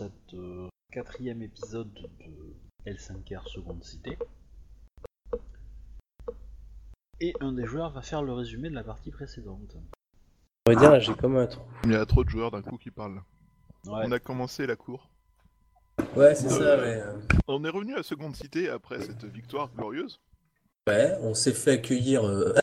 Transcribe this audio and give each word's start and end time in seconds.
cet 0.00 0.34
euh, 0.34 0.66
quatrième 0.90 1.42
épisode 1.42 1.92
de 1.92 2.90
L5R 2.90 3.46
Seconde 3.52 3.84
Cité. 3.84 4.16
Et 7.20 7.34
un 7.40 7.52
des 7.52 7.66
joueurs 7.66 7.90
va 7.92 8.00
faire 8.00 8.22
le 8.22 8.32
résumé 8.32 8.70
de 8.70 8.74
la 8.74 8.82
partie 8.82 9.10
précédente. 9.10 9.76
On 10.66 10.72
va 10.72 10.78
dire, 10.80 10.98
j'ai 11.00 11.12
comme 11.14 11.36
un 11.36 11.46
trou. 11.46 11.62
Il 11.84 11.92
y 11.92 11.94
a 11.96 12.06
trop 12.06 12.24
de 12.24 12.30
joueurs 12.30 12.50
d'un 12.50 12.62
coup 12.62 12.78
qui 12.78 12.90
parlent. 12.90 13.20
Ouais. 13.86 14.02
On 14.06 14.12
a 14.12 14.18
commencé 14.18 14.66
la 14.66 14.76
cour. 14.76 15.10
Ouais, 16.16 16.34
c'est 16.34 16.48
ça, 16.48 16.78
ouais. 16.78 17.02
On 17.46 17.62
est 17.64 17.68
revenu 17.68 17.94
à 17.94 18.02
Seconde 18.02 18.34
Cité 18.36 18.70
après 18.70 19.00
cette 19.02 19.24
victoire 19.26 19.70
glorieuse. 19.76 20.18
Ouais, 20.88 21.14
on 21.20 21.34
s'est 21.34 21.52
fait 21.52 21.72
accueillir. 21.72 22.24
euh, 22.24 22.54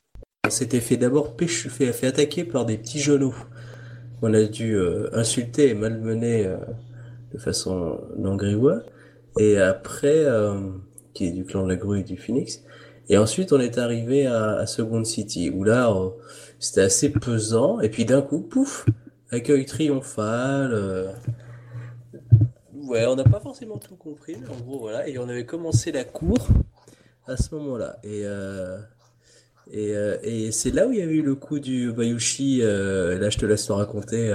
On 0.47 0.49
s'était 0.49 0.81
fait 0.81 0.97
d'abord 0.97 1.35
péchu- 1.35 1.69
fait, 1.69 1.93
fait 1.93 2.07
attaquer 2.07 2.43
par 2.45 2.65
des 2.65 2.79
petits 2.79 2.99
genoux. 2.99 3.35
On 4.23 4.33
a 4.33 4.43
dû 4.45 4.73
euh, 4.75 5.09
insulter 5.13 5.69
et 5.69 5.73
malmener 5.75 6.47
euh, 6.47 6.57
de 7.37 7.41
façon 7.41 7.99
non 8.17 8.35
grivois. 8.35 8.81
Et 9.39 9.57
après, 9.59 10.25
euh, 10.25 10.59
qui 11.13 11.27
est 11.27 11.31
du 11.31 11.45
clan 11.45 11.63
de 11.63 11.69
la 11.69 11.75
grue 11.75 11.99
et 11.99 12.03
du 12.03 12.17
phoenix. 12.17 12.63
Et 13.09 13.17
ensuite, 13.17 13.53
on 13.53 13.59
est 13.59 13.77
arrivé 13.77 14.25
à, 14.25 14.65
Second 14.65 15.03
City, 15.03 15.49
où 15.49 15.63
là, 15.63 15.91
euh, 15.91 16.09
c'était 16.59 16.81
assez 16.81 17.09
pesant. 17.11 17.79
Et 17.79 17.89
puis 17.89 18.05
d'un 18.05 18.21
coup, 18.21 18.39
pouf, 18.41 18.85
accueil 19.31 19.65
triomphal. 19.65 20.73
euh, 20.73 21.11
Ouais, 22.73 23.05
on 23.05 23.15
n'a 23.15 23.23
pas 23.23 23.39
forcément 23.39 23.77
tout 23.77 23.95
compris, 23.95 24.35
mais 24.41 24.47
en 24.49 24.59
gros, 24.59 24.79
voilà. 24.79 25.07
Et 25.07 25.17
on 25.19 25.27
avait 25.29 25.45
commencé 25.45 25.91
la 25.91 26.03
cour 26.03 26.47
à 27.27 27.37
ce 27.37 27.53
moment-là. 27.55 27.97
Et, 28.03 28.23
et, 29.71 29.93
et 30.23 30.51
c'est 30.51 30.71
là 30.71 30.87
où 30.87 30.93
il 30.93 30.99
y 30.99 31.01
avait 31.01 31.15
eu 31.15 31.21
le 31.21 31.35
coup 31.35 31.59
du 31.59 31.91
Bayushi, 31.91 32.61
euh, 32.61 33.19
là 33.19 33.29
je 33.29 33.37
te 33.37 33.45
laisse 33.45 33.65
te 33.65 33.73
raconter, 33.73 34.33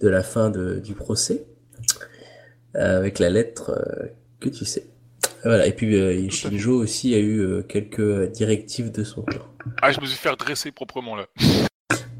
de 0.00 0.08
la 0.08 0.22
fin 0.22 0.48
de, 0.48 0.78
du 0.78 0.94
procès, 0.94 1.46
avec 2.76 3.18
la 3.18 3.30
lettre 3.30 3.70
euh, 3.70 4.06
que 4.40 4.48
tu 4.48 4.64
sais. 4.64 4.86
Voilà, 5.44 5.66
et 5.66 5.72
puis 5.72 5.94
euh, 5.96 6.28
Shinjo 6.28 6.74
aussi 6.74 7.14
a 7.14 7.18
eu 7.18 7.38
euh, 7.40 7.62
quelques 7.62 8.30
directives 8.32 8.90
de 8.90 9.04
son 9.04 9.22
clan. 9.22 9.42
Ah, 9.80 9.92
je 9.92 10.00
me 10.00 10.06
suis 10.06 10.16
fait 10.18 10.30
redresser 10.30 10.72
proprement 10.72 11.14
là. 11.16 11.26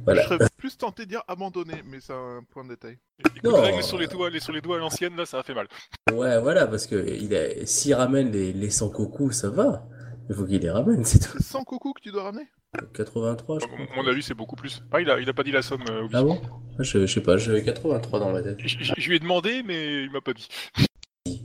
Voilà. 0.05 0.23
Je 0.23 0.29
serais 0.29 0.48
plus 0.57 0.79
tenté 0.79 1.05
de 1.05 1.09
dire 1.09 1.23
abandonner, 1.27 1.83
mais 1.85 1.98
c'est 2.01 2.13
un 2.13 2.45
point 2.51 2.63
de 2.63 2.69
détail. 2.69 2.97
Écoute, 3.19 3.43
Non. 3.43 3.61
règle 3.61 3.83
sur 3.83 3.98
les 3.98 4.07
doigts, 4.07 4.31
les 4.31 4.39
sur 4.39 4.53
les 4.53 4.61
doigts 4.61 4.77
à 4.77 4.79
l'ancienne, 4.79 5.17
là, 5.17 5.27
ça 5.27 5.41
a 5.41 5.43
fait 5.43 5.55
mal. 5.55 5.67
Ouais, 6.13 6.41
voilà, 6.41 6.69
parce 6.69 6.87
que 6.87 6.95
il 7.09 7.35
a, 7.35 7.67
s'il 7.67 7.93
ramène 7.95 8.31
les, 8.31 8.53
les 8.53 8.70
Sankoku, 8.70 9.33
ça 9.33 9.51
va. 9.51 9.85
Il 10.29 10.35
faut 10.37 10.45
qu'il 10.45 10.61
les 10.61 10.70
ramène, 10.70 11.05
c'est 11.05 11.19
tout. 11.19 11.37
C'est 11.39 11.43
100 11.43 11.65
coucou 11.65 11.93
que 11.93 12.01
tu 12.01 12.13
dois 12.13 12.23
ramener? 12.25 12.47
83, 12.95 13.59
je 13.61 13.65
À 13.65 13.69
crois. 13.69 13.87
mon 13.97 14.07
avis, 14.09 14.23
c'est 14.23 14.35
beaucoup 14.35 14.57
plus. 14.57 14.83
Ah, 14.93 15.01
il 15.01 15.11
a, 15.11 15.19
il 15.21 15.29
a 15.29 15.33
pas 15.33 15.43
dit 15.43 15.53
la 15.53 15.63
somme. 15.63 15.83
euh. 15.91 16.09
Ah 16.13 16.23
bon? 16.23 16.41
Je, 16.79 17.07
je 17.07 17.07
sais 17.07 17.21
pas, 17.23 17.37
j'avais 17.37 17.63
83 17.63 18.21
dans 18.21 18.33
ma 18.33 18.43
tête. 18.43 18.59
je, 18.65 19.09
lui 19.09 19.17
ai 19.17 19.19
demandé, 19.19 19.63
mais 19.65 20.05
il 20.05 20.11
m'a 20.11 20.21
pas 20.21 20.33
dit. 20.35 20.49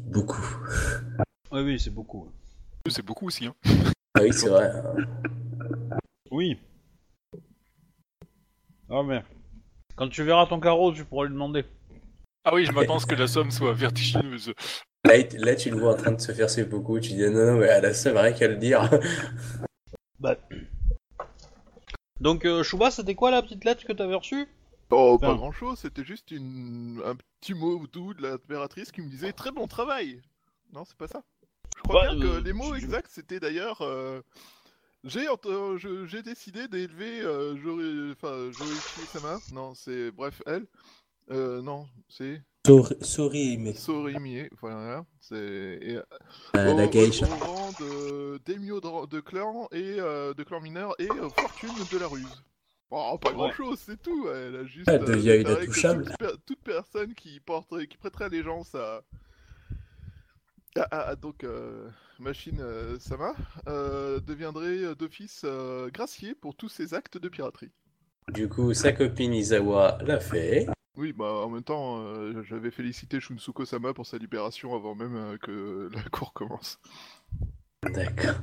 Beaucoup. 0.08 0.46
Oui, 1.52 1.62
oui, 1.62 1.80
c'est 1.80 1.90
beaucoup. 1.90 2.32
C'est 2.90 3.06
beaucoup 3.06 3.28
aussi. 3.28 3.46
Hein. 3.48 3.56
Ah 4.16 4.22
oui, 4.24 4.34
c'est 4.34 4.50
vrai. 4.50 4.72
Oui. 6.32 6.58
Ah 8.90 9.04
mais 9.04 9.24
quand 9.96 10.10
tu 10.10 10.24
verras 10.24 10.46
ton 10.48 10.60
carreau, 10.60 10.92
tu 10.94 11.06
pourras 11.06 11.26
lui 11.26 11.34
demander. 11.34 11.64
Ah 12.44 12.54
oui, 12.54 12.66
je 12.66 12.72
m'attends 12.72 12.96
à 12.98 13.00
ce 13.00 13.06
que 13.06 13.16
la 13.16 13.28
somme 13.28 13.52
soit 13.52 13.74
vertigineuse. 13.74 14.52
Là, 15.06 15.14
là, 15.38 15.56
tu 15.56 15.70
le 15.70 15.78
vois 15.78 15.94
en 15.94 15.98
train 15.98 16.12
de 16.12 16.20
se 16.22 16.32
faire 16.32 16.50
ses 16.50 16.64
beaucoup. 16.66 17.00
Tu 17.00 17.14
dis 17.14 17.30
non, 17.30 17.46
non, 17.54 17.58
mais 17.60 17.68
elle 17.68 17.86
a 17.86 17.94
ça, 17.94 18.20
rien 18.20 18.34
qu'à 18.34 18.48
le 18.48 18.56
dire. 18.58 18.90
Bah. 20.20 20.36
Donc 22.22 22.46
euh, 22.46 22.62
Chouba, 22.64 22.92
c'était 22.92 23.16
quoi 23.16 23.32
la 23.32 23.42
petite 23.42 23.66
lettre 23.66 23.84
que 23.84 23.94
t'avais 23.94 24.16
reçue? 24.16 24.48
Oh, 24.92 25.18
pas 25.18 25.34
grand 25.34 25.52
chose, 25.52 25.80
c'était 25.80 26.04
juste 26.04 26.32
une... 26.32 27.02
un 27.06 27.16
petit 27.16 27.54
mot 27.54 27.88
doux 27.88 28.14
de 28.14 28.22
l'impératrice 28.22 28.92
qui 28.92 29.02
me 29.02 29.10
disait 29.10 29.34
très 29.34 29.52
bon 29.52 29.68
travail. 29.68 30.22
Non, 30.72 30.86
c'est 30.86 30.98
pas 30.98 31.08
ça. 31.08 31.24
Je 31.78 31.82
crois 31.82 32.04
Bah, 32.08 32.14
bien 32.16 32.28
euh, 32.28 32.40
que 32.40 32.46
les 32.46 32.54
mots 32.54 32.76
exacts 32.76 33.10
c'était 33.10 33.40
d'ailleurs. 33.40 33.82
euh, 33.82 34.22
J'ai 35.04 35.28
euh, 35.28 36.22
décidé 36.24 36.68
d'élever 36.68 37.22
euh, 37.22 38.12
enfin, 38.12 38.52
Jorichi 38.52 39.08
Sama. 39.12 39.40
Non, 39.52 39.74
c'est. 39.74 40.12
Bref, 40.12 40.44
elle. 40.46 40.68
Euh, 41.32 41.62
non, 41.62 41.88
c'est. 42.08 42.42
Sorry, 42.66 42.96
sorry, 43.02 43.58
mais 43.58 43.74
Sorimie. 43.74 44.48
Voilà, 44.62 45.04
c'est. 45.20 45.34
euh, 45.36 46.04
au, 46.54 46.78
la 46.78 46.86
geisha. 46.88 47.26
de 47.80 48.40
Daimyo 48.46 48.80
de, 48.80 49.20
clan 49.20 49.68
et 49.72 49.96
euh, 50.00 50.34
de 50.36 50.44
clan 50.44 50.62
mineur 50.62 50.94
et 51.00 51.10
euh, 51.10 51.30
fortune 51.30 51.72
de 51.92 51.98
la 51.98 52.08
ruse. 52.08 52.44
Oh, 52.92 53.18
pas 53.20 53.30
Ouais. 53.30 53.36
grand 53.36 53.52
chose, 53.54 53.80
c'est 53.84 54.00
tout. 54.00 54.28
Elle 54.30 54.56
a 54.58 54.66
juste. 54.66 54.88
Elle 54.88 55.06
devient 55.06 55.42
inintouchable. 55.42 56.06
Toute, 56.06 56.18
per- 56.18 56.36
toute 56.46 56.60
personne 56.62 57.16
qui 57.16 57.40
porterait, 57.40 57.88
qui 57.88 57.98
prêterait 57.98 58.26
allégeance 58.26 58.76
à. 58.76 59.02
à- 60.76 61.10
à 61.10 61.16
donc 61.16 61.44
euh, 61.44 61.90
machine 62.20 62.60
euh, 62.60 63.00
Sama 63.00 63.34
euh, 63.70 64.20
deviendrait 64.20 64.84
euh, 64.84 64.94
d'office 64.96 65.42
euh, 65.46 65.90
gracié 65.90 66.36
pour 66.36 66.56
tous 66.56 66.70
ses 66.70 66.94
actes 66.94 67.18
de 67.18 67.28
piraterie. 67.28 67.72
Du 68.32 68.48
coup, 68.48 68.74
sa 68.76 68.92
copine 68.94 69.34
Izawa 69.34 69.98
l'a 70.04 70.20
fait. 70.20 70.68
Oui, 70.98 71.14
bah 71.14 71.32
en 71.46 71.50
même 71.50 71.64
temps, 71.64 72.00
euh, 72.00 72.44
j'avais 72.44 72.70
félicité 72.70 73.20
Shunsuko 73.20 73.66
Sama 73.66 73.94
pour 73.94 74.06
sa 74.06 74.18
libération 74.18 74.76
avant 74.76 74.94
même 74.94 75.16
euh, 75.16 75.38
que 75.38 75.90
la 75.96 76.04
cour 76.10 76.34
commence. 76.34 76.80
D'accord. 77.84 78.36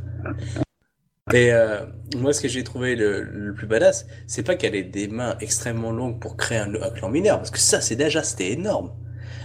Et 1.32 1.52
euh, 1.52 1.84
moi, 2.16 2.32
ce 2.32 2.40
que 2.40 2.48
j'ai 2.48 2.64
trouvé 2.64 2.96
le, 2.96 3.22
le 3.22 3.52
plus 3.52 3.66
badass, 3.66 4.06
c'est 4.26 4.42
pas 4.42 4.56
qu'elle 4.56 4.74
ait 4.74 4.82
des 4.82 5.08
mains 5.08 5.36
extrêmement 5.40 5.92
longues 5.92 6.20
pour 6.20 6.38
créer 6.38 6.58
un, 6.58 6.74
un 6.74 6.90
clan 6.90 7.10
mineur, 7.10 7.36
parce 7.36 7.50
que 7.50 7.58
ça, 7.58 7.82
c'est 7.82 7.96
déjà, 7.96 8.22
c'était 8.22 8.52
énorme. 8.52 8.92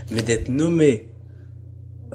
Mais 0.10 0.22
d'être 0.22 0.48
nommé 0.48 1.10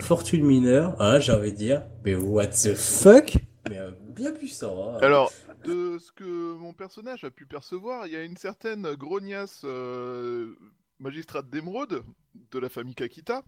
fortune 0.01 0.45
mineure, 0.45 0.97
hein, 1.01 1.21
j'ai 1.21 1.33
envie 1.33 1.53
de 1.53 1.57
dire, 1.57 1.83
mais 2.05 2.15
what 2.15 2.49
the 2.49 2.75
fuck? 2.75 3.35
Mais 3.69 3.79
bien 4.17 4.33
puissant, 4.33 4.95
hein. 4.95 4.99
Alors, 5.03 5.33
de 5.65 5.99
ce 5.99 6.13
que 6.13 6.55
mon 6.55 6.73
personnage 6.73 7.25
a 7.25 7.31
pu 7.31 7.47
percevoir, 7.47 8.07
il 8.07 8.13
y 8.13 8.17
a 8.17 8.23
une 8.23 8.37
certaine 8.37 8.95
grognasse 8.95 9.63
euh, 9.65 10.55
magistrate 11.01 11.49
d'émeraude 11.51 12.05
de 12.51 12.59
la 12.59 12.69
famille 12.69 12.95
Kakita 12.95 13.43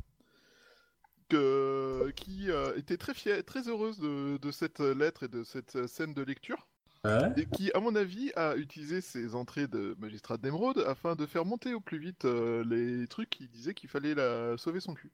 que- 1.29 2.11
qui 2.17 2.51
euh, 2.51 2.77
était 2.77 2.97
très 2.97 3.15
fière, 3.15 3.45
très 3.45 3.69
heureuse 3.69 3.99
de, 3.99 4.37
de 4.39 4.51
cette 4.51 4.81
lettre 4.81 5.25
et 5.25 5.29
de 5.29 5.45
cette 5.45 5.87
scène 5.87 6.15
de 6.15 6.23
lecture, 6.23 6.67
Ouais. 7.03 7.33
et 7.39 7.47
qui, 7.47 7.73
à 7.73 7.81
mon 7.81 7.95
avis, 7.97 8.31
a 8.37 8.57
utilisé 8.57 9.01
ses 9.01 9.35
entrées 9.35 9.67
de 9.67 9.97
magistrate 9.99 10.41
d'émeraude 10.43 10.85
afin 10.87 11.15
de 11.17 11.25
faire 11.25 11.47
monter 11.47 11.73
au 11.73 11.81
plus 11.81 11.99
vite 11.99 12.27
euh, 12.27 12.63
les 12.69 13.07
trucs 13.09 13.31
qui 13.31 13.49
disaient 13.49 13.73
qu'il 13.73 13.89
fallait 13.89 14.15
la 14.15 14.59
sauver 14.59 14.81
son 14.81 14.93
cul. 14.93 15.11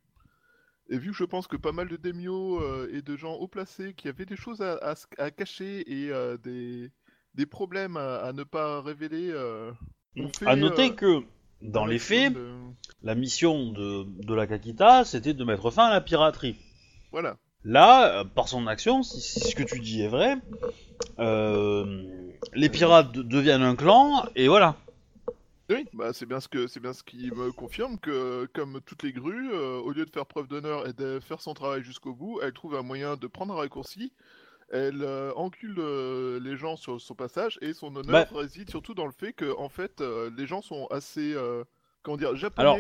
Et 0.89 0.99
vu 0.99 1.11
que 1.13 1.17
je 1.17 1.23
pense 1.25 1.47
que 1.47 1.57
pas 1.57 1.71
mal 1.71 1.87
de 1.89 1.97
démios 1.97 2.61
euh, 2.61 2.89
et 2.93 3.03
de 3.03 3.17
gens 3.17 3.35
haut 3.35 3.47
placés 3.47 3.95
qui 3.95 4.09
avaient 4.09 4.27
des 4.27 4.35
choses 4.37 4.63
à, 4.63 4.75
à 4.79 4.93
s- 4.93 5.07
à 5.19 5.31
cacher 5.31 5.85
et 5.89 6.11
des, 6.43 6.91
des 7.35 7.47
problèmes 7.47 7.97
à, 7.97 8.17
à 8.17 8.33
ne 8.33 8.43
pas 8.43 8.81
révéler. 8.83 9.31
fait, 10.39 10.47
À 10.47 10.57
noter 10.57 10.95
que 10.97 11.23
dans 11.63 11.87
les 11.87 11.99
faits, 11.99 12.33
de- 12.35 12.55
la 13.03 13.15
mission 13.15 13.73
de, 13.73 14.05
de 14.25 14.35
la 14.35 14.47
Kakita, 14.47 15.05
c'était 15.05 15.35
de 15.35 15.45
mettre 15.45 15.71
fin 15.71 15.87
à 15.87 15.91
la 15.91 16.01
piraterie. 16.01 16.57
Voilà. 17.13 17.37
Là, 17.65 18.21
euh, 18.21 18.25
par 18.25 18.49
son 18.49 18.67
action, 18.67 19.03
si, 19.03 19.21
si 19.21 19.41
ce 19.41 19.55
que 19.57 19.63
tu 19.63 19.81
dis 19.81 20.03
est 20.03 20.09
vrai, 20.09 20.37
euh, 21.19 22.05
les 22.55 22.69
pirates 22.69 23.13
de- 23.13 23.23
deviennent 23.23 23.63
un 23.63 23.77
clan 23.77 24.27
et 24.37 24.49
voilà. 24.49 24.77
Oui, 25.69 25.85
bah 25.95 26.13
c'est 26.13 26.27
bien 26.27 26.39
ce 26.39 26.47
que 26.47 26.69
c'est 26.69 26.79
bien 26.79 26.93
ce 26.93 27.03
qui 27.03 27.29
me 27.33 27.51
confirme 27.51 27.99
que 27.99 28.49
comme 28.55 28.81
toutes 28.87 29.03
les 29.03 29.13
grues, 29.13 29.51
euh, 29.53 29.79
au 29.81 29.91
lieu 29.91 30.05
de 30.07 30.11
faire 30.11 30.27
preuve 30.27 30.47
d'honneur 30.47 30.87
et 30.89 30.93
de 30.93 31.19
faire 31.19 31.41
son 31.41 31.55
travail 31.55 31.83
jusqu'au 31.83 32.15
bout, 32.15 32.39
elle 32.41 32.53
trouve 32.53 32.77
un 32.77 32.83
moyen 32.83 33.17
de 33.17 33.27
prendre 33.27 33.53
un 33.55 33.57
raccourci. 33.57 34.13
Elle 34.73 35.03
euh, 35.03 35.33
encule 35.37 35.77
euh, 35.79 36.41
les 36.41 36.57
gens 36.57 36.77
sur 36.77 37.01
son 37.01 37.15
passage 37.15 37.59
et 37.63 37.73
son 37.73 37.95
honneur 37.95 38.27
réside 38.35 38.69
surtout 38.71 38.95
dans 38.95 39.07
le 39.07 39.13
fait 39.13 39.33
que 39.33 39.57
en 39.59 39.69
fait 39.69 40.01
euh, 40.01 40.31
les 40.37 40.47
gens 40.47 40.61
sont 40.61 40.87
assez 40.91 41.35
euh, 41.35 41.63
comment 42.03 42.17
dire 42.17 42.35
japonais 42.35 42.67
Alors- 42.69 42.79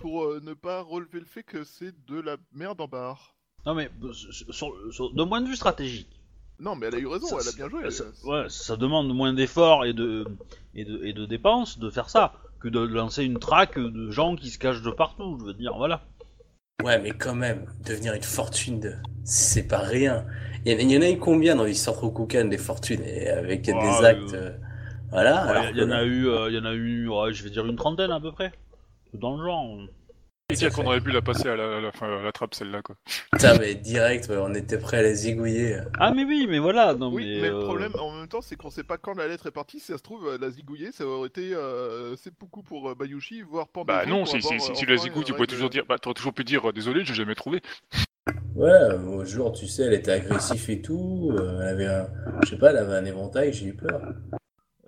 pour 0.00 0.24
euh, 0.24 0.40
ne 0.42 0.52
pas 0.54 0.80
relever 0.82 1.20
le 1.20 1.26
fait 1.26 1.44
que 1.44 1.62
c'est 1.62 1.94
de 2.08 2.20
la 2.20 2.36
merde 2.52 2.80
en 2.80 2.88
barre. 2.88 3.36
Non 3.66 3.74
mais 3.74 3.88
sur, 4.12 4.52
sur- 4.54 4.74
sur- 4.92 5.14
d'un 5.14 5.26
point 5.28 5.40
de 5.40 5.46
vue 5.46 5.54
stratégique, 5.56 6.10
Non, 6.58 6.74
mais 6.74 6.86
elle 6.88 6.96
a 6.96 6.98
eu 6.98 7.06
raison, 7.06 7.26
ça, 7.28 7.36
elle 7.40 7.48
a 7.48 7.52
bien 7.52 7.68
joué. 7.68 7.90
ça, 7.92 8.04
elle- 8.24 8.28
ouais, 8.28 8.46
ça 8.48 8.76
demande 8.76 9.14
moins 9.14 9.32
d'efforts 9.32 9.84
et 9.84 9.92
de, 9.92 10.24
et, 10.74 10.84
de, 10.84 11.04
et 11.04 11.12
de 11.12 11.24
dépenses 11.24 11.78
de 11.78 11.88
faire 11.88 12.10
ça 12.10 12.34
que 12.58 12.66
de 12.68 12.80
lancer 12.80 13.22
une 13.22 13.38
traque 13.38 13.78
de 13.78 14.10
gens 14.10 14.34
qui 14.34 14.50
se 14.50 14.58
cachent 14.58 14.82
de 14.82 14.90
partout. 14.90 15.36
Je 15.40 15.44
veux 15.44 15.54
dire, 15.54 15.76
voilà. 15.76 16.02
Ouais, 16.82 17.00
mais 17.00 17.10
quand 17.10 17.34
même, 17.34 17.66
devenir 17.84 18.14
une 18.14 18.22
fortune, 18.24 18.80
de... 18.80 18.94
c'est 19.24 19.66
pas 19.68 19.78
rien. 19.78 20.24
Il 20.68 20.72
y, 20.72 20.74
en 20.74 20.78
a- 20.80 20.82
il 20.82 20.92
y 20.92 20.98
en 20.98 21.00
a 21.00 21.10
eu 21.10 21.18
combien 21.18 21.56
dans 21.56 21.64
l'histoire 21.64 21.96
Rokugan 21.96 22.44
des 22.44 22.58
fortunes 22.58 23.02
et 23.02 23.30
avec 23.30 23.66
Ouais, 23.68 23.72
des 23.72 24.04
actes. 24.04 24.34
euh, 24.34 24.50
euh, 24.50 24.56
Voilà. 25.10 25.44
Ouais, 25.44 25.50
alors 25.50 25.64
Il 25.72 25.78
y, 25.78 25.82
en 25.82 25.90
a 25.90 26.04
eu, 26.04 26.28
euh, 26.28 26.50
il 26.50 26.56
y 26.56 26.58
en 26.58 26.66
a 26.66 26.74
eu, 26.74 27.08
ouais, 27.08 27.32
je 27.32 27.42
vais 27.42 27.48
dire 27.48 27.64
une 27.64 27.76
trentaine 27.76 28.10
à 28.10 28.20
peu 28.20 28.32
près, 28.32 28.52
dans 29.14 29.38
le 29.38 29.46
genre. 29.46 29.78
dire 30.52 30.70
qu'on 30.70 30.84
aurait 30.84 31.00
pu 31.00 31.10
la 31.10 31.22
passer 31.22 31.48
à 31.48 31.56
la, 31.56 31.78
à 31.78 31.80
la, 31.80 31.90
fin, 31.90 32.18
à 32.18 32.22
la 32.22 32.32
trappe 32.32 32.54
celle-là 32.54 32.82
quoi. 32.82 32.96
Putain, 33.32 33.56
mais 33.58 33.76
direct, 33.76 34.30
on 34.30 34.54
était 34.54 34.76
prêt 34.76 34.98
à 34.98 35.02
les 35.02 35.14
zigouiller. 35.14 35.78
Ah 35.98 36.12
mais 36.12 36.24
oui, 36.24 36.46
mais 36.46 36.58
voilà, 36.58 36.92
non 36.92 37.10
Oui, 37.14 37.24
mais... 37.24 37.40
mais, 37.40 37.48
le 37.48 37.54
euh, 37.54 37.64
problème 37.64 37.92
en 37.98 38.14
même 38.18 38.28
temps, 38.28 38.42
c'est 38.42 38.56
qu'on 38.56 38.68
sait 38.68 38.84
pas 38.84 38.98
quand 38.98 39.14
la 39.16 39.26
lettre 39.26 39.46
est 39.46 39.52
partie. 39.52 39.80
Si 39.80 39.86
ça 39.86 39.96
se 39.96 40.02
trouve, 40.02 40.28
euh, 40.28 40.36
la 40.38 40.50
zigouiller, 40.50 40.92
ça 40.92 41.06
aurait 41.06 41.28
été 41.28 41.54
euh, 41.54 42.14
seppuku 42.16 42.62
pour 42.62 42.90
euh, 42.90 42.94
Bayushi, 42.94 43.40
voire 43.40 43.68
Pandazo 43.68 44.00
Bah 44.00 44.04
non, 44.04 44.26
si, 44.26 44.42
si, 44.42 44.48
avoir, 44.48 44.60
si 44.60 44.70
euh, 44.70 44.74
tu 44.74 44.84
la 44.84 44.96
zigouilles, 44.98 45.24
tu 45.24 45.32
pourrais 45.32 45.46
toujours 45.46 45.70
dire, 45.70 45.86
bah 45.88 45.98
t'aurais 45.98 46.12
toujours 46.12 46.34
pu 46.34 46.44
dire, 46.44 46.68
euh, 46.68 46.72
désolé, 46.74 47.06
j'ai 47.06 47.14
jamais 47.14 47.34
trouvé. 47.34 47.62
Ouais, 48.54 48.94
au 49.06 49.24
jour, 49.24 49.52
tu 49.52 49.66
sais, 49.66 49.84
elle 49.84 49.92
était 49.94 50.12
agressive 50.12 50.68
et 50.70 50.82
tout. 50.82 51.30
euh, 51.32 51.60
elle 51.62 51.68
avait 51.68 51.86
un. 51.86 52.08
Je 52.44 52.50
sais 52.50 52.58
pas, 52.58 52.70
elle 52.70 52.78
avait 52.78 52.96
un 52.96 53.04
éventail, 53.04 53.52
j'ai 53.52 53.66
eu 53.66 53.74
peur. 53.74 54.00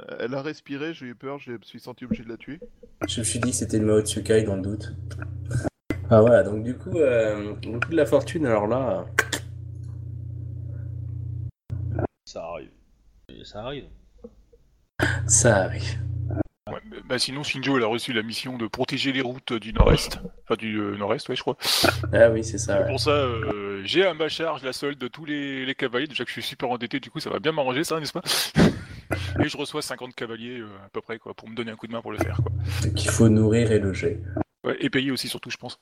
Euh, 0.01 0.17
Elle 0.19 0.35
a 0.35 0.43
respiré, 0.43 0.93
j'ai 0.93 1.07
eu 1.07 1.15
peur, 1.15 1.39
je 1.39 1.53
me 1.53 1.59
suis 1.63 1.79
senti 1.81 2.05
obligé 2.05 2.25
de 2.25 2.29
la 2.31 2.37
tuer. 2.37 2.59
Je 3.07 3.21
me 3.21 3.25
suis 3.25 3.39
dit 3.39 3.51
que 3.51 3.57
c'était 3.57 3.79
le 3.79 3.87
Mao 3.87 4.01
Tsukai 4.01 4.43
dans 4.43 4.57
le 4.57 4.63
doute. 4.63 4.93
Ah 6.11 6.21
voilà, 6.21 6.43
donc 6.43 6.65
du 6.65 6.75
coup, 6.77 6.99
euh, 6.99 7.55
le 7.65 7.79
coup 7.79 7.91
de 7.91 7.97
la 7.97 8.07
fortune, 8.07 8.45
alors 8.47 8.67
là. 8.67 9.07
Ça 12.25 12.43
arrive. 12.45 12.71
Ça 13.45 13.63
arrive. 13.63 13.85
Ça 15.29 15.57
arrive. 15.65 15.99
Ouais, 16.71 17.01
bah, 17.09 17.19
sinon, 17.19 17.43
Shinjo, 17.43 17.77
elle 17.77 17.85
a 17.85 17.87
reçu 17.87 18.13
la 18.13 18.23
mission 18.23 18.57
de 18.57 18.67
protéger 18.67 19.13
les 19.13 19.21
routes 19.21 19.53
du 19.53 19.73
nord-est. 19.73 20.21
Enfin, 20.45 20.57
du 20.57 20.77
euh, 20.77 20.97
nord-est, 20.97 21.29
ouais, 21.29 21.37
je 21.37 21.43
crois. 21.43 21.57
Ah 22.13 22.31
oui, 22.31 22.43
c'est 22.45 22.59
ça. 22.59 22.81
Ouais. 22.81 22.87
pour 22.89 23.01
ça, 23.01 23.11
euh, 23.11 23.83
j'ai 23.85 24.05
à 24.05 24.15
ma 24.15 24.29
charge 24.29 24.63
la 24.63 24.73
solde 24.73 24.99
de 24.99 25.09
tous 25.09 25.25
les, 25.25 25.65
les 25.65 25.75
cavaliers. 25.75 26.07
Déjà 26.07 26.25
que 26.25 26.31
je 26.31 26.35
suis 26.35 26.43
super 26.43 26.71
endetté, 26.71 27.01
du 27.01 27.11
coup, 27.11 27.21
ça 27.21 27.31
va 27.31 27.39
bien 27.39 27.53
m'arranger, 27.53 27.85
ça, 27.85 27.99
n'est-ce 28.01 28.13
pas? 28.13 28.23
Et 29.45 29.49
je 29.49 29.57
reçois 29.57 29.83
50 29.83 30.15
cavaliers, 30.15 30.61
euh, 30.61 30.69
à 30.85 30.89
peu 30.89 31.01
près, 31.01 31.19
quoi, 31.19 31.35
pour 31.35 31.49
me 31.49 31.55
donner 31.55 31.71
un 31.73 31.77
coup 31.77 31.87
de 31.87 31.93
main 31.93 32.03
pour 32.03 32.13
le 32.13 32.19
faire, 32.19 32.41
quoi. 32.43 32.91
Qu'il 32.95 33.11
faut 33.11 33.29
nourrir 33.29 33.73
et 33.73 33.79
loger. 33.79 34.21
Ouais, 34.65 34.77
et 34.81 34.91
payer 34.91 35.11
aussi, 35.11 35.29
surtout, 35.29 35.51
je 35.51 35.57
pense. 35.57 35.81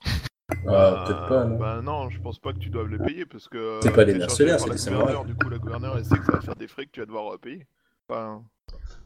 Ah, 0.67 1.05
peut-être 1.07 1.29
pas, 1.29 1.45
non 1.45 1.59
Bah 1.59 1.81
non, 1.83 2.11
je 2.11 2.19
pense 2.21 2.39
pas 2.39 2.53
que 2.53 2.59
tu 2.59 2.71
doives 2.71 2.89
les 2.89 2.99
payer 2.99 3.27
parce 3.27 3.49
que. 3.49 3.81
C'est 3.83 3.93
pas 3.93 4.05
les 4.05 4.15
mercenaires, 4.15 4.59
c'est 4.59 4.69
la 4.69 4.75
des 4.75 4.91
gouverneure, 4.91 5.25
Du 5.25 5.35
coup, 5.35 5.49
la 5.49 5.59
gouverneure, 5.59 5.99
elle 5.99 6.05
sait 6.05 6.17
que 6.17 6.25
ça 6.25 6.33
va 6.33 6.41
faire 6.41 6.57
des 6.57 6.69
frais 6.69 6.87
que 6.87 6.91
tu 6.91 7.01
vas 7.01 7.07
devoir 7.07 7.39
payer. 7.39 7.67
Enfin, 8.09 8.43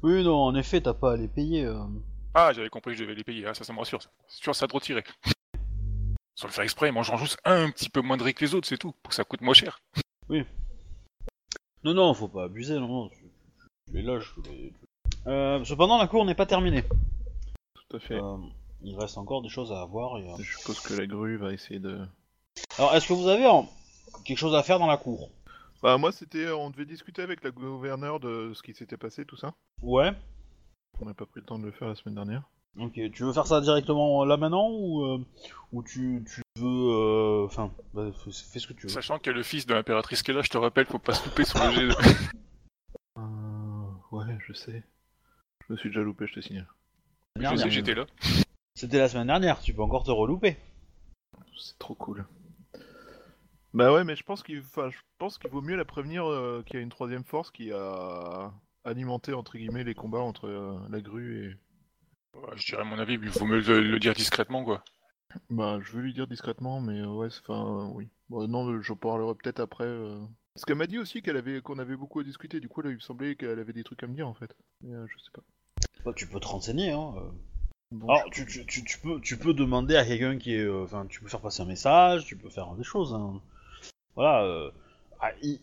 Oui, 0.02 0.22
non, 0.24 0.36
en 0.36 0.54
effet, 0.54 0.80
t'as 0.80 0.94
pas 0.94 1.12
à 1.12 1.16
les 1.16 1.28
payer. 1.28 1.64
euh. 1.66 1.82
Ah, 2.34 2.52
j'avais 2.52 2.68
compris 2.70 2.92
que 2.92 2.98
je 2.98 3.04
devais 3.04 3.14
les 3.14 3.24
payer. 3.24 3.46
Ah, 3.46 3.54
ça, 3.54 3.64
ça 3.64 3.72
me 3.72 3.78
rassure. 3.78 4.02
ça. 4.02 4.10
C'est 4.28 4.42
sûr, 4.42 4.54
ça 4.54 4.66
de 4.66 4.72
retirer. 4.72 5.04
Sans 6.34 6.46
le 6.48 6.52
faire 6.52 6.64
exprès, 6.64 6.90
moi 6.90 7.02
j'en 7.02 7.16
juste 7.18 7.36
un 7.44 7.70
petit 7.70 7.90
peu 7.90 8.00
moins 8.00 8.16
de 8.16 8.22
riz 8.22 8.32
que 8.34 8.44
les 8.44 8.54
autres, 8.54 8.66
c'est 8.66 8.78
tout. 8.78 8.92
Pour 9.02 9.10
que 9.10 9.14
ça 9.14 9.22
coûte 9.24 9.42
moins 9.42 9.52
cher. 9.54 9.78
Non, 11.84 11.94
non, 11.94 12.14
faut 12.14 12.28
pas 12.28 12.44
abuser, 12.44 12.74
non, 12.78 12.88
non. 12.88 13.08
Tu, 13.08 13.16
tu- 13.16 13.28
tu 13.88 13.92
les 13.94 14.02
loges. 14.02 14.32
tu 14.34 14.50
les- 14.50 14.70
tu- 14.72 15.18
Euh, 15.26 15.62
cependant, 15.64 15.98
la 15.98 16.06
cour 16.06 16.24
n'est 16.24 16.34
pas 16.34 16.46
terminée. 16.46 16.84
tout 17.74 17.96
à 17.96 18.00
fait. 18.00 18.14
Euh, 18.14 18.36
il 18.82 18.96
reste 18.98 19.18
encore 19.18 19.42
des 19.42 19.48
choses 19.48 19.72
à 19.72 19.84
voir. 19.84 20.18
et, 20.18 20.28
euh, 20.30 20.36
Je 20.38 20.56
suppose 20.58 20.80
que 20.80 20.94
la 20.94 21.06
grue 21.06 21.36
va 21.36 21.52
essayer 21.52 21.78
de. 21.80 22.00
Alors, 22.78 22.94
est-ce 22.94 23.08
que 23.08 23.12
vous 23.12 23.28
avez 23.28 23.46
quelque 24.24 24.38
chose 24.38 24.54
à 24.54 24.62
faire 24.62 24.78
dans 24.78 24.86
la 24.86 24.96
cour? 24.96 25.28
Bah 25.82 25.98
moi, 25.98 26.12
c'était, 26.12 26.48
on 26.52 26.70
devait 26.70 26.84
discuter 26.84 27.22
avec 27.22 27.42
la 27.42 27.50
gouverneure 27.50 28.20
de 28.20 28.52
ce 28.54 28.62
qui 28.62 28.72
s'était 28.74 28.96
passé, 28.96 29.24
tout 29.24 29.36
ça. 29.36 29.52
Ouais. 29.82 30.12
On 31.00 31.06
n'a 31.06 31.14
pas 31.14 31.26
pris 31.26 31.40
le 31.40 31.46
temps 31.46 31.58
de 31.58 31.64
le 31.66 31.72
faire 31.72 31.88
la 31.88 31.94
semaine 31.96 32.14
dernière. 32.14 32.42
Ok, 32.78 32.92
tu 33.12 33.24
veux 33.24 33.32
faire 33.32 33.46
ça 33.46 33.60
directement 33.60 34.22
euh, 34.22 34.26
là 34.26 34.36
maintenant 34.36 34.70
ou, 34.70 35.04
euh, 35.04 35.18
ou 35.72 35.82
tu, 35.82 36.24
tu 36.26 36.40
veux. 36.58 36.66
euh, 36.92 37.44
Enfin, 37.44 37.70
bah, 37.92 38.10
fais, 38.12 38.30
fais 38.30 38.58
ce 38.60 38.66
que 38.66 38.72
tu 38.72 38.86
veux. 38.86 38.92
Sachant 38.92 39.18
qu'il 39.18 39.32
y 39.32 39.34
a 39.34 39.36
le 39.36 39.42
fils 39.42 39.66
de 39.66 39.74
l'impératrice 39.74 40.22
qui 40.22 40.30
est 40.30 40.34
là, 40.34 40.42
je 40.42 40.48
te 40.48 40.56
rappelle, 40.56 40.86
faut 40.86 40.98
pas 40.98 41.12
se 41.14 41.24
louper 41.28 41.44
sur 41.44 41.58
le 41.64 41.70
jet. 41.72 41.86
de- 41.88 41.94
Euh, 43.18 43.84
ouais, 44.12 44.38
je 44.46 44.52
sais. 44.54 44.82
Je 45.68 45.72
me 45.72 45.76
suis 45.78 45.90
déjà 45.90 46.00
loupé, 46.00 46.26
je 46.26 46.34
te 46.34 46.40
signale. 46.40 46.66
Je 47.38 47.56
sais, 47.56 47.70
j'étais 47.70 47.94
là. 47.94 48.06
C'était 48.74 48.98
la 48.98 49.08
semaine 49.08 49.26
dernière, 49.26 49.60
tu 49.60 49.74
peux 49.74 49.82
encore 49.82 50.04
te 50.04 50.10
relouper. 50.10 50.56
C'est 51.56 51.78
trop 51.78 51.94
cool. 51.94 52.24
Bah 53.74 53.92
ouais, 53.92 54.04
mais 54.04 54.16
je 54.16 54.22
pense 54.22 54.42
qu'il, 54.42 54.60
enfin, 54.60 54.90
je 54.90 54.98
pense 55.18 55.38
qu'il 55.38 55.50
vaut 55.50 55.62
mieux 55.62 55.76
la 55.76 55.84
prévenir 55.84 56.26
euh, 56.26 56.62
qu'il 56.66 56.76
y 56.76 56.78
a 56.78 56.82
une 56.82 56.90
troisième 56.90 57.24
force 57.24 57.50
qui 57.50 57.72
a 57.72 58.52
alimenté 58.84 59.32
entre 59.32 59.56
guillemets 59.56 59.84
les 59.84 59.94
combats 59.94 60.20
entre 60.20 60.46
euh, 60.48 60.78
la 60.90 61.00
grue 61.00 61.50
et. 61.50 61.56
Ouais, 62.34 62.52
je 62.56 62.66
dirais 62.66 62.84
mon 62.84 62.98
avis, 62.98 63.16
mais 63.16 63.28
il 63.28 63.32
faut 63.32 63.46
me 63.46 63.58
le, 63.60 63.80
le 63.80 63.98
dire 63.98 64.12
discrètement, 64.12 64.64
quoi. 64.64 64.84
Bah, 65.50 65.78
je 65.80 65.92
veux 65.92 66.02
lui 66.02 66.12
dire 66.14 66.26
discrètement, 66.26 66.80
mais 66.80 66.98
euh, 67.00 67.06
ouais, 67.06 67.30
c'est- 67.30 67.40
enfin, 67.48 67.86
euh, 67.90 67.92
oui. 67.94 68.08
Bon, 68.28 68.46
non, 68.48 68.80
je 68.82 68.92
parlerai 68.92 69.34
peut-être 69.36 69.60
après. 69.60 69.84
euh. 69.84 70.18
Parce 70.54 70.64
qu'elle 70.64 70.76
m'a 70.76 70.86
dit 70.86 70.98
aussi 70.98 71.22
qu'elle 71.22 71.36
avait, 71.36 71.62
qu'on 71.62 71.78
avait 71.78 71.96
beaucoup 71.96 72.20
à 72.20 72.24
discuter. 72.24 72.60
Du 72.60 72.68
coup, 72.68 72.82
là, 72.82 72.90
il 72.90 72.96
me 72.96 73.00
semblait 73.00 73.36
qu'elle 73.36 73.58
avait 73.58 73.72
des 73.72 73.84
trucs 73.84 74.02
à 74.02 74.06
me 74.06 74.14
dire 74.14 74.28
en 74.28 74.34
fait. 74.34 74.54
Mais 74.80 74.94
euh, 74.94 75.06
je 75.08 75.18
sais 75.18 75.30
pas. 75.32 75.42
Bah, 76.04 76.12
tu 76.14 76.28
peux 76.28 76.38
te 76.38 76.46
renseigner, 76.46 76.92
hein. 76.92 77.12
euh. 77.16 77.30
Bon, 77.92 78.12
Alors, 78.12 78.30
tu, 78.30 78.46
tu, 78.46 78.66
tu, 78.66 78.84
tu 78.84 78.98
peux, 79.00 79.20
tu 79.20 79.36
peux 79.38 79.54
demander 79.54 79.96
à 79.96 80.04
quelqu'un 80.06 80.38
qui 80.38 80.54
est. 80.54 80.58
euh, 80.60 80.84
Enfin, 80.84 81.06
tu 81.06 81.20
peux 81.20 81.28
faire 81.28 81.40
passer 81.40 81.62
un 81.62 81.66
message, 81.66 82.26
tu 82.26 82.36
peux 82.36 82.50
faire 82.50 82.74
des 82.76 82.84
choses. 82.84 83.14
Hein. 83.14 83.40
Voilà. 84.16 84.42
euh, 84.44 84.70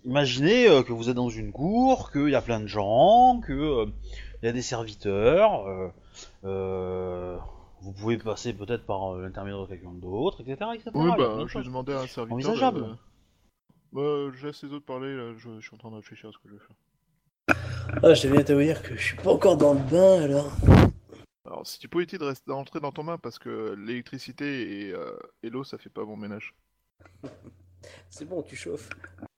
imaginez 0.05 0.67
euh, 0.67 0.83
que 0.83 0.93
vous 0.93 1.09
êtes 1.09 1.15
dans 1.15 1.29
une 1.29 1.51
cour, 1.51 2.11
qu'il 2.11 2.29
y 2.29 2.35
a 2.35 2.41
plein 2.41 2.59
de 2.59 2.67
gens, 2.67 3.41
que 3.45 3.53
euh, 3.53 3.85
il 4.41 4.45
y 4.45 4.49
a 4.49 4.53
des 4.53 4.61
serviteurs. 4.61 5.67
euh, 5.67 5.89
euh, 6.45 7.37
vous 7.81 7.93
pouvez 7.93 8.17
passer 8.17 8.53
peut-être 8.53 8.85
par 8.85 9.13
euh, 9.15 9.21
l'intermédiaire 9.21 9.61
de 9.61 9.67
quelqu'un 9.67 9.93
d'autre, 9.93 10.41
etc. 10.41 10.71
etc. 10.73 10.91
Oui, 10.93 11.09
bah, 11.17 11.45
je 11.47 11.57
vais 11.57 11.63
demander 11.63 11.93
à 11.93 12.01
un 12.01 12.07
serviteur. 12.07 12.33
Envisageable. 12.35 12.81
De... 12.81 12.95
Bah, 13.93 14.31
je 14.35 14.47
laisse 14.47 14.63
les 14.63 14.73
autres 14.73 14.85
parler, 14.85 15.15
là, 15.15 15.33
je, 15.37 15.59
je 15.59 15.65
suis 15.65 15.75
en 15.75 15.77
train 15.77 15.91
de 15.91 15.95
réfléchir 15.95 16.29
à 16.29 16.31
ce 16.31 16.37
que 16.37 16.49
je 16.49 16.53
vais 16.53 16.59
faire. 16.59 16.75
Ah, 18.03 18.13
je 18.13 18.27
viens 18.27 18.43
te 18.43 18.53
dire 18.53 18.83
que 18.83 18.95
je 18.95 19.01
suis 19.01 19.15
pas 19.17 19.31
encore 19.31 19.57
dans 19.57 19.73
le 19.73 19.79
bain 19.79 20.21
alors. 20.21 20.51
Alors, 21.45 21.65
si 21.65 21.79
tu 21.79 21.87
peux 21.89 21.99
éviter 21.99 22.17
de 22.17 22.25
rester, 22.25 22.45
d'entrer 22.47 22.79
dans 22.79 22.91
ton 22.91 23.03
bain 23.03 23.17
parce 23.17 23.39
que 23.39 23.73
l'électricité 23.79 24.87
et, 24.87 24.93
euh, 24.93 25.17
et 25.41 25.49
l'eau, 25.49 25.63
ça 25.63 25.77
fait 25.77 25.89
pas 25.89 26.05
bon 26.05 26.15
ménage. 26.17 26.53
C'est 28.09 28.25
bon, 28.25 28.41
tu 28.43 28.55
chauffes. 28.55 28.89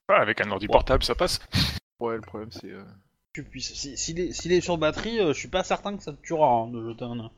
Ah, 0.07 0.21
avec 0.21 0.41
un 0.41 0.51
ordi 0.51 0.67
portable, 0.67 1.03
ça 1.03 1.15
passe. 1.15 1.39
Ouais, 1.99 2.15
le 2.15 2.21
problème, 2.21 2.51
c'est. 2.51 2.71
euh, 2.71 2.83
Tu 3.33 3.43
puisses. 3.43 3.73
Si- 3.73 3.97
S'il 3.97 4.19
est, 4.19 4.31
s'il 4.33 4.51
est 4.51 4.61
sur 4.61 4.77
batterie, 4.77 5.19
euh, 5.19 5.33
je 5.33 5.39
suis 5.39 5.47
pas 5.47 5.63
certain 5.63 5.95
que 5.95 6.03
ça 6.03 6.11
te 6.13 6.21
tuera 6.21 6.47
hein, 6.49 6.67
de 6.69 6.83
jeter 6.89 7.05
un, 7.05 7.29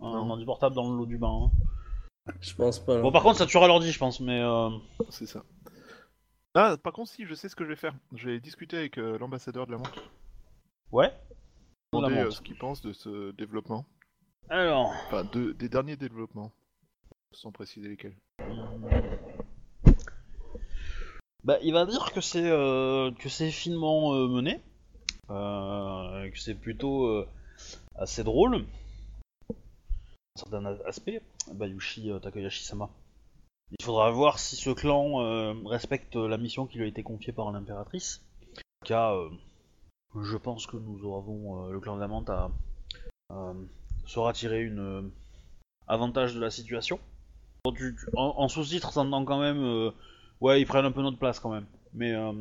ordi 0.00 0.44
portable 0.44 0.74
dans 0.74 0.90
l'eau 0.90 1.06
du 1.06 1.18
bain. 1.18 1.50
hein. 2.26 2.32
Je 2.40 2.54
pense 2.54 2.78
pas. 2.78 3.00
Bon, 3.00 3.12
par 3.12 3.22
contre, 3.22 3.38
ça 3.38 3.46
tuera 3.46 3.66
l'ordi, 3.66 3.90
je 3.92 3.98
pense, 3.98 4.20
mais. 4.20 4.40
euh, 4.40 4.70
C'est 5.10 5.26
ça. 5.26 5.44
Ah, 6.54 6.76
par 6.82 6.92
contre, 6.92 7.10
si, 7.10 7.26
je 7.26 7.34
sais 7.34 7.48
ce 7.48 7.54
que 7.54 7.64
je 7.64 7.70
vais 7.70 7.76
faire. 7.76 7.94
Je 8.14 8.30
vais 8.30 8.40
discuter 8.40 8.76
avec 8.76 8.98
euh, 8.98 9.18
l'ambassadeur 9.18 9.66
de 9.66 9.72
la 9.72 9.78
montre. 9.78 10.02
Ouais. 10.90 11.12
La 11.92 11.98
Demander 12.00 12.16
euh, 12.22 12.30
ce 12.30 12.40
qu'il 12.40 12.56
pense 12.58 12.80
de 12.82 12.92
ce 12.92 13.30
développement. 13.32 13.84
Alors. 14.48 14.92
Enfin, 15.06 15.24
de, 15.24 15.52
des 15.52 15.68
derniers 15.68 15.96
développements. 15.96 16.50
Sans 17.32 17.52
préciser 17.52 17.88
lesquels. 17.88 18.16
Bah, 21.44 21.58
il 21.62 21.72
va 21.72 21.86
dire 21.86 22.12
que 22.12 22.20
c'est 22.20 22.50
euh, 22.50 23.10
finement 23.50 24.14
euh, 24.14 24.28
mené, 24.28 24.60
euh, 25.30 26.30
que 26.30 26.38
c'est 26.38 26.54
plutôt 26.54 27.24
assez 27.94 28.22
drôle, 28.24 28.66
un 29.50 29.54
certain 30.36 30.64
a- 30.66 30.86
aspect. 30.86 31.22
Bayushi 31.52 32.10
Takayashi-sama. 32.22 32.90
Il 33.78 33.84
faudra 33.84 34.10
voir 34.10 34.38
si 34.38 34.56
ce 34.56 34.70
clan 34.70 35.54
respecte 35.64 36.16
la 36.16 36.36
mission 36.36 36.66
qui 36.66 36.78
lui 36.78 36.84
a 36.84 36.88
été 36.88 37.02
confiée 37.02 37.32
par 37.32 37.50
l'impératrice. 37.52 38.20
En 38.52 38.86
tout 38.86 38.88
cas, 38.88 39.14
je 40.20 40.36
pense 40.36 40.66
que 40.66 40.76
nous 40.76 40.98
avons 41.16 41.68
le 41.70 41.80
clan 41.80 41.96
de 41.96 42.00
la 42.00 42.08
Mante 42.08 42.30
à 42.30 42.50
saura 44.06 44.32
tirer 44.32 44.62
une 44.62 45.10
avantage 45.86 46.34
de 46.34 46.40
la 46.40 46.50
situation. 46.50 46.98
En, 48.16 48.48
sous-titre, 48.48 48.92
ça 48.92 49.00
entend 49.00 49.24
quand 49.24 49.40
même. 49.40 49.92
Ouais, 50.40 50.60
ils 50.60 50.66
prennent 50.66 50.84
un 50.84 50.92
peu 50.92 51.02
notre 51.02 51.18
place 51.18 51.40
quand 51.40 51.50
même. 51.50 51.66
Mais, 51.94 52.12
euh, 52.12 52.32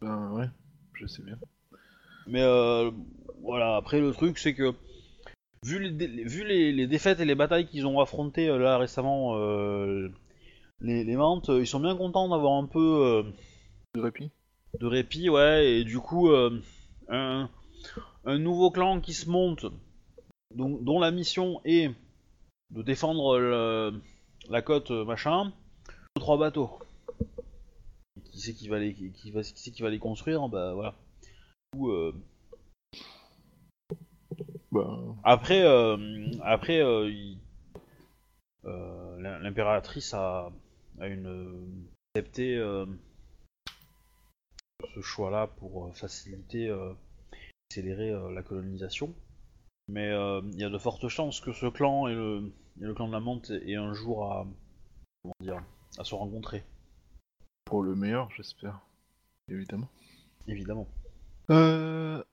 Ben 0.00 0.32
ouais, 0.32 0.46
je 0.94 1.06
sais 1.06 1.22
bien. 1.22 1.38
mais 2.26 2.42
euh, 2.42 2.90
voilà. 3.42 3.76
Après, 3.76 4.00
le 4.00 4.12
truc, 4.12 4.38
c'est 4.38 4.54
que 4.54 4.74
vu 5.64 5.80
les, 5.82 5.90
dé- 5.90 6.24
vu 6.24 6.44
les, 6.44 6.72
les 6.72 6.86
défaites 6.86 7.20
et 7.20 7.24
les 7.24 7.34
batailles 7.34 7.66
qu'ils 7.66 7.86
ont 7.86 8.00
affrontées 8.00 8.48
euh, 8.48 8.58
là 8.58 8.78
récemment, 8.78 9.36
euh, 9.36 10.08
les, 10.80 11.04
les 11.04 11.16
Mantes, 11.16 11.48
ils 11.48 11.66
sont 11.66 11.80
bien 11.80 11.96
contents 11.96 12.28
d'avoir 12.28 12.54
un 12.54 12.66
peu 12.66 13.24
De 13.94 14.00
répit 14.00 14.30
de 14.80 14.86
répit, 14.86 15.28
ouais. 15.30 15.66
Et 15.80 15.84
du 15.84 15.98
coup, 15.98 16.30
un, 17.08 17.48
un 18.24 18.38
nouveau 18.38 18.70
clan 18.70 19.00
qui 19.00 19.14
se 19.14 19.28
monte, 19.28 19.64
dont, 20.54 20.78
dont 20.82 21.00
la 21.00 21.10
mission 21.10 21.60
est 21.64 21.90
de 22.70 22.82
défendre 22.82 23.38
le- 23.38 24.00
la 24.50 24.60
côte, 24.62 24.90
machin, 24.90 25.52
trois 26.14 26.36
bateaux. 26.38 26.70
Qui 28.38 28.44
c'est 28.44 28.54
qui 28.54 28.68
va 28.68 28.78
les, 28.78 28.94
qui, 28.94 29.10
qui 29.10 29.32
va, 29.32 29.42
qui 29.42 29.52
c'est 29.56 29.72
qui 29.72 29.82
va 29.82 29.90
les 29.90 29.98
construire 29.98 30.48
Bah 30.48 30.72
voilà. 30.72 30.94
Euh, 31.80 32.12
Ben, 34.70 35.16
après, 35.24 35.62
euh, 35.64 36.30
après, 36.44 36.80
euh, 36.80 37.10
il- 37.10 37.38
l'impératrice 39.18 40.14
a, 40.14 40.52
a 41.00 41.08
une 41.08 41.88
accepté 42.14 42.56
ce 44.94 45.00
choix-là 45.00 45.48
pour 45.48 45.90
faciliter, 45.96 46.70
accélérer 47.68 48.12
la 48.32 48.42
colonisation. 48.44 49.12
Mais 49.88 50.10
il 50.52 50.60
y 50.60 50.64
a 50.64 50.70
de 50.70 50.78
fortes 50.78 51.08
chances 51.08 51.40
que 51.40 51.52
ce 51.52 51.66
clan 51.66 52.06
et 52.06 52.14
le, 52.14 52.52
et 52.80 52.84
le 52.84 52.94
clan 52.94 53.08
de 53.08 53.12
la 53.12 53.20
Menthe 53.20 53.50
aient 53.50 53.74
un 53.74 53.94
jour 53.94 54.30
à, 54.32 54.46
comment 55.22 55.34
dire, 55.40 55.60
à 55.98 56.04
se 56.04 56.14
rencontrer, 56.14 56.62
Pour 57.68 57.82
le 57.82 57.94
meilleur, 57.94 58.30
j'espère. 58.30 58.80
Évidemment. 59.46 59.90
évidemment. 60.46 60.88
Euh... 61.50 62.24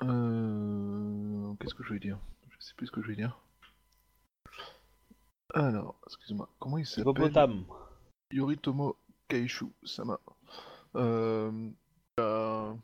Euh... 0.00 1.52
Qu'est-ce 1.60 1.74
que 1.74 1.82
je 1.82 1.88
voulais 1.88 2.00
dire? 2.00 2.18
Je 2.48 2.56
sais 2.58 2.72
plus 2.74 2.86
ce 2.86 2.90
que 2.92 3.02
je 3.02 3.06
voulais 3.06 3.16
dire. 3.16 3.38
Alors, 5.52 6.00
excuse-moi, 6.06 6.48
comment 6.58 6.78
il 6.78 6.86
s'appelle? 6.86 7.64
Yoritomo 8.32 8.96
Kaishu 9.28 9.66
Sama. 9.82 10.18
Euh, 10.96 11.70
bah, 12.16 12.74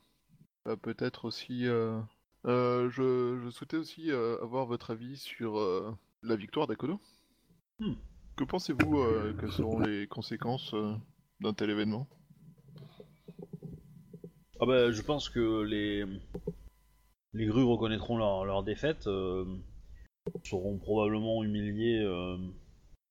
bah, 0.67 0.77
peut-être 0.77 1.25
aussi. 1.25 1.67
euh, 1.67 2.03
euh, 2.45 2.91
je, 2.91 3.41
je 3.43 3.49
souhaitais 3.49 3.79
aussi 3.79 4.11
euh, 4.11 4.37
avoir 4.43 4.67
votre 4.67 4.91
avis 4.91 5.17
sur 5.17 5.59
euh, 5.59 5.91
la 6.23 6.37
victoire 6.37 6.67
d'Akodo. 6.67 7.01
Hmm. 7.79 7.95
Que 8.37 8.45
pensez-vous 8.45 8.99
euh, 8.99 9.33
que 9.33 9.51
seront 9.51 9.81
les 9.81 10.07
conséquences 10.07 10.75
euh, 10.75 10.95
d'un 11.41 11.53
tel 11.55 11.71
événement 11.71 12.07
Ah 14.61 14.67
bah, 14.67 14.91
je 14.91 15.03
pense 15.03 15.29
que 15.29 15.63
les 15.63 16.05
les 17.33 17.47
grues 17.47 17.65
reconnaîtront 17.65 18.17
leur, 18.17 18.45
leur 18.45 18.63
défaite, 18.63 19.07
euh, 19.07 19.45
seront 20.45 20.79
probablement 20.79 21.43
humiliés 21.45 22.01
euh, 22.03 22.37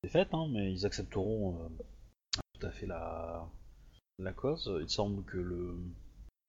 défaite, 0.03 0.29
hein, 0.33 0.47
mais 0.51 0.71
ils 0.71 0.85
accepteront 0.85 1.63
euh, 1.63 1.69
tout 2.53 2.67
à 2.67 2.71
fait 2.71 2.85
la 2.85 3.47
la 4.19 4.33
cause. 4.33 4.71
Il 4.81 4.89
semble 4.89 5.23
que 5.23 5.37
le 5.37 5.77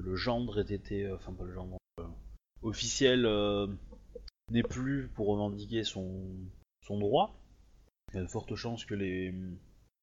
le 0.02 0.16
gendre 0.16 0.58
ait 0.58 0.74
été, 0.74 1.04
euh, 1.04 1.16
enfin 1.16 1.32
pas 1.32 1.44
le 1.44 1.54
gendre, 1.54 1.76
officiel 2.62 3.26
n'est 4.50 4.62
plus 4.62 5.08
pour 5.14 5.28
revendiquer 5.28 5.84
son 5.84 6.28
son 6.82 6.98
droit. 6.98 7.36
Il 8.12 8.16
y 8.16 8.18
a 8.18 8.22
de 8.22 8.28
fortes 8.28 8.56
chances 8.56 8.84
que 8.84 8.94
les 8.94 9.32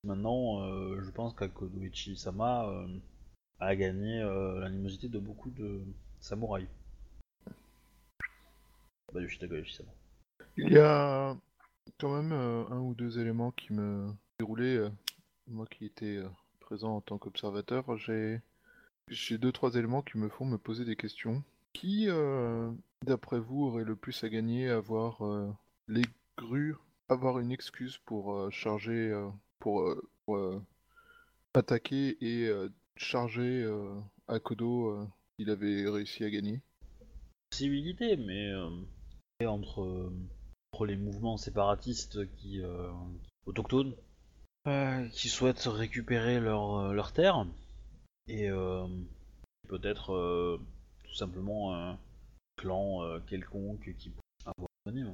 maintenant, 0.08 0.64
euh, 0.64 1.02
je 1.04 1.12
pense 1.12 1.34
qu'Akodoichi 1.36 2.16
Sama 2.16 2.68
euh, 2.70 2.88
a 3.60 3.76
gagné 3.76 4.22
euh, 4.22 4.60
l'animosité 4.60 5.10
de 5.10 5.20
beaucoup 5.20 5.52
de 5.52 5.82
samouraïs. 6.20 6.70
Bah. 9.14 9.22
Il 10.58 10.72
y 10.72 10.78
a 10.78 11.36
quand 12.00 12.22
même 12.22 12.32
un 12.34 12.80
ou 12.80 12.94
deux 12.94 13.20
éléments 13.20 13.52
qui 13.52 13.74
me 13.74 14.12
déroulaient. 14.40 14.92
moi 15.48 15.66
qui 15.66 15.86
étais 15.86 16.20
présent 16.60 16.98
en 16.98 17.02
tant 17.02 17.18
qu'observateur, 17.18 17.98
j'ai 17.98 18.42
j'ai 19.08 19.38
deux 19.38 19.54
trois 19.54 19.76
éléments 19.76 20.02
qui 20.02 20.18
me 20.18 20.28
font 20.28 20.46
me 20.46 20.58
poser 20.58 20.84
des 20.84 20.98
questions. 20.98 21.44
Qui, 21.74 22.10
d'après 23.06 23.40
vous, 23.40 23.64
aurait 23.64 23.86
le 23.86 23.96
plus 23.96 24.24
à 24.24 24.30
gagner 24.30 24.70
à 24.70 24.78
avoir 24.78 25.22
les 25.88 26.04
grues, 26.38 26.76
avoir 27.08 27.40
une 27.40 27.52
excuse 27.52 27.98
pour 28.00 28.52
charger, 28.52 29.14
pour, 29.67 29.81
euh, 29.81 30.09
pour, 30.25 30.38
euh, 30.38 30.63
attaquer 31.53 32.17
et 32.21 32.45
euh, 32.47 32.69
charger 32.95 33.63
euh, 33.63 34.00
Akodo 34.29 34.91
euh, 34.91 35.07
il 35.39 35.50
avait 35.50 35.89
réussi 35.89 36.24
à 36.24 36.29
gagner 36.29 36.62
Possibilité, 37.50 38.15
mais 38.15 38.50
euh, 38.53 38.69
entre, 39.45 39.81
euh, 39.81 40.13
entre 40.71 40.86
les 40.86 40.95
mouvements 40.95 41.36
séparatistes 41.36 42.33
qui 42.36 42.62
euh, 42.62 42.89
autochtones 43.45 43.93
euh, 44.69 45.05
qui 45.09 45.27
souhaitent 45.27 45.63
récupérer 45.63 46.39
leur, 46.39 46.77
euh, 46.77 46.93
leur 46.93 47.12
terre 47.12 47.45
et 48.29 48.50
euh, 48.50 48.88
peut-être 49.67 50.13
euh, 50.13 50.62
tout 51.03 51.15
simplement 51.15 51.75
un 51.75 52.00
clan 52.55 53.03
euh, 53.03 53.19
quelconque 53.27 53.93
qui 53.97 54.12
pourrait 54.12 54.53
avoir 54.55 54.69
venir. 54.86 55.12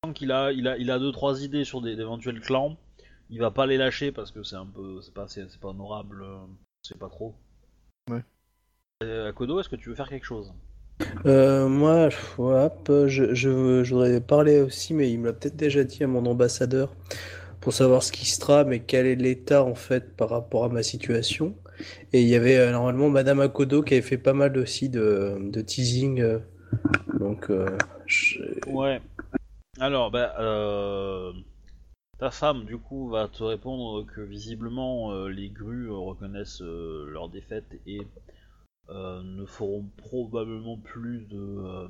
Tant 0.00 0.14
qu'il 0.14 0.32
a, 0.32 0.50
il 0.50 0.66
a, 0.66 0.78
il 0.78 0.90
a 0.90 0.98
deux 0.98 1.12
trois 1.12 1.44
idées 1.44 1.64
sur 1.64 1.82
d'éventuels 1.82 2.40
clans, 2.40 2.78
il 3.30 3.40
va 3.40 3.50
pas 3.50 3.66
les 3.66 3.76
lâcher 3.76 4.12
parce 4.12 4.30
que 4.30 4.42
c'est 4.42 4.56
un 4.56 4.66
peu, 4.66 5.00
c'est 5.02 5.14
pas, 5.14 5.28
c'est 5.28 5.48
c'est 5.50 5.60
pas 5.60 5.68
honorable, 5.68 6.22
euh, 6.22 6.38
c'est 6.82 6.98
pas 6.98 7.08
trop. 7.08 7.34
Ouais. 8.10 8.22
Euh, 9.02 9.28
Akodo, 9.28 9.60
est-ce 9.60 9.68
que 9.68 9.76
tu 9.76 9.88
veux 9.88 9.94
faire 9.94 10.08
quelque 10.08 10.26
chose? 10.26 10.52
Euh, 11.26 11.68
moi, 11.68 12.08
hop, 12.38 12.90
je, 13.06 13.34
je, 13.34 13.82
je 13.84 13.94
voudrais 13.94 14.20
parler 14.20 14.60
aussi, 14.60 14.94
mais 14.94 15.10
il 15.10 15.18
me 15.20 15.26
l'a 15.26 15.32
peut-être 15.32 15.56
déjà 15.56 15.82
dit 15.84 16.04
à 16.04 16.06
mon 16.06 16.24
ambassadeur, 16.26 16.94
pour 17.60 17.72
savoir 17.72 18.02
ce 18.02 18.12
qui 18.12 18.26
se 18.26 18.40
trame 18.40 18.72
et 18.72 18.80
quel 18.80 19.06
est 19.06 19.16
l'état 19.16 19.64
en 19.64 19.74
fait 19.74 20.16
par 20.16 20.30
rapport 20.30 20.64
à 20.64 20.68
ma 20.68 20.82
situation. 20.82 21.54
Et 22.12 22.22
il 22.22 22.28
y 22.28 22.36
avait 22.36 22.56
euh, 22.56 22.70
normalement 22.72 23.10
Madame 23.10 23.40
Akodo 23.40 23.82
qui 23.82 23.94
avait 23.94 24.02
fait 24.02 24.18
pas 24.18 24.32
mal 24.34 24.56
aussi 24.58 24.88
de, 24.88 25.36
de 25.40 25.60
teasing. 25.60 26.20
euh, 26.20 26.38
donc, 27.18 27.50
euh, 27.50 27.76
je- 28.06 28.40
Ouais. 28.66 29.00
Alors, 29.80 30.10
bah, 30.10 30.34
euh, 30.40 31.32
ta 32.18 32.30
femme, 32.30 32.64
du 32.64 32.78
coup, 32.78 33.08
va 33.08 33.28
te 33.28 33.42
répondre 33.42 34.04
que 34.06 34.20
visiblement 34.20 35.12
euh, 35.12 35.28
les 35.28 35.48
grues 35.48 35.90
euh, 35.90 35.96
reconnaissent 35.96 36.62
euh, 36.62 37.06
leur 37.10 37.28
défaite 37.28 37.66
et 37.86 38.00
ne 38.90 39.46
feront 39.46 39.88
probablement 39.96 40.76
plus 40.76 41.20
de, 41.26 41.88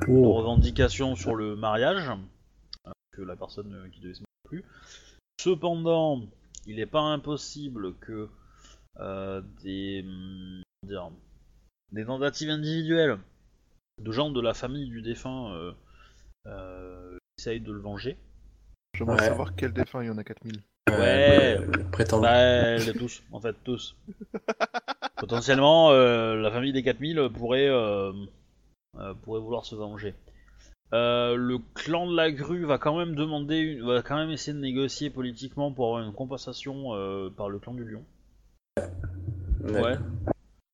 de 0.00 0.06
Oh. 0.08 0.32
revendications 0.32 1.14
sur 1.14 1.36
le 1.36 1.54
mariage, 1.54 2.10
que 3.12 3.22
la 3.22 3.36
personne 3.36 3.88
qui 3.92 4.00
devait 4.00 4.14
se 4.14 4.20
marier 4.20 4.62
plus. 4.62 4.64
Cependant, 5.40 6.22
il 6.66 6.76
n'est 6.76 6.86
pas 6.86 7.02
impossible 7.02 7.94
que 7.98 8.28
des, 9.62 10.04
dire, 10.84 11.10
des 11.92 12.04
tentatives 12.04 12.50
individuelles 12.50 13.18
de 14.02 14.10
gens 14.10 14.30
de 14.30 14.40
la 14.40 14.54
famille 14.54 14.88
du 14.88 15.02
défunt 15.02 15.72
essayent 17.38 17.60
de 17.60 17.72
le 17.72 17.80
venger. 17.80 18.18
J'aimerais 18.98 19.20
Ouais. 19.20 19.28
savoir 19.28 19.54
quel 19.54 19.72
défunt 19.72 20.02
il 20.02 20.08
y 20.08 20.10
en 20.10 20.18
a 20.18 20.24
4000. 20.24 20.60
Ouais. 20.90 21.56
le- 21.56 21.66
le 21.66 21.84
prétendant. 21.84 22.22
Bah, 22.22 22.78
les 22.78 22.94
tous, 22.94 23.22
en 23.30 23.40
fait, 23.40 23.54
tous. 23.62 23.94
Potentiellement, 25.20 25.90
euh, 25.92 26.34
la 26.36 26.50
famille 26.50 26.72
des 26.72 26.82
4000 26.82 27.28
pourrait, 27.32 27.68
euh, 27.68 28.12
euh, 28.98 29.14
pourrait 29.22 29.40
vouloir 29.40 29.64
se 29.64 29.76
venger. 29.76 30.14
Euh, 30.94 31.36
le 31.36 31.58
clan 31.74 32.10
de 32.10 32.16
la 32.16 32.32
grue 32.32 32.64
va 32.64 32.78
quand 32.78 32.96
même 32.98 33.14
demander, 33.14 33.58
une- 33.58 33.86
va 33.86 34.02
quand 34.02 34.16
même 34.16 34.30
essayer 34.30 34.54
de 34.54 34.58
négocier 34.60 35.10
politiquement 35.10 35.70
pour 35.70 35.86
avoir 35.88 36.02
une 36.08 36.14
compensation 36.14 36.94
euh, 36.94 37.28
par 37.30 37.48
le 37.50 37.58
clan 37.60 37.74
du 37.74 37.84
lion. 37.84 38.02
Ouais. 39.62 39.96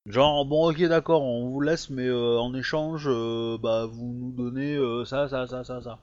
Genre, 0.07 0.45
bon, 0.47 0.71
ok, 0.71 0.83
d'accord, 0.85 1.23
on 1.23 1.49
vous 1.49 1.61
laisse, 1.61 1.91
mais 1.91 2.07
euh, 2.07 2.39
en 2.39 2.55
échange, 2.55 3.07
euh, 3.09 3.59
bah, 3.59 3.87
vous 3.87 4.15
nous 4.19 4.33
donnez 4.33 4.77
euh, 4.77 5.05
ça, 5.05 5.29
ça, 5.29 5.47
ça, 5.47 5.65
ça, 5.65 5.83
ça. 5.83 5.99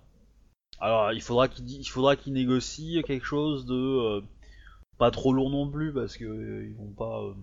Alors, 0.82 1.14
il 1.14 1.22
faudra 1.22 1.48
qu'il 1.48 1.70
il 1.70 1.86
faudra 1.86 2.16
qu'il 2.16 2.34
négocie 2.34 3.04
quelque 3.06 3.26
chose 3.26 3.66
de 3.66 3.76
euh, 3.76 4.22
pas 4.98 5.12
trop 5.12 5.32
lourd 5.32 5.50
non 5.52 5.70
plus, 5.70 5.94
parce 5.94 6.18
que 6.18 6.26
euh, 6.26 6.68
ils 6.68 6.76
vont 6.76 6.92
pas. 6.92 7.22
euh, 7.22 7.34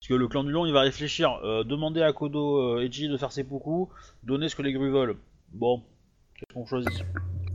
Parce 0.00 0.08
que 0.08 0.14
le 0.14 0.28
clan 0.28 0.44
du 0.44 0.52
lion, 0.52 0.66
il 0.66 0.72
va 0.72 0.82
réfléchir. 0.82 1.40
Demander 1.64 2.02
à 2.02 2.12
Kodo 2.12 2.76
euh, 2.76 2.82
Eiji 2.82 3.08
de 3.08 3.16
faire 3.16 3.32
ses 3.32 3.44
poucous, 3.44 3.88
donner 4.22 4.48
ce 4.48 4.56
que 4.56 4.62
les 4.62 4.72
grues 4.72 4.90
veulent. 4.90 5.16
Bon, 5.52 5.82
qu'est-ce 6.36 6.54
qu'on 6.54 6.64
choisit? 6.64 7.04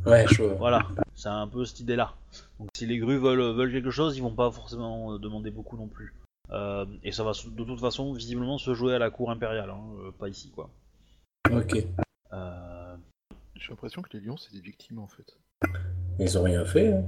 Ouais, 0.06 0.26
je. 0.28 0.44
Voilà, 0.44 0.86
c'est 1.16 1.30
un 1.30 1.48
peu 1.48 1.66
cette 1.66 1.80
idée-là. 1.80 2.14
Donc 2.60 2.70
si 2.76 2.86
les 2.86 2.98
grues 2.98 3.18
veulent, 3.18 3.56
veulent 3.56 3.72
quelque 3.72 3.92
chose, 3.92 4.18
ils 4.18 4.22
vont 4.22 4.36
pas 4.36 4.52
forcément 4.52 5.18
demander 5.18 5.50
beaucoup 5.50 5.78
non 5.78 5.88
plus. 5.88 6.14
Euh, 6.52 6.86
et 7.04 7.12
ça 7.12 7.24
va 7.24 7.32
de 7.32 7.64
toute 7.64 7.80
façon 7.80 8.14
visiblement 8.14 8.60
se 8.60 8.76
jouer 8.76 8.94
à 8.94 9.00
la 9.00 9.10
cour 9.10 9.32
impériale, 9.32 9.72
hein, 9.72 10.12
pas 10.20 10.30
ici 10.30 10.52
quoi. 10.52 10.70
Ok. 11.52 11.84
Euh, 12.34 12.96
J'ai 13.56 13.70
l'impression 13.70 14.02
que 14.02 14.16
les 14.18 14.20
lions, 14.24 14.38
c'est 14.38 14.54
des 14.54 14.62
victimes 14.62 15.00
en 15.00 15.08
fait. 15.08 15.38
Ils 16.20 16.38
ont 16.38 16.44
rien 16.44 16.66
fait. 16.66 16.94
hein. 16.94 17.04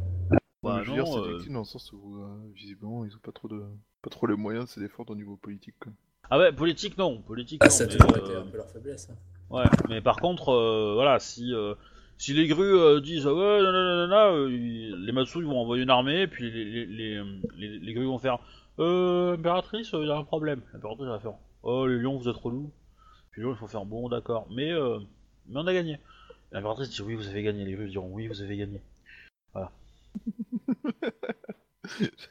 bah 0.63 0.81
je 0.83 0.89
veux 0.91 0.95
dire, 0.95 1.07
c'est 1.07 1.13
des 1.21 1.27
euh, 1.27 1.31
victimes 1.37 1.53
dans 1.53 1.59
le 1.59 1.65
sens 1.65 1.91
où, 1.93 2.17
euh, 2.21 2.27
visiblement, 2.55 3.05
ils 3.05 3.15
ont 3.15 3.19
pas 3.19 3.31
trop 3.31 3.47
de, 3.47 3.61
pas 4.01 4.09
trop 4.09 4.27
les 4.27 4.35
moyens 4.35 4.65
de 4.65 4.69
se 4.69 4.79
défendre 4.79 5.11
au 5.11 5.15
niveau 5.15 5.35
politique. 5.37 5.75
Quoi. 5.79 5.91
Ah 6.29 6.37
ouais, 6.39 6.51
politique 6.51 6.97
non, 6.97 7.21
politique 7.21 7.59
Ah, 7.63 7.67
non. 7.67 7.71
ça 7.71 7.83
a 7.83 7.87
mais, 7.87 7.93
toujours 7.97 8.15
euh, 8.15 8.19
été 8.25 8.35
un 8.35 8.41
peu 8.43 8.57
leur 8.57 8.69
faiblesse. 8.69 9.09
hein. 9.09 9.15
Ouais, 9.49 9.63
mais 9.87 10.01
par 10.01 10.17
contre, 10.17 10.49
euh, 10.49 10.93
voilà, 10.95 11.19
si 11.19 11.53
euh, 11.53 11.73
si 12.17 12.33
les 12.33 12.47
grues 12.47 12.73
euh, 12.77 12.99
disent 12.99 13.25
ah 13.27 13.33
ouais, 13.33 13.39
euh, 13.61 14.49
ils- 14.51 15.05
les 15.05 15.11
Matsu 15.13 15.37
ils 15.39 15.45
vont 15.45 15.59
envoyer 15.59 15.83
une 15.83 15.89
armée, 15.89 16.21
et 16.23 16.27
puis 16.27 16.51
les, 16.51 16.65
les, 16.65 16.85
les, 16.85 17.23
les, 17.55 17.79
les 17.79 17.93
grues 17.93 18.05
vont 18.07 18.17
faire 18.19 18.39
euh, 18.79 19.35
impératrice, 19.35 19.91
il 19.93 20.05
y 20.07 20.11
a 20.11 20.17
un 20.17 20.23
problème. 20.25 20.61
L'impératrice 20.73 21.07
va 21.07 21.19
faire 21.19 21.33
oh 21.63 21.87
les 21.87 21.97
lions 21.97 22.17
vous 22.17 22.27
êtes 22.27 22.35
relous. 22.35 22.71
Puis 23.31 23.41
les 23.41 23.47
lions 23.47 23.53
il 23.53 23.57
faut 23.57 23.67
faire 23.67 23.85
bon 23.85 24.09
d'accord, 24.09 24.47
mais 24.51 24.71
euh, 24.73 24.99
mais 25.47 25.59
on 25.61 25.67
a 25.67 25.73
gagné. 25.73 25.97
L'impératrice 26.51 26.89
dit 26.89 27.01
oui 27.01 27.15
vous 27.15 27.27
avez 27.27 27.43
gagné, 27.43 27.65
les 27.65 27.73
grues 27.73 27.89
diront 27.89 28.09
oui 28.11 28.27
vous 28.27 28.41
avez 28.41 28.57
gagné. 28.57 28.81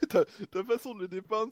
ta, 0.09 0.25
ta 0.51 0.63
façon 0.63 0.95
de 0.95 1.01
le 1.01 1.07
dépeindre, 1.07 1.51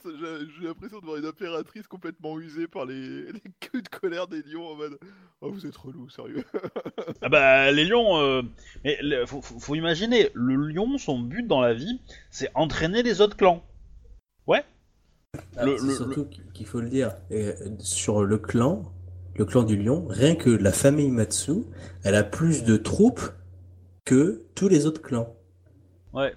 j'ai 0.60 0.67
l'impression 0.67 1.00
de 1.00 1.05
voir 1.05 1.17
une 1.17 1.25
impératrice 1.25 1.88
complètement 1.88 2.39
usée 2.39 2.67
par 2.67 2.86
les, 2.86 3.24
les 3.31 3.41
coups 3.69 3.84
de 3.84 3.89
colère 3.89 4.27
des 4.27 4.41
lions 4.43 4.67
en 4.67 4.75
mode 4.75 5.00
Oh, 5.41 5.51
vous 5.51 5.65
êtes 5.65 5.75
relou, 5.75 6.10
sérieux. 6.10 6.43
Ah 7.22 7.29
bah 7.29 7.72
les 7.72 7.86
lions, 7.86 8.17
euh, 8.17 8.41
mais 8.84 8.98
le- 9.01 9.25
faut, 9.25 9.41
faut, 9.41 9.60
faut 9.60 9.75
imaginer, 9.75 10.29
le 10.34 10.55
lion 10.55 10.98
son 10.98 11.19
but 11.19 11.48
dans 11.48 11.62
la 11.62 11.74
vie 11.74 12.00
c'est 12.29 12.50
entraîner 12.55 13.03
les 13.03 13.22
autres 13.22 13.38
clans. 13.38 13.63
Ah, 15.57 15.65
Le- 15.65 15.77
surtout 15.77 16.27
qu'il 16.53 16.65
faut 16.65 16.79
le 16.79 16.89
dire. 16.89 17.12
Et, 17.29 17.51
sur 17.79 18.24
le 18.24 18.38
clan, 18.38 18.84
le 19.36 19.46
clan 19.46 19.63
du 19.63 19.75
lion, 19.77 20.06
rien 20.10 20.36
que 20.36 20.50
la 20.50 20.72
famille 20.72 21.12
Matsu, 21.12 21.63
elle 22.04 22.15
a 22.15 22.24
plus 22.24 22.63
de 22.63 22.77
troupes 22.77 23.22
que 24.06 24.46
tous 24.56 24.68
les 24.70 24.86
autres 24.86 25.01
clans. 25.01 25.36
Ouais. 26.13 26.34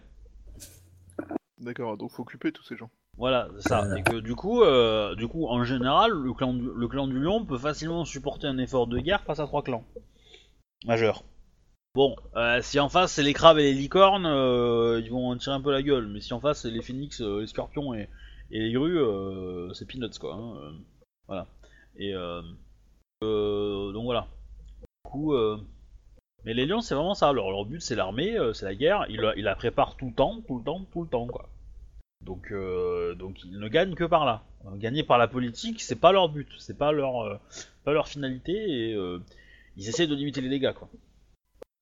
D'accord, 1.59 1.97
donc 1.97 2.11
faut 2.11 2.23
occuper 2.23 2.53
tous 2.53 2.65
ces 2.65 2.77
gens. 2.77 2.91
Voilà, 3.17 3.49
c'est 3.57 3.69
ça. 3.69 3.81
Voilà. 3.81 3.99
Et 3.99 4.03
que 4.03 4.21
du 4.21 4.35
coup, 4.35 4.63
euh, 4.63 5.15
du 5.17 5.27
coup, 5.27 5.47
en 5.47 5.65
général, 5.65 6.13
le 6.13 6.33
clan, 6.33 6.55
du, 6.55 6.69
le 6.75 6.89
clan 6.89 7.09
du 7.09 7.19
lion 7.19 7.45
peut 7.45 7.59
facilement 7.59 8.05
supporter 8.05 8.47
un 8.47 8.59
effort 8.59 8.87
de 8.87 8.99
guerre 8.99 9.23
face 9.23 9.41
à 9.41 9.47
trois 9.47 9.63
clans 9.63 9.85
majeurs. 10.85 11.25
Bon, 11.95 12.15
euh, 12.37 12.61
si 12.63 12.79
en 12.79 12.89
face 12.89 13.13
c'est 13.13 13.25
les 13.25 13.33
crabes 13.33 13.59
et 13.59 13.65
les 13.65 13.75
licornes, 13.75 14.27
euh, 14.27 15.01
ils 15.03 15.11
vont 15.11 15.31
en 15.31 15.37
tirer 15.37 15.57
un 15.57 15.61
peu 15.61 15.73
la 15.73 15.83
gueule. 15.83 16.07
Mais 16.07 16.21
si 16.21 16.33
en 16.33 16.39
face 16.41 16.63
c'est 16.63 16.71
les 16.71 16.83
phénix, 16.83 17.21
euh, 17.21 17.41
les 17.41 17.49
scorpions 17.49 17.93
et, 17.95 18.09
et 18.53 18.61
les 18.61 18.73
grues, 18.73 19.01
euh, 19.01 19.73
c'est 19.73 19.87
peanuts 19.87 20.17
quoi. 20.21 20.35
hein, 20.35 20.75
voilà. 21.27 21.49
Et 21.97 22.15
donc 23.23 24.05
voilà. 24.05 24.27
Du 24.81 25.11
coup, 25.11 25.35
euh, 25.35 25.59
mais 26.45 26.55
les 26.55 26.67
lions 26.67 26.81
c'est 26.81 26.95
vraiment 26.95 27.15
ça. 27.15 27.33
Leur, 27.33 27.65
but 27.65 27.81
c'est 27.81 27.97
l'armée, 27.97 28.37
euh, 28.39 28.53
c'est 28.53 28.67
la 28.67 28.75
guerre. 28.75 29.07
Ils 29.09 29.21
la, 29.21 29.37
ils 29.37 29.55
préparent 29.57 29.97
tout 29.97 30.07
le 30.07 30.15
temps, 30.15 30.41
tout 30.47 30.59
le 30.59 30.65
temps, 30.65 30.85
tout 30.93 31.03
le 31.03 31.09
temps 31.09 31.27
quoi. 31.27 31.49
Donc, 32.21 32.51
euh, 32.51 33.15
donc 33.15 33.45
ils 33.45 33.59
ne 33.59 33.69
gagnent 33.69 33.95
que 33.95 34.05
par 34.05 34.25
là. 34.25 34.43
Euh, 34.67 34.77
Gagner 34.77 35.05
par 35.05 35.19
la 35.19 35.29
politique, 35.29 35.81
c'est 35.81 36.01
pas 36.01 36.13
leur 36.13 36.29
but, 36.29 36.49
c'est 36.59 36.77
pas 36.77 36.93
leur, 36.93 37.21
euh, 37.23 37.37
pas 37.85 37.93
leur 37.93 38.09
finalité 38.09 38.53
et 38.53 38.95
euh, 38.95 39.21
ils 39.77 39.89
essaient 39.89 40.07
de 40.07 40.15
limiter 40.15 40.41
les 40.41 40.49
dégâts 40.49 40.73
quoi. 40.73 40.89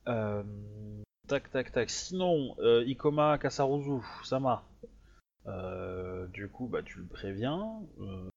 Euh, 0.08 0.42
tac 1.26 1.50
tac 1.50 1.72
tac. 1.72 1.90
Sinon, 1.90 2.54
euh, 2.58 2.84
Ikoma 2.86 3.38
Kasaruzu, 3.38 4.04
Sama. 4.24 4.62
Euh, 5.46 6.26
du 6.28 6.48
coup, 6.48 6.66
bah 6.66 6.82
tu 6.82 6.98
le 6.98 7.06
préviens. 7.06 7.80
Euh, 8.00 8.28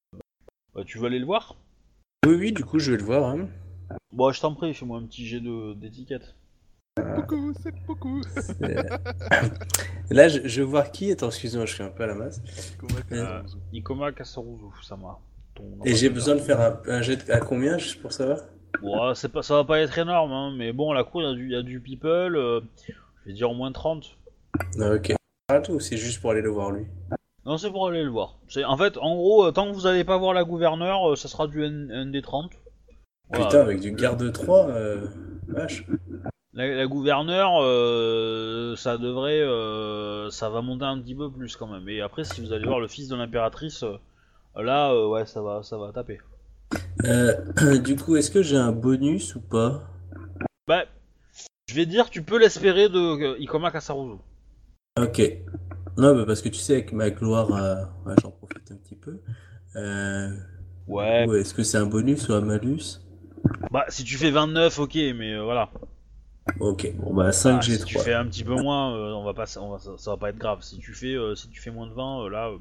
bah, 0.74 0.84
tu 0.86 0.98
veux 1.00 1.08
aller 1.08 1.20
le 1.20 1.25
voir? 1.25 1.56
Oui, 2.26 2.36
oui, 2.36 2.52
du 2.52 2.64
coup, 2.66 2.80
je 2.80 2.92
vais 2.92 2.98
le 2.98 3.04
voir. 3.04 3.30
Hein. 3.30 3.48
Bon, 4.12 4.32
je 4.32 4.42
t'en 4.42 4.54
prie, 4.54 4.74
fais-moi 4.74 5.00
un 5.00 5.04
petit 5.06 5.26
jet 5.26 5.40
de 5.40 5.74
d'étiquette. 5.74 6.36
Beaucoup, 7.16 7.54
c'est 7.64 7.74
beaucoup. 7.88 8.22
Là, 10.10 10.28
je, 10.28 10.40
je 10.46 10.62
vais 10.62 10.68
voir 10.68 10.92
qui. 10.92 11.12
Attends, 11.12 11.28
excuse-moi, 11.28 11.66
je 11.66 11.74
suis 11.76 11.84
un 11.84 11.90
peu 11.90 12.04
à 12.04 12.08
la 12.08 12.16
masse. 12.16 12.42
Euh, 13.14 13.42
Ikoma 13.72 14.12
Kasaruzu, 14.12 14.66
Sama. 14.84 15.18
Ton 15.56 15.64
Et 15.86 15.96
j'ai 15.96 16.10
besoin 16.10 16.36
de 16.36 16.42
faire 16.42 16.60
un, 16.60 16.82
un 16.88 17.02
jet 17.02 17.26
de- 17.26 17.32
à 17.32 17.40
combien, 17.40 17.78
juste 17.78 18.02
pour 18.02 18.12
savoir? 18.12 18.40
Bon, 18.82 19.14
c'est 19.16 19.30
pas, 19.32 19.42
ça 19.42 19.56
va 19.56 19.64
pas 19.64 19.80
être 19.80 19.98
énorme, 19.98 20.32
hein, 20.32 20.54
mais 20.58 20.74
bon, 20.74 20.92
la 20.92 21.04
cour, 21.06 21.22
il 21.22 21.26
y 21.26 21.32
a 21.32 21.34
du, 21.34 21.46
il 21.46 21.52
y 21.52 21.56
a 21.56 21.62
du 21.64 21.80
people, 21.80 22.36
euh, 22.36 22.60
je 23.24 23.28
vais 23.28 23.34
dire 23.34 23.50
au 23.50 23.56
moins 23.56 23.72
30. 23.72 24.18
Ah, 24.82 24.92
Ok. 24.96 25.14
Ah, 25.52 25.60
tout, 25.62 25.80
c'est 25.80 25.98
juste 25.98 26.22
pour 26.22 26.32
aller 26.32 26.42
le 26.42 26.50
voir 26.50 26.72
lui. 26.72 26.86
Non, 27.50 27.58
c'est 27.58 27.72
pour 27.72 27.88
aller 27.88 28.03
le 28.03 28.12
voir. 28.12 28.36
C'est, 28.48 28.63
en 28.63 28.77
fait, 28.77 28.96
en 29.00 29.15
gros, 29.15 29.48
euh, 29.48 29.51
tant 29.51 29.68
que 29.68 29.74
vous 29.74 29.88
allez 29.88 30.03
pas 30.03 30.18
voir 30.18 30.36
la 30.36 30.44
gouverneure, 30.44 31.10
euh, 31.10 31.15
ça 31.15 31.27
sera 31.27 31.48
du 31.48 31.63
N- 31.65 31.89
ND30. 31.91 32.51
Voilà. 33.32 33.46
Putain, 33.48 33.60
avec 33.62 33.79
du 33.79 33.91
garde 33.91 34.32
3, 34.32 34.70
euh... 34.70 35.08
vache. 35.48 35.84
La, 36.53 36.68
la 36.68 36.86
gouverneure, 36.86 37.53
euh, 37.63 38.75
ça 38.75 39.00
devrait, 39.00 39.41
euh, 39.41 40.29
ça 40.29 40.51
va 40.51 40.62
monter 40.62 40.86
un 40.86 41.00
petit 41.00 41.15
peu 41.15 41.32
plus 41.32 41.56
quand 41.56 41.65
même. 41.65 41.89
Et 41.89 42.01
après, 42.01 42.24
si 42.24 42.39
vous 42.39 42.53
allez 42.53 42.68
voir 42.68 42.79
le 42.79 42.88
fils 42.88 43.08
de 43.08 43.15
l'impératrice, 43.15 43.84
là, 44.56 45.08
ouais, 45.08 45.25
ça 45.25 45.41
va, 45.41 45.63
ça 45.63 45.75
va 45.75 45.91
taper. 45.91 46.20
Du 47.84 47.96
coup, 47.96 48.15
est-ce 48.15 48.29
que 48.29 48.44
j'ai 48.44 48.58
un 48.58 48.72
bonus 48.72 49.34
ou 49.34 49.41
pas? 49.41 49.82
Bah, 50.68 50.84
je 51.68 51.74
vais 51.74 51.88
dire, 51.88 52.12
tu 52.12 52.22
peux 52.22 52.38
l'espérer 52.38 52.89
de 52.89 53.39
Ikoma 53.39 53.72
Kasaruzu. 53.72 54.20
Ok. 55.01 55.22
Non, 56.00 56.15
bah 56.15 56.24
parce 56.25 56.41
que 56.41 56.50
tu 56.50 56.60
sais, 56.60 56.74
avec 56.74 56.94
ma 56.94 57.10
gloire, 57.10 57.53
euh, 57.53 57.84
ouais, 58.06 58.15
j'en 58.22 58.32
profite 58.32 58.72
un 58.72 58.75
petit 58.77 58.96
peu. 58.96 59.20
Euh... 59.75 60.29
Ouais. 60.88 61.27
ouais, 61.27 61.41
est-ce 61.41 61.53
que 61.53 61.62
c'est 61.63 61.77
un 61.77 61.86
bonus 61.86 62.29
ou 62.29 62.34
un 62.34 62.41
malus? 62.41 63.00
Bah, 63.72 63.86
si 63.89 64.03
tu 64.03 64.18
fais 64.18 64.32
29, 64.32 64.79
ok, 64.79 64.96
mais 65.15 65.34
euh, 65.34 65.44
voilà. 65.44 65.70
Ok, 66.60 66.91
bon 66.96 67.13
bah 67.13 67.32
5 67.32 67.58
Ah, 67.58 67.62
j'ai 67.62 67.77
si 67.77 67.84
tu 67.86 67.94
3. 67.96 68.03
fais 68.06 68.13
un 68.13 68.25
petit 68.25 68.44
peu 68.44 68.56
moins, 68.56 68.96
euh, 68.96 69.12
on 69.13 69.24
va 69.24 69.34
pas, 69.36 69.46
on 69.60 69.70
va, 69.72 69.77
ça, 69.77 69.91
ça 69.98 70.12
va 70.12 70.18
pas 70.18 70.29
être 70.29 70.38
grave. 70.39 70.62
Si 70.62 70.79
tu 70.79 70.94
fais, 70.94 71.13
euh, 71.13 71.36
si 71.36 71.48
tu 71.50 71.62
fais 71.62 71.70
moins 71.70 71.86
de 71.88 71.94
20, 71.94 72.25
euh, 72.25 72.29
là, 72.29 72.50
euh, 72.50 72.58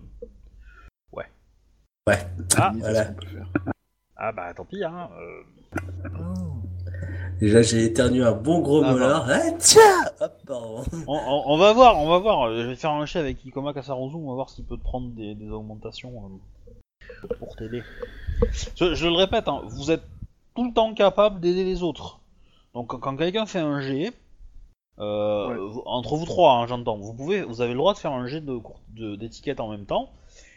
Ouais. 1.12 1.24
Ah, 2.56 2.72
Voilà. 2.78 3.04
qu'on 3.06 3.14
peut 3.14 3.26
faire. 3.26 3.46
ah 4.16 4.32
bah 4.32 4.52
tant 4.54 4.64
pis, 4.64 4.82
hein. 4.84 5.08
Euh. 7.38 7.40
Déjà, 7.40 7.62
j'ai 7.62 7.84
éternué 7.84 8.22
un 8.22 8.32
bon 8.32 8.60
gros 8.60 8.82
Ah, 8.84 8.92
molar. 8.92 9.26
Ah, 9.28 9.50
tiens 9.58 9.80
Hop, 10.20 10.32
pardon. 10.46 10.82
On, 11.06 11.14
on- 11.14 11.42
on 11.46 11.56
va 11.58 11.72
voir, 11.72 11.98
on 11.98 12.08
va 12.08 12.18
voir. 12.18 12.52
Je 12.54 12.62
vais 12.66 12.76
faire 12.76 12.90
un 12.90 13.06
jet 13.06 13.18
avec 13.18 13.44
Ikoma 13.44 13.72
Kasaruzu, 13.72 14.16
on 14.16 14.28
va 14.28 14.34
voir 14.34 14.50
s'il 14.50 14.64
peut 14.64 14.76
te 14.76 14.82
prendre 14.82 15.08
des, 15.10 15.34
des 15.34 15.48
augmentations 15.50 16.12
euh, 17.24 17.34
pour 17.38 17.56
t'aider. 17.56 17.82
Je, 18.76 18.94
je 18.94 19.06
le 19.06 19.14
répète, 19.14 19.48
hein, 19.48 19.62
vous 19.66 19.90
êtes 19.90 20.02
tout 20.54 20.64
le 20.66 20.72
temps 20.72 20.92
capable 20.94 21.40
d'aider 21.40 21.64
les 21.64 21.82
autres. 21.82 22.20
Donc 22.74 22.88
quand, 22.88 22.98
quand 22.98 23.16
quelqu'un 23.16 23.46
fait 23.46 23.58
un 23.60 23.80
jet, 23.80 24.12
euh, 24.98 25.48
Ouais. 25.48 25.56
vous- 25.56 25.82
entre 25.86 26.16
vous 26.16 26.26
trois, 26.26 26.54
hein, 26.54 26.66
j'entends, 26.66 26.96
vous 26.98 27.14
pouvez, 27.14 27.42
vous 27.42 27.60
avez 27.60 27.72
le 27.72 27.78
droit 27.78 27.94
de 27.94 27.98
faire 27.98 28.12
un 28.12 28.26
jet 28.26 28.40
de 28.40 29.16
d'étiquette 29.16 29.60
en 29.60 29.68
même 29.68 29.86
temps 29.86 30.10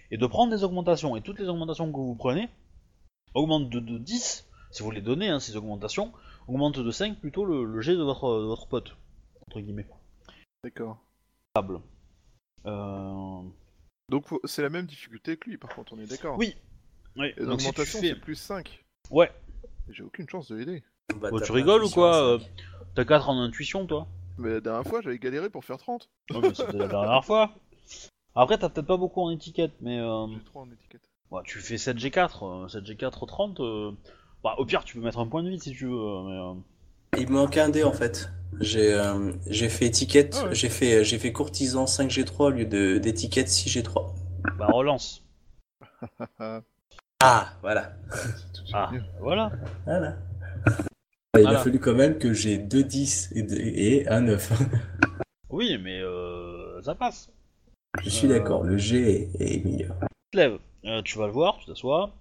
et 0.10 0.18
de 0.18 0.26
prendre 0.26 0.52
des 0.52 0.64
augmentations. 0.64 1.16
Et 1.16 1.22
toutes 1.22 1.40
les 1.40 1.48
augmentations 1.48 1.92
que 1.92 1.98
vous 1.98 2.16
prenez 2.16 2.50
augmentent 3.36 3.70
de, 3.70 3.80
de 3.80 3.98
10, 4.00 4.46
si 4.72 4.84
vous 4.84 4.92
les 4.92 5.02
donnez, 5.02 5.30
hein, 5.30 5.40
ces 5.40 5.56
augmentations, 5.56 6.12
augmentent 6.52 6.80
de 6.80 6.92
5 6.92 7.20
plutôt 7.20 7.46
le, 7.46 7.64
le 7.64 7.82
jet 7.82 7.96
de 7.96 8.04
votre, 8.04 8.40
de 8.42 8.46
votre 8.46 8.68
pote, 8.68 8.96
entre 9.48 9.60
guillemets. 9.62 9.88
D'accord. 10.64 11.00
Euh... 12.66 13.42
Donc 14.10 14.26
c'est 14.46 14.62
la 14.62 14.70
même 14.70 14.86
difficulté 14.86 15.38
que 15.38 15.50
lui, 15.50 15.58
par 15.58 15.74
contre, 15.74 15.94
on 15.94 16.00
est 16.00 16.06
d'accord. 16.10 16.38
Oui. 16.38 16.56
Oui, 17.18 17.28
Et 17.38 17.44
donc 17.46 17.60
si 17.60 17.68
l'augmentation, 17.68 18.00
fais... 18.00 18.08
c'est 18.10 18.16
plus 18.16 18.36
5. 18.36 18.84
Ouais, 19.10 19.32
J'ai 19.90 20.04
aucune 20.04 20.30
chance 20.30 20.50
de 20.52 20.56
l'aider. 20.58 20.84
Bah, 21.20 21.30
Oh, 21.32 21.40
t'as 21.40 21.46
tu 21.46 21.52
rigoles 21.52 21.84
ou 21.84 21.90
quoi 21.90 22.16
euh, 22.36 22.40
T'as 22.96 23.04
4 23.06 23.30
en 23.30 23.42
intuition, 23.42 23.86
toi 23.86 24.08
Mais 24.38 24.50
la 24.50 24.62
dernière 24.62 24.86
fois, 24.86 25.02
j'avais 25.02 25.20
galéré 25.20 25.50
pour 25.50 25.66
faire 25.66 25.78
30. 25.78 26.10
Ouais, 26.32 26.40
mais 26.42 26.54
C'était 26.54 26.78
la 26.78 26.88
dernière 26.88 27.26
fois. 27.26 27.54
Après, 28.36 28.58
t'as 28.58 28.70
peut-être 28.70 28.88
pas 28.88 28.96
beaucoup 28.98 29.22
en 29.22 29.30
étiquette, 29.32 29.74
mais 29.82 30.00
euh, 30.00 30.28
J'ai 30.34 30.44
3 30.46 30.62
en 30.64 30.72
étiquette. 30.72 31.02
ouais, 31.32 31.42
tu 31.44 31.60
fais 31.60 31.76
7G4, 31.76 32.66
euh, 32.66 32.68
7G4 32.68 33.26
30. 33.28 33.60
euh, 33.60 33.92
Bah, 34.44 34.56
au 34.58 34.66
pire, 34.66 34.84
tu 34.84 34.98
peux 34.98 35.04
mettre 35.04 35.20
un 35.20 35.28
point 35.28 35.44
de 35.44 35.50
vie 35.50 35.60
si 35.60 35.72
tu 35.72 35.86
veux, 35.86 35.92
mais 35.92 36.38
euh, 36.40 36.54
Il 37.20 37.28
me 37.28 37.34
manque 37.34 37.58
un 37.58 37.70
dé 37.70 37.84
en 37.84 37.92
fait. 37.94 38.30
J'ai 38.60 38.94
euh, 38.94 39.32
j'ai 39.48 39.70
fait 39.70 39.86
étiquette, 39.86 40.38
Ah 40.42 40.48
ouais. 40.48 40.56
j'ai 40.56 40.70
fait, 40.70 41.04
j'ai 41.06 41.18
fait 41.20 41.32
courtisan 41.32 41.86
5G3 41.86 42.44
au 42.44 42.50
lieu 42.50 42.66
de- 42.66 42.98
d'étiquette 42.98 43.48
6G3. 43.50 44.14
bah 44.58 44.68
relance. 44.68 45.24
Ah, 47.24 47.50
voilà. 47.62 47.94
Ah, 48.74 48.90
voilà. 49.20 49.52
Voilà. 49.86 50.18
Il 51.38 51.42
Voilà. 51.44 51.60
a 51.60 51.64
fallu 51.64 51.80
quand 51.80 51.94
même 51.94 52.18
que 52.18 52.34
j'ai 52.34 52.58
2 52.58 52.84
10 52.84 53.30
et, 53.36 54.08
un 54.08 54.22
9. 54.22 54.52
Oui, 55.52 55.78
mais 55.84 56.00
euh, 56.00 56.82
ça 56.82 56.96
passe. 56.96 57.30
Je 58.02 58.10
suis 58.10 58.26
Euh. 58.26 58.40
d'accord, 58.40 58.64
le 58.64 58.76
G 58.78 59.30
est, 59.40 59.56
est 59.56 59.64
meilleur. 59.64 59.96
Tu 60.00 60.08
te 60.32 60.38
lèves, 60.38 60.58
euh, 60.86 61.02
tu 61.04 61.20
vas 61.20 61.28
le 61.28 61.32
voir, 61.34 61.58
tu 61.60 61.68
t'assois. 61.68 62.12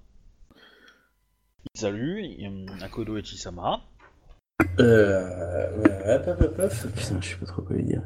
A 1.78 2.84
Akodo 2.84 3.16
Echisama. 3.16 3.80
Euh, 4.78 5.78
ouais, 5.78 6.16
hop, 6.28 6.36
hop, 6.40 6.54
hop. 6.58 6.70
Putain, 6.94 7.20
je 7.20 7.28
sais 7.28 7.36
pas 7.36 7.46
trop 7.46 7.62
quoi 7.62 7.76
lui 7.76 7.84
dire. 7.84 8.02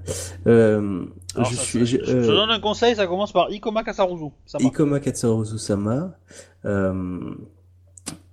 Euh, 0.46 1.06
Alors, 1.34 1.50
je 1.50 1.56
ça- 1.56 1.62
suis, 1.62 1.78
ça- 1.80 1.84
je- 1.84 1.98
je, 1.98 2.04
je 2.04 2.16
euh, 2.16 2.22
te 2.22 2.26
donne 2.26 2.50
un 2.50 2.60
conseil, 2.60 2.94
ça 2.94 3.06
commence 3.06 3.32
par 3.32 3.50
Ikoma 3.50 3.82
va. 3.82 4.58
Ikoma 4.60 5.00
Katsuharu-sama. 5.00 6.16
Euh... 6.64 7.34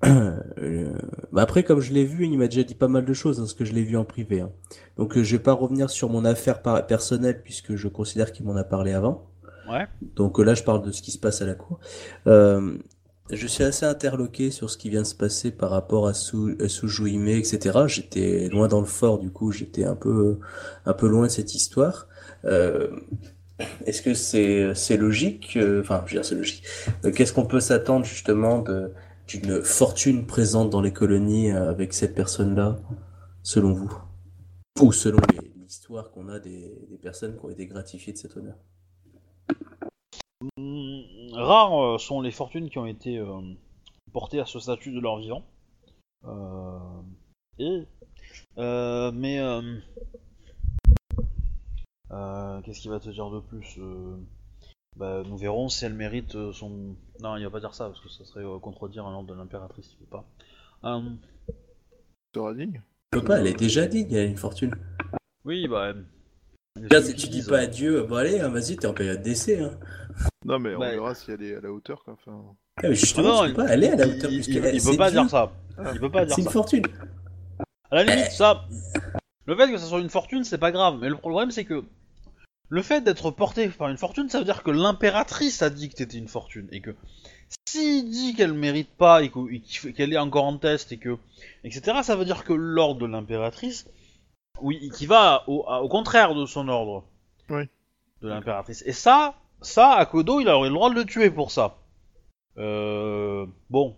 euh, 0.06 0.94
bah 1.32 1.42
après, 1.44 1.64
comme 1.64 1.80
je 1.80 1.94
l'ai 1.94 2.04
vu, 2.06 2.26
il 2.26 2.38
m'a 2.38 2.48
déjà 2.48 2.64
dit 2.64 2.76
pas 2.76 2.88
mal 2.90 3.06
de 3.06 3.14
choses, 3.14 3.40
hein, 3.40 3.44
parce 3.44 3.54
que 3.54 3.66
je 3.66 3.74
l'ai 3.74 3.84
vu 3.84 3.98
en 3.98 4.04
privé. 4.06 4.42
hein. 4.42 4.52
Donc, 4.98 5.18
euh, 5.18 5.24
je 5.24 5.36
vais 5.38 5.42
pas 5.42 5.54
revenir 5.54 5.90
sur 5.90 6.10
mon 6.10 6.26
affaire 6.26 6.62
par- 6.62 6.86
personnelle, 6.86 7.42
puisque 7.42 7.76
je 7.76 7.88
considère 7.88 8.32
qu'il 8.34 8.46
m'en 8.46 8.56
a 8.56 8.64
parlé 8.64 8.92
avant. 8.94 9.28
Ouais. 9.70 9.88
Donc 10.16 10.40
euh, 10.40 10.44
là, 10.44 10.54
je 10.54 10.64
parle 10.64 10.82
de 10.84 10.92
ce 10.92 11.02
qui 11.02 11.12
se 11.12 11.18
passe 11.20 11.42
à 11.42 11.46
la 11.46 11.54
cour. 11.56 11.80
Euh, 12.28 12.78
je 13.32 13.48
suis 13.48 13.64
assez 13.64 13.86
interloqué 13.86 14.52
sur 14.52 14.70
ce 14.70 14.78
qui 14.78 14.90
vient 14.90 15.02
de 15.02 15.08
se 15.08 15.16
passer 15.16 15.52
par 15.52 15.70
rapport 15.70 16.08
à 16.08 16.12
à 16.12 16.68
Sujuime, 16.68 17.28
etc. 17.28 17.80
J'étais 17.88 18.50
loin 18.50 18.68
dans 18.68 18.80
le 18.80 18.86
fort, 18.86 19.20
du 19.20 19.32
coup, 19.32 19.52
j'étais 19.52 19.86
un 19.86 19.96
peu, 19.96 20.40
un 20.86 20.94
peu 20.94 21.08
loin 21.08 21.28
de 21.28 21.32
cette 21.32 21.56
histoire. 21.56 22.08
Euh, 22.46 22.90
est-ce 23.86 24.02
que 24.02 24.14
c'est, 24.14 24.74
c'est 24.76 24.98
logique 24.98 25.58
euh, 25.58 25.82
Enfin, 25.82 26.04
je 26.06 26.12
veux 26.12 26.22
dire, 26.22 26.26
c'est 26.26 26.36
logique. 26.36 26.64
Euh, 27.06 27.12
Qu'est-ce 27.12 27.34
qu'on 27.34 27.46
peut 27.46 27.60
s'attendre 27.60 28.06
justement 28.06 28.64
d'une 29.28 29.62
fortune 29.62 30.26
présente 30.26 30.70
dans 30.70 30.82
les 30.82 30.94
colonies 30.94 31.52
euh, 31.52 31.70
avec 31.70 31.94
cette 31.94 32.16
personne-là, 32.16 32.80
selon 33.44 33.74
vous? 33.74 33.94
Ou 34.82 34.92
selon 34.92 35.20
l'histoire 35.62 36.12
qu'on 36.12 36.30
a 36.30 36.40
des, 36.40 36.72
personnes 37.02 37.38
qui 37.38 37.46
ont 37.46 37.50
été 37.50 37.66
gratifiées 37.68 38.14
de 38.14 38.18
cet 38.18 38.38
honneur? 38.38 38.56
Mm, 40.58 41.02
Rares 41.34 41.96
euh, 41.96 41.98
sont 41.98 42.22
les 42.22 42.32
fortunes 42.32 42.70
qui 42.70 42.78
ont 42.78 42.86
été 42.86 43.18
euh, 43.18 43.42
portées 44.12 44.40
à 44.40 44.46
ce 44.46 44.60
statut 44.60 44.92
de 44.92 45.00
leur 45.00 45.18
vivant. 45.18 45.44
Euh, 46.26 46.78
et, 47.60 47.84
euh, 48.58 49.12
mais 49.14 49.40
euh, 49.40 49.62
euh, 52.12 52.62
qu'est-ce 52.62 52.82
qu'il 52.82 52.92
va 52.92 53.00
te 53.00 53.10
dire 53.10 53.30
de 53.30 53.40
plus 53.40 53.78
Euh, 53.80 54.18
bah, 54.98 55.24
Nous 55.26 55.38
verrons 55.38 55.70
si 55.70 55.86
elle 55.86 55.94
mérite 55.94 56.52
son. 56.52 56.96
Non, 57.22 57.38
il 57.38 57.44
va 57.44 57.50
pas 57.50 57.60
dire 57.60 57.74
ça 57.74 57.88
parce 57.88 58.02
que 58.02 58.10
ça 58.10 58.26
serait 58.26 58.44
euh, 58.44 58.60
contredire 58.60 59.06
un 59.06 59.14
ordre 59.14 59.30
de 59.30 59.38
l'impératrice. 59.38 59.92
Il 59.94 60.00
veut 60.02 60.10
pas. 60.10 60.26
Euh, 60.84 61.02
Sera 62.36 62.54
digne. 62.54 62.82
Je 63.14 63.20
peux 63.20 63.26
pas, 63.26 63.40
elle 63.40 63.48
est 63.48 63.60
déjà 63.60 63.88
digne, 63.88 64.08
elle 64.12 64.20
a 64.20 64.24
une 64.24 64.38
fortune. 64.38 64.74
oui, 65.46 65.68
bah, 65.68 65.94
Là, 66.80 67.02
si 67.02 67.14
tu 67.16 67.28
dis 67.28 67.44
pas 67.44 67.60
adieu, 67.60 68.04
bon 68.04 68.16
allez, 68.16 68.40
hein, 68.40 68.48
vas-y, 68.48 68.78
t'es 68.78 68.88
en 68.88 68.94
période 68.94 69.22
d'essai. 69.22 69.60
Hein. 69.62 69.78
Non, 70.46 70.60
mais 70.60 70.76
on 70.76 70.80
Bah, 70.80 70.92
verra 70.92 71.14
si 71.16 71.32
elle 71.32 71.44
est 71.44 71.56
à 71.56 71.62
la 71.62 71.72
hauteur. 71.72 72.04
Quoi. 72.04 72.14
Enfin... 72.14 72.42
Ah, 72.78 72.90
mais 72.90 72.96
justement, 72.96 73.42
Ah 73.42 73.44
non, 73.44 73.48
tu 73.50 73.54
peux 73.54 73.64
pas 73.64 73.70
aller 73.70 73.88
à 73.90 73.96
la 73.96 74.06
il- 74.08 74.16
hauteur 74.18 74.32
il, 74.32 74.38
il- 74.50 74.76
il 74.76 74.82
peut 74.84 74.98
pas 74.98 75.12
dire 75.12 75.30
ça. 75.30 75.52
Il 75.94 76.00
peut 76.00 76.10
pas 76.12 76.26
dire 76.26 76.36
C'est 76.36 76.42
une 76.42 76.50
fortune. 76.50 76.84
À 77.92 77.96
la 77.96 78.04
limite, 78.04 78.32
ça. 78.32 78.66
Le 79.46 79.56
fait 79.56 79.72
que 79.72 79.78
ça 79.78 79.86
soit 79.86 80.00
une 80.00 80.10
fortune, 80.10 80.44
c'est 80.44 80.58
pas 80.58 80.72
grave. 80.72 80.98
Mais 81.02 81.10
le 81.10 81.18
problème, 81.18 81.52
c'est 81.52 81.66
que 81.66 81.84
le 82.70 82.82
fait 82.82 83.02
d'être 83.02 83.32
porté 83.32 83.68
par 83.70 83.90
une 83.90 83.98
fortune, 83.98 84.30
ça 84.30 84.40
veut 84.40 84.46
dire 84.46 84.64
que 84.64 84.72
l'impératrice 84.72 85.62
a 85.62 85.70
dit 85.70 85.90
que 85.90 85.96
t'étais 85.96 86.18
une 86.18 86.28
fortune. 86.30 86.68
Et 86.72 86.80
que 86.82 86.96
s'il 87.68 88.10
dit 88.10 88.34
qu'elle 88.34 88.54
mérite 88.54 88.90
pas 88.98 89.22
et 89.24 89.30
qu'elle 89.96 90.14
est 90.14 90.18
encore 90.18 90.46
en 90.46 90.58
test 90.58 90.92
et 90.92 90.98
que. 90.98 91.18
etc., 91.64 91.98
ça 92.04 92.16
veut 92.16 92.26
dire 92.26 92.44
que 92.46 92.54
l'ordre 92.54 93.02
de 93.02 93.06
l'impératrice. 93.08 93.88
Oui, 94.62 94.90
qui 94.96 95.06
va 95.06 95.44
au, 95.48 95.66
au 95.68 95.90
contraire 95.90 96.34
de 96.36 96.46
son 96.46 96.68
ordre. 96.68 97.04
Oui. 97.50 97.64
De 98.22 98.30
l'impératrice. 98.30 98.84
Et 98.86 98.94
ça, 98.94 99.34
ça, 99.62 99.94
Akodo, 99.94 100.40
il 100.40 100.48
aurait 100.50 100.70
le 100.70 100.76
droit 100.76 100.90
de 100.90 100.96
le 100.96 101.06
tuer 101.06 101.30
pour 101.32 101.52
ça. 101.52 101.78
Euh. 102.58 103.46
Bon. 103.70 103.96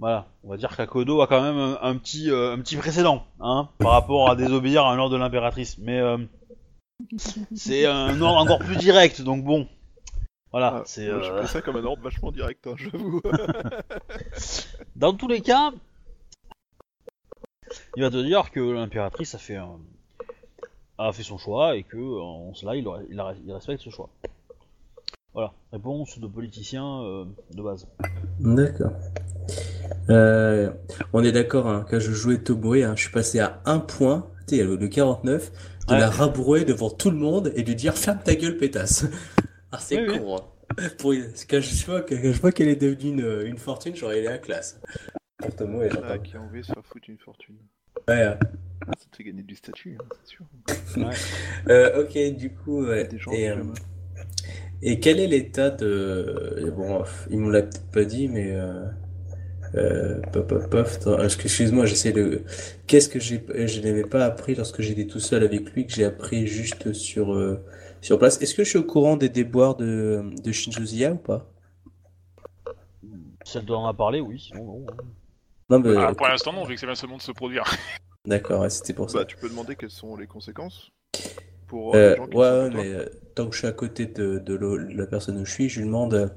Voilà, 0.00 0.26
on 0.42 0.50
va 0.50 0.56
dire 0.56 0.76
qu'Akodo 0.76 1.20
a 1.20 1.28
quand 1.28 1.40
même 1.40 1.56
un, 1.56 1.78
un 1.80 1.96
petit, 1.96 2.28
euh, 2.28 2.52
un 2.52 2.58
petit 2.58 2.76
précédent, 2.76 3.24
hein, 3.40 3.68
par 3.78 3.92
rapport 3.92 4.28
à 4.28 4.34
désobéir 4.34 4.84
à 4.84 4.92
un 4.92 4.98
ordre 4.98 5.12
de 5.14 5.20
l'impératrice. 5.20 5.78
Mais 5.78 6.00
euh, 6.00 6.18
c'est 7.54 7.86
un 7.86 8.20
ordre 8.20 8.38
encore 8.38 8.58
plus 8.58 8.76
direct, 8.76 9.22
donc 9.22 9.44
bon. 9.44 9.68
Voilà, 10.50 10.78
Ah, 10.78 10.82
c'est. 10.84 11.06
Je 11.06 11.10
euh, 11.12 11.42
fais 11.42 11.46
ça 11.46 11.62
comme 11.62 11.76
un 11.76 11.84
ordre 11.84 12.02
vachement 12.02 12.32
direct, 12.32 12.66
hein, 12.66 12.74
j'avoue. 12.76 13.22
Dans 14.96 15.14
tous 15.14 15.28
les 15.28 15.40
cas, 15.40 15.72
il 17.96 18.02
va 18.02 18.10
te 18.10 18.22
dire 18.22 18.50
que 18.50 18.60
l'impératrice 18.60 19.34
a 19.36 19.38
fait 19.38 19.56
un- 19.56 19.78
a 20.98 21.12
fait 21.12 21.22
son 21.22 21.38
choix 21.38 21.76
et 21.76 21.82
que 21.84 22.20
en 22.20 22.52
cela 22.54 22.74
il 22.76 22.86
respecte 23.52 23.82
ce 23.82 23.90
choix. 23.90 24.08
Voilà, 25.34 25.52
réponse 25.72 26.18
de 26.20 26.26
politicien 26.28 27.02
euh, 27.02 27.24
de 27.52 27.62
base. 27.62 27.86
D'accord. 28.40 28.92
Euh, 30.10 30.70
on 31.12 31.22
est 31.24 31.32
d'accord, 31.32 31.66
hein, 31.66 31.84
quand 31.88 31.98
je 31.98 32.12
jouais 32.12 32.38
Tomoe, 32.38 32.82
hein, 32.84 32.94
je 32.96 33.02
suis 33.02 33.12
passé 33.12 33.40
à 33.40 33.60
un 33.64 33.78
point, 33.80 34.28
tu 34.48 34.56
sais, 34.56 34.64
le, 34.64 34.76
le 34.76 34.88
49, 34.88 35.50
de 35.88 35.92
Ouais. 35.92 35.98
la 36.00 36.08
rabrouer 36.08 36.64
devant 36.64 36.88
tout 36.88 37.10
le 37.10 37.16
monde 37.18 37.52
et 37.56 37.62
de 37.62 37.72
dire 37.74 37.94
ferme 37.98 38.20
ta 38.24 38.34
gueule, 38.34 38.56
pétasse. 38.56 39.06
Ah, 39.72 39.78
c'est 39.80 40.00
Oui, 40.08 40.18
con, 40.20 40.36
hein. 40.36 40.40
Pour, 40.98 41.12
quand, 41.50 41.60
je 41.60 41.86
vois, 41.86 42.00
que- 42.02 42.14
quand 42.14 42.32
je 42.32 42.40
vois 42.40 42.52
qu'elle 42.52 42.68
est 42.68 42.76
devenue 42.80 43.10
une, 43.10 43.46
une 43.48 43.58
fortune, 43.58 43.96
j'aurais 43.96 44.18
allé 44.18 44.28
à 44.28 44.32
la 44.32 44.38
classe. 44.38 44.80
Pour 45.38 45.52
Tomoe, 45.56 45.88
j'entends. 45.90 46.06
Ah, 46.10 46.18
qui 46.18 46.36
a 46.36 46.40
envie 46.40 46.60
de 46.60 46.66
se 46.66 46.72
faire 46.72 46.84
foutre 46.84 47.10
une 47.10 47.18
fortune. 47.18 47.56
Ouais, 48.08 48.22
Ça 48.22 48.94
te 49.10 49.16
fait 49.16 49.24
gagner 49.24 49.42
du 49.42 49.56
statut, 49.56 49.98
hein, 50.00 50.04
c'est 50.22 50.28
sûr. 50.28 50.44
euh, 51.70 52.04
ok, 52.04 52.36
du 52.36 52.50
coup, 52.54 52.84
ouais. 52.86 53.08
Des 53.08 53.18
gens 53.18 53.32
Et. 53.32 53.50
Et 54.82 55.00
quel 55.00 55.18
est 55.20 55.26
l'état 55.26 55.70
de... 55.70 56.72
Bon, 56.76 57.02
il 57.30 57.38
me 57.40 57.50
l'a 57.52 57.62
peut-être 57.62 57.90
pas 57.90 58.04
dit, 58.04 58.28
mais... 58.28 58.52
Euh... 58.52 58.84
Euh, 59.76 60.20
pop, 60.32 60.46
pop, 60.46 60.70
pop, 60.70 60.86
attends, 60.86 61.20
excuse-moi, 61.22 61.84
j'essaie 61.86 62.12
de... 62.12 62.44
Qu'est-ce 62.86 63.08
que 63.08 63.18
j'ai... 63.18 63.44
Je 63.66 63.80
n'avais 63.80 64.04
pas 64.04 64.24
appris 64.24 64.54
lorsque 64.54 64.82
j'étais 64.82 65.06
tout 65.06 65.18
seul 65.20 65.42
avec 65.42 65.70
lui, 65.72 65.86
que 65.86 65.92
j'ai 65.92 66.04
appris 66.04 66.46
juste 66.46 66.92
sur, 66.92 67.34
euh, 67.34 67.60
sur 68.00 68.18
place. 68.18 68.40
Est-ce 68.40 68.54
que 68.54 68.62
je 68.62 68.68
suis 68.70 68.78
au 68.78 68.84
courant 68.84 69.16
des 69.16 69.28
déboires 69.28 69.74
de, 69.76 70.30
de 70.44 70.52
Shinjuziya 70.52 71.12
ou 71.12 71.16
pas? 71.16 71.50
Si 73.44 73.58
elle 73.58 73.64
doit 73.64 73.78
en 73.78 73.86
a 73.86 73.94
parlé, 73.94 74.20
oui, 74.20 74.38
sinon 74.40 74.64
non. 74.64 74.86
hein. 74.88 74.96
Non, 75.70 75.80
mais... 75.80 75.96
Ah, 75.96 76.14
pour 76.14 76.28
l'instant, 76.28 76.52
non, 76.52 76.64
vu 76.64 76.74
que 76.74 76.80
ça 76.80 76.86
vient 76.86 76.94
seulement 76.94 77.16
de 77.16 77.22
se 77.22 77.32
produire. 77.32 77.64
D'accord, 78.26 78.62
ouais, 78.62 78.70
c'était 78.70 78.92
pour 78.94 79.10
ça. 79.10 79.20
Bah, 79.20 79.24
tu 79.24 79.36
peux 79.36 79.48
demander 79.48 79.76
quelles 79.76 79.90
sont 79.90 80.16
les 80.16 80.26
conséquences 80.26 80.92
pour 81.66 81.94
Euh, 81.94 82.10
les 82.10 82.14
gens 82.16 82.28
qui 82.28 82.38
ouais, 82.38 82.44
sont 82.44 82.56
ouais, 82.56 82.60
comme 82.60 82.70
toi. 82.70 82.84
mais 82.84 82.92
euh, 82.92 83.06
tant 83.34 83.46
que 83.46 83.52
je 83.52 83.58
suis 83.58 83.66
à 83.66 83.72
côté 83.72 84.06
de, 84.06 84.38
de 84.38 84.54
la 84.94 85.06
personne 85.06 85.40
où 85.40 85.44
je 85.44 85.50
suis, 85.50 85.68
je 85.68 85.80
lui 85.80 85.86
demande 85.86 86.30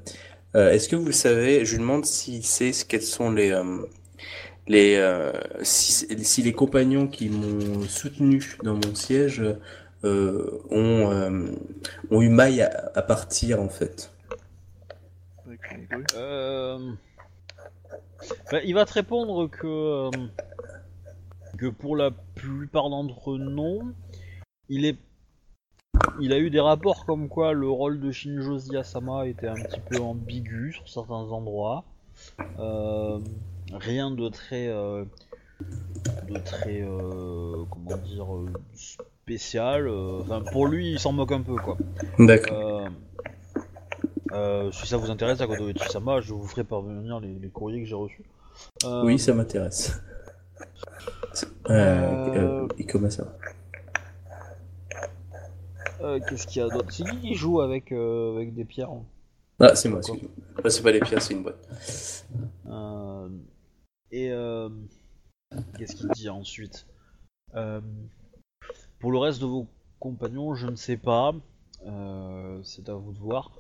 euh, 0.55 0.71
est-ce 0.71 0.88
que 0.89 0.95
vous 0.95 1.12
savez, 1.12 1.65
je 1.65 1.73
lui 1.73 1.81
demande 1.81 2.05
s'il 2.05 2.43
sait 2.43 2.71
quels 2.88 3.01
sont 3.01 3.31
les, 3.31 3.51
euh, 3.51 3.86
les 4.67 4.95
euh, 4.95 5.31
si, 5.62 6.41
les 6.41 6.53
compagnons 6.53 7.07
qui 7.07 7.29
m'ont 7.29 7.81
soutenu 7.83 8.57
dans 8.63 8.75
mon 8.75 8.95
siège 8.95 9.43
ont, 10.03 11.51
ont 12.10 12.21
eu 12.21 12.29
maille 12.29 12.62
à, 12.62 13.01
partir 13.01 13.62
en 13.62 13.69
fait. 13.69 14.12
Bah, 18.51 18.62
il 18.63 18.73
va 18.73 18.86
te 18.86 18.93
répondre 18.93 19.49
que 19.49 20.10
que 21.57 21.67
pour 21.67 21.95
la 21.95 22.12
plupart 22.12 22.89
d'entre 22.89 23.31
eux 23.31 23.38
non. 23.38 23.93
Il 24.69 24.86
est 24.86 24.97
il 26.19 26.33
a 26.33 26.39
eu 26.39 26.49
des 26.49 26.60
rapports 26.60 27.05
comme 27.05 27.27
quoi 27.29 27.53
le 27.53 27.69
rôle 27.69 27.99
de 27.99 28.12
Shinjo 28.12 28.60
Sama 28.83 29.27
était 29.27 29.47
un 29.47 29.55
petit 29.55 29.79
peu 29.79 29.99
ambigu 29.99 30.73
sur 30.73 30.88
certains 30.89 31.15
endroits. 31.15 31.83
Euh, 32.60 33.19
rien 33.73 34.12
de 34.12 34.29
très 34.29 34.67
euh, 34.67 35.05
de 36.29 36.38
très 36.39 36.81
euh, 36.81 37.63
comment 37.69 37.97
dire 37.97 38.27
spécial. 38.73 39.88
Enfin 39.89 40.41
pour 40.51 40.67
lui 40.67 40.91
il 40.91 40.99
s'en 40.99 41.12
moque 41.13 41.31
un 41.31 41.41
peu 41.41 41.55
quoi. 41.55 41.77
D'accord. 42.19 42.89
Si 44.71 44.86
ça 44.88 44.97
vous 44.97 45.10
intéresse, 45.10 45.41
à 45.41 45.47
côté 45.47 45.73
de 45.73 45.79
je 45.79 46.33
vous 46.33 46.45
ferai 46.47 46.63
parvenir 46.63 47.19
les, 47.19 47.33
les 47.33 47.49
courriers 47.49 47.81
que 47.81 47.88
j'ai 47.88 47.95
reçus. 47.95 48.25
Oui, 49.03 49.17
ça 49.17 49.33
m'intéresse. 49.33 49.99
Euh, 51.69 51.73
Euh, 51.73 52.63
euh, 52.63 52.67
Ikomasa. 52.77 53.25
Euh, 56.01 56.19
Qu'est-ce 56.27 56.47
qu'il 56.47 56.62
y 56.62 56.65
a 56.65 56.69
d'autre? 56.69 56.91
C'est 56.91 57.03
qui 57.03 57.19
qui 57.19 57.36
joue 57.36 57.62
avec, 57.62 57.91
euh, 57.91 58.36
avec 58.36 58.53
des 58.53 58.65
pierres 58.65 58.91
Ah, 59.60 59.75
c'est 59.75 59.89
moi, 59.89 59.99
excuse-moi. 59.99 60.31
Enfin, 60.60 60.69
c'est 60.69 60.83
pas 60.83 60.91
les 60.91 60.99
pierres, 60.99 61.21
c'est 61.21 61.33
une 61.33 61.43
boîte. 61.43 62.25
Euh, 62.67 63.29
Et 64.12 64.31
qu'est-ce 65.77 65.95
qu'il 65.95 66.10
dit 66.10 66.29
ensuite? 66.29 66.86
Pour 68.99 69.12
le 69.12 69.17
reste 69.17 69.41
de 69.41 69.45
vos 69.45 69.67
compagnons, 69.99 70.55
je 70.55 70.67
ne 70.67 70.75
sais 70.75 70.97
pas. 70.97 71.33
C'est 72.63 72.89
à 72.89 72.93
vous 72.93 73.13
de 73.13 73.19
voir. 73.19 73.51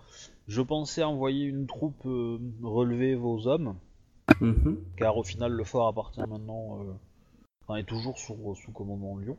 Je 0.47 0.61
pensais 0.61 1.03
envoyer 1.03 1.45
une 1.45 1.67
troupe 1.67 2.03
relever 2.03 3.15
vos 3.15 3.47
hommes. 3.47 3.75
Mhm. 4.41 4.77
car 4.97 5.15
au 5.17 5.23
final 5.23 5.51
le 5.53 5.63
fort 5.63 5.87
appartient 5.87 6.19
maintenant, 6.27 6.79
enfin, 7.63 7.77
est 7.77 7.85
toujours 7.85 8.17
sous, 8.17 8.35
sous 8.55 8.71
commandement 8.71 9.17
Lyon. 9.17 9.37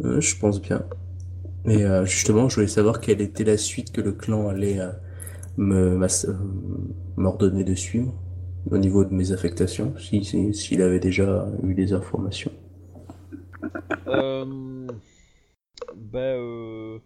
Euh, 0.00 0.20
je 0.20 0.38
pense 0.38 0.60
bien. 0.60 0.84
Mais 1.64 1.84
euh, 1.84 2.04
justement, 2.06 2.48
je 2.48 2.56
voulais 2.56 2.68
savoir 2.68 3.00
quelle 3.00 3.20
était 3.20 3.44
la 3.44 3.56
suite 3.56 3.92
que 3.92 4.00
le 4.00 4.12
clan 4.12 4.48
allait 4.48 4.80
euh, 4.80 4.92
euh, 5.58 5.98
m'ordonner 7.16 7.64
de 7.64 7.74
suivre 7.74 8.14
au 8.70 8.78
niveau 8.78 9.04
de 9.04 9.12
mes 9.14 9.32
affectations, 9.32 9.94
si, 9.98 10.24
si- 10.24 10.54
s'il 10.54 10.82
avait 10.82 11.00
déjà 11.00 11.46
eu 11.62 11.74
des 11.74 11.92
informations. 11.92 12.52
Euh, 14.06 14.86
ben, 15.96 16.18
euh, 16.18 16.98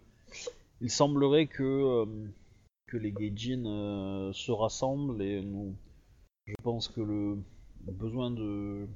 il 0.81 0.89
semblerait 0.89 1.47
que, 1.47 2.05
que 2.87 2.97
les 2.97 3.11
Gaijin 3.11 4.31
se 4.33 4.51
rassemblent 4.51 5.21
et 5.21 5.41
je 6.45 6.53
pense 6.63 6.87
que 6.89 7.01
le 7.01 7.37
besoin 7.91 8.31
de 8.31 8.87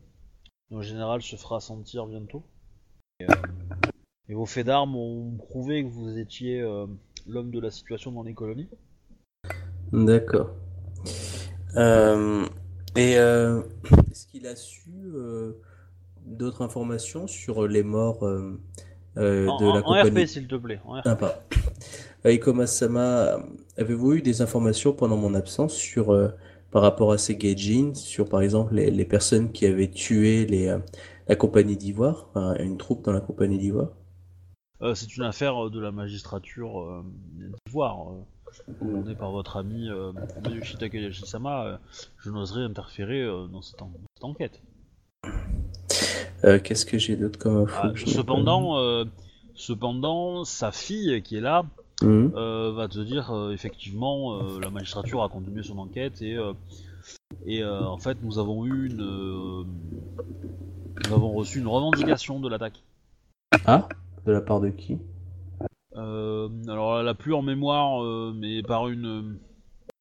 nos 0.71 0.81
général 0.81 1.21
se 1.21 1.35
fera 1.35 1.59
sentir 1.59 2.05
bientôt. 2.05 2.43
Et 4.29 4.33
vos 4.35 4.45
faits 4.45 4.65
d'armes 4.67 4.95
ont 4.95 5.35
prouvé 5.37 5.83
que 5.83 5.89
vous 5.89 6.17
étiez 6.17 6.61
euh, 6.61 6.87
l'homme 7.27 7.51
de 7.51 7.59
la 7.59 7.71
situation 7.71 8.11
dans 8.11 8.23
les 8.23 8.33
colonies? 8.33 8.69
D'accord. 9.91 10.49
Euh, 11.75 12.45
et 12.95 13.17
euh, 13.17 13.61
est-ce 14.11 14.27
qu'il 14.27 14.47
a 14.47 14.55
su 14.55 14.91
euh, 15.13 15.53
d'autres 16.25 16.63
informations 16.63 17.27
sur 17.27 17.67
les 17.67 17.83
morts 17.83 18.25
euh, 18.25 18.59
euh, 19.17 19.51
de 19.51 19.65
en- 19.65 19.75
la 19.75 19.81
en 19.83 19.89
compagnie? 19.89 20.23
RP 20.23 20.27
s'il 20.27 20.47
te 20.47 20.55
plaît. 20.55 20.79
En 20.85 20.93
RP. 21.01 21.05
Ah, 21.05 21.15
pardon. 21.15 21.35
Euh, 22.25 22.33
Ikoma-sama, 22.33 23.39
avez-vous 23.77 24.15
eu 24.15 24.23
des 24.23 24.41
informations 24.43 24.93
pendant 24.93 25.17
mon 25.17 25.35
absence 25.35 25.75
sur, 25.75 26.13
par 26.71 26.83
rapport 26.83 27.13
à 27.13 27.19
ces 27.19 27.35
Gaijin, 27.37 27.93
sur 27.95 28.29
par 28.29 28.41
exemple 28.43 28.75
les, 28.75 28.91
les 28.91 29.05
personnes 29.05 29.51
qui 29.53 29.67
avaient 29.67 29.89
tué 29.91 30.45
les, 30.47 30.75
la 31.27 31.35
compagnie 31.37 31.77
d'Ivoire, 31.77 32.27
enfin, 32.31 32.55
une 32.59 32.77
troupe 32.77 33.03
dans 33.05 33.13
la 33.13 33.21
compagnie 33.21 33.59
d'Ivoire? 33.59 33.91
Euh, 34.81 34.93
c'est 34.95 35.17
une 35.17 35.23
affaire 35.23 35.65
euh, 35.65 35.69
de 35.69 35.79
la 35.79 35.91
magistrature 35.91 36.79
euh, 36.81 37.03
d'Ivoire, 37.65 38.11
euh, 38.11 38.73
commandée 38.79 39.15
par 39.15 39.31
votre 39.31 39.57
ami 39.57 39.89
euh, 39.89 40.11
Yoshi 40.51 40.77
Takayashi-sama. 40.77 41.65
euh, 41.65 41.77
je 42.19 42.29
n'oserais 42.29 42.63
interférer 42.63 43.25
dans, 43.51 43.61
cette 43.61 43.81
en- 43.81 43.91
cette 44.15 44.23
enquête. 44.23 44.61
Qu'est-ce 46.63 46.85
que 46.85 46.99
j'ai 46.99 47.15
d'autre 47.15 47.39
comme 47.39 47.57
info 47.63 47.79
Ah, 47.81 47.91
cependant, 48.05 49.05
cependant, 49.55 50.45
sa 50.45 50.71
fille 50.71 51.21
qui 51.23 51.35
est 51.37 51.41
là 51.41 51.65
euh, 52.35 52.71
va 52.75 52.87
te 52.87 52.99
dire 52.99 53.33
effectivement 53.51 54.39
la 54.59 54.69
magistrature 54.69 55.23
a 55.23 55.29
continué 55.29 55.63
son 55.63 55.79
enquête 55.79 56.21
et 56.21 56.37
et 57.47 57.65
en 57.65 57.97
fait 57.97 58.19
nous 58.21 58.37
avons 58.37 58.65
eu 58.67 58.85
une 58.87 59.65
nous 61.07 61.13
avons 61.13 61.33
reçu 61.33 61.57
une 61.59 61.67
revendication 61.67 62.39
de 62.39 62.47
l'attaque 62.49 62.83
Ah, 63.65 63.89
de 64.27 64.33
la 64.33 64.41
part 64.41 64.59
de 64.59 64.69
qui? 64.69 64.99
Euh, 65.95 66.49
alors, 66.67 66.99
elle 66.99 67.07
a 67.07 67.13
plus 67.15 67.33
en 67.33 67.41
mémoire, 67.41 68.03
euh, 68.03 68.33
mais 68.35 68.61
par 68.61 68.89
une, 68.89 69.37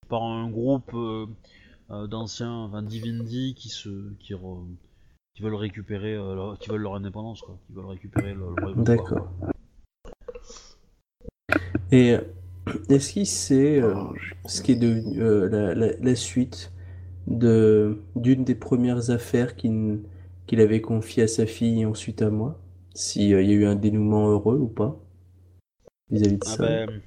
par 0.08 0.22
un 0.24 0.50
groupe 0.50 0.92
euh, 0.94 1.26
d'anciens, 2.06 2.52
enfin 2.52 2.82
d'Ivindi 2.82 3.54
qui 3.54 3.68
se, 3.68 4.12
qui, 4.18 4.34
re- 4.34 4.66
qui 5.34 5.42
veulent 5.42 5.54
récupérer, 5.54 6.14
leur, 6.14 6.58
qui 6.58 6.68
veulent 6.68 6.82
leur 6.82 6.96
indépendance, 6.96 7.40
quoi, 7.40 7.56
qui 7.66 7.72
veulent 7.72 7.86
récupérer 7.86 8.34
le, 8.34 8.40
le 8.40 8.44
royaume. 8.54 8.84
D'accord. 8.84 9.28
Et 11.92 12.16
est-ce 12.88 13.12
qu'il 13.12 13.26
sait 13.26 13.80
Oh, 13.82 14.12
ce 14.46 14.62
qui 14.62 14.72
est 14.72 14.76
devenu 14.76 15.18
la, 15.50 15.74
la- 15.74 15.96
la 15.96 16.14
suite 16.14 16.72
de 17.26 17.98
d'une 18.16 18.44
des 18.44 18.54
premières 18.54 19.10
affaires 19.10 19.56
qu'il 19.56 20.00
qu'il 20.46 20.60
avait 20.60 20.80
confiées 20.80 21.24
à 21.24 21.28
sa 21.28 21.46
fille 21.46 21.82
et 21.82 21.86
ensuite 21.86 22.22
à 22.22 22.30
moi? 22.30 22.58
S'il 22.96 23.28
y 23.28 23.34
a 23.34 23.42
eu 23.42 23.66
un 23.66 23.74
dénouement 23.76 24.26
heureux 24.30 24.56
ou 24.56 24.68
pas 24.68 24.96
vis-à-vis 26.10 26.38
de 26.38 26.44
Ah 26.46 26.56
ça? 26.56 26.62
ben, 26.62 27.02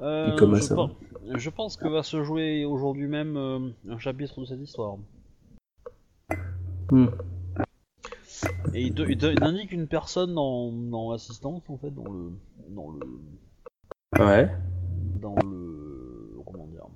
euh, 0.00 0.34
Et 0.34 0.38
comment 0.38 0.56
je, 0.56 0.62
ça 0.62 0.74
pense, 0.74 0.90
je 1.36 1.50
pense 1.50 1.76
que 1.76 1.86
va 1.86 2.02
se 2.02 2.24
jouer 2.24 2.64
aujourd'hui 2.64 3.06
même 3.06 3.36
euh, 3.36 3.70
un 3.88 3.98
chapitre 3.98 4.40
de 4.40 4.46
cette 4.46 4.60
histoire. 4.60 4.96
Hmm. 6.90 7.06
Et 8.74 8.82
il, 8.82 8.92
te- 8.94 9.02
il 9.08 9.16
te- 9.16 9.26
il 9.26 9.42
indique 9.44 9.70
une 9.70 9.86
personne 9.86 10.34
dans, 10.34 10.72
dans 10.72 11.12
l'assistance, 11.12 11.62
en 11.68 11.76
fait, 11.78 11.92
dans 11.92 12.10
le, 12.10 12.32
dans 12.70 12.90
le, 12.90 13.00
Ouais. 14.18 14.50
dans 15.20 15.36
le, 15.36 16.40
comment 16.44 16.66
dire, 16.66 16.86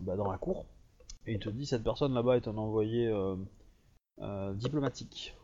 bah, 0.00 0.14
dans 0.14 0.30
la 0.30 0.38
cour. 0.38 0.64
Et 1.26 1.32
il 1.32 1.38
te 1.40 1.48
dit 1.48 1.66
cette 1.66 1.82
personne 1.82 2.14
là-bas 2.14 2.36
est 2.36 2.46
un 2.46 2.56
envoyé 2.56 3.08
euh, 3.08 3.34
euh, 4.20 4.54
diplomatique. 4.54 5.34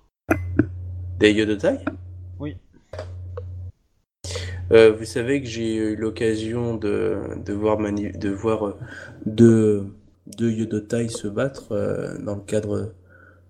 Des 1.18 1.32
Yodotai? 1.32 1.84
Oui. 2.40 2.56
Euh, 4.72 4.92
vous 4.92 5.04
savez 5.04 5.42
que 5.42 5.46
j'ai 5.46 5.76
eu 5.76 5.96
l'occasion 5.96 6.74
de, 6.76 7.38
de 7.44 7.52
voir, 7.52 7.78
mani- 7.78 8.12
de 8.12 8.30
voir 8.30 8.66
euh, 8.66 8.78
deux, 9.26 9.94
deux 10.26 10.50
Yodotai 10.50 11.08
se 11.08 11.28
battre 11.28 11.72
euh, 11.72 12.16
dans 12.18 12.36
le 12.36 12.42
cadre 12.42 12.94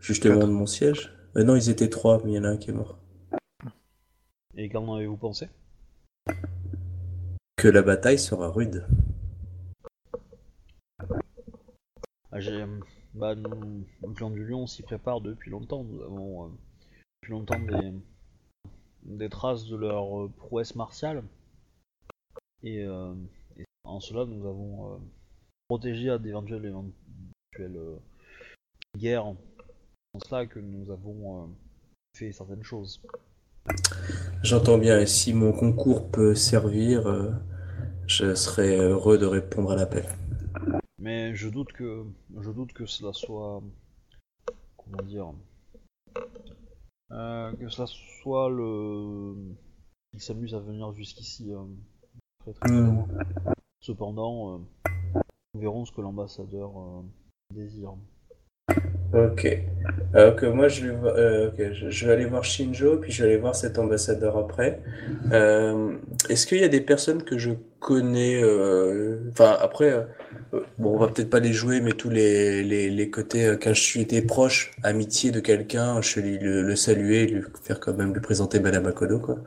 justement 0.00 0.36
Quatre. 0.40 0.48
de 0.48 0.52
mon 0.52 0.66
siège. 0.66 1.12
Euh, 1.36 1.44
non, 1.44 1.54
ils 1.56 1.70
étaient 1.70 1.90
trois, 1.90 2.20
mais 2.24 2.32
il 2.32 2.34
y 2.34 2.38
en 2.38 2.44
a 2.44 2.48
un 2.48 2.56
qui 2.56 2.70
est 2.70 2.74
mort. 2.74 2.98
Et 4.56 4.68
qu'en 4.68 4.94
avez-vous 4.96 5.16
pensé? 5.16 5.48
Que 7.56 7.68
la 7.68 7.82
bataille 7.82 8.18
sera 8.18 8.48
rude. 8.48 8.84
Ah, 12.32 12.40
j'ai, 12.40 12.64
bah, 13.14 13.34
nous, 13.34 13.84
le 14.02 14.14
clan 14.14 14.30
du 14.30 14.44
lion 14.44 14.66
s'y 14.66 14.82
prépare 14.82 15.20
depuis 15.20 15.50
longtemps. 15.50 15.84
Nous 15.84 16.02
avons 16.02 16.44
euh, 16.46 16.48
depuis 17.22 17.32
longtemps 17.32 17.58
des, 17.60 17.92
des 19.02 19.28
traces 19.28 19.66
de 19.66 19.76
leur 19.76 20.24
euh, 20.24 20.28
prouesse 20.36 20.74
martiale. 20.74 21.22
Et, 22.62 22.84
euh, 22.84 23.14
et 23.56 23.64
en 23.84 24.00
cela, 24.00 24.24
nous 24.26 24.46
avons 24.46 24.94
euh, 24.94 24.98
protégé 25.68 26.10
à 26.10 26.18
d'éventuelles 26.18 26.66
éventuelles, 26.66 27.76
euh, 27.76 27.96
guerres. 28.96 29.34
C'est 30.12 30.16
en 30.16 30.20
cela 30.20 30.46
que 30.46 30.58
nous 30.58 30.90
avons 30.90 31.54
fait 32.16 32.32
certaines 32.32 32.64
choses. 32.64 33.00
J'entends 34.42 34.78
bien, 34.78 34.98
et 34.98 35.06
si 35.06 35.32
mon 35.32 35.52
concours 35.52 36.10
peut 36.10 36.34
servir, 36.34 37.38
je 38.06 38.34
serai 38.34 38.76
heureux 38.76 39.18
de 39.18 39.26
répondre 39.26 39.70
à 39.70 39.76
l'appel. 39.76 40.06
Mais 40.98 41.34
je 41.36 41.48
doute 41.48 41.72
que 41.72 42.04
je 42.40 42.50
doute 42.50 42.72
que 42.72 42.86
cela 42.86 43.12
soit 43.12 43.62
comment 44.76 45.02
dire 45.02 45.32
que 47.10 47.68
cela 47.68 47.86
soit 48.22 48.48
le 48.48 49.34
il 50.12 50.20
s'amuse 50.20 50.54
à 50.54 50.58
venir 50.60 50.92
jusqu'ici 50.92 51.52
euh, 51.52 51.64
très 52.40 52.52
très 52.52 52.70
Hmm. 52.70 52.86
loin. 52.86 53.08
Cependant, 53.80 54.54
euh, 54.54 54.58
nous 55.54 55.60
verrons 55.60 55.84
ce 55.84 55.92
que 55.92 56.00
l'ambassadeur 56.00 56.78
euh, 56.78 57.02
désire. 57.54 57.94
Ok. 59.12 59.46
Alors 60.14 60.36
que 60.36 60.46
moi, 60.46 60.68
je 60.68 60.86
vais, 60.86 60.94
euh, 61.18 61.72
je, 61.72 61.90
je 61.90 62.06
vais 62.06 62.12
aller 62.12 62.26
voir 62.26 62.44
Shinjo, 62.44 62.98
puis 62.98 63.10
je 63.10 63.22
vais 63.22 63.30
aller 63.30 63.38
voir 63.40 63.56
cet 63.56 63.78
ambassadeur 63.78 64.36
après. 64.36 64.80
Euh, 65.32 65.96
est-ce 66.28 66.46
qu'il 66.46 66.58
y 66.58 66.64
a 66.64 66.68
des 66.68 66.80
personnes 66.80 67.22
que 67.24 67.36
je 67.38 67.50
connais, 67.80 68.40
euh, 68.42 69.18
enfin 69.32 69.56
après, 69.60 69.90
euh, 69.90 70.02
euh, 70.54 70.60
bon, 70.78 70.94
on 70.94 70.98
va 70.98 71.08
peut-être 71.08 71.30
pas 71.30 71.40
les 71.40 71.52
jouer, 71.52 71.80
mais 71.80 71.92
tous 71.92 72.10
les, 72.10 72.62
les, 72.62 72.88
les 72.90 73.10
côtés, 73.10 73.46
euh, 73.46 73.56
quand 73.60 73.74
je 73.74 73.82
suis 73.82 74.00
été 74.00 74.22
proche, 74.22 74.72
amitié 74.84 75.32
de 75.32 75.40
quelqu'un, 75.40 76.00
je 76.02 76.20
vais 76.20 76.26
lui 76.28 76.38
le, 76.38 76.62
le 76.62 76.76
saluer, 76.76 77.26
lui 77.26 77.42
faire 77.64 77.80
quand 77.80 77.94
même 77.96 78.12
lui 78.14 78.20
présenter 78.20 78.60
Madame 78.60 78.86
Akodo, 78.86 79.18
quoi. 79.18 79.38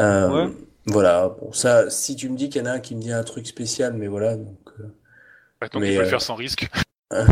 Euh, 0.00 0.46
Ouais. 0.46 0.52
Voilà, 0.86 1.28
bon, 1.40 1.52
ça, 1.52 1.90
si 1.90 2.16
tu 2.16 2.28
me 2.28 2.36
dis 2.36 2.48
qu'il 2.48 2.60
y 2.62 2.64
en 2.64 2.68
a 2.68 2.72
un 2.72 2.80
qui 2.80 2.96
me 2.96 3.00
dit 3.02 3.12
un 3.12 3.22
truc 3.22 3.46
spécial, 3.46 3.92
mais 3.94 4.08
voilà, 4.08 4.36
donc. 4.36 4.56
euh, 4.80 4.84
Ouais, 5.62 5.68
donc 5.72 5.82
Mais, 5.82 5.90
il 5.90 5.94
faut 5.94 6.00
euh, 6.00 6.04
le 6.04 6.08
faire 6.10 6.22
sans 6.22 6.34
risque. 6.34 6.68
ouais. 7.12 7.22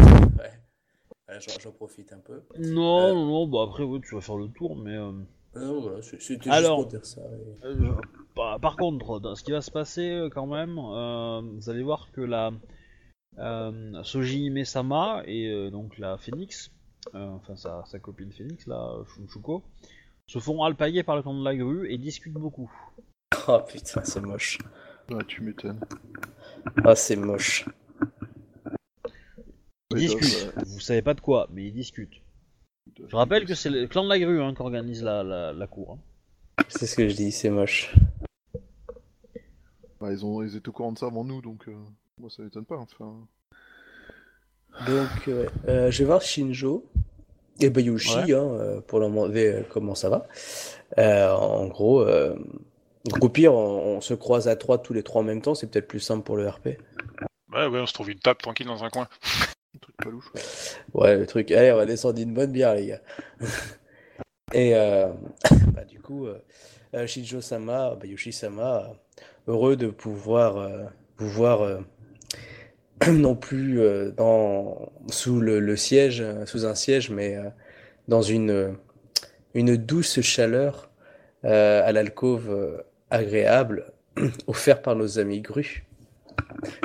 Ouais, 1.31 1.39
j'en 1.41 1.59
j'en 1.61 1.73
profite 1.73 2.13
un 2.13 2.19
peu. 2.19 2.43
Non, 2.59 3.01
Euh. 3.09 3.15
non, 3.15 3.27
non, 3.27 3.47
bah 3.47 3.63
après 3.69 3.85
oui, 3.85 4.01
tu 4.03 4.15
vas 4.15 4.21
faire 4.21 4.37
le 4.37 4.49
tour, 4.49 4.77
mais 4.77 4.97
euh, 4.97 5.13
Non, 5.55 5.81
voilà, 5.81 6.03
c'est- 6.03 6.21
c'était 6.21 6.45
juste 6.45 6.49
Alors. 6.57 6.77
pour 6.81 6.87
dire 6.87 7.05
ça. 7.07 7.21
et- 7.23 7.67
Euh, 7.67 7.75
je- 7.79 8.35
par, 8.35 8.59
par 8.61 8.77
contre, 8.77 9.21
dans 9.21 9.35
ce 9.35 9.43
qui 9.45 9.53
va 9.53 9.61
se 9.61 9.71
passer 9.71 10.11
euh, 10.11 10.29
quand 10.29 10.47
même, 10.47 10.79
euh, 10.79 11.41
vous 11.55 11.71
allez 11.71 11.83
voir 11.83 12.11
que 12.13 12.21
la 12.21 12.53
euh, 13.39 14.03
Soji 14.03 14.51
Mesama 14.51 15.23
et 15.25 15.47
euh, 15.49 15.71
donc 15.71 15.99
la 15.99 16.19
Phoenix, 16.19 16.73
euh, 17.15 17.29
enfin 17.29 17.55
sa, 17.57 17.85
sa 17.87 17.99
copine 18.01 18.33
Phoenix, 18.33 18.67
là, 18.67 18.93
Shunchuko, 19.15 19.63
se 20.27 20.39
font 20.41 20.63
alpaguer 20.65 21.05
par 21.05 21.15
le 21.17 21.23
clan 21.23 21.35
de 21.39 21.45
la 21.45 21.55
grue 21.57 21.91
et 21.93 21.97
discutent 21.99 22.35
beaucoup. 22.35 22.71
Oh 23.49 23.61
putain, 23.67 24.03
c'est 24.05 24.21
moche. 24.21 24.59
Ah, 25.13 25.19
tu 25.27 25.43
m'étonnes. 25.43 25.81
Ah, 26.85 26.95
c'est 26.97 27.17
moche. 27.17 27.65
Ils 29.93 29.99
discutent, 30.07 30.53
bah, 30.55 30.63
vous 30.67 30.81
savez 30.81 31.03
pas 31.03 31.15
de 31.15 31.21
quoi, 31.21 31.49
mais 31.53 31.65
ils 31.65 31.73
discutent. 31.73 32.21
bah, 32.99 33.07
Je 33.09 33.17
rappelle 33.17 33.45
que 33.45 33.55
c'est 33.55 33.71
le 33.71 33.87
clan 33.87 34.05
de 34.05 34.09
la 34.09 34.19
grue 34.19 34.41
hein, 34.43 34.55
qui 34.55 34.63
organise 34.63 35.03
la, 35.03 35.23
la, 35.23 35.53
la 35.53 35.67
cour. 35.67 35.99
hein. 36.59 36.65
C'est 36.69 36.87
ce 36.87 36.95
que 36.97 37.09
je 37.09 37.17
dis, 37.17 37.33
c'est 37.33 37.51
moche. 37.51 37.95
bah, 40.01 40.13
ils, 40.13 40.25
ont... 40.25 40.43
ils 40.43 40.57
étaient 40.57 40.69
au 40.69 40.73
courant 40.73 40.93
de 40.93 40.99
ça 40.99 41.07
avant 41.07 41.25
nous, 41.25 41.41
donc 41.43 41.67
euh, 41.69 41.75
moi 42.19 42.31
ça 42.31 42.43
m'étonne 42.43 42.65
pas. 42.67 42.77
Enfin, 42.77 43.17
Donc, 44.87 45.09
ouais. 45.27 45.47
Euh, 45.69 45.91
je 45.91 45.99
vais 45.99 46.05
voir 46.05 46.23
Shinjo 46.23 46.85
et 47.61 47.71
Bayushi 47.71 48.15
Ouais. 48.17 48.33
hein, 48.35 48.49
euh, 48.61 48.81
pour 48.81 49.01
leur 49.01 49.09
demander 49.11 49.47
euh, 49.53 49.63
comment 49.69 49.95
ça 49.95 50.09
va. 50.09 50.27
Euh, 50.99 51.31
en 51.33 51.67
gros, 51.67 52.03
euh, 52.03 52.37
donc 53.07 53.25
au 53.25 53.29
pire, 53.29 53.55
on, 53.55 53.97
on 53.97 54.01
se 54.01 54.15
croise 54.15 54.47
à 54.49 54.55
trois 54.57 54.79
tous 54.79 54.93
les 54.93 55.03
trois 55.03 55.23
en 55.23 55.25
même 55.25 55.43
temps, 55.43 55.55
c'est 55.57 55.67
peut-être 55.67 55.89
plus 55.89 56.01
simple 56.01 56.23
pour 56.23 56.37
le 56.37 56.49
RP. 56.49 56.67
Ouais, 57.53 57.67
ouais, 57.67 57.81
on 57.81 57.87
se 57.87 57.93
trouve 57.93 58.11
une 58.11 58.21
table 58.21 58.41
tranquille 58.41 58.67
dans 58.67 58.85
un 58.85 58.91
coin. 58.91 59.09
Ouais. 60.95 61.17
Le 61.17 61.27
truc, 61.27 61.51
allez, 61.51 61.73
on 61.73 61.77
va 61.77 61.87
descendre 61.87 62.21
une 62.21 62.35
bonne 62.35 62.53
bière, 62.53 62.75
les 62.75 62.87
gars. 62.87 63.01
Et 64.53 64.75
euh, 64.75 65.09
bah, 65.75 65.85
du 65.85 66.01
coup, 66.01 66.27
euh, 66.27 66.43
euh, 66.95 67.07
Shinjo-sama, 67.07 67.95
Bayushi-sama, 67.95 68.91
euh, 68.91 69.53
heureux 69.53 69.77
de 69.77 69.89
pouvoir 69.89 70.57
euh, 70.57 70.85
vous 71.19 71.29
voir 71.29 71.63
euh, 71.63 71.81
non 73.13 73.37
plus 73.37 73.81
dans, 74.17 74.93
sous 75.09 75.41
le, 75.41 75.77
siège, 75.77 76.25
sous 76.47 76.67
un 76.67 76.75
siège, 76.75 77.11
mais 77.11 77.39
dans 78.09 78.23
une, 78.23 78.77
une 79.55 79.77
douce 79.77 80.21
chaleur 80.21 80.91
à 81.43 81.93
l'alcôve 81.93 82.85
agréable 83.09 83.93
offerte 84.47 84.83
par 84.83 84.97
nos 84.97 85.19
amis 85.19 85.41
grues. 85.41 85.87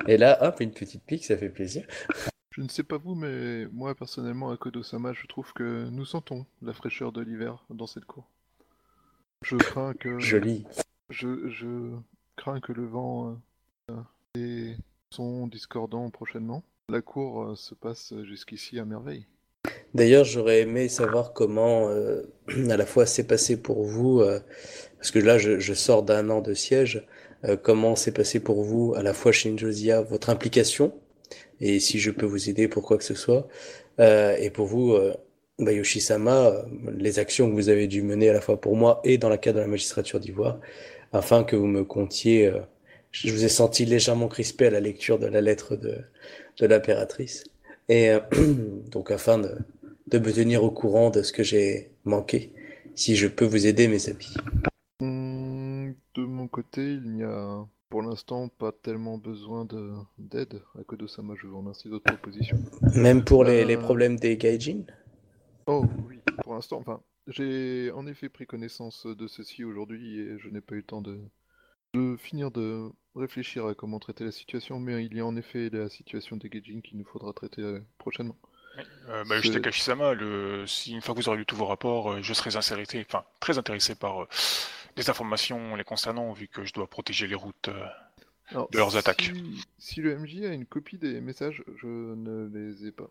Et 0.07 0.15
là, 0.15 0.37
hop, 0.41 0.61
une 0.61 0.71
petite 0.71 1.03
pique, 1.03 1.25
ça 1.25 1.35
fait 1.35 1.49
plaisir. 1.49 1.85
Je 2.55 2.61
ne 2.61 2.69
sais 2.69 2.83
pas 2.83 2.97
vous, 2.97 3.15
mais 3.15 3.65
moi 3.73 3.95
personnellement, 3.95 4.49
à 4.49 4.55
Kodo-sama, 4.55 5.11
je 5.11 5.27
trouve 5.27 5.51
que 5.51 5.89
nous 5.89 6.05
sentons 6.05 6.45
la 6.61 6.71
fraîcheur 6.71 7.11
de 7.11 7.21
l'hiver 7.21 7.65
dans 7.69 7.85
cette 7.85 8.05
cour. 8.05 8.23
Je 9.41 9.57
crains 9.57 9.93
que. 9.93 10.19
Joli. 10.19 10.65
Je, 11.09 11.49
je 11.49 11.91
crains 12.37 12.61
que 12.61 12.71
le 12.71 12.85
vent 12.85 13.37
euh, 13.91 13.95
et 14.37 14.77
son 15.09 15.47
discordant 15.47 16.09
prochainement. 16.09 16.63
La 16.87 17.01
cour 17.01 17.43
euh, 17.43 17.55
se 17.55 17.75
passe 17.75 18.13
jusqu'ici 18.23 18.79
à 18.79 18.85
merveille. 18.85 19.25
D'ailleurs, 19.93 20.23
j'aurais 20.23 20.61
aimé 20.61 20.87
savoir 20.87 21.33
comment 21.33 21.89
euh, 21.89 22.21
à 22.69 22.77
la 22.77 22.85
fois 22.85 23.05
c'est 23.05 23.27
passé 23.27 23.61
pour 23.61 23.83
vous, 23.83 24.23
parce 24.95 25.11
que 25.11 25.19
là 25.19 25.37
je, 25.37 25.59
je 25.59 25.73
sors 25.73 26.03
d'un 26.03 26.29
an 26.29 26.39
de 26.39 26.53
siège, 26.53 27.05
comment 27.63 27.97
c'est 27.97 28.13
passé 28.13 28.39
pour 28.39 28.63
vous 28.63 28.93
à 28.95 29.03
la 29.03 29.13
fois 29.13 29.33
chez 29.33 29.57
Josia, 29.57 30.01
votre 30.01 30.29
implication, 30.29 30.93
et 31.61 31.79
si 31.79 31.99
je 31.99 32.11
peux 32.11 32.25
vous 32.25 32.49
aider 32.49 32.67
pour 32.67 32.83
quoi 32.83 32.97
que 32.97 33.03
ce 33.03 33.15
soit, 33.15 33.47
euh, 33.99 34.35
et 34.37 34.49
pour 34.49 34.65
vous, 34.65 34.93
euh, 34.93 35.13
Bayoshi-sama, 35.59 36.47
euh, 36.47 36.63
les 36.97 37.19
actions 37.19 37.49
que 37.49 37.53
vous 37.55 37.69
avez 37.69 37.87
dû 37.87 38.01
mener 38.01 38.29
à 38.29 38.33
la 38.33 38.41
fois 38.41 38.59
pour 38.59 38.75
moi 38.75 39.01
et 39.03 39.17
dans 39.17 39.29
la 39.29 39.37
cadre 39.37 39.57
de 39.57 39.61
la 39.61 39.67
magistrature 39.67 40.19
d'Ivoire, 40.19 40.59
afin 41.13 41.43
que 41.43 41.55
vous 41.55 41.67
me 41.67 41.83
comptiez. 41.83 42.51
je 43.11 43.31
vous 43.31 43.45
ai 43.45 43.49
senti 43.49 43.85
légèrement 43.85 44.27
crispé 44.27 44.67
à 44.67 44.69
la 44.69 44.81
lecture 44.81 45.19
de 45.19 45.27
la 45.27 45.41
lettre 45.41 45.75
de, 45.75 45.97
de 46.59 46.65
l'impératrice. 46.65 47.45
Et 47.87 48.11
donc 48.91 49.11
afin 49.11 49.37
de, 49.37 49.57
de 50.07 50.19
me 50.19 50.33
tenir 50.33 50.63
au 50.63 50.71
courant 50.71 51.09
de 51.09 51.21
ce 51.21 51.31
que 51.31 51.43
j'ai 51.43 51.91
manqué, 52.03 52.51
si 52.95 53.15
je 53.15 53.27
peux 53.27 53.45
vous 53.45 53.67
aider, 53.67 53.87
mes 53.87 54.09
amis. 54.09 54.33
Hum, 55.01 55.93
de 56.15 56.23
mon 56.23 56.47
côté, 56.47 56.81
il 56.81 57.11
n'y 57.11 57.23
a 57.23 57.65
pour 57.95 58.03
l'instant 58.03 58.49
pas 58.49 58.73
tellement 58.73 59.17
besoin 59.17 59.63
de 59.63 59.93
d'aide. 60.17 60.61
À 60.77 60.83
Kodo-sama, 60.83 61.33
je 61.37 61.47
vous 61.47 61.59
remercie 61.59 61.87
de 61.87 61.93
votre 61.93 62.03
proposition. 62.03 62.57
Même 62.95 63.23
pour 63.23 63.45
les, 63.45 63.63
les 63.63 63.77
Euh, 63.77 63.77
problèmes 63.77 64.17
des 64.17 64.35
gaijin 64.37 64.83
Oh 65.67 65.85
oui, 66.07 66.19
pour 66.43 66.55
l'instant, 66.55 66.77
enfin, 66.79 67.01
j'ai 67.27 67.91
en 67.91 68.05
effet 68.07 68.29
pris 68.29 68.45
connaissance 68.45 69.05
de 69.05 69.27
ceci 69.27 69.63
aujourd'hui 69.63 70.19
et 70.19 70.37
je 70.39 70.49
n'ai 70.49 70.61
pas 70.61 70.75
eu 70.75 70.79
le 70.79 70.83
temps 70.83 71.01
de, 71.01 71.19
de 71.93 72.17
finir 72.17 72.51
de 72.51 72.91
réfléchir 73.15 73.65
à 73.65 73.75
comment 73.75 73.99
traiter 73.99 74.25
la 74.25 74.31
situation, 74.31 74.79
mais 74.79 75.05
il 75.05 75.15
y 75.15 75.21
a 75.21 75.25
en 75.25 75.35
effet 75.37 75.69
la 75.69 75.89
situation 75.89 76.37
des 76.37 76.49
Gaijin 76.49 76.81
qu'il 76.81 76.97
nous 76.97 77.05
faudra 77.05 77.33
traiter 77.33 77.61
euh, 77.63 77.79
prochainement. 77.97 78.37
Euh, 79.07 79.23
bah, 79.23 79.39
je 79.41 79.51
Takashi-sama, 79.51 80.13
le... 80.13 80.67
si 80.67 80.93
une 80.93 81.01
fois 81.01 81.15
que 81.15 81.21
vous 81.21 81.29
aurez 81.29 81.37
lu 81.37 81.45
tous 81.45 81.55
vos 81.55 81.65
rapports, 81.65 82.11
euh, 82.11 82.21
je 82.21 82.33
serai 82.33 82.55
intéressé, 82.57 83.05
enfin 83.07 83.23
très 83.39 83.57
intéressé 83.57 83.95
par 83.95 84.23
euh, 84.23 84.27
des 84.95 85.09
informations 85.09 85.75
les 85.75 85.83
concernant, 85.83 86.31
vu 86.33 86.47
que 86.47 86.63
je 86.63 86.73
dois 86.73 86.87
protéger 86.87 87.27
les 87.27 87.35
routes. 87.35 87.67
euh. 87.69 87.85
Alors, 88.49 88.69
De 88.69 88.77
leurs 88.77 88.95
attaques. 88.95 89.31
Si, 89.79 90.01
le 90.01 90.17
MJ 90.19 90.43
a 90.43 90.53
une 90.53 90.65
copie 90.67 90.97
des 90.99 91.19
messages, 91.19 91.63
je 91.77 91.87
ne 91.87 92.47
les 92.47 92.85
ai 92.87 92.91
pas. 92.91 93.09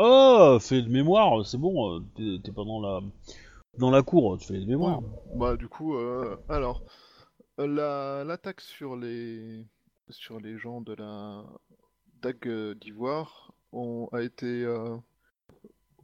Oh, 0.00 0.58
fais 0.60 0.82
de 0.82 0.88
mémoire, 0.88 1.44
c'est 1.44 1.58
bon, 1.58 1.96
euh, 1.96 2.00
t'es 2.14 2.38
t'es 2.44 2.52
pas 2.52 2.64
dans 2.64 2.80
la 2.80 3.00
dans 3.78 3.90
la 3.90 4.02
cour, 4.02 4.38
tu 4.38 4.46
fais 4.46 4.58
de 4.58 4.64
mémoire. 4.66 5.00
Bah 5.34 5.56
du 5.56 5.68
coup, 5.68 5.96
euh, 5.96 6.36
alors 6.48 6.82
la 7.58 8.22
l'attaque 8.24 8.60
sur 8.60 8.96
les 8.96 9.64
sur 10.10 10.38
les 10.40 10.58
gens 10.58 10.80
de 10.80 10.94
la 10.94 11.44
dague 12.22 12.74
d'Ivoire 12.80 13.52
ont 13.72 14.08
a 14.12 14.22
été 14.22 14.46
euh, 14.64 14.96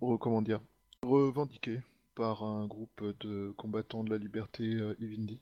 re- 0.01 0.19
comment 0.19 0.43
dire 0.43 0.61
revendiquée 1.03 1.81
par 2.15 2.43
un 2.45 2.67
groupe 2.67 3.05
de 3.21 3.53
combattants 3.57 4.05
de 4.05 4.11
la 4.11 4.19
liberté 4.19 4.65
euh, 4.65 4.95
Ivindi. 5.01 5.41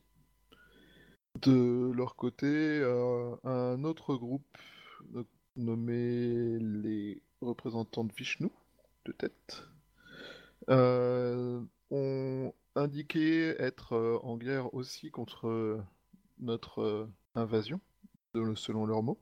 De 1.40 1.90
leur 1.94 2.16
côté, 2.16 2.46
euh, 2.46 3.34
un 3.44 3.84
autre 3.84 4.14
groupe 4.16 4.58
no- 5.10 5.24
nommé 5.56 6.58
les 6.58 7.22
représentants 7.40 8.04
de 8.04 8.12
Vishnu 8.12 8.48
de 9.04 9.12
tête 9.12 9.64
euh, 10.70 11.60
ont 11.90 12.52
indiqué 12.76 13.48
être 13.58 13.94
euh, 13.94 14.18
en 14.22 14.36
guerre 14.36 14.72
aussi 14.74 15.10
contre 15.10 15.48
euh, 15.48 15.82
notre 16.38 16.80
euh, 16.82 17.06
invasion, 17.34 17.80
selon 18.54 18.86
leurs 18.86 19.02
mots. 19.02 19.18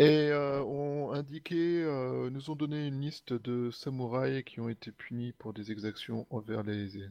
Et 0.00 0.30
euh, 0.30 0.62
ont 0.64 1.12
indiqué, 1.12 1.82
euh, 1.84 2.30
nous 2.30 2.50
ont 2.50 2.56
donné 2.56 2.86
une 2.86 3.00
liste 3.00 3.34
de 3.34 3.70
samouraïs 3.70 4.44
qui 4.44 4.58
ont 4.60 4.68
été 4.68 4.90
punis 4.92 5.32
pour 5.38 5.52
des 5.52 5.70
exactions 5.70 6.26
envers 6.30 6.62
les, 6.62 6.86
les. 6.86 7.04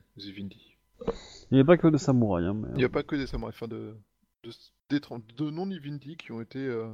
Il 1.52 1.54
n'y 1.54 1.60
a 1.60 1.65
pas 1.65 1.78
que 1.78 1.88
des 1.88 1.99
samouraïs, 1.99 2.47
hein, 2.47 2.56
mais... 2.56 2.69
Il 2.73 2.78
n'y 2.78 2.84
a 2.84 2.89
pas 2.89 3.04
que 3.04 3.15
des 3.15 3.28
samouraïs, 3.28 3.56
enfin 3.56 3.67
de, 3.67 3.95
de, 4.43 4.52
d'étran- 4.89 5.21
de 5.38 5.49
non-Ivindi 5.52 6.17
qui 6.17 6.32
ont 6.32 6.41
été 6.41 6.60
euh, 6.60 6.88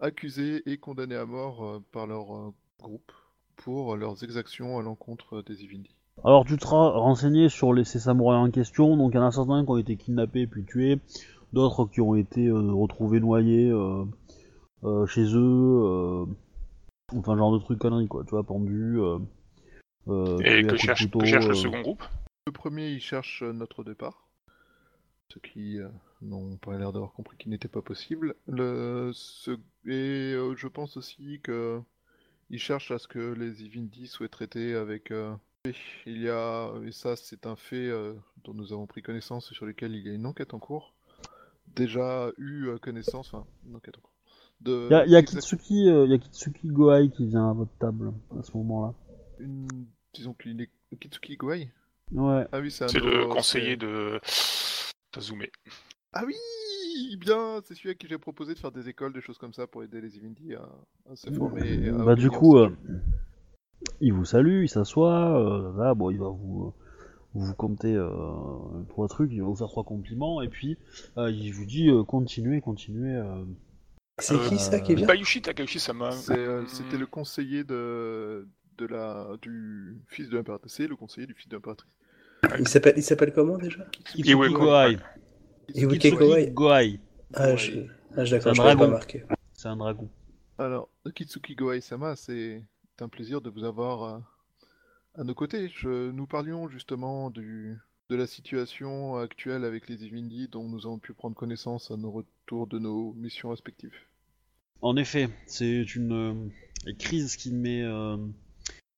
accusés 0.00 0.62
et 0.64 0.78
condamnés 0.78 1.16
à 1.16 1.26
mort 1.26 1.62
euh, 1.62 1.84
par 1.92 2.06
leur 2.06 2.34
euh, 2.34 2.54
groupe 2.80 3.12
pour 3.56 3.96
leurs 3.96 4.24
exactions 4.24 4.78
à 4.78 4.82
l'encontre 4.82 5.42
des 5.42 5.62
Ivindi. 5.62 5.90
Alors 6.24 6.44
tu 6.44 6.56
te 6.56 6.62
seras 6.64 6.90
renseigné 6.90 7.48
sur 7.48 7.72
les, 7.74 7.84
ces 7.84 7.98
samouraïs 7.98 8.48
en 8.48 8.50
question, 8.50 8.96
donc 8.96 9.12
il 9.12 9.16
y 9.16 9.20
en 9.20 9.26
a 9.26 9.30
certains 9.30 9.62
qui 9.64 9.70
ont 9.70 9.78
été 9.78 9.96
kidnappés 9.96 10.46
puis 10.46 10.64
tués, 10.64 10.98
d'autres 11.52 11.86
qui 11.86 12.00
ont 12.00 12.14
été 12.14 12.46
euh, 12.46 12.72
retrouvés 12.72 13.20
noyés 13.20 13.68
euh, 13.70 14.02
euh, 14.02 14.04
chez 15.06 15.24
eux, 15.34 15.82
euh, 15.84 16.26
enfin 17.16 17.36
genre 17.36 17.52
de 17.52 17.58
trucs 17.58 17.78
conneries 17.78 18.08
quoi, 18.08 18.24
tu 18.24 18.30
vois, 18.30 18.44
pendus, 18.44 19.00
euh, 19.00 19.18
euh, 20.08 20.38
Et 20.42 20.66
que 20.66 20.76
cherche, 20.76 21.06
couteau, 21.06 21.20
que 21.20 21.26
cherche 21.26 21.48
le 21.48 21.54
euh. 21.54 21.62
second 21.62 21.80
groupe? 21.82 22.02
Le 22.46 22.52
premier, 22.52 22.90
il 22.90 23.00
cherche 23.00 23.42
euh, 23.42 23.52
notre 23.52 23.84
départ. 23.84 24.28
Ceux 25.32 25.40
qui 25.40 25.80
euh, 25.80 25.88
n'ont 26.20 26.56
pas 26.56 26.76
l'air 26.76 26.92
d'avoir 26.92 27.12
compris 27.12 27.36
qu'il 27.36 27.50
n'était 27.50 27.68
pas 27.68 27.82
possible. 27.82 28.34
Le, 28.46 29.10
ce- 29.14 29.58
et 29.86 30.34
euh, 30.34 30.54
je 30.56 30.68
pense 30.68 30.96
aussi 30.96 31.40
que 31.42 31.80
il 32.50 32.58
cherche 32.58 32.90
à 32.90 32.98
ce 32.98 33.08
que 33.08 33.32
les 33.32 33.64
Ivindi 33.64 34.06
soient 34.08 34.28
traités 34.28 34.74
avec. 34.74 35.10
euh, 35.10 35.34
et 35.64 35.74
il 36.06 36.20
y 36.22 36.28
a, 36.28 36.72
et 36.84 36.92
ça 36.92 37.16
c'est 37.16 37.46
un 37.46 37.56
fait 37.56 37.88
euh, 37.88 38.14
dont 38.44 38.54
nous 38.54 38.72
avons 38.72 38.86
pris 38.86 39.02
connaissance 39.02 39.50
et 39.52 39.54
sur 39.54 39.66
lequel 39.66 39.94
il 39.94 40.06
y 40.06 40.10
a 40.10 40.14
une 40.14 40.26
enquête 40.26 40.54
en 40.54 40.58
cours. 40.58 40.94
Déjà 41.76 42.30
eu 42.38 42.66
euh, 42.68 42.78
connaissance, 42.78 43.34
enfin 43.34 43.46
une 43.66 43.76
enquête 43.76 43.96
en 43.98 44.00
cours. 44.02 44.11
De, 44.64 44.86
Il 44.90 44.92
y 44.92 44.94
a, 44.94 45.06
y 45.06 45.16
a 45.16 45.18
exact- 45.18 45.40
Kitsuki, 45.40 45.88
euh, 45.88 46.06
y 46.06 46.14
a 46.14 46.18
Kitsuki 46.18 46.68
Goai 46.68 47.10
qui 47.10 47.26
vient 47.26 47.50
à 47.50 47.52
votre 47.52 47.72
table 47.78 48.12
à 48.38 48.42
ce 48.42 48.56
moment-là. 48.58 48.94
une- 49.40 49.86
disons 50.14 50.34
qu'il 50.34 50.60
est 50.60 50.70
Kitsuki 51.00 51.36
Goai? 51.36 51.68
Ouais. 52.12 52.46
Ah 52.52 52.60
oui, 52.60 52.70
c'est 52.70 52.84
un 52.84 52.88
C'est 52.88 53.00
de 53.00 53.06
le 53.06 53.26
conseiller 53.26 53.76
de 53.76 54.20
Tazume. 55.10 55.42
Ah 56.12 56.22
oui, 56.26 56.34
bien, 57.16 57.60
c'est 57.64 57.74
celui 57.74 57.90
à 57.90 57.94
qui 57.94 58.06
j'ai 58.06 58.18
proposé 58.18 58.54
de 58.54 58.58
faire 58.58 58.70
des 58.70 58.88
écoles, 58.88 59.12
des 59.12 59.20
choses 59.22 59.38
comme 59.38 59.54
ça 59.54 59.66
pour 59.66 59.82
aider 59.82 60.00
les 60.00 60.16
Ivindi 60.16 60.54
à, 60.54 60.68
à 61.10 61.16
se 61.16 61.30
former. 61.30 61.88
à 61.88 61.92
Bah 62.04 62.14
du 62.14 62.30
coup, 62.30 62.58
euh, 62.58 62.68
il 64.00 64.12
vous 64.12 64.24
salue, 64.26 64.64
il 64.64 64.68
s'assoit, 64.68 65.38
euh, 65.40 65.76
là, 65.78 65.94
bon, 65.94 66.10
il 66.10 66.18
va 66.18 66.28
vous 66.28 66.72
vous 67.34 67.54
compter 67.54 67.94
euh, 67.96 68.10
trois 68.90 69.08
trucs, 69.08 69.32
il 69.32 69.40
va 69.40 69.46
vous 69.46 69.56
faire 69.56 69.68
trois 69.68 69.84
compliments, 69.84 70.42
et 70.42 70.48
puis 70.48 70.76
euh, 71.16 71.30
il 71.30 71.50
vous 71.52 71.64
dit 71.64 71.88
euh, 71.88 72.04
continuez, 72.04 72.60
continuez. 72.60 73.16
Euh. 74.18 74.22
C'est 74.22 74.48
qui 74.48 74.58
ça 74.58 74.80
qui 74.80 74.94
vient? 74.94 75.06
Bayushi 75.06 75.42
Takashi-sama. 75.42 76.10
C'est, 76.12 76.32
euh, 76.36 76.66
C'était 76.66 76.98
le 76.98 77.06
conseiller 77.06 77.64
de, 77.64 78.46
de 78.78 78.86
la, 78.86 79.28
du 79.40 79.96
fils 80.08 80.28
de 80.28 80.36
l'impératrice. 80.36 80.72
C'est 80.74 80.86
le 80.86 80.96
conseiller 80.96 81.26
du 81.26 81.34
fils 81.34 81.48
de 81.48 81.56
l'impératrice. 81.56 81.90
Il 82.58 82.68
s'appelle 82.68 82.94
il 82.96 83.02
s'appelle 83.02 83.32
comment 83.32 83.56
déjà? 83.56 83.84
Kitsuki 83.92 84.30
Iweko. 84.30 84.58
Goai. 84.58 84.98
Kawai 86.00 86.50
Goai. 86.50 87.00
Ah, 87.34 87.56
je... 87.56 87.86
ah, 88.16 88.24
je- 88.24 88.36
C'est 88.38 88.48
un 88.48 88.52
d'accord, 88.52 88.54
je 88.54 88.60
pas 88.62 88.74
dragon. 88.74 88.88
marqué. 88.90 89.24
C'est 89.54 89.68
un 89.68 89.76
dragon. 89.76 90.08
Alors, 90.58 90.88
Kitsuki 91.14 91.54
Goai-sama, 91.54 92.14
c'est 92.16 92.62
un 93.00 93.08
plaisir 93.08 93.40
de 93.40 93.48
vous 93.48 93.64
avoir 93.64 94.02
euh, 94.02 94.18
à 95.14 95.24
nos 95.24 95.34
côtés. 95.34 95.70
Je, 95.74 96.10
nous 96.10 96.26
parlions 96.26 96.68
justement 96.68 97.30
du, 97.30 97.78
de 98.12 98.16
la 98.16 98.26
situation 98.26 99.16
actuelle 99.16 99.64
avec 99.64 99.88
les 99.88 100.04
Ivindi 100.04 100.46
dont 100.46 100.68
nous 100.68 100.84
avons 100.84 100.98
pu 100.98 101.14
prendre 101.14 101.34
connaissance 101.34 101.90
à 101.90 101.96
nos 101.96 102.10
retours 102.10 102.66
de 102.66 102.78
nos 102.78 103.14
missions 103.14 103.48
respectives. 103.48 103.96
En 104.82 104.96
effet, 104.98 105.30
c'est 105.46 105.94
une 105.94 106.12
euh, 106.12 106.92
crise 106.98 107.36
qui 107.36 107.52
m'est 107.52 107.84
euh, 107.84 108.18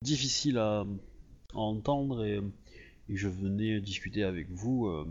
difficile 0.02 0.58
à, 0.58 0.80
à 0.80 1.58
entendre 1.58 2.24
et, 2.24 2.40
et 3.08 3.16
je 3.16 3.28
venais 3.28 3.80
discuter 3.80 4.24
avec 4.24 4.50
vous 4.50 4.88
euh, 4.88 5.06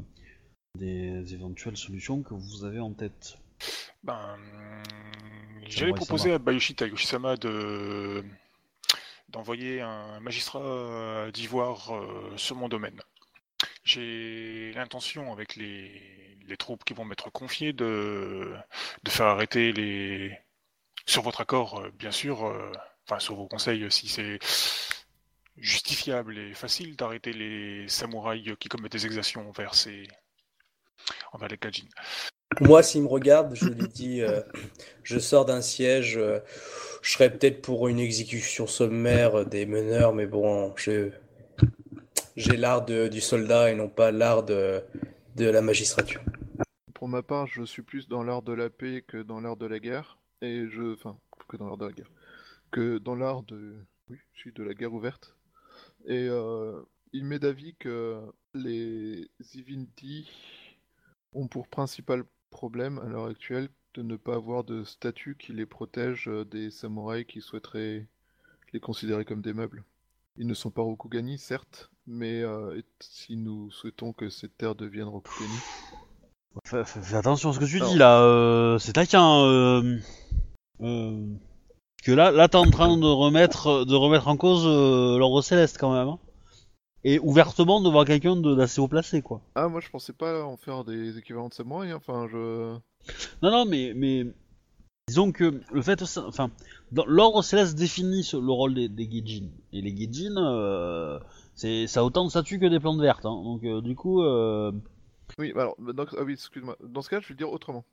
des 0.78 1.34
éventuelles 1.34 1.78
solutions 1.78 2.24
que 2.24 2.34
vous 2.34 2.66
avez 2.66 2.82
en 2.82 2.92
tête. 2.92 3.38
Ben, 4.04 4.36
j'avais 5.66 5.94
proposé 5.94 6.34
à 6.34 6.40
Bayushi 6.40 6.76
Takashi-sama 6.76 7.38
de 7.38 8.22
d'envoyer 9.30 9.82
un 9.82 10.20
magistrat 10.20 11.32
d'ivoire 11.34 11.92
euh, 11.96 12.38
sur 12.38 12.56
mon 12.56 12.68
domaine. 12.68 13.00
J'ai 13.94 14.74
l'intention, 14.74 15.32
avec 15.32 15.56
les, 15.56 15.92
les 16.48 16.58
troupes 16.58 16.84
qui 16.84 16.94
vont 16.94 17.06
m'être 17.06 17.30
confiées, 17.32 17.74
de, 17.74 18.54
de 19.04 19.10
faire 19.10 19.28
arrêter 19.28 19.72
les. 19.74 20.38
Sur 21.06 21.22
votre 21.24 21.42
accord, 21.42 21.82
euh, 21.82 21.92
bien 22.00 22.12
sûr, 22.12 22.46
euh, 22.48 22.72
enfin 23.08 23.20
sur 23.20 23.36
vos 23.36 23.48
conseils, 23.48 23.92
si 23.92 24.08
c'est 24.08 24.40
justifiable 25.58 26.38
et 26.38 26.54
facile 26.54 26.96
d'arrêter 26.96 27.34
les 27.34 27.88
samouraïs 27.88 28.56
qui 28.60 28.70
commettent 28.70 28.92
des 28.94 29.06
exactions 29.06 29.48
envers 29.48 29.76
ces. 29.76 30.08
envers 31.34 31.50
les 31.50 31.58
Kajin. 31.58 31.86
Moi, 32.62 32.84
s'il 32.84 33.04
me 33.04 33.08
regarde, 33.08 33.56
je 33.56 33.66
lui 33.66 33.88
dis 33.88 34.22
euh, 34.22 34.42
je 35.04 35.18
sors 35.20 35.46
d'un 35.46 35.62
siège, 35.62 36.18
euh, 36.18 36.40
je 37.02 37.12
serais 37.14 37.32
peut-être 37.32 37.62
pour 37.62 37.88
une 37.88 38.00
exécution 38.00 38.68
sommaire 38.68 39.40
euh, 39.40 39.46
des 39.46 39.66
meneurs, 39.66 40.14
mais 40.14 40.28
bon, 40.28 40.74
je- 40.78 41.10
j'ai 42.36 42.58
l'art 42.58 42.86
du 42.86 43.22
soldat 43.22 43.72
et 43.72 43.76
non 43.76 43.90
pas 43.90 44.12
l'art 44.12 44.44
de, 44.44 44.84
la 45.38 45.62
magistrature. 45.62 46.22
Pour 46.94 47.08
ma 47.08 47.22
part, 47.22 47.48
je 47.48 47.64
suis 47.64 47.82
plus 47.82 48.08
dans 48.08 48.24
l'art 48.24 48.42
de 48.42 48.54
la 48.54 48.70
paix 48.70 49.04
que 49.06 49.22
dans 49.22 49.40
l'art 49.40 49.58
de 49.58 49.66
la 49.66 49.80
guerre. 49.80 50.18
Et 50.42 50.68
je. 50.70 50.94
Enfin, 50.94 51.18
que 51.48 51.58
dans 51.58 51.68
l'art 51.68 51.78
de 51.78 51.86
la 51.86 51.92
guerre. 51.92 52.12
Que 52.72 52.98
dans 52.98 53.16
l'art 53.16 53.44
de. 53.44 53.76
Oui, 54.10 54.18
je 54.34 54.40
suis 54.40 54.54
de 54.54 54.64
la 54.64 54.74
guerre 54.74 54.94
ouverte. 54.94 55.36
Et 56.06 56.28
euh, 56.30 56.82
il 57.14 57.26
m'est 57.26 57.40
d'avis 57.40 57.76
que 57.76 58.22
les 58.54 59.30
Ivindi 59.54 60.30
ont 61.34 61.48
pour 61.48 61.68
principal 61.68 62.24
problème 62.50 63.00
à 63.00 63.06
l'heure 63.06 63.26
actuelle 63.26 63.70
de 63.94 64.02
ne 64.02 64.16
pas 64.16 64.36
avoir 64.36 64.64
de 64.64 64.84
statut 64.84 65.36
qui 65.38 65.54
les 65.54 65.66
protège 65.66 66.28
euh, 66.28 66.46
des 66.46 66.72
samouraïs 66.72 67.26
qui 67.26 67.42
souhaiteraient 67.42 68.08
les 68.74 68.80
considérer 68.80 69.24
comme 69.24 69.42
des 69.42 69.54
meubles. 69.54 69.84
Ils 70.36 70.48
ne 70.48 70.54
sont 70.56 70.72
pas 70.72 70.82
Rokugani, 70.82 71.38
certes, 71.38 71.92
mais 72.08 72.42
euh, 72.42 72.82
si 73.00 73.36
nous 73.36 73.72
souhaitons 73.72 74.14
que 74.14 74.30
cette 74.30 74.58
terre 74.58 74.76
devienne 74.76 75.08
Rokugani, 75.08 75.54
Fais, 76.66 76.86
fais- 76.86 77.02
fais 77.02 77.16
attention 77.16 77.50
à 77.50 77.54
ce 77.54 77.60
que 77.60 77.66
tu 77.66 77.80
dis 77.80 77.98
là, 77.98 78.22
euh, 78.22 78.78
c'est 78.78 78.94
taquin. 78.94 79.42
Euh, 79.46 79.98
euh, 80.82 81.26
que 82.04 82.12
là, 82.12 82.32
là 82.32 82.48
t'es 82.48 82.58
en 82.58 82.70
train 82.70 82.96
de 82.98 83.06
remettre, 83.08 83.86
de 83.86 83.96
remettre 83.96 84.28
en 84.28 84.38
cause 84.38 84.64
euh, 84.68 85.18
l'ordre 85.18 85.42
céleste 85.42 85.78
quand 85.80 85.94
même. 85.94 86.08
hein. 86.10 86.20
et 87.06 87.18
ouvertement 87.20 87.82
devant 87.82 88.06
quelqu'un 88.06 88.36
de- 88.36 88.54
d'assez 88.56 88.80
haut 88.82 88.88
placé, 88.88 89.22
quoi. 89.24 89.42
Ah, 89.56 89.68
moi 89.68 89.82
je 89.82 89.90
pensais 89.90 90.14
pas 90.14 90.44
en 90.44 90.56
faire 90.58 90.84
des 90.84 91.18
équivalents 91.18 91.50
de 91.50 91.54
samouraï, 91.56 91.92
hein. 91.92 91.96
enfin 91.98 92.28
je. 92.32 92.76
Non, 93.42 93.52
non, 93.52 93.66
mais, 93.66 93.94
mais 93.96 94.26
disons 95.08 95.32
que 95.32 95.60
le 95.72 95.82
fait, 95.82 96.02
enfin, 96.18 96.52
dans- 96.92 97.06
l'ordre 97.08 97.42
céleste 97.42 97.76
définit 97.76 98.24
ce- 98.24 98.38
le 98.38 98.52
rôle 98.52 98.76
des, 98.76 98.90
des. 98.90 99.10
Et 99.74 99.82
les 99.82 99.96
Gijin, 99.96 100.38
euh, 100.38 101.20
c'est, 101.56 101.88
ça 101.88 102.02
a 102.02 102.04
autant 102.04 102.26
de 102.26 102.30
statut 102.30 102.60
que 102.60 102.66
des 102.66 102.80
plantes 102.80 103.00
vertes. 103.02 103.26
Hein. 103.26 103.42
Donc, 103.44 103.64
euh, 103.64 103.82
du 103.82 103.96
coup, 103.96 104.22
euh, 104.24 104.72
Oui, 105.38 105.54
bah 105.54 105.62
alors, 105.62 105.76
dans... 105.80 106.06
ah 106.18 106.24
oui, 106.24 106.34
excuse-moi. 106.34 106.78
Dans 106.84 107.02
ce 107.02 107.10
cas, 107.10 107.20
je 107.20 107.30
vais 107.30 107.36
dire 107.36 107.52
autrement. 107.52 107.86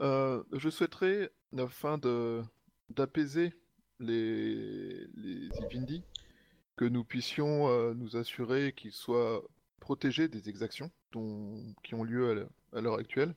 Euh, 0.00 0.42
je 0.52 0.68
souhaiterais, 0.68 1.30
afin 1.56 1.98
de 1.98 2.42
d'apaiser 2.90 3.52
les 4.00 5.06
les 5.14 5.48
Ivindi, 5.60 6.02
que 6.76 6.84
nous 6.84 7.04
puissions 7.04 7.94
nous 7.94 8.16
assurer 8.16 8.72
qu'ils 8.72 8.92
soient 8.92 9.42
protégés 9.80 10.28
des 10.28 10.48
exactions 10.48 10.90
dont... 11.12 11.74
qui 11.82 11.94
ont 11.94 12.04
lieu 12.04 12.48
à 12.72 12.80
l'heure- 12.80 12.98
actuelle. 12.98 13.34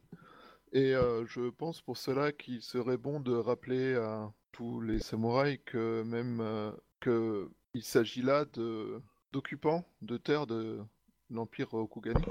Et 0.73 0.93
je 1.25 1.49
pense 1.49 1.81
pour 1.81 1.97
cela 1.97 2.31
qu'il 2.31 2.61
serait 2.61 2.97
bon 2.97 3.19
de 3.19 3.33
rappeler 3.33 3.95
à 3.95 4.31
tous 4.51 4.81
les 4.81 4.99
samouraïs 4.99 5.59
que 5.65 6.03
même 6.03 6.73
que 6.99 7.49
il 7.73 7.83
s'agit 7.83 8.21
là 8.21 8.45
de 8.53 9.01
d'occupants 9.31 9.85
de 10.01 10.17
terres 10.17 10.47
de 10.47 10.79
l'empire 11.29 11.69
Rokugani 11.71 12.23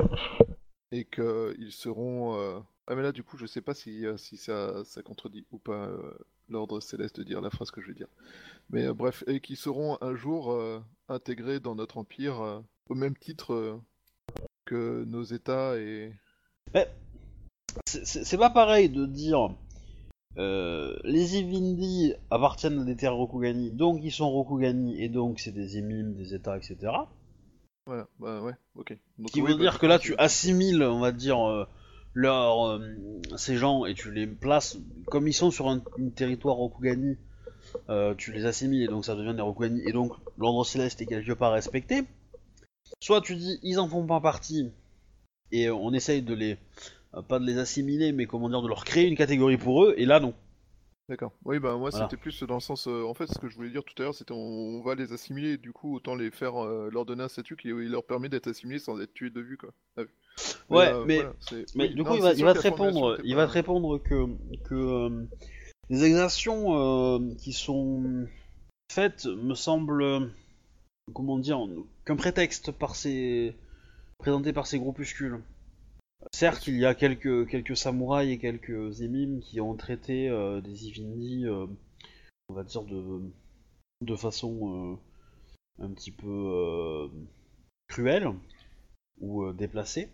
et 0.92 1.04
qu'ils 1.04 1.72
seront 1.72 2.36
euh, 2.38 2.58
ah 2.86 2.96
mais 2.96 3.02
là 3.02 3.12
du 3.12 3.22
coup 3.22 3.38
je 3.38 3.46
sais 3.46 3.60
pas 3.60 3.74
si, 3.74 4.04
euh, 4.04 4.16
si 4.16 4.36
ça, 4.36 4.82
contredit 5.04 5.46
ou 5.52 5.58
pas 5.58 5.86
euh, 5.86 6.12
l'ordre 6.48 6.80
céleste 6.80 7.20
de 7.20 7.22
dire 7.22 7.40
la 7.40 7.50
phrase 7.50 7.70
que 7.70 7.80
je 7.80 7.88
vais 7.88 7.94
dire. 7.94 8.08
Mais 8.70 8.86
euh, 8.86 8.94
bref 8.94 9.22
et 9.28 9.40
qui 9.40 9.56
seront 9.56 9.96
un 10.00 10.14
jour 10.16 10.52
euh, 10.52 10.82
intégrés 11.08 11.60
dans 11.60 11.74
notre 11.74 11.98
empire 11.98 12.40
euh, 12.40 12.60
au 12.88 12.94
même 12.94 13.16
titre 13.16 13.54
euh, 13.54 13.80
que 14.64 15.04
nos 15.04 15.22
états 15.22 15.78
et 15.78 16.12
c'est 17.84 18.38
pas 18.38 18.50
pareil 18.50 18.88
de 18.88 19.06
dire 19.06 19.54
euh, 20.38 20.96
les 21.02 21.38
Ivindi 21.38 22.14
appartiennent 22.30 22.78
à 22.78 22.84
des 22.84 22.96
terres 22.96 23.14
Rokugani, 23.14 23.70
donc 23.72 24.00
ils 24.02 24.12
sont 24.12 24.30
Rokugani, 24.30 25.02
et 25.02 25.08
donc 25.08 25.40
c'est 25.40 25.50
des 25.50 25.76
émimes, 25.76 26.14
des 26.14 26.34
états, 26.34 26.56
etc. 26.56 26.76
voilà 27.86 28.06
bah 28.20 28.40
ouais 28.42 28.54
ok 28.76 28.96
Donc, 29.18 29.30
Qui 29.30 29.42
oui, 29.42 29.50
veut 29.50 29.56
bah, 29.56 29.62
dire 29.62 29.78
que 29.78 29.86
là 29.86 29.98
tu 29.98 30.14
assimiles, 30.16 30.82
on 30.84 31.00
va 31.00 31.10
dire, 31.10 31.40
euh, 31.40 31.66
leur, 32.14 32.64
euh, 32.64 32.78
ces 33.36 33.56
gens 33.56 33.84
et 33.86 33.94
tu 33.94 34.12
les 34.12 34.26
places 34.26 34.78
comme 35.06 35.26
ils 35.26 35.34
sont 35.34 35.50
sur 35.50 35.68
un, 35.68 35.82
un 35.98 36.10
territoire 36.10 36.56
Rokugani, 36.56 37.18
tu 38.16 38.32
les 38.32 38.44
assimiles 38.44 38.82
et 38.82 38.88
donc 38.88 39.04
ça 39.04 39.16
devient 39.16 39.34
des 39.34 39.42
Rokugani 39.42 39.82
et 39.84 39.92
donc 39.92 40.12
l'ordre 40.38 40.64
céleste 40.64 41.02
est 41.02 41.06
quelque 41.06 41.32
part 41.32 41.52
respecté. 41.52 42.04
Soit 43.00 43.20
tu 43.20 43.34
dis 43.34 43.58
ils 43.62 43.80
en 43.80 43.88
font 43.88 44.06
pas 44.06 44.20
partie 44.20 44.70
et 45.52 45.70
on 45.70 45.92
essaye 45.92 46.22
de 46.22 46.34
les 46.34 46.56
pas 47.28 47.38
de 47.38 47.44
les 47.46 47.58
assimiler 47.58 48.12
mais 48.12 48.26
comment 48.26 48.48
dire 48.48 48.62
de 48.62 48.68
leur 48.68 48.84
créer 48.84 49.08
une 49.08 49.16
catégorie 49.16 49.56
pour 49.58 49.84
eux 49.84 49.94
et 49.96 50.06
là 50.06 50.20
non. 50.20 50.34
D'accord. 51.08 51.32
Oui, 51.44 51.58
bah 51.58 51.76
moi 51.76 51.90
Voilà. 51.90 52.08
c'était 52.08 52.20
plus 52.20 52.44
dans 52.44 52.54
le 52.54 52.60
sens. 52.60 52.86
euh, 52.86 53.02
en 53.04 53.14
fait, 53.14 53.26
ce 53.26 53.36
que 53.40 53.48
je 53.48 53.56
voulais 53.56 53.70
dire 53.70 53.82
tout 53.82 54.00
à 54.00 54.04
l'heure, 54.04 54.14
c'était 54.14 54.30
on, 54.30 54.36
on 54.36 54.80
va 54.80 54.94
les 54.94 55.12
assimiler, 55.12 55.56
du 55.56 55.72
coup, 55.72 55.96
autant 55.96 56.14
les 56.14 56.30
faire 56.30 56.62
euh, 56.64 56.88
leur 56.92 57.04
donner 57.04 57.24
un 57.24 57.28
statut 57.28 57.56
qui 57.56 57.66
leur 57.70 58.04
permet 58.04 58.28
d'être 58.28 58.46
assimilés 58.46 58.78
sans 58.78 59.00
être 59.00 59.12
tués 59.12 59.30
de 59.30 59.40
vue, 59.40 59.56
quoi. 59.56 59.70
vue. 59.96 60.06
Ouais, 60.68 60.86
euh, 60.92 61.04
mais- 61.04 61.16
voilà, 61.16 61.32
c'est- 61.40 61.74
Mais 61.74 61.88
oui, 61.88 61.94
du 61.94 62.02
non, 62.02 62.04
coup 62.04 62.14
il 62.14 62.22
va, 62.22 62.32
il 62.32 62.38
te 62.38 62.58
répondre 62.60 63.18
il 63.24 63.34
pas- 63.34 63.40
va 63.42 63.46
te 63.48 63.52
répondre 63.52 63.98
que 63.98 64.26
que 64.68 64.74
euh, 64.76 65.24
les 65.88 66.04
exactions 66.04 66.76
euh, 66.78 67.34
qui 67.40 67.52
sont 67.52 68.28
faites 68.92 69.26
me 69.26 69.54
semblent 69.54 70.02
euh, 70.04 70.20
comment 71.12 71.38
dire 71.40 71.58
qu'un 72.04 72.14
prétexte 72.14 72.70
par 72.70 72.94
ces 72.94 73.56
présenté 74.18 74.52
par 74.52 74.68
ces 74.68 74.78
groupuscules. 74.78 75.40
Certes, 76.32 76.66
il 76.66 76.76
y 76.76 76.84
a 76.84 76.94
quelques 76.94 77.76
samouraïs 77.76 78.34
et 78.34 78.38
quelques 78.38 79.00
émimes 79.00 79.40
qui 79.40 79.60
ont 79.60 79.74
traité 79.74 80.28
euh, 80.28 80.60
des 80.60 80.86
Ivindi, 80.86 81.46
euh, 81.46 81.66
on 82.48 82.54
va 82.54 82.62
dire 82.62 82.82
de 82.84 84.16
façon 84.16 84.98
euh, 85.80 85.84
un 85.84 85.90
petit 85.90 86.10
peu 86.10 87.10
cruelle 87.88 88.28
ou 89.20 89.52
déplacée 89.52 90.08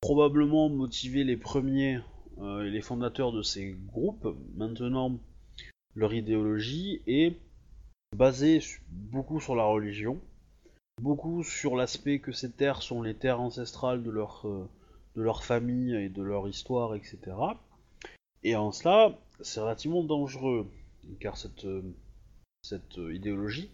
probablement 0.00 0.68
motivé 0.68 1.24
les 1.24 1.36
premiers 1.36 2.00
et 2.38 2.70
les 2.70 2.82
fondateurs 2.82 3.32
de 3.32 3.42
ces 3.42 3.76
groupes. 3.86 4.28
Maintenant, 4.54 5.18
leur 5.94 6.14
idéologie 6.14 7.02
est 7.06 7.34
basée 8.14 8.60
beaucoup 8.90 9.40
sur 9.40 9.56
la 9.56 9.64
religion, 9.64 10.20
beaucoup 11.00 11.42
sur 11.42 11.76
l'aspect 11.76 12.20
que 12.20 12.32
ces 12.32 12.52
terres 12.52 12.82
sont 12.82 13.02
les 13.02 13.14
terres 13.14 13.40
ancestrales 13.40 14.02
de 14.02 14.10
leur, 14.10 14.46
de 15.16 15.22
leur 15.22 15.44
famille 15.44 15.94
et 15.94 16.08
de 16.08 16.22
leur 16.22 16.46
histoire, 16.48 16.94
etc. 16.94 17.18
Et 18.42 18.54
en 18.54 18.70
cela, 18.70 19.18
c'est 19.40 19.60
relativement 19.60 20.04
dangereux, 20.04 20.68
car 21.20 21.36
cette, 21.36 21.64
euh, 21.64 21.82
cette 22.62 22.98
euh, 22.98 23.14
idéologie 23.14 23.70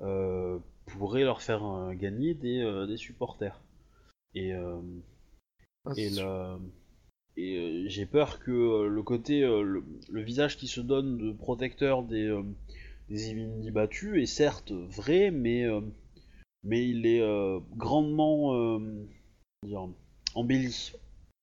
euh, 0.00 0.58
pourrait 0.86 1.24
leur 1.24 1.42
faire 1.42 1.64
euh, 1.64 1.92
gagner 1.92 2.34
des, 2.34 2.60
euh, 2.60 2.86
des 2.86 2.96
supporters. 2.96 3.60
Et, 4.34 4.52
Ah, 5.86 5.92
et, 5.96 6.10
et 7.36 7.88
j'ai 7.88 8.06
peur 8.06 8.38
que 8.38 8.84
le 8.86 9.02
côté, 9.02 9.40
le, 9.40 9.82
le 10.08 10.22
visage 10.22 10.56
qui 10.56 10.68
se 10.68 10.80
donne 10.80 11.16
de 11.16 11.32
protecteur 11.32 12.02
des, 12.04 12.38
des 13.08 13.30
Ivindi 13.30 13.70
battus 13.70 14.22
est 14.22 14.26
certes 14.26 14.72
vrai, 14.72 15.30
mais, 15.30 15.64
mais 16.62 16.86
il 16.86 17.06
est 17.06 17.22
grandement 17.76 18.78
comment 19.62 19.88
dire, 19.88 19.88
embelli. 20.34 20.92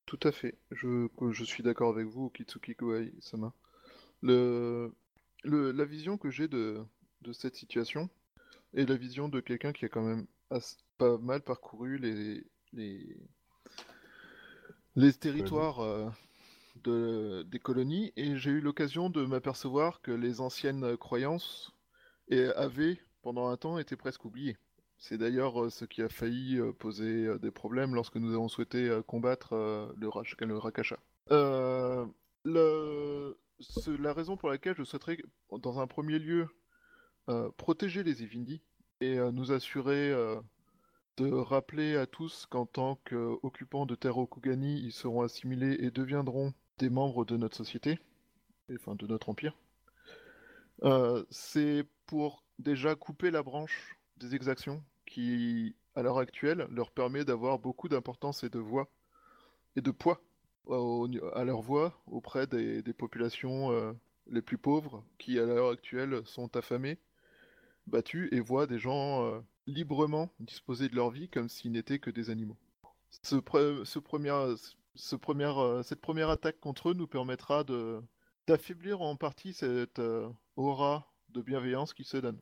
Tout 0.05 0.19
à 0.23 0.31
fait. 0.31 0.57
Je, 0.71 1.07
je 1.31 1.43
suis 1.43 1.63
d'accord 1.63 1.89
avec 1.89 2.07
vous, 2.07 2.29
Kitsuki 2.29 2.75
Kouai 2.75 3.13
Sama. 3.19 3.53
Le, 4.21 4.93
le, 5.43 5.71
la 5.71 5.85
vision 5.85 6.17
que 6.17 6.29
j'ai 6.29 6.47
de, 6.47 6.83
de 7.21 7.33
cette 7.33 7.55
situation 7.55 8.09
est 8.73 8.85
la 8.85 8.95
vision 8.95 9.29
de 9.29 9.39
quelqu'un 9.39 9.73
qui 9.73 9.85
a 9.85 9.89
quand 9.89 10.01
même 10.03 10.25
as- 10.49 10.77
pas 10.97 11.17
mal 11.17 11.41
parcouru 11.41 11.97
les, 11.97 12.43
les, 12.73 13.17
les 14.95 15.13
territoires 15.13 15.81
euh, 15.81 16.09
de, 16.83 17.43
des 17.43 17.59
colonies 17.59 18.13
et 18.15 18.38
j'ai 18.38 18.51
eu 18.51 18.61
l'occasion 18.61 19.09
de 19.09 19.25
m'apercevoir 19.25 20.01
que 20.01 20.11
les 20.11 20.41
anciennes 20.41 20.97
croyances 20.97 21.73
avaient, 22.55 22.99
pendant 23.21 23.47
un 23.47 23.57
temps, 23.57 23.77
été 23.77 23.95
presque 23.95 24.25
oubliées. 24.25 24.57
C'est 24.98 25.18
d'ailleurs 25.18 25.64
euh, 25.64 25.70
ce 25.70 25.86
qui 25.86 26.02
a 26.02 26.10
failli 26.10 26.58
euh, 26.60 26.74
poser 26.74 27.28
euh, 27.28 27.38
des 27.38 27.52
problèmes 27.52 27.93
lorsque 27.93 28.16
nous 28.16 28.34
avons 28.34 28.48
souhaité 28.48 29.00
combattre 29.06 29.56
le, 29.95 30.10
le 30.45 30.58
Rakasha. 30.58 30.98
La 34.00 34.14
raison 34.14 34.38
pour 34.38 34.50
laquelle 34.50 34.76
je 34.76 34.84
souhaiterais, 34.84 35.18
dans 35.52 35.80
un 35.80 35.88
premier 35.88 36.20
lieu, 36.20 36.48
protéger 37.58 38.04
les 38.04 38.24
Ivindi 38.24 38.62
et 39.02 39.18
nous 39.32 39.52
assurer 39.52 40.14
de 41.18 41.32
rappeler 41.32 41.98
à 41.98 42.06
tous 42.06 42.45
qu'en 42.45 42.66
tant 42.66 43.00
qu'occupants 43.06 43.86
de 43.86 43.95
terre 43.95 44.18
Okugani, 44.18 44.80
ils 44.80 44.93
seront 44.93 45.22
assimilés 45.22 45.78
et 45.80 45.91
deviendront 45.91 46.54
des 46.78 46.89
membres 46.89 47.26
de 47.26 47.36
notre 47.36 47.58
société, 47.58 48.00
enfin 48.74 48.95
de 48.95 49.08
notre 49.08 49.28
empire. 49.30 49.58
C'est 51.30 51.86
pour 52.06 52.45
déjà 52.60 52.95
couper 52.95 53.32
la 53.32 53.43
branche 53.43 53.97
des 54.18 54.36
exactions 54.36 54.84
qui, 55.05 55.76
à 55.95 56.01
l'heure 56.01 56.20
actuelle, 56.20 56.68
leur 56.70 56.91
permet 56.91 57.26
d'avoir 57.26 57.59
beaucoup 57.59 57.88
d'importance 57.88 58.43
et 58.43 58.49
de 58.49 58.59
voix 58.59 58.89
et 59.76 59.82
de 59.82 59.91
poids 59.91 60.22
à 61.34 61.43
leur 61.43 61.61
voix 61.61 61.99
auprès 62.07 62.47
des, 62.47 62.82
populations 62.93 63.72
euh, 63.72 63.93
les 64.28 64.41
plus 64.41 64.57
pauvres 64.57 65.03
qui, 65.18 65.39
à 65.39 65.45
l'heure 65.45 65.72
actuelle, 65.72 66.22
sont 66.26 66.55
affamées, 66.57 66.99
battues 67.86 68.30
et 68.32 68.39
voient 68.39 68.68
des 68.68 68.80
gens 68.80 69.26
euh, 69.26 69.39
librement 69.65 70.30
disposer 70.39 70.89
de 70.89 70.95
leur 70.95 71.09
vie 71.09 71.30
comme 71.30 71.47
s'ils 71.47 71.72
n'étaient 71.72 71.99
que 71.99 72.09
des 72.09 72.30
animaux. 72.30 72.57
Euh, 73.55 73.86
cette 73.86 74.01
première 76.01 76.30
attaque 76.30 76.59
contre 76.59 76.89
eux 76.89 76.93
nous 76.93 77.07
permettra 77.07 77.63
d'affaiblir 78.47 79.01
en 79.01 79.15
partie 79.15 79.53
cette 79.53 80.01
aura 80.55 81.13
de 81.30 81.41
bienveillance 81.41 81.93
qui 81.93 82.03
se 82.03 82.18
donne. 82.18 82.39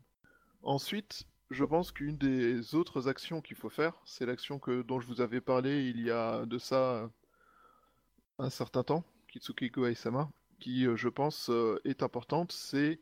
Ensuite, 0.64 1.28
je 1.52 1.64
pense 1.64 1.92
qu'une 1.92 2.18
des 2.18 2.76
autres 2.76 3.08
actions 3.08 3.42
qu'il 3.42 3.58
faut 3.58 3.70
faire, 3.70 3.94
c'est 4.06 4.26
l'action 4.26 4.60
que 4.60 4.82
dont 4.82 5.00
je 5.00 5.08
vous 5.08 5.22
avais 5.22 5.42
parlé 5.42 5.90
il 5.90 6.02
y 6.02 6.12
a 6.12 6.46
de 6.46 6.58
ça 6.58 6.96
euh, 6.96 7.08
un 8.40 8.50
certain 8.50 8.84
temps, 8.84 9.04
Kitsuki 9.28 9.70
Goai-sama, 9.70 10.30
qui 10.60 10.88
euh, 10.88 10.96
je 10.96 11.10
pense 11.10 11.50
euh, 11.50 11.80
est 11.86 12.04
importante, 12.04 12.52
c'est 12.52 13.00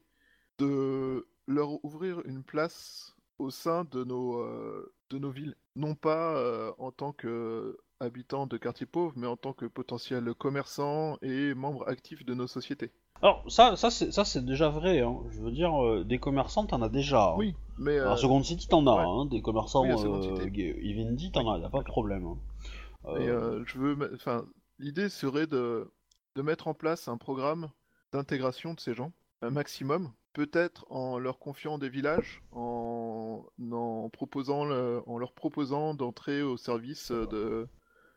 de 0.60 1.28
leur 1.48 1.84
ouvrir 1.86 2.22
une 2.26 2.44
place 2.44 3.16
au 3.40 3.50
sein 3.50 3.86
de 3.86 4.04
nos, 4.04 5.32
villes. 5.32 5.56
Non 5.76 5.96
pas 5.96 6.74
en 6.78 6.92
tant 6.92 7.12
qu'habitants 7.14 8.48
de 8.48 8.58
quartiers 8.58 8.86
pauvres, 8.86 9.14
mais 9.18 9.28
en 9.28 9.38
tant 9.38 9.54
que 9.54 9.66
potentiels 9.66 10.34
commerçants 10.36 11.18
et 11.22 11.54
membres 11.54 11.88
actifs 11.90 12.24
de 12.24 12.34
nos 12.34 12.48
sociétés. 12.48 12.92
Alors 13.22 13.44
ça, 13.48 13.76
ça 13.78 13.90
c'est 13.90 14.12
ça 14.12 14.26
c'est 14.26 14.44
déjà 14.44 14.70
vrai. 14.70 15.00
Hein. 15.02 15.18
Je 15.32 15.40
veux 15.42 15.52
dire, 15.52 15.74
euh, 15.82 16.04
des 16.04 16.20
commerçants 16.20 16.66
t'en 16.66 16.82
as 16.82 16.90
déjà. 16.90 17.30
hein. 17.30 17.36
Oui, 17.38 17.56
mais 17.78 17.98
euh, 17.98 18.12
À 18.12 18.18
Second 18.18 18.44
City 18.44 18.68
t'en 18.68 18.86
as, 18.88 18.96
ouais. 18.98 19.04
hein. 19.22 19.26
des 19.26 19.42
commerçants 19.42 19.84
Oui, 19.84 19.92
à 19.92 19.98
Second 19.98 20.18
euh, 20.22 20.36
City. 20.40 20.52
gay- 20.52 20.74
Vivendi 20.74 21.32
t'en 21.32 21.50
as, 21.52 21.60
y 21.60 21.64
a 21.64 21.70
pas 21.70 21.80
de 21.80 21.86
problème. 21.86 22.26
hein. 22.26 22.38
Et 23.20 23.28
Euh, 23.30 23.60
euh, 23.60 23.64
je 23.66 23.78
veux, 23.78 23.96
me- 23.96 24.14
enfin, 24.16 24.46
l'idée 24.80 25.10
serait 25.10 25.48
de, 25.48 25.92
de 26.36 26.42
mettre 26.42 26.68
en 26.68 26.74
place 26.74 27.08
un 27.08 27.18
programme 27.18 27.70
d'intégration 28.12 28.74
de 28.74 28.80
ces 28.80 28.94
gens, 28.94 29.12
un 29.42 29.50
maximum, 29.50 30.12
peut-être 30.34 30.86
en 30.90 31.18
leur 31.20 31.38
confiant 31.40 31.78
des 31.78 31.90
villages, 31.90 32.42
en, 32.52 33.44
en 33.72 34.10
proposant, 34.10 34.66
le- 34.66 35.02
en 35.08 35.18
leur 35.18 35.34
proposant 35.34 35.94
d'entrer 35.94 36.42
au 36.42 36.58
service 36.58 37.12
de 37.12 37.68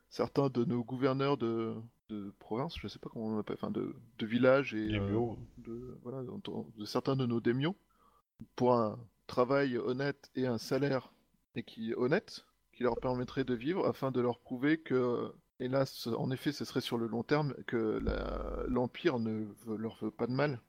certains 0.08 0.48
de 0.48 0.64
nos 0.64 0.82
gouverneurs 0.84 1.36
de, 1.36 1.74
de 2.08 2.32
province, 2.38 2.74
je 2.80 2.88
sais 2.88 2.98
pas 2.98 3.08
comment 3.12 3.26
on 3.26 3.38
appelle, 3.38 3.56
enfin 3.60 3.70
de, 3.70 3.94
de 4.18 4.26
villages 4.26 4.74
et 4.74 4.96
euh, 5.00 5.06
de, 5.58 5.98
voilà, 6.02 6.22
de, 6.22 6.78
de 6.78 6.84
certains 6.84 7.16
de 7.16 7.26
nos 7.26 7.40
démios 7.40 7.76
pour 8.54 8.74
un 8.74 8.98
travail 9.26 9.76
honnête 9.78 10.30
et 10.36 10.46
un 10.46 10.58
salaire 10.58 11.12
et 11.54 11.62
qui 11.62 11.94
honnête 11.94 12.44
qui 12.72 12.82
leur 12.82 12.96
permettrait 12.96 13.44
de 13.44 13.54
vivre 13.54 13.86
afin 13.86 14.10
de 14.10 14.20
leur 14.20 14.38
prouver 14.38 14.78
que 14.78 15.32
hélas 15.58 16.06
en 16.08 16.30
effet 16.30 16.52
ce 16.52 16.64
serait 16.64 16.82
sur 16.82 16.98
le 16.98 17.06
long 17.06 17.22
terme 17.22 17.54
que 17.66 17.98
l'empire 18.68 19.18
ne 19.18 19.46
veut- 19.64 19.76
leur 19.76 19.96
veut 20.00 20.10
pas 20.10 20.26
de 20.26 20.32
mal. 20.32 20.60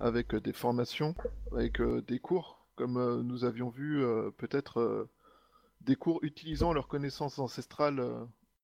Avec 0.00 0.34
des 0.34 0.52
formations 0.52 1.14
avec 1.52 1.80
euh, 1.80 2.02
des 2.02 2.18
cours 2.18 2.66
comme 2.74 2.96
euh, 2.98 3.22
nous 3.22 3.44
avions 3.44 3.68
vu 3.70 4.02
peut-être 4.38 5.08
des 5.82 5.96
cours 5.96 6.18
utilisant 6.22 6.72
leurs 6.72 6.88
connaissances 6.88 7.38
ancestrales 7.38 8.02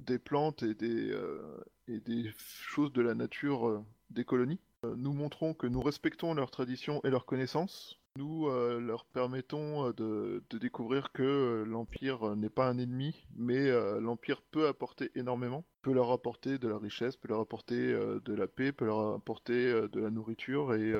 des 0.02 0.18
plantes 0.18 0.62
et 0.62 0.74
des, 0.74 1.10
euh, 1.10 1.64
et 1.88 2.00
des 2.00 2.30
choses 2.36 2.92
de 2.92 3.02
la 3.02 3.14
nature 3.14 3.68
euh, 3.68 3.84
des 4.10 4.24
colonies. 4.24 4.60
Euh, 4.84 4.94
nous 4.96 5.12
montrons 5.12 5.54
que 5.54 5.66
nous 5.66 5.80
respectons 5.80 6.34
leurs 6.34 6.50
traditions 6.50 7.00
et 7.04 7.10
leurs 7.10 7.26
connaissances. 7.26 7.98
Nous 8.18 8.46
leur 8.46 9.06
permettons 9.06 9.90
de, 9.92 10.44
de 10.50 10.58
découvrir 10.58 11.12
que 11.12 11.64
l'Empire 11.66 12.36
n'est 12.36 12.50
pas 12.50 12.68
un 12.68 12.76
ennemi, 12.76 13.26
mais 13.36 13.70
l'Empire 14.00 14.42
peut 14.42 14.68
apporter 14.68 15.10
énormément, 15.14 15.64
peut 15.80 15.94
leur 15.94 16.10
apporter 16.10 16.58
de 16.58 16.68
la 16.68 16.76
richesse, 16.76 17.16
peut 17.16 17.28
leur 17.28 17.40
apporter 17.40 17.90
de 17.90 18.34
la 18.34 18.46
paix, 18.46 18.70
peut 18.70 18.84
leur 18.84 19.14
apporter 19.14 19.88
de 19.88 19.98
la 19.98 20.10
nourriture 20.10 20.74
et 20.74 20.92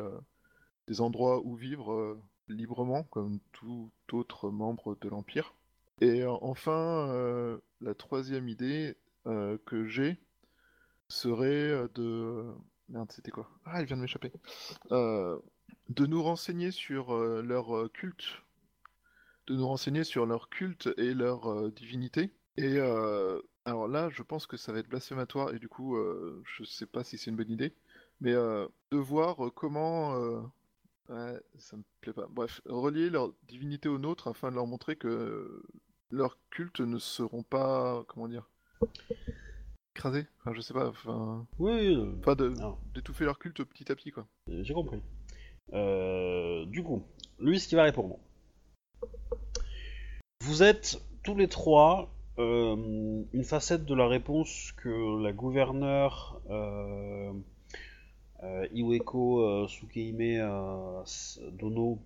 des 0.89 1.03
endroits 1.03 1.45
où 1.45 1.55
vivre 1.55 2.19
librement, 2.49 3.03
comme 3.03 3.41
tout 3.53 3.91
autre 4.11 4.49
membre 4.49 4.97
de 5.03 5.11
l'Empire. 5.11 5.55
Et 6.01 6.23
euh, 6.23 6.31
enfin, 6.41 7.09
euh, 7.11 7.59
la 7.81 7.95
troisième 7.95 8.49
idée 8.49 8.97
euh, 9.27 9.59
que 9.67 9.87
j'ai 9.87 10.19
serait 11.09 11.89
de... 11.95 12.47
Merde, 12.89 13.13
c'était 13.13 13.31
quoi? 13.31 13.49
Ah, 13.65 13.81
il 13.81 13.87
vient 13.87 13.97
de 13.97 14.03
m'échapper. 14.03 14.33
De 14.91 16.07
nous 16.07 16.23
renseigner 16.23 16.71
sur 16.71 17.15
leur 17.17 17.91
culte, 17.93 18.43
de 19.47 19.57
nous 19.57 19.67
renseigner 19.67 20.05
sur 20.05 20.27
leur 20.27 20.49
culte 20.49 20.89
et 20.97 21.15
leur 21.15 21.71
divinité. 21.73 22.33
Et 22.57 22.79
alors 23.65 23.89
là, 23.89 24.11
je 24.11 24.23
pense 24.23 24.47
que 24.47 24.57
ça 24.57 24.73
va 24.73 24.81
être 24.81 24.89
blasphématoire 24.89 25.55
et 25.55 25.59
du 25.59 25.69
coup, 25.69 25.97
euh, 25.97 26.43
je 26.45 26.65
sais 26.65 26.87
pas 26.87 27.05
si 27.05 27.17
c'est 27.17 27.31
une 27.31 27.37
bonne 27.37 27.51
idée, 27.51 27.75
mais 28.21 28.33
euh, 28.33 28.67
de 28.91 28.99
voir 28.99 29.37
comment... 29.55 30.51
Ouais, 31.09 31.41
ça 31.59 31.77
me 31.77 31.83
plaît 32.01 32.13
pas. 32.13 32.27
Bref, 32.31 32.61
relier 32.67 33.11
leur 33.11 33.33
divinité 33.45 33.89
aux 33.89 33.99
nôtres 33.99 34.29
afin 34.29 34.51
de 34.51 34.57
leur 34.57 34.67
montrer 34.67 34.97
que 34.97 35.63
leurs 36.11 36.39
cultes 36.51 36.81
ne 36.81 36.99
seront 36.99 37.43
pas, 37.43 38.05
comment 38.09 38.29
dire, 38.29 38.49
écrasés. 39.95 40.27
Enfin, 40.41 40.53
je 40.55 40.61
sais 40.61 40.75
pas. 40.75 40.89
Enfin, 40.89 41.47
Oui, 41.59 41.95
euh, 41.95 42.15
enfin 42.21 42.35
de 42.35 42.55
d'étouffer 42.95 43.25
leur 43.25 43.39
culte 43.39 43.65
petit 43.65 43.91
à 43.91 43.97
petit, 43.97 44.11
quoi. 44.11 44.27
j'ai 44.49 44.75
compris. 44.75 45.01
Euh, 45.73 46.65
du 46.67 46.83
coup, 46.83 47.05
lui, 47.39 47.59
ce 47.59 47.69
qui 47.69 47.75
va 47.75 47.85
répondre. 47.85 48.19
Vous 50.43 50.63
êtes 50.63 51.01
tous 51.23 51.37
les 51.37 51.49
trois 51.49 52.13
euh, 52.39 53.25
une 53.33 53.45
facette 53.45 53.85
de 53.85 53.95
la 53.95 54.09
réponse 54.09 54.73
que 54.79 55.23
la 55.23 55.33
gouverneure 55.33 56.41
euh, 56.51 57.31
euh, 57.31 57.33
Iweko 58.73 59.41
euh, 59.41 59.69
Sukeime 59.69 60.21
euh, 60.41 61.03
S- 61.03 61.41
Dono 61.53 61.99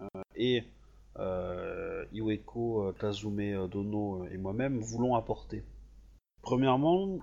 euh, 0.00 0.22
et 0.36 0.64
euh, 1.18 2.04
Iweko 2.12 2.88
euh, 2.88 2.92
Kazume 2.92 3.40
euh, 3.40 3.66
Dono 3.68 4.26
et 4.32 4.36
moi-même 4.36 4.78
voulons 4.78 5.14
apporter. 5.14 5.62
Premièrement, 6.42 7.18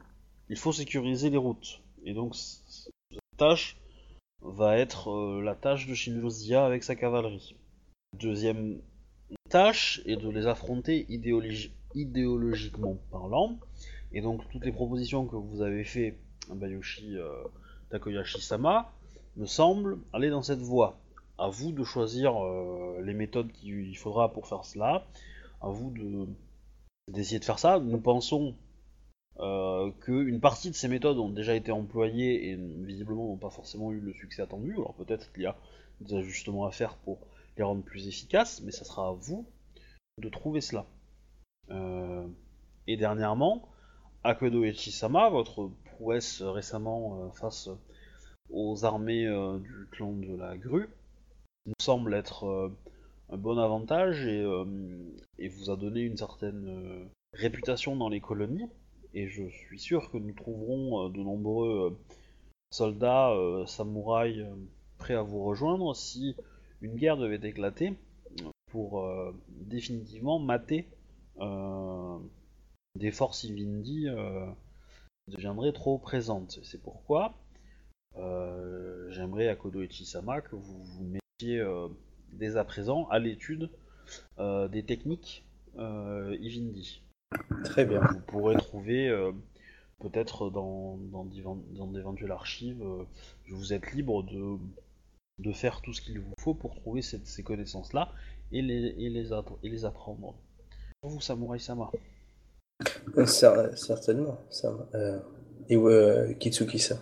il 0.49 0.57
faut 0.57 0.71
sécuriser 0.71 1.29
les 1.29 1.37
routes. 1.37 1.81
Et 2.05 2.13
donc, 2.13 2.35
cette 2.35 2.91
tâche 3.37 3.77
va 4.41 4.77
être 4.77 5.09
euh, 5.11 5.41
la 5.41 5.55
tâche 5.55 5.87
de 5.87 5.93
Shinjozia 5.93 6.65
avec 6.65 6.83
sa 6.83 6.95
cavalerie. 6.95 7.55
Deuxième 8.17 8.79
tâche 9.49 10.01
est 10.05 10.15
de 10.15 10.29
les 10.29 10.47
affronter 10.47 11.05
idéologi- 11.09 11.71
idéologiquement 11.93 12.97
parlant. 13.11 13.59
Et 14.13 14.21
donc 14.21 14.41
toutes 14.49 14.65
les 14.65 14.71
propositions 14.71 15.25
que 15.25 15.35
vous 15.35 15.61
avez 15.61 15.83
fait 15.83 16.17
Bayoshi 16.49 17.17
euh, 17.17 17.43
Takoyashi-sama 17.91 18.91
me 19.37 19.45
semblent 19.45 19.99
aller 20.13 20.29
dans 20.29 20.41
cette 20.41 20.59
voie. 20.61 20.97
À 21.37 21.49
vous 21.49 21.71
de 21.71 21.83
choisir 21.83 22.43
euh, 22.43 23.01
les 23.03 23.13
méthodes 23.13 23.51
qu'il 23.51 23.97
faudra 23.97 24.31
pour 24.31 24.47
faire 24.47 24.65
cela. 24.65 25.05
À 25.61 25.69
vous 25.69 25.91
de 25.91 26.27
d'essayer 27.07 27.39
de 27.39 27.45
faire 27.45 27.59
ça. 27.59 27.79
Nous 27.79 27.99
pensons 27.99 28.55
euh, 29.39 29.91
qu'une 30.01 30.39
partie 30.39 30.69
de 30.69 30.75
ces 30.75 30.87
méthodes 30.87 31.17
ont 31.17 31.29
déjà 31.29 31.55
été 31.55 31.71
employées 31.71 32.49
et 32.49 32.55
visiblement 32.55 33.27
n'ont 33.27 33.37
pas 33.37 33.49
forcément 33.49 33.91
eu 33.91 33.99
le 33.99 34.13
succès 34.13 34.41
attendu. 34.41 34.73
Alors 34.73 34.93
peut-être 34.93 35.31
qu'il 35.33 35.43
y 35.43 35.47
a 35.47 35.55
des 35.99 36.15
ajustements 36.15 36.65
à 36.65 36.71
faire 36.71 36.95
pour 36.97 37.19
les 37.57 37.63
rendre 37.63 37.83
plus 37.83 38.07
efficaces, 38.07 38.61
mais 38.63 38.71
ça 38.71 38.85
sera 38.85 39.09
à 39.09 39.11
vous 39.11 39.45
de 40.17 40.29
trouver 40.29 40.61
cela. 40.61 40.85
Euh, 41.69 42.27
et 42.87 42.97
dernièrement, 42.97 43.67
Akedo 44.23 44.63
Echisama, 44.63 45.29
votre 45.29 45.71
prouesse 46.01 46.41
récemment 46.41 47.21
euh, 47.21 47.29
face 47.29 47.69
aux 48.49 48.85
armées 48.85 49.27
euh, 49.27 49.59
du 49.59 49.87
clan 49.91 50.13
de 50.13 50.35
la 50.35 50.57
grue, 50.57 50.89
nous 51.67 51.75
semble 51.79 52.15
être 52.15 52.45
euh, 52.45 52.69
un 53.29 53.37
bon 53.37 53.59
avantage 53.59 54.25
et, 54.25 54.41
euh, 54.41 54.65
vous 55.47 55.69
a 55.69 55.77
donné 55.77 56.01
une 56.01 56.17
certaine 56.17 56.67
euh, 56.67 57.05
réputation 57.33 57.95
dans 57.95 58.09
les 58.09 58.19
colonies. 58.19 58.67
Et 59.13 59.27
je 59.27 59.47
suis 59.49 59.79
sûr 59.79 60.09
que 60.09 60.17
nous 60.17 60.33
trouverons 60.33 61.05
euh, 61.05 61.09
de 61.09 61.19
nombreux 61.19 61.91
euh, 61.91 62.15
soldats, 62.71 63.29
euh, 63.31 63.67
samouraïs 63.67 64.39
euh, 64.39 64.55
prêts 64.97 65.13
à 65.13 65.21
vous 65.21 65.43
rejoindre 65.43 65.95
si 65.95 66.35
une 66.81 66.95
guerre 66.95 67.17
devait 67.17 67.47
éclater 67.47 67.93
pour 68.71 69.05
euh, 69.05 69.35
définitivement 69.49 70.39
mater 70.39 70.87
euh, 71.41 72.17
des 72.95 73.11
forces 73.11 73.43
Ivindi 73.43 74.07
euh, 74.07 74.47
qui 75.31 75.37
deviendraient 75.37 75.71
trop 75.73 75.97
présentes. 75.97 76.57
Et 76.61 76.63
C'est 76.63 76.81
pourquoi 76.81 77.33
euh, 78.17 79.09
j'aimerais 79.11 79.47
à 79.47 79.55
Kodo 79.55 79.81
Ichisama 79.81 80.41
que 80.41 80.55
vous 80.55 80.83
vous 80.83 81.03
mettiez 81.05 81.59
euh, 81.59 81.87
dès 82.33 82.57
à 82.57 82.63
présent 82.65 83.07
à 83.09 83.19
l'étude 83.19 83.69
euh, 84.39 84.67
des 84.67 84.83
techniques 84.83 85.45
Ivindi. 85.77 87.01
Très 87.63 87.85
bien. 87.85 88.01
Vous 88.01 88.19
pourrez 88.21 88.55
trouver 88.57 89.09
peut-être 89.99 90.49
dans, 90.49 90.97
dans, 90.97 91.23
d'éven- 91.25 91.63
dans 91.77 91.87
d'éventuelles 91.87 92.31
archives, 92.31 92.83
vous 93.47 93.71
êtes 93.71 93.93
libre 93.93 94.23
de, 94.23 94.57
de 95.39 95.51
faire 95.53 95.81
tout 95.81 95.93
ce 95.93 96.01
qu'il 96.01 96.19
vous 96.19 96.33
faut 96.41 96.53
pour 96.53 96.75
trouver 96.75 97.01
cette- 97.01 97.27
ces 97.27 97.41
connaissances-là 97.43 98.11
et 98.51 98.61
les, 98.61 98.87
et, 98.97 99.09
les 99.09 99.31
et 99.63 99.69
les 99.69 99.85
apprendre. 99.85 100.35
Pour 100.99 101.11
vous, 101.11 101.21
Samurai 101.21 101.57
Sama. 101.59 101.89
Euh, 103.17 103.25
cer- 103.25 103.75
certainement. 103.75 104.39
Ça, 104.49 104.73
euh, 104.95 105.19
et 105.69 105.75
euh, 105.75 106.33
Kitsuki-san. 106.33 106.99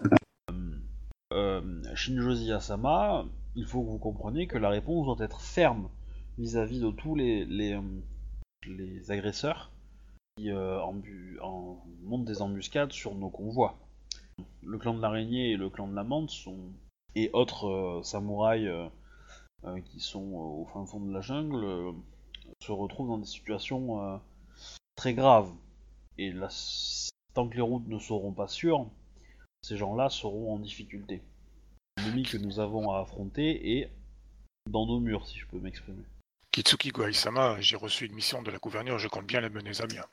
Euh, 1.31 1.61
Shinjozi 1.95 2.51
Asama, 2.51 3.25
il 3.55 3.65
faut 3.65 3.83
que 3.83 3.89
vous 3.89 3.99
compreniez 3.99 4.47
que 4.47 4.57
la 4.57 4.69
réponse 4.69 5.05
doit 5.05 5.23
être 5.25 5.41
ferme 5.41 5.89
vis-à-vis 6.37 6.79
de 6.79 6.89
tous 6.91 7.15
les, 7.15 7.45
agresseurs 9.09 9.71
qui 10.37 10.49
montent 10.51 12.25
des 12.25 12.41
embuscades 12.41 12.91
sur 12.91 13.15
nos 13.15 13.29
convois. 13.29 13.77
Le 14.63 14.77
clan 14.77 14.93
de 14.95 15.01
l'araignée 15.01 15.51
et 15.51 15.57
le 15.57 15.69
clan 15.69 15.87
de 15.87 15.95
la 15.95 16.03
menthe 16.03 16.29
sont 16.29 16.57
et 17.15 17.29
autres 17.33 18.01
samouraïs 18.03 18.69
qui 19.85 19.99
sont 19.99 20.31
au 20.33 20.65
fin 20.73 20.85
fond 20.85 21.01
de 21.01 21.13
la 21.13 21.21
jungle 21.21 21.93
se 22.61 22.71
retrouvent 22.71 23.09
dans 23.09 23.17
des 23.17 23.25
situations 23.25 24.19
très 24.95 25.13
graves. 25.13 25.51
Et 26.19 26.33
là, 26.33 26.49
tant 27.33 27.47
que 27.47 27.55
les 27.55 27.61
routes 27.61 27.87
ne 27.87 27.97
seront 27.97 28.33
pas 28.33 28.49
sûres, 28.49 28.85
ces 29.61 29.77
gens-là 29.77 30.09
seront 30.09 30.53
en 30.53 30.59
difficulté. 30.59 31.21
L'ennemi 31.95 32.23
que 32.23 32.35
nous 32.35 32.59
avons 32.59 32.91
à 32.91 32.99
affronter 32.99 33.79
est 33.79 33.89
dans 34.69 34.85
nos 34.85 34.99
murs, 34.99 35.25
si 35.25 35.39
je 35.39 35.47
peux 35.47 35.59
m'exprimer. 35.59 36.03
Kitsuki 36.51 36.89
Goai-sama, 36.89 37.61
j'ai 37.61 37.77
reçu 37.77 38.05
une 38.05 38.15
mission 38.15 38.41
de 38.41 38.51
la 38.51 38.57
gouverneure, 38.57 38.99
je 38.99 39.07
compte 39.07 39.27
bien 39.27 39.39
la 39.39 39.49
mener 39.49 39.71
à 39.79 39.87
bien. 39.87 40.03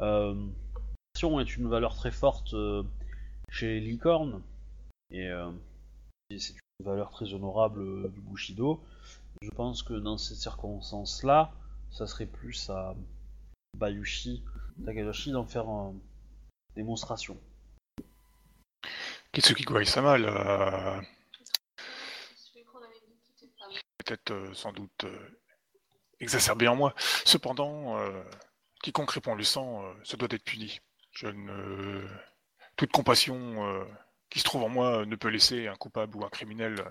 Euh, 0.00 0.46
l'action 1.12 1.40
est 1.40 1.56
une 1.56 1.68
valeur 1.68 1.96
très 1.96 2.12
forte 2.12 2.54
euh, 2.54 2.84
chez 3.50 3.66
les 3.66 3.80
licornes 3.80 4.42
et 5.10 5.26
euh, 5.26 5.50
et 6.30 6.38
c'est 6.38 6.54
une 6.54 6.86
valeur 6.86 7.10
très 7.10 7.34
honorable 7.34 7.80
euh, 7.80 8.08
du 8.08 8.20
Bushido. 8.20 8.80
Je 9.42 9.50
pense 9.50 9.82
que 9.82 9.94
dans 9.94 10.18
ces 10.18 10.36
circonstances-là, 10.36 11.52
ça 11.90 12.06
serait 12.06 12.26
plus 12.26 12.70
à 12.70 12.94
Bayushi 13.76 14.44
Takahashi 14.84 15.32
d'en 15.32 15.46
faire 15.46 15.66
une 15.66 16.00
démonstration. 16.76 17.38
Kitsuki 19.32 19.64
Goisama 19.64 20.18
l'a 20.18 21.00
peut-être 23.98 24.30
euh, 24.32 24.54
sans 24.54 24.72
doute 24.72 25.04
euh, 25.04 25.40
exacerbé 26.20 26.68
en 26.68 26.76
moi. 26.76 26.94
Cependant, 27.24 27.98
euh, 27.98 28.22
quiconque 28.82 29.10
répond 29.12 29.34
le 29.34 29.44
sang 29.44 29.84
euh, 29.84 29.94
se 30.02 30.16
doit 30.16 30.28
d'être 30.28 30.44
puni. 30.44 30.80
Je 31.12 31.28
ne... 31.28 32.06
Toute 32.76 32.92
compassion 32.92 33.64
euh, 33.66 33.84
qui 34.30 34.40
se 34.40 34.44
trouve 34.44 34.62
en 34.62 34.68
moi 34.68 35.06
ne 35.06 35.16
peut 35.16 35.28
laisser 35.28 35.68
un 35.68 35.76
coupable 35.76 36.16
ou 36.16 36.24
un 36.24 36.28
criminel 36.28 36.80
euh, 36.80 36.90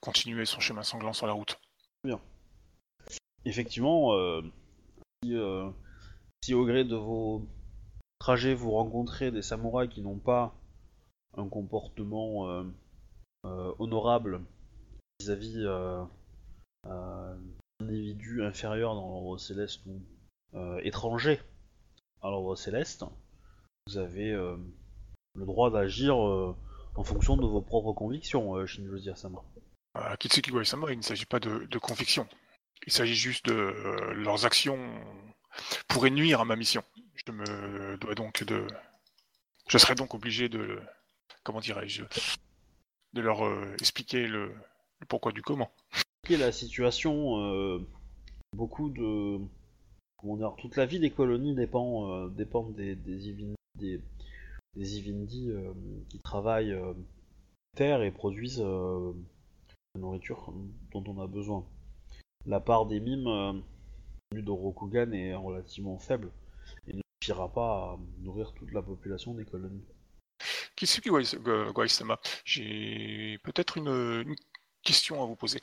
continuer 0.00 0.44
son 0.44 0.60
chemin 0.60 0.82
sanglant 0.82 1.12
sur 1.12 1.26
la 1.26 1.32
route. 1.32 1.58
Effectivement, 3.44 4.14
euh, 4.14 4.42
si, 5.22 5.34
euh, 5.34 5.70
si 6.42 6.54
au 6.54 6.64
gré 6.64 6.84
de 6.84 6.96
vos 6.96 7.46
trajets 8.18 8.54
vous 8.54 8.70
rencontrez 8.70 9.30
des 9.30 9.42
samouraïs 9.42 9.90
qui 9.90 10.02
n'ont 10.02 10.18
pas 10.18 10.54
un 11.36 11.48
comportement 11.48 12.48
euh, 12.48 12.64
euh, 13.46 13.72
honorable 13.78 14.42
vis-à-vis 15.20 15.64
euh, 15.64 16.02
euh, 16.86 17.36
d'individus 17.80 18.44
inférieurs 18.44 18.94
dans 18.94 19.08
l'ordre 19.08 19.38
céleste 19.38 19.80
ou 19.86 20.00
euh, 20.54 20.80
étrangers 20.82 21.40
à 22.22 22.28
l'ordre 22.28 22.56
céleste, 22.56 23.04
vous 23.86 23.98
avez 23.98 24.32
euh, 24.32 24.56
le 25.34 25.46
droit 25.46 25.70
d'agir 25.70 26.20
euh, 26.20 26.54
en 26.94 27.04
fonction 27.04 27.36
de 27.36 27.46
vos 27.46 27.62
propres 27.62 27.92
convictions, 27.92 28.56
euh, 28.56 28.66
Shinjo 28.66 28.98
Sama. 29.14 29.42
À 29.94 30.16
Kitsuki 30.16 30.50
Goisama, 30.50 30.92
il 30.92 30.98
ne 30.98 31.02
s'agit 31.02 31.26
pas 31.26 31.40
de, 31.40 31.66
de 31.66 31.78
conviction. 31.78 32.26
Il 32.86 32.92
s'agit 32.92 33.14
juste 33.14 33.46
de 33.46 33.54
euh, 33.54 34.14
leurs 34.14 34.44
actions 34.44 34.78
pourraient 35.88 36.10
nuire 36.10 36.40
à 36.40 36.44
ma 36.44 36.56
mission. 36.56 36.82
Je 37.14 37.32
me 37.32 37.96
dois 37.98 38.14
donc 38.14 38.44
de. 38.44 38.66
Je 39.68 39.78
serai 39.78 39.94
donc 39.94 40.14
obligé 40.14 40.48
de. 40.48 40.80
Comment 41.42 41.60
dirais-je 41.60 42.02
De 43.14 43.20
leur 43.20 43.44
euh, 43.46 43.74
expliquer 43.80 44.26
le, 44.26 44.52
pourquoi 45.08 45.32
du 45.32 45.42
comment. 45.42 45.70
La 46.28 46.52
situation 46.52 47.38
euh, 47.40 47.78
Beaucoup 48.56 48.90
de. 48.90 49.38
Toute 50.58 50.76
la 50.76 50.84
vie 50.84 51.00
des 51.00 51.10
colonies 51.10 51.54
dépend, 51.54 52.10
euh, 52.10 52.28
des, 52.28 52.94
des, 52.94 53.30
Ivin- 53.30 53.54
des, 53.78 54.02
des 54.76 54.98
Ivindi 54.98 55.50
euh, 55.50 55.72
qui 56.10 56.18
travaillent 56.18 56.76
terre 57.74 58.02
et 58.02 58.10
produisent 58.10 58.60
la 58.60 60.00
nourriture 60.00 60.52
dont 60.92 61.02
on 61.06 61.20
a 61.22 61.26
besoin. 61.26 61.64
La 62.44 62.60
part 62.60 62.84
des 62.84 63.00
mimes 63.00 63.62
venus 64.32 64.44
de 64.44 64.50
Rokugan 64.50 65.12
est 65.12 65.34
relativement 65.34 65.98
faible 65.98 66.30
et 66.86 66.92
ne 66.94 67.00
suffira 67.22 67.52
pas 67.52 67.92
à 67.94 67.98
nourrir 68.20 68.52
toute 68.54 68.72
la 68.72 68.80
population 68.82 69.34
des 69.34 69.44
colonies. 69.44 69.84
Go- 71.42 71.72
Goisama, 71.72 72.18
j'ai 72.44 73.38
peut-être 73.42 73.76
une, 73.78 73.88
une 73.88 74.36
question 74.82 75.22
à 75.22 75.26
vous 75.26 75.34
poser. 75.36 75.60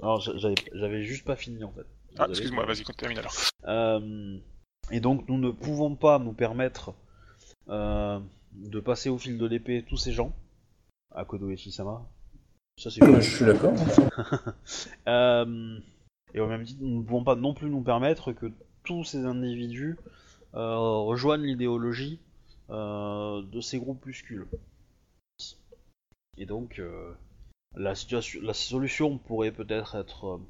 Alors 0.00 0.20
j'a- 0.20 0.54
j'avais 0.72 1.02
juste 1.02 1.24
pas 1.24 1.36
fini 1.36 1.62
en 1.64 1.72
fait. 1.72 1.86
Ah, 2.18 2.26
excuse-moi, 2.28 2.64
vas-y, 2.64 2.84
termine 2.96 3.18
alors. 3.18 3.34
Euh, 3.64 4.38
et 4.90 5.00
donc 5.00 5.28
nous 5.28 5.38
ne 5.38 5.50
pouvons 5.50 5.96
pas 5.96 6.18
nous 6.18 6.32
permettre 6.32 6.94
euh, 7.68 8.20
de 8.52 8.80
passer 8.80 9.08
au 9.08 9.18
fil 9.18 9.38
de 9.38 9.46
l'épée 9.46 9.84
tous 9.86 9.96
ces 9.96 10.12
gens 10.12 10.32
à 11.14 11.24
Kodoechi-sama. 11.24 12.08
Ça 12.78 12.90
c'est 12.90 13.04
je 13.20 13.20
suis 13.36 13.44
d'accord. 13.44 13.74
Euh, 15.08 15.78
et 16.34 16.40
au 16.40 16.46
même 16.46 16.64
titre, 16.64 16.82
nous 16.82 17.00
ne 17.00 17.02
pouvons 17.02 17.24
pas 17.24 17.36
non 17.36 17.54
plus 17.54 17.68
nous 17.68 17.82
permettre 17.82 18.32
que 18.32 18.50
tous 18.84 19.04
ces 19.04 19.24
individus 19.24 19.96
euh, 20.54 20.76
rejoignent 20.76 21.44
l'idéologie 21.44 22.20
euh, 22.70 23.42
de 23.42 23.60
ces 23.60 23.78
groupuscules. 23.78 24.46
Et 26.38 26.46
donc, 26.46 26.78
euh, 26.78 27.12
la, 27.74 27.94
situation, 27.94 28.40
la 28.42 28.54
solution 28.54 29.18
pourrait 29.18 29.52
peut-être 29.52 29.94
être 29.94 30.40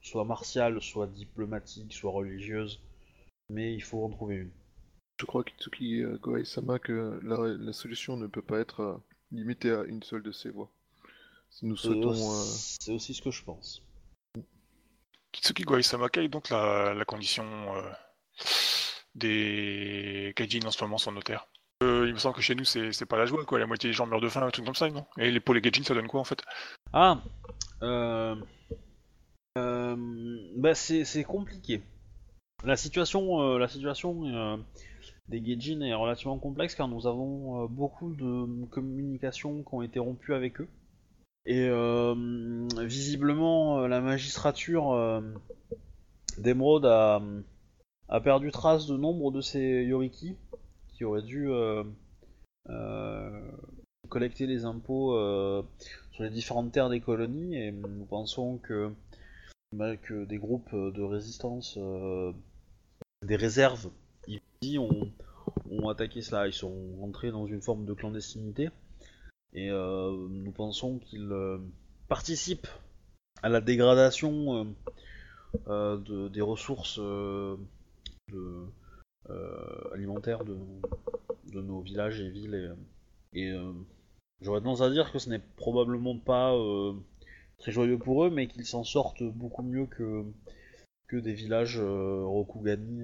soit 0.00 0.24
martiale, 0.24 0.80
soit 0.80 1.08
diplomatique, 1.08 1.92
soit 1.92 2.12
religieuse, 2.12 2.80
mais 3.50 3.74
il 3.74 3.82
faut 3.82 4.04
en 4.04 4.10
trouver 4.10 4.36
une. 4.36 4.50
Je 5.20 5.26
crois, 5.26 5.42
Kitsuki 5.42 6.04
Goai-sama, 6.22 6.78
que 6.78 7.20
la, 7.24 7.48
la 7.48 7.72
solution 7.72 8.16
ne 8.16 8.28
peut 8.28 8.42
pas 8.42 8.60
être 8.60 9.00
limitée 9.32 9.72
à 9.72 9.82
une 9.82 10.02
seule 10.04 10.22
de 10.22 10.30
ces 10.30 10.50
voies. 10.50 10.70
Si 11.50 11.66
nous 11.66 11.76
souhaitons... 11.76 12.14
c'est 12.14 12.92
aussi 12.92 13.14
ce 13.14 13.22
que 13.22 13.32
je 13.32 13.42
pense. 13.42 13.82
Kitsuki 15.32 15.64
Goisama, 15.64 16.08
quelle 16.08 16.24
est 16.24 16.28
donc 16.28 16.50
la, 16.50 17.04
condition 17.06 17.44
euh, 17.76 17.90
des 19.14 20.32
Gaijin 20.36 20.66
en 20.66 20.70
ce 20.70 20.82
moment 20.84 20.98
sur 20.98 21.12
nos 21.12 21.22
terres 21.22 21.46
Euh, 21.82 22.06
Il 22.06 22.14
me 22.14 22.18
semble 22.18 22.36
que 22.36 22.42
chez 22.42 22.54
nous, 22.54 22.64
c'est 22.64 23.06
pas 23.06 23.18
la 23.18 23.26
joie, 23.26 23.44
quoi. 23.44 23.58
La 23.58 23.66
moitié 23.66 23.90
des 23.90 23.94
gens 23.94 24.06
meurent 24.06 24.20
de 24.20 24.28
faim, 24.28 24.42
un 24.42 24.50
truc 24.50 24.64
comme 24.64 24.74
ça, 24.74 24.88
non? 24.90 25.06
Et 25.18 25.30
les, 25.30 25.40
pour 25.40 25.54
les 25.54 25.62
ça 25.82 25.94
donne 25.94 26.08
quoi 26.08 26.20
en 26.20 26.24
fait? 26.24 26.42
Ah, 26.92 27.22
euh, 27.82 28.34
euh, 29.58 29.96
bah 30.56 30.74
c'est 30.74 31.24
compliqué. 31.24 31.82
La 32.64 32.76
situation, 32.76 33.40
euh, 33.40 33.58
la 33.58 33.68
situation 33.68 34.58
des 35.28 35.40
Gaijin 35.40 35.80
est 35.82 35.94
relativement 35.94 36.38
complexe 36.38 36.74
car 36.74 36.88
nous 36.88 37.06
avons 37.06 37.66
beaucoup 37.66 38.12
de 38.14 38.64
communications 38.66 39.62
qui 39.62 39.74
ont 39.74 39.82
été 39.82 39.98
rompues 39.98 40.34
avec 40.34 40.60
eux. 40.60 40.68
Et 41.48 41.66
euh, 41.66 42.14
visiblement, 42.76 43.80
euh, 43.80 43.88
la 43.88 44.02
magistrature 44.02 44.92
euh, 44.92 45.22
d'Emeraude 46.36 46.84
a, 46.84 47.22
perdu 48.22 48.50
trace 48.52 48.86
de 48.86 48.98
nombre 48.98 49.32
de 49.32 49.40
ces 49.40 49.82
Yoriki 49.84 50.36
qui 50.92 51.04
auraient 51.04 51.22
dû 51.22 51.48
collecter 54.10 54.46
les 54.46 54.66
impôts 54.66 55.14
sur 56.12 56.22
les 56.22 56.28
différentes 56.28 56.70
terres 56.70 56.90
des 56.90 57.00
colonies 57.00 57.56
et 57.56 57.72
nous 57.72 58.04
pensons 58.04 58.58
que, 58.58 58.92
bah, 59.72 59.94
des 60.10 60.38
groupes 60.38 60.74
de 60.74 61.02
résistance, 61.02 61.78
des 63.24 63.36
réserves, 63.36 63.90
ont, 64.78 65.12
ont 65.70 65.88
attaqué 65.88 66.20
cela. 66.20 66.46
Ils 66.46 66.52
sont 66.52 66.74
rentrés 67.00 67.30
dans 67.30 67.46
une 67.46 67.62
forme 67.62 67.86
de 67.86 67.94
clandestinité 67.94 68.68
et 69.54 69.70
euh, 69.70 70.28
nous 70.30 70.52
pensons 70.52 70.98
qu'ils 70.98 71.32
euh, 71.32 71.58
participent 72.08 72.68
à 73.42 73.48
la 73.48 73.60
dégradation 73.60 74.74
euh, 75.68 75.96
de- 75.98 76.28
des 76.28 76.40
ressources 76.40 76.98
de, 76.98 77.56
alimentaires 79.92 80.44
de, 80.44 80.56
nos 81.60 81.80
villages 81.80 82.20
et 82.20 82.30
villes 82.30 82.76
et, 83.34 83.52
J'aurais 84.40 84.60
tendance 84.60 84.82
à 84.82 84.90
dire 84.90 85.10
que 85.10 85.18
ce 85.18 85.28
n'est 85.30 85.42
probablement 85.56 86.16
pas 86.16 86.56
très 87.58 87.72
joyeux 87.72 87.98
pour 87.98 88.24
eux, 88.24 88.30
mais 88.30 88.46
qu'ils 88.46 88.66
s'en 88.66 88.84
sortent 88.84 89.24
beaucoup 89.24 89.64
mieux 89.64 89.86
que, 89.86 90.24
que 91.08 91.16
des 91.16 91.32
villages 91.32 91.80
Rokugani 91.80 93.02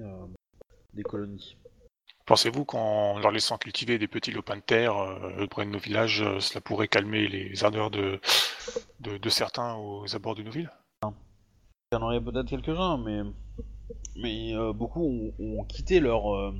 des 0.93 1.03
colonies. 1.03 1.57
Pensez-vous 2.25 2.65
qu'en 2.65 3.19
leur 3.19 3.29
laissant 3.29 3.59
cultiver 3.59 3.99
des 3.99 4.07
petits 4.07 4.31
lopins 4.31 4.55
de 4.55 4.61
terre 4.61 4.97
euh, 4.97 5.45
près 5.45 5.63
de 5.63 5.69
nos 5.69 5.77
villages, 5.77 6.23
euh, 6.23 6.39
cela 6.39 6.59
pourrait 6.59 6.87
calmer 6.87 7.27
les 7.27 7.63
ardeurs 7.63 7.91
de, 7.91 8.19
certains 9.29 9.75
aux 9.75 10.15
abords 10.15 10.33
de 10.33 10.41
nos 10.41 10.49
villes? 10.49 10.71
Il 11.03 11.95
y 11.95 11.97
en 11.97 12.01
aurait 12.01 12.19
peut-être 12.19 12.47
quelques-uns, 12.47 12.97
mais, 12.97 14.55
euh, 14.55 14.73
beaucoup 14.73 15.33
ont, 15.37 15.63
quitté 15.65 15.99
leur, 15.99 16.35
euh, 16.35 16.51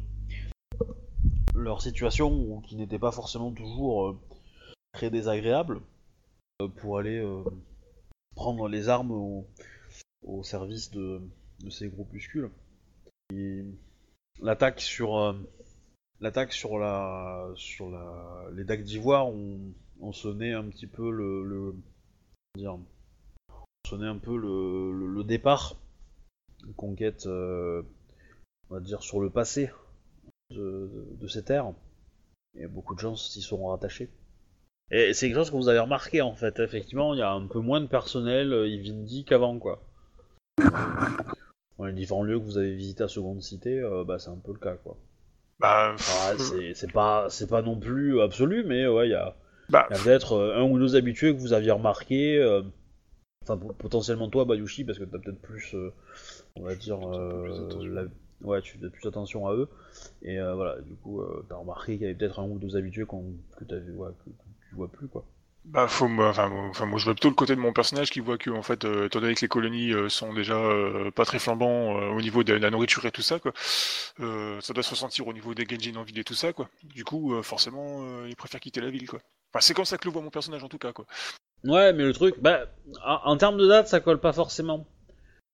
situation, 1.79 2.61
qui 2.61 2.75
n'était 2.75 2.99
pas 2.99 3.11
forcément 3.11 3.51
toujours 3.51 4.15
très 4.93 5.09
désagréable, 5.09 5.81
pour 6.77 6.99
aller 6.99 7.25
prendre 8.35 8.67
les 8.69 8.87
armes 8.87 9.11
au, 10.21 10.43
service 10.43 10.91
de, 10.91 11.21
ces 11.71 11.89
groupuscules. 11.89 12.51
L'attaque 14.41 14.81
sur 14.81 15.17
euh, 15.17 15.33
les 16.21 16.31
dagues 18.63 18.83
d'ivoire 18.83 19.27
ont, 19.27 19.59
ont 19.99 20.13
sonné 20.13 20.53
un 20.53 20.63
petit 20.65 20.87
peu 20.87 21.11
le, 21.11 21.75
départ 25.23 25.75
une 26.65 26.73
conquête 26.73 27.27
euh, 27.27 27.83
on 28.69 28.83
sur 28.99 29.21
le 29.21 29.29
passé 29.29 29.69
de, 30.51 31.27
ces 31.27 31.43
terres 31.43 31.71
et 32.57 32.67
beaucoup 32.67 32.95
de 32.95 32.99
gens 32.99 33.15
s'y 33.15 33.41
sont 33.41 33.67
rattachés. 33.67 34.09
Et 34.91 35.13
c'est 35.13 35.27
quelque 35.27 35.37
chose 35.37 35.51
que 35.51 35.55
vous 35.55 35.69
avez 35.69 35.79
remarqué 35.79 36.21
en 36.21 36.33
fait. 36.33 36.59
Effectivement 36.59 37.13
il 37.13 37.19
y 37.19 37.23
a 37.23 37.31
un 37.31 37.47
peu 37.47 37.59
moins 37.59 37.81
de 37.81 37.87
personnel 37.87 38.53
euh, 38.53 38.67
Ivindi 38.67 39.25
qu'avant 39.25 39.59
quoi 39.59 39.83
dans 41.77 41.85
les 41.85 41.93
différents 41.93 42.23
lieux 42.23 42.39
que 42.39 42.45
vous 42.45 42.57
avez 42.57 42.75
visités 42.75 43.03
à 43.03 43.07
Seconde 43.07 43.41
Cité, 43.41 43.79
euh, 43.79 44.03
bah, 44.03 44.19
c'est 44.19 44.29
un 44.29 44.37
peu 44.37 44.53
le 44.53 44.59
cas, 44.59 44.75
quoi. 44.75 44.97
Bah, 45.59 45.95
Ah, 46.07 46.33
c'est 46.73 46.91
pas, 46.91 47.29
c'est 47.29 47.47
pas 47.47 47.61
non 47.61 47.79
plus 47.79 48.19
absolu, 48.21 48.63
mais 48.65 48.87
ouais, 48.87 49.07
il 49.07 49.11
y 49.11 49.15
a, 49.15 49.35
bah, 49.89 49.95
a 49.95 49.99
peut-être 49.99 50.33
euh, 50.33 50.57
un 50.57 50.63
ou 50.63 50.77
deux 50.79 50.95
habitués 50.95 51.33
que 51.35 51.39
vous 51.39 51.53
aviez 51.53 51.71
remarqué. 51.71 52.37
euh, 52.37 52.61
Enfin, 53.43 53.57
po- 53.57 53.73
potentiellement 53.73 54.29
toi, 54.29 54.45
Bayushi, 54.45 54.85
parce 54.85 54.99
que 54.99 55.05
t'as 55.05 55.19
peut-être 55.19 55.41
plus, 55.41 55.75
euh, 55.75 55.93
on 56.57 56.63
va 56.63 56.75
dire, 56.75 56.99
euh, 57.07 57.85
la- 57.93 58.47
ouais, 58.47 58.61
tu 58.61 58.77
fais 58.79 58.89
plus 58.89 59.07
attention 59.07 59.47
à 59.47 59.53
eux. 59.55 59.69
Et 60.23 60.39
euh, 60.39 60.55
voilà, 60.55 60.81
du 60.81 60.95
coup, 60.95 61.21
euh, 61.21 61.45
t'as 61.49 61.55
remarqué 61.57 61.93
qu'il 61.93 62.03
y 62.03 62.05
avait 62.05 62.15
peut-être 62.15 62.39
un 62.39 62.49
ou 62.49 62.59
deux 62.59 62.75
habitués 62.77 63.05
que, 63.05 63.15
ouais, 63.15 64.11
que, 64.25 64.29
que 64.31 64.31
tu 64.69 64.75
vois 64.75 64.89
plus, 64.91 65.07
quoi. 65.07 65.25
Bah, 65.67 65.87
faut, 65.87 66.05
enfin, 66.05 66.47
moi- 66.49 66.67
enfin, 66.69 66.85
moi, 66.85 66.99
je 66.99 67.05
vois 67.05 67.15
plutôt 67.15 67.29
le 67.29 67.33
côté 67.35 67.55
de 67.55 67.59
mon 67.59 67.73
personnage 67.73 68.11
qui 68.11 68.19
voit 68.19 68.37
que, 68.37 68.51
en 68.51 68.61
fait, 68.61 68.85
euh, 68.85 69.07
étant 69.07 69.19
donné 69.19 69.33
que 69.33 69.41
les 69.41 69.47
colonies 69.47 69.93
euh, 69.93 70.09
sont 70.09 70.31
déjà 70.33 70.55
euh, 70.57 71.09
pas 71.11 71.25
très 71.25 71.39
flambants 71.39 71.93
au 72.15 72.21
niveau 72.21 72.43
de 72.43 72.53
la 72.53 72.69
nourriture 72.69 73.03
et 73.05 73.11
tout 73.11 73.23
ça, 73.23 73.39
quoi, 73.39 73.51
ça 73.57 74.73
doit 74.73 74.83
se 74.83 74.91
ressentir 74.91 75.27
au 75.27 75.33
niveau 75.33 75.53
des 75.55 75.65
Genjin 75.65 75.95
en 75.97 76.03
ville 76.03 76.19
et 76.19 76.23
tout 76.23 76.35
ça, 76.35 76.53
quoi. 76.53 76.69
Du 76.83 77.03
coup, 77.03 77.41
forcément, 77.41 78.25
ils 78.25 78.35
préfèrent 78.35 78.59
quitter 78.59 78.79
la 78.81 78.89
ville, 78.91 79.07
quoi. 79.09 79.19
Enfin, 79.53 79.61
c'est 79.61 79.73
comme 79.73 79.85
ça 79.85 79.97
que 79.97 80.05
le 80.07 80.11
voit 80.13 80.21
mon 80.21 80.29
personnage, 80.29 80.63
en 80.63 80.69
tout 80.69 80.77
cas, 80.77 80.93
quoi. 80.93 81.05
Ouais, 81.63 81.93
mais 81.93 82.03
le 82.03 82.13
truc, 82.13 82.35
bah, 82.41 82.65
en, 83.03 83.37
termes 83.37 83.57
de 83.57 83.67
date, 83.67 83.87
ça 83.87 83.99
colle 83.99 84.19
pas 84.19 84.33
forcément. 84.33 84.85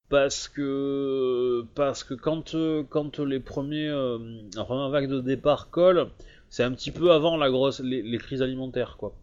Parce 0.10 0.48
que, 0.50 1.66
parce 1.76 2.04
que 2.04 2.14
quand, 2.16 2.56
quand 2.90 3.20
les 3.20 3.40
premiers, 3.40 3.90
la 4.56 4.66
première 4.66 4.90
vague 4.90 5.10
de 5.10 5.22
départ 5.22 5.70
colle, 5.72 6.10
c'est 6.50 6.64
un 6.64 6.72
petit 6.74 6.92
peu 6.92 7.12
avant 7.12 7.38
la 7.38 7.50
grosse, 7.50 7.80
les, 7.82 8.02
les 8.04 8.18
crises 8.20 8.42
alimentaires, 8.42 8.98
quoi. 8.98 9.14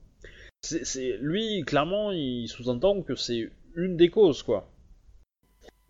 C'est, 0.62 1.16
lui, 1.20 1.62
clairement, 1.62 2.10
il 2.10 2.48
sous-entend 2.48 3.02
que 3.02 3.14
c'est 3.14 3.50
une 3.74 3.96
des 3.96 4.10
causes, 4.10 4.42
quoi. 4.42 4.68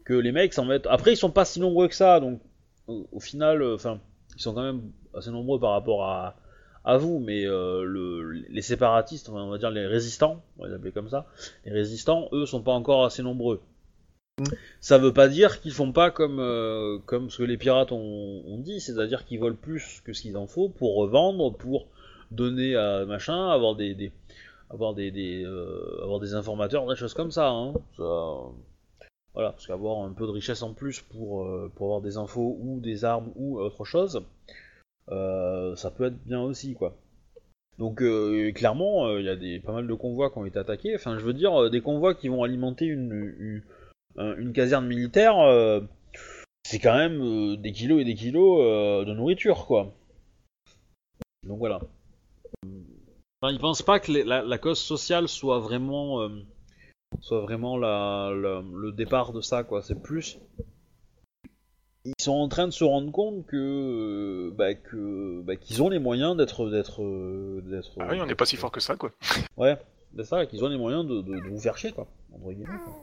Que 0.05 0.15
les 0.15 0.33
mecs 0.33 0.53
s'en 0.53 0.65
mettent. 0.65 0.87
Après, 0.87 1.13
ils 1.13 1.17
sont 1.17 1.31
pas 1.31 1.45
si 1.45 1.59
nombreux 1.61 1.89
que 1.89 1.95
ça, 1.95 2.21
donc 2.21 2.41
au, 2.87 3.09
au 3.13 3.21
final, 3.21 3.63
euh, 3.63 3.75
enfin, 3.75 4.01
ils 4.37 4.43
sont 4.43 4.55
quand 4.55 4.63
même 4.63 4.93
assez 5.15 5.31
nombreux 5.31 5.59
par 5.59 5.73
rapport 5.73 6.05
à, 6.05 6.37
à 6.85 6.97
vous, 6.99 7.19
mais 7.19 7.47
euh, 7.47 7.83
le, 7.83 8.31
les 8.31 8.63
séparatistes, 8.63 9.29
on 9.29 9.49
va 9.49 9.59
dire 9.59 9.71
les 9.71 9.87
résistants, 9.87 10.43
on 10.59 10.63
va 10.63 10.69
les 10.69 10.75
appeler 10.75 10.93
comme 10.93 11.09
ça, 11.09 11.27
les 11.65 11.73
résistants, 11.73 12.29
eux, 12.33 12.47
sont 12.47 12.63
pas 12.63 12.73
encore 12.73 13.05
assez 13.05 13.23
nombreux. 13.23 13.61
Ça 14.81 14.99
veut 14.99 15.13
pas 15.13 15.29
dire 15.29 15.61
qu'ils 15.61 15.73
font 15.73 15.93
pas 15.93 16.11
comme, 16.11 16.39
euh, 16.39 16.99
comme 17.07 17.29
ce 17.29 17.39
que 17.39 17.43
les 17.43 17.57
pirates 17.57 17.91
ont, 17.91 18.43
ont 18.47 18.59
dit, 18.59 18.81
c'est-à-dire 18.81 19.25
qu'ils 19.25 19.41
volent 19.41 19.57
plus 19.61 20.01
que 20.05 20.13
ce 20.13 20.23
qu'il 20.23 20.37
en 20.37 20.47
faut 20.47 20.69
pour 20.69 20.95
revendre, 20.95 21.57
pour 21.57 21.89
donner 22.31 22.77
à 22.77 23.05
machin, 23.05 23.51
avoir 23.51 23.75
des, 23.75 23.95
des 23.95 24.13
avoir 24.71 24.95
des, 24.95 25.11
des 25.11 25.43
euh, 25.45 26.03
avoir 26.03 26.21
des 26.21 26.35
informateurs, 26.35 26.87
des 26.89 26.97
choses 26.97 27.15
comme 27.15 27.31
ça. 27.31 27.49
Hein. 27.49 27.75
Voilà, 29.35 29.53
parce 29.53 29.67
qu'avoir 29.67 30.05
un 30.05 30.13
peu 30.13 30.27
de 30.27 30.33
richesse 30.33 30.63
en 30.63 30.75
plus 30.75 31.01
pour, 31.01 31.45
euh, 31.45 31.71
pour 31.77 31.87
avoir 31.87 32.01
des 32.01 32.17
infos 32.17 32.57
ou 32.61 32.81
des 32.81 33.05
armes 33.05 33.31
ou 33.37 33.61
autre 33.61 33.85
chose, 33.85 34.25
euh, 35.11 35.77
ça 35.77 35.91
peut 35.91 36.07
être 36.07 36.19
bien 36.25 36.41
aussi, 36.41 36.75
quoi. 36.75 36.97
Donc 37.79 38.03
clairement, 38.55 39.17
il 39.19 39.25
y 39.25 39.29
a 39.29 39.37
des, 39.37 39.61
pas 39.61 39.73
mal 39.73 39.87
de 39.87 39.95
convois 39.95 40.31
qui 40.31 40.39
ont 40.39 40.45
été 40.47 40.59
attaqués. 40.59 40.97
Enfin, 40.97 41.17
je 41.17 41.25
veux 41.25 41.33
dire, 41.33 41.71
des 41.71 41.81
convois 41.81 42.15
qui 42.15 42.27
vont 42.27 42.43
alimenter 42.43 42.87
une, 42.87 43.13
une, 43.39 43.63
un- 44.17 44.37
une 44.37 44.53
caserne 44.53 44.87
militaire, 44.89 45.37
c'est 46.65 46.81
quand 46.81 46.97
même 46.97 47.57
des 47.57 47.71
kilos 47.71 48.01
et 48.01 48.05
des 48.05 48.17
kilos 48.17 49.07
de 49.07 49.15
nourriture, 49.15 49.67
quoi. 49.67 49.95
Donc 51.47 51.59
voilà. 51.59 51.81
Enfin, 53.41 53.53
ils 53.53 53.61
pensent 53.61 53.83
pas 53.83 54.01
que 54.01 54.11
les- 54.13 54.25
la, 54.25 54.43
la 54.43 54.59
cause 54.59 54.79
sociale 54.79 55.29
soit 55.29 55.61
vraiment, 55.61 56.21
euh, 56.23 56.29
soit 57.21 57.41
vraiment 57.41 57.77
la, 57.77 58.31
la- 58.35 58.63
le 58.75 58.93
départ 58.93 59.33
de 59.33 59.41
ça, 59.41 59.63
quoi. 59.65 59.83
C'est 59.83 60.03
plus 60.03 60.39
ils 62.05 62.15
sont 62.23 62.33
en 62.33 62.49
train 62.49 62.67
de 62.67 62.73
se 62.73 62.85
rendre 62.85 63.13
compte 63.13 63.45
que 63.47 63.57
euh, 63.57 64.51
bah, 64.57 64.75
que 64.75 65.43
bah, 65.43 65.57
qu'ils 65.57 65.83
ont 65.83 65.91
les 65.91 65.99
moyens 65.99 66.37
d'être 66.37 66.71
d'être 66.71 67.03
euh, 67.03 67.61
d'être 67.67 67.91
Ah 68.01 68.09
oui, 68.13 68.21
on 68.21 68.27
n'est 68.27 68.35
pas 68.35 68.47
si 68.47 68.57
fort 68.57 68.71
que 68.71 68.81
ça, 68.81 68.97
quoi. 68.97 69.11
ouais 69.59 69.77
c'est 70.17 70.25
ça 70.25 70.47
qu'ils 70.47 70.65
ont 70.65 70.69
les 70.69 70.79
moyens 70.79 71.05
de, 71.07 71.21
de, 71.21 71.35
de 71.39 71.49
vous 71.49 71.61
faire 71.61 71.77
chier 71.77 71.93
quoi 71.93 72.07
entre 72.33 72.51
guillemets 72.53 72.79
quoi. 72.83 72.95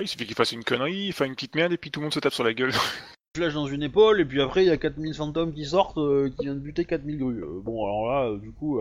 Il 0.00 0.06
suffit 0.06 0.24
qu'il 0.26 0.36
fasse 0.36 0.52
une 0.52 0.62
connerie, 0.62 1.06
il 1.06 1.12
fait 1.12 1.26
une 1.26 1.34
petite 1.34 1.56
merde, 1.56 1.72
et 1.72 1.76
puis 1.78 1.90
tout 1.90 1.98
le 1.98 2.04
monde 2.04 2.14
se 2.14 2.20
tape 2.20 2.32
sur 2.32 2.44
la 2.44 2.54
gueule. 2.54 2.70
flèche 3.36 3.54
dans 3.54 3.66
une 3.66 3.82
épaule 3.82 4.20
et 4.20 4.24
puis 4.24 4.40
après 4.40 4.62
il 4.64 4.68
y 4.68 4.70
a 4.70 4.76
4000 4.76 5.14
fantômes 5.14 5.52
qui 5.52 5.64
sortent 5.64 5.98
euh, 5.98 6.30
qui 6.30 6.44
viennent 6.44 6.60
buter 6.60 6.84
4000 6.84 7.18
grues 7.18 7.42
Euh, 7.42 7.60
bon 7.60 7.84
alors 7.84 8.06
là 8.06 8.30
euh, 8.30 8.38
du 8.38 8.52
coup 8.52 8.78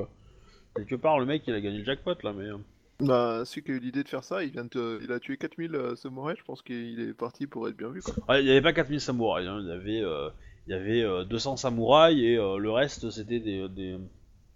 quelque 0.78 0.96
part 0.96 1.20
le 1.20 1.26
mec 1.26 1.44
il 1.48 1.54
a 1.54 1.62
gagné 1.62 1.80
le 1.80 1.84
jackpot 1.84 2.16
là 2.24 2.34
mais 2.34 2.46
euh, 2.46 2.58
Bah, 3.00 3.44
celui 3.46 3.64
qui 3.64 3.72
a 3.72 3.76
eu 3.76 3.80
l'idée 3.80 4.04
de 4.04 4.08
faire 4.10 4.24
ça, 4.24 4.44
il 4.44 4.52
vient 4.52 4.66
de 4.66 5.00
il 5.04 5.12
a 5.12 5.20
tué 5.20 5.38
4000 5.38 5.76
euh, 5.76 5.96
samouraïs, 5.96 6.38
je 6.40 6.44
pense 6.44 6.62
qu'il 6.64 7.00
est 7.00 7.14
parti 7.14 7.46
pour 7.48 7.68
être 7.68 7.78
bien 7.78 7.90
vu, 7.90 8.02
quoi. 8.02 8.16
ouais, 8.30 8.42
il 8.42 8.48
y 8.48 8.52
avait 8.52 8.62
pas 8.62 8.74
4000 8.74 9.00
samouraïs 9.02 9.48
hein, 9.48 9.60
il 9.62 9.68
y 9.68 9.72
avait 9.72 10.02
euh, 10.02 10.30
il 10.68 10.72
y 10.72 10.74
avait 10.74 11.04
euh, 11.04 11.24
200 11.26 11.58
samouraïs 11.58 12.20
et 12.24 12.38
euh, 12.38 12.58
le 12.58 12.72
reste 12.72 13.10
c'était 13.12 13.40
des, 13.40 13.70
des, 13.70 13.98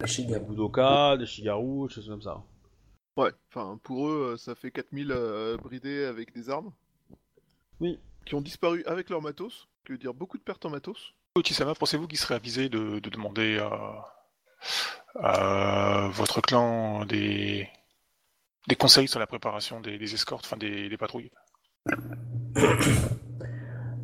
des 0.00 0.06
Shigaru. 0.06 0.44
Budoka, 0.44 1.16
des 1.16 1.26
Shigaru, 1.26 1.86
des 1.88 1.94
choses 1.94 2.08
comme 2.08 2.22
ça. 2.22 2.42
Ouais, 3.16 3.30
enfin, 3.50 3.78
pour 3.82 4.08
eux, 4.08 4.32
euh, 4.32 4.36
ça 4.36 4.54
fait 4.54 4.70
4000 4.70 5.12
euh, 5.12 5.56
bridés 5.58 6.04
avec 6.04 6.34
des 6.34 6.48
armes. 6.50 6.72
Oui. 7.80 7.98
Qui 8.24 8.34
ont 8.34 8.40
disparu 8.40 8.82
avec 8.86 9.10
leur 9.10 9.20
matos, 9.22 9.68
ce 9.80 9.84
qui 9.86 9.92
veut 9.92 9.98
dire 9.98 10.14
beaucoup 10.14 10.38
de 10.38 10.42
pertes 10.42 10.64
en 10.64 10.70
matos. 10.70 11.12
Otisama, 11.34 11.74
pensez-vous 11.74 12.06
qu'il 12.08 12.18
serait 12.18 12.34
avisé 12.36 12.68
de, 12.68 13.00
de 13.00 13.10
demander 13.10 13.58
à, 13.58 13.66
à 13.66 14.12
votre 15.14 16.40
clan 16.40 17.04
des, 17.04 17.68
conseils 18.78 19.08
sur 19.08 19.20
la 19.20 19.26
préparation 19.26 19.80
des, 19.80 20.14
escortes, 20.14 20.44
enfin 20.46 20.56
des, 20.56 20.96
patrouilles? 20.98 21.30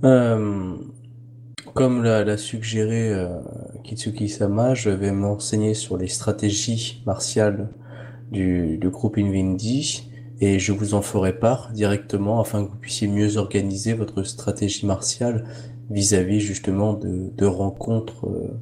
Euh, 0.04 0.76
comme 1.74 2.02
l'a 2.02 2.36
suggéré 2.36 3.12
euh, 3.12 3.40
Kitsuki-sama, 3.84 4.74
je 4.74 4.90
vais 4.90 5.12
m'enseigner 5.12 5.74
sur 5.74 5.96
les 5.96 6.08
stratégies 6.08 7.02
martiales 7.06 7.70
du, 8.30 8.78
groupe 8.84 9.18
Invindi 9.18 10.10
et 10.40 10.58
je 10.58 10.72
vous 10.72 10.94
en 10.94 11.02
ferai 11.02 11.38
part 11.38 11.70
directement 11.72 12.40
afin 12.40 12.64
que 12.64 12.70
vous 12.70 12.76
puissiez 12.76 13.08
mieux 13.08 13.36
organiser 13.36 13.92
votre 13.94 14.22
stratégie 14.22 14.86
martiale 14.86 15.44
vis-à-vis 15.90 16.40
justement 16.40 16.94
de, 16.94 17.46
rencontres 17.46 18.26
euh, 18.26 18.60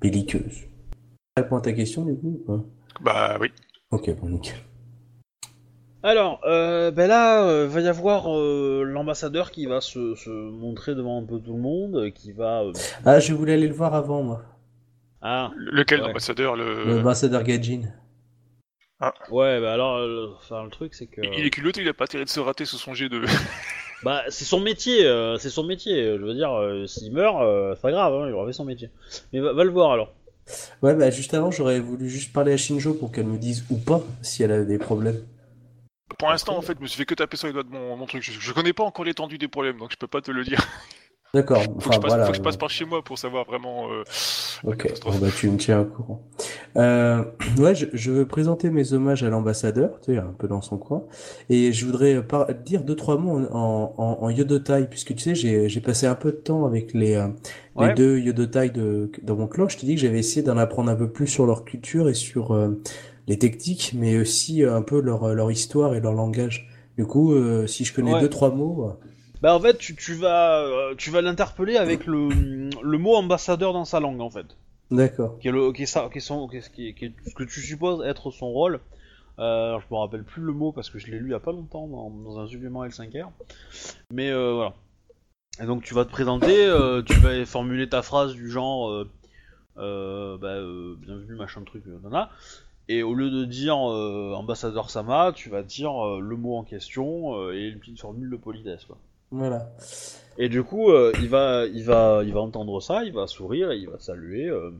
belliqueuses. 0.00 0.69
Ça 1.36 1.42
répond 1.44 1.56
à 1.58 1.60
ta 1.60 1.72
question 1.72 2.04
du 2.04 2.16
coup 2.16 2.40
ou 2.44 2.44
pas? 2.56 2.64
Bah 3.00 3.36
oui. 3.40 3.52
Ok, 3.92 4.10
bon 4.20 4.28
nickel. 4.30 4.56
Alors, 6.02 6.40
euh, 6.46 6.90
ben 6.90 7.06
là, 7.08 7.44
euh, 7.46 7.68
va 7.68 7.80
y 7.80 7.86
avoir 7.88 8.34
euh, 8.34 8.82
l'ambassadeur 8.84 9.50
qui 9.50 9.66
va 9.66 9.80
se, 9.80 10.14
se 10.14 10.30
montrer 10.30 10.94
devant 10.94 11.22
un 11.22 11.24
peu 11.26 11.38
tout 11.38 11.52
le 11.54 11.60
monde, 11.60 11.96
euh, 11.96 12.10
qui 12.10 12.32
va... 12.32 12.62
euh, 12.62 12.72
Ah, 13.04 13.20
je 13.20 13.34
voulais 13.34 13.52
aller 13.52 13.68
le 13.68 13.74
voir 13.74 13.94
avant 13.94 14.22
moi. 14.22 14.42
Ah, 15.20 15.50
Lequel 15.56 16.00
Ouais. 16.00 16.06
l'ambassadeur 16.08 16.56
Le 16.56 16.84
le... 16.84 16.98
ambassadeur 17.00 17.42
Gajin. 17.44 17.82
ouais, 19.30 19.60
bah 19.60 19.74
alors, 19.74 19.98
euh, 19.98 20.30
enfin, 20.38 20.64
le 20.64 20.70
truc 20.70 20.94
c'est 20.94 21.06
que... 21.06 21.20
Il 21.22 21.44
est 21.44 21.50
culotté, 21.50 21.82
il 21.82 21.88
a 21.88 21.92
pas 21.94 22.04
intérêt 22.04 22.24
de 22.24 22.30
se 22.30 22.40
rater 22.40 22.64
sur 22.64 22.78
son 22.78 22.94
jet 22.94 23.08
de. 23.08 23.22
Bah, 24.02 24.22
c'est 24.30 24.46
son 24.46 24.60
métier, 24.60 25.04
euh, 25.04 25.36
c'est 25.36 25.50
son 25.50 25.62
métier, 25.62 26.16
je 26.16 26.22
veux 26.24 26.32
dire, 26.32 26.50
euh, 26.54 26.86
s'il 26.86 27.12
meurt, 27.12 27.42
euh, 27.42 27.74
c'est 27.74 27.82
pas 27.82 27.90
grave, 27.90 28.14
hein, 28.14 28.28
il 28.28 28.32
aura 28.32 28.46
fait 28.46 28.54
son 28.54 28.64
métier. 28.64 28.88
Mais 29.34 29.40
va, 29.40 29.52
va 29.52 29.62
le 29.62 29.68
voir 29.68 29.92
alors. 29.92 30.14
Ouais, 30.82 30.94
bah 30.94 31.10
juste 31.10 31.34
avant, 31.34 31.50
j'aurais 31.50 31.80
voulu 31.80 32.08
juste 32.08 32.32
parler 32.32 32.52
à 32.52 32.56
Shinjo 32.56 32.94
pour 32.94 33.12
qu'elle 33.12 33.26
me 33.26 33.38
dise 33.38 33.64
ou 33.70 33.76
pas 33.76 34.02
si 34.22 34.42
elle 34.42 34.52
a 34.52 34.64
des 34.64 34.78
problèmes. 34.78 35.20
Pour 36.18 36.28
l'instant, 36.28 36.56
en 36.56 36.62
fait, 36.62 36.76
je 36.76 36.82
me 36.82 36.86
suis 36.86 36.98
fait 36.98 37.06
que 37.06 37.14
taper 37.14 37.36
sur 37.36 37.46
les 37.46 37.52
doigts 37.52 37.62
de 37.62 37.70
mon, 37.70 38.06
truc. 38.06 38.22
Je, 38.22 38.32
je 38.32 38.52
connais 38.52 38.72
pas 38.72 38.84
encore 38.84 39.04
l'étendue 39.04 39.38
des 39.38 39.48
problèmes, 39.48 39.78
donc 39.78 39.92
je 39.92 39.96
peux 39.96 40.06
pas 40.06 40.20
te 40.20 40.30
le 40.30 40.44
dire. 40.44 40.60
D'accord, 41.32 41.62
Faut, 41.78 41.90
enfin 41.90 42.00
voilà. 42.04 42.24
faut 42.24 42.32
que 42.32 42.36
je 42.38 42.42
passe 42.42 42.56
par 42.56 42.70
chez 42.70 42.84
moi 42.84 43.02
pour 43.04 43.16
savoir 43.16 43.44
vraiment. 43.44 43.88
euh, 43.92 44.02
Ok, 44.64 44.92
bon, 45.04 45.16
bah 45.20 45.28
tu 45.36 45.48
me 45.48 45.56
tiens 45.58 45.82
au 45.82 45.84
courant. 45.84 46.22
Euh, 46.76 47.22
ouais, 47.58 47.74
je, 47.76 47.86
je 47.92 48.10
veux 48.10 48.26
présenter 48.26 48.68
mes 48.68 48.92
hommages 48.94 49.22
à 49.22 49.30
l'ambassadeur, 49.30 50.00
tu 50.00 50.12
sais, 50.12 50.18
un 50.18 50.34
peu 50.36 50.48
dans 50.48 50.60
son 50.60 50.76
coin, 50.76 51.04
et 51.48 51.72
je 51.72 51.86
voudrais 51.86 52.20
par- 52.26 52.52
dire 52.52 52.82
deux 52.82 52.96
trois 52.96 53.16
mots 53.16 53.46
en, 53.52 53.94
en, 53.96 54.18
en 54.20 54.30
Yodotai, 54.30 54.86
puisque 54.90 55.14
tu 55.14 55.34
sais, 55.36 55.68
j'ai 55.68 55.80
passé 55.80 56.06
un 56.06 56.16
peu 56.16 56.32
de 56.32 56.36
temps 56.36 56.66
avec 56.66 56.92
les, 56.94 57.14
euh, 57.14 57.28
les 57.78 57.86
Ouais. 57.86 57.94
deux 57.94 58.18
Yodotai 58.18 58.70
de, 58.70 59.10
dans 59.22 59.36
mon 59.36 59.46
clan. 59.46 59.68
Je 59.68 59.78
t'ai 59.78 59.86
dit 59.86 59.94
que 59.94 60.00
j'avais 60.00 60.18
essayé 60.18 60.42
d'en 60.42 60.56
apprendre 60.58 60.90
un 60.90 60.96
peu 60.96 61.08
plus 61.08 61.28
sur 61.28 61.46
leur 61.46 61.64
culture 61.64 62.08
et 62.08 62.14
sur 62.14 62.50
euh, 62.52 62.70
les 63.28 63.38
techniques, 63.38 63.92
mais 63.96 64.18
aussi 64.18 64.64
euh, 64.64 64.74
un 64.76 64.82
peu 64.82 65.00
leur, 65.00 65.32
leur 65.32 65.50
histoire 65.52 65.94
et 65.94 66.00
leur 66.00 66.12
langage. 66.12 66.68
Du 66.98 67.06
coup, 67.06 67.32
euh, 67.32 67.68
si 67.68 67.84
je 67.84 67.94
connais 67.94 68.14
Ouais. 68.14 68.20
deux 68.20 68.28
trois 68.28 68.50
mots, 68.50 68.88
euh, 68.90 69.06
Bah 69.42 69.54
en 69.54 69.60
fait, 69.60 69.78
tu, 69.78 69.96
tu 69.96 70.14
vas, 70.14 70.60
euh, 70.62 70.94
tu 70.96 71.10
vas 71.10 71.22
l'interpeller 71.22 71.76
avec 71.76 72.06
le, 72.06 72.28
le 72.82 72.98
mot 72.98 73.14
ambassadeur 73.16 73.72
dans 73.72 73.84
sa 73.86 74.00
langue 74.00 74.20
en 74.20 74.30
fait. 74.30 74.46
d'accord. 74.90 75.38
qui 75.40 75.48
est, 75.48 75.52
le, 75.52 75.72
qui 75.72 75.84
est 75.84 75.86
ça, 75.86 76.08
qui 76.12 76.18
est 76.18 76.20
son, 76.20 76.46
qui 76.48 76.58
est, 76.58 76.72
qui 76.72 76.88
est- 76.88 76.94
qui 76.94 77.04
est 77.06 77.12
ce 77.26 77.34
que 77.34 77.44
tu 77.44 77.60
supposes 77.60 78.04
être 78.06 78.30
son 78.30 78.50
rôle. 78.50 78.80
Euh, 79.38 79.78
je 79.80 79.94
me 79.94 79.98
rappelle 79.98 80.24
plus 80.24 80.42
le 80.42 80.52
mot 80.52 80.72
parce 80.72 80.90
que 80.90 80.98
je 80.98 81.06
l'ai 81.10 81.18
lu 81.18 81.28
il 81.28 81.30
y 81.30 81.34
a 81.34 81.40
pas 81.40 81.52
longtemps 81.52 81.86
dans, 81.86 82.10
dans 82.10 82.38
un 82.40 82.46
supplément 82.46 82.84
L5R. 82.84 83.28
Mais 84.12 84.30
euh, 84.30 84.52
voilà. 84.52 84.74
Et 85.62 85.66
donc 85.66 85.82
tu 85.82 85.94
vas 85.94 86.04
te 86.04 86.10
présenter, 86.10 86.66
euh, 86.66 87.02
tu 87.02 87.20
vas 87.20 87.44
formuler 87.46 87.88
ta 87.88 88.02
phrase 88.02 88.34
du 88.34 88.50
genre 88.50 89.04
bah, 89.76 90.36
bienvenue 90.98 91.36
machin 91.36 91.62
truc 91.64 91.84
nana. 91.86 92.30
Et 92.88 93.02
au 93.02 93.14
lieu 93.14 93.30
de 93.30 93.44
dire 93.46 93.76
ambassadeur 93.76 94.90
Sama, 94.90 95.32
tu 95.34 95.48
vas 95.48 95.62
dire 95.62 95.92
le 96.20 96.36
mot 96.36 96.56
en 96.56 96.64
question 96.64 97.50
et 97.52 97.68
une 97.68 97.78
petite 97.78 98.00
formule 98.00 98.28
de 98.30 98.36
politesse 98.36 98.84
quoi. 98.84 98.98
Voilà. 99.30 99.70
Et 100.38 100.48
du 100.48 100.62
coup, 100.62 100.90
euh, 100.90 101.12
il 101.20 101.28
va, 101.28 101.66
il 101.66 101.84
va, 101.84 102.22
il 102.24 102.32
va 102.32 102.40
entendre 102.40 102.80
ça, 102.80 103.04
il 103.04 103.12
va 103.12 103.26
sourire, 103.26 103.72
il 103.72 103.88
va 103.88 103.98
saluer. 103.98 104.46
Euh, 104.48 104.70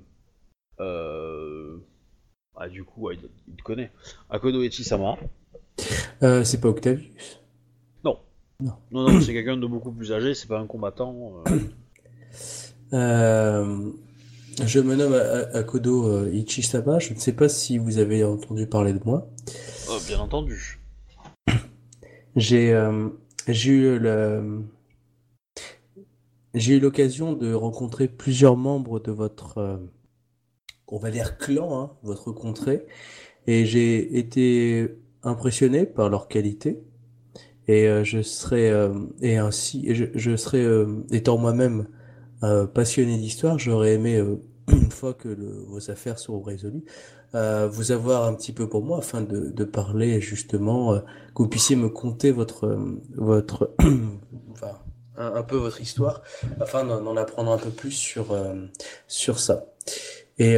euh, 0.80 1.76
ah, 2.56 2.68
du 2.68 2.82
coup, 2.84 3.02
ouais, 3.02 3.16
il, 3.16 3.28
il 3.48 3.56
te 3.56 3.62
connaît. 3.62 3.92
Akodo 4.28 4.62
Echisama. 4.62 5.16
Euh, 6.22 6.44
c'est 6.44 6.60
pas 6.60 6.68
Octavius. 6.68 7.40
Non, 8.04 8.18
non, 8.90 9.20
c'est 9.22 9.32
quelqu'un 9.32 9.56
de 9.56 9.66
beaucoup 9.66 9.92
plus 9.92 10.12
âgé. 10.12 10.34
C'est 10.34 10.48
pas 10.48 10.58
un 10.58 10.66
combattant. 10.66 11.42
je 12.92 14.80
me 14.80 14.94
nomme 14.94 15.14
Akodo 15.54 16.26
Ichisama. 16.26 16.98
Je 16.98 17.14
ne 17.14 17.18
sais 17.18 17.32
pas 17.32 17.48
si 17.48 17.78
vous 17.78 17.98
avez 17.98 18.24
entendu 18.24 18.66
parler 18.66 18.92
de 18.92 19.00
moi. 19.04 19.26
Bien 20.06 20.20
entendu. 20.20 20.78
J'ai 22.36 22.74
j'ai 23.52 23.80
eu 26.76 26.80
l'occasion 26.80 27.32
de 27.32 27.52
rencontrer 27.52 28.08
plusieurs 28.08 28.56
membres 28.56 29.00
de 29.00 29.12
votre 29.12 29.58
euh, 29.58 29.76
on 30.88 30.98
va 30.98 31.10
dire 31.10 31.38
clan, 31.38 31.80
hein, 31.80 31.92
votre 32.02 32.32
contrée, 32.32 32.86
et 33.46 33.64
j'ai 33.64 34.18
été 34.18 34.88
impressionné 35.22 35.86
par 35.86 36.08
leur 36.08 36.28
qualité. 36.28 36.82
Et 37.68 37.86
euh, 37.86 38.04
je 38.04 38.22
serais 38.22 38.70
euh, 38.70 38.94
et 39.20 39.36
ainsi 39.36 39.94
je, 39.94 40.36
serais 40.36 40.66
étant 41.10 41.38
moi-même 41.38 41.86
passionné 42.74 43.18
d'histoire, 43.18 43.58
j'aurais 43.58 43.94
aimé 43.94 44.22
une 44.70 44.90
fois 44.90 45.14
que 45.14 45.28
vos 45.68 45.90
affaires 45.90 46.18
seront 46.18 46.42
résolues, 46.42 46.84
euh, 47.34 47.68
vous 47.68 47.92
avoir 47.92 48.24
un 48.24 48.34
petit 48.34 48.52
peu 48.52 48.68
pour 48.68 48.82
moi 48.82 48.98
afin 48.98 49.20
de, 49.20 49.64
parler 49.64 50.20
justement, 50.20 50.94
euh, 50.94 50.98
que 51.34 51.42
vous 51.42 51.48
puissiez 51.48 51.76
me 51.76 51.88
conter 51.88 52.32
votre 52.32 52.66
euh, 52.66 53.00
votre 53.14 53.74
un, 55.16 55.42
peu 55.42 55.56
votre 55.56 55.80
histoire 55.80 56.22
afin 56.60 56.84
d'en 56.84 57.16
apprendre 57.16 57.52
un 57.52 57.58
peu 57.58 57.70
plus 57.70 57.92
sur 57.92 58.32
euh, 58.32 58.54
sur 59.06 59.38
ça. 59.38 59.66
Et 60.38 60.56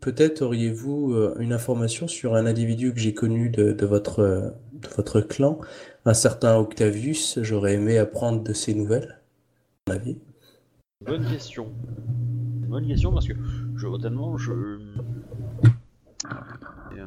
peut-être 0.00 0.42
auriez-vous 0.42 1.14
une 1.38 1.52
information 1.52 2.08
sur 2.08 2.34
un 2.34 2.46
individu 2.46 2.92
que 2.92 2.98
j'ai 2.98 3.14
connu 3.14 3.48
de, 3.48 3.86
votre 3.86 4.56
de 4.72 4.88
votre 4.96 5.20
clan, 5.20 5.60
un 6.04 6.14
certain 6.14 6.56
Octavius. 6.56 7.38
J'aurais 7.42 7.74
aimé 7.74 7.96
apprendre 7.96 8.42
de 8.42 8.52
ses 8.52 8.74
nouvelles. 8.74 9.20
À 9.86 9.92
mon 9.92 10.00
avis. 10.00 10.18
Bonne 11.00 11.24
question. 11.30 11.72
Bonne 12.68 12.86
question 12.86 13.12
parce 13.12 13.26
que 13.26 13.32
je 13.76 13.86
honnêtement 13.86 14.36
je. 14.36 14.52
Euh, 16.92 17.06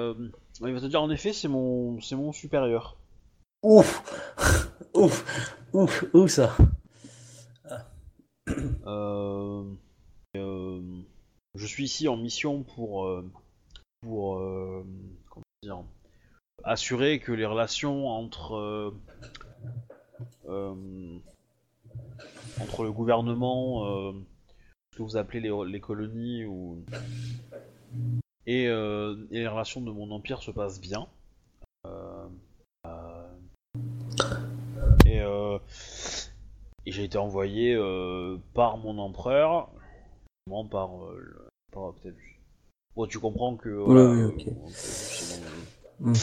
euh, 0.00 0.28
il 0.60 0.72
va 0.72 0.80
te 0.80 0.86
dire 0.86 1.02
en 1.02 1.10
effet 1.10 1.34
c'est 1.34 1.48
mon 1.48 2.00
c'est 2.00 2.16
mon 2.16 2.32
supérieur. 2.32 2.96
Ouf, 3.62 4.02
ouf, 4.94 5.58
ouf, 5.74 6.04
ouf 6.14 6.30
ça? 6.30 6.56
Euh, 8.86 9.64
euh, 10.36 11.02
je 11.54 11.66
suis 11.66 11.84
ici 11.84 12.08
en 12.08 12.16
mission 12.16 12.62
pour 12.62 13.08
pour 14.00 14.38
comment 15.28 15.44
dire 15.62 15.84
assurer 16.64 17.20
que 17.20 17.32
les 17.32 17.46
relations 17.46 18.08
entre 18.08 18.94
entre 22.62 22.84
le 22.84 22.92
gouvernement, 22.92 23.86
euh, 23.86 24.12
ce 24.92 24.98
que 24.98 25.02
vous 25.02 25.16
appelez 25.16 25.40
les, 25.40 25.52
les 25.66 25.80
colonies 25.80 26.44
ou 26.44 26.82
et, 28.46 28.68
euh, 28.68 29.16
et 29.30 29.38
les 29.40 29.48
relations 29.48 29.80
de 29.80 29.90
mon 29.90 30.10
empire 30.10 30.42
se 30.42 30.50
passent 30.50 30.80
bien. 30.80 31.06
Euh, 31.86 32.26
et 35.06 35.20
et 36.84 36.90
j'ai 36.90 37.04
été 37.04 37.16
envoyé 37.18 37.76
par 38.54 38.76
mon 38.78 38.98
empereur, 38.98 39.70
non 40.48 40.66
par, 40.66 40.90
le- 41.12 41.48
par 41.70 41.84
Octavius. 41.84 42.18
Bon, 42.96 43.06
tu 43.06 43.18
comprends 43.20 43.56
que. 43.56 43.68
voilà, 43.68 44.10
oui, 44.10 44.20
euh, 44.20 44.28
ok. 44.28 44.34
Octavius, 44.48 44.74
c'est 44.76 45.40
mon- 45.40 46.10
Mm. 46.10 46.14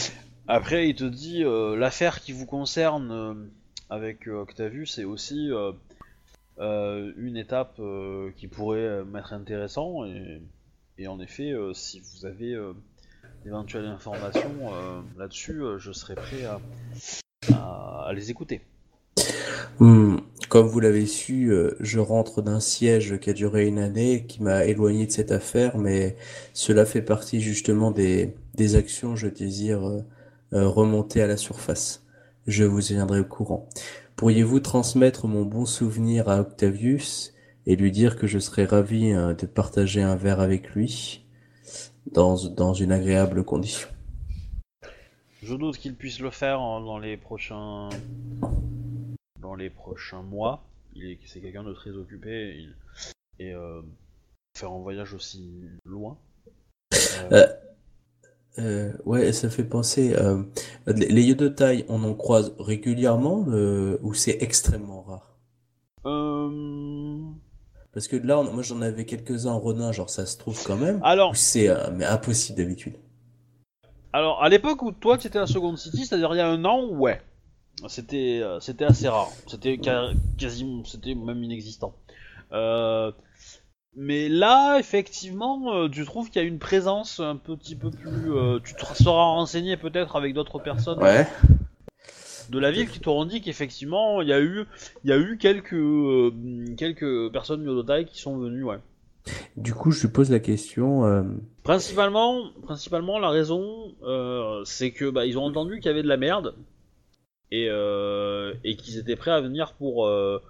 Après, 0.48 0.88
il 0.90 0.94
te 0.96 1.04
dit 1.04 1.42
euh, 1.44 1.76
l'affaire 1.76 2.20
qui 2.20 2.32
vous 2.32 2.44
concerne 2.44 3.50
avec 3.88 4.28
euh, 4.28 4.40
Octavius 4.42 4.96
c'est 4.96 5.04
aussi 5.04 5.48
une 6.60 7.36
étape 7.36 7.76
euh, 7.78 8.30
qui 8.36 8.46
pourrait 8.48 8.78
euh, 8.78 9.04
m'être 9.04 9.32
intéressant 9.32 10.04
et, 10.04 11.06
en 11.06 11.18
effet, 11.18 11.52
euh, 11.52 11.72
si 11.72 12.00
vous 12.00 12.26
avez 12.26 12.52
euh, 12.52 12.74
d'éventuelles 13.44 13.86
informations 13.86 14.74
euh, 14.74 15.00
là-dessus, 15.18 15.62
euh, 15.62 15.78
je 15.78 15.92
serai 15.92 16.14
prêt 16.14 16.44
à, 16.44 18.12
les 18.12 18.30
écouter. 18.30 18.60
Hmm, 19.78 20.16
Comme 20.48 20.66
vous 20.66 20.80
l'avez 20.80 21.06
su, 21.06 21.52
euh, 21.52 21.76
je 21.80 22.00
rentre 22.00 22.42
d'un 22.42 22.60
siège 22.60 23.18
qui 23.18 23.30
a 23.30 23.32
duré 23.32 23.66
une 23.66 23.78
année, 23.78 24.26
qui 24.26 24.42
m'a 24.42 24.64
éloigné 24.64 25.06
de 25.06 25.12
cette 25.12 25.32
affaire, 25.32 25.78
mais 25.78 26.16
cela 26.52 26.84
fait 26.84 27.02
partie 27.02 27.40
justement 27.40 27.90
des, 27.90 28.34
actions 28.74 29.16
je 29.16 29.28
désire 29.28 29.88
euh, 29.88 30.04
euh, 30.52 30.68
remonter 30.68 31.22
à 31.22 31.26
la 31.26 31.36
surface. 31.38 32.04
Je 32.46 32.64
vous 32.64 32.82
tiendrai 32.82 33.20
au 33.20 33.24
courant. 33.24 33.68
Pourriez-vous 34.20 34.60
transmettre 34.60 35.26
mon 35.28 35.46
bon 35.46 35.64
souvenir 35.64 36.28
à 36.28 36.42
Octavius 36.42 37.32
et 37.64 37.74
lui 37.74 37.90
dire 37.90 38.16
que 38.16 38.26
je 38.26 38.38
serais 38.38 38.66
ravi 38.66 39.12
euh, 39.12 39.32
de 39.32 39.46
partager 39.46 40.02
un 40.02 40.14
verre 40.14 40.40
avec 40.40 40.68
lui 40.74 41.24
dans, 42.12 42.36
dans 42.50 42.74
une 42.74 42.92
agréable 42.92 43.44
condition? 43.44 43.88
Je 45.42 45.54
doute 45.54 45.78
qu'il 45.78 45.94
puisse 45.94 46.20
le 46.20 46.28
faire 46.28 46.60
hein, 46.60 46.82
dans 46.82 46.98
les 46.98 47.16
prochains 47.16 47.88
dans 49.40 49.54
les 49.54 49.70
prochains 49.70 50.20
mois. 50.22 50.64
Il 50.94 51.06
est 51.06 51.18
c'est 51.24 51.40
quelqu'un 51.40 51.64
de 51.64 51.72
très 51.72 51.92
occupé 51.92 52.56
il- 52.58 52.74
et 53.38 53.54
euh, 53.54 53.80
faire 54.54 54.70
un 54.70 54.80
voyage 54.80 55.14
aussi 55.14 55.50
loin. 55.86 56.18
Euh, 57.32 57.46
Euh, 58.58 58.92
ouais, 59.06 59.32
ça 59.32 59.48
fait 59.50 59.64
penser. 59.64 60.14
euh, 60.16 60.42
les 60.86 61.08
les 61.08 61.22
yodotai, 61.22 61.84
on 61.88 62.02
en 62.04 62.14
croise 62.14 62.52
régulièrement 62.58 63.44
euh, 63.48 63.98
ou 64.02 64.14
c'est 64.14 64.38
extrêmement 64.42 65.02
rare? 65.02 65.36
euh, 66.06 67.32
Parce 67.92 68.08
que 68.08 68.16
là, 68.16 68.40
on- 68.40 68.52
moi 68.52 68.64
j'en 68.64 68.80
avais 68.82 69.04
quelques-uns 69.04 69.52
en 69.52 69.60
Ronin, 69.60 69.92
genre 69.92 70.10
ça 70.10 70.26
se 70.26 70.36
trouve 70.38 70.60
quand 70.64 70.76
même. 70.76 71.00
Alors, 71.02 71.36
c'est 71.36 71.68
euh, 71.68 71.90
mais 71.94 72.04
impossible 72.04 72.58
d'habitude. 72.58 72.94
alors 74.12 74.42
à 74.42 74.48
l'époque 74.48 74.82
où 74.82 74.92
toi 74.92 75.18
tu 75.18 75.26
étais 75.26 75.38
à 75.38 75.46
Second 75.46 75.76
City, 75.76 76.04
c'est-à-dire 76.06 76.34
il 76.34 76.38
y 76.38 76.40
a 76.40 76.48
un 76.48 76.64
an, 76.64 76.88
ouais, 76.88 77.20
c'était 77.88 78.40
euh, 78.42 78.60
c'était 78.60 78.84
assez 78.84 79.08
rare. 79.08 79.38
C'était 79.46 79.80
ca- 79.82 80.10
quasiment, 80.38 80.84
c'était 80.84 81.14
même 81.14 81.42
inexistant. 81.44 81.94
Euh, 82.52 83.12
mais 83.96 84.28
là, 84.28 84.78
effectivement, 84.78 85.74
euh, 85.74 85.88
tu 85.88 86.04
trouves 86.04 86.30
qu'il 86.30 86.40
y 86.40 86.44
a 86.44 86.48
une 86.48 86.58
présence 86.58 87.20
un 87.20 87.36
petit 87.36 87.74
peu 87.76 87.90
plus. 87.90 88.32
euh, 88.32 88.58
tu 88.64 88.74
te 88.74 88.84
seras 89.02 89.24
renseigné 89.24 89.76
peut-être 89.76 90.16
avec 90.16 90.34
d'autres 90.34 90.58
personnes 90.58 91.02
Ouais. 91.02 91.26
de 92.50 92.58
la 92.58 92.70
ville 92.72 92.88
qui 92.88 93.00
t'auront 93.00 93.26
dit 93.26 93.40
qu'effectivement 93.42 94.22
il 94.22 94.28
y 94.28 94.32
a 94.32 94.40
eu 94.40 94.64
il 95.04 95.10
y 95.10 95.12
a 95.12 95.18
eu 95.18 95.38
quelques 95.38 95.72
euh, 95.74 96.32
quelques 96.76 97.30
personnes 97.32 97.62
Yodotai 97.64 98.06
qui 98.06 98.20
sont 98.20 98.36
venues 98.38 98.64
ouais. 98.64 98.78
Du 99.56 99.74
coup, 99.74 99.90
je 99.92 100.06
pose 100.06 100.30
la 100.30 100.40
question. 100.40 101.04
euh, 101.04 101.22
Principalement 101.62 102.50
principalement 102.64 103.18
la 103.20 103.28
raison 103.28 103.94
euh, 104.02 104.62
c'est 104.64 104.90
que 104.90 105.08
bah 105.10 105.26
ils 105.26 105.38
ont 105.38 105.44
entendu 105.44 105.76
qu'il 105.78 105.86
y 105.86 105.90
avait 105.90 106.02
de 106.02 106.08
la 106.08 106.16
merde 106.16 106.54
et 107.52 107.68
euh, 107.68 108.54
et 108.64 108.76
qu'ils 108.76 108.98
étaient 108.98 109.16
prêts 109.16 109.30
à 109.30 109.40
venir 109.40 109.74
pour 109.74 110.06
euh, 110.06 110.40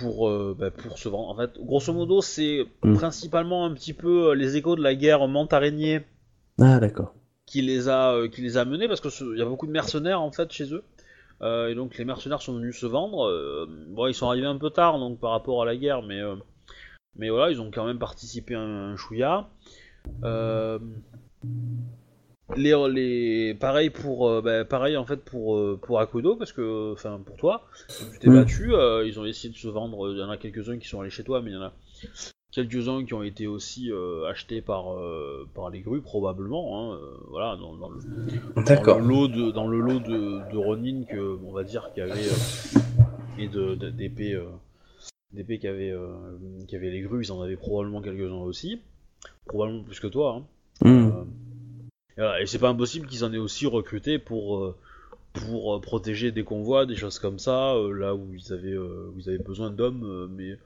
pour 0.00 0.28
euh, 0.28 0.56
bah, 0.58 0.70
pour 0.70 0.98
se 0.98 1.08
vendre. 1.08 1.28
En 1.28 1.36
fait, 1.36 1.58
grosso 1.60 1.92
modo, 1.92 2.20
c'est 2.22 2.66
Mm. 2.84 2.94
principalement 2.94 3.64
un 3.66 3.74
petit 3.74 3.92
peu 3.94 4.30
euh, 4.30 4.34
les 4.34 4.56
échos 4.56 4.76
de 4.76 4.82
la 4.82 4.94
guerre 4.94 5.26
menthe 5.28 5.52
araignée 5.52 6.00
Ah, 6.60 6.78
d'accord. 6.80 7.14
qui 7.46 7.62
les 7.62 7.88
a 7.88 8.12
euh, 8.14 8.28
qui 8.28 8.42
les 8.42 8.56
a 8.56 8.64
menés 8.64 8.88
parce 8.88 9.00
que 9.00 9.10
ce- 9.10 9.36
y 9.36 9.42
a 9.42 9.44
beaucoup 9.44 9.66
de 9.66 9.72
mercenaires 9.72 10.20
en 10.20 10.32
fait 10.32 10.50
chez 10.52 10.72
eux 10.74 10.82
Euh, 11.40 11.68
et 11.70 11.74
donc 11.76 11.96
les 11.98 12.04
mercenaires 12.04 12.42
sont 12.42 12.54
venus 12.54 12.76
se 12.78 12.86
vendre 12.86 13.20
bon 13.94 14.06
ils 14.08 14.14
sont 14.14 14.28
arrivés 14.28 14.46
un 14.48 14.58
peu 14.58 14.70
tard 14.70 14.98
donc 14.98 15.20
par 15.20 15.30
rapport 15.30 15.62
à 15.62 15.66
la 15.66 15.76
guerre 15.76 16.02
mais 16.02 16.20
mais 17.16 17.30
voilà 17.30 17.50
ils 17.52 17.60
ont 17.60 17.70
quand 17.70 17.86
même 17.86 17.98
participé 18.00 18.54
un, 18.56 18.92
un 18.92 18.96
chouïa 18.96 19.48
Euh, 20.24 20.78
les, 22.56 22.74
les 22.90 23.54
pareil 23.54 23.90
pour 23.90 24.28
euh, 24.28 24.40
bah, 24.40 24.64
pareil 24.64 24.96
en 24.96 25.04
fait 25.04 25.22
pour 25.24 25.56
euh, 25.56 25.78
pour 25.80 26.00
Akodo 26.00 26.36
parce 26.36 26.52
que 26.52 26.92
enfin 26.92 27.20
pour 27.24 27.36
toi 27.36 27.64
tu 28.12 28.18
t'es 28.18 28.28
Mm. 28.28 28.34
battu 28.34 28.74
euh, 28.74 29.06
ils 29.06 29.20
ont 29.20 29.24
essayé 29.26 29.52
de 29.52 29.58
se 29.58 29.68
vendre 29.68 30.12
il 30.12 30.18
y 30.18 30.22
en 30.22 30.30
a 30.30 30.36
quelques 30.38 30.68
uns 30.70 30.78
qui 30.78 30.88
sont 30.88 31.00
allés 31.00 31.10
chez 31.10 31.24
toi 31.24 31.42
mais 31.42 31.50
il 31.50 31.54
y 31.54 31.56
en 31.58 31.62
a 31.62 31.72
quelques-uns 32.50 33.04
qui 33.04 33.12
ont 33.14 33.22
été 33.22 33.46
aussi 33.46 33.90
achetés 34.28 34.62
par, 34.62 34.96
par 35.54 35.68
les 35.68 35.80
grues 35.80 36.00
probablement, 36.00 36.92
hein, 36.92 36.98
voilà, 37.28 37.56
dans, 37.56 37.76
dans 37.76 37.90
le, 37.90 38.00
dans 38.56 38.98
le 38.98 39.06
lot 39.06 39.28
de 39.28 39.50
dans 39.50 39.66
le 39.68 39.80
lot 39.80 40.00
de, 40.00 40.50
de 40.50 40.56
Ronin 40.56 41.04
que 41.04 41.38
on 41.44 41.52
va 41.52 41.62
dire 41.62 41.90
qu'il 41.92 42.04
y 42.06 42.10
avait 42.10 42.22
et 43.38 43.48
de 43.48 43.74
d'épées 43.90 44.40
d'épées 45.34 45.58
qui 45.58 45.68
avaient 45.68 45.94
qui 46.66 46.74
avaient 46.74 46.90
les 46.90 47.02
grues, 47.02 47.22
ils 47.24 47.32
en 47.32 47.42
avaient 47.42 47.56
probablement 47.56 48.00
quelques-uns 48.00 48.40
aussi, 48.42 48.80
probablement 49.44 49.84
plus 49.84 50.00
que 50.00 50.06
toi. 50.06 50.42
Hein. 50.82 50.88
Hmm. 50.88 51.10
Et, 52.18 52.46
c'est 52.46 52.58
pas 52.58 52.68
impossible 52.68 53.06
qu'ils 53.06 53.24
en 53.24 53.32
aient 53.32 53.38
aussi 53.38 53.66
recruté 53.66 54.18
pour 54.18 54.58
euh, 54.58 54.76
pour 55.34 55.76
euh, 55.76 55.80
protéger 55.80 56.32
des 56.32 56.42
convois, 56.42 56.84
des 56.84 56.96
choses 56.96 57.18
comme 57.18 57.38
ça, 57.38 57.74
euh, 57.74 57.92
là 57.92 58.14
où 58.14 58.34
ils 58.34 58.52
avaient, 58.52 58.76
où 58.76 59.14
ils 59.18 59.28
avaient 59.28 59.38
besoin 59.38 59.70
d'hommes, 59.70 60.28
mais, 60.36 60.58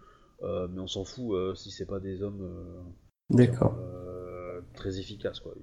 mais 0.42 0.80
on 0.80 0.86
s'en 0.86 1.04
fout 1.04 1.56
si 1.56 1.70
c'est 1.70 1.86
pas 1.86 2.00
des 2.00 2.22
hommes 2.22 2.48
D'accord. 3.30 3.76
très 4.74 4.98
efficaces. 4.98 5.40
Quoi. 5.40 5.54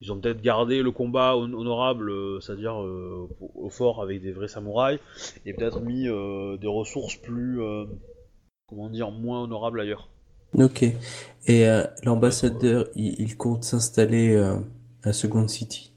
Ils 0.00 0.12
ont 0.12 0.20
peut-être 0.20 0.42
gardé 0.42 0.82
le 0.82 0.90
combat 0.90 1.36
hon- 1.36 1.54
honorable, 1.54 2.12
c'est-à-dire 2.40 2.80
euh, 2.82 3.28
au 3.40 3.70
fort 3.70 4.02
avec 4.02 4.22
des 4.22 4.30
vrais 4.30 4.48
samouraïs, 4.48 5.00
et 5.44 5.54
peut-être 5.54 5.80
mis 5.80 6.06
euh, 6.06 6.56
des 6.58 6.66
ressources 6.66 7.16
plus, 7.16 7.62
euh, 7.62 7.86
comment 8.66 8.90
dire, 8.90 9.10
moins 9.10 9.42
honorables 9.42 9.80
ailleurs. 9.80 10.08
Ok. 10.54 10.84
Et 11.46 11.66
l'ambassadeur, 12.04 12.86
il, 12.94 13.20
il 13.20 13.36
compte 13.36 13.64
s'installer 13.64 14.36
à 15.06 15.12
Second 15.12 15.48
City. 15.48 15.92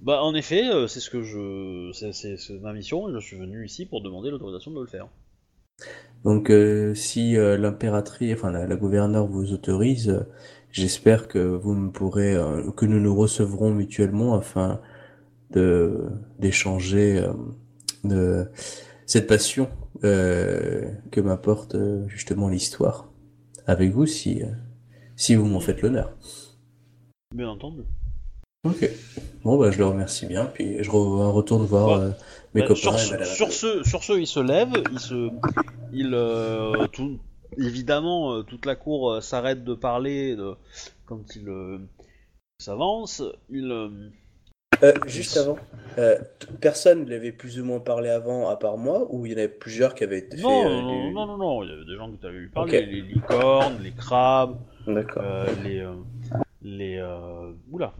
Bah 0.00 0.22
en 0.24 0.34
effet, 0.34 0.68
euh, 0.68 0.88
c'est 0.88 0.98
ce 1.00 1.08
que 1.10 1.22
je, 1.22 1.90
c'est, 1.92 2.12
c'est- 2.12 2.36
c'est 2.36 2.58
ma 2.58 2.72
mission, 2.72 3.12
je 3.12 3.18
suis 3.20 3.36
venu 3.38 3.64
ici 3.64 3.86
pour 3.86 4.00
demander 4.02 4.30
l'autorisation 4.30 4.72
de 4.72 4.80
le 4.80 4.86
faire. 4.86 5.08
Donc, 6.24 6.50
euh, 6.50 6.94
si 6.94 7.36
euh, 7.36 7.56
l'impératrice, 7.56 8.34
enfin 8.34 8.50
la, 8.50 8.66
la 8.66 8.76
gouverneure 8.76 9.26
vous 9.26 9.52
autorise, 9.52 10.24
j'espère 10.72 11.28
que 11.28 11.38
vous 11.38 11.74
me 11.74 11.90
pourrez, 11.90 12.36
que 12.76 12.86
nous 12.86 13.00
nous 13.00 13.14
recevrons 13.14 13.70
mutuellement 13.72 14.34
afin 14.34 14.80
de 15.50 16.06
d'échanger 16.38 17.24
de 18.04 18.48
cette 19.06 19.26
passion 19.26 19.68
que 20.02 21.20
m'apporte 21.20 21.76
justement 22.08 22.48
l'histoire 22.48 23.10
avec 23.66 23.92
vous, 23.92 24.06
si 24.06 24.42
si 25.16 25.34
vous 25.36 25.46
m'en 25.46 25.60
faites 25.60 25.82
l'honneur. 25.82 26.16
Bien 27.34 27.48
entendu. 27.48 27.84
Ok. 28.64 28.90
Bon 29.44 29.56
bah 29.56 29.70
je 29.70 29.78
le 29.78 29.86
remercie 29.86 30.26
bien, 30.26 30.46
puis 30.46 30.82
je 30.82 30.90
re- 30.90 31.30
retourne 31.30 31.64
voir 31.64 31.88
euh, 32.00 32.10
mes 32.54 32.62
Bah, 32.62 32.66
copains. 32.68 32.76
sur, 32.76 32.94
et 32.94 33.24
ce, 33.24 33.24
sur 33.24 33.52
ce, 33.52 33.84
sur 33.84 34.02
ce, 34.02 34.12
il 34.14 34.26
se 34.26 34.40
lève, 34.40 34.70
il 34.92 34.98
se, 34.98 35.30
il, 35.92 36.10
euh, 36.12 36.86
tout, 36.88 37.18
évidemment, 37.56 38.34
euh, 38.34 38.42
toute 38.42 38.66
la 38.66 38.74
cour 38.74 39.12
euh, 39.12 39.20
s'arrête 39.20 39.62
de 39.64 39.74
parler 39.74 40.34
de- 40.34 40.54
quand 41.06 41.36
il 41.36 41.48
euh, 41.48 41.78
s'avance. 42.58 43.22
Il, 43.48 43.70
euh, 43.70 43.88
Euh, 44.84 44.92
juste 45.06 45.36
avant, 45.36 45.56
euh, 45.98 46.16
personne 46.60 47.04
ne 47.04 47.10
l'avait 47.10 47.32
plus 47.32 47.58
ou 47.58 47.64
moins 47.64 47.80
parlé 47.80 48.10
avant 48.10 48.48
à 48.48 48.56
part 48.56 48.76
moi, 48.76 49.06
ou 49.10 49.24
il 49.26 49.32
y 49.32 49.34
en 49.34 49.38
avait 49.38 49.48
plusieurs 49.48 49.94
qui 49.94 50.04
avaient 50.04 50.18
été 50.18 50.36
fait 50.36 50.42
non, 50.42 50.66
euh, 50.66 50.82
non, 50.82 51.08
du- 51.08 51.14
non, 51.14 51.26
non, 51.26 51.36
non, 51.38 51.62
il 51.64 51.70
y 51.70 51.72
avait 51.72 51.84
des 51.84 51.96
gens 51.96 52.10
que 52.12 52.16
tu 52.16 52.26
avais 52.26 52.38
eu 52.38 52.48
parler, 52.48 52.84
les 52.86 53.02
licornes, 53.02 53.82
les 53.82 53.90
crabes, 53.92 54.56
D'accord. 54.86 55.22
euh, 55.24 55.46
les, 55.64 55.78
euh, 55.80 55.94
les, 56.62 56.96
euh, 56.98 57.52
oula, 57.72 57.92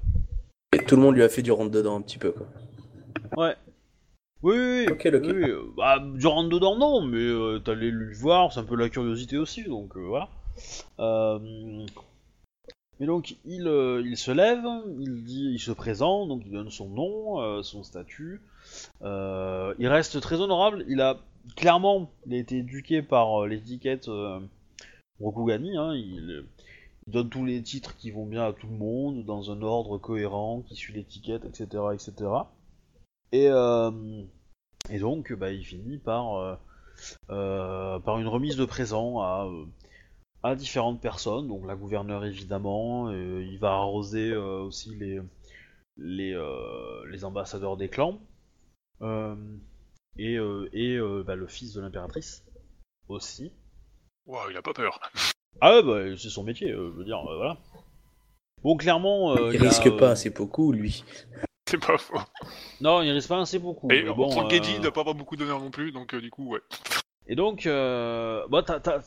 Et 0.73 0.79
tout 0.79 0.97
le 0.97 1.03
monde 1.03 1.15
lui 1.15 1.23
a 1.23 1.29
fait 1.29 1.43
du 1.43 1.51
rentre 1.53 1.71
dedans 1.71 1.97
un 1.97 2.03
petit 2.03 2.19
peu 2.19 2.33
quoi. 2.33 2.47
ouais. 3.37 3.55
Oui, 4.43 4.55
oui, 4.57 4.87
oui. 4.87 4.93
Ok, 4.93 5.07
ok. 5.07 5.23
oui, 5.25 5.33
oui, 5.33 5.51
euh, 5.51 5.63
bah, 5.77 5.99
du 5.99 6.27
rentre 6.27 6.49
dedans, 6.49 6.77
non, 6.77 7.03
mais 7.03 7.19
euh, 7.19 7.59
t'allais 7.59 7.91
lui 7.91 8.15
voir, 8.15 8.53
c'est 8.53 8.61
un 8.61 8.65
peu 8.65 8.77
la 8.77 8.89
curiosité 8.89 9.37
aussi, 9.37 9.65
donc 9.65 9.97
euh, 9.97 10.01
voilà. 10.01 10.29
Euh, 11.01 11.85
Mais 13.01 13.07
donc, 13.07 13.35
il, 13.45 13.67
euh, 13.67 14.01
il 14.05 14.17
se 14.17 14.31
lève, 14.31 14.65
il 15.01 15.25
dit, 15.25 15.51
il 15.55 15.59
se 15.59 15.73
présente, 15.73 16.29
donc 16.29 16.43
il 16.47 16.53
donne 16.53 16.71
son 16.71 16.89
nom, 16.89 17.41
euh, 17.41 17.63
son 17.63 17.83
statut. 17.83 18.41
Euh, 19.03 19.75
il 19.81 19.89
reste 19.89 20.21
très 20.21 20.41
honorable. 20.41 20.85
Il 20.89 21.01
a 21.01 21.19
clairement, 21.57 22.11
il 22.27 22.35
a 22.35 22.39
été 22.39 22.59
éduqué 22.59 23.03
par 23.03 23.43
euh, 23.43 23.49
l'étiquette 23.49 24.09
euh, 24.09 24.39
Rokugani. 25.21 25.77
Hein, 25.77 25.95
il 25.95 26.45
donne 27.09 27.31
tous 27.31 27.45
les 27.45 27.63
titres 27.63 27.97
qui 27.97 28.11
vont 28.11 28.27
bien 28.27 28.45
à 28.45 28.53
tout 28.53 28.67
le 28.67 28.77
monde, 28.77 29.25
dans 29.25 29.51
un 29.51 29.63
ordre 29.63 29.99
cohérent, 29.99 30.63
qui 30.63 30.77
suit 30.77 30.93
l'étiquette, 30.93 31.45
etc., 31.45 31.85
etc. 31.95 32.13
Et, 33.33 33.49
euh, 33.49 34.23
et 34.91 34.99
donc, 34.99 35.33
bah, 35.33 35.51
il 35.51 35.65
finit 35.65 35.99
par, 35.99 36.37
euh, 36.37 36.57
euh, 37.31 37.99
par 37.99 38.19
une 38.19 38.29
remise 38.29 38.57
de 38.57 38.65
présents 38.65 39.21
à, 39.23 40.55
différentes 40.57 41.01
personnes. 41.01 41.49
Donc 41.49 41.67
la 41.67 41.77
gouverneure 41.77 42.25
évidemment, 42.25 43.11
il 43.11 43.59
va 43.59 43.73
arroser 43.73 44.35
aussi 44.35 44.97
les, 45.97 46.35
ambassadeurs 47.25 47.77
des 47.77 47.89
clans. 47.89 48.19
Et 49.03 50.39
bah, 50.39 51.35
le 51.37 51.47
fils 51.49 51.75
de 51.75 51.81
l'impératrice 51.81 52.45
aussi. 53.09 53.53
Ouah, 54.27 54.47
il 54.51 54.57
a 54.57 54.63
pas 54.63 54.75
peur. 54.75 55.01
Ah 55.61 55.75
ouais, 55.75 55.83
bah, 55.83 56.17
c'est 56.17 56.31
son 56.31 56.45
métier, 56.45 56.71
euh, 56.71 56.91
je 56.93 56.99
veux 56.99 57.05
dire, 57.05 57.19
euh, 57.29 57.37
voilà. 57.37 57.57
Bon, 58.63 58.77
clairement... 58.77 59.33
euh, 59.33 59.53
il 59.53 59.61
y 59.61 59.65
a, 59.65 59.69
risque 59.69 59.87
euh, 59.87 59.97
pas 59.97 60.11
assez 60.11 60.31
beaucoup 60.31 60.73
lui. 60.73 61.05
C'est 61.69 61.85
pas 61.85 61.99
faux. 61.99 62.19
Non, 62.81 63.03
il 63.03 63.11
risque 63.11 63.29
pas 63.29 63.41
assez 63.41 63.59
beaucoup. 63.59 63.91
Et 63.91 64.03
mais 64.03 64.09
on 64.11 64.15
bon, 64.15 64.49
Geji, 64.49 64.73
euh, 64.73 64.75
il 64.77 64.81
doit 64.81 64.93
pas 64.93 65.01
avoir 65.01 65.15
beaucoup 65.15 65.37
d'honneur 65.37 65.61
non 65.61 65.71
plus, 65.71 65.93
donc 65.93 66.15
euh, 66.15 66.21
du 66.21 66.31
coup, 66.31 66.49
ouais. 66.49 66.61
Et 67.27 67.37
donc, 67.37 67.67
euh, 67.67 68.47
bah, 68.49 68.63
t'as- 68.63 68.81
t'as- 68.81 69.01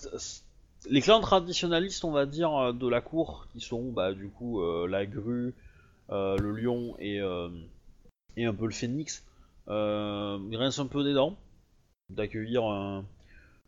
les 0.89 1.01
clans 1.01 1.21
traditionnalistes, 1.21 2.03
on 2.05 2.11
va 2.11 2.25
dire, 2.25 2.53
euh, 2.55 2.73
de 2.73 2.87
la 2.87 3.01
cour, 3.01 3.47
qui 3.51 3.59
sont 3.61 3.91
bah, 3.91 4.13
du 4.13 4.29
coup 4.29 4.61
euh, 4.61 4.87
la 4.87 5.05
grue, 5.05 5.53
euh, 6.09 6.37
le 6.37 6.51
lion 6.51 6.95
et, 6.99 7.19
euh, 7.19 7.49
et 8.37 8.45
un 8.45 8.53
peu 8.53 8.65
le 8.65 8.71
phénix, 8.71 9.25
euh, 9.69 10.39
ils 10.51 10.57
un 10.61 10.85
peu 10.87 11.03
des 11.03 11.13
dents 11.13 11.35
d'accueillir 12.09 12.65
un, 12.65 13.05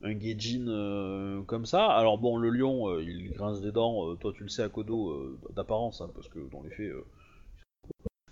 un 0.04 0.14
Gaijin 0.14 0.68
euh, 0.68 1.41
comme 1.43 1.66
ça. 1.66 1.88
Alors 1.88 2.18
bon, 2.18 2.38
le 2.38 2.49
lion, 2.49 2.89
euh, 2.89 3.01
il 3.01 3.32
grince 3.32 3.62
des 3.62 3.72
dents, 3.72 4.10
euh, 4.10 4.16
toi 4.16 4.34
tu 4.36 4.43
le 4.43 4.49
sais 4.49 4.64
à 4.64 4.70
Kodo, 4.70 5.38
d'apparence, 5.56 6.01
hein, 6.01 6.10
parce 6.14 6.28
que 6.28 6.39
dans 6.51 6.62
les 6.62 6.70
faits... 6.70 6.91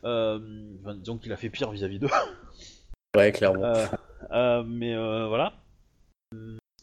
Enfin, 0.04 0.96
disons 0.96 1.18
qu'il 1.18 1.32
a 1.32 1.38
fait 1.38 1.50
pire 1.50 1.72
vis-à-vis 1.72 2.00
d'eux. 2.00 2.10
Ouais, 3.14 3.34
clairement. 3.34 3.74
Mais 4.66 4.96
voilà. 4.96 5.54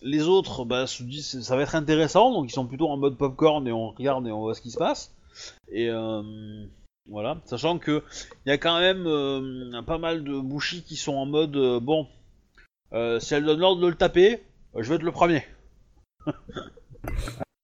Les 0.03 0.29
autres, 0.29 0.67
bah, 0.67 0.87
se 0.87 1.03
disent 1.03 1.41
ça 1.41 1.57
va 1.57 1.63
être 1.63 1.75
intéressant, 1.75 2.33
donc 2.33 2.51
ils 2.51 2.53
sont 2.53 2.67
plutôt 2.67 2.91
en 2.91 2.99
mode 2.99 3.17
popcorn 3.17 3.67
et 3.67 3.73
on 3.73 3.89
regarde 3.89 4.27
et 4.27 4.31
on 4.31 4.41
voit 4.41 4.55
ce 4.55 4.61
qui 4.61 4.71
se 4.71 4.77
passe. 4.77 5.17
Et 5.73 5.89
voilà, 7.09 7.39
sachant 7.47 7.79
que 7.79 8.05
il 8.45 8.51
y 8.51 8.53
a 8.53 8.59
quand 8.59 8.79
même 8.79 9.83
pas 9.87 9.97
mal 9.97 10.23
de 10.23 10.39
bouchis 10.39 10.83
qui 10.83 10.97
sont 10.97 11.15
en 11.15 11.25
mode 11.25 11.57
bon, 11.83 12.07
si 12.93 13.35
elle 13.35 13.47
donne 13.47 13.61
l'ordre 13.61 13.81
de 13.81 13.87
le 13.87 13.97
taper, 13.97 14.43
je 14.77 14.89
vais 14.89 14.97
être 14.97 15.03
le 15.03 15.13
premier. 15.13 15.45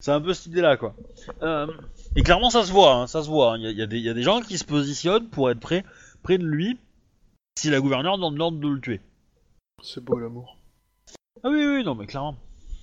C'est 0.01 0.11
un 0.13 0.21
peu 0.21 0.35
cette 0.35 0.47
idée-là, 0.47 0.77
quoi. 0.77 0.95
Euh, 1.43 1.67
et 2.15 2.23
clairement, 2.23 2.51
ça 2.51 2.63
se 2.65 2.73
voit, 2.73 2.95
hein, 2.95 3.07
ça 3.07 3.23
se 3.23 3.29
voit. 3.29 3.55
hein. 3.55 3.59
Il 3.59 3.63
y, 3.63 3.67
a- 3.67 3.71
il 3.71 3.79
y 3.79 3.83
a 3.83 3.87
des- 3.87 3.99
il 3.99 4.05
y 4.05 4.09
a 4.11 4.15
des 4.15 4.23
gens 4.23 4.41
qui 4.43 4.59
se 4.59 4.65
positionnent 4.65 5.29
pour 5.31 5.51
être 5.51 5.61
près, 5.61 5.83
près 6.23 6.37
de 6.37 6.45
lui 6.45 6.79
si 7.59 7.71
la 7.71 7.81
gouverneure 7.81 8.19
donne 8.19 8.37
l'ordre 8.37 8.59
de 8.59 8.69
le 8.69 8.81
tuer. 8.81 9.01
C'est 9.83 10.05
beau 10.05 10.19
l'amour. 10.19 10.59
Ah 11.43 11.49
oui, 11.51 11.65
oui, 11.65 11.85
non, 11.85 11.95
mais 11.95 12.07
clairement. 12.07 12.37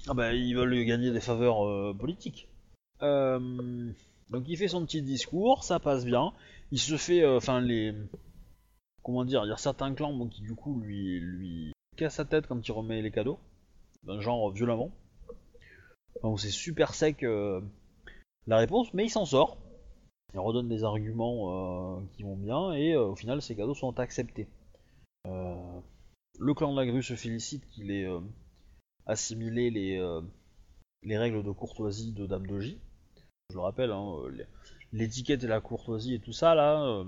Ah 0.07 0.13
bah, 0.15 0.33
ils 0.33 0.55
veulent 0.55 0.83
gagner 0.85 1.11
des 1.11 1.21
faveurs 1.21 1.67
euh, 1.67 1.93
politiques. 1.93 2.47
Euh, 3.03 3.91
donc 4.31 4.43
il 4.47 4.57
fait 4.57 4.67
son 4.67 4.83
petit 4.85 5.01
discours, 5.03 5.63
ça 5.63 5.79
passe 5.79 6.05
bien. 6.05 6.33
Il 6.71 6.79
se 6.79 6.97
fait, 6.97 7.23
euh, 7.23 7.37
enfin 7.37 7.61
les, 7.61 7.93
comment 9.03 9.25
dire, 9.25 9.43
il 9.45 9.49
y 9.49 9.53
a 9.53 9.57
certains 9.57 9.93
clans 9.93 10.13
bon, 10.13 10.27
qui 10.27 10.41
du 10.41 10.55
coup 10.55 10.79
lui 10.81 11.19
lui 11.19 11.71
cassent 11.97 12.15
sa 12.15 12.25
tête 12.25 12.47
quand 12.47 12.65
il 12.67 12.71
remet 12.71 13.01
les 13.01 13.11
cadeaux, 13.11 13.39
genre 14.19 14.51
violemment. 14.51 14.91
Donc 16.23 16.39
c'est 16.39 16.49
super 16.49 16.93
sec 16.93 17.23
euh, 17.23 17.61
la 18.47 18.57
réponse, 18.57 18.93
mais 18.93 19.05
il 19.05 19.09
s'en 19.09 19.25
sort. 19.25 19.57
Il 20.33 20.39
redonne 20.39 20.69
des 20.69 20.83
arguments 20.83 21.97
euh, 21.97 22.01
qui 22.13 22.23
vont 22.23 22.37
bien 22.37 22.73
et 22.73 22.93
euh, 22.93 23.07
au 23.07 23.15
final 23.15 23.41
ses 23.41 23.55
cadeaux 23.55 23.73
sont 23.73 23.99
acceptés. 23.99 24.47
Le 25.25 26.53
clan 26.55 26.71
de 26.73 26.79
la 26.79 26.87
grue 26.87 27.03
se 27.03 27.15
félicite 27.15 27.67
qu'il 27.67 27.91
ait 27.91 28.07
assimilé 29.05 29.69
les, 29.69 30.19
les 31.03 31.17
règles 31.17 31.43
de 31.43 31.51
courtoisie 31.51 32.13
de 32.13 32.25
Dame 32.25 32.47
Doji. 32.47 32.79
Je 33.49 33.55
le 33.55 33.61
rappelle, 33.61 33.91
hein, 33.91 34.15
l'étiquette 34.91 35.43
et 35.43 35.47
la 35.47 35.61
courtoisie 35.61 36.15
et 36.15 36.19
tout 36.19 36.31
ça, 36.31 36.55
là, 36.55 37.05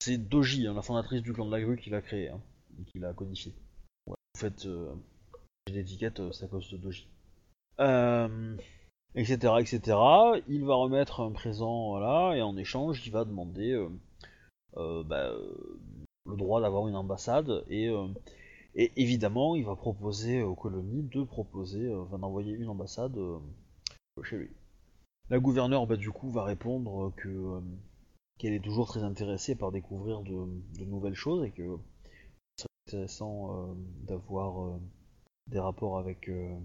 c'est 0.00 0.18
Doji, 0.18 0.66
hein, 0.66 0.74
la 0.74 0.82
fondatrice 0.82 1.22
du 1.22 1.32
clan 1.32 1.46
de 1.46 1.52
la 1.52 1.60
grue, 1.60 1.76
qui 1.76 1.90
l'a 1.90 2.02
créé, 2.02 2.30
hein, 2.30 2.40
et 2.80 2.84
qui 2.84 2.98
l'a 2.98 3.12
codifié. 3.12 3.54
Ouais, 4.08 4.16
en 4.34 4.40
fait, 4.40 4.66
l'étiquette, 5.72 6.20
euh, 6.20 6.30
à 6.42 6.46
cause 6.46 6.70
de 6.70 6.76
Doji. 6.76 7.08
Etc., 9.14 9.36
etc. 9.58 9.96
Il 10.48 10.64
va 10.64 10.74
remettre 10.74 11.20
un 11.20 11.32
présent, 11.32 11.88
voilà, 11.90 12.36
et 12.36 12.42
en 12.42 12.56
échange, 12.56 13.04
il 13.06 13.10
va 13.10 13.24
demander 13.24 13.72
euh, 13.72 13.88
euh, 14.76 15.02
bah, 15.02 15.32
le 16.26 16.36
droit 16.36 16.60
d'avoir 16.60 16.88
une 16.88 16.96
ambassade 16.96 17.64
et 17.68 17.90
évidemment, 18.96 19.56
il 19.56 19.64
va 19.64 19.74
proposer 19.74 20.42
aux 20.42 20.54
colonies 20.54 21.02
de 21.02 21.24
proposer, 21.24 21.88
d'envoyer 21.88 22.52
une 22.52 22.68
ambassade 22.68 23.18
chez 24.22 24.36
lui. 24.36 24.50
La 25.30 25.40
gouverneure, 25.40 25.86
bah, 25.86 25.96
du 25.96 26.10
coup, 26.10 26.30
va 26.30 26.44
répondre 26.44 27.12
que 27.16 27.60
qu'elle 28.38 28.52
est 28.52 28.62
toujours 28.62 28.86
très 28.86 29.02
intéressée 29.02 29.56
par 29.56 29.72
découvrir 29.72 30.20
de, 30.20 30.46
de 30.78 30.84
nouvelles 30.84 31.14
choses 31.14 31.44
et 31.44 31.50
que 31.50 31.76
c'est 32.56 32.68
intéressant 32.86 33.74
d'avoir 34.06 34.78
des 35.48 35.58
rapports 35.58 35.98
avec 35.98 36.28
euh, 36.28 36.56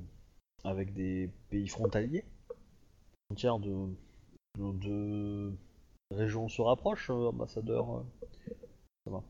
avec 0.63 0.93
des 0.93 1.29
pays 1.49 1.67
frontaliers. 1.67 2.25
Frontières 3.27 3.59
de 3.59 3.87
de 4.59 4.71
deux 4.73 5.57
régions 6.11 6.49
se 6.49 6.61
rapprochent, 6.61 7.09
euh, 7.09 7.29
ambassadeur. 7.29 7.97
euh, 7.97 8.03
ça 9.05 9.11
va. 9.11 9.23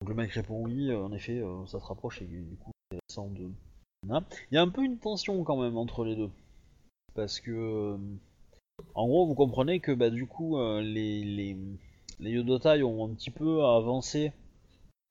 Donc 0.00 0.08
le 0.08 0.14
mec 0.14 0.32
répond 0.32 0.64
oui, 0.64 0.92
en 0.94 1.12
effet, 1.12 1.42
ça 1.66 1.78
se 1.78 1.84
rapproche 1.84 2.22
et 2.22 2.26
du 2.26 2.56
coup, 2.56 2.72
intéressant 2.90 3.28
de. 3.28 3.50
Il 4.04 4.54
y 4.54 4.58
a 4.58 4.62
un 4.62 4.68
peu 4.68 4.82
une 4.82 4.98
tension 4.98 5.44
quand 5.44 5.62
même 5.62 5.76
entre 5.76 6.04
les 6.04 6.16
deux. 6.16 6.30
Parce 7.14 7.40
que. 7.40 7.98
En 8.94 9.06
gros, 9.06 9.26
vous 9.26 9.34
comprenez 9.34 9.78
que 9.78 9.92
bah, 9.92 10.10
du 10.10 10.26
coup, 10.26 10.58
les, 10.80 11.22
les, 11.22 11.56
les 12.18 12.30
Yodotai 12.30 12.82
ont 12.82 13.04
un 13.04 13.14
petit 13.14 13.30
peu 13.30 13.64
avancé 13.64 14.32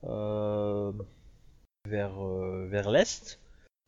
vers, 0.03 0.91
vers 1.85 2.91
l'est. 2.91 3.39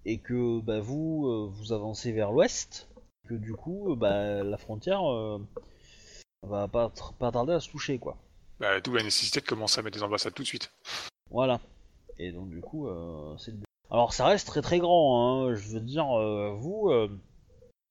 Et 0.05 0.19
que 0.19 0.59
bah, 0.59 0.79
vous, 0.79 1.27
euh, 1.27 1.49
vous 1.51 1.73
avancez 1.73 2.11
vers 2.11 2.31
l'ouest. 2.31 2.89
Que 3.27 3.35
du 3.35 3.53
coup, 3.53 3.91
euh, 3.91 3.95
bah, 3.95 4.43
la 4.43 4.57
frontière 4.57 5.09
euh, 5.09 5.39
va 6.43 6.67
pas, 6.67 6.87
tr- 6.87 7.13
pas 7.13 7.31
tarder 7.31 7.53
à 7.53 7.59
se 7.59 7.69
toucher, 7.69 7.99
quoi. 7.99 8.17
Bah, 8.59 8.81
D'où 8.81 8.93
la 8.93 9.03
nécessité 9.03 9.39
de 9.39 9.45
commencer 9.45 9.79
à 9.79 9.83
mettre 9.83 9.97
des 9.97 10.03
ambassades 10.03 10.33
tout 10.33 10.43
de 10.43 10.47
suite. 10.47 10.71
Voilà. 11.31 11.59
Et 12.19 12.31
donc 12.31 12.49
du 12.49 12.61
coup, 12.61 12.87
c'est 13.39 13.51
le 13.51 13.57
but. 13.57 13.65
Alors 13.89 14.13
ça 14.13 14.25
reste 14.25 14.45
très 14.47 14.61
très 14.61 14.77
grand, 14.77 15.47
hein. 15.47 15.55
je 15.55 15.67
veux 15.69 15.79
dire, 15.79 16.05
vous, 16.55 16.91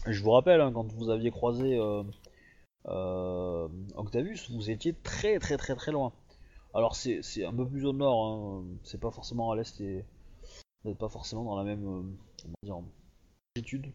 je 0.07 0.23
vous 0.23 0.31
rappelle, 0.31 0.61
hein, 0.61 0.71
quand 0.73 0.87
vous 0.93 1.11
aviez 1.11 1.33
croisé 1.33 1.77
Octavius, 3.97 4.51
vous 4.51 4.71
étiez 4.71 4.95
très 4.95 5.39
très 5.39 5.57
très 5.57 5.75
très 5.75 5.93
loin. 5.93 6.13
Alors 6.75 6.95
c'est 6.97 7.21
c'est 7.23 7.45
un 7.45 7.53
peu 7.53 7.67
plus 7.67 7.85
au 7.85 7.93
nord, 7.93 8.25
hein. 8.25 8.65
c'est 8.85 9.01
pas 9.01 9.11
forcément 9.11 9.51
à 9.51 9.57
l'est 9.57 9.81
et 9.81 10.05
vous 10.85 10.91
n'êtes 10.91 10.99
pas 10.99 11.09
forcément 11.09 11.45
dans 11.45 11.57
la 11.57 11.65
même, 11.65 11.85
euh, 11.87 12.03
comment 12.43 12.55
dire, 12.63 12.77
longitude. 13.57 13.87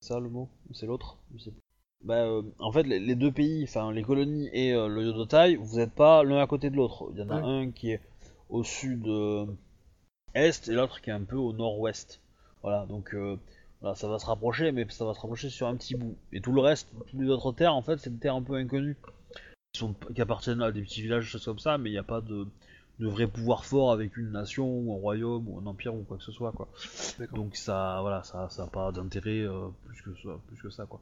C'est 0.00 0.08
ça 0.14 0.20
le 0.20 0.28
mot 0.28 0.48
Ou 0.68 0.74
c'est 0.74 0.86
l'autre 0.86 1.18
Je 1.34 1.38
sais 1.44 1.50
plus. 1.50 1.60
Bah, 2.04 2.24
euh, 2.24 2.42
en 2.58 2.72
fait, 2.72 2.82
les, 2.82 2.98
les 2.98 3.14
deux 3.14 3.30
pays, 3.30 3.62
enfin 3.64 3.92
les 3.92 4.02
colonies 4.02 4.48
et 4.52 4.72
euh, 4.74 4.88
le 4.88 5.04
Yodotai, 5.04 5.54
vous 5.56 5.76
n'êtes 5.76 5.92
pas 5.92 6.24
l'un 6.24 6.38
à 6.42 6.46
côté 6.48 6.68
de 6.70 6.76
l'autre. 6.76 7.08
Il 7.12 7.20
y 7.20 7.22
en 7.22 7.30
a 7.30 7.36
Ouais. 7.40 7.42
un 7.66 7.70
qui 7.70 7.92
est 7.92 8.00
au 8.48 8.64
sud 8.64 9.06
euh, 9.06 9.46
est 10.34 10.68
et 10.68 10.72
l'autre 10.72 11.00
qui 11.00 11.10
est 11.10 11.12
un 11.12 11.22
peu 11.22 11.36
au 11.36 11.52
nord-ouest. 11.52 12.20
Voilà, 12.62 12.86
donc 12.86 13.14
voilà, 13.80 13.94
ça 13.96 14.06
va 14.08 14.18
se 14.20 14.26
rapprocher, 14.26 14.70
mais 14.72 14.86
ça 14.88 15.04
va 15.04 15.14
se 15.14 15.20
rapprocher 15.20 15.48
sur 15.50 15.66
un 15.66 15.76
petit 15.76 15.94
bout. 15.96 16.16
Et 16.32 16.40
tout 16.40 16.52
le 16.52 16.60
reste, 16.60 16.88
toutes 17.08 17.20
les 17.20 17.28
autres 17.28 17.52
terres, 17.52 17.74
en 17.74 17.82
fait, 17.82 17.98
c'est 17.98 18.10
des 18.10 18.18
terres 18.20 18.36
un 18.36 18.42
peu 18.42 18.54
inconnues. 18.54 18.96
Qui, 19.72 19.80
sont, 19.80 19.94
qui 20.14 20.20
appartiennent 20.20 20.62
à 20.62 20.70
des 20.70 20.82
petits 20.82 21.02
villages, 21.02 21.24
choses 21.24 21.44
comme 21.44 21.58
ça, 21.58 21.78
mais 21.78 21.88
il 21.88 21.92
n'y 21.92 21.98
a 21.98 22.02
pas 22.04 22.20
de, 22.20 22.46
de 22.98 23.08
vrai 23.08 23.26
pouvoir 23.26 23.64
fort 23.64 23.92
avec 23.92 24.16
une 24.16 24.30
nation, 24.32 24.66
ou 24.68 24.92
un 24.94 25.00
royaume, 25.00 25.48
ou 25.48 25.58
un 25.60 25.66
empire, 25.66 25.94
ou 25.94 26.02
quoi 26.04 26.18
que 26.18 26.22
ce 26.24 26.32
soit, 26.32 26.52
quoi. 26.52 26.68
Donc 27.32 27.56
ça, 27.56 27.98
voilà, 28.00 28.22
ça, 28.22 28.48
ça 28.50 28.64
a 28.64 28.66
pas 28.66 28.92
d'intérêt 28.92 29.40
euh, 29.40 29.68
plus, 29.86 30.02
que 30.02 30.10
ça, 30.22 30.30
plus 30.48 30.62
que 30.62 30.70
ça, 30.70 30.86
quoi. 30.86 31.00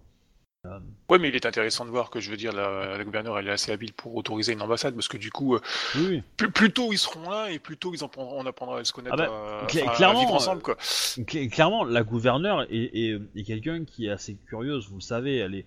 Ouais, 1.09 1.19
mais 1.19 1.31
il 1.31 1.35
est 1.35 1.47
intéressant 1.47 1.87
de 1.87 1.91
voir 1.91 2.11
que, 2.11 2.21
je 2.21 2.31
veux 2.31 2.37
dire, 2.37 2.53
la, 2.53 2.99
la 2.99 3.03
gouverneure, 3.05 3.39
elle 3.39 3.49
est 3.49 3.53
assez 3.53 3.73
habile 3.73 3.95
pour 3.95 4.15
autoriser 4.15 4.53
une 4.53 4.61
ambassade, 4.61 4.95
parce 4.95 5.09
que 5.09 5.17
du 5.17 5.31
coup, 5.31 5.55
euh, 5.55 5.61
Oui, 5.97 6.07
oui. 6.07 6.23
plus, 6.37 6.51
plus 6.51 6.71
tôt 6.71 6.93
ils 6.93 6.99
seront 6.99 7.31
là, 7.31 7.51
et 7.51 7.59
plus 7.59 7.79
tôt 7.79 7.93
ils 7.95 8.05
en 8.05 8.09
prendront, 8.09 8.41
on 8.43 8.47
apprendra 8.47 8.79
à 8.79 8.85
se 8.85 8.93
connaître, 8.93 9.17
Ah 9.19 9.27
bah, 9.27 9.63
à, 9.63 9.67
cla- 9.67 9.81
enfin, 9.85 9.93
à 9.93 9.97
clairement, 9.97 10.21
vivre 10.21 10.33
euh, 10.33 10.37
ensemble, 10.37 10.61
quoi. 10.63 10.77
Cl- 10.79 11.49
Clairement, 11.49 11.85
la 11.85 12.03
gouverneure 12.03 12.63
est, 12.71 12.91
est- 12.93 13.21
est 13.35 13.43
quelqu'un 13.45 13.85
qui 13.87 14.07
est 14.07 14.11
assez 14.11 14.35
curieuse, 14.35 14.87
vous 14.91 14.97
le 14.97 15.01
savez, 15.03 15.39
elle 15.39 15.55
est, 15.55 15.65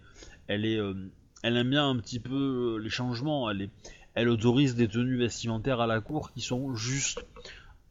elle 0.47 0.63
est, 0.63 0.77
euh, 0.77 0.93
elle 1.41 1.57
aime 1.57 1.71
bien 1.71 1.89
un 1.89 1.97
petit 1.97 2.19
peu 2.19 2.75
euh, 2.75 2.77
les 2.77 2.91
changements, 2.91 3.49
elle 3.49 3.63
est, 3.63 3.69
elle 4.15 4.29
autorise 4.29 4.75
des 4.75 4.87
tenues 4.87 5.17
vestimentaires 5.17 5.81
à 5.81 5.87
la 5.87 6.01
cour 6.01 6.31
qui 6.31 6.41
sont 6.41 6.75
juste 6.75 7.25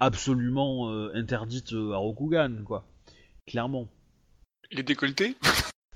absolument 0.00 0.90
euh, 0.90 1.12
interdites 1.14 1.72
euh, 1.72 1.92
à 1.92 1.96
Rokugan, 1.96 2.64
quoi. 2.64 2.84
Clairement. 3.46 3.88
Les 4.70 4.82
décolletés? 4.82 5.36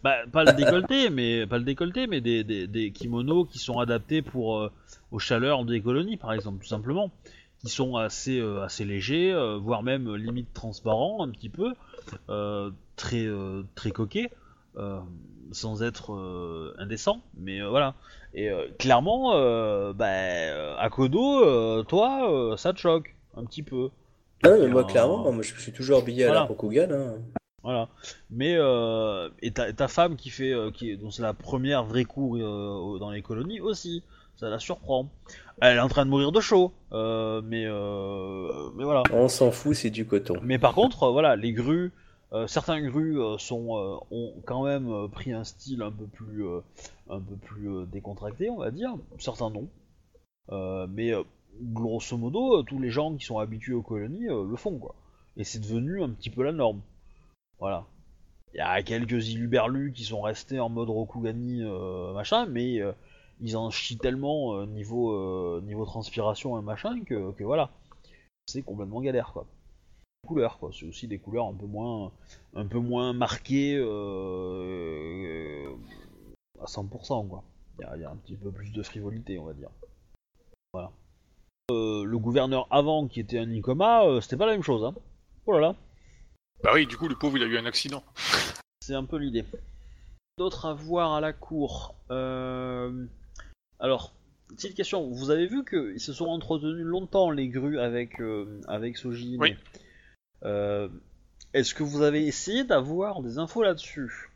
Bah, 0.02 0.18
pas 0.30 0.44
le 0.44 0.52
décolleté, 0.52 1.10
mais 1.10 1.46
pas 1.46 1.58
le 1.58 1.64
décolleté, 1.64 2.06
mais 2.06 2.20
des, 2.20 2.44
des, 2.44 2.66
des 2.66 2.92
kimonos 2.92 3.46
qui 3.46 3.58
sont 3.58 3.78
adaptés 3.78 4.22
pour 4.22 4.58
euh, 4.58 4.70
aux 5.10 5.18
chaleurs 5.18 5.64
des 5.64 5.80
colonies, 5.80 6.16
par 6.16 6.32
exemple, 6.32 6.62
tout 6.62 6.68
simplement, 6.68 7.10
qui 7.58 7.68
sont 7.68 7.96
assez 7.96 8.38
euh, 8.38 8.62
assez 8.62 8.84
légers, 8.84 9.32
euh, 9.32 9.56
voire 9.56 9.82
même 9.82 10.14
limite 10.14 10.52
transparents 10.52 11.24
un 11.24 11.30
petit 11.30 11.48
peu, 11.48 11.72
très 12.96 13.26
très 13.74 13.90
coquets, 13.90 14.30
sans 15.52 15.82
être 15.82 16.74
indécents, 16.78 17.20
mais 17.36 17.62
voilà. 17.62 17.94
Et 18.36 18.50
euh, 18.50 18.68
clairement, 18.78 19.32
euh, 19.34 19.94
bah, 19.94 20.06
euh, 20.08 20.76
à 20.78 20.90
Kodo, 20.90 21.42
euh, 21.42 21.82
toi, 21.84 22.54
ça 22.58 22.74
te 22.74 22.78
choque 22.78 23.16
un 23.34 23.44
petit 23.44 23.62
peu. 23.62 23.88
Ah, 24.44 24.50
mais 24.60 24.68
moi, 24.68 24.84
clairement, 24.84 25.32
moi, 25.32 25.42
je 25.42 25.58
suis 25.58 25.72
toujours 25.72 25.98
habillé 25.98 26.26
à 26.26 26.34
la 26.34 26.42
Rokugan. 26.42 26.88
Hein. 26.92 27.14
Voilà. 27.62 27.88
Mais 28.30 28.56
et 29.42 29.50
ta, 29.50 29.72
ta 29.72 29.88
femme 29.88 30.16
qui 30.16 30.28
fait, 30.28 30.52
qui 30.74 30.90
est, 30.90 30.96
dont 30.96 31.10
c'est 31.10 31.22
la 31.22 31.32
première 31.32 31.84
vraie 31.84 32.04
cour 32.04 32.38
dans 33.00 33.10
les 33.10 33.22
colonies 33.22 33.60
aussi, 33.60 34.04
ça 34.36 34.50
la 34.50 34.58
surprend. 34.58 35.08
Elle 35.62 35.78
est 35.78 35.80
en 35.80 35.88
train 35.88 36.04
de 36.04 36.10
mourir 36.10 36.30
de 36.30 36.40
chaud, 36.40 36.72
mais 36.92 37.64
euh, 37.64 38.70
mais 38.76 38.84
voilà. 38.84 39.02
On 39.12 39.28
s'en 39.28 39.50
fout, 39.50 39.74
c'est 39.74 39.90
du 39.90 40.04
coton. 40.04 40.34
Mais 40.42 40.58
par 40.58 40.74
contre, 40.74 41.10
voilà, 41.10 41.34
les 41.34 41.52
grues, 41.52 41.90
euh, 42.32 42.46
certains 42.48 42.80
grues 42.82 43.20
euh, 43.20 43.38
sont 43.38 43.76
euh, 43.76 43.98
ont 44.10 44.34
quand 44.44 44.64
même 44.64 45.08
pris 45.10 45.32
un 45.32 45.44
style 45.44 45.82
un 45.82 45.92
peu 45.92 46.06
plus 46.06 47.86
décontracté, 47.86 48.50
on 48.50 48.58
va 48.58 48.70
dire. 48.70 48.94
Certains 49.18 49.50
non. 49.50 49.68
Mais 50.88 51.12
grosso 51.60 52.16
modo, 52.16 52.62
tous 52.62 52.78
les 52.78 52.90
gens 52.90 53.14
qui 53.16 53.24
sont 53.24 53.38
habitués 53.38 53.74
aux 53.74 53.82
colonies 53.82 54.26
le 54.26 54.56
font 54.56 54.78
quoi. 54.78 54.94
Et 55.36 55.44
c'est 55.44 55.60
devenu 55.60 56.02
un 56.02 56.10
petit 56.10 56.30
peu 56.30 56.42
la 56.42 56.52
norme. 56.52 56.80
Voilà. 57.58 57.86
Il 58.54 58.58
y 58.58 58.60
a 58.60 58.82
quelques 58.82 59.28
iluberlus 59.28 59.92
qui 59.92 60.04
sont 60.04 60.20
restés 60.20 60.60
en 60.60 60.68
mode 60.68 60.90
Rokugani 60.90 61.62
machin, 62.14 62.46
mais 62.46 62.80
ils 63.40 63.56
en 63.56 63.70
chient 63.70 63.98
tellement 63.98 64.64
niveau 64.66 65.60
niveau 65.62 65.84
transpiration 65.84 66.58
et 66.58 66.62
machin 66.62 67.02
que, 67.04 67.32
que 67.32 67.44
voilà, 67.44 67.70
c'est 68.46 68.62
complètement 68.62 69.00
galère 69.00 69.32
quoi. 69.32 69.46
Couleurs 70.26 70.58
quoi, 70.58 70.70
c'est 70.78 70.84
aussi 70.86 71.08
des 71.08 71.18
couleurs 71.18 71.46
un 71.46 71.54
peu 71.54 71.66
moins 71.66 72.12
un 72.54 72.66
peu 72.66 72.78
moins 72.78 73.12
marquées 73.14 73.76
euh, 73.76 75.66
à 76.60 76.64
100% 76.66 77.28
quoi. 77.28 77.42
Il 77.78 77.82
y, 77.82 77.84
a- 77.84 77.96
il 77.96 78.02
y 78.02 78.04
a 78.04 78.10
un 78.10 78.16
petit 78.16 78.36
peu 78.36 78.50
plus 78.50 78.70
de 78.72 78.82
frivolité 78.82 79.38
on 79.38 79.44
va 79.44 79.52
dire. 79.54 79.70
Voilà. 80.72 80.90
Euh, 81.70 82.04
le 82.04 82.18
gouverneur 82.18 82.66
avant 82.70 83.06
qui 83.08 83.20
était 83.20 83.38
un 83.38 83.46
Nikoma, 83.46 84.04
euh, 84.04 84.20
c'était 84.20 84.36
pas 84.36 84.46
la 84.46 84.52
même 84.52 84.62
chose 84.62 84.84
hein. 84.84 84.94
Oh 85.46 85.52
là 85.52 85.60
là. 85.60 85.74
Bah 86.62 86.70
oui, 86.74 86.86
du 86.86 86.96
coup, 86.96 87.06
le 87.06 87.14
pauvre, 87.14 87.36
il 87.36 87.42
a 87.42 87.46
eu 87.46 87.58
un 87.58 87.66
accident. 87.66 88.02
C'est 88.80 88.94
un 88.94 89.04
peu 89.04 89.18
l'idée. 89.18 89.44
D'autres 90.38 90.64
à 90.66 90.74
voir 90.74 91.12
à 91.12 91.20
la 91.20 91.32
cour. 91.34 91.94
Euh, 92.10 93.04
Alors, 93.78 94.12
petite 94.48 94.74
question. 94.74 95.08
Vous 95.10 95.30
avez 95.30 95.46
vu 95.46 95.64
qu'ils 95.66 96.00
se 96.00 96.12
sont 96.14 96.26
entretenus 96.26 96.84
longtemps 96.84 97.30
les 97.30 97.48
grues 97.48 97.78
avec 97.78 98.20
euh, 98.20 98.60
avec 98.68 98.96
Soji. 98.96 99.36
Oui. 99.38 99.54
Euh, 100.44 100.88
Est-ce 101.54 101.74
que 101.74 101.82
vous 101.82 102.02
avez 102.02 102.26
essayé 102.26 102.64
d'avoir 102.64 103.22
des 103.22 103.38
infos 103.38 103.62
là-dessus 103.62 104.30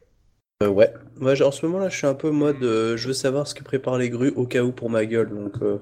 Euh, 0.62 0.68
ouais. 0.68 0.92
En 1.20 1.51
ce 1.51 1.64
moment-là, 1.66 1.88
je 1.88 1.96
suis 1.96 2.07
un 2.07 2.14
peu 2.14 2.30
mode. 2.30 2.62
euh, 2.62 2.96
je 2.96 3.09
veux 3.09 3.14
savoir 3.14 3.46
ce 3.46 3.55
que 3.55 3.62
préparent 3.62 3.98
les 3.98 4.11
grues 4.11 4.30
au 4.36 4.46
cas 4.46 4.62
où 4.62 4.72
pour 4.72 4.90
ma 4.90 5.05
gueule. 5.07 5.28
Donc, 5.30 5.55
euh, 5.62 5.78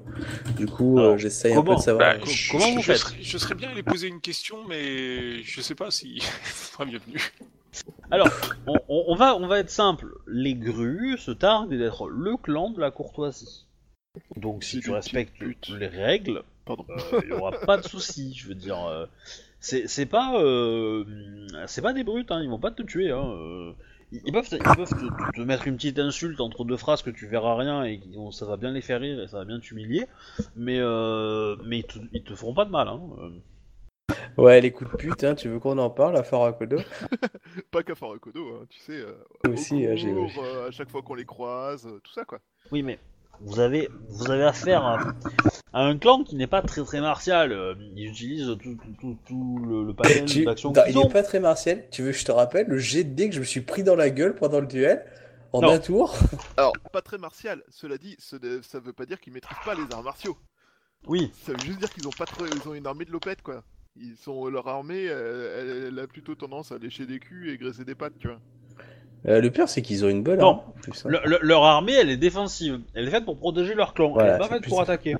du 0.57 0.65
coup, 0.65 0.99
euh, 0.99 1.17
j'essaye 1.17 1.53
un 1.53 1.63
peu 1.63 1.75
de 1.75 1.79
savoir. 1.79 2.13
Bah, 2.13 2.19
co- 2.19 2.29
je, 2.29 2.51
comment 2.51 2.65
je- 2.67 2.73
vous 2.75 2.81
je 2.81 2.85
faites 2.85 2.97
serais, 2.97 3.17
je 3.21 3.37
serais 3.37 3.55
bien 3.55 3.69
allé 3.69 3.83
poser 3.83 4.07
une 4.07 4.21
question, 4.21 4.65
mais 4.67 5.41
je 5.43 5.61
sais 5.61 5.75
pas 5.75 5.91
si 5.91 6.19
ce 6.43 6.71
sera 6.71 6.85
bienvenu. 6.85 7.21
Alors, 8.11 8.29
on, 8.67 8.75
on- 8.89 9.03
on 9.07 9.15
va 9.15 9.35
on 9.35 9.47
va 9.47 9.59
être 9.59 9.69
simple. 9.69 10.07
Les 10.27 10.55
grues 10.55 11.17
se 11.17 11.31
targuent 11.31 11.77
d'être 11.77 12.09
le 12.09 12.35
clan 12.37 12.69
de 12.71 12.79
la 12.81 12.91
courtoisie. 12.91 13.65
Donc, 14.35 14.63
si 14.63 14.79
tu 14.81 14.91
respectes 14.91 15.39
les 15.69 15.87
règles, 15.87 16.41
il 17.23 17.29
y 17.29 17.31
aura 17.31 17.51
pas 17.51 17.77
de 17.77 17.87
souci, 17.87 18.33
je 18.33 18.47
veux 18.49 18.55
dire. 18.55 18.77
C'est 19.59 19.87
c'est 19.87 20.05
pas 20.05 20.41
euh, 20.41 21.03
c'est 21.67 21.81
pas 21.81 21.93
des 21.93 22.03
brutes, 22.03 22.31
hein, 22.31 22.41
ils 22.43 22.49
vont 22.49 22.59
pas 22.59 22.71
te 22.71 22.81
tuer. 22.83 23.11
Hein, 23.11 23.23
euh, 23.31 23.73
ils, 24.11 24.21
ils 24.25 24.31
peuvent, 24.33 24.49
te, 24.49 24.55
ils 24.55 24.73
peuvent 24.75 24.95
te, 24.95 25.05
te 25.35 25.41
mettre 25.41 25.67
une 25.67 25.75
petite 25.75 25.99
insulte 25.99 26.39
entre 26.41 26.65
deux 26.65 26.77
phrases 26.77 27.01
que 27.01 27.09
tu 27.11 27.27
verras 27.27 27.55
rien 27.55 27.83
et 27.83 28.01
vont- 28.15 28.31
ça 28.31 28.45
va 28.45 28.57
bien 28.57 28.71
les 28.71 28.81
faire 28.81 29.01
rire 29.01 29.21
et 29.21 29.27
ça 29.27 29.37
va 29.39 29.45
bien 29.45 29.59
t'humilier, 29.59 30.07
mais 30.55 30.77
euh, 30.79 31.55
mais 31.65 31.79
ils 31.79 31.85
te, 31.85 31.99
ils 32.13 32.23
te 32.23 32.35
feront 32.35 32.53
pas 32.53 32.65
de 32.65 32.71
mal. 32.71 32.87
Hein. 32.87 33.01
euh. 33.19 33.29
Ouais, 34.37 34.61
les 34.61 34.71
coups 34.71 34.89
de 34.91 34.95
pute, 34.95 35.23
hein, 35.23 35.35
tu 35.35 35.49
veux 35.49 35.59
qu'on 35.59 35.77
en 35.77 35.89
parle 35.89 36.17
à 36.17 36.23
Farakodo? 36.23 36.77
Pas 37.71 37.83
qu'à 37.83 37.95
Farakodo, 37.95 38.55
hein, 38.57 38.65
tu 38.69 38.79
sais. 38.79 38.93
euh, 39.01 39.15
Aussi, 39.43 39.87
au 39.87 40.29
cours, 40.29 40.43
euh, 40.43 40.67
à 40.67 40.71
chaque 40.71 40.89
fois 40.89 41.01
qu'on 41.01 41.15
les 41.15 41.25
croise, 41.25 41.87
tout 42.03 42.11
ça 42.13 42.25
quoi. 42.25 42.39
Oui, 42.71 42.83
mais 42.83 42.99
vous 43.41 43.59
avez 43.59 43.89
vous 44.09 44.29
avez 44.31 44.43
affaire 44.43 44.83
à, 44.85 44.97
à 45.73 45.81
un 45.83 45.97
clan 45.97 46.23
qui 46.23 46.35
n'est 46.35 46.47
pas 46.47 46.61
très 46.61 46.83
très 46.83 47.01
martial. 47.01 47.51
euh, 47.51 47.75
Ils 47.95 48.07
utilisent 48.09 48.47
tout, 48.61 48.75
tout, 48.75 48.93
tout, 48.99 49.17
tout 49.25 49.59
le, 49.67 49.83
le 49.85 49.93
panel 49.93 50.25
Tu- 50.25 50.43
il 50.43 50.97
ont. 50.97 51.07
est 51.07 51.13
pas 51.13 51.23
très 51.23 51.39
martial. 51.39 51.85
Tu 51.91 52.01
veux 52.03 52.11
que 52.11 52.17
je 52.17 52.25
te 52.25 52.31
rappelle 52.31 52.67
le 52.67 52.77
jet 52.77 53.03
de 53.03 53.13
dés 53.13 53.29
que 53.29 53.35
je 53.35 53.39
me 53.39 53.45
suis 53.45 53.61
pris 53.61 53.83
dans 53.83 53.95
la 53.95 54.09
gueule 54.09 54.35
pendant 54.35 54.59
le 54.59 54.67
duel 54.67 55.05
en 55.53 55.61
Non. 55.61 55.71
un 55.71 55.79
tour? 55.79 56.15
Alors, 56.57 56.73
pas 56.91 57.01
très 57.01 57.17
martial, 57.17 57.63
cela 57.69 57.97
dit, 57.97 58.15
ce 58.19 58.35
ne- 58.35 58.61
ça 58.61 58.79
veut 58.79 58.93
pas 58.93 59.05
dire 59.05 59.19
qu'ils 59.19 59.33
maîtrisent 59.33 59.57
pas 59.65 59.73
les 59.75 59.91
arts 59.93 60.03
martiaux. 60.03 60.37
Oui, 61.07 61.31
Ça 61.45 61.53
veut 61.53 61.59
juste 61.59 61.79
dire 61.79 61.89
qu'ils 61.91 62.07
ont 62.07 62.11
pas 62.11 62.25
trop... 62.25 62.45
ils 62.45 62.67
ont 62.67 62.73
une 62.73 62.85
armée 62.85 63.05
de 63.05 63.11
lopettes 63.11 63.41
quoi. 63.41 63.63
Ils 63.95 64.15
sont 64.17 64.47
leur 64.47 64.67
armée, 64.67 65.07
euh, 65.09 65.59
elle, 65.61 65.87
elle 65.93 65.99
a 65.99 66.07
plutôt 66.07 66.35
tendance 66.35 66.71
à 66.71 66.77
lécher 66.77 67.05
des 67.05 67.19
culs 67.19 67.49
et 67.49 67.57
graisser 67.57 67.83
des 67.85 67.95
pattes, 67.95 68.17
tu 68.19 68.27
vois. 68.27 68.39
Euh, 69.25 69.41
le 69.41 69.51
pire, 69.51 69.67
c'est 69.67 69.81
qu'ils 69.81 70.05
ont 70.05 70.09
une 70.09 70.23
bonne 70.23 70.39
Non. 70.39 70.59
arme, 70.61 70.69
en 70.69 70.71
plus, 70.71 71.05
hein. 71.05 71.09
Le- 71.09 71.21
le- 71.25 71.39
leur 71.41 71.63
armée 71.63 71.93
elle 71.93 72.09
est 72.09 72.17
défensive. 72.17 72.81
Elle 72.93 73.07
est 73.07 73.11
faite 73.11 73.25
pour 73.25 73.37
protéger 73.37 73.73
leur 73.75 73.93
clan. 73.93 74.11
Voilà, 74.11 74.29
elle 74.29 74.35
est 74.35 74.37
pas 74.39 74.45
c'est 74.45 74.53
faite 74.53 74.61
plus 74.63 74.69
pour 74.69 74.77
ça. 74.77 74.83
attaquer. 74.83 75.15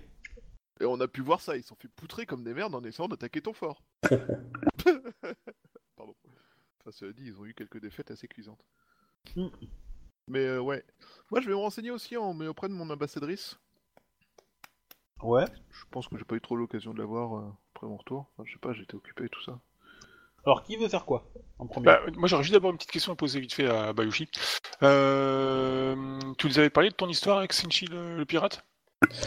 Et 0.82 0.86
on 0.86 1.00
a 1.02 1.08
pu 1.10 1.20
voir 1.22 1.42
ça, 1.42 1.58
ils 1.58 1.62
se 1.64 1.68
sont 1.70 1.76
fait 1.76 1.90
poutrer 1.90 2.26
comme 2.26 2.44
des 2.44 2.54
merdes 2.54 2.74
en 2.74 2.84
essayant 2.86 3.10
d'attaquer 3.10 3.42
ton 3.42 3.52
fort. 3.54 3.84
Pardon. 5.98 6.16
Enfin, 6.80 6.92
cela 6.92 7.12
dit, 7.12 7.24
ils 7.26 7.38
ont 7.38 7.46
eu 7.46 7.54
quelques 7.54 7.82
défaites 7.82 8.12
assez 8.12 8.28
cuisantes. 8.28 8.64
Mm. 9.36 9.48
Mais 10.30 10.46
euh, 10.46 10.62
ouais. 10.62 10.84
Moi, 11.32 11.42
je 11.42 11.48
vais 11.48 11.52
me 11.54 11.58
renseigner 11.58 11.92
aussi 11.92 12.16
en, 12.16 12.34
mais 12.34 12.48
auprès 12.48 12.70
de 12.70 12.74
mon 12.74 12.90
ambassadrice. 12.90 13.60
Ouais. 15.22 15.44
Je 15.72 15.84
pense 15.92 16.08
que 16.08 16.18
j'ai 16.18 16.24
pas 16.24 16.36
eu 16.36 16.42
trop 16.42 16.56
l'occasion 16.56 16.94
de 16.94 17.00
la 17.00 17.06
voir 17.06 17.36
euh, 17.38 17.52
après 17.76 17.88
mon 17.88 17.98
retour. 17.98 18.28
Enfin, 18.38 18.44
je 18.48 18.54
sais 18.54 18.60
pas, 18.60 18.72
j'étais 18.72 18.96
occupé 18.96 19.26
et 19.26 19.30
tout 19.30 19.44
ça. 19.44 19.60
Alors, 20.46 20.64
qui 20.64 20.78
veut 20.78 20.88
faire 20.88 21.06
quoi 21.06 21.26
en 21.60 21.68
premier 21.68 21.86
Bah, 21.88 22.00
moi, 22.16 22.28
j'aurais 22.28 22.44
juste 22.44 22.54
d'abord 22.54 22.72
une 22.72 22.78
petite 22.78 22.92
question 22.92 23.12
à 23.14 23.16
poser 23.16 23.40
vite 23.40 23.54
fait 23.54 23.68
à 23.68 23.94
Bayushi. 23.94 24.30
Euh, 24.84 26.20
tu 26.38 26.48
nous 26.48 26.60
avais 26.60 26.70
parlé 26.70 26.90
de 26.90 26.96
ton 26.96 27.08
histoire 27.10 27.40
avec 27.40 27.54
Senshi 27.54 27.86
le, 27.88 28.18
le 28.18 28.26
pirate? 28.26 28.66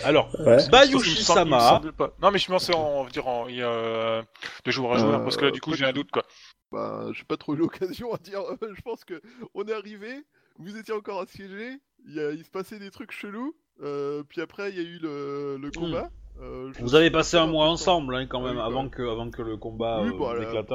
Alors, 0.04 0.28
Ouais. 0.40 0.58
Bayushi 0.70 1.22
Sama. 1.22 1.80
Non, 2.20 2.30
mais 2.30 2.38
je 2.38 2.46
pensais 2.48 2.74
en, 2.74 3.04
dire 3.06 3.26
en, 3.26 3.48
y 3.48 3.62
a, 3.62 3.68
euh, 3.68 4.22
de 4.64 4.70
joueur 4.70 4.94
à 4.94 4.98
joueur, 4.98 5.20
Euh, 5.20 5.24
parce 5.24 5.36
que 5.36 5.44
là, 5.44 5.50
du 5.50 5.60
coup, 5.60 5.74
j'ai 5.74 5.84
un 5.84 5.92
doute, 5.92 6.10
quoi. 6.10 6.24
Bah, 6.70 7.06
j'ai 7.12 7.24
pas 7.24 7.36
trop 7.36 7.54
eu 7.54 7.58
l'occasion 7.58 8.12
à 8.14 8.18
dire. 8.18 8.40
je 8.62 8.80
pense 8.82 9.04
que 9.04 9.20
on 9.54 9.64
est 9.64 9.72
arrivé, 9.74 10.24
vous 10.58 10.76
étiez 10.76 10.94
encore 10.94 11.20
assiégés, 11.20 11.78
il, 12.06 12.14
y 12.14 12.20
a- 12.20 12.30
il 12.32 12.44
se 12.44 12.50
passait 12.50 12.78
des 12.78 12.90
trucs 12.90 13.12
chelous, 13.12 13.54
euh, 13.82 14.22
puis 14.26 14.40
après 14.40 14.70
il 14.70 14.76
y 14.76 14.80
a 14.80 14.82
eu 14.82 14.98
le, 14.98 15.58
le 15.60 15.70
combat. 15.70 16.08
euh, 16.40 16.72
Vous 16.80 16.94
avez 16.94 17.10
pas 17.10 17.18
passé 17.18 17.36
un 17.36 17.46
mois 17.46 17.66
ensemble 17.68 18.14
hein, 18.16 18.26
quand 18.26 18.40
même, 18.40 18.52
Oui, 18.52 18.56
bah. 18.56 18.64
avant, 18.66 18.88
que, 18.88 19.02
avant 19.02 19.30
que 19.30 19.42
le 19.42 19.58
combat 19.58 20.00
Oui, 20.02 20.12
euh, 20.14 20.18
bah, 20.18 20.34
là- 20.34 20.48
éclate. 20.48 20.72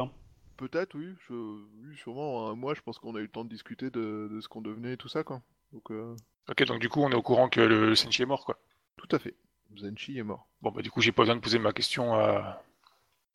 Hein. 0.62 0.66
Peut-être, 0.70 0.96
oui, 0.96 1.14
je... 1.28 1.34
oui, 1.34 1.96
sûrement. 1.98 2.50
Un 2.50 2.56
mois, 2.56 2.74
je 2.74 2.82
pense 2.82 3.00
qu'on 3.00 3.16
a 3.16 3.20
eu 3.20 3.24
le 3.24 3.28
temps 3.30 3.44
de 3.46 3.50
discuter 3.50 3.90
de, 3.90 4.30
de 4.32 4.42
ce 4.42 4.48
qu'on 4.48 4.62
devenait 4.62 4.94
et 4.94 4.98
tout 4.98 5.10
ça, 5.10 5.24
quoi. 5.24 5.42
Donc, 5.74 5.92
euh, 5.92 6.16
Ok, 6.50 6.64
donc 6.66 6.80
du 6.80 6.90
coup, 6.90 7.02
on 7.02 7.10
est 7.12 7.16
au 7.16 7.22
courant 7.22 7.50
que 7.50 7.60
le 7.60 7.94
Senshi 7.96 8.22
est 8.22 8.26
mort, 8.26 8.46
quoi. 8.46 8.58
tout 8.98 9.08
à 9.16 9.20
fait. 9.20 9.36
Zenchi 9.78 10.18
est 10.18 10.24
mort. 10.24 10.48
Bon, 10.62 10.72
bah, 10.72 10.82
du 10.82 10.90
coup, 10.90 11.02
j'ai 11.02 11.12
pas 11.12 11.24
besoin 11.24 11.36
de 11.36 11.42
poser 11.42 11.60
ma 11.60 11.74
question 11.74 12.16
à, 12.16 12.64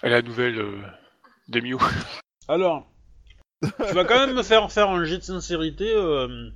à 0.01 0.09
la 0.09 0.23
nouvelle 0.23 0.59
euh, 0.59 0.81
d'Emio. 1.49 1.78
Alors, 2.49 2.90
tu 3.62 3.94
vas 3.94 4.05
quand 4.05 4.27
même 4.27 4.35
me 4.35 4.43
faire 4.43 4.73
faire 4.73 4.89
un 4.89 5.05
jet 5.05 5.19
de 5.19 5.23
sincérité, 5.23 5.93
euh, 5.94 6.51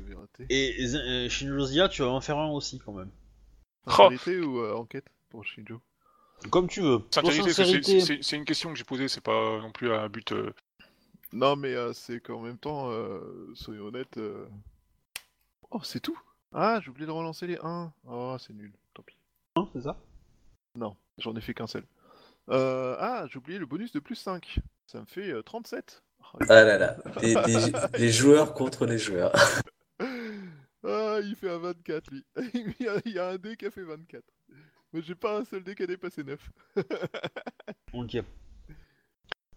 vais 0.00 0.14
rater. 0.14 0.46
Et 0.48 0.82
Z- 0.86 0.96
euh, 0.96 1.28
Shinjozia, 1.28 1.88
tu 1.88 2.02
vas 2.02 2.08
en 2.08 2.20
faire 2.22 2.38
un 2.38 2.48
aussi 2.50 2.78
quand 2.78 2.92
même. 2.92 3.10
Sincérité 3.86 4.40
ou 4.40 4.60
euh, 4.60 4.74
enquête 4.74 5.06
pour 5.28 5.44
Shinjo 5.44 5.80
Comme 6.50 6.68
tu 6.68 6.80
veux. 6.82 6.98
Sincérité, 7.10 8.00
c'est- 8.00 8.36
une 8.36 8.44
question 8.44 8.70
que 8.70 8.76
j'ai 8.76 8.84
posée, 8.84 9.08
c'est 9.08 9.20
pas 9.22 9.58
non 9.60 9.72
plus 9.72 9.92
un 9.92 10.08
but. 10.08 10.32
euh, 10.32 10.52
Non, 11.32 11.56
mais 11.56 11.74
euh, 11.74 11.92
c'est 11.92 12.20
qu'en 12.20 12.40
même 12.40 12.58
temps, 12.58 12.90
euh, 12.90 13.50
soyons 13.54 13.84
honnêtes. 13.86 14.18
euh, 14.18 14.46
Oh, 15.70 15.80
c'est 15.82 16.00
tout 16.00 16.18
Ah, 16.52 16.80
j'ai 16.82 16.90
oublié 16.90 17.06
de 17.06 17.10
relancer 17.10 17.46
les 17.46 17.58
1. 17.62 17.92
Oh, 18.06 18.36
c'est 18.38 18.52
nul. 18.52 18.72
Tant 18.92 19.02
pis. 19.02 19.16
Hein, 19.56 19.68
c'est 19.72 19.82
ça? 19.82 19.96
Non, 20.76 20.96
j'en 21.18 21.34
ai 21.34 21.40
fait 21.40 21.54
qu'un 21.54 21.66
seul. 21.66 21.84
Euh, 22.50 22.96
Ah, 23.00 23.26
j'ai 23.30 23.38
oublié 23.38 23.58
le 23.58 23.66
bonus 23.66 23.90
de 23.92 23.98
plus 24.00 24.14
5. 24.16 24.58
Ça 24.86 25.00
me 25.00 25.06
fait 25.06 25.30
euh, 25.30 25.42
37. 25.42 26.02
Oh, 26.20 26.38
Ah 26.48 26.62
là 26.64 26.78
là, 26.78 26.96
des, 27.20 27.34
des- 27.34 27.72
des 27.98 28.12
joueurs 28.12 28.54
contre 28.54 28.86
les 28.86 28.98
joueurs. 28.98 29.32
Ah, 30.86 31.18
il 31.22 31.34
fait 31.34 31.48
un 31.48 31.58
24, 31.58 32.10
lui. 32.10 32.24
il, 32.54 32.74
y 32.84 32.88
a, 32.88 33.00
il 33.06 33.12
y 33.12 33.18
a 33.18 33.28
un 33.30 33.36
dé 33.38 33.56
qui 33.56 33.64
a 33.64 33.70
fait 33.70 33.82
24. 33.84 34.22
Mais 34.94 35.02
j'ai 35.02 35.16
pas 35.16 35.38
un 35.38 35.44
seul 35.44 35.64
dé 35.64 35.74
qui 35.74 35.82
a 35.82 35.86
dépassé 35.86 36.22
9. 36.24 36.50
Ok. 37.92 38.16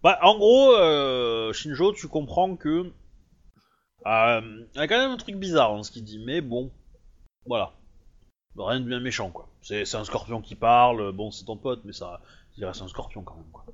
Bah, 0.02 0.18
en 0.22 0.36
gros, 0.36 0.76
euh, 0.76 1.52
Shinjo, 1.52 1.92
tu 1.92 2.06
comprends 2.06 2.54
que. 2.56 2.92
Euh, 4.06 4.66
il 4.74 4.78
y 4.78 4.80
a 4.80 4.86
quand 4.86 4.98
même 4.98 5.10
un 5.10 5.16
truc 5.16 5.34
bizarre 5.34 5.74
dans 5.74 5.82
ce 5.82 5.90
qu'il 5.90 6.04
dit, 6.04 6.20
mais 6.24 6.40
bon. 6.40 6.70
Voilà. 7.46 7.72
Rien 8.56 8.80
de 8.80 8.84
bien 8.84 9.00
méchant, 9.00 9.30
quoi. 9.30 9.48
C'est 9.60 9.84
c'est 9.84 9.96
un 9.96 10.04
scorpion 10.04 10.40
qui 10.40 10.54
parle, 10.54 11.12
bon, 11.12 11.32
c'est 11.32 11.44
ton 11.44 11.56
pote, 11.56 11.80
mais 11.84 11.92
ça. 11.92 12.20
Il 12.56 12.64
reste 12.64 12.82
un 12.82 12.88
scorpion 12.88 13.22
quand 13.22 13.34
même, 13.34 13.50
quoi. 13.52 13.64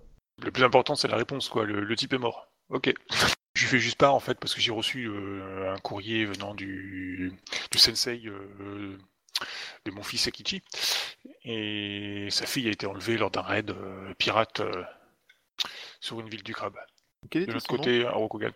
Le 0.43 0.51
plus 0.51 0.65
important, 0.65 0.95
c'est 0.95 1.09
la 1.09 1.16
réponse, 1.16 1.49
quoi. 1.51 1.65
Le, 1.65 1.81
le 1.81 1.97
type 1.97 2.12
est 2.15 2.19
mort. 2.19 2.49
Ok. 2.70 2.93
Je 3.55 3.62
lui 3.62 3.69
fais 3.69 3.78
juste 3.78 3.99
part, 3.99 4.15
en 4.15 4.20
fait, 4.20 4.39
parce 4.41 4.53
que 4.53 4.61
j'ai 4.61 4.73
reçu 4.73 5.07
euh, 5.07 5.73
un 5.73 5.78
courrier 5.78 6.24
venant 6.24 6.55
du, 6.55 7.32
du 7.70 7.78
sensei 7.78 8.20
euh, 8.27 8.99
de 9.85 9.90
mon 9.90 10.02
fils 10.02 10.27
Akichi. 10.28 10.62
Et 11.44 12.28
sa 12.31 12.47
fille 12.47 12.69
a 12.69 12.70
été 12.70 12.86
enlevée 12.86 13.16
lors 13.16 13.31
d'un 13.31 13.43
raid 13.43 13.70
euh, 13.70 14.15
pirate 14.15 14.61
euh, 14.61 14.85
sur 16.01 16.20
une 16.20 16.28
ville 16.28 16.43
du 16.43 16.55
crabe. 16.55 16.77
Quel 17.31 17.47
De 17.47 17.52
l'autre 17.52 17.66
côté, 17.66 18.06
à 18.06 18.12
Rokugan. 18.12 18.52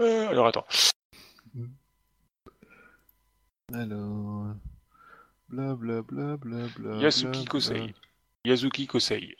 Euh, 0.00 0.28
alors 0.28 0.46
attends. 0.46 0.66
Alors. 3.72 4.54
Bla 5.48 5.74
bla 5.74 6.02
bla 6.02 6.36
bla 6.36 6.66
bla. 6.76 6.96
Yasuki 6.96 7.42
bla, 7.42 7.50
Kosei. 7.50 7.80
bla. 7.80 7.92
Yazuki 8.44 8.86
Kosei. 8.86 9.36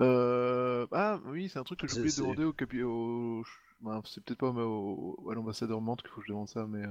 Euh... 0.00 0.86
Ah 0.92 1.20
oui, 1.26 1.48
c'est 1.48 1.58
un 1.58 1.64
truc 1.64 1.80
que 1.80 1.86
j'ai 1.86 1.98
oublié 1.98 2.14
de 2.14 2.22
demander 2.22 2.44
au 2.44 2.52
capi... 2.52 2.82
au... 2.82 3.44
bah, 3.80 4.00
c'est 4.04 4.24
peut-être 4.24 4.38
pas 4.38 4.50
au... 4.50 5.28
à 5.30 5.34
l'ambassadeur 5.34 5.80
Mante 5.80 6.00
qu'il 6.02 6.10
faut 6.10 6.20
que 6.20 6.26
je 6.26 6.32
demande 6.32 6.48
ça, 6.48 6.66
mais... 6.66 6.84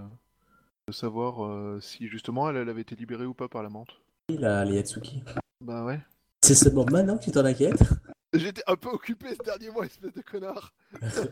De 0.89 0.93
savoir 0.93 1.45
euh, 1.45 1.79
si 1.81 2.07
justement 2.07 2.49
elle, 2.49 2.55
elle 2.57 2.67
avait 2.69 2.81
été 2.81 2.95
libérée 2.95 3.27
ou 3.27 3.35
pas 3.35 3.47
par 3.47 3.61
la 3.61 3.69
Mante. 3.69 4.01
La 4.27 4.65
Yatsuki. 4.65 5.21
Bah 5.61 5.85
ouais. 5.85 5.99
C'est 6.41 6.55
seulement 6.55 6.83
maintenant 6.89 7.15
que 7.19 7.25
tu 7.25 7.31
t'en 7.31 7.45
inquiètes 7.45 7.83
J'étais 8.33 8.63
un 8.65 8.75
peu 8.75 8.89
occupé 8.89 9.27
ce 9.35 9.43
dernier 9.43 9.69
mois, 9.69 9.85
espèce 9.85 10.13
de 10.13 10.21
connard. 10.21 10.73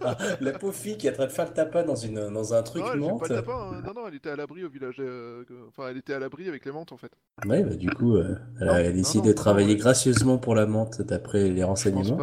Ah, 0.02 0.16
La 0.42 0.52
pauvre 0.52 0.76
fille 0.76 0.96
qui 0.96 1.08
est 1.08 1.10
en 1.10 1.14
train 1.14 1.26
de 1.26 1.32
faire 1.32 1.48
le 1.48 1.54
tapin 1.56 1.82
dans, 1.82 1.96
une, 1.96 2.30
dans 2.32 2.54
un 2.54 2.62
truc 2.62 2.84
non, 2.84 2.92
elle 2.94 3.00
fait 3.00 3.08
menthe. 3.08 3.20
pas 3.22 3.28
le 3.30 3.36
tapin, 3.36 3.72
hein. 3.74 3.82
non, 3.84 3.94
non, 3.96 4.08
elle 4.08 4.14
était 4.16 4.30
à 4.30 4.36
l'abri 4.36 4.64
au 4.64 4.70
village. 4.70 4.98
euh, 5.00 5.44
Enfin, 5.70 5.88
elle 5.90 5.98
était 5.98 6.14
à 6.14 6.20
l'abri 6.20 6.48
avec 6.48 6.64
les 6.64 6.72
Mantes 6.72 6.92
en 6.92 6.98
fait. 6.98 7.12
Ouais, 7.48 7.64
bah 7.64 7.74
du 7.76 7.90
coup, 7.90 8.16
euh, 8.16 8.36
elle 8.62 8.68
Non, 8.68 8.74
a 8.74 8.84
non, 8.84 8.92
décidé 8.92 9.20
non, 9.22 9.26
de 9.30 9.34
travailler 9.34 9.76
gracieusement 9.76 10.38
pour 10.38 10.54
la 10.54 10.68
menthe 10.68 11.02
d'après 11.02 11.50
les 11.50 11.64
renseignements. 11.64 12.20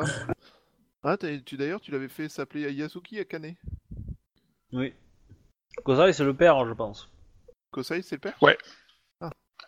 Ah, 1.02 1.16
t'as- 1.16 1.36
tu 1.38 1.56
d'ailleurs, 1.56 1.80
tu 1.80 1.90
l'avais 1.90 2.08
fait 2.08 2.28
s'appeler 2.28 2.72
Yasuki 2.72 3.18
Akane. 3.18 3.54
Oui. 4.72 4.92
Kozai, 5.84 6.12
c'est 6.12 6.22
le 6.24 6.34
père, 6.34 6.64
je 6.66 6.72
pense. 6.72 7.08
Kosei, 7.74 8.02
c'est 8.02 8.14
le 8.14 8.20
père? 8.20 8.38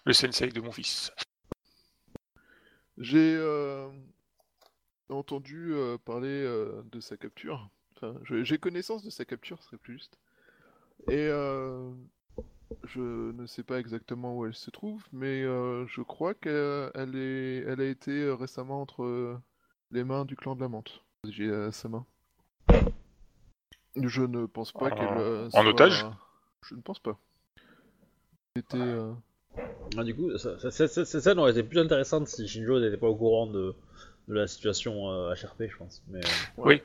Le 0.05 0.13
sensei 0.13 0.51
de 0.51 0.61
mon 0.61 0.71
fils. 0.71 1.11
J'ai 2.99 3.35
euh, 3.37 3.89
entendu 5.09 5.73
euh, 5.75 5.99
parler 5.99 6.29
euh, 6.45 6.83
de 6.93 7.01
sa 7.01 7.17
capture. 7.17 7.69
Enfin, 7.97 8.15
j'ai 8.23 8.59
connaissance 8.59 9.03
de 9.03 9.11
sa 9.11 9.25
capture, 9.25 9.61
ce 9.61 9.67
serait 9.71 9.79
plus 9.79 9.95
juste. 9.95 10.21
Et 11.09 11.17
euh, 11.29 11.91
je 12.85 13.01
ne 13.33 13.45
sais 13.47 13.65
pas 13.65 13.81
exactement 13.81 14.37
où 14.37 14.47
elle 14.47 14.55
se 14.55 14.71
trouve, 14.71 15.03
mais 15.13 15.43
euh, 15.43 15.85
je 15.89 16.03
crois 16.03 16.35
qu'elle 16.35 17.17
est, 17.17 17.65
elle 17.67 17.81
a 17.81 17.87
été 17.89 18.31
récemment 18.31 18.83
entre 18.83 19.41
les 19.91 20.05
mains 20.05 20.25
du 20.25 20.37
clan 20.37 20.55
de 20.55 20.61
la 20.61 20.69
Menthe. 20.69 21.03
J'ai 21.25 21.53
à 21.53 21.73
sa 21.73 21.89
main. 21.89 22.07
Je 23.97 24.23
ne 24.23 24.47
pense 24.47 24.71
pas 24.71 24.91
En- 24.93 24.95
qu'elle. 24.95 25.19
euh, 25.19 25.47
en 25.47 25.51
soit- 25.51 25.65
otage? 25.71 26.07
Je 26.63 26.77
ne 26.77 26.81
pense 26.83 27.01
pas. 27.01 27.19
C'était. 28.57 28.79
euh, 28.79 29.13
Ah, 29.97 30.05
du 30.05 30.15
coup, 30.15 30.37
ça- 30.39 30.59
ça- 30.59 30.71
ça- 30.71 30.89
cette 31.05 31.21
scène 31.23 31.39
aurait 31.39 31.53
été 31.53 31.63
plus 31.63 31.79
intéressante 31.79 32.27
si 32.29 32.47
Shinjo 32.47 32.81
n'était 32.81 32.97
pas 32.97 33.07
au 33.07 33.15
courant 33.15 33.47
de, 33.47 33.75
de 34.29 34.35
la 34.35 34.47
situation 34.47 35.11
euh, 35.11 35.33
HRP, 35.35 35.69
je 35.71 35.77
pense. 35.77 36.03
Mais, 36.09 36.19
euh, 36.21 36.29
Oui. 36.59 36.83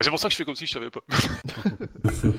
C'est 0.00 0.10
pour 0.10 0.18
ça 0.18 0.28
que 0.28 0.32
je 0.32 0.36
fais 0.38 0.44
comme 0.44 0.54
si 0.56 0.66
je 0.66 0.72
savais 0.72 0.90
pas. 0.90 1.00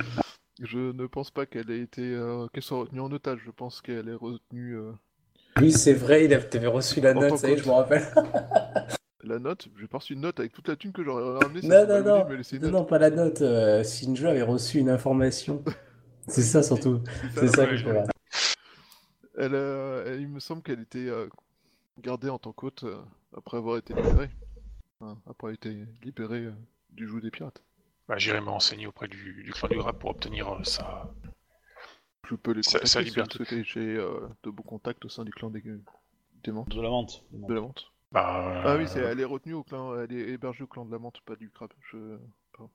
Je 0.63 0.77
ne 0.77 1.07
pense 1.07 1.31
pas 1.31 1.47
qu'elle 1.47 1.71
ait 1.71 1.79
été, 1.81 2.01
euh, 2.03 2.45
qu'elle 2.53 2.61
soit 2.61 2.79
retenue 2.81 2.99
en 3.01 3.11
otage. 3.11 3.39
Je 3.43 3.49
pense 3.51 3.81
qu'elle 3.81 4.07
est 4.09 4.13
retenue. 4.13 4.75
euh, 4.77 4.91
Oui, 5.59 5.71
c'est 5.71 5.93
vrai, 5.95 6.25
il 6.25 6.33
avait 6.35 6.67
reçu 6.67 7.01
la 7.01 7.11
En 7.15 7.21
note, 7.21 7.37
ça 7.39 7.49
y 7.49 7.53
est, 7.53 7.57
je 7.57 7.65
me 7.67 7.71
rappelle. 7.71 8.03
La 9.23 9.37
note, 9.39 9.67
j'ai 9.79 9.87
pas 9.87 9.99
reçu 9.99 10.13
une 10.13 10.21
note 10.21 10.39
avec 10.39 10.51
toute 10.51 10.67
la 10.67 10.75
thune 10.75 10.91
que 10.91 11.03
j'aurais 11.03 11.39
ramenée. 11.39 11.61
Non, 11.67 11.85
non, 11.87 12.03
non, 12.03 12.27
non, 12.61 12.69
non, 12.71 12.85
pas 12.85 12.97
la 12.97 13.11
note. 13.11 13.41
euh, 13.41 13.83
Shinjo 13.83 14.27
avait 14.27 14.41
reçu 14.41 14.79
une 14.79 14.89
information. 14.89 15.63
C'est 16.27 16.41
ça 16.41 16.61
surtout. 16.63 17.01
C'est 17.35 17.47
ça 17.47 17.65
que 17.67 17.75
je. 17.75 17.85
Elle, 19.37 19.55
euh, 19.55 20.03
elle- 20.07 20.21
il 20.21 20.27
me 20.27 20.39
semble 20.39 20.61
qu'elle 20.61 20.81
était 20.81 21.07
euh, 21.07 21.27
gardée 21.99 22.29
en 22.29 22.37
tant 22.39 22.51
qu'hôte 22.51 22.83
euh, 22.83 23.01
après 23.35 23.57
avoir 23.57 23.77
été 23.77 23.93
libérée. 23.93 24.29
Enfin, 24.99 25.17
après 25.25 25.47
avoir 25.47 25.53
été 25.53 25.85
libérée 26.03 26.45
euh, 26.45 26.53
du 26.91 27.07
joug 27.07 27.21
des 27.21 27.31
pirates. 27.31 27.63
Bah, 28.07 28.17
J'irai 28.17 28.41
me 28.41 28.49
renseigner 28.49 28.87
auprès 28.87 29.07
du, 29.07 29.43
du 29.43 29.51
clan 29.53 29.69
du 29.69 29.79
rap 29.79 29.97
pour 29.99 30.09
obtenir 30.11 30.49
euh, 30.53 30.63
sa. 30.63 31.11
Je 32.29 32.35
peux 32.35 32.51
les 32.51 32.63
Ça- 32.63 32.79
contacter 32.79 33.09
si 33.11 33.19
vous 33.19 33.25
souhaitez. 33.31 33.63
J'ai 33.63 33.95
euh, 33.97 34.27
de 34.43 34.49
bons 34.49 34.63
contacts 34.63 35.03
au 35.05 35.09
sein 35.09 35.23
du 35.25 35.31
clan 35.31 35.49
des, 35.49 35.61
des 36.43 36.51
Mantes. 36.51 36.69
de 36.69 36.81
la 36.81 36.89
menthe. 36.89 37.23
De 37.31 37.53
la 37.53 37.61
Menthe. 37.61 37.85
Bah, 38.11 38.61
Ah 38.65 38.75
oui, 38.77 38.87
c'est, 38.87 38.99
elle 38.99 39.19
est 39.21 39.25
retenue 39.25 39.53
au 39.53 39.63
clan, 39.63 39.97
elle 39.97 40.11
est 40.11 40.29
hébergée 40.31 40.63
au 40.63 40.67
clan 40.67 40.85
de 40.85 40.91
la 40.91 40.99
Menthe, 40.99 41.21
pas 41.21 41.35
du 41.37 41.49
crabe. 41.49 41.71
Je... 41.91 42.17
pardon. 42.53 42.69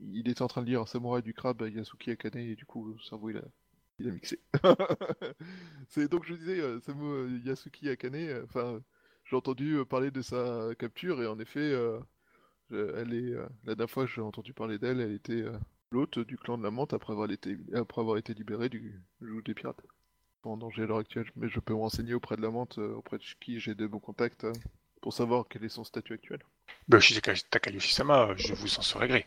Il 0.00 0.28
était 0.28 0.42
en 0.42 0.46
train 0.48 0.62
de 0.62 0.66
lire 0.66 0.86
Samouraï 0.88 1.22
du 1.22 1.34
crabe, 1.34 1.62
Yasuki 1.68 2.12
Akane, 2.12 2.36
et 2.38 2.54
du 2.54 2.64
coup, 2.64 2.92
le 2.94 3.00
cerveau, 3.02 3.30
il 3.30 3.38
a, 3.38 3.42
il 3.98 4.08
a 4.08 4.12
mixé. 4.12 4.40
c'est 5.88 6.08
donc, 6.10 6.24
je 6.26 6.34
disais, 6.34 6.60
euh, 6.60 6.80
Samu 6.80 7.04
euh, 7.04 7.38
Yasuki 7.44 7.88
Akane, 7.88 8.14
euh, 8.16 8.44
enfin, 8.44 8.80
j'ai 9.24 9.36
entendu 9.36 9.78
parler 9.88 10.10
de 10.10 10.22
sa 10.22 10.70
capture, 10.78 11.22
et 11.22 11.26
en 11.26 11.38
effet, 11.38 11.72
je- 12.70 12.94
elle 12.96 13.14
est, 13.14 13.32
la 13.64 13.74
dernière 13.74 13.90
fois 13.90 14.04
que 14.06 14.10
j'ai 14.12 14.20
entendu 14.20 14.52
parler 14.52 14.78
d'elle, 14.78 15.00
elle 15.00 15.12
était 15.12 15.44
l'hôte 15.90 16.18
du 16.18 16.36
clan 16.36 16.58
de 16.58 16.62
la 16.62 16.70
Menthe 16.70 16.92
après 16.92 17.12
avoir 17.12 17.30
été, 17.30 17.56
après 17.74 18.00
avoir 18.00 18.18
été 18.18 18.34
libérée 18.34 18.68
du 18.68 19.00
joug 19.20 19.42
des 19.44 19.54
pirates. 19.54 19.82
en 20.44 20.56
danger 20.58 20.82
à 20.82 20.86
l'heure 20.86 20.98
actuelle, 20.98 21.30
mais 21.36 21.48
je 21.48 21.58
peux 21.60 21.72
me 21.72 21.78
renseigner 21.78 22.14
auprès 22.14 22.36
de 22.36 22.42
la 22.42 22.50
menthe, 22.50 22.78
auprès 22.78 23.18
de 23.18 23.24
qui 23.40 23.60
j'ai 23.60 23.74
de 23.74 23.86
bons 23.86 23.98
contacts, 23.98 24.46
pour 25.00 25.12
savoir 25.14 25.46
quel 25.48 25.64
est 25.64 25.70
son 25.70 25.84
statut 25.84 26.12
actuel. 26.12 26.40
Bah, 26.88 26.98
je 26.98 27.14
suis 27.14 27.22
Takayushi-sama, 27.50 28.34
je 28.36 28.52
vous 28.54 28.78
en 28.78 28.82
serai 28.82 29.08
gré. 29.08 29.26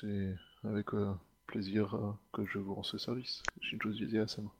C'est 0.00 0.34
avec 0.64 0.86
plaisir 1.54 1.94
euh, 1.94 2.10
que 2.32 2.44
je 2.46 2.58
vous 2.58 2.74
rends 2.74 2.82
ce 2.82 2.98
service. 2.98 3.42
Shinjo 3.60 3.90
à 4.20 4.26
Sama. 4.26 4.50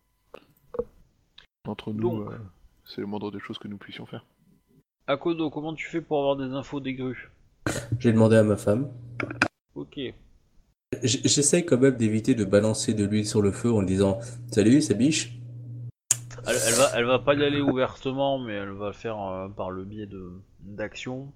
Entre 1.66 1.92
nous, 1.92 2.20
euh, 2.22 2.38
c'est 2.84 3.00
le 3.00 3.06
moindre 3.08 3.32
des 3.32 3.40
choses 3.40 3.58
que 3.58 3.66
nous 3.66 3.78
puissions 3.78 4.06
faire. 4.06 4.24
Akodo, 5.08 5.50
comment 5.50 5.74
tu 5.74 5.86
fais 5.88 6.00
pour 6.00 6.18
avoir 6.18 6.36
des 6.36 6.54
infos 6.54 6.78
des 6.78 6.94
grues? 6.94 7.30
J'ai 7.98 8.12
demandé 8.12 8.36
à 8.36 8.44
ma 8.44 8.56
femme. 8.56 8.90
Ok. 9.74 9.98
J- 11.02 11.20
J'essaye 11.24 11.66
quand 11.66 11.78
même 11.78 11.96
d'éviter 11.96 12.36
de 12.36 12.44
balancer 12.44 12.94
de 12.94 13.04
l'huile 13.04 13.26
sur 13.26 13.42
le 13.42 13.50
feu 13.50 13.72
en 13.72 13.82
disant 13.82 14.20
Salut, 14.52 14.80
c'est 14.80 14.94
biche. 14.94 15.36
Elle, 16.46 16.56
elle 16.68 16.74
va, 16.74 16.90
elle 16.94 17.04
va 17.06 17.18
pas 17.18 17.34
y 17.34 17.42
aller 17.42 17.60
ouvertement, 17.60 18.38
mais 18.38 18.52
elle 18.52 18.70
va 18.70 18.88
le 18.88 18.92
faire 18.92 19.18
euh, 19.20 19.48
par 19.48 19.70
le 19.72 19.84
biais 19.84 20.06
de 20.06 20.30
d'actions. 20.60 21.32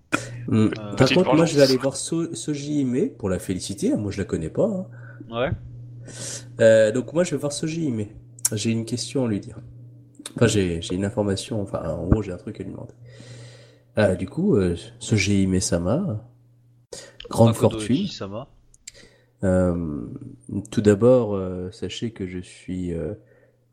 Hmm. 0.46 0.68
Euh, 0.78 0.94
Par 0.96 1.08
contre, 1.08 1.34
moi 1.34 1.46
je 1.46 1.56
vais 1.56 1.62
aller 1.62 1.76
voir 1.78 1.96
so 1.96 2.32
Soji 2.34 2.80
Hime 2.82 3.10
pour 3.18 3.28
la 3.28 3.38
féliciter. 3.40 3.94
Moi 3.96 4.12
je 4.12 4.18
la 4.18 4.24
connais 4.24 4.50
pas. 4.50 4.66
hein. 4.66 4.86
Ouais. 5.30 5.50
Euh, 6.60 6.90
donc 6.92 7.12
moi 7.12 7.24
je 7.24 7.32
vais 7.32 7.36
voir 7.36 7.52
Soji 7.52 7.84
Hime. 7.86 8.06
J'ai 8.52 8.70
une 8.70 8.84
question 8.84 9.26
à 9.26 9.28
lui 9.28 9.40
dire. 9.40 9.60
Enfin, 10.36 10.46
j'ai 10.46 10.80
j'ai 10.80 10.94
une 10.94 11.04
information. 11.04 11.60
Enfin, 11.60 11.82
en 11.88 12.06
gros, 12.06 12.22
j'ai 12.22 12.32
un 12.32 12.36
truc 12.36 12.60
à 12.60 12.64
lui 12.64 12.70
demander. 12.70 12.94
Euh, 13.98 14.14
du 14.14 14.28
coup, 14.28 14.56
euh, 14.56 14.76
Soji 15.00 15.42
Hime 15.42 15.60
Sama, 15.60 16.24
grande 17.28 17.54
fortune. 17.54 17.96
Ichi-sama. 17.96 18.48
Euh, 19.44 20.06
tout 20.70 20.80
d'abord, 20.80 21.34
euh, 21.34 21.70
sachez 21.70 22.12
que 22.12 22.26
je 22.26 22.38
suis 22.38 22.92
euh, 22.92 23.14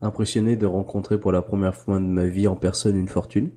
impressionné 0.00 0.56
de 0.56 0.66
rencontrer 0.66 1.18
pour 1.18 1.32
la 1.32 1.42
première 1.42 1.74
fois 1.74 1.98
de 1.98 2.04
ma 2.04 2.26
vie 2.26 2.48
en 2.48 2.56
personne 2.56 2.96
une 2.96 3.08
fortune. 3.08 3.50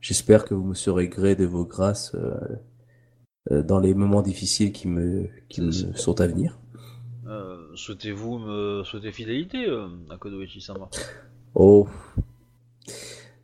J'espère 0.00 0.44
que 0.44 0.54
vous 0.54 0.64
me 0.64 0.74
serez 0.74 1.08
gré 1.08 1.34
de 1.34 1.46
vos 1.46 1.64
grâces 1.64 2.14
euh, 2.14 2.34
dans 3.50 3.78
les 3.78 3.94
moments 3.94 4.22
difficiles 4.22 4.72
qui 4.72 4.88
me, 4.88 5.28
qui 5.48 5.60
me 5.60 5.70
sont 5.70 6.20
à 6.20 6.26
venir. 6.26 6.58
Euh, 7.26 7.56
souhaitez-vous 7.74 8.38
me 8.38 8.84
souhaiter 8.84 9.12
fidélité, 9.12 9.68
euh, 9.68 9.88
Akodo 10.10 10.42
Ichi-sama 10.42 10.88
Oh, 11.54 11.86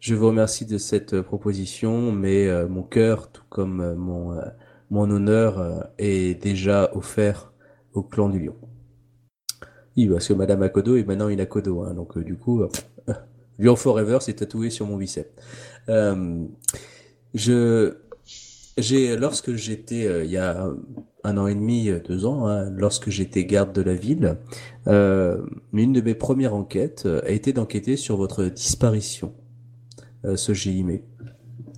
je 0.00 0.14
vous 0.14 0.28
remercie 0.28 0.64
de 0.64 0.78
cette 0.78 1.12
euh, 1.12 1.22
proposition, 1.22 2.10
mais 2.10 2.48
euh, 2.48 2.66
mon 2.68 2.82
cœur, 2.82 3.30
tout 3.30 3.42
comme 3.50 3.80
euh, 3.82 3.94
mon, 3.94 4.32
euh, 4.32 4.42
mon 4.90 5.10
honneur, 5.10 5.58
euh, 5.58 5.80
est 5.98 6.42
déjà 6.42 6.90
offert 6.94 7.52
au 7.92 8.02
clan 8.02 8.30
du 8.30 8.38
lion. 8.40 8.56
Oui, 9.96 10.08
parce 10.08 10.26
que 10.28 10.32
Madame 10.32 10.62
Akodo 10.62 10.96
est 10.96 11.04
maintenant 11.04 11.28
une 11.28 11.40
Akodo, 11.40 11.82
hein, 11.82 11.92
donc 11.92 12.16
euh, 12.16 12.24
du 12.24 12.36
coup, 12.36 12.62
euh, 12.62 12.68
Lion 13.58 13.76
Forever, 13.76 14.18
c'est 14.20 14.34
tatoué 14.34 14.70
sur 14.70 14.86
mon 14.86 14.96
biceps. 14.96 15.30
Euh, 15.90 16.44
je, 17.34 17.94
j'ai, 18.82 19.16
lorsque 19.16 19.54
j'étais, 19.54 20.06
euh, 20.06 20.24
il 20.24 20.30
y 20.30 20.36
a 20.36 20.68
un 21.24 21.36
an 21.36 21.46
et 21.46 21.54
demi, 21.54 21.88
euh, 21.88 22.00
deux 22.00 22.26
ans, 22.26 22.46
hein, 22.46 22.70
lorsque 22.70 23.10
j'étais 23.10 23.44
garde 23.44 23.72
de 23.72 23.82
la 23.82 23.94
ville, 23.94 24.38
euh, 24.86 25.42
une 25.72 25.92
de 25.92 26.00
mes 26.00 26.14
premières 26.14 26.54
enquêtes 26.54 27.06
a 27.06 27.30
été 27.30 27.52
d'enquêter 27.52 27.96
sur 27.96 28.16
votre 28.16 28.44
disparition, 28.44 29.32
ce 30.34 30.52
GIME. 30.52 31.00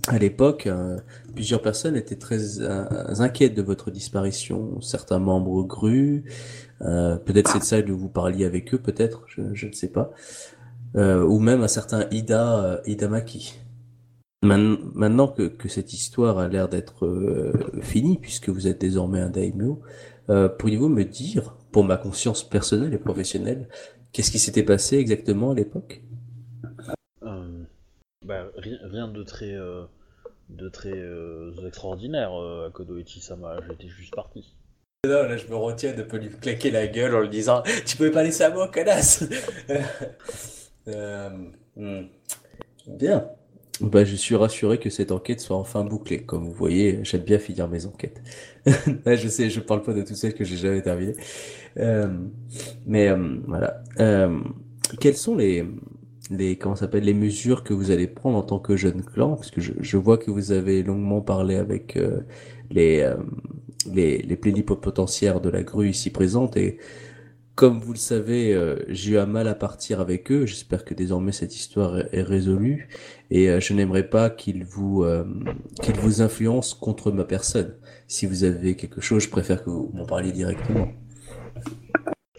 À 0.07 0.17
l'époque, 0.17 0.67
plusieurs 1.33 1.61
personnes 1.61 1.95
étaient 1.95 2.17
très 2.17 2.59
inquiètes 3.21 3.55
de 3.55 3.61
votre 3.61 3.89
disparition. 3.89 4.81
Certains 4.81 5.19
membres 5.19 5.63
grus, 5.63 6.25
euh, 6.81 7.15
peut-être 7.15 7.49
c'est 7.51 7.59
de 7.59 7.63
ça 7.63 7.81
que 7.81 7.91
vous 7.91 8.09
parliez 8.09 8.45
avec 8.45 8.73
eux, 8.73 8.77
peut-être, 8.77 9.23
je, 9.27 9.65
ne 9.65 9.71
sais 9.71 9.87
pas. 9.87 10.11
Ou 10.95 11.39
même 11.39 11.63
un 11.63 11.67
certain 11.67 12.05
Ida, 12.11 12.63
euh, 12.63 12.77
Idamaki. 12.85 13.62
Man- 14.43 14.77
Maintenant 14.93 15.27
que, 15.27 15.43
que 15.47 15.69
cette 15.69 15.93
histoire 15.93 16.37
a 16.37 16.47
l'air 16.47 16.69
d'être 16.69 17.05
euh, 17.05 17.53
finie, 17.81 18.17
puisque 18.17 18.49
vous 18.49 18.67
êtes 18.67 18.79
désormais 18.79 19.19
un 19.19 19.29
daimyo, 19.29 19.81
euh, 20.29 20.49
pourriez-vous 20.49 20.89
me 20.89 21.03
dire, 21.05 21.55
pour 21.71 21.83
ma 21.83 21.97
conscience 21.97 22.47
personnelle 22.47 22.93
et 22.93 22.97
professionnelle, 22.97 23.67
qu'est-ce 24.11 24.31
qui 24.31 24.39
s'était 24.39 24.63
passé 24.63 24.97
exactement 24.97 25.51
à 25.51 25.55
l'époque? 25.55 26.03
Euh, 27.23 27.63
bah, 28.25 28.47
ri- 28.57 28.79
rien 28.83 29.07
de 29.07 29.23
très, 29.23 29.53
euh, 29.53 29.85
de 30.49 30.69
très 30.69 30.91
euh, 30.93 31.51
extraordinaire, 31.67 32.33
euh, 32.39 32.67
Akodo 32.67 32.97
Ichi-sama. 32.97 33.57
J'étais 33.69 33.87
juste 33.89 34.13
parti. 34.13 34.55
Non, 35.05 35.23
là 35.23 35.35
je 35.35 35.47
me 35.47 35.55
retiens 35.55 35.93
de 35.93 36.03
pas 36.03 36.17
lui 36.17 36.29
claquer 36.29 36.71
la 36.71 36.87
gueule 36.87 37.13
en 37.13 37.21
lui 37.21 37.29
disant 37.29 37.61
Tu 37.85 37.97
pouvais 37.97 38.11
pas 38.11 38.23
laisser 38.23 38.43
à 38.43 38.51
moi, 38.51 38.69
connasse 38.69 39.25
Euh, 40.87 41.29
hmm. 41.77 42.03
Bien. 42.87 43.29
Bah, 43.81 44.05
je 44.05 44.15
suis 44.15 44.35
rassuré 44.35 44.77
que 44.79 44.89
cette 44.91 45.11
enquête 45.11 45.41
soit 45.41 45.57
enfin 45.57 45.83
bouclée. 45.83 46.23
Comme 46.23 46.45
vous 46.45 46.51
voyez, 46.53 46.99
j'aime 47.03 47.23
bien 47.23 47.39
finir 47.39 47.67
mes 47.67 47.85
enquêtes. 47.87 48.21
Je 48.67 49.27
sais, 49.27 49.49
je 49.49 49.59
parle 49.59 49.81
pas 49.81 49.93
de 49.93 50.03
toutes 50.03 50.15
celles 50.15 50.35
que 50.35 50.45
j'ai 50.45 50.57
jamais 50.57 50.81
terminées. 50.81 51.15
Euh, 51.77 52.07
mais 52.85 53.09
euh, 53.09 53.37
voilà. 53.47 53.83
Euh, 53.99 54.39
quelles 55.01 55.17
sont 55.17 55.35
les, 55.35 55.65
les 56.31 56.57
comment 56.57 56.75
s'appelle 56.75 57.03
les 57.03 57.13
mesures 57.15 57.63
que 57.63 57.73
vous 57.73 57.91
allez 57.91 58.07
prendre 58.07 58.37
en 58.37 58.43
tant 58.43 58.59
que 58.59 58.77
jeune 58.77 59.03
clan? 59.03 59.35
Parce 59.35 59.51
que 59.51 59.59
je, 59.61 59.73
je 59.79 59.97
vois 59.97 60.17
que 60.17 60.31
vous 60.31 60.51
avez 60.51 60.83
longuement 60.83 61.21
parlé 61.21 61.55
avec 61.55 61.97
euh, 61.97 62.21
les, 62.71 63.01
euh, 63.01 63.17
les 63.91 64.19
les 64.21 64.35
plénipotentiaires 64.37 65.41
de 65.41 65.49
la 65.49 65.63
grue 65.63 65.89
ici 65.89 66.09
présente 66.09 66.57
et 66.57 66.77
comme 67.55 67.79
vous 67.79 67.93
le 67.93 67.99
savez, 67.99 68.53
euh, 68.53 68.83
j'ai 68.87 69.11
eu 69.11 69.17
un 69.19 69.27
mal 69.27 69.47
à 69.47 69.53
partir 69.53 69.99
avec 69.99 70.31
eux. 70.31 70.45
J'espère 70.47 70.83
que 70.83 70.95
désormais 70.95 71.31
cette 71.31 71.55
histoire 71.55 71.99
est, 71.99 72.23
résolue 72.23 72.89
et 73.29 73.49
euh, 73.49 73.59
je 73.59 73.73
n'aimerais 73.73 74.09
pas 74.09 74.31
qu'ils 74.31 74.63
vous 74.63 75.03
euh, 75.03 75.23
qu'ils 75.81 75.95
vous 75.95 76.21
influencent 76.21 76.75
contre 76.79 77.11
ma 77.11 77.25
personne. 77.25 77.75
Si 78.07 78.25
vous 78.25 78.43
avez 78.43 78.75
quelque 78.75 79.01
chose, 79.01 79.23
je 79.23 79.29
préfère 79.29 79.63
que 79.63 79.69
vous 79.69 79.91
m'en 79.93 80.05
parliez 80.05 80.31
directement. 80.31 80.87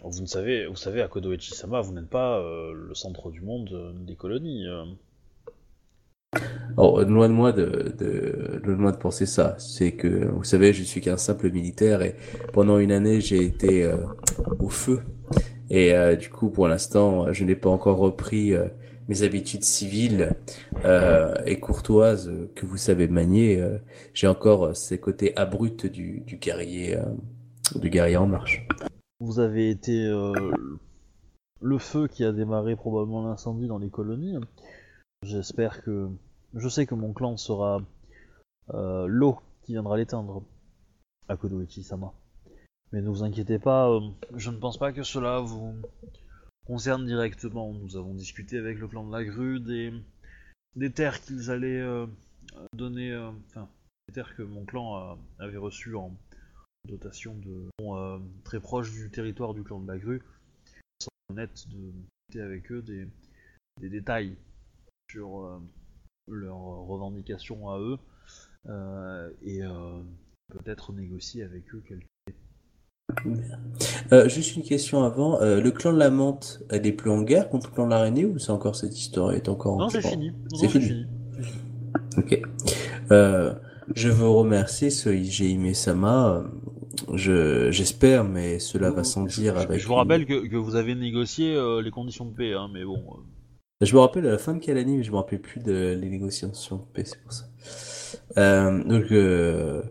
Vous 0.03 0.21
ne 0.21 0.27
savez, 0.27 0.67
vous 0.67 0.75
savez, 0.75 1.01
Akodo 1.01 1.33
Ichi-sama, 1.33 1.81
vous 1.81 1.93
n'êtes 1.93 2.09
pas 2.09 2.39
le 2.73 2.93
centre 2.93 3.31
du 3.31 3.41
monde 3.41 3.95
des 4.05 4.15
colonies. 4.15 4.65
Euh. 6.77 7.05
Loin 7.05 7.29
de 7.29 7.33
moi 7.33 7.51
de, 7.51 8.61
loin 8.63 8.91
de 8.91 8.97
penser 8.97 9.25
ça. 9.25 9.55
C'est 9.57 9.93
que, 9.93 10.25
vous 10.25 10.43
savez, 10.43 10.73
je 10.73 10.83
suis 10.83 11.01
qu'un 11.01 11.17
simple 11.17 11.51
militaire 11.51 12.01
et 12.01 12.15
pendant 12.53 12.79
une 12.79 12.91
année, 12.91 13.21
j'ai 13.21 13.43
été 13.43 13.83
euh, 13.83 13.97
au 14.59 14.69
feu. 14.69 15.01
Et 15.69 15.93
euh, 15.93 16.15
du 16.15 16.29
coup, 16.29 16.49
pour 16.49 16.67
l'instant, 16.67 17.31
je 17.33 17.43
n'ai 17.43 17.55
pas 17.55 17.69
encore 17.69 17.97
repris 17.97 18.53
mes 19.07 19.23
habitudes 19.23 19.63
civiles 19.63 20.31
et 21.45 21.59
courtoises 21.59 22.31
que 22.55 22.65
vous 22.65 22.77
savez 22.77 23.07
manier. 23.07 23.63
J'ai 24.13 24.27
encore 24.27 24.75
ces 24.75 24.99
côtés 24.99 25.35
abrupts 25.37 25.85
du, 25.85 26.21
du 26.21 26.37
guerrier, 26.37 26.97
du 27.75 27.89
guerrier 27.89 28.17
en 28.17 28.27
marche. 28.27 28.67
Vous 29.19 29.39
avez 29.39 29.69
été 29.69 30.11
le 31.61 31.77
feu 31.77 32.07
qui 32.07 32.23
a 32.23 32.31
démarré 32.31 32.75
probablement 32.75 33.25
l'incendie 33.25 33.67
dans 33.67 33.79
les 33.79 33.89
colonies. 33.89 34.37
J'espère 35.23 35.81
que. 35.81 36.09
Je 36.55 36.69
sais 36.69 36.85
que 36.85 36.95
mon 36.95 37.11
clan 37.11 37.35
sera 37.35 37.81
euh, 38.73 39.07
l'eau 39.07 39.39
qui 39.63 39.73
viendra 39.73 39.97
l'éteindre. 39.97 40.43
Akodo 41.27 41.61
Ichi-sama. 41.61 42.13
Mais 42.91 43.01
ne 43.01 43.09
vous 43.09 43.23
inquiétez 43.23 43.59
pas, 43.59 43.89
euh, 43.89 43.99
je 44.35 44.51
ne 44.51 44.57
pense 44.57 44.77
pas 44.77 44.93
que 44.93 45.03
cela 45.03 45.39
vous 45.39 45.75
concerne 46.65 47.05
directement. 47.05 47.73
Nous 47.73 47.97
avons 47.97 48.13
discuté 48.13 48.57
avec 48.57 48.79
le 48.79 48.87
clan 48.87 49.05
de 49.05 49.11
la 49.11 49.25
grue 49.25 49.59
des, 49.59 50.91
terres 50.91 51.21
qu'ils 51.21 51.51
allaient 51.51 51.81
euh, 51.81 52.07
donner. 52.73 53.13
Enfin, 53.47 53.67
des 54.07 54.13
terres 54.13 54.35
que 54.35 54.43
mon 54.43 54.65
clan 54.65 55.17
avait 55.39 55.57
reçues 55.57 55.95
en 55.95 56.15
dotation 56.87 57.35
de. 57.35 57.67
très 58.43 58.61
proche 58.61 58.91
du 58.91 59.09
territoire 59.09 59.55
du 59.55 59.63
clan 59.63 59.81
de 59.81 59.91
la 59.91 59.97
grue. 59.97 60.21
C'est 60.99 61.09
honnête 61.29 61.67
de 61.69 61.91
discuter 61.91 62.41
avec 62.41 62.71
eux 62.71 62.81
des, 62.83 63.09
détails 63.89 64.37
sur 65.11 65.59
leurs 66.27 66.57
revendications 66.87 67.69
à 67.69 67.79
eux 67.79 67.97
euh, 68.69 69.29
et 69.43 69.61
euh, 69.63 70.01
peut-être 70.49 70.93
négocier 70.93 71.43
avec 71.43 71.63
eux 71.73 71.83
quelque 71.87 72.05
Euh, 74.11 74.27
juste 74.29 74.55
une 74.55 74.63
question 74.63 75.03
avant. 75.03 75.39
Euh, 75.41 75.61
le 75.61 75.71
clan 75.71 75.93
de 75.93 75.99
la 75.99 76.09
menthe, 76.09 76.61
elle 76.69 76.85
est 76.87 76.91
plus 76.91 77.09
en 77.11 77.21
guerre 77.21 77.49
contre 77.49 77.67
le 77.69 77.73
clan 77.73 77.85
de 77.85 77.91
l'araignée 77.91 78.25
ou 78.25 78.39
c'est 78.39 78.51
encore 78.51 78.75
cette 78.75 78.97
histoire 78.97 79.33
est 79.33 79.47
encore 79.49 79.77
Non, 79.77 79.85
en 79.85 79.89
c'est 79.89 80.01
cours? 80.01 80.11
fini. 80.11 80.29
Non, 80.31 80.35
C'est 80.57 80.67
c'est 80.67 80.79
fini. 80.79 80.85
fini. 80.85 81.05
Ok. 82.17 82.41
Euh, 83.11 83.53
je 83.95 84.09
vous 84.09 84.33
remercie, 84.33 84.89
ce 84.91 85.09
Igeime 85.09 85.73
Sama. 85.73 86.43
Je, 87.13 87.69
j'espère, 87.71 88.23
mais 88.23 88.57
cela 88.59 88.89
va 88.89 89.03
sans 89.03 89.23
dire 89.25 89.55
Je- 89.55 89.61
avec. 89.65 89.79
Je 89.79 89.87
vous 89.87 89.93
rappelle 89.95 90.25
que, 90.25 90.47
que 90.47 90.55
vous 90.55 90.75
avez 90.75 90.95
négocié 90.95 91.53
euh, 91.55 91.81
les 91.81 91.91
conditions 91.91 92.25
de 92.25 92.33
paix, 92.33 92.53
hein, 92.53 92.69
mais 92.73 92.83
bon. 92.85 93.03
Je 93.81 93.93
me 93.93 93.99
rappelle 93.99 94.25
à 94.25 94.31
la 94.31 94.37
fin 94.37 94.53
de 94.53 94.59
quelle 94.59 94.77
année, 94.77 94.95
mais 94.95 95.03
je 95.03 95.11
me 95.11 95.17
rappelle 95.17 95.41
plus 95.41 95.59
de 95.59 95.97
les 95.99 96.09
négociations 96.09 96.77
de 96.77 97.03
c'est 97.03 97.21
pour 97.21 97.33
ça. 97.33 97.43
Euh, 98.37 98.81
donc, 98.85 99.11
euh, 99.11 99.83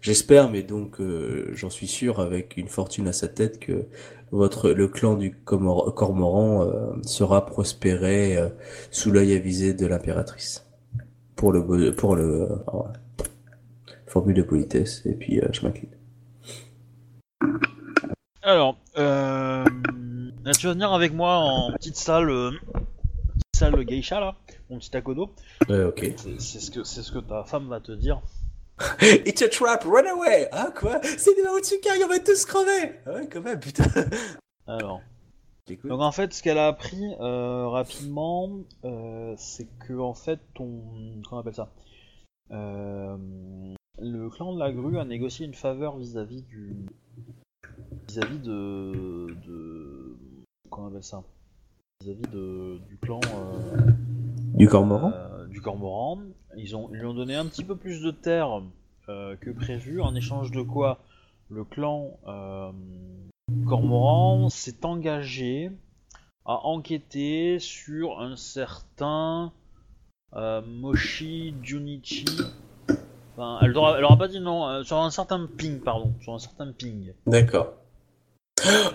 j'espère, 0.00 0.50
mais 0.50 0.64
donc 0.64 1.00
euh, 1.00 1.48
j'en 1.52 1.70
suis 1.70 1.86
sûr, 1.86 2.18
avec 2.18 2.56
une 2.56 2.66
fortune 2.66 3.06
à 3.06 3.12
sa 3.12 3.28
tête, 3.28 3.60
que 3.60 3.86
votre 4.32 4.70
le 4.70 4.88
clan 4.88 5.14
du 5.14 5.30
Comor- 5.46 5.94
Cormoran 5.94 6.68
sera 7.04 7.46
prospéré 7.46 8.36
sous 8.90 9.12
l'œil 9.12 9.34
avisé 9.34 9.72
de 9.72 9.86
l'impératrice. 9.86 10.66
Pour 11.36 11.52
le 11.52 11.92
pour 11.92 12.16
le 12.16 12.48
formule 14.08 14.34
de 14.34 14.42
politesse, 14.42 15.02
et 15.06 15.14
puis 15.14 15.40
je 15.52 15.64
m'incline. 15.64 15.90
Alors, 18.42 18.76
tu 18.96 19.00
vas 20.66 20.72
venir 20.72 20.92
avec 20.92 21.14
moi 21.14 21.36
en 21.36 21.72
petite 21.74 21.96
salle, 21.96 22.28
euh, 23.62 23.70
salle 23.70 23.84
geisha 23.84 24.20
là, 24.20 24.36
mon 24.70 24.78
petit 24.78 24.90
takodo. 24.90 25.34
Ouais, 25.68 25.84
ok. 25.84 26.14
C'est 26.38 26.60
ce 26.60 26.70
que 26.70 26.84
c'est 26.84 27.02
ce 27.02 27.12
que 27.12 27.18
ta 27.18 27.44
femme 27.44 27.68
va 27.68 27.80
te 27.80 27.92
dire. 27.92 28.20
It's 29.26 29.42
a 29.42 29.48
trap, 29.48 29.84
run 29.84 30.06
away! 30.06 30.48
Ah, 30.52 30.70
quoi? 30.74 31.00
C'est 31.02 31.34
des 31.34 31.42
Maotsukai, 31.42 32.04
on 32.04 32.08
va 32.08 32.20
tous 32.20 32.44
crever! 32.44 32.92
Ah 33.06 33.14
Ouais, 33.14 33.28
quand 33.28 33.42
même, 33.42 33.58
putain. 33.58 33.84
Alors, 34.68 35.00
donc 35.84 36.00
en 36.00 36.12
fait, 36.12 36.32
ce 36.32 36.42
qu'elle 36.42 36.58
a 36.58 36.68
appris 36.68 37.14
euh, 37.20 37.68
rapidement, 37.68 38.50
euh, 38.84 39.34
c'est 39.36 39.66
que 39.80 39.92
en 39.98 40.14
fait, 40.14 40.40
ton, 40.54 40.82
comment 41.24 41.36
on 41.36 41.38
appelle 41.38 41.54
ça? 41.54 41.70
Euh, 42.52 43.16
Le 43.98 44.30
clan 44.30 44.54
de 44.54 44.58
la 44.58 44.72
grue 44.72 44.98
a 44.98 45.04
négocié 45.04 45.44
une 45.44 45.54
faveur 45.54 45.98
vis-à-vis 45.98 46.42
du, 46.42 46.86
vis-à-vis 48.08 48.38
de, 48.38 49.26
de, 49.46 50.16
comment 50.70 50.86
on 50.86 50.90
appelle 50.90 51.04
ça? 51.04 51.22
Vis-à-vis 52.00 52.30
de 52.32 52.78
du 52.88 52.96
clan. 52.96 53.18
euh, 53.34 53.90
Du 54.54 54.68
Cormoran? 54.68 55.12
euh, 55.12 55.46
du 55.48 55.60
Cormoran. 55.60 56.18
Ils, 56.56 56.76
ont, 56.76 56.88
ils 56.92 56.98
lui 57.00 57.06
ont 57.06 57.14
donné 57.14 57.34
un 57.34 57.44
petit 57.46 57.64
peu 57.64 57.74
plus 57.74 58.02
de 58.02 58.12
terre 58.12 58.62
euh, 59.08 59.34
que 59.40 59.50
prévu, 59.50 60.00
en 60.00 60.14
échange 60.14 60.52
de 60.52 60.62
quoi 60.62 61.00
le 61.50 61.64
clan 61.64 62.12
Cormoran 63.66 64.48
s'est 64.48 64.84
engagé 64.84 65.72
à 66.44 66.64
enquêter 66.66 67.58
sur 67.58 68.20
un 68.20 68.36
certain 68.36 69.52
euh, 70.34 70.62
Moshi 70.64 71.52
Junichi. 71.64 72.26
Enfin, 73.36 73.58
elle, 73.62 73.72
leur 73.72 73.86
a, 73.86 73.94
elle 73.96 74.02
leur 74.02 74.12
a 74.12 74.16
pas 74.16 74.28
dit 74.28 74.40
non, 74.40 74.68
euh, 74.68 74.82
sur 74.84 74.98
un 74.98 75.10
certain 75.10 75.46
ping, 75.46 75.80
pardon, 75.80 76.12
sur 76.20 76.32
un 76.34 76.38
certain 76.38 76.70
ping. 76.72 77.12
D'accord. 77.26 77.72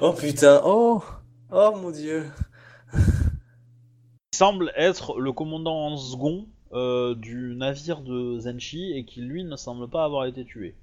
Oh 0.02 0.14
putain, 0.14 0.62
oh! 0.64 1.04
Oh 1.52 1.74
mon 1.76 1.92
dieu! 1.92 2.26
Il 2.94 4.36
semble 4.38 4.72
être 4.76 5.20
le 5.20 5.32
commandant 5.32 5.88
en 5.88 5.98
second 5.98 6.48
euh, 6.74 7.14
du 7.16 7.56
navire 7.56 8.02
de 8.02 8.40
Zenshi 8.40 8.94
et 8.98 9.06
qui 9.06 9.22
lui 9.22 9.44
ne 9.44 9.56
semble 9.56 9.88
pas 9.88 10.04
avoir 10.06 10.26
été 10.26 10.44
tué. 10.46 10.76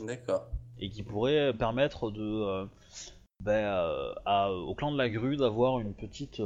D'accord. 0.00 0.46
et 0.78 0.90
qui 0.90 1.02
pourrait 1.02 1.54
permettre 1.54 2.10
de 2.10 2.22
euh, 2.22 2.64
ben, 3.42 3.64
euh, 3.64 4.12
à- 4.26 4.50
au 4.52 4.74
clan 4.74 4.90
de 4.92 4.98
la 4.98 5.08
grue 5.08 5.36
d'avoir 5.36 5.78
une 5.80 5.94
petite 5.94 6.42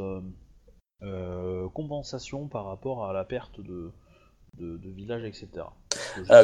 compensation 1.73 2.47
par 2.47 2.67
rapport 2.67 3.07
à 3.07 3.13
la 3.13 3.25
perte 3.25 3.61
de, 3.61 3.91
de, 4.59 4.77
de 4.77 4.91
village, 4.91 5.25
etc. 5.25 5.49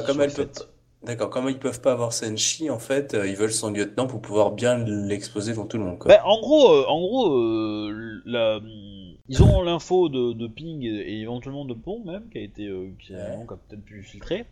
Comme 0.06 0.20
elle 0.22 0.32
peut. 0.32 0.48
D'accord, 1.02 1.30
comme 1.30 1.48
ils 1.48 1.58
peuvent 1.58 1.80
pas 1.80 1.92
avoir 1.92 2.12
Senshi, 2.12 2.68
en 2.70 2.78
fait, 2.78 3.14
euh, 3.14 3.28
ils 3.28 3.36
veulent 3.36 3.52
son 3.52 3.70
lieutenant 3.70 4.06
pour 4.06 4.20
pouvoir 4.20 4.52
bien 4.52 4.78
l'exposer 4.78 5.52
devant 5.52 5.66
tout 5.66 5.78
le 5.78 5.84
monde, 5.84 5.98
quoi. 5.98 6.08
Ben, 6.08 6.20
en 6.24 6.40
gros, 6.40 6.72
euh, 6.72 6.84
en 6.88 6.98
gros 7.00 7.32
euh, 7.38 8.22
la- 8.24 8.60
ils 9.28 9.42
ont 9.42 9.62
l'info 9.62 10.08
de, 10.08 10.32
de 10.32 10.46
Ping 10.48 10.82
et, 10.82 10.88
et 10.88 11.20
éventuellement 11.20 11.64
de 11.64 11.74
Pont 11.74 12.02
même, 12.04 12.28
qui 12.30 12.38
a 12.38 12.40
été 12.40 12.70
qui 13.00 13.14
a, 13.14 13.18
Ouais. 13.18 13.36
donc, 13.36 13.52
a 13.52 13.56
peut-être 13.56 13.84
pu 13.84 14.02
filtrer. 14.02 14.46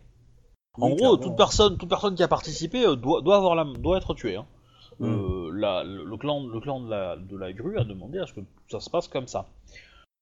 En 0.77 0.87
Oui, 0.89 0.95
gros, 0.95 0.97
clairement. 0.97 1.17
toute 1.17 1.35
personne, 1.37 1.77
toute 1.77 1.89
personne 1.89 2.15
qui 2.15 2.23
a 2.23 2.27
participé 2.27 2.83
doit, 2.97 3.21
doit 3.21 3.37
avoir 3.37 3.55
la, 3.55 3.63
doit 3.65 3.97
être 3.97 4.13
tuée. 4.13 4.35
Hein. 4.35 4.45
Hmm. 4.99 5.49
La- 5.57 5.83
le, 5.83 6.05
le 6.05 6.17
clan, 6.17 6.45
le 6.47 6.59
clan 6.61 6.79
de 6.81 6.89
la, 6.89 7.17
de 7.17 7.35
la 7.37 7.51
grue 7.53 7.77
a 7.77 7.83
demandé 7.83 8.19
à 8.19 8.27
ce 8.27 8.33
que 8.33 8.41
ça 8.69 8.79
se 8.79 8.89
passe 8.89 9.07
comme 9.09 9.27
ça. 9.27 9.47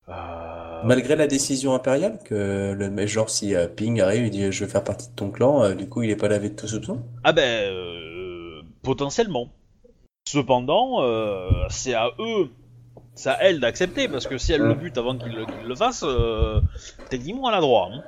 Euh, 0.10 0.82
Malgré 0.84 1.16
la 1.16 1.28
décision 1.28 1.74
impériale, 1.74 2.20
que 2.26 2.74
le 2.78 3.08
genre 3.08 3.30
si 3.30 3.56
euh, 3.56 3.68
Ping 3.68 4.02
arrive 4.02 4.26
et 4.26 4.30
dit 4.30 4.52
je 4.52 4.66
veux 4.66 4.70
faire 4.70 4.84
partie 4.84 5.10
de 5.10 5.16
ton 5.16 5.32
clan, 5.32 5.64
euh, 5.64 5.76
du 5.76 5.88
coup 5.88 6.04
il 6.04 6.10
est 6.10 6.16
pas 6.18 6.28
lavé 6.28 6.50
de 6.50 6.56
tout 6.56 6.68
soupçon? 6.68 7.02
Ah 7.24 7.32
ben, 7.32 7.72
euh, 7.72 8.62
potentiellement. 8.82 9.50
Cependant, 10.28 11.00
c'est 11.70 11.94
à 11.94 12.10
eux, 12.20 12.50
c'est 13.14 13.30
à 13.30 13.38
elle 13.42 13.60
d'accepter, 13.60 14.08
parce 14.08 14.26
que 14.26 14.38
si 14.38 14.54
elle 14.54 14.62
le 14.62 14.74
bute 14.74 14.98
avant 14.98 15.18
qu'il 15.18 15.36
le, 15.36 15.46
qu'il 15.46 15.68
le 15.68 15.76
fasse, 15.76 16.04
techniquement 17.10 17.50
elle 17.50 17.56
a 17.56 17.62
droit. 17.62 17.90
hein. 17.94 18.02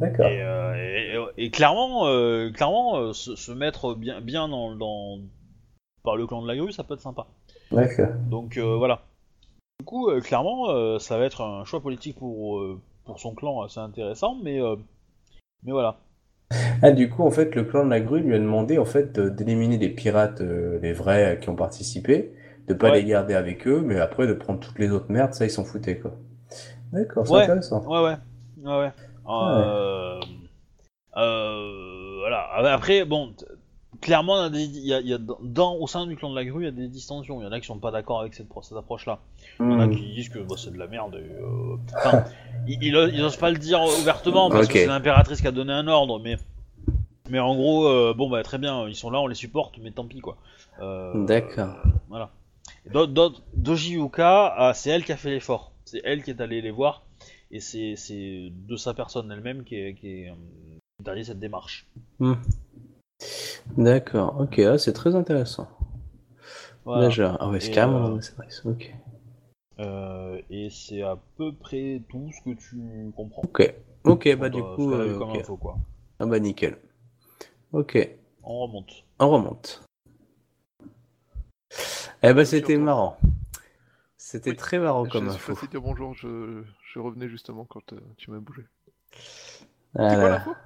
D'accord. 0.00 0.26
Et, 0.26 1.14
et- 1.14 1.44
et 1.44 1.50
clairement, 1.50 2.04
clairement 2.52 3.12
se, 3.12 3.36
se 3.36 3.52
mettre 3.52 3.94
bien, 3.94 4.20
bien 4.20 4.48
dans, 4.48 4.74
dans- 4.74 5.18
par 6.02 6.16
le 6.16 6.26
clan 6.26 6.42
de 6.42 6.48
la 6.48 6.56
grue, 6.56 6.72
ça 6.72 6.82
peut 6.82 6.94
être 6.94 7.00
sympa. 7.00 7.26
D'accord. 7.70 8.08
Donc 8.30 8.58
voilà. 8.58 9.02
Coup, 9.88 10.10
euh, 10.10 10.20
clairement, 10.20 10.68
euh, 10.68 10.98
ça 10.98 11.16
va 11.16 11.24
être 11.24 11.40
un 11.40 11.64
choix 11.64 11.80
politique 11.80 12.18
pour, 12.18 12.58
euh, 12.58 12.78
pour 13.06 13.18
son 13.18 13.34
clan 13.34 13.62
assez 13.62 13.80
intéressant, 13.80 14.36
mais, 14.42 14.60
mais 15.62 15.72
voilà. 15.72 15.96
Ah, 16.82 16.90
du 16.90 17.08
coup, 17.08 17.22
en 17.22 17.30
fait, 17.30 17.54
le 17.54 17.64
clan 17.64 17.86
de 17.86 17.90
la 17.90 18.00
grue 18.00 18.20
lui 18.20 18.34
a 18.34 18.38
demandé, 18.38 18.76
en 18.76 18.84
fait, 18.84 19.18
d'éliminer 19.18 19.78
les 19.78 19.88
pirates, 19.88 20.42
euh, 20.42 20.78
les 20.82 20.92
vrais 20.92 21.32
euh, 21.32 21.36
qui 21.36 21.48
ont 21.48 21.56
participé, 21.56 22.34
de 22.66 22.74
pas 22.74 22.90
Ouais. 22.90 23.00
les 23.00 23.04
garder 23.06 23.32
avec 23.32 23.66
eux, 23.66 23.80
mais 23.80 23.98
après 23.98 24.26
de 24.26 24.34
prendre 24.34 24.60
toutes 24.60 24.78
les 24.78 24.90
autres 24.90 25.10
merdes, 25.10 25.32
ça 25.32 25.46
ils 25.46 25.50
s'en 25.50 25.64
foutaient, 25.64 25.98
quoi. 25.98 26.12
D'accord, 26.92 27.26
c'est 27.26 27.32
Ouais. 27.32 27.44
intéressant. 27.44 27.82
Ouais, 27.86 28.02
ouais. 28.04 28.16
Ouais, 28.62 28.78
ouais. 28.78 28.92
Euh, 31.16 32.18
voilà. 32.20 32.74
Après, 32.74 33.06
bon, 33.06 33.34
clairement, 34.00 34.46
il 34.46 34.78
y 34.86 34.92
a 34.94 35.00
il 35.00 35.08
y 35.08 35.18
dans, 35.42 35.74
au 35.76 35.86
sein 35.86 36.06
du 36.06 36.16
clan 36.16 36.30
de 36.30 36.34
la 36.36 36.44
grue, 36.44 36.62
il 36.62 36.66
y 36.66 36.68
a 36.68 36.72
des 36.72 36.88
distensions. 36.88 37.40
Il 37.40 37.44
y 37.44 37.46
en 37.46 37.52
a 37.52 37.60
qui 37.60 37.66
sont 37.66 37.78
pas 37.78 37.90
d'accord 37.90 38.20
avec 38.20 38.34
cette, 38.34 38.48
pro- 38.48 38.62
cette 38.62 38.78
approche-là. 38.78 39.20
Il 39.60 39.66
y 39.66 39.68
en 39.74 39.80
a 39.80 39.86
Hmm. 39.86 39.94
qui 39.96 40.12
disent 40.14 40.28
que 40.28 40.38
bah, 40.38 40.54
c'est 40.58 40.72
de 40.72 40.78
la 40.78 40.86
merde. 40.86 41.14
et, 41.16 41.18
euh, 41.42 41.76
Enfin, 41.96 42.24
ils, 42.66 42.78
ils, 42.82 43.10
ils 43.14 43.22
osent 43.22 43.36
pas 43.36 43.50
le 43.50 43.58
dire 43.58 43.80
ouvertement 43.82 44.50
parce 44.50 44.66
que 44.68 44.74
c'est 44.74 44.86
l'impératrice 44.86 45.40
qui 45.40 45.46
a 45.46 45.52
donné 45.52 45.72
un 45.72 45.86
ordre, 45.88 46.20
mais. 46.20 46.36
Mais 47.30 47.40
en 47.40 47.54
gros, 47.54 47.86
euh, 47.86 48.14
bon 48.16 48.30
bah 48.30 48.42
très 48.42 48.56
bien, 48.56 48.88
ils 48.88 48.94
sont 48.96 49.10
là, 49.10 49.20
on 49.20 49.26
les 49.26 49.34
supporte, 49.34 49.76
mais 49.82 49.90
tant 49.90 50.06
pis 50.06 50.20
quoi. 50.20 50.38
Euh, 50.80 51.26
D'accord. 51.26 51.76
voilà. 52.08 52.30
D'autres- 52.90 53.42
Doji 53.52 53.92
Yuka, 53.94 54.54
ah, 54.56 54.72
c'est 54.74 54.88
elle 54.88 55.04
qui 55.04 55.12
a 55.12 55.16
fait 55.18 55.28
l'effort. 55.30 55.72
C'est 55.84 56.00
elle 56.04 56.22
qui 56.22 56.30
est 56.30 56.40
allée 56.40 56.62
les 56.62 56.70
voir, 56.70 57.02
et 57.50 57.60
c'est 57.60 57.96
c'est 57.96 58.50
de 58.50 58.76
sa 58.76 58.94
personne 58.94 59.30
elle-même 59.30 59.64
qui 59.64 59.74
est, 59.74 59.92
qui 59.94 60.08
est, 60.08 60.32
derrière 61.04 61.26
cette 61.26 61.38
démarche. 61.38 61.86
Hmm. 62.18 62.32
D'accord, 63.76 64.40
ok, 64.40 64.58
ah, 64.60 64.78
c'est 64.78 64.92
très 64.92 65.14
intéressant. 65.14 65.68
Voilà. 66.84 67.08
Déjà, 67.08 67.36
ah 67.38 67.48
ouais, 67.50 67.60
c'est 67.60 67.70
carrément 67.70 68.06
euh, 68.06 68.18
dans 68.18 68.70
ok. 68.70 68.94
Euh, 69.80 70.40
et 70.50 70.70
c'est 70.70 71.02
à 71.02 71.16
peu 71.36 71.52
près 71.52 72.02
tout 72.08 72.30
ce 72.32 72.42
que 72.50 72.56
tu 72.56 73.12
comprends. 73.16 73.42
Ok, 73.42 73.74
ok, 74.04 74.36
bah 74.36 74.48
du 74.48 74.60
ce 74.60 74.74
coup, 74.74 74.92
euh, 74.92 75.18
comme 75.18 75.30
ok. 75.30 75.36
info, 75.40 75.56
quoi. 75.56 75.78
Ah 76.18 76.26
bah 76.26 76.38
nickel. 76.40 76.78
Ok, 77.72 78.08
On 78.42 78.60
remonte. 78.60 79.04
on 79.20 79.28
remonte. 79.28 79.82
Eh 82.22 82.32
bah 82.32 82.44
c'était 82.44 82.76
marrant. 82.78 83.18
C'était 84.16 84.50
Oui. 84.50 84.56
très 84.56 84.78
marrant 84.78 85.04
Je 85.04 85.10
comme 85.10 85.28
suis 85.28 85.36
info. 85.36 85.54
passé 85.54 85.66
dire 85.68 85.80
bonjour, 85.80 86.14
je, 86.14 86.62
je 86.92 86.98
revenais 86.98 87.28
justement 87.28 87.64
quand 87.64 87.92
euh, 87.92 88.00
tu 88.16 88.30
m'as 88.30 88.40
bougé. 88.40 88.62
Ah 89.94 90.16
quoi 90.16 90.56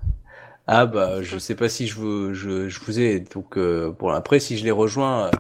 Ah 0.75 0.87
bah 0.87 1.23
je 1.23 1.39
sais 1.39 1.55
pas 1.55 1.69
si 1.69 1.87
je 1.87 1.95
vous 1.97 2.35
je, 2.35 2.69
je 2.69 2.81
vous 2.81 2.99
ai 3.01 3.21
donc 3.21 3.57
euh, 3.59 3.93
bon 3.99 4.09
après 4.09 4.41
si 4.41 4.57
je 4.57 4.65
les 4.65 4.71
rejoins 4.71 5.27
euh, 5.27 5.31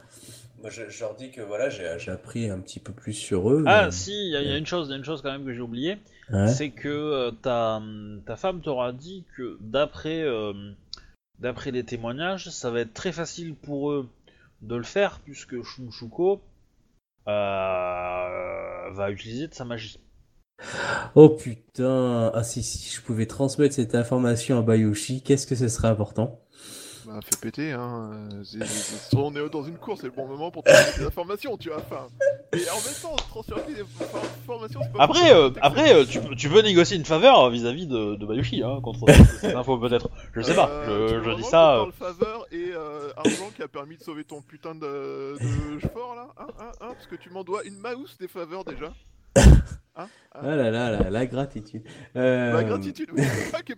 moi, 0.60 0.70
je, 0.70 0.88
je 0.88 1.00
leur 1.00 1.14
dis 1.16 1.30
que 1.32 1.40
voilà 1.40 1.68
j'ai 1.70 2.10
appris 2.10 2.48
un 2.50 2.60
petit 2.60 2.78
peu 2.80 2.92
plus 2.92 3.14
sur 3.14 3.50
eux 3.50 3.64
Ah 3.66 3.86
mais- 3.86 3.90
si, 3.90 4.12
il 4.12 4.30
y, 4.32 4.36
a- 4.36 4.42
il 4.42 4.48
y 4.48 4.52
a 4.52 4.56
une 4.56 4.66
chose, 4.66 4.88
y 4.90 4.92
a 4.92 4.96
une 4.96 5.04
chose 5.04 5.20
quand 5.22 5.32
même 5.32 5.44
que 5.44 5.52
j'ai 5.52 5.60
oublié, 5.60 5.98
Ouais. 6.32 6.46
c'est 6.48 6.70
que 6.70 6.88
euh, 6.88 7.30
ta, 7.32 7.82
ta 8.26 8.36
femme 8.36 8.60
t'aura 8.60 8.92
dit 8.92 9.24
que 9.36 9.56
d'après 9.60 10.24
d'après 11.40 11.72
les 11.72 11.82
témoignages, 11.84 12.48
ça 12.50 12.70
va 12.70 12.80
être 12.80 12.94
très 12.94 13.10
facile 13.12 13.54
pour 13.56 13.90
eux 13.90 14.08
de 14.60 14.76
le 14.76 14.84
faire 14.84 15.18
puisque 15.24 15.60
Shumshuko 15.62 16.40
euh, 17.26 18.90
va 18.92 19.10
utiliser 19.10 19.48
de 19.48 19.54
sa 19.54 19.64
magie. 19.64 19.98
Oh 21.14 21.28
putain 21.30 22.30
ah 22.34 22.42
si 22.44 22.62
si 22.62 22.94
je 22.94 23.00
pouvais 23.02 23.26
transmettre 23.26 23.74
cette 23.74 23.94
information 23.94 24.58
à 24.58 24.62
Bayushi 24.62 25.22
qu'est-ce 25.22 25.46
que 25.46 25.54
ce 25.54 25.68
serait 25.68 25.88
important? 25.88 26.38
Bah, 27.04 27.18
fais 27.24 27.36
péter, 27.40 27.72
hein. 27.72 28.28
c'est- 28.44 29.16
on 29.16 29.34
est 29.34 29.48
dans 29.50 29.64
une 29.64 29.76
course, 29.76 30.00
c'est 30.02 30.06
le 30.06 30.12
bon 30.12 30.26
moment 30.28 30.52
pour 30.52 30.62
transmettre 30.62 30.98
des 31.00 31.04
informations, 31.04 31.56
tu 31.56 31.68
vois. 31.68 31.78
Enfin, 31.78 32.06
et 32.52 32.62
en 32.70 32.76
même 32.76 32.94
temps, 33.02 33.16
transférer 33.16 33.60
des 33.74 33.80
informations, 33.80 34.80
c'est 34.84 34.92
pas 34.92 35.02
Après, 35.02 35.34
euh, 35.34 35.50
après 35.60 35.92
euh, 35.92 36.04
tu, 36.04 36.48
peux 36.48 36.62
négocier 36.62 36.96
une 36.96 37.04
faveur 37.04 37.50
vis-à-vis 37.50 37.88
de, 37.88 38.14
de 38.14 38.24
Bayushi 38.24 38.62
hein, 38.62 38.80
contre 38.82 39.04
cette, 39.40 39.54
info 39.56 39.78
peut-être. 39.78 40.08
Je 40.32 40.42
sais 40.42 40.54
pas, 40.54 40.68
Euh, 40.70 41.08
je, 41.08 41.28
veux 41.28 41.34
dis 41.34 41.42
ça. 41.42 41.74
euh, 41.74 41.78
parle 41.90 41.92
faveur 42.14 42.46
et 42.52 42.70
euh, 42.72 43.10
argent 43.16 43.50
qui 43.56 43.62
a 43.62 43.68
permis 43.68 43.96
de 43.96 44.02
sauver 44.02 44.22
ton 44.22 44.40
putain 44.40 44.76
de, 44.76 45.36
de 45.40 45.88
fort 45.92 46.14
là 46.14 46.28
hein, 46.38 46.46
hein, 46.60 46.70
hein, 46.80 46.88
Parce 46.94 47.08
que 47.08 47.16
tu 47.16 47.30
m'en 47.30 47.42
dois 47.42 47.64
une 47.64 47.78
mouse 47.78 48.16
des 48.20 48.28
faveurs 48.28 48.64
déjà. 48.64 48.92
Hein 49.96 50.06
Ah. 50.32 50.40
Ah 50.44 50.56
là 50.56 50.70
là, 50.70 50.90
la, 50.90 51.10
la 51.10 51.26
gratitude. 51.26 51.82
Euh, 52.16 52.52
La 52.52 52.64
gratitude, 52.64 53.10
oui, 53.14 53.22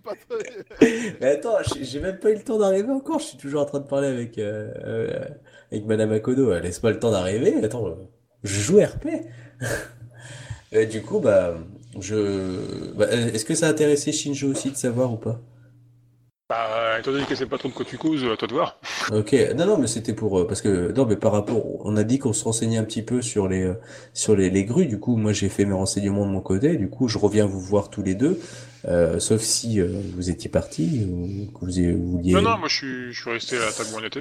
pas 0.03 0.13
très... 0.29 1.15
Mais 1.19 1.27
attends, 1.31 1.57
j'ai 1.81 1.99
même 1.99 2.17
pas 2.19 2.31
eu 2.31 2.35
le 2.35 2.43
temps 2.43 2.57
d'arriver 2.57 2.89
encore. 2.91 3.19
Je 3.19 3.25
suis 3.25 3.37
toujours 3.37 3.61
en 3.61 3.65
train 3.65 3.79
de 3.79 3.87
parler 3.87 4.07
avec, 4.07 4.37
euh, 4.37 4.71
euh, 4.85 5.25
avec 5.71 5.85
Madame 5.85 6.11
Akodo. 6.13 6.53
Elle 6.53 6.63
laisse 6.63 6.79
pas 6.79 6.91
le 6.91 6.99
temps 6.99 7.11
d'arriver. 7.11 7.55
Attends, 7.63 7.97
je 8.43 8.59
joue 8.61 8.79
RP. 8.79 9.07
Et 10.71 10.85
du 10.85 11.01
coup, 11.01 11.19
bah, 11.19 11.55
je, 11.99 12.93
bah, 12.93 13.11
est-ce 13.11 13.45
que 13.45 13.55
ça 13.55 13.67
a 13.67 13.69
intéressé 13.69 14.11
Shinjo 14.11 14.49
aussi 14.49 14.71
de 14.71 14.75
savoir 14.77 15.11
ou 15.13 15.17
pas? 15.17 15.39
Bah, 16.47 16.99
étant 16.99 17.11
donné 17.11 17.25
qu'elle 17.25 17.37
sait 17.37 17.47
pas 17.47 17.57
trop 17.57 17.69
de 17.69 17.73
quoi 17.73 17.85
tu 17.85 17.97
causes, 17.97 18.23
à 18.23 18.37
toi 18.37 18.47
de 18.47 18.53
voir. 18.53 18.79
Ok, 19.11 19.35
non, 19.55 19.65
non, 19.65 19.79
mais 19.79 19.87
c'était 19.87 20.13
pour 20.13 20.39
euh, 20.39 20.47
parce 20.47 20.61
que 20.61 20.91
non, 20.91 21.07
mais 21.07 21.15
par 21.15 21.31
rapport, 21.31 21.83
on 21.83 21.97
a 21.97 22.03
dit 22.03 22.19
qu'on 22.19 22.33
se 22.33 22.43
renseignait 22.43 22.77
un 22.77 22.83
petit 22.83 23.01
peu 23.01 23.23
sur 23.23 23.47
les 23.47 23.63
euh, 23.63 23.73
sur 24.13 24.35
les, 24.35 24.51
les 24.51 24.63
grues. 24.63 24.85
Du 24.85 24.99
coup, 24.99 25.17
moi, 25.17 25.33
j'ai 25.33 25.49
fait 25.49 25.65
mes 25.65 25.73
renseignements 25.73 26.23
de 26.23 26.31
mon 26.31 26.41
côté. 26.41 26.75
Du 26.77 26.87
coup, 26.87 27.07
je 27.07 27.17
reviens 27.17 27.47
vous 27.47 27.59
voir 27.59 27.89
tous 27.89 28.03
les 28.03 28.13
deux, 28.13 28.39
euh, 28.87 29.19
sauf 29.19 29.41
si 29.41 29.81
euh, 29.81 29.87
vous 30.15 30.29
étiez 30.29 30.51
partis 30.51 31.07
ou 31.09 31.51
que 31.51 31.65
vous, 31.65 31.71
vous 31.99 32.11
vouliez. 32.11 32.33
Non, 32.33 32.43
non, 32.43 32.59
moi 32.59 32.67
je 32.67 32.75
suis, 32.75 33.11
je 33.11 33.21
suis 33.21 33.31
resté 33.31 33.57
à 33.57 33.65
la 33.65 33.71
table 33.71 33.89
où 33.95 33.97
on 33.99 34.05
était. 34.05 34.19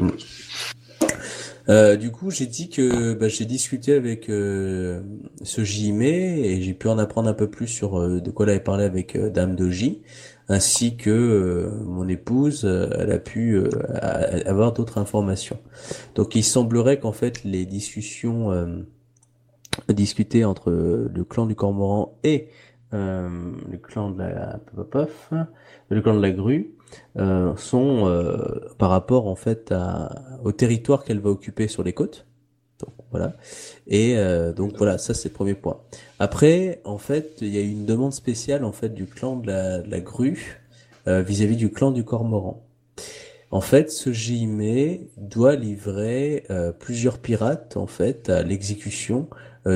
Euh, 1.69 1.97
du 1.97 2.11
coup, 2.11 2.31
j'ai 2.31 2.47
dit 2.47 2.69
que 2.69 3.15
bah, 3.15 3.29
j'ai 3.29 3.47
discuté 3.47 3.95
avec 3.95 4.29
euh, 4.29 5.01
ce 5.43 5.65
Jime 5.65 6.03
et 6.03 6.61
j'ai 6.61 6.75
pu 6.75 6.89
en 6.89 6.99
apprendre 6.99 7.29
un 7.29 7.35
peu 7.35 7.49
plus 7.49 7.69
sur 7.69 7.99
euh, 7.99 8.21
de 8.21 8.31
quoi 8.31 8.45
elle 8.45 8.51
avait 8.51 8.61
parlé 8.61 8.85
avec 8.85 9.17
euh, 9.17 9.31
Dame 9.31 9.57
Doji, 9.57 10.03
ainsi 10.49 10.97
que 10.97 11.11
euh, 11.11 11.71
mon 11.85 12.09
épouse, 12.09 12.65
euh, 12.65 12.89
elle 12.99 13.13
a 13.13 13.19
pu 13.19 13.55
euh, 13.57 13.69
avoir 14.47 14.73
d'autres 14.73 14.99
informations. 14.99 15.59
Donc, 16.15 16.35
il 16.35 16.45
semblerait 16.45 16.99
qu'en 16.99 17.13
fait, 17.13 17.45
les 17.45 17.67
discussions 17.67 18.53
euh, 18.53 18.83
discutées 19.89 20.45
entre 20.45 20.71
le 20.71 21.25
clan 21.25 21.47
du 21.47 21.55
Cormoran 21.55 22.19
et 22.25 22.49
euh, 22.93 23.29
le 23.71 23.79
clan 23.79 24.11
de 24.11 24.19
la 24.19 24.61
le 25.91 26.01
clan 26.01 26.15
de 26.15 26.23
la 26.23 26.31
grue 26.31 26.75
euh, 27.19 27.57
sont 27.57 28.09
par 28.79 28.91
rapport 28.91 29.27
en 29.27 29.35
fait 29.35 29.73
à, 29.73 30.39
au 30.45 30.53
territoire 30.53 31.05
qu'elle 31.05 31.21
va 31.21 31.31
occuper 31.31 31.69
sur 31.69 31.83
les 31.83 31.93
côtes. 31.93 32.27
Voilà. 33.15 33.37
Et 33.87 34.15
euh, 34.17 34.53
donc 34.53 34.77
voilà, 34.77 34.99
ça 34.99 35.15
c'est 35.15 35.29
le 35.29 35.35
premier 35.35 35.55
point. 35.55 35.81
Après, 36.19 36.81
en 36.83 36.99
fait, 36.99 37.37
il 37.43 37.55
y 37.55 37.59
a 37.59 37.61
eu 37.61 37.71
une 37.71 37.87
demande 37.87 38.13
spéciale 38.13 38.65
en 38.65 38.73
fait 38.73 38.89
du 38.89 39.07
clan 39.07 39.37
de 39.37 39.47
la, 39.47 39.83
la 39.83 40.01
grue 40.01 40.61
euh, 41.07 41.23
vis-à-vis 41.23 41.55
du 41.55 41.71
clan 41.71 41.93
du 41.93 42.03
cormoran. 42.03 42.67
En 43.53 43.61
fait, 43.61 43.93
ce 43.93 44.13
JIME 44.13 45.07
doit 45.17 45.55
livrer 45.55 46.43
euh, 46.51 46.73
plusieurs 46.73 47.19
pirates 47.19 47.77
en 47.77 47.87
fait 47.87 48.29
à 48.31 48.43
l'exécution, 48.43 49.29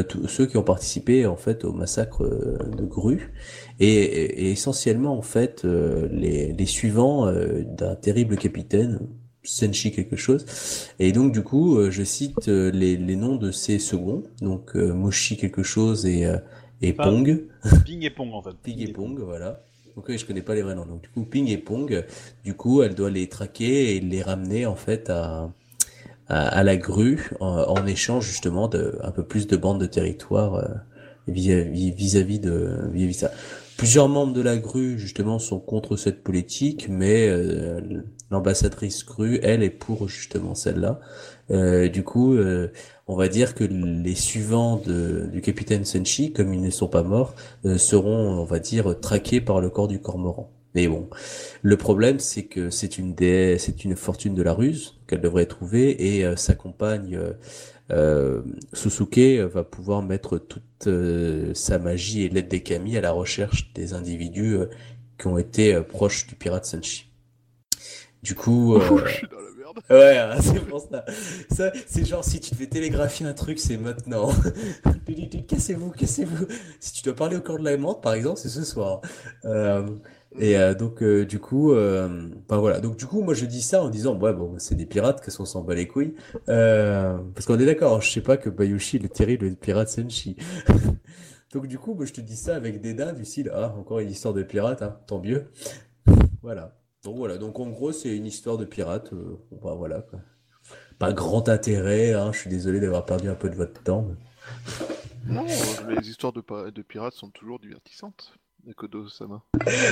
tous 0.09 0.27
ceux 0.27 0.47
qui 0.47 0.57
ont 0.57 0.65
participé 0.65 1.25
en 1.25 1.37
fait 1.37 1.65
au 1.65 1.73
massacre 1.73 2.23
de 2.27 2.85
Grue 2.85 3.33
et, 3.81 4.51
essentiellement 4.51 5.17
en 5.17 5.23
fait 5.23 5.65
les, 5.65 6.67
suivants 6.67 7.33
d'un 7.65 7.95
terrible 7.95 8.37
capitaine 8.37 8.99
Senshi 9.49 9.93
quelque 9.93 10.17
chose 10.17 10.45
et 10.99 11.13
donc 11.13 11.33
du 11.33 11.43
coup 11.43 11.79
euh, 11.79 11.91
je 11.91 12.05
cite 12.05 12.49
euh, 12.49 12.71
les, 12.71 12.97
les 12.97 13.17
noms 13.17 13.37
de 13.37 13.51
ces 13.51 13.79
seconds 13.79 14.23
donc 14.43 14.77
euh, 14.77 14.93
Moshi 14.93 15.37
quelque 15.37 15.63
chose 15.63 16.07
et 16.07 16.27
euh, 16.27 16.39
et 16.81 16.93
Pong 16.93 17.45
Ping 17.85 18.03
et 18.05 18.11
Pong 18.11 18.33
en 18.33 18.43
fait. 18.43 18.55
Ping 18.63 18.81
et 18.81 18.93
Pong, 18.93 19.19
voilà. 19.19 19.63
Donc 19.97 20.17
je 20.17 20.25
connais 20.25 20.43
pas 20.43 20.55
les 20.55 20.63
vrais 20.63 20.77
noms. 20.77 20.87
Donc 20.87 21.03
du 21.03 21.09
coup, 21.09 21.25
Ping 21.25 21.49
et 21.49 21.59
Pong, 21.59 22.05
du 22.45 22.55
coup, 22.55 22.83
elle 22.83 22.95
doit 22.95 23.11
les 23.11 23.29
traquer 23.29 23.97
et 23.97 24.01
les 24.01 24.23
ramener 24.23 24.67
en 24.67 24.77
fait 24.77 25.11
à 25.11 25.51
à, 26.29 26.47
à 26.47 26.63
la 26.63 26.77
grue 26.77 27.31
en, 27.41 27.47
en 27.49 27.87
échange 27.87 28.27
justement 28.27 28.69
de 28.69 28.99
un 29.03 29.11
peu 29.11 29.25
plus 29.25 29.47
de 29.47 29.57
bandes 29.57 29.81
de 29.81 29.87
territoire 29.87 30.55
euh, 30.57 30.69
vis-à-vis 31.27 31.91
vis-à-vis 31.91 32.39
de 32.39 32.79
vis-à-vis 32.93 33.15
de 33.15 33.19
ça. 33.19 33.31
Plusieurs 33.79 34.09
membres 34.09 34.33
de 34.33 34.43
la 34.43 34.57
grue 34.57 34.99
justement 34.99 35.39
sont 35.39 35.61
contre 35.61 35.97
cette 35.97 36.25
politique, 36.25 36.89
mais 36.91 37.29
euh, 37.29 37.81
l'ambassadrice 38.29 39.07
grue, 39.07 39.39
elle, 39.41 39.63
est 39.63 39.71
pour 39.71 40.09
justement 40.09 40.57
celle-là. 40.57 40.99
Euh, 41.53 41.89
du 41.89 42.03
coup, 42.03 42.35
euh, 42.35 42.73
on 43.07 43.15
va 43.15 43.29
dire 43.29 43.55
que 43.55 43.63
les 43.63 44.17
suivants 44.17 44.83
de, 44.85 45.29
du 45.33 45.41
capitaine 45.43 45.85
Senshi, 45.85 46.33
comme 46.33 46.53
ils 46.53 46.61
ne 46.61 46.71
sont 46.71 46.89
pas 46.89 47.05
morts, 47.05 47.37
euh, 47.67 47.79
seront, 47.79 48.41
on 48.41 48.45
va 48.45 48.59
dire, 48.59 48.99
traqués 49.01 49.41
par 49.41 49.61
le 49.61 49.71
corps 49.71 49.87
du 49.87 50.01
cormoran. 50.01 50.51
Mais 50.75 50.89
bon, 50.89 51.09
le 51.63 51.77
problème, 51.77 52.19
c'est 52.19 52.45
que 52.45 52.71
c'est 52.71 52.99
une 52.99 53.15
c'est 53.59 53.85
une 53.85 53.97
fortune 53.97 54.35
de 54.35 54.43
la 54.43 54.53
ruse 54.53 54.99
qu'elle 55.07 55.21
devrait 55.21 55.47
trouver 55.47 56.17
et 56.17 56.25
euh, 56.25 56.37
sa 56.37 56.55
compagne 56.55 57.19
euh, 57.91 58.43
euh, 58.43 58.43
Susuke 58.73 59.19
va 59.53 59.65
pouvoir 59.65 60.03
mettre 60.03 60.39
toute 60.39 60.87
euh, 60.87 61.55
sa 61.55 61.79
magie 61.79 62.23
et 62.23 62.29
l'aide 62.29 62.49
des 62.49 62.63
kami 62.63 62.97
à 62.97 63.01
la 63.01 63.13
recherche 63.13 63.73
des 63.75 63.95
individus 63.95 64.55
euh, 64.57 64.67
qui 65.19 65.27
ont 65.27 65.39
été 65.39 65.75
euh, 65.75 65.83
proches 65.83 66.27
du 66.27 66.35
pirate 66.35 66.67
Senshi. 66.67 67.11
Du 68.23 68.35
coup, 68.35 68.75
euh, 68.77 68.91
Ouh, 68.91 68.99
je 69.07 69.13
suis 69.13 69.29
dans 69.29 69.37
la 69.37 69.43
merde. 69.43 69.79
Ouais, 69.91 70.19
hein, 70.19 70.39
c'est 70.41 70.61
pour 70.67 70.81
ça. 70.81 71.05
Ça, 71.51 71.73
c'est 71.87 72.05
genre 72.05 72.25
si 72.25 72.41
tu 72.41 72.55
devais 72.55 72.67
télégraphier 72.67 73.27
un 73.27 73.35
truc, 73.35 73.59
c'est 73.61 73.77
maintenant. 73.77 74.31
Cassez-vous, 75.47 75.91
cassez-vous. 75.91 76.47
Si 76.81 76.93
tu 76.95 77.03
dois 77.03 77.15
parler 77.15 77.37
au 77.37 77.41
corps 77.41 77.59
de 77.59 77.65
la 77.65 77.77
menthe, 77.77 78.03
par 78.03 78.15
exemple, 78.15 78.39
c'est 78.41 78.49
ce 78.49 78.65
soir. 78.65 79.03
Et 80.37 80.59
euh, 80.59 80.75
donc 80.75 81.03
euh, 81.03 81.25
du 81.25 81.39
coup, 81.39 81.73
euh, 81.73 82.29
voilà. 82.49 82.81
Donc 82.81 82.97
du 82.97 83.07
coup, 83.07 83.23
moi 83.23 83.35
je 83.35 83.47
dis 83.47 83.63
ça 83.63 83.83
en 83.83 83.89
disant, 83.89 84.19
ouais 84.19 84.33
bon, 84.33 84.55
c'est 84.59 84.75
des 84.75 84.87
pirates, 84.87 85.25
qu'est-ce 85.25 85.39
qu'on 85.39 85.47
s'en 85.47 85.63
bat 85.63 85.75
les 85.75 85.89
couilles. 85.89 86.15
Euh, 86.49 87.17
parce 87.35 87.47
qu'on 87.47 87.59
est 87.59 87.65
d'accord, 87.67 87.97
hein, 87.97 88.01
je 88.01 88.11
sais 88.11 88.21
pas 88.21 88.37
que 88.37 88.51
Bayushi 88.51 88.99
le 88.99 89.09
terrible 89.09 89.55
pirate 89.57 89.89
Senshi. 89.89 90.37
Donc 91.53 91.67
du 91.67 91.79
coup, 91.79 91.95
moi 91.95 92.05
je 92.05 92.13
te 92.13 92.21
dis 92.21 92.37
ça 92.37 92.57
avec 92.57 92.81
dédain 92.81 93.15
du 93.15 93.25
style, 93.25 93.51
ah 93.55 93.75
encore 93.79 94.01
une 94.01 94.11
histoire 94.11 94.35
de 94.35 94.43
pirate, 94.43 94.83
hein, 94.83 94.99
tant 95.07 95.21
mieux. 95.21 95.51
Voilà. 96.43 96.79
Donc 97.05 97.17
voilà, 97.17 97.37
donc 97.37 97.59
en 97.59 97.69
gros 97.69 97.93
c'est 97.93 98.17
une 98.17 98.27
histoire 98.27 98.57
de 98.59 98.65
pirate. 98.65 99.13
voilà. 99.51 100.05
Pas 100.99 101.13
grand 101.13 101.49
intérêt, 101.49 102.13
hein, 102.13 102.33
je 102.33 102.39
suis 102.39 102.51
désolé 102.51 102.81
d'avoir 102.81 103.05
perdu 103.05 103.29
un 103.29 103.35
peu 103.35 103.51
de 103.51 103.57
votre 103.57 103.83
temps. 103.83 104.09
Non, 105.27 105.45
les 105.89 106.09
histoires 106.09 106.33
de 106.33 106.83
pirates 106.83 107.15
sont 107.15 107.31
toujours 107.31 107.59
divertissantes. 107.59 108.38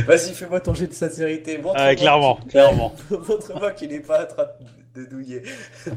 Vas-y, 0.06 0.34
fais-moi 0.34 0.60
ton 0.60 0.74
jet 0.74 0.86
de 0.86 0.92
sincérité. 0.92 1.56
Montre-moi 1.58 1.74
Ah, 1.78 1.94
clairement, 1.94 2.36
qu'il- 2.36 2.50
clairement. 2.50 2.94
Montre-moi 3.10 3.70
qu'il 3.72 3.88
n'est 3.90 4.00
pas 4.00 4.24
en 4.24 4.26
train 4.26 4.46
de 4.94 5.04
douiller. 5.04 5.42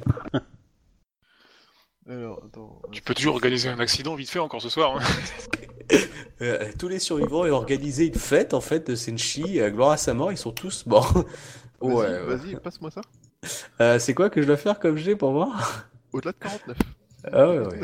Alors, 2.10 2.42
attends. 2.46 2.82
Tu 2.92 3.02
peux 3.02 3.14
toujours 3.14 3.36
organiser 3.36 3.70
un 3.70 3.80
accident 3.80 4.16
vite 4.16 4.30
fait 4.30 4.40
encore 4.40 4.62
ce 4.62 4.70
soir. 4.70 4.98
hein. 4.98 5.04
Euh, 6.42 6.70
tous 6.80 6.88
les 6.88 7.00
survivants 7.00 7.42
ont 7.46 7.52
organisé 7.52 8.08
une 8.08 8.16
fête 8.16 8.54
en 8.54 8.62
fait 8.62 8.88
de 8.90 8.96
Senshi. 8.96 9.60
euh, 9.60 9.70
gloire 9.72 9.92
à 9.92 9.98
sa 9.98 10.14
mort, 10.14 10.32
ils 10.32 10.38
sont 10.38 10.54
tous 10.54 10.86
morts. 10.86 11.26
Vas-y, 11.82 11.92
Ouais, 11.94 12.20
vas-y, 12.22 12.56
passe-moi 12.56 12.92
ça. 12.92 13.02
Euh, 13.82 14.00
c'est 14.00 14.14
quoi 14.14 14.30
que 14.30 14.42
je 14.42 14.48
dois 14.48 14.56
faire 14.56 14.80
comme 14.80 14.96
jet 14.96 15.18
pour 15.18 15.34
voir 15.34 15.86
Au-delà 16.14 16.32
de 16.32 16.38
49. 16.38 16.78
Ah 17.34 17.50
ouais, 17.50 17.60
ouais. 17.60 17.80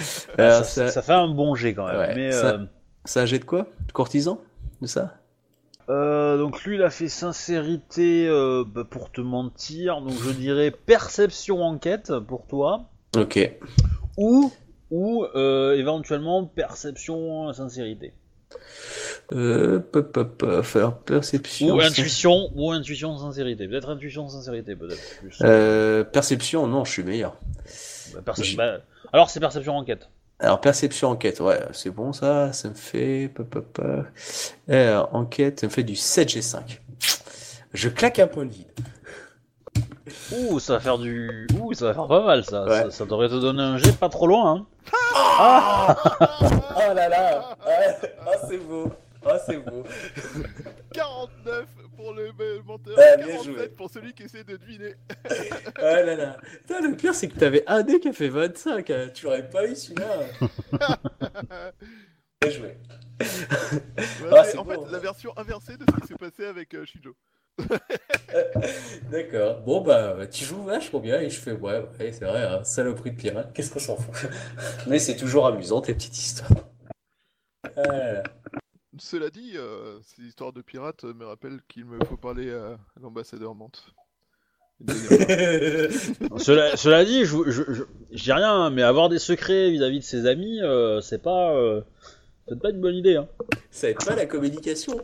Ça, 0.00 0.32
Alors, 0.36 0.64
ça- 0.64 0.64
ça, 0.64 0.88
ça 0.90 1.02
fait 1.02 1.12
un 1.14 1.28
bon 1.28 1.54
jet 1.54 1.72
quand 1.72 1.86
même. 1.86 1.96
Ouais, 1.96 2.14
mais, 2.14 2.30
ça- 2.32 2.46
euh, 2.56 2.66
c'est 3.06 3.20
un 3.20 3.26
jet 3.26 3.38
de 3.38 3.44
quoi? 3.44 3.66
De 3.86 3.92
courtisan 3.92 4.40
De 4.82 4.86
ça? 4.86 5.14
Euh, 5.88 6.36
donc 6.36 6.64
lui, 6.64 6.76
il 6.76 6.82
a 6.82 6.90
fait 6.90 7.08
sincérité 7.08 8.26
euh, 8.26 8.64
bah, 8.66 8.84
pour 8.88 9.12
te 9.12 9.20
mentir. 9.20 10.00
Donc 10.00 10.14
je 10.22 10.30
dirais 10.30 10.70
perception 10.70 11.62
enquête 11.62 12.12
pour 12.26 12.46
toi. 12.46 12.90
Ok. 13.16 13.38
Ou, 14.16 14.52
ou 14.90 15.24
euh, 15.36 15.76
éventuellement 15.76 16.44
perception 16.44 17.52
sincérité. 17.52 18.12
Euh, 19.32 19.80
pop, 19.80 20.12
pop, 20.12 20.62
faire 20.62 20.96
perception. 20.98 21.74
Ou 21.74 21.80
intuition, 21.80 22.50
ou 22.54 22.72
intuition 22.72 23.16
sincérité. 23.18 23.68
Peut-être 23.68 23.90
intuition 23.90 24.28
sincérité, 24.28 24.74
peut-être 24.76 25.02
plus. 25.20 25.38
Perception, 26.12 26.66
non, 26.66 26.84
je 26.84 26.92
suis 26.92 27.02
meilleur. 27.04 27.36
Bah, 28.14 28.20
perce- 28.24 28.54
bah, 28.56 28.78
alors 29.12 29.30
c'est 29.30 29.40
perception 29.40 29.76
enquête. 29.76 30.08
Alors, 30.38 30.60
perception 30.60 31.08
enquête, 31.10 31.40
ouais, 31.40 31.60
c'est 31.72 31.90
bon 31.90 32.12
ça, 32.12 32.52
ça 32.52 32.68
me 32.68 32.74
fait. 32.74 33.32
Alors, 34.68 35.14
enquête, 35.14 35.60
ça 35.60 35.66
me 35.66 35.72
fait 35.72 35.82
du 35.82 35.94
7G5. 35.94 36.80
Je 37.72 37.88
claque 37.88 38.18
un 38.18 38.26
point 38.26 38.44
de 38.44 38.52
vide. 38.52 38.66
Ouh, 40.32 40.58
ça 40.58 40.74
va 40.74 40.80
faire 40.80 40.98
du. 40.98 41.46
Ouh, 41.58 41.72
ça 41.72 41.86
va 41.86 41.94
faire 41.94 42.06
pas 42.06 42.24
mal 42.24 42.44
ça. 42.44 42.64
Ouais. 42.64 42.82
Ça, 42.84 42.90
ça 42.90 43.04
devrait 43.04 43.28
te 43.28 43.34
donner 43.34 43.62
un 43.62 43.78
jet 43.78 43.96
pas 43.96 44.08
trop 44.08 44.26
loin. 44.26 44.52
Hein. 44.56 44.66
Oh 46.78 46.94
là 46.94 47.08
là 47.08 47.56
Ah, 47.66 48.32
c'est 48.48 48.58
beau 48.58 48.90
Ah, 49.28 49.38
c'est 49.44 49.56
beau 49.58 49.82
49 50.92 51.66
pour 51.96 52.12
le 52.14 52.32
me- 52.32 52.62
menteur, 52.62 52.96
Ah, 52.98 53.16
bien 53.16 53.26
47 53.26 53.44
joué. 53.54 53.68
pour 53.70 53.90
celui 53.90 54.12
qui 54.12 54.24
essaie 54.24 54.44
de 54.44 54.56
deviner. 54.56 54.94
Oh 55.28 55.82
là 55.82 56.14
là 56.14 56.36
Putain, 56.66 56.80
Le 56.80 56.94
pire, 56.96 57.14
c'est 57.14 57.28
que 57.28 57.38
t'avais 57.38 57.64
un 57.66 57.82
dé 57.82 57.98
qui 58.00 58.08
a 58.08 58.12
fait 58.12 58.28
25. 58.28 58.90
hein. 58.90 59.08
Tu 59.14 59.24
l'aurais 59.24 59.48
pas 59.48 59.66
eu 59.66 59.74
celui-là 59.74 60.06
Bien 62.42 62.50
joué. 62.50 62.76
Ouais, 63.18 64.30
Ah, 64.30 64.44
en 64.58 64.64
beau, 64.64 64.70
fait 64.72 64.76
hein. 64.78 64.88
la 64.92 64.98
version 64.98 65.32
inversée 65.38 65.76
de 65.76 65.84
ce 65.90 66.00
qui 66.00 66.06
s'est 66.08 66.14
passé 66.16 66.44
avec 66.46 66.74
euh, 66.74 66.84
Shinjo. 66.84 67.14
D'accord. 69.10 69.60
Bon, 69.62 69.80
bah, 69.80 70.26
tu 70.30 70.44
joues 70.44 70.62
vachement 70.62 71.00
bien 71.00 71.20
et 71.20 71.30
je 71.30 71.40
fais, 71.40 71.52
ouais, 71.52 71.80
ouais, 71.98 72.12
c'est 72.12 72.24
vrai, 72.26 72.42
hein, 72.44 72.62
saloperie 72.64 73.12
de 73.12 73.16
pirate, 73.16 73.52
qu'est-ce 73.54 73.70
qu'on 73.72 73.78
s'en 73.78 73.96
fout? 73.96 74.28
Mais 74.86 74.98
c'est 74.98 75.16
toujours 75.16 75.46
amusant, 75.46 75.80
tes 75.80 75.94
petites 75.94 76.16
histoires. 76.18 76.50
Ah 77.76 77.82
là 77.82 78.12
là. 78.12 78.22
Cela 78.98 79.30
dit, 79.30 79.52
euh, 79.56 79.98
ces 80.02 80.22
histoires 80.22 80.52
de 80.52 80.62
pirates 80.62 81.04
euh, 81.04 81.14
me 81.14 81.26
rappellent 81.26 81.60
qu'il 81.68 81.84
me 81.84 81.98
faut 82.04 82.16
parler 82.16 82.50
à 82.52 82.78
l'ambassadeur 83.00 83.54
Mante. 83.54 83.94
cela, 86.38 86.76
cela 86.76 87.04
dit, 87.04 87.24
je, 87.24 87.36
je, 87.46 87.62
je, 87.72 87.82
je 88.12 88.22
dis 88.24 88.32
rien, 88.32 88.52
hein, 88.52 88.70
mais 88.70 88.82
avoir 88.82 89.08
des 89.08 89.18
secrets 89.18 89.70
vis-à-vis 89.70 90.00
de 90.00 90.04
ses 90.04 90.26
amis, 90.26 90.60
euh, 90.62 91.00
c'est 91.00 91.22
pas, 91.22 91.54
euh, 91.54 91.80
c'est 92.48 92.60
pas 92.60 92.70
une 92.70 92.80
bonne 92.80 92.94
idée. 92.94 93.16
Hein. 93.16 93.28
Ça 93.70 93.90
aide 93.90 94.04
pas 94.04 94.14
la 94.14 94.26
communication. 94.26 95.00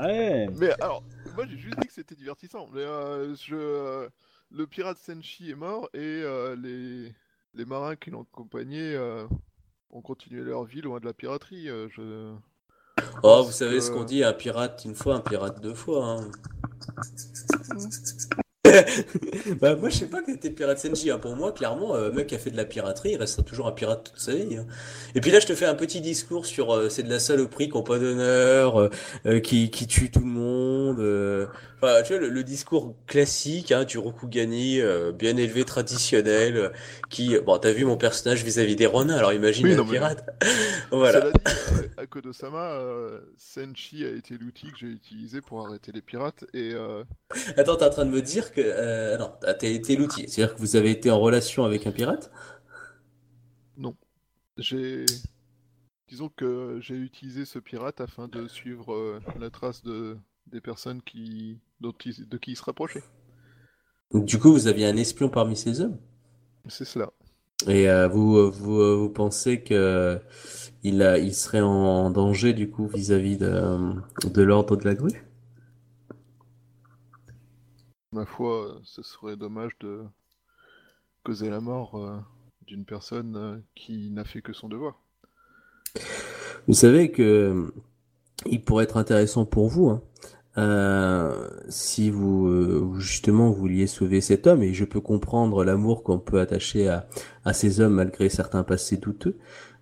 Ouais. 0.00 0.48
Mais 0.56 0.70
alors, 0.80 1.02
moi 1.34 1.44
j'ai 1.48 1.58
juste 1.58 1.78
dit 1.80 1.86
que 1.88 1.92
c'était 1.92 2.14
divertissant. 2.14 2.68
Mais 2.72 2.82
euh, 2.82 3.34
je, 3.34 3.56
euh, 3.56 4.08
le 4.50 4.66
pirate 4.66 4.98
Senshi 4.98 5.50
est 5.50 5.56
mort 5.56 5.88
et 5.92 5.98
euh, 5.98 6.54
les, 6.56 7.12
les 7.54 7.64
marins 7.64 7.96
qui 7.96 8.10
l'ont 8.10 8.22
accompagné 8.32 8.94
euh, 8.94 9.26
ont 9.90 10.02
continué 10.02 10.42
leur 10.42 10.64
vie 10.64 10.82
loin 10.82 11.00
de 11.00 11.06
la 11.06 11.12
piraterie. 11.12 11.68
euh, 11.68 11.88
je... 11.90 12.32
Oh, 13.22 13.42
vous 13.44 13.52
savez 13.52 13.80
ce 13.80 13.90
qu'on 13.90 14.04
dit, 14.04 14.24
un 14.24 14.32
pirate 14.32 14.82
une 14.84 14.94
fois, 14.94 15.16
un 15.16 15.20
pirate 15.20 15.60
deux 15.60 15.74
fois. 15.74 16.06
Hein. 16.06 16.30
Bah 19.60 19.74
moi 19.76 19.88
je 19.88 19.96
sais 19.96 20.06
pas 20.06 20.20
que 20.20 20.26
t'étais 20.26 20.50
pirate 20.50 20.78
Senji, 20.78 21.10
hein. 21.10 21.18
pour 21.18 21.34
moi 21.34 21.50
clairement 21.52 21.94
euh, 21.96 22.12
mec 22.12 22.26
qui 22.28 22.34
a 22.34 22.38
fait 22.38 22.50
de 22.50 22.56
la 22.56 22.66
piraterie 22.66 23.12
il 23.12 23.16
restera 23.16 23.42
toujours 23.42 23.66
un 23.66 23.72
pirate 23.72 24.10
toute 24.12 24.20
sa 24.20 24.34
vie. 24.34 24.56
hein. 24.58 24.66
Et 25.14 25.20
puis 25.20 25.30
là 25.30 25.40
je 25.40 25.46
te 25.46 25.54
fais 25.54 25.64
un 25.64 25.74
petit 25.74 26.00
discours 26.02 26.44
sur 26.46 26.72
euh, 26.74 26.88
c'est 26.90 27.02
de 27.02 27.08
la 27.10 27.18
saloperie 27.20 27.68
qui 27.70 27.76
ont 27.76 27.82
pas 27.82 27.98
d'honneur, 27.98 28.78
euh, 28.78 28.90
euh, 29.26 29.40
qui, 29.40 29.70
qui 29.70 29.86
tue 29.86 30.10
tout 30.10 30.20
le 30.20 30.26
monde. 30.26 31.00
euh. 31.00 31.46
Enfin 31.82 32.02
tu 32.02 32.12
vois 32.12 32.20
le, 32.20 32.28
le 32.28 32.44
discours 32.44 32.94
classique 33.06 33.72
hein, 33.72 33.84
du 33.84 33.96
Rokugani 33.96 34.80
euh, 34.80 35.10
bien 35.12 35.36
élevé 35.38 35.64
traditionnel 35.64 36.56
euh, 36.58 36.68
qui 37.08 37.38
bon 37.38 37.56
t'as 37.58 37.72
vu 37.72 37.86
mon 37.86 37.96
personnage 37.96 38.44
vis-à-vis 38.44 38.76
des 38.76 38.86
Ronin 38.86 39.16
alors 39.16 39.32
imagine 39.32 39.66
Oui, 39.66 39.72
un 39.72 39.76
non, 39.76 39.84
mais- 39.84 39.92
pirate. 39.92 40.26
voilà. 40.92 41.20
Cela 41.22 41.32
dit, 41.32 41.40
euh, 41.78 42.02
à 42.02 42.06
Kodosama, 42.06 42.72
euh, 42.74 43.20
Senshi 43.38 44.04
a 44.04 44.10
été 44.10 44.36
l'outil 44.38 44.66
que 44.70 44.78
j'ai 44.78 44.86
utilisé 44.88 45.40
pour 45.40 45.66
arrêter 45.66 45.92
les 45.92 46.02
pirates 46.02 46.44
et 46.52 46.72
euh, 46.74 47.02
Attends, 47.56 47.76
t'es 47.76 47.84
en 47.84 47.90
train 47.90 48.04
de 48.04 48.10
me 48.10 48.20
dire 48.20 48.49
que... 48.52 48.60
Euh, 48.62 49.16
non, 49.18 49.32
t'as 49.40 49.54
t'as 49.54 49.68
été 49.68 49.96
l'outil. 49.96 50.28
C'est-à-dire 50.28 50.54
que 50.54 50.60
vous 50.60 50.76
avez 50.76 50.90
été 50.90 51.10
en 51.10 51.20
relation 51.20 51.64
avec 51.64 51.86
un 51.86 51.92
pirate? 51.92 52.30
J'ai. 54.56 55.04
Disons 56.08 56.28
que 56.28 56.78
j'ai 56.82 56.96
utilisé 56.96 57.46
ce 57.46 57.58
pirate 57.58 58.00
afin 58.02 58.28
de 58.28 58.48
suivre 58.48 58.92
euh, 58.94 59.20
la 59.38 59.50
trace 59.50 59.82
de 59.82 60.18
des 60.46 60.60
personnes 60.60 61.02
qui 61.02 61.60
dont 61.80 61.94
il- 62.04 62.28
de 62.28 62.38
qui 62.38 62.52
il 62.52 62.56
se 62.56 62.64
rapprochait. 62.64 63.04
Donc, 64.12 64.24
Du 64.24 64.38
coup, 64.38 64.52
vous 64.52 64.68
aviez 64.68 64.86
un 64.86 64.96
espion 64.96 65.28
parmi 65.28 65.56
ces 65.56 65.80
hommes? 65.80 65.98
C'est 66.68 66.84
cela. 66.86 67.10
Et 67.68 67.88
euh, 67.90 68.08
vous, 68.08 68.50
vous, 68.50 68.98
vous 69.00 69.08
pensez 69.10 69.60
que 69.62 70.18
il, 70.82 71.02
a, 71.02 71.18
il 71.18 71.34
serait 71.34 71.60
en 71.60 72.10
danger 72.10 72.52
du 72.54 72.70
coup 72.70 72.86
vis-à-vis 72.88 73.36
de, 73.36 73.92
de 74.24 74.42
l'ordre 74.42 74.76
de 74.76 74.84
la 74.84 74.94
grue? 74.94 75.24
Ma 78.12 78.26
foi, 78.26 78.80
ce 78.82 79.02
serait 79.02 79.36
dommage 79.36 79.70
de 79.78 80.00
causer 81.22 81.48
la 81.48 81.60
mort 81.60 81.94
euh, 81.94 82.16
d'une 82.66 82.84
personne 82.84 83.36
euh, 83.36 83.56
qui 83.76 84.10
n'a 84.10 84.24
fait 84.24 84.42
que 84.42 84.52
son 84.52 84.68
devoir. 84.68 85.00
Vous 86.66 86.74
savez 86.74 87.12
que 87.12 87.22
euh, 87.22 87.72
il 88.46 88.64
pourrait 88.64 88.82
être 88.82 88.96
intéressant 88.96 89.44
pour 89.44 89.68
vous 89.68 90.00
hein, 90.56 91.32
si 91.68 92.10
vous 92.10 92.98
justement 92.98 93.52
vouliez 93.52 93.86
sauver 93.86 94.20
cet 94.20 94.48
homme 94.48 94.64
et 94.64 94.74
je 94.74 94.84
peux 94.84 95.00
comprendre 95.00 95.62
l'amour 95.62 96.02
qu'on 96.02 96.18
peut 96.18 96.40
attacher 96.40 96.88
à, 96.88 97.52
ces 97.52 97.80
hommes 97.80 97.94
malgré 97.94 98.28
certains 98.28 98.64
passés 98.64 98.96
douteux. 98.96 99.38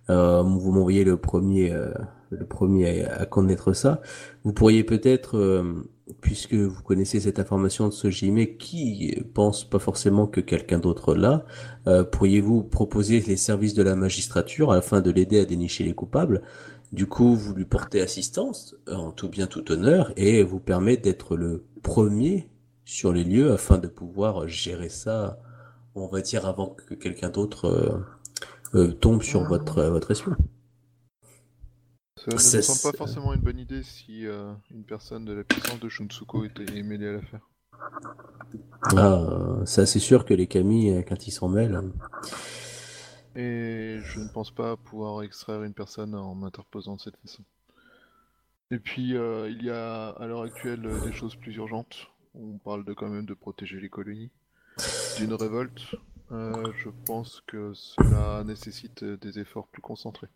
Vous 0.07 0.71
m'envoyez 0.71 1.03
le 1.03 1.17
premier 1.17 1.71
à, 1.71 3.25
connaître 3.25 3.73
ça. 3.73 4.01
Vous 4.43 4.53
pourriez 4.53 4.83
peut-être 4.83 5.63
puisque 6.21 6.53
vous 6.53 6.81
connaissez 6.83 7.19
cette 7.19 7.39
information 7.39 7.87
de 7.87 7.93
ce 7.93 8.09
Jimé 8.09 8.57
qui 8.57 9.15
pense 9.33 9.63
pas 9.63 9.79
forcément 9.79 10.27
que 10.27 10.41
quelqu'un 10.41 10.79
d'autre 10.79 11.15
l'a, 11.15 11.45
euh, 11.87 12.03
pourriez-vous 12.03 12.63
proposer 12.63 13.19
les 13.21 13.37
services 13.37 13.73
de 13.73 13.83
la 13.83 13.95
magistrature 13.95 14.71
afin 14.71 15.01
de 15.01 15.11
l'aider 15.11 15.39
à 15.39 15.45
dénicher 15.45 15.83
les 15.83 15.93
coupables? 15.93 16.41
Du 16.91 17.05
coup, 17.05 17.35
vous 17.35 17.53
lui 17.53 17.65
portez 17.65 18.01
assistance 18.01 18.75
euh, 18.87 18.95
en 18.95 19.11
tout 19.11 19.29
bien 19.29 19.47
tout 19.47 19.71
honneur 19.71 20.11
et 20.17 20.43
vous 20.43 20.59
permet 20.59 20.97
d'être 20.97 21.37
le 21.37 21.63
premier 21.83 22.49
sur 22.89 23.13
les 23.13 23.23
lieux 23.23 23.51
afin 23.51 23.77
de 23.77 23.87
pouvoir 23.87 24.47
gérer 24.47 24.89
ça, 24.89 25.37
on 25.93 26.07
va 26.07 26.21
dire, 26.21 26.47
avant 26.47 26.69
que 26.69 26.95
quelqu'un 26.95 27.29
d'autre 27.29 27.65
euh, 27.65 27.99
euh, 28.73 28.91
tombe 28.93 29.21
sur 29.21 29.43
votre, 29.43 29.77
euh, 29.77 29.89
votre 29.91 30.09
espion. 30.09 30.35
Ça 32.27 32.57
ne 32.57 32.61
semble 32.61 32.91
pas 32.91 32.97
forcément 32.97 33.33
une 33.33 33.41
bonne 33.41 33.59
idée 33.59 33.83
si 33.83 34.27
euh, 34.27 34.53
une 34.71 34.83
personne 34.83 35.25
de 35.25 35.33
la 35.33 35.43
puissance 35.43 35.79
de 35.79 35.87
Shunsuko 35.87 36.43
était 36.43 36.83
mêlée 36.83 37.07
à 37.07 37.11
l'affaire. 37.13 37.49
Ah, 38.97 39.61
ça 39.65 39.85
c'est 39.85 39.99
sûr 39.99 40.25
que 40.25 40.33
les 40.33 40.47
Kami, 40.47 40.89
euh, 40.89 41.01
quand 41.01 41.27
ils 41.27 41.31
s'en 41.31 41.47
mêlent, 41.47 41.75
hein. 41.75 41.91
Et 43.35 43.99
je 44.03 44.19
ne 44.19 44.27
pense 44.27 44.51
pas 44.51 44.75
pouvoir 44.75 45.23
extraire 45.23 45.63
une 45.63 45.73
personne 45.73 46.13
en 46.13 46.35
m'interposant 46.35 46.95
de 46.95 47.01
cette 47.01 47.15
façon. 47.17 47.43
Et 48.71 48.79
puis, 48.79 49.15
euh, 49.15 49.49
il 49.49 49.63
y 49.63 49.69
a 49.69 50.09
à 50.09 50.27
l'heure 50.27 50.41
actuelle 50.41 50.87
des 51.03 51.13
choses 51.13 51.35
plus 51.35 51.55
urgentes. 51.55 52.07
On 52.35 52.57
parle 52.57 52.83
de 52.85 52.93
quand 52.93 53.07
même 53.07 53.25
de 53.25 53.33
protéger 53.33 53.79
les 53.79 53.89
colonies 53.89 54.29
d'une 55.17 55.33
révolte. 55.33 55.95
Euh, 56.31 56.71
je 56.77 56.89
pense 57.05 57.41
que 57.47 57.73
cela 57.73 58.43
nécessite 58.43 59.03
des 59.03 59.39
efforts 59.39 59.67
plus 59.67 59.81
concentrés. 59.81 60.27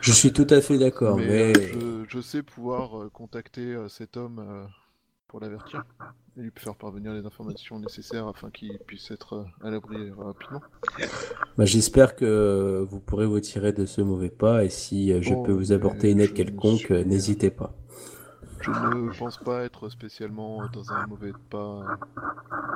Je 0.00 0.12
suis 0.12 0.32
tout 0.32 0.46
à 0.50 0.60
fait 0.60 0.78
d'accord, 0.78 1.16
mais 1.16 1.52
mais 1.52 1.52
euh, 1.76 2.04
je, 2.08 2.16
je 2.16 2.20
sais 2.20 2.42
pouvoir 2.42 3.00
euh, 3.02 3.08
contacter 3.10 3.74
euh, 3.74 3.88
cet 3.88 4.16
homme 4.16 4.66
pour 5.28 5.40
l'avertir 5.40 5.84
et 6.36 6.42
lui 6.42 6.50
faire 6.56 6.74
parvenir 6.76 7.12
les 7.14 7.24
informations 7.24 7.78
nécessaires 7.78 8.26
afin 8.28 8.50
qu'il 8.50 8.78
puisse 8.86 9.10
être 9.10 9.46
à 9.62 9.70
l'abri 9.70 10.10
rapidement. 10.16 10.60
bah, 11.56 11.64
j'espère 11.64 12.16
que 12.16 12.86
vous 12.88 13.00
pourrez 13.00 13.26
vous 13.26 13.40
tirer 13.40 13.72
de 13.72 13.86
ce 13.86 14.00
mauvais 14.00 14.30
pas 14.30 14.64
et 14.64 14.68
si 14.70 15.12
je 15.22 15.34
peux 15.34 15.52
vous 15.52 15.72
apporter 15.72 16.10
une 16.10 16.20
aide 16.20 16.34
quelconque, 16.34 16.78
suis- 16.80 17.04
n'hésitez 17.06 17.50
pas. 17.50 17.74
Je 18.62 18.70
ne 18.70 19.18
pense 19.18 19.38
pas 19.38 19.64
être 19.64 19.88
spécialement 19.88 20.66
dans 20.72 20.92
un 20.92 21.06
mauvais 21.06 21.32
pas. 21.50 21.98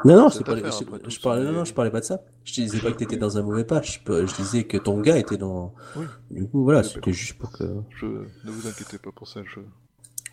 Non, 0.04 0.16
non, 0.16 0.28
pas, 0.30 0.52
affaire, 0.52 0.72
je, 1.08 1.20
parlais, 1.20 1.44
non, 1.44 1.52
non, 1.52 1.64
je 1.64 1.72
parlais 1.72 1.90
pas 1.90 2.00
de 2.00 2.04
ça. 2.04 2.20
Je 2.44 2.52
disais 2.52 2.80
pas 2.80 2.92
que 2.92 2.98
t'étais 2.98 3.16
dans 3.16 3.38
un 3.38 3.42
mauvais 3.42 3.64
pas. 3.64 3.82
Je, 3.82 3.98
je 4.04 4.36
disais 4.36 4.64
que 4.64 4.76
ton 4.76 5.00
gars 5.00 5.16
était 5.16 5.36
dans. 5.36 5.74
Oui. 5.96 6.06
Du 6.30 6.46
coup, 6.48 6.64
voilà, 6.64 6.82
c'était 6.82 7.12
juste 7.12 7.38
pour 7.38 7.52
que. 7.52 7.64
Je 7.90 8.06
ne 8.06 8.50
vous 8.50 8.66
inquiétez 8.66 8.98
pas 8.98 9.12
pour 9.12 9.28
ça. 9.28 9.40
Je... 9.44 9.60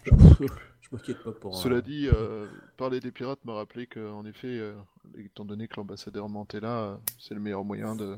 Je 0.05 0.89
m'inquiète 0.91 1.23
pas 1.23 1.31
pour. 1.31 1.55
Cela 1.55 1.77
euh, 1.77 1.81
dit, 1.81 2.09
euh, 2.11 2.45
parler 2.77 2.99
des 2.99 3.11
pirates 3.11 3.43
m'a 3.45 3.53
rappelé 3.53 3.88
qu'en 3.88 4.25
effet, 4.25 4.59
euh, 4.59 4.73
étant 5.17 5.45
donné 5.45 5.67
que 5.67 5.75
l'ambassadeur 5.77 6.30
Mante 6.30 6.53
est 6.55 6.59
là, 6.59 6.80
euh, 6.80 6.95
c'est 7.19 7.34
le 7.34 7.39
meilleur 7.39 7.63
moyen 7.63 7.95
de, 7.95 8.17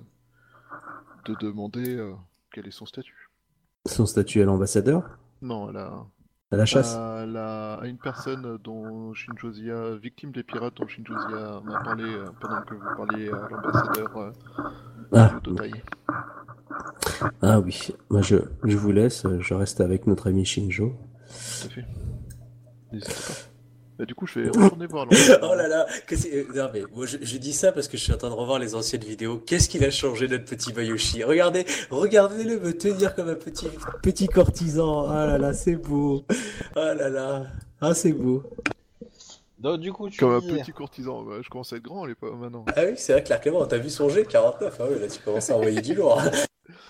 de 1.26 1.36
demander 1.36 1.96
euh, 1.96 2.14
quel 2.52 2.68
est 2.68 2.72
son 2.72 2.86
statut. 2.86 3.30
Son 3.86 4.06
statut 4.06 4.42
à 4.42 4.46
l'ambassadeur, 4.46 5.04
Non, 5.42 5.68
à 5.68 5.72
la, 5.72 6.06
à 6.56 6.58
la 6.58 6.66
chasse. 6.66 6.96
à, 6.96 7.26
la- 7.26 7.74
à 7.76 7.86
une 7.86 7.98
personne 7.98 8.58
dont 8.64 9.14
Shinjozia, 9.14 9.96
victime 10.02 10.32
des 10.32 10.44
pirates 10.44 10.74
dont 10.78 10.88
Shinjozia 10.88 11.62
m'a 11.64 11.80
parlé 11.82 12.04
euh, 12.06 12.26
pendant 12.40 12.62
que 12.62 12.76
vous 12.76 12.96
parliez 13.06 13.30
à 13.30 13.48
l'ambassadeur 13.50 14.18
euh, 14.18 14.32
Ah, 15.14 15.32
ah 17.42 17.60
oui. 17.60 17.94
Moi, 18.10 18.22
je, 18.22 18.38
je 18.64 18.78
vous 18.78 18.92
laisse. 18.92 19.26
Je 19.40 19.54
reste 19.54 19.82
avec 19.82 20.08
notre 20.08 20.30
ami 20.30 20.46
Shinjo. 20.46 20.90
Tout 20.90 21.68
à 21.68 21.70
fait. 21.70 21.86
N'hésitez 22.92 23.14
pas. 23.14 23.55
Bah, 23.98 24.06
du 24.06 24.14
coup, 24.14 24.28
je 24.28 24.40
vais 24.42 24.50
retourner 24.64 24.88
voir. 24.88 25.08
Oh 25.42 25.56
là 25.56 25.68
là, 25.68 25.86
que 26.06 26.16
c'est- 26.18 26.34
euh, 26.36 26.48
non 26.54 26.70
mais 26.74 26.84
moi 26.94 27.06
je, 27.06 27.18
je 27.22 27.38
dis 27.38 27.54
ça 27.54 27.72
parce 27.72 27.88
que 27.88 27.96
je 27.98 28.04
suis 28.04 28.14
en 28.14 28.18
train 28.18 28.30
de 28.30 28.34
revoir 28.36 28.60
les 28.60 28.76
anciennes 28.76 29.04
vidéos. 29.04 29.38
Qu'est-ce 29.38 29.70
qu'il 29.70 29.84
a 29.86 29.92
changé 29.92 30.28
notre 30.28 30.46
petit 30.46 30.74
Bayoshi 30.74 31.24
Regardez, 31.24 31.66
regardez-le 31.90 32.60
me 32.60 32.74
tenir 32.78 33.16
comme 33.16 33.30
un 33.30 33.36
petit 33.36 33.68
petit 34.04 34.28
courtisan. 34.28 35.08
Ah 35.10 35.26
là 35.26 35.38
là, 35.38 35.54
c'est 35.54 35.76
beau. 35.78 36.24
Ah 36.76 36.94
là 36.94 37.08
là, 37.10 37.44
ah 37.82 37.94
c'est 37.94 38.12
beau. 38.14 38.44
Donc, 39.60 39.80
du 39.80 39.94
coup, 39.94 40.10
tu 40.10 40.20
Comme 40.20 40.34
un 40.34 40.42
petit 40.42 40.72
courtisan. 40.74 41.24
Bah, 41.24 41.36
je 41.42 41.50
commence 41.50 41.72
à 41.72 41.78
être 41.78 41.84
grand, 41.84 42.06
les 42.06 42.14
pas 42.16 42.30
maintenant. 42.32 42.66
Ah 42.76 42.82
oui, 42.86 42.94
c'est 42.98 43.14
vrai, 43.14 43.24
Claire 43.24 43.40
Clément, 43.40 43.66
t'as 43.66 43.78
vu 43.78 43.90
son 43.90 44.10
G 44.10 44.26
49 44.26 44.78
Ah 44.80 44.84
oui, 44.92 45.00
là 45.00 45.08
tu 45.08 45.20
commences 45.22 45.50
à 45.50 45.56
envoyer 45.56 45.82
du 45.82 45.96
lourd. 45.96 46.22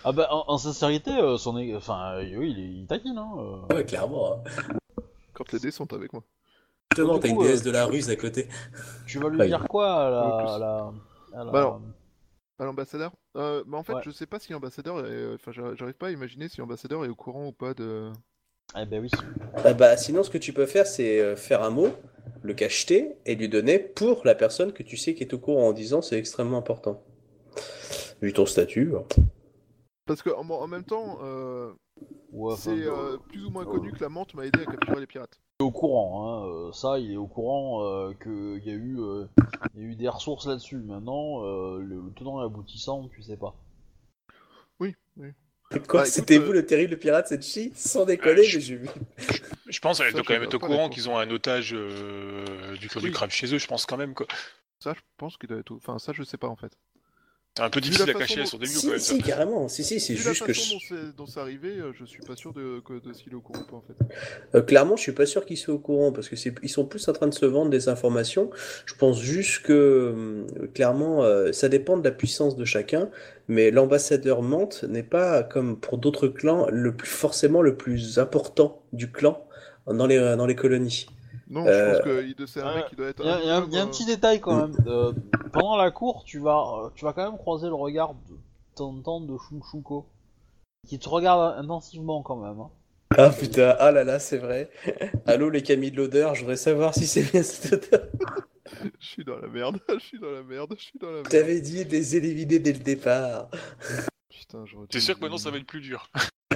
Ah 0.04 0.12
bah, 0.12 0.28
en, 0.32 0.46
en 0.48 0.58
sincérité, 0.58 1.12
euh, 1.12 1.38
son 1.38 1.56
enfin, 1.76 2.16
euh, 2.16 2.24
oui, 2.36 2.54
il, 2.58 2.60
est- 2.60 2.80
il 2.82 2.88
taquine, 2.88 3.18
hein. 3.18 3.30
euh. 3.38 3.56
Ah 3.70 3.76
ouais, 3.76 3.86
clairement. 3.86 4.42
hein. 4.44 4.64
Quand 5.34 5.52
les 5.54 5.60
dés 5.60 5.72
sont 5.72 5.94
avec 5.94 6.12
moi. 6.12 6.24
T'as 7.04 7.28
une 7.28 7.38
déesse 7.40 7.62
euh, 7.62 7.66
de 7.66 7.72
la 7.72 7.86
ruse 7.86 8.10
à 8.10 8.16
côté. 8.16 8.48
Tu 9.08 9.20
vas 9.20 9.30
lui 9.30 9.46
dire 9.48 9.66
quoi 9.68 10.08
à 10.08 10.10
la... 10.10 10.38
plus. 10.38 10.50
à 10.50 10.58
la- 10.60 10.92
à 11.40 11.44
la- 11.44 11.52
Bah 11.52 11.80
À 12.60 12.66
l'ambassadeur 12.66 13.12
euh, 13.38 13.64
bah, 13.68 13.78
En 13.78 13.84
fait, 13.84 13.94
Ouais. 13.94 14.02
je 14.06 14.12
sais 14.12 14.26
pas 14.26 14.40
si 14.40 14.54
l'ambassadeur 14.54 15.06
est... 15.06 15.34
Enfin, 15.36 15.52
j'arrive 15.52 15.96
pas 15.96 16.08
à 16.08 16.12
imaginer 16.12 16.48
si 16.48 16.60
l'ambassadeur 16.60 17.04
est 17.06 17.10
au 17.10 17.16
courant 17.16 17.48
ou 17.48 17.52
pas 17.52 17.74
de... 17.74 18.12
Eh 18.78 18.86
ben 18.86 19.02
oui. 19.02 19.12
Ah 19.64 19.74
bah, 19.74 19.96
sinon, 19.98 20.24
ce 20.24 20.30
que 20.30 20.38
tu 20.40 20.52
peux 20.54 20.66
faire, 20.66 20.88
c'est 20.88 21.20
euh, 21.20 21.36
faire 21.36 21.62
un 21.64 21.70
mot, 21.70 21.90
le 22.42 22.54
cacheter 22.54 23.16
et 23.26 23.36
lui 23.36 23.48
donner 23.48 23.78
pour 23.80 24.22
la 24.26 24.34
personne 24.36 24.74
que 24.74 24.84
tu 24.84 24.98
sais 24.98 25.14
qui 25.14 25.24
est 25.24 25.34
au 25.34 25.40
courant 25.40 25.68
en 25.68 25.74
disant 25.74 26.02
c'est 26.02 26.18
extrêmement 26.18 26.58
important. 26.58 27.04
Vu 28.22 28.34
ton 28.34 28.46
statut. 28.46 28.94
hein. 28.98 29.04
Parce 30.08 30.22
que 30.22 30.30
en, 30.30 30.50
en 30.50 30.68
même 30.68 30.84
temps, 30.84 31.20
euh, 31.24 31.72
C'est 32.58 32.70
euh, 32.86 33.18
plus 33.30 33.46
ou 33.46 33.50
moins 33.50 33.66
connu 33.66 33.92
que 33.92 34.02
la 34.02 34.10
menthe 34.10 34.34
m'a 34.34 34.46
aidé 34.46 34.62
à 34.62 34.66
capturer 34.66 35.00
les 35.00 35.08
pirates. 35.08 35.40
Il 35.60 35.64
est 35.64 35.68
au 35.68 35.72
courant, 35.72 36.26
hein, 36.44 36.48
euh, 36.48 36.72
ça, 36.74 37.00
il 37.00 37.14
est 37.14 37.18
au 37.18 37.28
courant 37.28 37.84
euh, 37.84 38.14
qu'il 38.22 38.62
y, 38.66 38.70
a 38.70 38.74
eu, 38.74 39.00
euh, 39.00 39.26
il 39.74 39.82
y 39.82 39.86
a 39.86 39.88
eu 39.90 39.96
des 39.96 40.10
ressources 40.10 40.48
là-dessus. 40.48 40.78
Maintenant, 40.78 41.44
euh, 41.46 41.80
le, 41.80 41.96
le 42.02 42.12
tenant 42.14 42.40
et 42.40 42.44
l'aboutissant, 42.44 43.08
tu 43.14 43.22
sais 43.24 43.38
pas. 43.38 43.56
Oui, 44.80 44.96
oui. 45.18 45.30
Quoi, 45.88 46.02
Bah, 46.02 46.06
c'était 46.06 46.38
euh, 46.40 46.46
vous 46.46 46.52
le 46.52 46.66
terrible 46.66 46.98
pirate 46.98 47.28
Senshi 47.28 47.72
Sans 47.74 48.06
déconner, 48.06 48.44
je- 48.44 48.58
mais 48.58 48.62
j'ai 48.64 48.76
vu. 48.76 48.90
Je 49.68 49.80
pense 49.80 50.00
qu'elle 50.00 50.12
doit 50.14 50.24
quand 50.24 50.34
même 50.34 50.44
être 50.44 50.54
au 50.56 50.60
courant 50.60 50.90
qu'ils 50.90 51.10
ont 51.10 51.18
un 51.18 51.30
otage 51.32 51.74
euh, 51.74 52.76
du 52.78 52.88
clan 52.90 53.00
Oui. 53.02 53.08
du 53.08 53.12
crabe 53.14 53.30
chez 53.32 53.54
eux, 53.54 53.58
je 53.58 53.68
pense 53.68 53.86
quand 53.86 53.98
même. 53.98 54.14
quoi. 54.14 54.28
Ça, 54.80 54.94
je 54.94 55.00
pense 55.18 55.38
qu'il 55.38 55.48
doit 55.50 55.60
être. 55.60 55.72
Enfin, 55.72 55.98
ça, 56.00 56.12
je 56.14 56.24
sais 56.24 56.38
pas 56.38 56.48
en 56.48 56.56
fait. 56.58 56.78
C'est 57.58 57.64
un 57.64 57.70
peu 57.70 57.80
difficile 57.80 58.04
à 58.04 58.08
façon 58.08 58.20
cacher 58.20 58.40
dont- 58.42 58.46
sur 58.48 58.60
des 58.60 58.66
mieux 58.68 58.74
quand 58.74 58.80
Si, 58.82 58.88
même. 58.90 59.00
si, 59.00 59.18
carrément. 59.20 59.68
Si, 59.70 59.84
si, 59.86 60.02
c'est 60.02 60.14
Vu 60.14 60.26
la 60.26 60.30
juste 60.34 60.46
que. 60.46 60.52
façon 60.54 60.78
je- 60.90 61.12
dont 61.16 61.26
c'est- 61.26 61.40
arrivé, 61.40 61.70
euh, 61.70 61.94
je 61.98 62.04
suis 62.04 62.20
pas 62.22 62.36
sûr 62.36 62.52
de, 62.52 62.82
de 63.00 63.14
s'il 63.14 63.32
est 63.32 63.36
au 63.36 63.40
courant 63.40 63.60
ou 63.62 63.64
pas 63.72 63.78
en 63.78 63.82
fait. 63.88 64.58
Euh, 64.58 64.62
clairement, 64.62 64.98
je 64.98 65.04
suis 65.04 65.14
pas 65.14 65.26
sûr 65.26 65.46
qu'ils 65.46 65.56
soient 65.58 65.74
au 65.74 65.80
courant 65.80 66.12
parce 66.12 66.28
que 66.28 66.36
c'est, 66.36 66.54
ils 66.64 66.70
sont 66.70 66.86
plus 66.86 67.08
en 67.08 67.14
train 67.14 67.28
de 67.28 67.34
se 67.34 67.46
vendre 67.46 67.70
des 67.72 67.88
informations. 67.88 68.50
Je 68.86 68.94
pense 68.96 69.22
juste 69.22 69.62
que 69.62 69.72
euh, 69.74 70.68
clairement, 70.74 71.24
euh, 71.24 71.54
ça 71.54 71.70
dépend 71.70 71.98
de 71.98 72.04
la 72.04 72.12
puissance 72.12 72.58
de 72.58 72.66
chacun. 72.66 73.10
Mais 73.48 73.72
l'ambassadeur 73.72 74.42
Mante 74.42 74.84
n'est 74.84 75.04
pas 75.04 75.42
comme 75.44 75.80
pour 75.80 75.98
d'autres 75.98 76.28
clans 76.28 76.68
le 76.70 76.94
plus 76.94 77.08
forcément 77.08 77.62
le 77.62 77.78
plus 77.78 78.20
important 78.20 78.82
du 78.92 79.10
clan 79.12 79.48
dans 79.88 80.08
les 80.08 80.18
dans 80.18 80.46
les 80.48 80.56
colonies. 80.56 81.06
Non, 81.48 81.66
Euh, 81.68 81.72
je 81.72 81.86
pense 81.86 82.06
que 82.06 82.24
il- 82.26 82.48
c'est 82.48 82.62
un 82.62 82.72
euh, 82.72 82.76
mec 82.76 82.88
qui 82.88 82.96
doit 82.96 83.08
être. 83.08 83.24
Il 83.24 83.28
y, 83.28 83.30
a- 83.30 83.40
il 83.40 83.46
y 83.46 83.50
a 83.50 83.58
un- 83.58 83.70
y 83.70 83.78
a 83.78 83.84
un 83.84 83.88
petit 83.88 84.06
détail 84.06 84.40
quand 84.42 84.56
Mm. 84.56 84.72
même. 84.72 84.88
Euh, 84.88 85.14
pendant 85.52 85.78
la 85.78 85.92
cour, 85.92 86.24
tu 86.26 86.40
vas, 86.40 86.92
tu 86.96 87.06
vas 87.06 87.14
quand 87.14 87.30
même 87.30 87.38
croiser 87.38 87.68
le 87.68 87.76
regard 87.76 88.14
de 88.14 88.36
temps 88.76 88.90
en 88.90 89.02
temps 89.02 89.22
de 89.22 89.36
qui 90.88 91.00
te 91.00 91.10
regarde 91.10 91.58
intensivement 91.60 92.22
quand 92.22 92.38
même. 92.38 92.60
hein. 92.60 92.70
Ah 93.18 93.30
putain, 93.30 93.76
ah 93.80 93.92
là 93.92 94.04
là, 94.04 94.20
c'est 94.20 94.38
vrai. 94.38 94.70
Allô 95.26 95.50
les 95.50 95.64
camis 95.64 95.92
de 95.92 95.98
l'odeur, 95.98 96.36
je 96.36 96.42
voudrais 96.42 96.58
savoir 96.58 96.94
si 96.94 97.08
c'est 97.08 97.24
bien 97.32 97.44
cette 97.44 97.74
odeur. 97.74 98.02
euh, 98.22 98.42
Je 99.00 99.06
suis 99.08 99.24
dans 99.24 99.38
la 99.38 99.48
merde, 99.48 99.80
je 99.90 100.00
suis 100.00 100.20
dans 100.20 100.32
la 100.32 100.44
merde, 100.44 100.76
je 100.78 100.84
suis 100.84 101.00
dans 101.00 101.08
la 101.08 101.14
merde. 101.18 101.30
T'avais 101.30 101.62
dit 101.62 101.86
de 101.86 101.92
les 101.92 102.16
éliminer 102.16 102.60
dès 102.60 102.74
le 102.74 102.80
départ. 102.80 103.50
Putain, 104.30 104.66
j'aurais 104.66 104.88
T'es 104.88 105.00
sûr 105.00 105.16
que 105.16 105.22
maintenant 105.22 105.38
ça 105.38 105.52
va 105.52 105.58
être 105.58 105.66
plus 105.66 105.82
dur? 105.82 106.10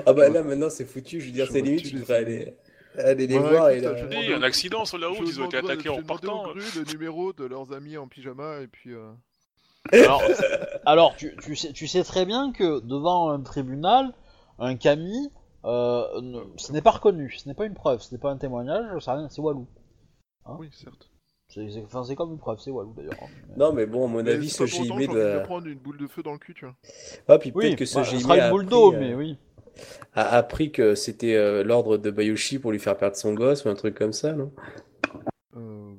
Ah 0.05 0.13
bah 0.13 0.29
là 0.29 0.43
maintenant 0.43 0.69
c'est 0.69 0.85
foutu, 0.85 1.19
je 1.19 1.27
veux 1.27 1.31
dire, 1.31 1.45
Je 1.47 1.51
c'est 1.51 1.61
limite, 1.61 1.83
les 1.91 1.99
devrais 1.99 2.17
aller, 2.17 2.57
aller 2.97 3.27
les 3.27 3.37
Ouais, 3.37 3.49
voir 3.49 3.69
et 3.69 3.79
là- 3.79 3.95
je 3.95 4.33
un 4.33 4.41
accident 4.43 4.85
sur 4.85 4.97
la 4.97 5.07
route, 5.07 5.19
ils 5.27 5.41
ont 5.41 5.45
été 5.45 5.57
attaqués 5.57 5.89
en 5.89 5.97
repartant. 5.97 6.45
au 6.49 6.53
le 6.53 6.91
numéro 6.91 7.33
de 7.33 7.45
leurs 7.45 7.71
amis 7.73 7.97
en 7.97 8.07
pyjama 8.07 8.61
et 8.61 8.67
puis. 8.67 8.93
euh, 8.93 9.11
Alors, 9.91 10.21
alors 10.85 11.15
tu, 11.15 11.35
tu 11.41 11.55
sais, 11.55 11.71
tu 11.71 11.87
sais 11.87 12.03
très 12.03 12.25
bien 12.25 12.51
que 12.51 12.79
devant 12.81 13.29
un 13.29 13.41
tribunal, 13.41 14.13
un 14.59 14.75
Kami, 14.75 15.29
euh, 15.65 16.21
ne- 16.21 16.41
ce 16.57 16.71
n'est 16.71 16.81
pas 16.81 16.91
reconnu, 16.91 17.31
ce 17.37 17.47
n'est 17.47 17.55
pas 17.55 17.65
une 17.65 17.73
preuve, 17.73 18.01
ce 18.01 18.13
n'est 18.13 18.19
pas 18.19 18.31
un 18.31 18.37
témoignage, 18.37 18.85
c'est 19.03 19.11
rien, 19.11 19.29
c'est 19.29 19.41
Walou. 19.41 19.67
Hein 20.45 20.55
Oui, 20.59 20.69
certes. 20.73 21.09
C'est 21.51 21.67
c'est- 21.71 21.81
enfin, 21.83 22.03
c'est 22.03 22.15
comme 22.15 22.31
une 22.31 22.37
preuve, 22.37 22.59
c'est 22.59 22.69
Walou 22.69 22.93
d'ailleurs. 22.95 23.13
hein. 23.21 23.27
Mais- 23.49 23.55
Non 23.57 23.73
mais 23.73 23.85
bon, 23.85 24.05
à 24.05 24.07
mon 24.07 24.21
Mais 24.21 24.31
avis, 24.33 24.49
c'est 24.49 24.67
ce 24.67 24.83
j'ai 24.83 24.91
envie 24.91 25.07
de 25.07 25.39
prendre 25.45 25.65
une 25.67 25.79
boule 25.79 25.97
de 25.97 26.07
feu 26.07 26.21
dans 26.21 26.33
le 26.33 26.37
cul, 26.37 26.53
tu 26.53 26.65
vois. 26.65 26.75
Ah, 27.27 27.39
puis 27.39 27.51
Oui, 27.55 27.65
peut-être 27.69 27.79
que 27.79 27.85
ce 27.85 27.95
bah, 27.97 28.03
ce 28.03 28.09
JIME 28.11 28.19
sera 28.21 28.37
une 28.37 28.49
boule 28.51 28.65
d'eau, 28.67 28.93
euh, 28.93 28.99
mais 28.99 29.13
oui. 29.15 29.37
A 30.13 30.35
appris 30.37 30.71
que 30.71 30.95
c'était 30.95 31.35
euh, 31.35 31.63
l'ordre 31.63 31.97
de 31.97 32.11
Bayushi 32.11 32.59
pour 32.59 32.71
lui 32.71 32.79
faire 32.79 32.97
perdre 32.97 33.15
son 33.17 33.33
gosse 33.33 33.65
ou 33.65 33.69
un 33.69 33.75
truc 33.75 33.95
comme 33.95 34.13
ça, 34.13 34.33
non? 34.33 34.51
Euh, 35.55 35.93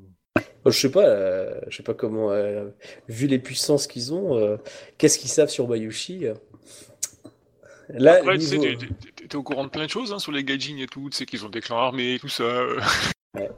Oh, 0.65 0.71
Je 0.71 0.79
sais 0.79 0.91
pas, 0.91 1.07
euh, 1.07 1.59
je 1.69 1.77
sais 1.79 1.83
pas 1.83 1.95
comment, 1.95 2.31
euh, 2.31 2.69
vu 3.09 3.27
les 3.27 3.39
puissances 3.39 3.87
qu'ils 3.87 4.13
ont, 4.15 4.37
euh, 4.37 4.57
qu'est-ce 4.99 5.19
qu'ils 5.19 5.31
savent 5.31 5.49
sur 5.49 5.67
Bayushi 5.67 6.27
Là, 7.89 8.19
Après, 8.19 8.39
tu 8.39 8.45
sais, 8.47 8.59
t'es- 8.59 9.37
au 9.37 9.43
courant 9.43 9.65
de 9.65 9.69
plein 9.71 9.85
de 9.87 9.91
choses 9.91 10.13
hein, 10.13 10.19
sur 10.19 10.31
les 10.33 10.45
gaijin 10.45 10.77
et 10.79 10.87
tout, 10.87 11.09
tu 11.11 11.17
sais 11.17 11.27
qu'ils 11.27 11.45
ont 11.45 11.49
des 11.49 11.61
clans 11.61 11.79
armés, 11.79 12.19
tout 12.21 12.29
ça. 12.29 12.45
euh, 12.45 12.81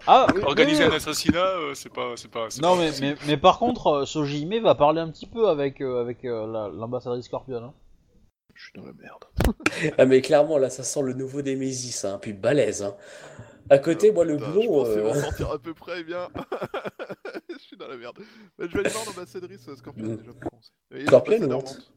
Ah, 0.07 0.27
oui, 0.35 0.41
Organiser 0.43 0.85
oui, 0.85 0.91
un 0.91 0.97
assassinat, 0.97 1.45
euh, 1.47 1.75
c'est 1.75 1.93
pas, 1.93 2.15
c'est 2.17 2.31
pas. 2.31 2.47
c'est 2.51 2.61
Non, 2.63 2.77
pas 2.77 2.83
mais, 2.83 2.91
mais, 3.01 3.15
mais 3.27 3.37
par 3.37 3.59
contre, 3.59 3.87
euh, 3.89 4.05
Sojime 4.07 4.59
va 4.63 4.75
parler 4.75 5.01
un 5.01 5.11
petit 5.11 5.27
peu 5.27 5.49
avec, 5.49 5.81
euh, 5.81 6.01
avec 6.01 6.25
euh, 6.25 6.47
la- 6.47 6.69
l'ambassadrice 6.69 7.27
Scorpion. 7.27 7.57
hein. 7.65 7.75
Je 8.55 8.65
suis 8.65 8.73
dans 8.75 8.85
la 8.87 8.93
merde. 8.93 9.25
Ah 9.99 10.05
mais 10.07 10.21
clairement, 10.23 10.59
là, 10.59 10.71
ça 10.71 10.83
sent 10.83 11.03
le 11.03 11.13
nouveau 11.15 11.43
Nemesis, 11.43 12.05
hein, 12.07 12.19
puis 12.21 12.33
balèze. 12.33 12.83
Hein. 12.83 12.95
À 13.71 13.79
côté, 13.79 14.13
moi, 14.13 14.25
le 14.25 14.37
Putain, 14.37 14.47
je 14.49 14.53
blond... 14.53 14.67
pensais 14.85 14.99
euh, 14.99 15.05
m'en 15.09 15.15
sortir 15.15 15.51
à 15.53 15.59
peu 15.59 15.73
près 15.75 16.05
bien. 16.05 16.29
je 17.51 17.59
suis 17.59 17.77
dans 17.77 17.89
la 17.89 17.97
merde. 17.97 18.19
Je 18.59 18.67
vais 18.67 18.81
aller 18.81 18.89
voir 18.91 19.05
l'ambassadrice 19.07 19.75
Scorpion 19.75 20.05
Mm. 20.07 20.17
déjà 20.17 20.33
pour. 20.35 20.61
Et 20.93 21.07
Scorpion 21.07 21.33
l'ambassadeur 21.41 21.59
ou 21.59 21.63
Mante. 21.63 21.93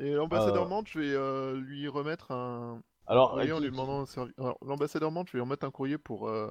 Et 0.00 0.12
l'ambassadeur 0.12 0.64
Euh. 0.64 0.68
Mante, 0.68 0.88
je 0.88 0.98
vais 0.98 1.12
euh, 1.14 1.54
lui 1.60 1.88
remettre 1.88 2.30
un 2.32 2.80
Alors, 3.06 3.30
courrier 3.32 3.52
en 3.52 3.60
lui 3.60 3.70
demandant 3.70 4.00
un 4.02 4.06
servi- 4.06 4.32
Alors, 4.38 4.58
l'ambassadeur 4.64 5.10
Mante, 5.10 5.28
je 5.28 5.32
vais 5.32 5.38
lui 5.38 5.44
remettre 5.44 5.64
un 5.66 5.70
courrier 5.70 5.98
pour 5.98 6.28
euh, 6.28 6.50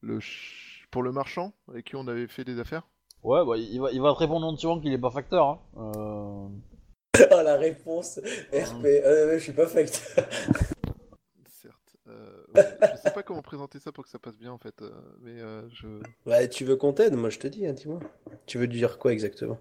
le 0.00 0.14
ch- 0.20 0.86
pour 0.90 1.02
le 1.02 1.12
marchand 1.12 1.52
avec 1.68 1.86
qui 1.86 1.96
on 1.96 2.06
avait 2.08 2.26
fait 2.28 2.44
des 2.44 2.58
affaires. 2.58 2.88
ouais, 3.22 3.44
bah, 3.46 3.56
il, 3.56 3.80
va, 3.80 3.90
il 3.92 4.00
va 4.00 4.12
te 4.12 4.18
répondre 4.18 4.46
gentiment 4.50 4.80
qu'il 4.80 4.92
est 4.92 4.98
pas 4.98 5.10
facteur. 5.10 5.60
Hein. 5.76 6.50
Ah, 7.30 7.42
la 7.42 7.56
réponse 7.56 8.18
RP, 8.52 8.84
euh, 8.86 9.34
je 9.38 9.42
suis 9.42 9.52
pas 9.52 9.66
fact. 9.66 10.16
Certes. 11.46 11.96
Euh, 12.08 12.42
ouais, 12.54 12.76
je 12.96 13.00
sais 13.02 13.10
pas 13.12 13.22
comment 13.22 13.42
présenter 13.42 13.78
ça 13.80 13.92
pour 13.92 14.04
que 14.04 14.10
ça 14.10 14.18
passe 14.18 14.36
bien 14.38 14.50
en 14.52 14.58
fait, 14.58 14.80
euh, 14.82 14.90
mais 15.20 15.38
euh, 15.40 15.68
je. 15.70 15.86
Ouais, 16.24 16.48
tu 16.48 16.64
veux 16.64 16.76
qu'on 16.76 16.92
t'aide? 16.92 17.14
Moi, 17.14 17.28
je 17.30 17.38
te 17.38 17.46
dis, 17.46 17.66
hein, 17.66 17.72
dis-moi. 17.74 18.00
Tu 18.46 18.58
veux 18.58 18.66
dire 18.66 18.98
quoi 18.98 19.12
exactement? 19.12 19.58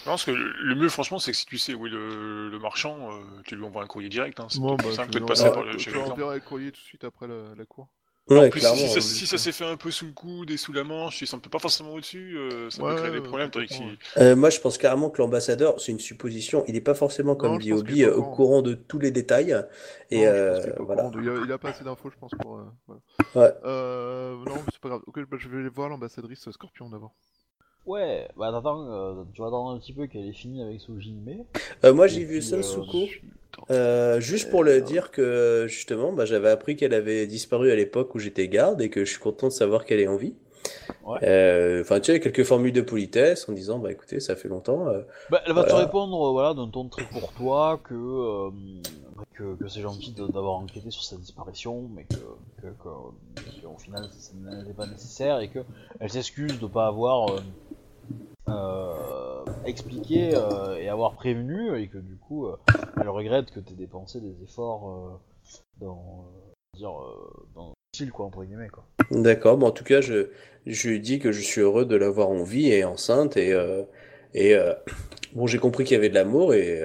Je 0.00 0.04
pense 0.06 0.24
que 0.24 0.30
le 0.32 0.74
mieux, 0.74 0.88
franchement, 0.88 1.18
c'est 1.18 1.30
que 1.30 1.36
si 1.36 1.46
tu 1.46 1.58
sais 1.58 1.74
où 1.74 1.86
est 1.86 1.90
le, 1.90 2.48
le 2.48 2.58
marchand, 2.58 3.12
euh, 3.12 3.22
tu 3.44 3.54
lui 3.54 3.64
envoies 3.64 3.82
un 3.82 3.86
courrier 3.86 4.08
direct. 4.08 4.40
Hein. 4.40 4.46
C'est 4.48 4.58
Bon, 4.58 4.76
peut-être 4.76 4.78
plus 4.78 4.88
bah, 4.88 4.96
simple 4.96 5.12
je 5.12 5.12
que 5.12 5.18
de 5.18 5.24
vais 5.24 5.26
passer 5.26 5.50
par 5.52 5.62
le, 5.62 5.78
je 5.78 5.78
chez 5.78 5.90
leur 5.90 6.00
le 6.00 6.04
clan. 6.06 6.14
enverrai 6.14 6.34
le 6.36 6.40
courrier 6.40 6.72
tout 6.72 6.80
de 6.80 6.84
suite 6.86 7.04
après 7.04 7.28
la, 7.28 7.54
la 7.56 7.64
cour. 7.66 7.88
Ouais, 8.30 8.46
En 8.46 8.50
plus, 8.50 8.60
si, 8.60 8.88
ça, 8.88 9.00
si 9.00 9.26
ça 9.26 9.38
s'est 9.38 9.50
fait 9.50 9.64
un 9.64 9.76
peu 9.76 9.90
sous 9.90 10.06
le 10.06 10.12
coude 10.12 10.50
et 10.52 10.56
sous 10.56 10.72
la 10.72 10.84
manche, 10.84 11.20
ne 11.20 11.38
peut 11.38 11.50
pas 11.50 11.58
forcément 11.58 11.94
au-dessus, 11.94 12.38
euh, 12.38 12.70
ça 12.70 12.82
Ouais, 12.82 12.94
peut 12.94 13.00
créer 13.02 13.10
des 13.10 13.20
problèmes. 13.20 13.50
Euh, 14.18 14.36
moi, 14.36 14.50
je 14.50 14.60
pense 14.60 14.78
carrément 14.78 15.10
que 15.10 15.20
l'ambassadeur, 15.20 15.80
c'est 15.80 15.90
une 15.90 15.98
supposition. 15.98 16.64
Il 16.68 16.74
n'est 16.74 16.80
pas 16.80 16.94
forcément 16.94 17.34
comme 17.34 17.58
dit 17.58 17.72
Obi 17.72 18.04
euh, 18.04 18.14
au 18.14 18.18
au 18.18 18.22
courant. 18.22 18.36
courant 18.36 18.62
de 18.62 18.74
tous 18.74 19.00
les 19.00 19.10
détails. 19.10 19.56
Et 20.10 20.18
Non, 20.18 20.26
euh, 20.26 20.72
voilà. 20.78 21.10
Il 21.20 21.28
a, 21.28 21.34
il 21.44 21.52
a 21.52 21.58
pas 21.58 21.70
assez 21.70 21.82
d'infos, 21.84 22.10
je 22.10 22.18
pense, 22.18 22.30
pour. 22.40 22.56
euh, 22.56 22.64
voilà. 22.86 23.00
Ouais. 23.34 23.54
Euh, 23.64 24.36
non, 24.46 24.56
c'est 24.72 24.80
pas 24.80 24.90
grave. 24.90 25.02
Ok, 25.06 25.18
bah, 25.28 25.36
je 25.38 25.48
vais 25.48 25.58
aller 25.58 25.68
voir 25.68 25.88
l'ambassadrice 25.88 26.48
Scorpion 26.50 26.88
d'abord. 26.88 27.14
Ouais, 27.86 28.28
bah 28.36 28.50
t'attends, 28.52 28.86
euh, 28.90 29.24
tu 29.32 29.40
vas 29.40 29.48
attendre 29.48 29.70
un 29.70 29.78
petit 29.78 29.94
peu 29.94 30.06
qu'elle 30.06 30.26
ait 30.26 30.32
fini 30.32 30.62
avec. 30.62 30.80
Euh, 31.84 31.94
moi, 31.94 32.06
j'ai 32.06 32.24
vu 32.24 32.42
Sansuko. 32.42 33.06
Euh, 33.70 34.20
juste 34.20 34.50
pour 34.50 34.64
le 34.64 34.80
dire 34.80 35.10
que 35.10 35.66
justement, 35.68 36.12
bah, 36.12 36.24
j'avais 36.24 36.50
appris 36.50 36.76
qu'elle 36.76 36.94
avait 36.94 37.26
disparu 37.26 37.70
à 37.70 37.76
l'époque 37.76 38.14
où 38.14 38.18
j'étais 38.18 38.48
garde 38.48 38.80
et 38.80 38.90
que 38.90 39.04
je 39.04 39.10
suis 39.10 39.20
content 39.20 39.48
de 39.48 39.52
savoir 39.52 39.84
qu'elle 39.84 40.00
est 40.00 40.08
en 40.08 40.16
vie. 40.16 40.34
Ouais. 41.04 41.18
Euh, 41.22 41.80
Enfin, 41.80 41.98
tu 42.00 42.12
sais, 42.12 42.20
quelques 42.20 42.44
formules 42.44 42.72
de 42.72 42.82
politesse 42.82 43.48
en 43.48 43.52
disant, 43.52 43.78
bah 43.78 43.90
écoutez, 43.90 44.20
ça 44.20 44.36
fait 44.36 44.48
longtemps. 44.48 44.86
euh, 44.88 45.00
Bah, 45.30 45.40
elle 45.46 45.54
va 45.54 45.64
te 45.64 45.72
répondre 45.72 46.32
voilà, 46.32 46.52
d'un 46.54 46.68
ton 46.68 46.88
très 46.88 47.04
courtois 47.04 47.80
que, 47.82 48.50
que, 49.34 49.54
que 49.56 49.68
c'est 49.68 49.80
gentil 49.80 50.12
d'avoir 50.12 50.54
enquêté 50.54 50.90
sur 50.90 51.02
sa 51.02 51.16
disparition, 51.16 51.88
mais 51.94 52.04
que, 52.04 52.16
que, 52.62 52.66
que- 52.68 53.62
qu'au 53.66 53.78
final 53.78 54.08
ça 54.18 54.32
n'était 54.34 54.74
pas 54.74 54.86
nécessaire 54.86 55.40
et 55.40 55.48
que 55.48 55.60
elle 55.98 56.10
s'excuse 56.10 56.58
de 56.60 56.66
pas 56.66 56.86
avoir 56.86 57.42
expliqué 59.66 60.34
euh, 60.34 60.76
et 60.76 60.88
avoir 60.88 61.14
prévenu 61.14 61.78
et 61.78 61.88
que 61.88 61.98
du 61.98 62.16
coup 62.16 62.46
euh, 62.46 62.56
elle 63.00 63.08
regrette 63.08 63.50
que 63.50 63.60
tu 63.60 63.72
aies 63.72 63.76
dépensé 63.76 64.20
des 64.20 64.42
efforts 64.42 64.90
euh, 64.90 65.10
dans, 65.80 66.26
euh, 66.26 66.76
dire, 66.76 66.92
dans 67.54 67.68
le 67.68 67.74
style 67.94 68.10
quoi 68.12 68.26
entre 68.26 68.44
guillemets 68.44 68.68
quoi. 68.68 68.86
D'accord, 69.10 69.58
mais 69.58 69.66
en 69.66 69.72
tout 69.72 69.84
cas, 69.84 70.00
je, 70.00 70.30
je 70.66 70.88
lui 70.88 71.00
dis 71.00 71.18
que 71.18 71.32
je 71.32 71.40
suis 71.40 71.60
heureux 71.60 71.84
de 71.84 71.96
l'avoir 71.96 72.28
en 72.30 72.44
vie 72.44 72.70
et 72.70 72.84
enceinte. 72.84 73.36
Et, 73.36 73.52
et 74.34 74.56
bon, 75.34 75.48
j'ai 75.48 75.58
compris 75.58 75.82
qu'il 75.82 75.94
y 75.94 75.98
avait 75.98 76.10
de 76.10 76.14
l'amour 76.14 76.54
et 76.54 76.80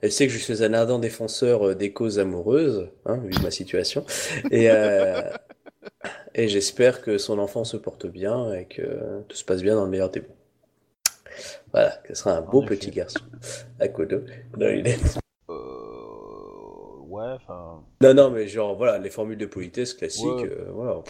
elle 0.00 0.12
sait 0.12 0.28
que 0.28 0.32
je 0.32 0.38
suis 0.38 0.62
un 0.62 0.72
ardent 0.72 1.00
défenseur 1.00 1.74
des 1.74 1.92
causes 1.92 2.20
amoureuses, 2.20 2.88
hein, 3.06 3.16
vu 3.16 3.32
ma 3.42 3.50
situation. 3.50 4.04
Et, 4.52 4.68
et 6.34 6.46
j'espère 6.46 7.02
que 7.02 7.18
son 7.18 7.40
enfant 7.40 7.64
se 7.64 7.76
porte 7.76 8.06
bien 8.06 8.52
et 8.52 8.66
que 8.66 9.22
tout 9.26 9.36
se 9.36 9.44
passe 9.44 9.62
bien 9.62 9.74
dans 9.74 9.84
le 9.84 9.90
meilleur 9.90 10.10
des 10.10 10.20
mondes. 10.20 10.30
Voilà, 11.74 12.00
ce 12.08 12.14
sera 12.14 12.36
un 12.36 12.40
beau 12.40 12.62
effet. 12.62 12.76
petit 12.76 12.90
garçon. 12.92 13.20
À 13.80 13.88
Kodo, 13.88 14.20
dans 14.56 14.66
les 14.68 14.80
lettres. 14.82 15.18
Euh, 15.50 17.00
ouais, 17.08 17.32
enfin. 17.34 17.82
Non, 18.00 18.14
non, 18.14 18.30
mais 18.30 18.46
genre, 18.48 18.76
voilà, 18.76 18.98
les 18.98 19.10
formules 19.10 19.36
de 19.38 19.46
politesse 19.46 19.92
classiques, 19.94 20.24
Ouais. 20.24 20.50
euh, 20.50 20.70
voilà. 20.72 21.02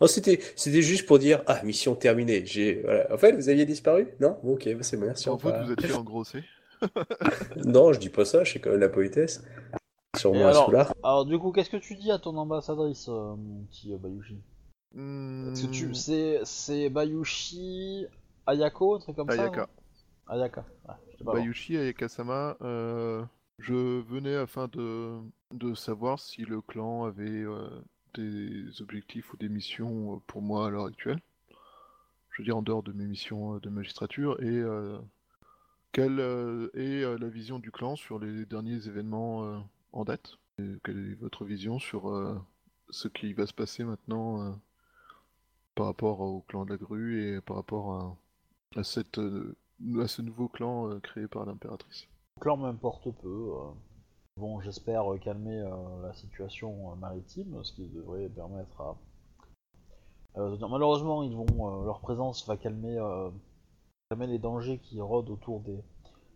Non, 0.00 0.06
c'était, 0.06 0.40
c'était 0.56 0.82
juste 0.82 1.06
pour 1.06 1.18
dire, 1.18 1.42
ah, 1.46 1.62
mission 1.62 1.94
terminée. 1.94 2.44
J'ai, 2.46 2.80
voilà. 2.82 3.12
En 3.12 3.18
fait, 3.18 3.32
vous 3.32 3.48
aviez 3.50 3.66
disparu? 3.66 4.08
Non? 4.20 4.38
Bon, 4.42 4.54
ok, 4.54 4.66
bah, 4.74 4.82
c'est 4.82 4.96
bon, 4.96 5.06
merci. 5.06 5.28
En 5.28 5.36
fait, 5.38 5.48
revoir. 5.48 5.66
vous 5.66 5.72
êtes 5.72 5.82
fait 5.82 5.92
engrosser. 5.92 6.42
Non, 7.64 7.92
je 7.92 7.98
dis 7.98 8.08
pas 8.08 8.24
ça, 8.24 8.44
je 8.44 8.52
sais 8.52 8.60
quand 8.60 8.70
même 8.70 8.80
la 8.80 8.88
politesse. 8.88 9.42
Moi, 10.24 10.36
un 10.36 10.48
alors, 10.48 10.64
soulard. 10.66 10.94
alors 11.02 11.24
du 11.26 11.38
coup, 11.38 11.52
qu'est-ce 11.52 11.70
que 11.70 11.76
tu 11.76 11.94
dis 11.96 12.10
à 12.10 12.18
ton 12.18 12.36
ambassadrice, 12.36 13.08
euh, 13.08 13.34
mon 13.36 13.64
petit 13.70 13.92
euh, 13.92 13.98
Bayushi? 13.98 14.38
Parce 14.94 15.60
que 15.60 15.66
Hmm, 15.66 15.70
tu, 15.70 15.94
c'est, 15.94 16.40
c'est 16.44 16.88
Bayushi 16.88 18.06
Ayako, 18.46 18.94
un 18.94 18.98
truc 19.00 19.16
comme 19.16 19.28
ça 19.28 19.34
Ayaka. 19.34 19.60
non? 19.62 19.66
Ayaka. 20.28 20.64
Pas. 20.84 20.98
Bayushi, 21.20 21.76
Ayaka-sama, 21.76 22.56
euh... 22.62 23.24
Je 23.58 23.74
venais 24.02 24.36
afin 24.36 24.68
de, 24.68 25.18
de 25.52 25.74
savoir 25.74 26.20
si 26.20 26.42
le 26.42 26.60
clan 26.60 27.04
avait 27.04 27.42
euh, 27.42 27.68
des 28.14 28.80
objectifs 28.80 29.32
ou 29.32 29.36
des 29.36 29.48
missions 29.48 30.14
euh, 30.14 30.18
pour 30.26 30.42
moi 30.42 30.66
à 30.66 30.70
l'heure 30.70 30.86
actuelle. 30.86 31.20
Je 32.30 32.42
veux 32.42 32.44
dire 32.44 32.56
en 32.56 32.62
dehors 32.62 32.84
de 32.84 32.92
mes 32.92 33.06
missions 33.06 33.56
euh, 33.56 33.60
de 33.60 33.68
magistrature 33.68 34.40
et 34.42 34.62
quelle 35.92 36.20
est 36.74 37.18
la 37.18 37.28
vision 37.28 37.58
du 37.58 37.72
clan 37.72 37.96
sur 37.96 38.18
les 38.18 38.46
derniers 38.46 38.86
événements 38.86 39.64
en 39.92 40.04
date? 40.04 40.36
Quelle 40.84 41.10
est 41.10 41.14
votre 41.14 41.44
vision 41.44 41.78
sur 41.78 42.42
ce 42.90 43.08
qui 43.08 43.32
va 43.32 43.46
se 43.46 43.54
passer 43.54 43.82
maintenant 43.84 44.60
par 45.74 45.86
rapport 45.86 46.20
au 46.20 46.42
clan 46.42 46.66
de 46.66 46.70
la 46.70 46.76
grue 46.76 47.22
et 47.22 47.40
par 47.40 47.56
rapport 47.56 48.18
à, 48.76 48.84
cette, 48.84 49.18
à 50.00 50.08
ce 50.08 50.22
nouveau 50.22 50.48
clan 50.48 50.88
euh, 50.88 51.00
créé 51.00 51.26
par 51.26 51.46
l'impératrice. 51.46 52.08
Le 52.36 52.40
clan 52.40 52.56
m'importe 52.56 53.10
peu. 53.10 53.52
euh. 53.56 53.70
Bon, 54.36 54.60
j'espère 54.60 55.12
euh, 55.12 55.18
calmer 55.18 55.60
la 56.02 56.12
situation 56.14 56.94
maritime, 56.96 57.62
ce 57.64 57.72
qui 57.72 57.88
devrait 57.88 58.28
permettre 58.28 58.80
à. 58.80 58.96
Malheureusement, 60.36 61.24
ils 61.24 61.34
vont, 61.34 61.82
leur 61.84 61.98
présence 61.98 62.46
va 62.46 62.56
calmer, 62.56 62.96
calmer 64.08 64.28
les 64.28 64.38
dangers 64.38 64.78
qui 64.78 65.00
rôdent 65.00 65.30
autour 65.30 65.60
des 65.60 65.82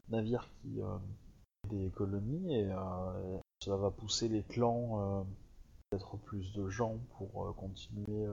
navires 0.09 0.49
qui 0.61 0.81
des 1.71 1.91
colonies 1.91 2.57
et 2.57 2.69
cela 3.63 3.77
va 3.77 3.91
pousser 3.93 4.29
les 4.29 4.43
clans 4.43 4.99
euh, 5.01 5.23
peut-être 5.91 6.17
plus 6.17 6.53
de 6.53 6.69
gens 6.69 6.99
pour 7.17 7.55
continuer 7.55 8.27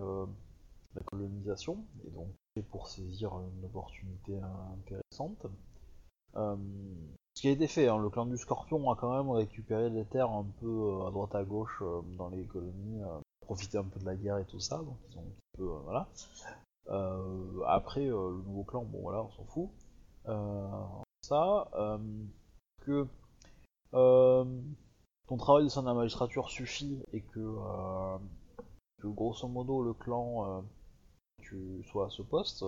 la 0.95 1.01
colonisation 1.03 1.85
et 2.05 2.09
donc 2.11 2.29
pour 2.69 2.87
saisir 2.87 3.31
une 3.39 3.65
opportunité 3.65 4.39
intéressante. 4.77 5.45
Euh, 6.35 6.55
ce 7.35 7.41
qui 7.41 7.47
a 7.47 7.51
été 7.51 7.67
fait, 7.67 7.87
hein, 7.87 7.97
le 7.97 8.09
clan 8.09 8.25
du 8.25 8.37
Scorpion 8.37 8.91
a 8.91 8.95
quand 8.95 9.15
même 9.15 9.29
récupéré 9.31 9.89
des 9.89 10.05
terres 10.05 10.31
un 10.31 10.45
peu 10.59 10.67
euh, 10.67 11.07
à 11.07 11.11
droite 11.11 11.35
à 11.35 11.43
gauche 11.43 11.81
euh, 11.81 12.01
dans 12.17 12.29
les 12.29 12.43
colonies, 12.45 13.01
profité 13.41 13.77
un 13.77 13.83
peu 13.83 13.99
de 13.99 14.05
la 14.05 14.15
guerre 14.15 14.37
et 14.37 14.45
tout 14.45 14.59
ça, 14.59 14.77
donc 14.77 14.97
ils 15.09 15.17
ont 15.17 15.21
un 15.21 15.23
petit 15.23 15.57
peu, 15.57 15.65
voilà. 15.83 16.07
Après, 17.67 18.05
le 18.05 18.41
nouveau 18.45 18.63
clan, 18.63 18.83
bon 18.83 19.01
voilà, 19.01 19.23
on 19.23 19.29
s'en 19.31 19.45
fout. 19.45 19.69
Ça, 21.21 21.69
que 22.81 23.07
ton 23.91 25.37
travail 25.37 25.65
au 25.65 25.69
sein 25.69 25.81
de 25.81 25.87
la 25.87 25.93
magistrature 25.93 26.49
suffit 26.49 26.99
et 27.13 27.21
que, 27.21 27.57
grosso 29.03 29.47
modo 29.47 29.83
le 29.83 29.93
clan, 29.93 30.63
tu 31.41 31.83
sois 31.89 32.07
à 32.07 32.09
ce 32.09 32.21
poste. 32.21 32.65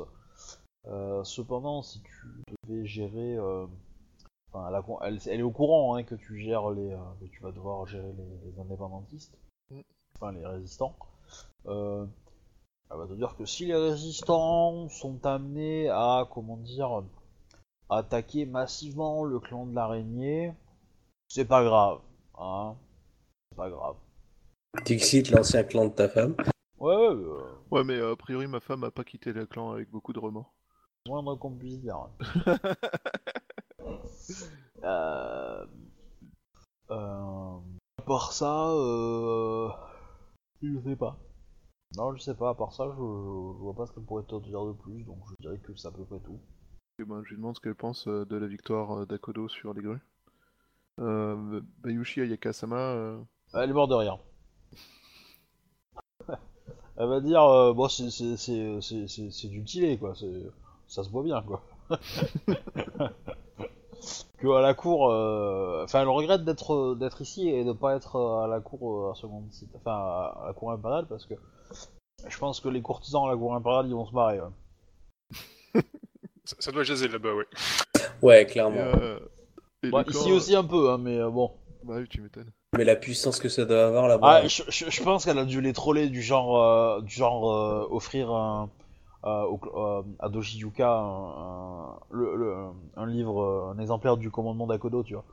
Euh, 0.87 1.23
cependant, 1.23 1.81
si 1.83 2.01
tu 2.01 2.27
devais 2.67 2.85
gérer 2.85 3.35
euh, 3.37 3.67
Enfin, 4.53 4.67
elle, 4.67 4.75
a 4.75 4.81
con- 4.81 4.99
elle- 5.01 5.19
elle 5.27 5.39
est 5.39 5.43
au 5.43 5.51
courant 5.51 5.95
hein, 5.95 6.03
que 6.03 6.13
tu 6.15 6.37
gères 6.41 6.71
les, 6.71 6.91
euh, 6.91 6.97
que 7.21 7.25
tu 7.27 7.41
vas 7.41 7.53
devoir 7.53 7.85
gérer 7.87 8.11
les, 8.11 8.51
les 8.51 8.59
indépendantistes, 8.59 9.37
Mm. 9.69 9.79
enfin 10.17 10.33
les 10.33 10.45
résistants. 10.45 10.93
Euh, 11.67 12.05
elle 12.91 12.97
va 12.97 13.07
te 13.07 13.13
dire 13.13 13.37
que 13.37 13.45
si 13.45 13.65
les 13.65 13.75
résistants 13.77 14.89
sont 14.89 15.25
amenés 15.25 15.87
à, 15.87 16.27
comment 16.29 16.57
dire, 16.57 17.01
attaquer 17.89 18.45
massivement 18.45 19.23
le 19.23 19.39
clan 19.39 19.65
de 19.67 19.73
l'araignée, 19.73 20.53
c'est 21.29 21.45
pas 21.45 21.63
grave, 21.63 22.01
hein, 22.37 22.75
c'est 23.51 23.55
pas 23.57 23.69
grave. 23.69 23.95
Dixit, 24.83 25.29
l'ancien 25.31 25.63
clan 25.63 25.85
de 25.85 25.91
ta 25.93 26.09
femme. 26.09 26.35
Ouais, 26.81 26.95
ouais, 26.95 27.43
Ouais, 27.69 27.83
mais 27.83 27.93
euh, 27.93 28.13
a 28.13 28.15
priori, 28.15 28.47
ma 28.47 28.59
femme 28.59 28.83
a 28.83 28.89
pas 28.89 29.03
quitté 29.03 29.33
le 29.33 29.45
clan 29.45 29.71
avec 29.71 29.91
beaucoup 29.91 30.13
de 30.13 30.19
remords. 30.19 30.51
moindre 31.07 31.35
qu'on 31.35 31.55
puisse 31.55 31.79
dire. 31.79 32.09
Euh... 34.83 35.65
Euh... 36.89 37.57
À 37.99 38.01
part 38.01 38.31
ça, 38.33 38.69
euh... 38.71 39.69
je 40.63 40.79
sais 40.83 40.95
pas. 40.95 41.19
Non, 41.95 42.15
je 42.15 42.21
sais 42.21 42.33
pas. 42.33 42.49
À 42.49 42.55
part 42.55 42.73
ça, 42.73 42.85
je, 42.89 42.95
je 42.95 43.59
vois 43.59 43.75
pas 43.75 43.85
ce 43.85 43.91
qu'elle 43.91 44.05
pourrait 44.05 44.23
te 44.23 44.39
dire 44.41 44.65
de 44.65 44.73
plus, 44.73 45.03
donc 45.03 45.19
je 45.29 45.35
dirais 45.39 45.59
que 45.59 45.75
c'est 45.75 45.87
à 45.87 45.91
peu 45.91 46.03
près 46.05 46.19
tout. 46.21 46.39
Et 46.97 47.05
ben, 47.05 47.21
je 47.23 47.29
lui 47.29 47.35
demande 47.35 47.55
ce 47.55 47.61
qu'elle 47.61 47.75
pense 47.75 48.07
euh, 48.07 48.25
de 48.25 48.35
la 48.37 48.47
victoire 48.47 49.01
euh, 49.01 49.05
d'Akodo 49.05 49.47
sur 49.49 49.75
les 49.75 49.83
grues. 49.83 50.01
Euh, 50.99 51.61
Bayushi 51.79 52.21
Ayakasama, 52.21 53.19
Elle 53.53 53.69
est 53.69 53.73
morte 53.73 53.91
de 53.91 53.95
rire. 53.95 54.17
Elle 56.97 57.07
va 57.07 57.19
dire, 57.21 57.43
euh, 57.43 57.73
bon, 57.73 57.87
c'est 57.89 59.47
du 59.47 59.63
tilé, 59.63 59.97
quoi. 59.97 60.13
Ça 60.87 61.03
se 61.03 61.09
voit 61.09 61.23
bien, 61.23 61.41
quoi. 61.41 61.61
que 64.37 64.47
à 64.47 64.61
la 64.61 64.73
cour, 64.73 65.09
euh, 65.11 65.83
enfin, 65.83 66.01
elle 66.01 66.07
regrette 66.07 66.43
d'être 66.43 66.95
d'être 66.95 67.21
ici 67.21 67.47
et 67.49 67.63
de 67.63 67.71
pas 67.73 67.95
être 67.95 68.19
à 68.43 68.47
la 68.47 68.59
cour 68.59 69.07
euh, 69.07 69.11
à 69.11 69.15
seconde 69.15 69.51
site, 69.51 69.69
enfin, 69.75 69.91
à 69.91 70.45
la 70.47 70.53
cour 70.53 70.71
impériale, 70.71 71.05
parce 71.07 71.25
que 71.25 71.35
je 72.27 72.37
pense 72.37 72.59
que 72.59 72.69
les 72.69 72.81
courtisans 72.81 73.25
à 73.25 73.29
la 73.31 73.37
cour 73.37 73.53
impériale, 73.55 73.87
ils 73.87 73.93
vont 73.93 74.05
se 74.05 74.13
marrer. 74.13 74.41
ouais. 74.41 74.47
Ça, 76.43 76.55
ça 76.59 76.71
doit 76.71 76.83
jaser 76.83 77.07
là-bas, 77.07 77.35
ouais. 77.35 77.45
Ouais, 78.23 78.41
et, 78.41 78.45
clairement. 78.47 78.77
euh, 78.77 79.19
et 79.83 79.89
clan, 79.91 80.03
ici 80.07 80.31
aussi 80.31 80.55
un 80.55 80.63
peu, 80.63 80.89
hein, 80.89 80.97
mais 80.97 81.17
euh, 81.17 81.29
bon. 81.29 81.51
Bah 81.83 81.95
oui, 81.97 82.07
tu 82.09 82.19
m'étonnes. 82.19 82.51
Mais 82.77 82.85
la 82.85 82.95
puissance 82.95 83.39
que 83.39 83.49
ça 83.49 83.65
doit 83.65 83.85
avoir 83.87 84.07
là-bas. 84.07 84.41
Ah, 84.43 84.47
je, 84.47 84.63
je- 84.69 84.89
je 84.89 85.03
pense 85.03 85.25
qu'elle 85.25 85.37
a 85.37 85.43
dû 85.43 85.59
les 85.59 85.73
troller 85.73 86.07
du 86.07 86.21
genre, 86.21 86.61
euh, 86.63 87.01
du 87.01 87.13
genre 87.13 87.51
euh, 87.51 87.85
offrir 87.91 88.31
un, 88.31 88.69
euh, 89.25 89.43
au- 89.43 89.59
euh, 89.77 90.03
à 90.19 90.29
Doji 90.29 90.59
Yuka 90.59 90.89
un, 90.89 91.29
un- 91.31 91.99
le- 92.11 92.35
le- 92.37 92.55
un 92.95 93.05
livre, 93.07 93.73
un 93.75 93.79
exemplaire 93.79 94.15
du 94.15 94.31
commandement 94.31 94.67
d'Akodo, 94.67 95.03
tu 95.03 95.15
vois. 95.15 95.25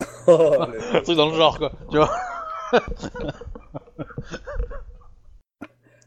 Oh, 0.26 0.56
Un 0.92 1.02
truc 1.02 1.16
dans 1.16 1.28
le 1.30 1.36
genre, 1.36 1.56
quoi. 1.58 1.70
Tu 1.90 1.96
vois. 1.98 2.10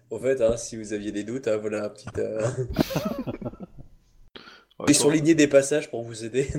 Au 0.10 0.19
fait, 0.19 0.41
hein, 0.41 0.57
si 0.57 0.76
vous 0.77 0.91
aviez 0.91 1.11
des 1.14 1.23
doutes, 1.23 1.47
hein, 1.47 1.57
voilà 1.57 1.85
un 1.85 1.89
petit. 1.89 2.07
Euh... 2.18 2.41
Ouais, 4.77 4.88
J'ai 4.89 4.93
quand- 4.93 4.99
surligné 4.99 5.35
des 5.35 5.47
passages 5.47 5.89
pour 5.89 6.03
vous 6.03 6.26
aider. 6.26 6.49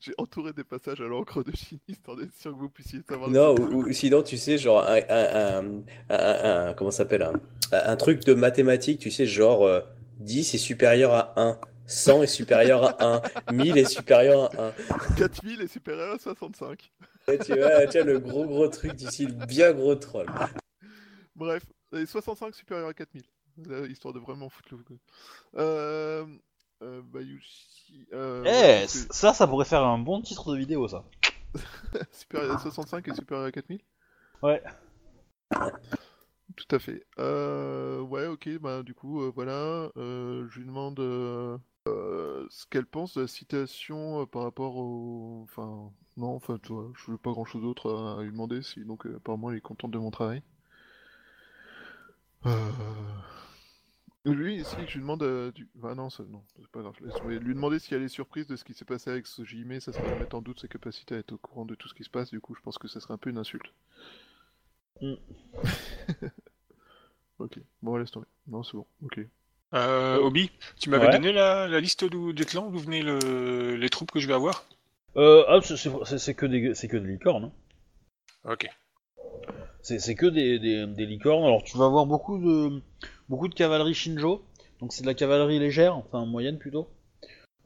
J'ai 0.00 0.14
entouré 0.18 0.52
des 0.52 0.64
passages 0.64 1.00
à 1.00 1.04
l'encre 1.04 1.42
de 1.42 1.52
histoire 1.88 2.16
d'être 2.16 2.34
sûr 2.34 2.52
que 2.52 2.58
vous 2.58 2.68
puissiez 2.68 3.00
savoir. 3.02 3.30
Non, 3.30 3.54
ou, 3.54 3.88
ou 3.88 3.92
sinon, 3.92 4.22
tu 4.22 4.36
sais, 4.36 4.58
genre, 4.58 4.86
un, 4.86 5.00
un, 5.08 5.82
un, 6.10 6.74
comment 6.74 6.90
s'appelle 6.90 7.22
un, 7.22 7.32
un 7.72 7.96
truc 7.96 8.24
de 8.24 8.34
mathématiques, 8.34 9.00
tu 9.00 9.10
sais, 9.10 9.26
genre, 9.26 9.66
euh, 9.66 9.80
10 10.20 10.54
est 10.54 10.58
supérieur 10.58 11.12
à 11.12 11.32
1, 11.40 11.58
100 11.86 12.22
est 12.22 12.26
supérieur 12.26 13.00
à 13.02 13.22
1, 13.50 13.52
1000 13.52 13.78
est 13.78 13.84
supérieur 13.84 14.50
à 14.58 14.68
1. 14.68 14.72
4000 15.16 15.60
est 15.62 15.66
supérieur 15.66 16.14
à 16.14 16.18
65. 16.18 16.92
Et 17.32 17.38
tu 17.38 17.56
vois, 17.56 17.84
vois, 17.86 18.02
le 18.02 18.18
gros 18.18 18.46
gros 18.46 18.68
truc 18.68 18.94
du 18.94 19.06
style 19.06 19.34
bien 19.48 19.72
gros 19.72 19.94
troll. 19.94 20.26
Bref, 21.34 21.64
et 21.92 22.06
65 22.06 22.54
supérieur 22.54 22.88
à 22.88 22.94
4000. 22.94 23.22
Là, 23.66 23.86
histoire 23.86 24.14
de 24.14 24.20
vraiment 24.20 24.48
foutre 24.48 24.74
le. 24.74 24.98
Euh. 25.56 26.24
Euh, 26.82 27.02
Bayushi. 27.02 28.08
Euh, 28.12 28.44
Eh, 28.46 28.80
donc, 28.80 28.90
ça, 29.10 29.34
ça 29.34 29.46
pourrait 29.46 29.64
faire 29.64 29.84
un 29.84 29.98
bon 29.98 30.20
titre 30.20 30.52
de 30.52 30.58
vidéo, 30.58 30.88
ça. 30.88 31.04
euh, 32.34 32.54
à 32.54 32.58
65 32.58 33.08
et 33.08 33.14
supérieur 33.14 33.46
à 33.46 33.52
4000 33.52 33.80
Ouais. 34.42 34.62
Tout 36.56 36.76
à 36.76 36.78
fait. 36.78 37.06
Euh, 37.18 38.00
ouais, 38.00 38.26
ok, 38.26 38.48
bah 38.60 38.82
du 38.82 38.94
coup, 38.94 39.22
euh, 39.22 39.32
voilà. 39.34 39.90
euh, 39.96 40.46
je 40.50 40.58
lui 40.58 40.66
demande 40.66 40.98
euh, 41.00 41.58
euh, 41.88 42.46
ce 42.50 42.66
qu'elle 42.66 42.86
pense 42.86 43.14
de 43.14 43.22
la 43.22 43.26
citation 43.26 44.22
euh, 44.22 44.26
par 44.26 44.42
rapport 44.42 44.76
au. 44.76 45.42
Enfin, 45.44 45.90
non, 46.16 46.34
enfin, 46.34 46.58
tu 46.62 46.72
vois, 46.72 46.90
je 46.94 47.12
n'ai 47.12 47.18
pas 47.18 47.30
grand 47.30 47.44
chose 47.44 47.62
d'autre 47.62 47.92
à, 47.92 48.22
lui 48.22 48.30
demander, 48.30 48.62
si, 48.62 48.84
donc 48.84 49.06
euh, 49.06 49.16
apparemment 49.16 49.50
elle 49.50 49.58
est 49.58 49.60
contente 49.60 49.90
de 49.90 49.98
mon 49.98 50.10
travail. 50.10 50.42
Euh... 52.46 52.50
Lui, 54.26 54.62
si 54.64 54.76
je 54.86 54.94
lui 54.94 55.00
demande 55.00 55.22
euh, 55.22 55.50
du. 55.52 55.66
Ah 55.82 55.94
non, 55.94 56.10
ça, 56.10 56.24
non, 56.28 56.42
c'est 56.56 56.68
pas 56.68 56.80
grave. 56.82 56.94
laisse 57.02 57.14
tomber. 57.14 57.38
Lui 57.38 57.54
demander 57.54 57.78
si 57.78 57.94
elle 57.94 58.02
est 58.02 58.08
surprise 58.08 58.46
de 58.46 58.54
ce 58.56 58.64
qui 58.64 58.74
s'est 58.74 58.84
passé 58.84 59.08
avec 59.10 59.26
ce 59.26 59.44
JME, 59.44 59.80
ça 59.80 59.92
serait 59.92 60.18
mettre 60.18 60.36
en 60.36 60.42
doute 60.42 60.60
ses 60.60 60.68
capacités 60.68 61.14
à 61.14 61.18
être 61.18 61.32
au 61.32 61.38
courant 61.38 61.64
de 61.64 61.74
tout 61.74 61.88
ce 61.88 61.94
qui 61.94 62.04
se 62.04 62.10
passe, 62.10 62.28
du 62.30 62.38
coup, 62.40 62.54
je 62.54 62.60
pense 62.60 62.76
que 62.76 62.86
ça 62.86 63.00
serait 63.00 63.14
un 63.14 63.18
peu 63.18 63.30
une 63.30 63.38
insulte. 63.38 63.72
Mm. 65.00 65.14
ok, 67.38 67.58
bon, 67.82 67.96
laisse 67.96 68.10
tomber. 68.10 68.26
Non, 68.46 68.62
c'est 68.62 68.76
bon, 68.76 68.86
ok. 69.02 69.20
Euh, 69.72 70.18
Obi, 70.18 70.50
tu 70.78 70.90
m'avais 70.90 71.06
Ouais. 71.06 71.12
donné 71.12 71.32
la, 71.32 71.68
la 71.68 71.80
liste 71.80 72.04
d'où- 72.04 72.32
des 72.32 72.44
clans 72.44 72.70
d'où 72.70 72.78
venaient 72.78 73.02
le- 73.02 73.76
les 73.76 73.88
troupes 73.88 74.10
que 74.10 74.18
je 74.20 74.26
vais 74.26 74.34
avoir? 74.34 74.64
Euh, 75.16 75.44
ah, 75.48 75.60
c'est- 75.62 75.76
c'est 75.76 76.18
c'est 76.18 76.34
que 76.34 76.44
des, 76.46 76.74
c'est 76.74 76.88
que 76.88 76.96
des 76.96 77.08
licornes. 77.08 77.44
hein. 78.44 78.52
Ok. 78.52 78.68
C'est 79.82 79.98
c'est 79.98 80.14
que 80.14 80.26
des, 80.26 80.58
des, 80.58 80.86
des 80.86 81.06
licornes. 81.06 81.44
Alors 81.44 81.62
tu 81.62 81.78
vas 81.78 81.86
avoir 81.86 82.04
beaucoup 82.06 82.38
de 82.38 82.82
beaucoup 83.30 83.48
de 83.48 83.54
cavalerie 83.54 83.94
Shinjo. 83.94 84.42
Donc 84.80 84.92
c'est 84.92 85.02
de 85.02 85.06
la 85.06 85.14
cavalerie 85.14 85.58
légère, 85.58 85.96
enfin 85.96 86.26
moyenne 86.26 86.58
plutôt. 86.58 86.88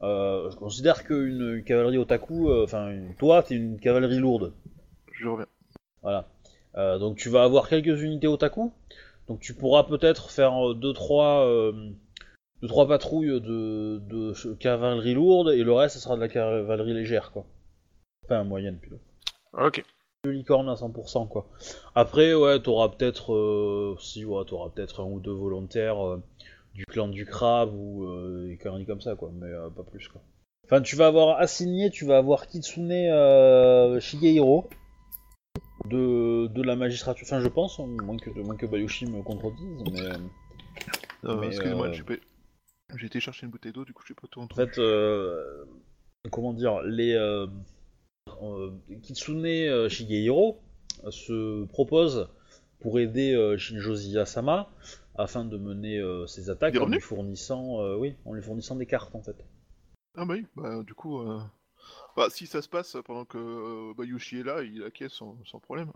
Euh, 0.01 0.49
je 0.51 0.55
considère 0.55 1.03
qu'une 1.03 1.55
une 1.57 1.63
cavalerie 1.63 1.97
otaku, 1.97 2.49
euh, 2.49 2.63
enfin 2.63 2.89
une- 2.91 3.15
toi 3.15 3.43
t'es 3.43 3.55
une 3.55 3.79
cavalerie 3.79 4.19
lourde. 4.19 4.53
Je 5.13 5.27
reviens. 5.27 5.47
Voilà. 6.01 6.27
Euh, 6.75 6.97
donc 6.99 7.17
tu 7.17 7.29
vas 7.29 7.43
avoir 7.43 7.67
quelques 7.69 8.01
unités 8.01 8.27
otaku. 8.27 8.71
Donc 9.27 9.39
tu 9.39 9.53
pourras 9.53 9.83
peut-être 9.83 10.29
faire 10.29 10.53
2-3 10.75 11.71
deux, 12.61 12.67
trois 12.67 12.87
patrouilles 12.87 13.41
de, 13.41 13.99
de 14.07 14.53
cavalerie 14.59 15.13
lourde 15.13 15.49
et 15.49 15.63
le 15.63 15.73
reste 15.73 15.95
ce 15.95 16.01
sera 16.01 16.15
de 16.15 16.21
la 16.21 16.27
cavalerie 16.27 16.93
légère 16.93 17.31
quoi. 17.31 17.45
Enfin, 18.25 18.43
moyenne 18.43 18.77
plutôt. 18.77 18.99
Ok. 19.53 19.83
Deux 20.25 20.31
licornes 20.31 20.69
à 20.69 20.73
100% 20.73 21.27
quoi. 21.27 21.47
Après, 21.93 22.33
ouais, 22.33 22.59
t'auras 22.59 22.89
peut-être, 22.89 23.33
euh, 23.33 23.95
si, 23.99 24.25
ouais, 24.25 24.43
t'auras 24.45 24.69
peut-être 24.69 25.01
un 25.01 25.05
ou 25.05 25.19
deux 25.19 25.31
volontaires 25.31 26.05
euh, 26.05 26.21
du 26.73 26.85
clan 26.85 27.07
du 27.07 27.25
crabe 27.25 27.73
ou 27.73 28.05
euh, 28.05 28.47
des 28.47 28.57
conneries 28.57 28.85
comme 28.85 29.01
ça 29.01 29.15
quoi, 29.15 29.31
mais 29.33 29.51
pas 29.75 29.83
plus 29.83 30.07
quoi. 30.07 30.21
Enfin, 30.65 30.81
tu 30.81 30.95
vas 30.95 31.07
avoir 31.07 31.39
assigné, 31.39 31.91
tu 31.91 32.05
vas 32.05 32.17
avoir 32.17 32.47
Kitsune 32.47 32.89
Shigehiro 33.99 34.67
de, 35.89 36.47
de 36.47 36.63
la 36.63 36.75
magistrature. 36.75 37.25
Enfin, 37.27 37.39
je 37.39 37.47
pense, 37.47 37.79
hein, 37.79 37.87
moins 38.03 38.17
que, 38.17 38.29
moins 38.31 38.55
que 38.55 38.65
Bayushi 38.65 39.05
me 39.05 39.21
contredise, 39.21 39.83
mais. 39.91 40.09
Mais, 41.23 41.47
Excusez-moi, 41.47 41.87
euh, 41.87 42.17
j'ai 42.97 43.07
été 43.07 43.19
chercher 43.19 43.45
une 43.45 43.51
bouteille 43.51 43.71
d'eau, 43.71 43.83
du 43.83 43.93
coup 43.93 44.03
j'ai 44.07 44.13
pas 44.13 44.27
tout 44.29 44.39
En 44.39 44.43
entendu. 44.43 44.61
fait, 44.71 44.79
euh, 44.79 45.65
comment 46.31 46.53
dire, 46.53 46.81
les 46.83 47.15
Kitsune 49.01 49.45
euh, 49.45 49.89
Shigehiro 49.89 50.59
euh, 51.03 51.11
se 51.11 51.65
propose 51.65 52.29
pour 52.79 52.99
aider 52.99 53.33
euh, 53.33 53.57
Shinjozi 53.57 54.17
Asama 54.17 54.69
afin 55.15 55.45
de 55.45 55.57
mener 55.57 55.97
euh, 55.97 56.27
ses 56.27 56.49
attaques 56.49 56.75
Il 56.75 56.81
en 56.81 56.87
lui 56.87 56.99
fournissant, 56.99 57.81
euh, 57.81 57.95
oui, 57.95 58.15
en 58.25 58.33
lui 58.33 58.41
fournissant 58.41 58.75
des 58.75 58.85
cartes 58.85 59.15
en 59.15 59.21
fait. 59.21 59.35
Ah 60.15 60.25
bah 60.25 60.35
oui, 60.35 60.45
bah 60.55 60.83
du 60.83 60.93
coup, 60.93 61.19
euh, 61.19 61.39
bah, 62.15 62.27
si 62.29 62.47
ça 62.47 62.61
se 62.61 62.69
passe 62.69 62.97
pendant 63.05 63.25
que 63.25 63.37
euh, 63.37 63.93
Bayushi 63.97 64.39
est 64.39 64.43
là, 64.43 64.61
il 64.63 64.83
acquiesce 64.83 65.13
sans, 65.13 65.37
sans 65.45 65.59
problème. 65.59 65.91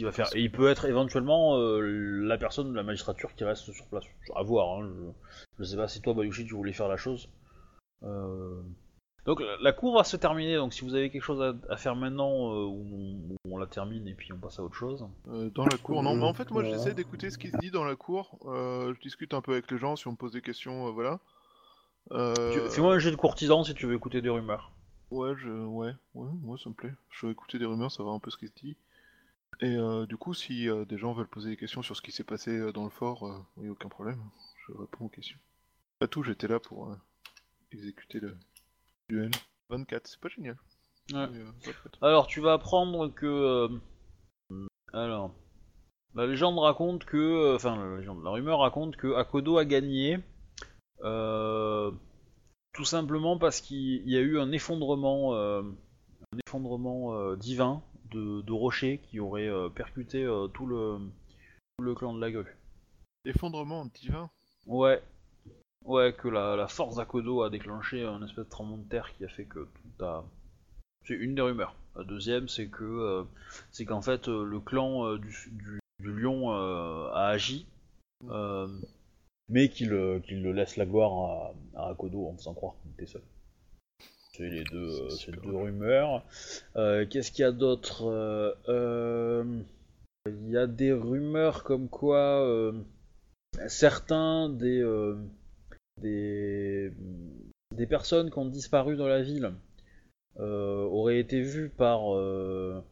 Va 0.00 0.12
faire, 0.12 0.34
et 0.36 0.40
il 0.40 0.52
peut 0.52 0.68
être 0.70 0.84
éventuellement 0.84 1.58
euh, 1.58 1.80
la 1.80 2.38
personne 2.38 2.70
de 2.70 2.76
la 2.76 2.84
magistrature 2.84 3.34
qui 3.34 3.42
reste 3.44 3.72
sur 3.72 3.86
place. 3.86 4.04
À 4.36 4.42
voir. 4.42 4.78
Hein, 4.78 4.88
je, 4.88 5.10
je 5.58 5.64
sais 5.64 5.76
pas 5.76 5.88
si 5.88 6.00
toi 6.00 6.14
Bayushi 6.14 6.46
tu 6.46 6.54
voulais 6.54 6.72
faire 6.72 6.88
la 6.88 6.96
chose. 6.96 7.28
Euh, 8.04 8.62
Donc 9.26 9.40
la- 9.40 9.56
la 9.60 9.72
cour 9.72 9.94
va 9.96 10.04
se 10.04 10.16
terminer. 10.16 10.56
Donc 10.56 10.72
si 10.72 10.82
vous 10.84 10.94
avez 10.94 11.10
quelque 11.10 11.22
chose 11.22 11.42
à, 11.42 11.54
à 11.72 11.76
faire 11.76 11.94
maintenant, 11.96 12.52
euh, 12.54 12.66
on, 13.44 13.56
la 13.58 13.66
termine 13.66 14.08
et 14.08 14.14
puis 14.14 14.32
on 14.32 14.38
passe 14.38 14.58
à 14.58 14.62
autre 14.62 14.74
chose. 14.74 15.06
Euh, 15.28 15.50
dans 15.50 15.64
la 15.66 15.76
cour, 15.76 16.02
non, 16.02 16.16
mais 16.16 16.24
en 16.24 16.32
fait, 16.34 16.50
moi 16.50 16.62
j'essaie 16.70 16.94
d'écouter 16.94 17.28
ce 17.30 17.36
qui 17.36 17.50
se 17.50 17.56
dit 17.58 17.70
dans 17.70 17.84
la 17.84 17.94
cour. 17.96 18.38
Euh, 18.46 18.94
je 18.94 19.00
discute 19.00 19.34
un 19.34 19.42
peu 19.42 19.52
avec 19.52 19.70
les 19.70 19.76
gens, 19.78 19.96
si 19.96 20.06
on 20.08 20.12
me 20.12 20.16
pose 20.16 20.32
des 20.32 20.40
questions, 20.40 20.88
euh, 20.88 20.90
voilà. 20.90 21.20
Euh, 22.12 22.34
Tu- 22.66 22.70
Fais-moi 22.74 22.94
un 22.94 22.98
jet 22.98 23.10
de 23.10 23.16
courtisan 23.16 23.62
si 23.64 23.74
tu 23.74 23.86
veux 23.86 23.94
écouter 23.94 24.22
des 24.22 24.30
rumeurs. 24.30 24.72
Ouais, 25.10 25.32
je... 25.36 25.50
ouais, 25.50 25.92
ouais, 26.14 26.28
moi 26.42 26.56
ça 26.56 26.70
me 26.70 26.74
plaît. 26.74 26.94
Je 27.10 27.26
veux 27.26 27.32
écouter 27.32 27.58
des 27.58 27.66
rumeurs, 27.66 27.90
savoir 27.92 28.14
un 28.14 28.18
peu 28.20 28.30
ce 28.30 28.38
qui 28.38 28.46
se 28.48 28.54
dit. 28.54 28.76
Et 29.60 29.76
euh, 29.76 30.06
du 30.06 30.16
coup, 30.16 30.32
si 30.32 30.68
euh, 30.70 30.86
des 30.86 30.96
gens 30.96 31.12
veulent 31.12 31.26
poser 31.28 31.50
des 31.50 31.56
questions 31.58 31.82
sur 31.82 31.94
ce 31.94 32.00
qui 32.00 32.12
s'est 32.12 32.24
passé 32.24 32.50
euh, 32.56 32.72
dans 32.72 32.84
le 32.84 32.90
fort, 32.90 33.26
euh, 33.26 33.36
oui, 33.58 33.68
aucun 33.68 33.88
problème. 33.90 34.18
Je 34.66 34.72
réponds 34.72 35.04
aux 35.04 35.08
questions. 35.08 35.38
Pas 35.98 36.06
tout, 36.08 36.22
j'étais 36.22 36.48
là 36.48 36.58
pour 36.60 36.88
euh, 36.88 36.94
exécuter 37.72 38.20
le 38.20 38.36
duel. 39.10 39.30
24, 39.68 40.06
c'est 40.06 40.20
pas 40.20 40.28
génial. 40.28 40.56
Ouais. 41.12 41.26
Mais, 41.30 41.38
euh, 41.38 41.72
pas. 42.00 42.06
Alors 42.06 42.26
tu 42.26 42.40
vas 42.40 42.54
apprendre 42.54 43.08
que... 43.08 43.26
euh, 44.50 44.66
Alors... 44.92 45.34
La 46.14 46.26
légende 46.26 46.58
raconte 46.58 47.04
que... 47.04 47.16
euh, 47.16 47.54
Enfin, 47.54 47.76
la, 47.76 47.98
légende, 47.98 48.24
la 48.24 48.30
rumeur 48.30 48.58
raconte 48.60 48.96
que 48.96 49.14
Akodo 49.14 49.58
a 49.58 49.64
gagné. 49.64 50.18
euh, 51.02 51.92
tout 52.72 52.84
simplement 52.84 53.38
parce 53.38 53.60
qu'il 53.60 54.08
y 54.08 54.16
a 54.16 54.20
eu 54.20 54.38
un 54.40 54.50
effondrement... 54.52 55.34
euh, 55.34 55.62
un 56.32 56.38
effondrement 56.46 57.14
euh, 57.14 57.36
divin 57.36 57.82
de, 58.10 58.40
de 58.42 58.52
rochers 58.52 58.98
qui 59.04 59.20
aurait 59.20 59.48
euh, 59.48 59.68
percuté 59.68 60.24
euh, 60.24 60.48
tout, 60.48 60.66
le, 60.66 60.98
tout 61.78 61.84
le 61.84 61.94
clan 61.94 62.12
de 62.12 62.20
la 62.20 62.30
grue. 62.32 62.56
Effondrement 63.24 63.84
divin? 63.86 64.30
Ouais. 64.66 65.00
Ouais, 65.84 66.12
que 66.12 66.28
la, 66.28 66.56
la 66.56 66.68
force 66.68 66.96
d'Akodo 66.96 67.42
a 67.42 67.50
déclenché 67.50 68.04
un 68.04 68.22
espèce 68.22 68.44
de 68.44 68.50
tremblement 68.50 68.78
de 68.78 68.88
terre 68.88 69.12
qui 69.16 69.24
a 69.24 69.28
fait 69.28 69.44
que 69.44 69.60
tout 69.60 70.04
a... 70.04 70.24
C'est 71.06 71.14
une 71.14 71.34
des 71.34 71.42
rumeurs. 71.42 71.74
La 71.96 72.04
deuxième, 72.04 72.48
c'est 72.48 72.68
que 72.68 72.84
euh, 72.84 73.24
c'est 73.72 73.84
qu'en 73.84 74.02
fait 74.02 74.28
euh, 74.28 74.44
le 74.44 74.60
clan 74.60 75.06
euh, 75.06 75.18
du, 75.18 75.34
du, 75.52 75.80
du 75.98 76.12
lion 76.20 76.50
a 76.52 77.28
agi, 77.28 77.66
mais 79.48 79.68
qu'il 79.70 79.88
le 79.88 80.52
laisse 80.52 80.76
la 80.76 80.86
gloire 80.86 81.54
à, 81.74 81.80
à 81.80 81.90
Akodo 81.90 82.28
en 82.28 82.36
faisant 82.36 82.54
croire 82.54 82.74
qu'il 82.82 82.92
était 82.92 83.06
seul. 83.06 83.22
C'est 84.32 84.48
les 84.48 84.64
deux, 84.64 85.10
super 85.10 85.42
deux 85.42 85.56
rumeurs. 85.56 86.22
Qu'est-ce 86.74 87.32
qu'il 87.32 87.42
y 87.42 87.44
a 87.44 87.52
d'autre 87.52 88.04
Il 90.26 90.50
y 90.50 90.56
a 90.56 90.66
des 90.66 90.92
rumeurs 90.92 91.64
comme 91.64 91.88
quoi 91.88 92.72
certains 93.66 94.48
des, 94.48 94.82
des, 96.00 96.92
personnes 97.88 98.30
qui 98.30 98.38
ont 98.38 98.46
disparu 98.46 98.96
dans 98.96 99.08
la 99.08 99.22
ville 99.22 99.52
euh, 100.38 100.84
auraient 100.84 101.18
été 101.18 101.42
vues 101.42 101.70
par, 101.70 102.14
euh, 102.14 102.82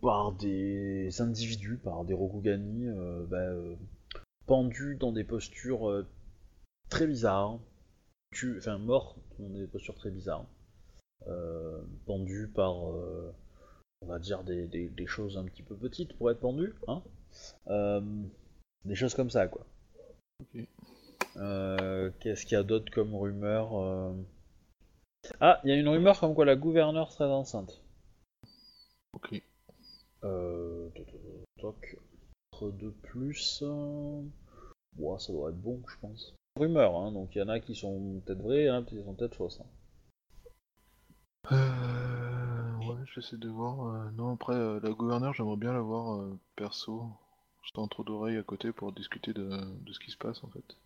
par 0.00 0.32
des 0.32 1.20
individus, 1.20 1.78
par 1.78 2.04
des 2.04 2.14
Rokugani, 2.14 2.88
euh, 2.88 3.24
bah, 3.26 4.18
pendus 4.46 4.96
dans 4.96 5.12
des 5.12 5.24
postures 5.24 6.04
très 6.90 7.06
bizarres, 7.06 7.58
tu, 8.32 8.58
enfin 8.58 8.78
morts 8.78 9.16
dans 9.38 9.48
des 9.48 9.66
postures 9.66 9.94
très 9.94 10.10
bizarres, 10.10 10.46
pendus 12.04 12.48
par, 12.48 12.76
on 12.76 14.06
va 14.06 14.18
dire, 14.18 14.44
des, 14.44 15.06
choses 15.06 15.38
un 15.38 15.44
petit 15.44 15.62
peu 15.62 15.74
petites 15.74 16.16
pour 16.16 16.30
être 16.30 16.40
pendus, 16.40 16.74
hein 16.86 17.02
des 18.84 18.94
choses 18.94 19.14
comme 19.14 19.30
ça, 19.30 19.48
quoi. 19.48 19.66
Euh, 21.36 22.10
Qu'est-ce 22.20 22.44
qu'il 22.46 22.52
y 22.54 22.60
a 22.60 22.62
d'autre 22.62 22.90
comme 22.92 23.14
rumeur 23.14 23.76
euh 23.78 24.12
Ah, 25.40 25.60
il 25.64 25.70
y 25.70 25.72
a 25.72 25.76
une 25.76 25.88
rumeur 25.88 26.18
comme 26.18 26.34
quoi 26.34 26.44
la 26.44 26.56
gouverneure 26.56 27.12
serait 27.12 27.30
enceinte. 27.30 27.80
Ok. 29.12 29.42
Euh... 30.24 30.88
toc, 31.60 31.98
de 32.62 32.90
plus... 32.90 33.60
euh, 33.62 34.22
Ouais, 34.98 35.18
ça 35.18 35.32
doit 35.32 35.50
être 35.50 35.60
bon, 35.60 35.82
je 35.88 35.96
pense. 36.00 36.34
Rumeur, 36.58 36.96
hein, 36.96 37.12
donc 37.12 37.34
il 37.36 37.38
y 37.38 37.42
en 37.42 37.48
a 37.48 37.60
qui 37.60 37.74
sont 37.74 38.20
peut-être 38.24 38.40
vraies, 38.40 38.68
hein, 38.68 38.82
qui 38.82 38.96
sont 39.02 39.14
peut-être 39.14 39.34
fausses. 39.36 39.60
hein. 39.60 39.66
Euh, 41.52 42.76
ouais, 42.78 43.04
j'essaie 43.14 43.36
de 43.36 43.48
voir. 43.48 43.86
euh, 43.94 44.10
non, 44.12 44.32
après, 44.34 44.54
euh, 44.54 44.80
la 44.82 44.90
gouverneure, 44.90 45.34
j'aimerais 45.34 45.56
bien 45.56 45.72
la 45.74 45.80
voir 45.80 46.26
perso. 46.56 47.10
Juste 47.62 47.78
entre 47.78 48.04
d'oreilles 48.04 48.38
à 48.38 48.42
côté 48.42 48.72
pour 48.72 48.92
discuter 48.92 49.32
de, 49.34 49.48
de 49.48 49.92
ce 49.92 49.98
qui 50.00 50.10
se 50.10 50.16
passe 50.16 50.42
en 50.44 50.48
fait. 50.48 50.76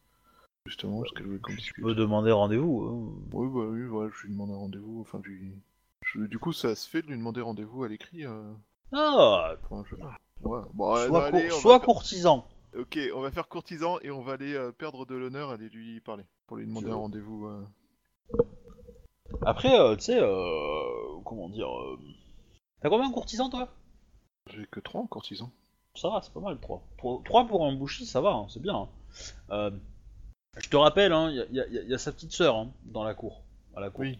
Justement, 0.67 1.01
parce 1.01 1.13
qu'elle 1.13 1.27
voulait 1.27 1.39
qu'on 1.39 1.55
Tu 1.57 1.73
peux 1.81 1.95
demander 1.95 2.33
rendez-vous. 2.33 2.83
hein. 2.85 3.23
Oui, 3.33 3.49
bah 3.49 3.67
oui, 3.71 3.83
voilà, 3.87 4.11
je 4.15 4.27
lui 4.27 4.33
demande 4.33 4.51
un 4.51 4.57
rendez-vous. 4.57 5.01
Enfin, 5.01 5.21
je 5.25 5.31
lui- 5.31 5.55
je- 6.05 6.21
du 6.21 6.39
coup, 6.39 6.53
ça 6.53 6.75
se 6.75 6.89
fait 6.89 7.01
de 7.03 7.07
lui 7.09 7.17
demander 7.17 7.41
rendez-vous 7.41 7.83
à 7.83 7.89
l'écrit. 7.89 8.27
Euh... 8.27 8.53
Ah, 8.93 9.55
Enfin, 9.65 9.85
je... 9.89 9.95
Ouais. 10.43 10.61
Bon, 10.75 10.97
sois, 10.97 11.09
bah, 11.09 11.27
allez, 11.27 11.49
faire- 11.51 11.81
courtisan. 11.81 12.47
Ok, 12.79 12.99
on 13.15 13.21
va 13.21 13.31
faire 13.31 13.49
courtisan 13.49 13.99
et 14.03 14.11
on 14.11 14.23
va 14.23 14.35
aller 14.35 14.55
euh, 14.55 14.71
perdre 14.71 15.05
de 15.07 15.15
l'honneur, 15.15 15.51
aller 15.51 15.69
lui 15.71 16.01
parler 16.01 16.25
pour 16.47 16.57
lui 16.59 16.67
demander 16.67 16.87
Je- 16.89 16.93
un 16.93 16.97
rendez-vous. 16.97 17.47
euh. 17.47 17.65
Après, 19.43 19.79
euh, 19.79 19.97
tu 19.97 20.03
sais, 20.03 20.19
euh, 20.21 21.21
comment 21.25 21.49
dire... 21.49 21.69
T'as 22.83 22.89
combien 22.91 23.09
de 23.09 23.15
courtisans, 23.15 23.49
toi? 23.51 23.69
J'ai 24.51 24.67
que 24.67 24.81
3 24.81 25.01
en 25.03 25.07
courtisan. 25.07 25.51
Ça 25.95 26.09
va, 26.11 26.21
c'est 26.23 26.33
pas 26.33 26.41
mal, 26.41 26.59
3. 26.61 26.83
3, 27.25 27.47
pour 27.47 27.65
un 27.67 27.73
bouchi, 27.75 28.07
ça 28.07 28.21
va, 28.21 28.31
hein, 28.33 28.47
c'est 28.51 28.61
bien. 28.63 28.89
hein. 29.51 29.71
Je 30.57 30.69
te 30.69 30.77
rappelle, 30.77 31.13
il 31.31 31.35
y, 31.53 31.61
a- 31.61 31.67
y 31.69 31.79
a- 31.79 31.83
y 31.83 31.95
a 31.95 31.99
sa 31.99 32.13
petite 32.13 32.33
sœur 32.33 32.57
hein, 32.57 32.73
dans 32.85 33.05
la 33.05 33.15
cour. 33.15 33.43
À 33.77 33.81
la 33.81 33.91
cour. 33.91 34.01
Oui, 34.01 34.19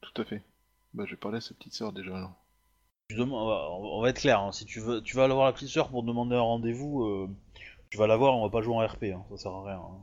tout 0.00 0.20
à 0.20 0.24
fait. 0.24 0.42
Bah, 0.94 1.04
j'ai 1.06 1.16
parlé 1.16 1.38
à 1.38 1.40
sa 1.40 1.54
petite 1.54 1.74
sœur 1.74 1.92
déjà. 1.92 2.16
Alors. 2.16 2.34
On, 3.16 3.24
va, 3.46 3.70
on 3.70 4.02
va 4.02 4.10
être 4.10 4.20
clair, 4.20 4.40
hein, 4.40 4.52
si 4.52 4.66
tu 4.66 4.80
veux, 4.80 5.00
tu 5.02 5.16
vas 5.16 5.24
aller 5.24 5.32
voir 5.34 5.46
la 5.46 5.52
petite 5.52 5.68
sœur 5.70 5.88
pour 5.88 6.02
demander 6.02 6.36
un 6.36 6.40
rendez-vous, 6.42 7.04
euh, 7.04 7.28
tu 7.90 7.96
vas 7.96 8.06
la 8.06 8.16
voir, 8.16 8.36
on 8.36 8.42
va 8.42 8.50
pas 8.50 8.60
jouer 8.60 8.74
en 8.74 8.86
RP, 8.86 9.04
hein, 9.14 9.24
ça 9.30 9.36
sert 9.38 9.52
à 9.52 9.64
rien. 9.64 9.78
hein. 9.78 9.98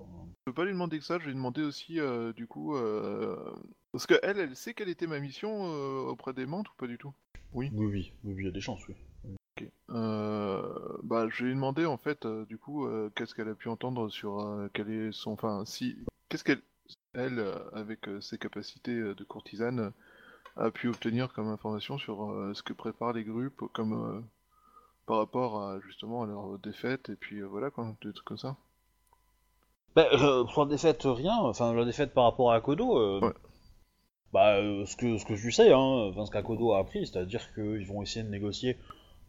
Je 0.47 0.51
peux 0.51 0.55
pas 0.55 0.65
lui 0.65 0.71
demander 0.71 0.97
que 0.97 1.05
ça, 1.05 1.15
je 1.19 1.23
vais 1.25 1.29
lui 1.31 1.35
demander 1.35 1.61
aussi, 1.61 1.99
euh, 1.99 2.33
du 2.33 2.47
coup, 2.47 2.75
euh, 2.75 3.53
parce 3.91 4.07
que 4.07 4.15
elle, 4.23 4.39
elle 4.39 4.55
sait 4.55 4.73
quelle 4.73 4.89
était 4.89 5.05
ma 5.07 5.19
mission 5.19 5.65
euh, 5.67 6.07
auprès 6.09 6.33
des 6.33 6.45
mantes 6.47 6.69
ou 6.69 6.73
pas 6.77 6.87
du 6.87 6.97
tout? 6.97 7.13
Oui, 7.53 7.69
oui, 7.73 7.85
oui, 7.85 8.11
oui, 8.23 8.35
il 8.39 8.45
y 8.45 8.47
a 8.47 8.51
des 8.51 8.61
chances, 8.61 8.87
oui. 8.87 8.95
Ok. 9.57 9.69
Euh, 9.89 10.97
bah, 11.03 11.27
je 11.29 11.45
lui 11.45 11.53
demander 11.53 11.85
en 11.85 11.97
fait, 11.97 12.25
euh, 12.25 12.45
du 12.45 12.57
coup, 12.57 12.85
euh, 12.85 13.09
qu'est-ce 13.15 13.33
qu'elle 13.33 13.49
a 13.49 13.55
pu 13.55 13.69
entendre 13.69 14.09
sur 14.09 14.69
quel 14.73 14.89
est 14.89 15.11
son, 15.11 15.31
enfin, 15.31 15.63
si, 15.65 15.97
qu'est-ce 16.29 16.43
qu'elle, 16.43 16.61
elle, 17.13 17.43
avec 17.73 18.07
ses 18.19 18.37
capacités 18.37 18.95
de 18.95 19.23
courtisane, 19.23 19.91
a 20.57 20.71
pu 20.71 20.89
obtenir 20.89 21.31
comme 21.33 21.47
information 21.47 21.97
sur 21.97 22.33
ce 22.53 22.63
que 22.63 22.73
préparent 22.73 23.13
les 23.13 23.23
groupes, 23.23 23.63
comme 23.73 24.25
par 25.05 25.17
rapport 25.17 25.61
à 25.61 25.79
justement 25.81 26.23
à 26.23 26.25
leur 26.25 26.57
défaite 26.59 27.09
et 27.09 27.15
puis 27.15 27.41
voilà 27.41 27.69
quoi, 27.69 27.95
des 28.01 28.11
trucs 28.11 28.25
comme 28.25 28.37
ça. 28.37 28.57
Bah, 29.95 30.07
pour 30.53 30.65
la 30.65 30.69
défaite, 30.69 31.03
rien, 31.03 31.37
enfin, 31.37 31.73
la 31.73 31.85
défaite 31.85 32.13
par 32.13 32.25
rapport 32.25 32.51
à 32.51 32.61
Ouais. 32.67 33.33
bah, 34.33 34.57
ce, 34.85 34.95
que, 34.97 35.17
ce 35.17 35.25
que 35.25 35.33
tu 35.33 35.51
sais, 35.51 35.71
hein, 35.71 36.09
enfin, 36.09 36.25
ce 36.25 36.31
qu'Akodo 36.31 36.73
a 36.73 36.79
appris, 36.79 37.07
c'est-à-dire 37.07 37.53
qu'ils 37.53 37.87
vont 37.87 38.01
essayer 38.01 38.23
de 38.23 38.29
négocier 38.29 38.77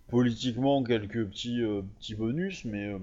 politiquement 0.08 0.82
quelques 0.82 1.26
petits, 1.28 1.62
euh, 1.62 1.82
petits 1.98 2.14
bonus, 2.14 2.64
mais 2.64 2.92
euh, 2.92 2.98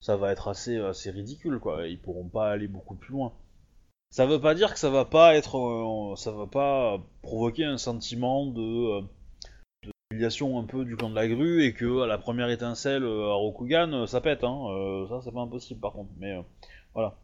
ça 0.00 0.16
va 0.16 0.32
être 0.32 0.48
assez, 0.48 0.78
assez 0.78 1.10
ridicule, 1.10 1.58
quoi, 1.58 1.86
ils 1.86 1.98
pourront 1.98 2.28
pas 2.28 2.50
aller 2.50 2.68
beaucoup 2.68 2.94
plus 2.94 3.12
loin. 3.12 3.32
ça 4.10 4.26
veut 4.26 4.40
pas 4.40 4.54
dire 4.54 4.72
que 4.72 4.78
ça 4.78 4.90
va 4.90 5.04
pas 5.04 5.36
être, 5.36 5.58
euh, 5.58 6.16
ça 6.16 6.32
va 6.32 6.46
pas 6.46 6.98
provoquer 7.22 7.64
un 7.64 7.78
sentiment 7.78 8.46
de, 8.46 9.00
de 9.84 9.90
filiation 10.12 10.58
un 10.58 10.64
peu 10.64 10.84
du 10.84 10.96
camp 10.96 11.10
de 11.10 11.14
la 11.14 11.28
grue 11.28 11.64
et 11.64 11.74
que 11.74 12.02
à 12.02 12.06
la 12.06 12.18
première 12.18 12.50
étincelle 12.50 13.04
à 13.04 13.34
Rokugan, 13.34 14.06
ça 14.06 14.20
pète. 14.20 14.44
Hein. 14.44 15.06
Ça, 15.08 15.20
c'est 15.22 15.32
pas 15.32 15.40
impossible 15.40 15.80
par 15.80 15.92
contre. 15.92 16.10
Mais 16.18 16.34
voilà. 16.94 17.16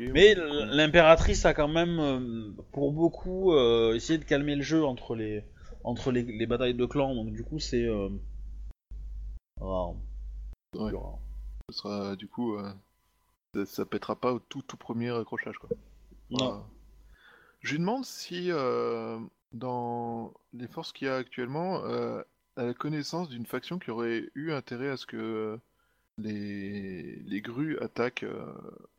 Mais 0.00 0.34
l'impératrice 0.34 1.44
a 1.44 1.54
quand 1.54 1.68
même, 1.68 2.54
pour 2.72 2.92
beaucoup, 2.92 3.56
essayé 3.94 4.18
de 4.18 4.24
calmer 4.24 4.54
le 4.54 4.62
jeu 4.62 4.84
entre 4.84 5.16
les 5.16 5.42
entre 5.88 6.12
les, 6.12 6.22
les 6.22 6.46
batailles 6.46 6.74
de 6.74 6.86
clans. 6.86 7.14
Donc 7.14 7.32
du 7.32 7.42
coup, 7.42 7.58
c'est 7.58 7.84
euh, 7.84 8.10
rare. 9.60 9.94
Ouais. 10.74 10.92
Rare. 10.92 11.18
Ce 11.70 11.78
sera 11.78 12.16
du 12.16 12.28
coup. 12.28 12.54
euh, 12.56 12.70
ça, 13.54 13.64
ça 13.66 13.86
pètera 13.86 14.14
pas 14.14 14.34
au 14.34 14.38
tout, 14.38 14.62
tout 14.62 14.76
premier 14.76 15.10
accrochage 15.10 15.58
quoi. 15.58 15.70
Non. 16.30 16.62
Je 17.60 17.72
lui 17.72 17.78
demande 17.80 18.04
si 18.04 18.50
euh, 18.50 19.18
dans 19.52 20.34
les 20.52 20.68
forces 20.68 20.92
qu'il 20.92 21.08
y 21.08 21.10
a 21.10 21.16
actuellement, 21.16 21.82
euh, 21.84 22.22
elle 22.56 22.68
a 22.68 22.74
connaissance 22.74 23.30
d'une 23.30 23.46
faction 23.46 23.78
qui 23.78 23.90
aurait 23.90 24.28
eu 24.34 24.52
intérêt 24.52 24.90
à 24.90 24.96
ce 24.98 25.06
que 25.06 25.58
les, 26.18 27.16
les 27.16 27.40
grues 27.40 27.78
attaquent 27.78 28.26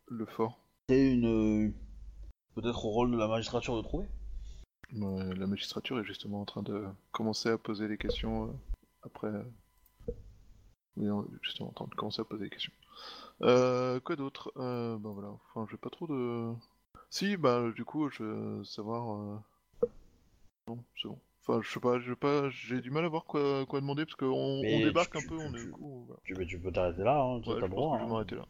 le 0.07 0.25
fort. 0.25 0.59
C'est 0.89 1.11
une 1.11 1.73
peut-être 2.55 2.85
au 2.85 2.89
rôle 2.89 3.11
de 3.11 3.17
la 3.17 3.27
magistrature 3.27 3.77
de 3.77 3.83
trouver. 3.83 4.07
La 4.91 5.45
magistrature 5.47 5.99
est 5.99 6.03
justement 6.03 6.41
en 6.41 6.45
train 6.45 6.63
de 6.63 6.85
commencer 7.11 7.49
à 7.49 7.57
poser 7.57 7.87
des 7.87 7.97
questions 7.97 8.45
euh, 8.47 8.53
après. 9.03 9.27
euh, 9.27 9.43
Oui, 10.97 11.07
justement 11.43 11.69
en 11.69 11.73
train 11.73 11.85
de 11.87 11.95
commencer 11.95 12.21
à 12.21 12.25
poser 12.25 12.45
des 12.45 12.49
questions. 12.49 12.73
Euh, 13.43 13.99
quoi 13.99 14.15
d'autre? 14.15 14.51
Euh, 14.57 14.97
Ben 14.97 15.11
voilà, 15.11 15.29
enfin 15.29 15.67
j'ai 15.69 15.77
pas 15.77 15.89
trop 15.91 16.07
de. 16.07 16.53
Si, 17.11 17.37
bah 17.37 17.71
du 17.75 17.85
coup, 17.85 18.09
je 18.09 18.23
veux 18.23 18.63
savoir. 18.63 19.15
euh, 19.15 19.87
Non, 20.67 20.83
c'est 21.01 21.07
bon. 21.07 21.19
Enfin, 21.47 21.61
je 21.61 21.71
sais 21.71 21.79
pas, 21.79 21.99
je 21.99 22.09
sais 22.11 22.15
pas, 22.15 22.49
j'ai 22.49 22.81
du 22.81 22.91
mal 22.91 23.05
à 23.05 23.09
voir 23.09 23.25
quoi, 23.25 23.65
quoi 23.65 23.81
demander 23.81 24.05
parce 24.05 24.15
qu'on 24.15 24.27
on 24.63 24.79
débarque 24.81 25.11
tu- 25.11 25.17
un 25.17 25.21
peu, 25.21 25.37
tu- 25.37 25.43
on 25.45 25.53
est 25.53 25.57
tu- 25.65 25.71
coup. 25.71 26.05
voilà. 26.07 26.19
Tu, 26.23 26.47
tu 26.47 26.59
peux 26.59 26.71
t'arrêter 26.71 27.03
là, 27.03 27.21
hein, 27.21 27.37
Ouais, 27.37 27.43
je 27.45 27.51
le 27.53 27.59
pense 27.61 27.69
droit. 27.69 27.91
que 27.93 27.97
je 27.97 27.99
vais 27.99 28.05
hein. 28.05 28.11
m'arrêter 28.11 28.35
là. 28.35 28.45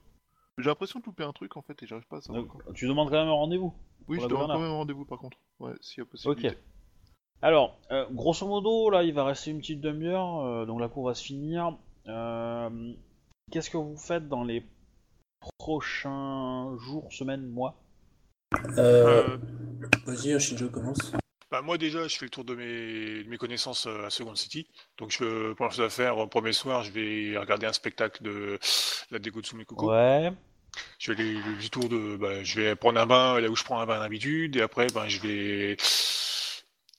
J'ai 0.57 0.69
l'impression 0.69 0.99
de 0.99 1.05
louper 1.05 1.23
un 1.23 1.31
truc 1.31 1.55
en 1.55 1.61
fait 1.61 1.81
et 1.83 1.87
j'arrive 1.87 2.07
pas 2.07 2.17
à 2.17 2.21
savoir. 2.21 2.43
Donc, 2.45 2.73
tu 2.73 2.87
demandes 2.87 3.09
quand 3.09 3.19
même 3.19 3.27
un 3.29 3.31
rendez-vous. 3.31 3.73
Oui, 4.09 4.17
je 4.17 4.21
la 4.23 4.27
dois 4.27 4.37
quand 4.39 4.43
gouverneure. 4.45 4.59
même 4.67 4.71
un 4.71 4.77
rendez-vous 4.79 5.05
par 5.05 5.17
contre. 5.19 5.37
Ouais, 5.59 5.71
s'il 5.81 5.99
y 5.99 6.01
a 6.01 6.05
possibilité. 6.05 6.49
Ok. 6.49 6.57
Alors, 7.41 7.79
euh, 7.91 8.05
grosso 8.11 8.45
modo, 8.47 8.89
là, 8.89 9.03
il 9.03 9.13
va 9.13 9.23
rester 9.23 9.51
une 9.51 9.59
petite 9.59 9.79
demi-heure, 9.79 10.39
euh, 10.45 10.65
donc 10.65 10.79
la 10.81 10.89
cour 10.89 11.05
va 11.05 11.13
se 11.13 11.23
finir. 11.23 11.77
Euh, 12.07 12.93
Qu'est-ce 13.51 13.69
que 13.69 13.77
vous 13.77 13.95
faites 13.97 14.27
dans 14.27 14.43
les 14.43 14.63
prochains 15.57 16.77
jours, 16.77 17.11
semaines, 17.11 17.47
mois 17.47 17.75
Euh, 18.77 19.23
Euh, 19.27 19.37
Vas-y, 20.05 20.39
Shinjo 20.39 20.69
commence. 20.69 21.13
bah, 21.51 21.61
moi 21.61 21.77
déjà, 21.77 22.07
je 22.07 22.17
fais 22.17 22.25
le 22.25 22.29
tour 22.29 22.43
de 22.43 22.55
mes, 22.55 23.23
de 23.23 23.29
mes 23.29 23.37
connaissances 23.37 23.87
à 23.87 24.09
Second 24.09 24.35
City. 24.35 24.67
Donc 24.97 25.11
je 25.11 25.53
pour 25.53 25.65
l'instant 25.65 25.83
à 25.83 25.89
faire, 25.89 26.29
premier 26.29 26.53
soir, 26.53 26.83
je 26.83 26.91
vais 26.91 27.37
regarder 27.37 27.65
un 27.67 27.73
spectacle 27.73 28.21
de 28.23 28.59
la 29.11 29.19
déco 29.19 29.41
de 29.41 29.45
Sumikoko. 29.45 29.89
Ouais. 29.91 30.31
Je 30.99 31.11
vais 31.11 31.21
aller 31.21 31.33
le 31.33 31.57
du 31.59 31.69
tour 31.69 31.89
de, 31.89 32.17
bah, 32.17 32.43
je 32.43 32.59
vais 32.61 32.75
prendre 32.75 32.99
un 32.99 33.05
bain 33.05 33.39
là 33.39 33.49
où 33.49 33.55
je 33.55 33.63
prends 33.63 33.79
un 33.79 33.85
bain 33.85 33.99
d'habitude, 33.99 34.55
et 34.55 34.61
après, 34.61 34.87
ben, 34.93 35.07
je 35.07 35.19
vais, 35.21 35.77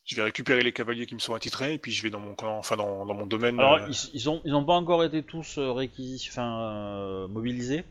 je 0.05 0.17
vais 0.17 0.23
récupérer 0.23 0.63
les 0.63 0.73
cavaliers 0.73 1.07
qui 1.07 1.15
me 1.15 1.21
sont 1.21 1.35
attitrés, 1.35 1.75
et 1.75 1.79
puis 1.79 1.93
je 1.93 2.03
vais 2.03 2.11
dans 2.11 2.21
mon 2.21 2.35
enfin 2.41 2.77
dans, 2.77 3.07
dans 3.07 3.15
mon 3.15 3.27
domaine. 3.27 3.59
Alors, 3.61 3.75
euh, 3.75 3.89
ils, 3.89 4.11
ils 4.15 4.29
ont, 4.31 4.41
ils 4.45 4.55
ont 4.55 4.65
pas 4.65 4.75
encore 4.75 5.05
été 5.05 5.23
tous 5.23 5.59
euh, 5.59 5.71
enfin, 5.73 6.63
euh, 6.63 7.29
mobilisés, 7.29 7.85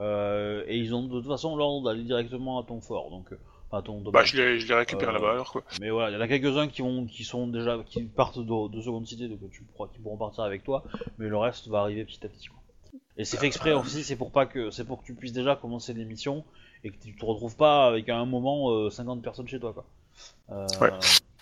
et 0.00 0.76
ils 0.76 0.94
ont 0.94 1.02
de 1.06 1.20
toute 1.20 1.26
façon 1.28 1.56
l'ordre 1.56 1.88
d'aller 1.90 2.04
directement 2.04 2.58
à 2.60 2.64
ton 2.64 2.80
fort, 2.80 3.10
donc 3.10 3.26
à 3.72 3.82
ton 3.82 3.98
domaine. 3.98 4.12
bah, 4.12 4.24
je 4.24 4.36
les, 4.36 4.58
je 4.58 4.66
les 4.66 4.74
récupère 4.74 5.10
Euh, 5.10 5.12
là-bas 5.12 5.32
alors 5.32 5.52
quoi. 5.52 5.62
Mais 5.80 5.90
voilà, 5.90 6.10
il 6.10 6.14
y 6.14 6.16
en 6.16 6.20
a 6.20 6.28
quelques-uns 6.28 6.68
qui 6.68 6.82
vont, 6.82 7.04
qui 7.06 7.22
sont 7.24 7.46
déjà, 7.46 7.78
qui 7.86 8.02
partent 8.04 8.38
de, 8.38 8.68
de 8.68 8.80
seconde 8.80 9.06
cité, 9.06 9.28
donc 9.28 9.38
tu 9.52 9.62
pourras, 9.62 9.88
qui 9.92 9.98
pourront 10.00 10.16
partir 10.16 10.44
avec 10.44 10.64
toi, 10.64 10.82
mais 11.18 11.28
le 11.28 11.36
reste 11.36 11.68
va 11.68 11.80
arriver 11.80 12.04
petit 12.04 12.24
à 12.24 12.28
petit. 12.28 12.48
quoi. 12.48 12.59
Et 13.16 13.24
c'est 13.24 13.36
fait 13.36 13.46
exprès 13.46 13.72
aussi, 13.72 14.02
c'est 14.04 14.16
pour 14.16 14.30
pas 14.30 14.46
que, 14.46 14.70
c'est 14.70 14.84
pour 14.84 15.00
que 15.00 15.06
tu 15.06 15.14
puisses 15.14 15.32
déjà 15.32 15.56
commencer 15.56 15.92
l'émission 15.92 16.44
et 16.84 16.90
que 16.90 16.96
tu 17.02 17.14
te 17.14 17.24
retrouves 17.24 17.56
pas 17.56 17.86
avec 17.86 18.08
à 18.08 18.16
un 18.16 18.24
moment 18.26 18.70
euh, 18.70 18.90
50 18.90 19.22
personnes 19.22 19.48
chez 19.48 19.60
toi, 19.60 19.72
quoi. 19.72 19.84
Euh, 20.50 20.66
Ouais. 20.80 20.90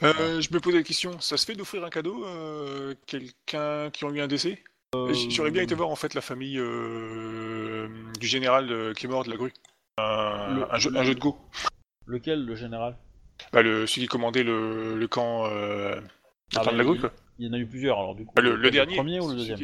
Euh, 0.04 0.40
je 0.40 0.52
me 0.52 0.60
posais 0.60 0.76
la 0.78 0.82
question, 0.84 1.18
ça 1.20 1.36
se 1.36 1.44
fait 1.44 1.54
d'offrir 1.54 1.84
un 1.84 1.90
cadeau 1.90 2.24
à 2.24 2.94
quelqu'un 3.06 3.90
qui 3.90 4.04
a 4.04 4.08
eu 4.08 4.20
un 4.20 4.28
décès? 4.28 4.62
Euh, 4.94 5.12
J'aurais 5.12 5.50
bien 5.50 5.62
été 5.62 5.74
voir 5.74 5.88
en 5.88 5.96
fait 5.96 6.14
la 6.14 6.20
famille 6.20 6.56
euh, 6.58 7.88
du 8.20 8.26
général 8.26 8.70
euh, 8.70 8.94
qui 8.94 9.06
est 9.06 9.08
mort 9.08 9.24
de 9.24 9.30
la 9.30 9.36
grue. 9.36 9.52
Un, 9.98 10.54
Le- 10.54 10.72
un 10.72 10.78
jeu, 10.78 10.96
un 10.96 11.02
jeu 11.02 11.14
de 11.14 11.20
Go. 11.20 11.36
Lequel, 12.06 12.44
le 12.44 12.54
général? 12.54 12.96
Bah, 13.52 13.62
le, 13.62 13.86
celui 13.86 14.02
qui 14.02 14.08
commandait 14.08 14.44
le, 14.44 14.96
le 14.96 15.08
camp, 15.08 15.46
euh, 15.46 15.96
le 15.96 16.02
Ah, 16.56 16.60
camp 16.60 16.66
bah, 16.66 16.72
de 16.72 16.78
la 16.78 16.84
grue 16.84 16.94
il- 16.94 17.00
quoi. 17.00 17.12
Il 17.40 17.46
y 17.46 17.50
en 17.50 17.52
a 17.52 17.58
eu 17.58 17.66
plusieurs, 17.66 17.98
alors 17.98 18.14
du 18.14 18.24
coup. 18.24 18.34
Bah, 18.36 18.42
le, 18.42 18.56
le 18.56 18.70
dernier. 18.70 18.94
premier 18.94 19.20
ou 19.20 19.28
le 19.28 19.36
deuxième? 19.36 19.58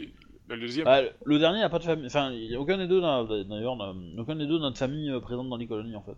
Le 0.48 0.58
deuxième. 0.58 0.84
Bah, 0.84 1.00
le 1.24 1.38
dernier 1.38 1.60
n'a 1.60 1.68
pas 1.70 1.78
de 1.78 1.84
famille, 1.84 2.06
enfin, 2.06 2.30
il 2.32 2.50
y 2.50 2.54
a 2.54 2.60
aucun 2.60 2.76
des 2.76 2.86
deux, 2.86 3.00
n'a- 3.00 3.24
d'ailleurs, 3.48 3.76
n'a- 3.76 3.94
aucun 4.18 4.36
des 4.36 4.46
deux 4.46 4.58
n'a 4.58 4.70
de 4.70 4.76
famille 4.76 5.10
euh, 5.10 5.20
présente 5.20 5.48
dans 5.48 5.56
les 5.56 5.66
colonies 5.66 5.96
en 5.96 6.02
fait. 6.02 6.16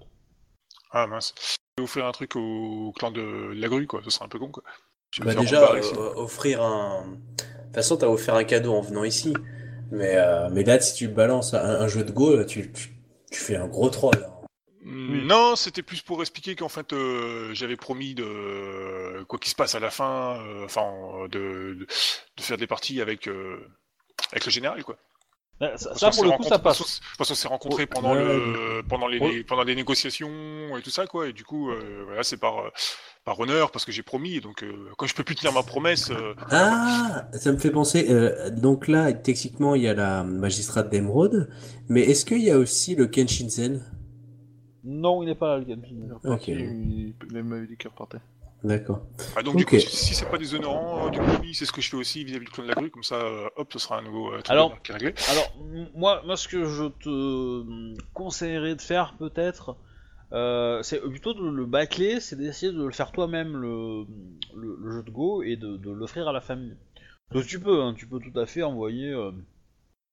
Ah 0.90 1.06
mince. 1.06 1.34
Je 1.78 1.82
vais 1.82 1.84
offrir 1.84 2.06
un 2.06 2.12
truc 2.12 2.34
au 2.36 2.92
clan 2.96 3.10
de 3.10 3.52
la 3.54 3.68
grue 3.68 3.86
quoi, 3.86 4.00
ce 4.04 4.10
serait 4.10 4.24
un 4.24 4.28
peu 4.28 4.38
con 4.38 4.50
quoi. 4.50 4.62
Bah 5.20 5.34
déjà, 5.34 5.72
euh, 5.72 6.12
offrir 6.16 6.62
un... 6.62 7.06
De 7.06 7.16
toute 7.66 7.74
façon, 7.74 7.96
t'as 7.96 8.08
offert 8.08 8.34
un 8.34 8.44
cadeau 8.44 8.74
en 8.74 8.80
venant 8.80 9.04
ici. 9.04 9.32
Mais, 9.92 10.16
euh, 10.16 10.48
mais 10.50 10.64
là, 10.64 10.80
si 10.80 10.94
tu 10.96 11.08
balances 11.08 11.54
un, 11.54 11.58
un 11.80 11.86
jeu 11.88 12.02
de 12.02 12.10
Go, 12.10 12.34
là, 12.36 12.44
tu, 12.44 12.72
tu, 12.72 12.90
tu 13.30 13.38
fais 13.40 13.56
un 13.56 13.68
gros 13.68 13.88
troll. 13.90 14.16
hein. 14.16 14.32
Mm, 14.82 15.26
Non, 15.26 15.54
c'était 15.56 15.82
plus 15.82 16.02
pour 16.02 16.20
expliquer 16.20 16.54
qu'en 16.56 16.68
fait 16.68 16.92
euh, 16.92 17.52
j'avais 17.54 17.76
promis 17.76 18.14
de 18.14 19.22
quoi 19.24 19.38
qu'il 19.38 19.50
se 19.50 19.56
passe 19.56 19.74
à 19.74 19.80
la 19.80 19.90
fin, 19.90 20.38
euh, 20.40 20.64
enfin 20.64 20.92
de, 21.30 21.76
de, 21.78 21.86
de 22.36 22.42
faire 22.42 22.56
des 22.56 22.66
parties 22.66 23.00
avec 23.00 23.26
euh, 23.28 23.58
avec 24.32 24.44
le 24.44 24.50
général 24.50 24.82
quoi. 24.84 24.96
Bah, 25.58 25.72
ça, 25.78 26.10
pour 26.10 26.24
le 26.24 26.32
coup, 26.32 26.42
ça 26.42 26.58
passe. 26.58 27.00
Parce 27.16 27.30
qu'on- 27.30 27.34
s'est 27.34 27.48
rencontrés 27.48 27.86
pendant 27.86 28.12
Ouais, 28.14 28.22
le 28.22 28.82
pendant 28.86 29.06
les, 29.08 29.42
pendant 29.42 29.62
les 29.62 29.74
négociations 29.74 30.76
et 30.76 30.82
tout 30.82 30.90
ça 30.90 31.06
quoi 31.06 31.28
et 31.28 31.32
du 31.32 31.44
coup 31.44 31.70
euh, 31.70 32.02
voilà 32.04 32.22
c'est 32.22 32.36
par 32.36 32.58
euh, 32.58 32.68
par 33.24 33.40
honneur 33.40 33.70
parce 33.70 33.86
que 33.86 33.90
j'ai 33.92 34.02
promis 34.02 34.40
donc 34.40 34.62
euh, 34.62 34.90
quand 34.98 35.06
je 35.06 35.14
peux 35.14 35.24
plus 35.24 35.34
tenir 35.34 35.54
ma 35.54 35.62
promesse 35.62 36.10
euh, 36.10 36.34
Ah, 36.50 37.26
ça 37.32 37.52
me 37.52 37.56
fait 37.56 37.70
penser. 37.70 38.06
euh, 38.10 38.50
donc 38.50 38.86
là, 38.86 39.14
techniquement, 39.14 39.74
il 39.74 39.80
y 39.82 39.88
a 39.88 39.94
la 39.94 40.24
magistrate 40.24 40.90
d'Emeraude. 40.90 41.48
Mais 41.88 42.02
est-ce 42.02 42.26
qu'il 42.26 42.42
y 42.42 42.50
a 42.50 42.58
aussi 42.58 42.94
le 42.94 43.06
Kenshinzen? 43.06 43.82
Non, 44.84 45.22
il 45.22 45.26
n'est 45.26 45.34
pas 45.34 45.56
là, 45.56 45.64
le. 45.64 45.64
Il 45.90 46.12
reparti, 46.12 46.28
Ok. 46.28 46.48
il, 46.48 47.14
il 47.32 47.42
m'avait 47.42 47.66
dit 47.66 47.76
qu'il 47.78 47.88
repartait. 47.88 48.18
D'accord. 48.64 49.06
ah, 49.36 49.42
donc 49.42 49.56
du 49.56 49.64
coup 49.66 49.78
si, 49.78 49.86
si 49.94 50.14
c'est 50.14 50.28
pas 50.28 50.38
déshonorant 50.38 51.06
euh, 51.06 51.10
du 51.10 51.18
coup 51.20 51.26
oui 51.42 51.54
c'est 51.54 51.66
ce 51.66 51.72
que 51.72 51.80
je 51.80 51.90
fais 51.90 51.96
aussi 51.96 52.24
vis-à-vis 52.24 52.46
du 52.46 52.50
clan 52.50 52.64
de 52.64 52.68
la 52.68 52.74
grue 52.74 52.90
comme 52.90 53.02
ça 53.04 53.16
euh, 53.16 53.46
hop 53.56 53.70
ce 53.72 53.78
sera 53.78 53.98
un 53.98 54.02
nouveau 54.02 54.28
euh, 54.32 54.36
truc 54.38 54.50
Alors- 54.50 54.82
qui 54.82 54.90
est 54.90 54.94
réglé. 54.94 55.14
Alors, 55.30 55.54
moi, 55.94 56.22
moi, 56.24 56.36
ce 56.36 56.48
que 56.48 56.64
je 56.64 56.84
te 56.84 57.08
euh, 57.08 57.94
conseillerais 58.14 58.74
de 58.74 58.80
faire, 58.80 59.14
peut-être, 59.18 59.76
euh, 60.32 60.82
c'est 60.82 61.00
plutôt 61.00 61.34
de 61.34 61.48
le 61.48 61.66
bâcler, 61.66 62.18
c'est 62.20 62.34
d'essayer 62.36 62.72
de 62.72 62.82
le 62.82 62.90
faire 62.92 63.12
toi-même, 63.12 63.56
le, 63.56 64.04
le, 64.56 64.76
le 64.82 64.90
jeu 64.90 65.02
de 65.02 65.10
Go, 65.10 65.42
et 65.42 65.56
de, 65.56 65.76
de 65.76 65.90
l'offrir 65.90 66.26
à 66.26 66.32
la 66.32 66.40
famille. 66.40 66.76
Donc 67.32 67.46
tu 67.46 67.60
peux, 67.60 67.82
hein, 67.82 67.94
tu 67.96 68.06
peux 68.08 68.18
tout 68.20 68.36
à 68.40 68.46
fait 68.46 68.62
envoyer 68.62 69.10
euh, 69.12 69.30
le 69.32 69.44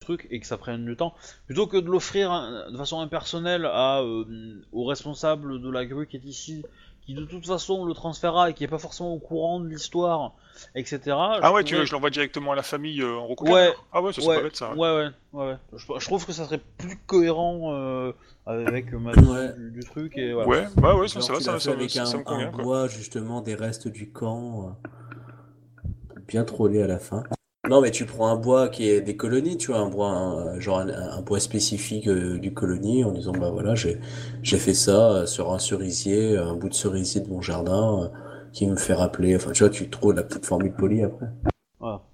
truc 0.00 0.26
et 0.30 0.38
que 0.38 0.46
ça 0.46 0.58
prenne 0.58 0.84
du 0.84 0.96
temps. 0.96 1.14
Plutôt 1.46 1.66
que 1.66 1.78
de 1.78 1.86
l'offrir 1.88 2.30
hein, 2.30 2.70
de 2.70 2.76
façon 2.76 3.00
impersonnelle 3.00 3.64
à, 3.64 4.00
euh, 4.02 4.62
au 4.72 4.84
responsable 4.84 5.60
de 5.62 5.70
la 5.70 5.86
grue 5.86 6.06
qui 6.06 6.16
est 6.16 6.24
ici, 6.24 6.62
qui 7.06 7.14
de 7.14 7.24
toute 7.24 7.46
façon 7.46 7.84
le 7.84 7.92
transférera 7.94 8.50
et 8.50 8.54
qui 8.54 8.64
est 8.64 8.68
pas 8.68 8.78
forcément 8.78 9.12
au 9.12 9.18
courant 9.18 9.60
de 9.60 9.68
l'histoire, 9.68 10.32
etc. 10.74 11.00
Ah 11.16 11.52
ouais, 11.52 11.62
tu 11.64 11.74
veux 11.76 11.84
je 11.84 11.92
l'envoie 11.92 12.10
directement 12.10 12.52
à 12.52 12.54
la 12.56 12.62
famille 12.62 13.02
euh, 13.02 13.16
en 13.16 13.26
recoupant 13.26 13.52
Ouais, 13.52 13.74
Ah 13.92 14.00
ouais, 14.02 14.12
ça 14.12 14.20
c'est 14.22 14.28
ouais, 14.28 14.36
pas 14.36 14.42
bête 14.44 14.56
ça. 14.56 14.70
ouais, 14.74 14.78
ouais. 14.78 15.08
ouais, 15.34 15.46
ouais. 15.48 15.56
Je, 15.74 15.84
je 15.98 16.04
trouve 16.06 16.24
que 16.24 16.32
ça 16.32 16.44
serait 16.46 16.60
plus 16.78 16.96
cohérent 17.06 17.72
euh, 17.74 18.12
avec 18.46 18.92
ma 18.92 19.12
Ouais. 19.12 19.52
du, 19.58 19.70
du 19.72 19.80
truc 19.84 20.16
et 20.16 20.32
voilà. 20.32 20.48
Ouais, 20.48 20.66
ouais, 20.82 20.92
ouais, 21.00 21.08
ça, 21.08 21.20
ça 21.20 21.34
va, 21.34 21.40
ça, 21.40 21.60
ça, 21.60 21.72
avec 21.72 21.90
ça, 21.90 22.02
un, 22.02 22.06
ça 22.06 22.16
me 22.18 22.22
convient 22.24 22.48
un 22.48 22.52
quoi. 22.52 22.64
bois, 22.64 22.88
justement, 22.88 23.40
des 23.42 23.54
restes 23.54 23.88
du 23.88 24.10
camp. 24.10 24.68
euh, 24.84 24.88
pour 26.08 26.18
Bien 26.26 26.44
troller 26.44 26.82
à 26.82 26.86
la 26.86 26.98
fin. 26.98 27.22
Non, 27.66 27.80
mais 27.80 27.90
tu 27.90 28.04
prends 28.04 28.28
un 28.28 28.36
bois 28.36 28.68
qui 28.68 28.88
est 28.90 29.00
des 29.00 29.16
colonies, 29.16 29.56
tu 29.56 29.68
vois, 29.68 29.80
un 29.80 29.88
bois, 29.88 30.08
un- 30.10 30.60
genre 30.60 30.80
un, 30.80 30.88
un 30.90 31.22
bois 31.22 31.40
spécifique 31.40 32.06
euh, 32.08 32.38
du 32.38 32.52
colonie, 32.52 33.04
en 33.04 33.10
disant, 33.12 33.32
bah 33.32 33.50
voilà, 33.50 33.74
j'ai, 33.74 33.98
j'ai 34.42 34.58
fait 34.58 34.74
ça 34.74 35.12
euh, 35.12 35.26
sur 35.26 35.50
un 35.52 35.58
cerisier, 35.58 36.36
un 36.36 36.54
bout 36.54 36.68
de 36.68 36.74
cerisier 36.74 37.22
de 37.22 37.28
mon 37.28 37.40
jardin, 37.40 38.04
euh, 38.04 38.08
qui 38.52 38.66
me 38.66 38.76
fait 38.76 38.92
rappeler, 38.94 39.34
enfin, 39.36 39.52
tu 39.52 39.62
vois, 39.62 39.70
tu 39.70 39.88
trouves 39.88 40.12
la 40.14 40.22
petite 40.24 40.44
formule 40.46 40.72
polie 40.74 41.02
après. 41.02 41.26
Voilà. 41.78 42.04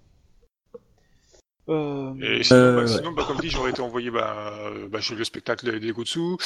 Euh, 1.68 2.14
Et 2.20 2.42
sinon, 2.42 2.72
Euh, 2.72 2.74
bah, 2.74 2.86
ouais. 2.86 3.02
sinon, 3.02 3.12
bah, 3.12 3.24
comme 3.24 3.38
dit, 3.38 3.48
j'aurais 3.50 3.70
été 3.70 3.80
envoyé, 3.82 4.10
bah, 4.10 4.52
euh, 4.66 4.88
bah, 4.88 4.98
j'ai 5.00 5.14
eu 5.14 5.18
le 5.18 5.24
spectacle 5.24 5.78
des 5.78 5.92
Gotsu, 5.92 6.36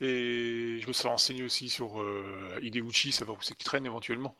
et 0.00 0.78
je 0.80 0.86
me 0.86 0.92
serais 0.92 1.08
renseigné 1.08 1.42
aussi 1.42 1.68
sur 1.70 2.00
euh, 2.02 2.58
Hideuchi, 2.62 3.12
savoir 3.12 3.38
où 3.38 3.42
c'est 3.42 3.54
qu'il 3.54 3.64
traîne 3.64 3.86
éventuellement. 3.86 4.36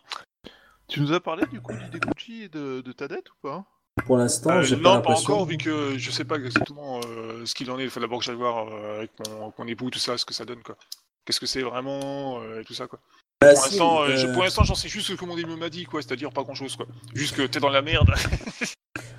Tu 0.88 1.00
nous 1.00 1.12
as 1.12 1.20
parlé 1.20 1.46
du 1.48 1.60
coup 1.60 1.76
d'Hidekuchi 1.76 2.44
et 2.44 2.50
de, 2.50 2.82
de 2.82 2.92
ta 2.92 3.08
dette 3.08 3.30
ou 3.32 3.36
pas? 3.42 3.66
Pour 4.06 4.16
l'instant, 4.16 4.50
Euh, 4.50 4.62
j'ai 4.62 4.76
non, 4.76 4.82
pas 4.82 5.00
pas 5.00 5.18
encore, 5.18 5.46
vu 5.46 5.56
que 5.56 5.96
je 5.96 6.10
sais 6.10 6.24
pas 6.24 6.36
exactement 6.36 7.00
euh, 7.06 7.46
ce 7.46 7.54
qu'il 7.54 7.70
en 7.70 7.78
est. 7.78 7.84
Il 7.84 7.90
faut 7.90 8.00
d'abord 8.00 8.18
que 8.18 8.24
j'aille 8.24 8.34
voir 8.34 8.66
euh, 8.68 8.98
avec 8.98 9.10
mon, 9.58 9.66
époux, 9.66 9.88
tout 9.88 9.98
ça, 10.00 10.18
ce 10.18 10.24
que 10.24 10.34
ça 10.34 10.44
donne, 10.44 10.62
quoi. 10.62 10.76
Qu'est-ce 11.24 11.40
que 11.40 11.46
c'est 11.46 11.62
vraiment 11.62 12.40
euh, 12.42 12.60
et 12.60 12.64
tout 12.64 12.74
ça 12.74 12.86
quoi. 12.86 12.98
Bah, 13.40 13.54
Pour 13.54 13.62
si, 13.64 13.70
l'instant, 13.78 14.06
je- 14.08 14.26
pour 14.26 14.42
l'instant, 14.42 14.64
j'en 14.64 14.74
sais 14.74 14.88
juste 14.88 15.08
ce 15.08 15.12
que 15.14 15.24
mon 15.24 15.34
ami 15.34 15.56
m'a 15.56 15.70
dit 15.70 15.84
quoi, 15.84 16.02
c'est-à-dire 16.02 16.32
pas 16.32 16.42
grand-chose 16.42 16.76
quoi. 16.76 16.86
Juste 17.14 17.36
que 17.36 17.42
t'es 17.42 17.60
dans 17.60 17.70
la 17.70 17.82
merde. 17.82 18.10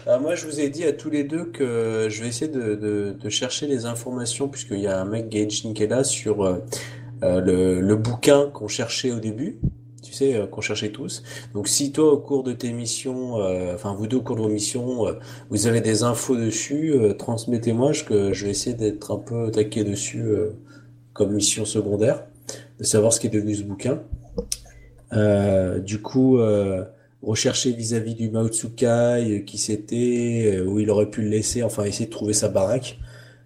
Ah, 0.07 0.19
moi, 0.19 0.35
je 0.35 0.45
vous 0.45 0.59
ai 0.59 0.69
dit 0.69 0.83
à 0.83 0.93
tous 0.93 1.09
les 1.09 1.23
deux 1.23 1.45
que 1.45 2.07
je 2.11 2.21
vais 2.21 2.27
essayer 2.27 2.47
de, 2.49 2.75
de, 2.75 3.17
de 3.19 3.29
chercher 3.29 3.65
les 3.65 3.87
informations, 3.87 4.47
puisqu'il 4.47 4.79
y 4.79 4.85
a 4.87 5.01
un 5.01 5.05
mec 5.05 5.33
est 5.33 5.87
là, 5.87 6.03
sur 6.03 6.43
le, 7.23 7.81
le 7.81 7.95
bouquin 7.95 8.51
qu'on 8.51 8.67
cherchait 8.67 9.11
au 9.11 9.19
début. 9.19 9.57
Euh, 10.21 10.47
qu'on 10.47 10.61
cherchait 10.61 10.91
tous. 10.91 11.23
Donc, 11.53 11.67
si 11.67 11.91
toi, 11.91 12.11
au 12.13 12.17
cours 12.17 12.43
de 12.43 12.53
tes 12.53 12.71
missions, 12.71 13.39
euh, 13.39 13.75
enfin, 13.75 13.93
vous 13.95 14.07
deux, 14.07 14.17
au 14.17 14.21
cours 14.21 14.35
de 14.35 14.41
vos 14.41 14.49
missions, 14.49 15.07
euh, 15.07 15.13
vous 15.49 15.67
avez 15.67 15.81
des 15.81 16.03
infos 16.03 16.35
dessus, 16.37 16.93
transmettez-moi, 17.17 17.91
je, 17.91 18.33
je 18.33 18.45
vais 18.45 18.51
essayer 18.51 18.75
d'être 18.75 19.11
un 19.11 19.17
peu 19.17 19.51
taqué 19.51 19.83
dessus 19.83 20.25
comme 21.13 21.33
mission 21.33 21.65
secondaire, 21.65 22.25
de 22.79 22.83
savoir 22.83 23.13
ce 23.13 23.19
qui 23.19 23.27
est 23.27 23.29
devenu 23.29 23.55
ce 23.55 23.63
bouquin. 23.63 24.01
Du 25.83 26.01
coup, 26.01 26.39
rechercher 27.21 27.71
vis-à-vis 27.71 28.15
du 28.15 28.29
Mao 28.29 28.47
Tsukai, 28.47 29.43
qui 29.45 29.57
c'était, 29.57 30.61
où 30.65 30.79
il 30.79 30.89
aurait 30.89 31.09
pu 31.09 31.21
le 31.21 31.29
laisser, 31.29 31.63
enfin 31.63 31.83
essayer 31.83 32.05
de 32.05 32.11
trouver 32.11 32.33
sa 32.33 32.49
baraque, 32.49 32.99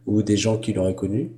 ou 0.05 0.23
des 0.23 0.37
gens 0.37 0.57
qui 0.57 0.73
l'auraient 0.73 0.95
connu. 0.95 1.31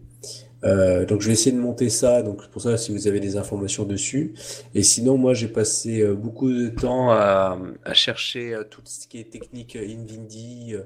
Euh, 0.63 1.05
donc 1.05 1.21
je 1.21 1.27
vais 1.27 1.33
essayer 1.33 1.55
de 1.55 1.61
monter 1.61 1.89
ça, 1.89 2.21
donc 2.21 2.47
pour 2.49 2.61
ça 2.61 2.77
si 2.77 2.91
vous 2.91 3.07
avez 3.07 3.19
des 3.19 3.35
informations 3.35 3.83
dessus. 3.83 4.33
Et 4.75 4.83
sinon 4.83 5.17
moi 5.17 5.33
j'ai 5.33 5.47
passé 5.47 6.01
euh, 6.01 6.13
beaucoup 6.13 6.51
de 6.51 6.67
temps 6.69 7.09
à, 7.11 7.57
à 7.83 7.93
chercher 7.93 8.53
euh, 8.53 8.63
tout 8.63 8.81
ce 8.85 9.07
qui 9.07 9.19
est 9.19 9.31
technique 9.31 9.75
euh, 9.75 9.83
Invindi, 9.83 10.75
euh, 10.75 10.83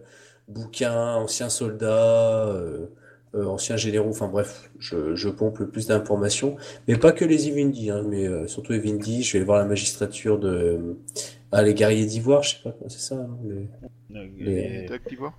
bouquins, 0.47 1.15
anciens 1.15 1.49
soldats, 1.49 2.47
euh, 2.47 2.85
euh, 3.35 3.45
anciens 3.47 3.75
généraux, 3.75 4.09
enfin 4.09 4.29
bref, 4.29 4.71
je, 4.79 5.13
je 5.13 5.27
pompe 5.27 5.59
le 5.59 5.67
plus 5.67 5.87
d'informations. 5.87 6.55
Mais 6.87 6.95
pas 6.95 7.11
que 7.11 7.25
les 7.25 7.49
Invindi, 7.49 7.89
hein, 7.89 8.03
mais 8.07 8.27
euh, 8.27 8.47
surtout 8.47 8.71
Invindi, 8.71 9.23
je 9.23 9.33
vais 9.33 9.39
aller 9.39 9.45
voir 9.45 9.59
la 9.59 9.65
magistrature 9.65 10.39
de... 10.39 10.95
Ah, 11.51 11.63
les 11.63 11.73
guerriers 11.73 12.05
d'Ivoire, 12.05 12.43
je 12.43 12.51
sais 12.51 12.61
pas 12.63 12.75
c'est 12.87 12.99
ça, 12.99 13.15
hein, 13.15 13.37
les... 13.43 13.67
Et 14.39 14.85
tac, 14.85 15.01
d'Ivoire. 15.07 15.33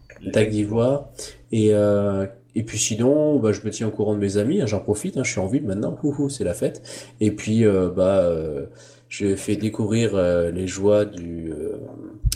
D'Ivoire. 0.50 1.08
Et, 1.52 1.68
euh, 1.72 2.26
et 2.56 2.62
puis 2.62 2.78
sinon, 2.78 3.38
bah, 3.38 3.52
je 3.52 3.60
me 3.66 3.70
tiens 3.70 3.86
au 3.86 3.90
courant 3.90 4.14
de 4.14 4.18
mes 4.18 4.38
amis, 4.38 4.62
hein, 4.62 4.66
j'en 4.66 4.80
profite, 4.80 5.18
hein, 5.18 5.24
je 5.24 5.30
suis 5.30 5.40
en 5.40 5.46
ville 5.46 5.66
maintenant, 5.66 5.94
c'est 6.30 6.42
la 6.42 6.54
fête. 6.54 6.82
Et 7.20 7.30
puis, 7.30 7.66
euh, 7.66 7.90
bah, 7.90 8.20
euh, 8.20 8.64
je 9.10 9.36
fais 9.36 9.56
découvrir 9.56 10.12
euh, 10.14 10.50
les 10.50 10.66
joies 10.66 11.04
du, 11.04 11.52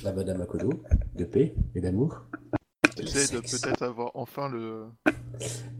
à 0.04 0.12
Madame 0.12 0.42
Akodo, 0.42 0.68
de 1.16 1.24
paix 1.24 1.54
et 1.74 1.80
d'amour. 1.80 2.20
J'essaie 2.98 3.34
de 3.34 3.40
peut-être 3.40 3.82
avoir 3.82 4.10
enfin 4.12 4.50
le 4.50 4.82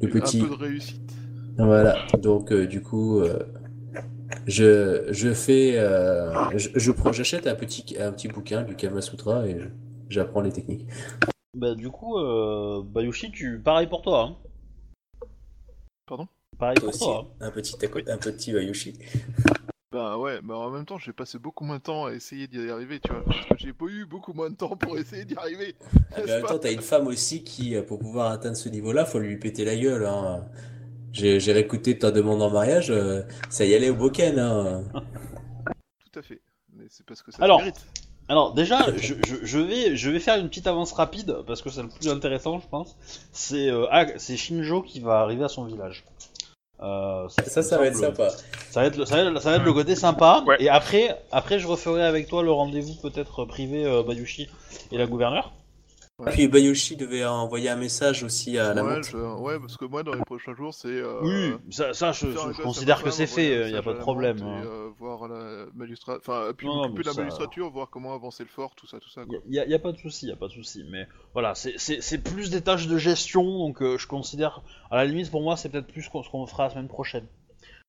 Le 0.01 0.09
petit. 0.09 0.41
un 0.41 0.45
peu 0.45 0.57
de 0.57 0.63
réussite. 0.63 1.13
Voilà, 1.59 1.99
donc 2.23 2.51
du 2.51 2.81
coup, 2.81 3.23
je, 4.47 5.07
je 5.11 5.35
fais, 5.35 5.73
je, 6.57 6.71
je 6.75 6.93
prends, 6.93 7.13
j'achète 7.13 7.47
un 7.47 7.55
petit, 7.55 7.95
un 8.01 8.11
petit 8.11 8.29
bouquin 8.29 8.63
du 8.63 8.75
Kama 8.75 9.03
Sutra 9.03 9.47
et 9.47 9.59
j'apprends 10.09 10.41
les 10.41 10.51
techniques. 10.51 10.87
Bah 11.55 11.75
du 11.75 11.91
coup, 11.91 12.17
euh, 12.19 12.83
Bayushi, 12.85 13.33
tu 13.33 13.59
pareil 13.59 13.89
pour 13.89 14.03
toi. 14.03 14.23
Hein. 14.23 15.27
Pardon? 16.07 16.29
Pareil 16.59 16.77
Toi 16.77 16.91
pour 16.91 16.95
aussi, 16.95 17.05
toi. 17.05 17.29
hein. 17.41 17.47
un 17.47 17.51
petit, 17.51 17.75
un 18.09 18.19
petit 18.19 18.53
Bayushi. 18.53 18.99
Bah 19.93 20.17
ouais, 20.19 20.39
mais 20.45 20.55
en 20.55 20.71
même 20.71 20.87
temps, 20.87 20.99
j'ai 20.99 21.13
passé 21.13 21.37
beaucoup 21.41 21.65
moins 21.65 21.79
de 21.79 21.83
temps 21.83 22.07
à 22.07 22.13
essayer 22.13 22.47
d'y 22.47 22.71
arriver, 22.71 23.01
tu 23.01 23.11
vois. 23.11 23.25
Parce 23.25 23.45
que 23.47 23.57
j'ai 23.59 23.73
pas 23.73 23.87
eu 23.87 24.07
beaucoup 24.07 24.33
moins 24.33 24.49
de 24.49 24.55
temps 24.55 24.77
pour 24.77 24.97
essayer 24.97 25.25
d'y 25.25 25.35
arriver. 25.37 25.75
Ah, 26.13 26.21
mais 26.25 26.33
en 26.33 26.37
même 26.37 26.47
temps, 26.47 26.59
t'as 26.61 26.71
une 26.71 26.81
femme 26.81 27.09
aussi 27.09 27.43
qui, 27.43 27.75
euh, 27.75 27.83
pour 27.83 27.99
pouvoir 27.99 28.31
atteindre 28.31 28.57
ce 28.57 28.69
niveau-là, 28.69 29.05
faut 29.05 29.19
lui 29.19 29.37
péter 29.37 29.65
la 29.65 29.75
gueule. 29.75 30.07
Hein. 30.07 30.47
J'ai 31.13 31.39
réécouté 31.53 31.99
ta 31.99 32.13
demande 32.13 32.41
en 32.41 32.51
mariage, 32.51 32.93
euh, 32.93 33.23
ça 33.49 33.65
y 33.65 33.75
allait 33.75 33.91
au 33.91 33.97
boken. 33.97 34.39
Hein. 34.39 34.85
Tout 36.13 36.21
à 36.21 36.23
fait. 36.23 36.41
Mais 36.73 36.85
c'est 36.89 37.05
parce 37.05 37.21
que 37.25 37.33
ça 37.33 37.43
Alors, 37.43 37.59
mérite. 37.59 37.85
Alors 38.31 38.53
déjà, 38.55 38.87
je, 38.97 39.15
je- 39.27 39.37
je 39.45 39.59
vais, 39.59 39.97
je 39.97 40.09
vais 40.11 40.21
faire 40.21 40.39
une 40.39 40.49
petite 40.49 40.67
avance 40.69 40.93
rapide 40.93 41.37
parce 41.47 41.63
que 41.63 41.69
c'est 41.71 41.83
le 41.83 41.89
plus 41.89 42.09
intéressant, 42.09 42.61
je 42.61 42.69
pense. 42.69 42.97
C'est 43.33 43.69
euh, 43.69 43.87
ah, 43.91 44.07
c'est 44.19 44.37
Shinjo 44.37 44.83
qui 44.83 45.01
va 45.01 45.21
arriver 45.21 45.45
à 45.45 45.49
son 45.49 45.65
village. 45.65 46.05
Euh, 46.83 47.29
Ça, 47.29 47.63
ça 47.63 47.77
va 47.79 47.87
être 47.87 47.97
sympa. 47.97 48.31
Ça 48.71 48.81
va 48.81 48.87
être, 48.87 48.97
le, 48.97 49.05
ça, 49.05 49.17
va 49.17 49.31
être, 49.31 49.43
ça 49.43 49.51
va 49.51 49.57
être 49.57 49.65
le 49.65 49.73
côté 49.73 49.97
sympa. 49.97 50.45
Ouais. 50.47 50.57
Et 50.61 50.69
après, 50.69 51.21
après, 51.33 51.59
je 51.59 51.67
referai 51.67 52.03
avec 52.05 52.29
toi 52.29 52.43
le 52.43 52.53
rendez-vous 52.53 52.95
peut-être 52.95 53.45
privé 53.45 53.85
euh, 53.85 54.03
Bayushi 54.05 54.49
et 54.93 54.97
la 54.97 55.07
gouverneure. 55.07 55.53
Puis 56.27 56.49
Bayushi 56.49 56.97
devait 56.97 57.25
envoyer 57.25 57.69
un 57.71 57.77
message 57.77 58.23
aussi 58.25 58.59
à 58.59 58.75
la 58.75 58.85
Ouais, 58.85 59.03
je- 59.03 59.17
ouais, 59.17 59.59
parce 59.59 59.77
que 59.77 59.85
moi, 59.85 60.03
dans 60.03 60.15
les 60.15 60.25
prochains 60.25 60.55
jours, 60.55 60.75
c'est. 60.75 60.89
euh, 60.89 61.21
oui, 61.23 61.53
ça, 61.71 61.95
ça 61.95 62.13
je, 62.13 62.27
considère 62.63 63.03
que 63.03 63.11
c'est 63.11 63.27
fait. 63.27 63.69
Il 63.69 63.73
y 63.73 63.77
a 63.77 63.83
pas 63.83 63.95
de 63.95 63.99
problème. 63.99 64.39
montre 64.39 64.49
hein. 64.49 64.63
Et, 64.63 64.67
euh, 64.67 64.89
voir 64.99 65.29
la 65.29 65.67
magistrat... 65.75 66.17
Enfin, 66.19 66.51
puis 66.57 66.67
Non, 66.67 66.89
non, 66.89 66.95
la 66.95 67.13
ça- 67.13 67.21
magistrature, 67.23 67.71
voir 67.71 67.89
comment 67.91 68.15
avancer 68.15 68.43
le 68.43 68.49
fort, 68.51 68.75
tout 68.75 68.87
ça, 68.87 68.99
tout 69.01 69.09
ça. 69.09 69.23
Il 69.49 69.55
y, 69.55 69.75
a- 69.75 69.79
pas 69.79 69.93
de 69.93 69.99
souci, 69.99 70.27
y 70.27 70.33
a 70.33 70.37
pas 70.37 70.49
de 70.49 70.53
souci. 70.53 70.85
Mais 70.91 71.07
voilà, 71.33 71.55
c'est- 71.55 72.19
plus 72.23 72.51
des 72.51 72.61
tâches 72.61 72.87
de 72.87 72.99
gestion, 72.99 73.43
donc 73.59 73.83
euh, 73.83 73.97
je 73.99 74.07
considère, 74.07 74.63
à 74.91 74.97
la 74.97 75.05
limite 75.07 75.31
pour 75.31 75.43
moi, 75.43 75.57
c'est 75.57 75.69
peut-être 75.71 75.87
plus 75.87 76.03
ce 76.03 76.11
qu'on 76.11 76.47
fera 76.47 76.65
la 76.65 76.71
semaine 76.71 76.89
prochaine, 76.89 77.27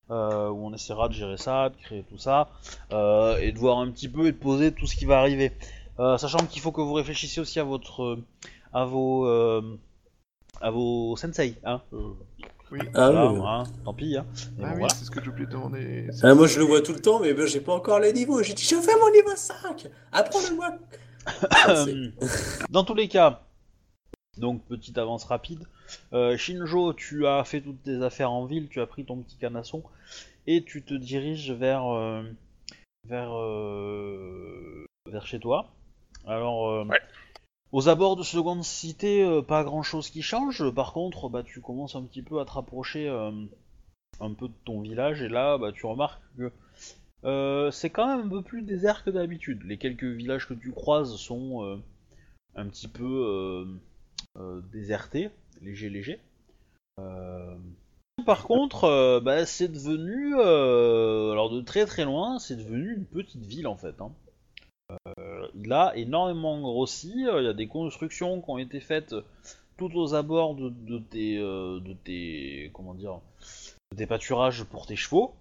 euh, 0.09 0.49
où 0.49 0.65
on 0.67 0.73
essaiera 0.73 1.09
de 1.09 1.13
gérer 1.13 1.37
ça, 1.37 1.69
de 1.69 1.75
créer 1.75 2.03
tout 2.09 2.17
ça, 2.17 2.49
euh, 2.93 3.37
et 3.37 3.51
de 3.51 3.59
voir 3.59 3.79
un 3.79 3.89
petit 3.91 4.07
peu 4.09 4.27
et 4.27 4.31
de 4.31 4.37
poser 4.37 4.71
tout 4.71 4.87
ce 4.87 4.95
qui 4.95 5.05
va 5.05 5.19
arriver. 5.19 5.51
Euh, 6.01 6.17
sachant 6.17 6.39
qu'il 6.47 6.61
faut 6.63 6.71
que 6.71 6.81
vous 6.81 6.93
réfléchissiez 6.93 7.41
aussi 7.41 7.59
à 7.59 7.63
votre, 7.63 8.01
euh, 8.03 8.23
à 8.73 8.85
vos, 8.85 9.27
euh, 9.27 9.61
à 10.59 10.71
vos 10.71 11.15
sensei, 11.15 11.55
hein. 11.63 11.79
Oui. 12.71 12.79
Ah 12.95 13.11
voilà, 13.11 13.31
oui. 13.31 13.39
hein, 13.45 13.63
tant 13.83 13.93
pis, 13.93 14.17
hein. 14.17 14.25
Ah 14.33 14.33
bon, 14.57 14.63
oui, 14.63 14.71
voilà. 14.79 14.89
c'est 14.89 15.05
ce 15.05 15.11
que 15.11 15.21
j'ai 15.21 15.29
oublié 15.29 15.45
de 15.45 15.51
demander. 15.51 16.07
Ah, 16.23 16.33
moi 16.33 16.47
je 16.47 16.57
le 16.57 16.65
vois 16.65 16.81
tout 16.81 16.93
le 16.93 17.01
temps, 17.01 17.19
mais 17.19 17.33
ben, 17.33 17.45
j'ai 17.45 17.59
pas 17.61 17.73
encore 17.73 17.99
les 17.99 18.13
niveaux. 18.13 18.41
J'ai 18.41 18.53
dit, 18.53 18.63
je 18.63 18.77
fais 18.77 18.97
mon 18.99 19.11
niveau 19.11 19.35
5 19.35 19.87
Apprends-le-moi 20.11 20.77
Dans 22.69 22.83
tous 22.83 22.95
les 22.95 23.07
cas, 23.07 23.43
donc 24.37 24.63
petite 24.65 24.97
avance 24.97 25.25
rapide. 25.25 25.67
euh, 26.13 26.35
Shinjo, 26.37 26.93
tu 26.93 27.27
as 27.27 27.43
fait 27.43 27.61
toutes 27.61 27.83
tes 27.83 28.01
affaires 28.01 28.31
en 28.31 28.45
ville, 28.45 28.69
tu 28.69 28.81
as 28.81 28.87
pris 28.87 29.05
ton 29.05 29.17
petit 29.17 29.35
canasson 29.35 29.83
et 30.47 30.63
tu 30.63 30.81
te 30.81 30.95
diriges 30.95 31.51
vers 31.51 31.85
euh, 31.93 32.23
vers 33.07 33.37
euh, 33.37 34.85
vers 35.11 35.27
chez 35.27 35.39
toi. 35.39 35.69
Alors, 36.27 36.69
euh, 36.69 36.85
Ouais. 36.85 36.99
aux 37.71 37.89
abords 37.89 38.15
de 38.15 38.23
seconde 38.23 38.63
cité, 38.63 39.23
euh, 39.23 39.41
pas 39.41 39.63
grand 39.63 39.83
chose 39.83 40.09
qui 40.09 40.21
change. 40.21 40.69
Par 40.71 40.93
contre, 40.93 41.29
bah 41.29 41.43
tu 41.43 41.61
commences 41.61 41.95
un 41.95 42.03
petit 42.03 42.21
peu 42.21 42.39
à 42.39 42.45
te 42.45 42.51
rapprocher 42.51 43.07
euh, 43.07 43.31
un 44.19 44.33
peu 44.33 44.47
de 44.47 44.53
ton 44.65 44.81
village 44.81 45.21
et 45.21 45.29
là, 45.29 45.57
bah 45.57 45.71
tu 45.71 45.85
remarques 45.85 46.21
que 46.37 46.51
c'est 47.71 47.89
quand 47.89 48.07
même 48.07 48.25
un 48.27 48.29
peu 48.29 48.41
plus 48.41 48.61
désert 48.63 49.03
que 49.03 49.09
d'habitude. 49.09 49.63
Les 49.63 49.77
quelques 49.77 50.03
villages 50.03 50.47
que 50.47 50.53
tu 50.53 50.71
croises 50.71 51.15
sont 51.17 51.79
un 52.55 52.67
petit 52.67 52.87
peu 52.87 53.67
désertés, 54.71 55.29
léger 55.61 55.89
léger. 55.89 56.19
Par 58.25 58.43
contre, 58.43 59.19
bah, 59.23 59.45
c'est 59.45 59.67
devenu, 59.67 60.33
alors 60.35 61.51
de 61.51 61.61
très 61.61 61.85
très 61.85 62.05
loin, 62.05 62.39
c'est 62.39 62.55
devenu 62.55 62.95
une 62.95 63.05
petite 63.05 63.45
ville 63.45 63.67
en 63.67 63.77
fait. 63.77 63.95
hein. 64.01 64.11
Euh, 65.41 65.47
il 65.55 65.71
a 65.73 65.93
énormément 65.95 66.59
grossi. 66.61 67.25
euh, 67.27 67.41
Il 67.41 67.45
y 67.45 67.49
a 67.49 67.53
des 67.53 67.67
constructions 67.67 68.41
qui 68.41 68.49
ont 68.49 68.57
été 68.57 68.79
faites 68.79 69.15
tout 69.77 69.91
aux 69.95 70.13
abords 70.13 70.55
de, 70.55 70.69
de 70.69 70.99
tes, 70.99 71.37
euh, 71.37 71.79
de 71.79 71.93
tes, 71.93 72.69
comment 72.73 72.93
dire, 72.93 73.19
de 73.91 73.97
tes 73.97 74.05
pâturages 74.07 74.63
pour 74.65 74.85
tes 74.85 74.95
chevaux. 74.95 75.33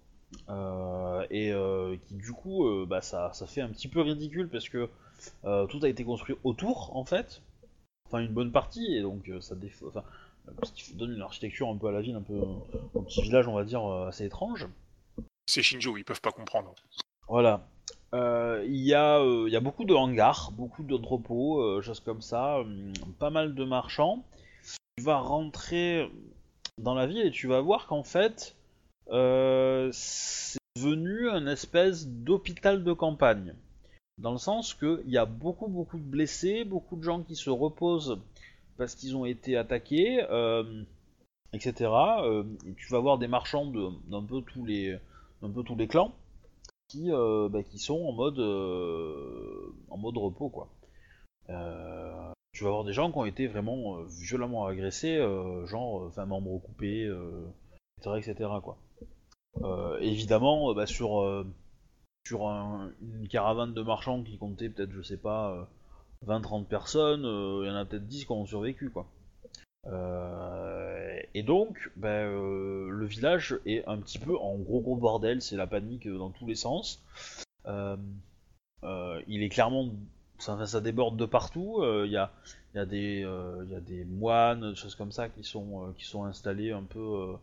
Euh, 0.49 1.25
et 1.29 1.51
euh, 1.51 1.97
qui 2.07 2.13
du 2.15 2.31
coup 2.31 2.65
euh, 2.65 2.85
bah, 2.87 3.01
ça, 3.01 3.31
ça 3.33 3.45
fait 3.45 3.59
un 3.59 3.67
petit 3.67 3.89
peu 3.89 3.99
ridicule 3.99 4.47
parce 4.47 4.69
que 4.69 4.87
euh, 5.43 5.65
tout 5.67 5.79
a 5.83 5.89
été 5.89 6.05
construit 6.05 6.37
autour 6.45 6.95
en 6.95 7.03
fait 7.03 7.41
enfin 8.07 8.19
une 8.19 8.31
bonne 8.31 8.49
partie 8.53 8.95
et 8.95 9.01
donc 9.01 9.27
euh, 9.27 9.41
ça 9.41 9.55
défa- 9.55 9.89
enfin, 9.89 10.03
euh, 10.47 10.51
ce 10.63 10.71
qui 10.71 10.93
donne 10.93 11.11
une 11.11 11.21
architecture 11.21 11.67
un 11.67 11.75
peu 11.75 11.87
à 11.87 11.91
la 11.91 11.99
ville 11.99 12.15
un 12.15 12.21
peu 12.21 12.39
un 12.97 13.03
petit 13.03 13.21
village 13.23 13.49
on 13.49 13.55
va 13.55 13.65
dire 13.65 13.83
euh, 13.85 14.07
assez 14.07 14.23
étrange 14.23 14.69
C'est 15.47 15.61
Shinjo, 15.61 15.97
ils 15.97 16.05
peuvent 16.05 16.21
pas 16.21 16.31
comprendre. 16.31 16.73
voilà 17.27 17.55
Euh, 17.55 17.57
il 18.13 18.75
y, 18.75 18.93
a, 18.93 19.19
euh, 19.19 19.45
il 19.47 19.53
y 19.53 19.55
a 19.55 19.59
beaucoup 19.61 19.85
de 19.85 19.93
hangars 19.93 20.51
beaucoup 20.53 20.83
d'entrepôts 20.83 21.61
euh, 21.61 21.81
choses 21.81 21.99
comme 22.01 22.21
ça 22.21 22.59
hum, 22.59 22.91
pas 23.19 23.29
mal 23.29 23.55
de 23.55 23.63
marchands 23.63 24.23
tu 24.97 25.03
vas 25.03 25.17
rentrer 25.17 26.09
dans 26.77 26.93
la 26.93 27.07
ville 27.07 27.25
et 27.25 27.31
tu 27.31 27.47
vas 27.47 27.61
voir 27.61 27.87
qu'en 27.87 28.03
fait 28.03 28.55
euh, 29.11 29.89
c'est 29.91 30.59
devenu 30.75 31.29
un 31.29 31.47
espèce 31.47 32.07
d'hôpital 32.07 32.83
de 32.83 32.93
campagne. 32.93 33.55
Dans 34.17 34.31
le 34.31 34.37
sens 34.37 34.73
qu'il 34.73 35.01
y 35.07 35.17
a 35.17 35.25
beaucoup 35.25 35.67
beaucoup 35.67 35.97
de 35.97 36.03
blessés, 36.03 36.63
beaucoup 36.63 36.95
de 36.95 37.03
gens 37.03 37.21
qui 37.23 37.35
se 37.35 37.49
reposent 37.49 38.19
parce 38.77 38.95
qu'ils 38.95 39.15
ont 39.17 39.25
été 39.25 39.57
attaqués, 39.57 40.23
euh, 40.29 40.83
etc. 41.53 41.91
Euh, 42.23 42.43
et 42.65 42.73
tu 42.73 42.87
vas 42.91 42.99
voir 42.99 43.17
des 43.17 43.27
marchands 43.27 43.65
de- 43.65 43.89
d'un 44.09 44.23
peu 44.23 44.41
tous 44.41 44.65
les 44.65 44.97
clans 45.87 46.13
qui, 46.91 47.11
euh, 47.11 47.47
bah, 47.49 47.63
qui 47.63 47.79
sont 47.79 47.99
en 48.05 48.11
mode 48.11 48.39
euh, 48.39 49.73
en 49.89 49.97
mode 49.97 50.17
repos 50.17 50.49
quoi. 50.49 50.69
Euh, 51.49 52.31
tu 52.53 52.63
vas 52.65 52.71
voir 52.71 52.83
des 52.83 52.93
gens 52.93 53.11
qui 53.11 53.17
ont 53.17 53.25
été 53.25 53.47
vraiment 53.47 54.01
violemment 54.03 54.65
agressés, 54.65 55.17
genre 55.65 56.03
enfin 56.07 56.25
membres 56.25 56.59
coupés, 56.59 57.09
etc., 58.17 58.49
évidemment, 60.01 60.73
bah, 60.73 60.85
sur, 60.85 61.45
sur 62.27 62.47
un- 62.47 62.91
une 63.01 63.27
caravane 63.27 63.73
de 63.73 63.81
marchands 63.81 64.23
qui 64.23 64.37
comptait 64.37 64.69
peut-être, 64.69 64.91
je 64.91 65.01
sais 65.01 65.17
pas, 65.17 65.51
euh, 65.53 65.63
20-30 66.25 66.67
personnes, 66.67 67.21
il 67.23 67.67
y 67.67 67.71
en 67.71 67.75
a 67.75 67.85
peut-être 67.85 68.07
10 68.07 68.25
qui 68.25 68.31
ont 68.31 68.45
survécu, 68.45 68.89
quoi. 68.89 69.07
Et 71.33 71.43
donc, 71.43 71.91
bah, 71.95 72.09
euh, 72.09 72.89
le 72.89 73.05
village 73.05 73.57
est 73.65 73.87
un 73.87 73.97
petit 73.97 74.19
peu 74.19 74.37
en 74.37 74.55
gros 74.55 74.81
gros 74.81 74.95
bordel, 74.95 75.41
c'est 75.41 75.55
la 75.55 75.67
panique 75.67 76.07
euh, 76.07 76.17
dans 76.17 76.29
tous 76.29 76.45
les 76.45 76.55
sens. 76.55 77.01
Euh, 77.67 77.95
il 79.27 79.43
est 79.43 79.49
clairement, 79.49 79.89
ça, 80.39 80.65
ça 80.65 80.81
déborde 80.81 81.15
de 81.15 81.25
partout. 81.25 81.83
Il 81.83 82.11
y, 82.11 82.17
a, 82.17 82.31
il 82.73 82.77
y, 82.77 82.79
a 82.79 82.85
des, 82.85 83.25
il 83.65 83.71
y 83.71 83.75
a 83.75 83.79
des 83.79 84.03
moines, 84.05 84.71
des 84.71 84.75
choses 84.75 84.95
comme 84.95 85.11
ça 85.11 85.29
qui 85.29 85.43
sont, 85.43 85.93
qui 85.97 86.05
sont 86.05 86.23
installés 86.23 86.71
un 86.71 86.81
peu 86.83 87.35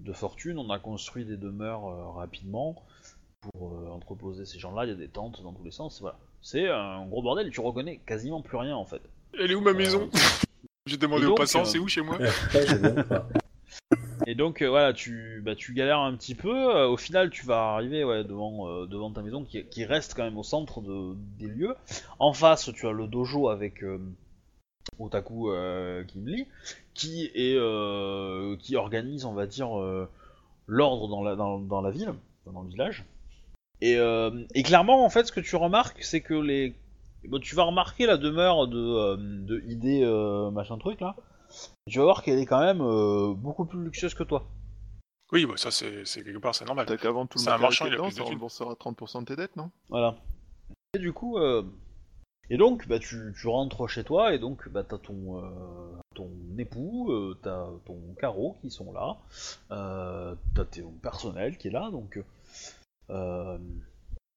de 0.00 0.12
fortune. 0.12 0.58
On 0.58 0.68
a 0.70 0.80
construit 0.80 1.24
des 1.24 1.36
demeures 1.36 2.14
rapidement 2.16 2.82
pour 3.52 3.72
entreposer 3.92 4.44
ces 4.46 4.58
gens-là. 4.58 4.84
Il 4.84 4.88
y 4.88 4.92
a 4.92 4.96
des 4.96 5.08
tentes 5.08 5.42
dans 5.44 5.52
tous 5.52 5.62
les 5.62 5.70
sens. 5.70 6.00
Voilà. 6.00 6.18
C'est 6.42 6.68
un 6.68 7.06
gros 7.06 7.22
bordel 7.22 7.50
tu 7.50 7.60
reconnais 7.60 8.00
quasiment 8.04 8.42
plus 8.42 8.56
rien 8.56 8.74
en 8.74 8.84
fait. 8.84 9.02
Elle 9.38 9.52
est 9.52 9.54
où 9.54 9.60
ma 9.60 9.72
maison? 9.72 10.10
J'ai 10.90 10.96
demandé 10.96 11.26
aux 11.26 11.36
passants, 11.36 11.60
euh, 11.60 11.64
c'est 11.64 11.78
où 11.78 11.86
chez 11.86 12.02
moi. 12.02 12.18
Et 14.26 14.34
donc 14.34 14.60
euh, 14.60 14.68
voilà, 14.68 14.92
tu, 14.92 15.40
bah, 15.44 15.54
tu 15.54 15.72
galères 15.72 16.00
un 16.00 16.14
petit 16.16 16.34
peu. 16.34 16.76
euh, 16.76 16.88
au 16.88 16.96
final, 16.96 17.30
tu 17.30 17.46
vas 17.46 17.74
arriver 17.74 18.02
ouais, 18.04 18.24
devant, 18.24 18.68
euh, 18.68 18.86
devant 18.86 19.12
ta 19.12 19.22
maison 19.22 19.44
qui, 19.44 19.64
qui 19.66 19.84
reste 19.84 20.14
quand 20.14 20.24
même 20.24 20.36
au 20.36 20.42
centre 20.42 20.80
de, 20.80 21.14
des 21.38 21.46
lieux. 21.46 21.74
En 22.18 22.32
face, 22.32 22.70
tu 22.74 22.86
as 22.86 22.92
le 22.92 23.06
dojo 23.06 23.48
avec 23.48 23.84
euh, 23.84 23.98
Otaku 24.98 25.50
euh, 25.52 26.04
Kimli 26.04 26.46
qui 26.92 27.30
est 27.34 27.54
euh, 27.56 28.56
qui 28.58 28.74
organise, 28.76 29.24
on 29.24 29.32
va 29.32 29.46
dire, 29.46 29.80
euh, 29.80 30.08
l'ordre 30.66 31.08
dans 31.08 31.22
la, 31.22 31.36
dans, 31.36 31.58
dans 31.58 31.80
la 31.80 31.90
ville, 31.90 32.12
dans 32.46 32.62
le 32.62 32.68
village. 32.68 33.04
Et, 33.80 33.96
euh, 33.96 34.44
et 34.54 34.62
clairement, 34.62 35.04
en 35.04 35.08
fait, 35.08 35.26
ce 35.26 35.32
que 35.32 35.40
tu 35.40 35.56
remarques, 35.56 36.02
c'est 36.02 36.20
que 36.20 36.34
les 36.34 36.74
bon, 37.28 37.40
tu 37.40 37.54
vas 37.54 37.64
remarquer 37.64 38.06
la 38.06 38.16
demeure 38.16 38.68
de, 38.68 38.78
euh, 38.78 39.16
de 39.18 39.60
ID 39.66 40.02
euh, 40.02 40.50
machin 40.50 40.78
truc 40.78 41.00
là. 41.00 41.16
Tu 41.88 41.98
vas 41.98 42.04
voir 42.04 42.22
qu'elle 42.22 42.38
est 42.38 42.46
quand 42.46 42.60
même 42.60 42.80
euh, 42.80 43.34
beaucoup 43.34 43.64
plus 43.64 43.82
luxueuse 43.82 44.14
que 44.14 44.22
toi. 44.22 44.46
Oui, 45.32 45.46
bah 45.46 45.54
ça 45.56 45.70
c'est 45.70 46.04
c'est 46.04 46.24
quelque 46.24 46.38
part, 46.38 46.54
c'est 46.54 46.64
normal. 46.64 46.86
T'as 46.86 46.96
qu'à 46.96 47.10
vendre 47.10 47.28
tout 47.28 47.38
le 47.38 47.44
C'est 47.44 47.50
un 47.50 47.58
marchand, 47.58 47.86
il 47.86 47.94
a 47.94 47.98
plus 47.98 48.10
de 48.10 48.22
thunes. 48.22 48.24
remboursera 48.24 48.72
30% 48.74 49.20
de 49.20 49.24
tes 49.26 49.36
dettes, 49.36 49.56
non 49.56 49.70
Voilà. 49.88 50.16
Et 50.94 50.98
du 50.98 51.12
coup, 51.12 51.38
euh, 51.38 51.62
et 52.50 52.56
donc, 52.56 52.88
bah, 52.88 52.98
tu, 52.98 53.32
tu 53.40 53.46
rentres 53.46 53.88
chez 53.88 54.02
toi 54.02 54.34
et 54.34 54.40
donc, 54.40 54.68
bah, 54.68 54.82
t'as 54.82 54.98
ton, 54.98 55.38
euh, 55.38 55.96
ton 56.16 56.28
époux, 56.58 57.12
euh, 57.12 57.38
t'as 57.40 57.68
ton 57.86 58.00
carreau 58.18 58.56
qui 58.60 58.70
sont 58.70 58.92
là, 58.92 59.18
euh, 59.70 60.34
t'as 60.56 60.64
ton 60.64 60.90
personnel 60.90 61.56
qui 61.58 61.68
est 61.68 61.70
là, 61.70 61.90
donc, 61.92 62.20
euh, 63.10 63.58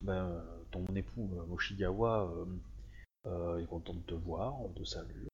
ben, 0.02 0.44
ton 0.70 0.86
époux 0.96 1.28
euh, 1.40 1.46
Moshigawa 1.48 2.30
euh, 2.32 2.46
euh, 3.26 3.60
est 3.60 3.66
content 3.66 3.94
de 3.94 4.02
te 4.02 4.14
voir, 4.14 4.60
on 4.62 4.70
te 4.70 4.84
salue. 4.84 5.28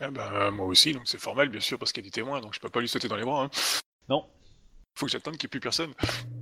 Ah 0.00 0.10
bah, 0.10 0.50
moi 0.50 0.66
aussi, 0.66 0.92
donc 0.92 1.02
c'est 1.06 1.18
formel, 1.18 1.48
bien 1.48 1.60
sûr, 1.60 1.78
parce 1.78 1.92
qu'il 1.92 2.02
y 2.02 2.06
a 2.06 2.08
des 2.08 2.12
témoins, 2.12 2.40
donc 2.40 2.54
je 2.54 2.60
peux 2.60 2.70
pas 2.70 2.80
lui 2.80 2.88
sauter 2.88 3.08
dans 3.08 3.16
les 3.16 3.24
bras. 3.24 3.44
Hein. 3.44 3.50
Non. 4.08 4.24
Faut 4.94 5.06
que 5.06 5.12
j'attende 5.12 5.34
qu'il 5.36 5.46
n'y 5.46 5.48
ait 5.48 5.50
plus 5.50 5.60
personne. 5.60 5.92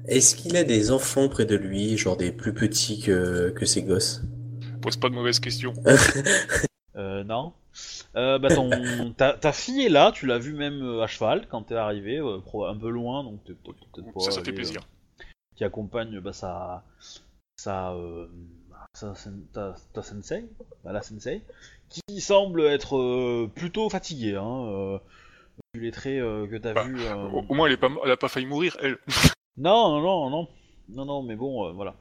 Est-ce 0.07 0.37
qu'il 0.37 0.57
a 0.57 0.65
des 0.65 0.91
enfants 0.91 1.29
près 1.29 1.45
de 1.45 1.57
lui, 1.57 1.97
genre 1.99 2.17
des 2.17 2.33
plus 2.33 2.55
petits 2.55 3.01
que, 3.01 3.51
que 3.51 3.67
ses 3.67 3.83
gosses? 3.83 4.23
Pose 4.81 4.97
pas 4.97 5.09
de 5.09 5.15
mauvaises 5.15 5.41
questions. 5.41 5.75
Euh, 6.97 7.23
non. 7.23 7.53
Euh, 8.17 8.41
bah, 8.41 8.49
ton, 8.49 9.13
ta, 9.17 9.35
ta 9.35 9.53
fille 9.53 9.85
est 9.87 9.89
là, 9.89 10.11
tu 10.13 10.27
l'as 10.27 10.39
vue 10.39 10.55
même 10.55 10.83
à 11.01 11.07
cheval 11.07 11.47
quand 11.49 11.63
t'es 11.63 11.77
arrivé, 11.77 12.19
euh, 12.19 12.41
un 12.67 12.77
peu 12.77 12.91
loin, 12.91 13.23
donc 13.23 13.41
peut-être 13.45 14.13
pas 14.13 14.21
Ça, 14.21 14.33
ça 14.33 14.43
fait 14.43 14.53
plaisir. 14.53 14.81
euh, 14.81 15.25
qui 15.55 15.63
accompagne 15.63 16.19
bah, 16.19 16.33
sa, 16.33 16.83
sa, 17.55 17.95
ta, 19.53 19.75
ta 19.93 20.03
sensei, 20.03 20.45
bah, 20.85 20.93
la 20.93 21.03
sensei, 21.03 21.43
qui 21.89 22.21
semble 22.21 22.63
être 22.63 22.97
euh, 22.97 23.51
plutôt 23.55 23.89
fatiguée. 23.91 24.35
Hein, 24.37 24.65
euh, 24.67 24.99
vu 25.75 25.81
les 25.83 25.91
traits 25.91 26.21
euh, 26.21 26.47
que 26.47 26.57
t'as 26.57 26.73
Bah, 26.75 26.85
vus. 26.85 26.97
euh, 27.01 27.15
Au, 27.29 27.45
au 27.49 27.55
moins, 27.55 27.67
elle, 27.67 27.75
est 27.75 27.77
pas, 27.79 27.89
mo- 27.89 28.01
elle 28.05 28.11
a 28.11 28.17
pas 28.17 28.29
failli 28.29 28.47
mourir, 28.47 28.77
elle. 28.81 28.99
Non, 29.57 30.01
non, 30.01 30.01
non, 30.01 30.31
non, 30.31 30.49
non, 30.91 31.05
non, 31.05 31.23
mais 31.23 31.35
bon, 31.35 31.73
voilà. 31.73 31.97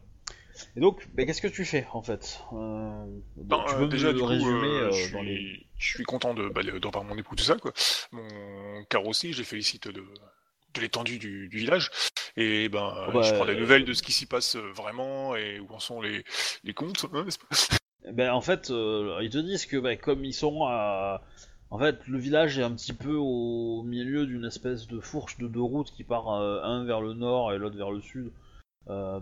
Et 0.76 0.80
donc, 0.80 1.08
bah, 1.14 1.26
qu'est-ce 1.26 1.42
que 1.42 1.48
tu 1.48 1.66
fais 1.66 1.88
en 1.92 2.02
fait 2.02 2.40
Euh, 2.54 3.06
Non, 3.50 3.64
Tu 3.68 3.74
euh, 3.76 3.78
peux 3.80 3.88
déjà, 3.88 4.08
me 4.10 4.14
du 4.14 4.20
coup, 4.20 4.26
résumer 4.28 4.68
euh, 4.68 4.92
je, 4.92 5.14
dans 5.14 5.22
les. 5.24 5.36
suis, 5.38 5.66
je 5.78 5.88
suis 5.96 6.04
content 6.04 6.34
de, 6.34 6.50
bah, 6.50 6.62
de, 6.64 7.04
mon 7.04 7.18
époux, 7.18 7.36
tout 7.36 7.44
ça, 7.44 7.56
quoi. 7.58 7.74
Mon 8.12 8.84
carrossier, 8.90 9.34
je 9.34 9.40
les 9.40 9.44
félicite 9.44 9.88
de, 9.88 10.04
de 10.78 10.82
l'étendue 10.82 11.20
du, 11.20 11.50
du 11.50 11.58
village. 11.58 11.92
Et 12.38 12.70
ben, 12.70 12.94
Oh, 13.08 13.12
bah, 13.12 13.22
je 13.22 13.34
prends 13.34 13.46
des 13.46 13.60
nouvelles 13.60 13.86
de 13.86 13.94
ce 13.94 14.02
qui 14.02 14.12
s'y 14.12 14.26
passe 14.26 14.56
euh, 14.56 14.72
vraiment 14.72 15.36
et 15.36 15.60
où 15.60 15.68
en 15.74 15.80
sont 15.80 16.02
les, 16.02 16.24
les 16.64 16.74
comptes, 16.74 17.06
hein, 17.14 17.26
pas? 17.26 18.12
Ben 18.14 18.32
en 18.32 18.42
fait, 18.42 18.70
euh, 18.70 19.20
ils 19.22 19.30
te 19.30 19.38
disent 19.38 19.66
que 19.66 19.78
ben, 19.78 19.98
comme 19.98 20.24
ils 20.24 20.34
sont 20.34 20.64
à... 20.66 21.22
En 21.70 21.78
fait, 21.80 22.00
le 22.08 22.18
village 22.18 22.58
est 22.58 22.64
un 22.64 22.72
petit 22.72 22.94
peu 22.94 23.16
au 23.16 23.84
milieu 23.84 24.26
d'une 24.26 24.46
espèce 24.46 24.88
de 24.88 25.02
fourche 25.02 25.38
de 25.38 25.48
deux 25.48 25.62
routes 25.62 25.92
qui 25.92 26.06
part 26.06 26.30
euh, 26.30 26.62
un 26.64 26.86
vers 26.86 27.02
le 27.02 27.14
nord 27.14 27.52
et 27.52 27.58
l'autre 27.58 27.76
vers 27.76 27.92
le 27.92 28.00
sud. 28.00 28.32
Euh, 28.88 29.20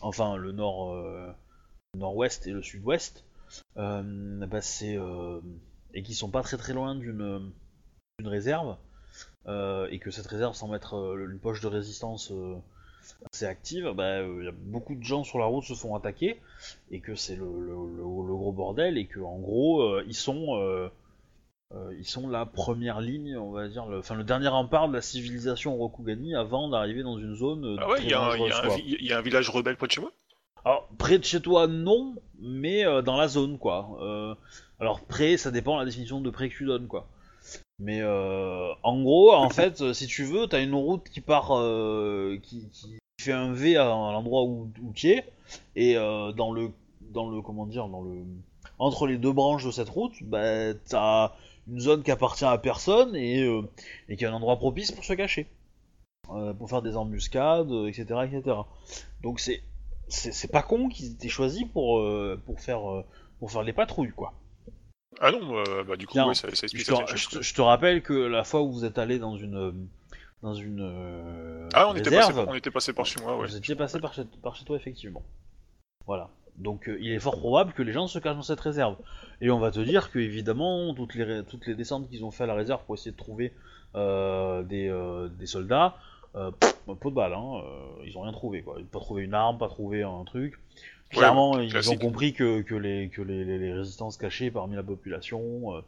enfin, 0.00 0.36
le 0.36 0.50
nord, 0.50 0.94
euh, 0.94 1.30
le 1.94 2.00
nord-ouest 2.00 2.48
et 2.48 2.50
le 2.50 2.62
sud-ouest. 2.62 3.24
Ben, 3.76 4.60
c'est 4.60 4.98
et 5.94 6.02
qui 6.02 6.14
sont 6.14 6.30
pas 6.30 6.42
très 6.42 6.56
très 6.56 6.72
loin 6.72 6.96
d'une 6.96 7.52
réserve 8.24 8.76
et 9.46 9.98
que 9.98 10.10
cette 10.10 10.26
réserve 10.26 10.54
semble 10.54 10.76
être 10.76 10.94
euh, 10.96 11.28
une 11.30 11.38
poche 11.38 11.60
de 11.60 11.66
résistance 11.68 12.30
euh, 12.32 12.54
assez 13.32 13.46
active. 13.46 13.86
Euh, 13.98 14.44
y 14.44 14.48
a 14.48 14.52
beaucoup 14.52 14.94
de 14.94 15.02
gens 15.02 15.24
sur 15.24 15.38
la 15.38 15.46
route 15.46 15.64
se 15.64 15.74
font 15.74 15.94
attaquer 15.96 16.40
et 16.90 17.00
que 17.00 17.14
c'est 17.14 17.36
le, 17.36 17.44
le- 17.44 17.96
le- 17.96 18.26
le 18.28 18.34
gros 18.36 18.52
bordel 18.52 18.98
et 18.98 19.06
que 19.06 19.20
en 19.20 19.38
gros 19.38 19.82
euh, 19.82 20.04
ils 20.06 20.14
sont 20.14 20.56
euh, 20.56 20.88
euh, 21.74 21.94
ils 21.98 22.04
sont 22.06 22.28
la 22.28 22.44
première 22.46 23.00
ligne 23.00 23.36
on 23.36 23.50
va 23.50 23.66
dire 23.68 23.86
enfin 23.98 24.14
le 24.14 24.24
dernier 24.24 24.48
rempart 24.48 24.88
de 24.88 24.94
la 24.94 25.02
civilisation 25.02 25.76
Rokugani 25.76 26.34
avant 26.36 26.68
d'arriver 26.68 27.02
dans 27.02 27.18
une 27.18 27.34
zone 27.34 27.64
euh, 27.64 27.76
Ah 27.80 27.88
ouais, 27.90 27.98
il 28.02 28.08
y, 28.10 28.12
a 28.14 28.20
un- 28.22 28.36
il 28.36 28.40
y 28.48 28.52
a 28.52 28.56
un 28.58 28.68
y 29.06 29.12
a 29.12 29.20
village 29.22 29.48
rebelle 29.50 29.76
près 29.76 29.86
de 29.86 29.92
chez 29.92 30.00
moi? 30.00 30.12
Alors 30.64 30.88
près 30.98 31.18
de 31.18 31.24
chez 31.24 31.40
toi 31.40 31.66
non 31.66 32.14
mais 32.38 32.84
euh, 32.86 33.02
dans 33.02 33.16
la 33.16 33.26
zone 33.26 33.58
quoi. 33.58 33.98
Euh, 34.02 34.34
alors 34.80 35.00
près 35.00 35.36
ça 35.36 35.50
dépend 35.50 35.74
de 35.74 35.80
la 35.80 35.86
définition 35.86 36.20
de 36.20 36.30
près 36.30 36.48
que 36.50 36.54
tu 36.54 36.66
donnes 36.66 36.86
quoi 36.88 37.08
mais 37.82 38.00
euh, 38.00 38.72
en 38.84 39.02
gros 39.02 39.32
en 39.32 39.50
fait 39.50 39.80
euh, 39.80 39.92
si 39.92 40.06
tu 40.06 40.24
veux 40.24 40.46
t'as 40.46 40.62
une 40.62 40.74
route 40.74 41.08
qui 41.08 41.20
part 41.20 41.50
euh, 41.56 42.38
qui, 42.42 42.68
qui 42.70 42.96
fait 43.20 43.32
un 43.32 43.52
V 43.52 43.76
à, 43.76 43.82
à 43.82 44.12
l'endroit 44.12 44.44
où, 44.44 44.70
où 44.82 44.92
tu 44.94 45.10
es. 45.10 45.24
Et 45.76 45.96
euh, 45.96 46.32
dans 46.32 46.52
le 46.52 46.70
dans 47.00 47.28
le 47.28 47.42
comment 47.42 47.66
dire 47.66 47.88
dans 47.88 48.02
le 48.02 48.22
entre 48.78 49.06
les 49.06 49.18
deux 49.18 49.32
branches 49.32 49.66
de 49.66 49.70
cette 49.70 49.88
route 49.88 50.14
bah 50.22 50.72
t'as 50.88 51.32
une 51.68 51.80
zone 51.80 52.02
qui 52.02 52.10
appartient 52.10 52.44
à 52.44 52.56
personne 52.56 53.14
et, 53.14 53.46
et 54.08 54.16
qui 54.16 54.24
est 54.24 54.26
un 54.26 54.32
endroit 54.32 54.56
propice 54.56 54.92
pour 54.92 55.04
se 55.04 55.12
cacher. 55.12 55.46
Pour 56.58 56.70
faire 56.70 56.80
des 56.80 56.96
embuscades 56.96 57.70
etc 57.88 58.20
etc 58.24 58.56
donc 59.22 59.40
c'est 59.40 59.60
c'est 60.08 60.50
pas 60.50 60.62
con 60.62 60.88
qu'ils 60.88 61.12
étaient 61.12 61.28
choisis 61.28 61.64
pour 61.64 62.02
pour 62.46 62.60
faire 62.60 63.04
pour 63.38 63.50
faire 63.50 63.62
les 63.62 63.74
patrouilles 63.74 64.12
quoi 64.12 64.32
Ah 65.20 65.30
non, 65.30 65.56
euh, 65.58 65.84
bah 65.84 65.96
du 65.96 66.06
coup, 66.06 66.12
Tiens, 66.14 66.28
ouais, 66.28 66.34
ça, 66.34 66.48
ça 66.50 66.54
je 66.56 66.62
explique 66.64 66.86
te, 66.86 66.92
certaines 66.94 67.16
je 67.16 67.22
choses. 67.22 67.38
te- 67.38 67.42
je 67.42 67.54
te 67.54 67.60
rappelle 67.60 68.02
que 68.02 68.12
la 68.14 68.44
fois 68.44 68.62
où 68.62 68.72
vous 68.72 68.84
êtes 68.84 68.98
allé 68.98 69.18
dans 69.18 69.36
une 69.36 69.56
euh, 69.56 69.72
dans 70.42 70.54
une 70.54 70.80
euh, 70.80 71.68
Ah, 71.74 71.88
on 71.88 71.94
était, 71.94 72.10
passé, 72.10 72.16
réserve, 72.32 72.46
on 72.48 72.54
était 72.54 72.70
passé 72.70 72.92
par 72.92 73.06
chez 73.06 73.20
moi, 73.20 73.36
ouais. 73.38 73.46
vous 73.46 73.56
étiez 73.56 73.76
passé 73.76 74.00
par 74.00 74.12
chez, 74.14 74.24
par 74.42 74.56
chez 74.56 74.64
toi 74.64 74.76
effectivement. 74.76 75.22
Voilà. 76.06 76.30
Donc 76.56 76.88
euh, 76.88 76.98
il 77.00 77.12
est 77.12 77.18
fort 77.20 77.38
probable 77.38 77.72
que 77.72 77.82
les 77.82 77.92
gens 77.92 78.06
se 78.08 78.18
cachent 78.18 78.36
dans 78.36 78.42
cette 78.42 78.60
réserve. 78.60 78.96
Et 79.40 79.50
on 79.50 79.58
va 79.58 79.70
te 79.70 79.80
dire 79.80 80.10
que 80.10 80.18
évidemment 80.18 80.92
toutes 80.94 81.14
les 81.14 81.24
ré- 81.24 81.44
toutes 81.48 81.66
les 81.66 81.74
descentes 81.74 82.08
qu'ils 82.08 82.24
ont 82.24 82.30
fait 82.30 82.44
à 82.44 82.46
la 82.46 82.54
réserve 82.54 82.82
pour 82.84 82.94
essayer 82.96 83.12
de 83.12 83.16
trouver 83.16 83.52
euh, 83.94 84.62
des, 84.62 84.88
euh, 84.88 85.28
des 85.28 85.46
soldats, 85.46 85.96
euh, 86.34 86.50
pff, 86.50 86.74
un 86.88 86.94
pot 86.94 87.10
de 87.10 87.14
balle, 87.14 87.34
hein, 87.34 87.60
euh, 87.64 88.04
ils 88.04 88.16
ont 88.18 88.22
rien 88.22 88.32
trouvé 88.32 88.62
quoi. 88.62 88.76
Pas 88.90 88.98
trouvé 89.00 89.22
une 89.22 89.34
arme, 89.34 89.58
pas 89.58 89.68
trouvé 89.68 90.02
un 90.02 90.24
truc. 90.24 90.58
Clairement, 91.12 91.58
ils 91.60 91.90
ont 91.90 91.96
compris 91.96 92.32
que, 92.32 92.62
que, 92.62 92.74
les, 92.74 93.08
que 93.10 93.22
les, 93.22 93.44
les- 93.44 93.58
les 93.58 93.72
résistances 93.72 94.16
cachées 94.16 94.50
parmi 94.50 94.76
la 94.76 94.82
population, 94.82 95.76
euh, 95.76 95.80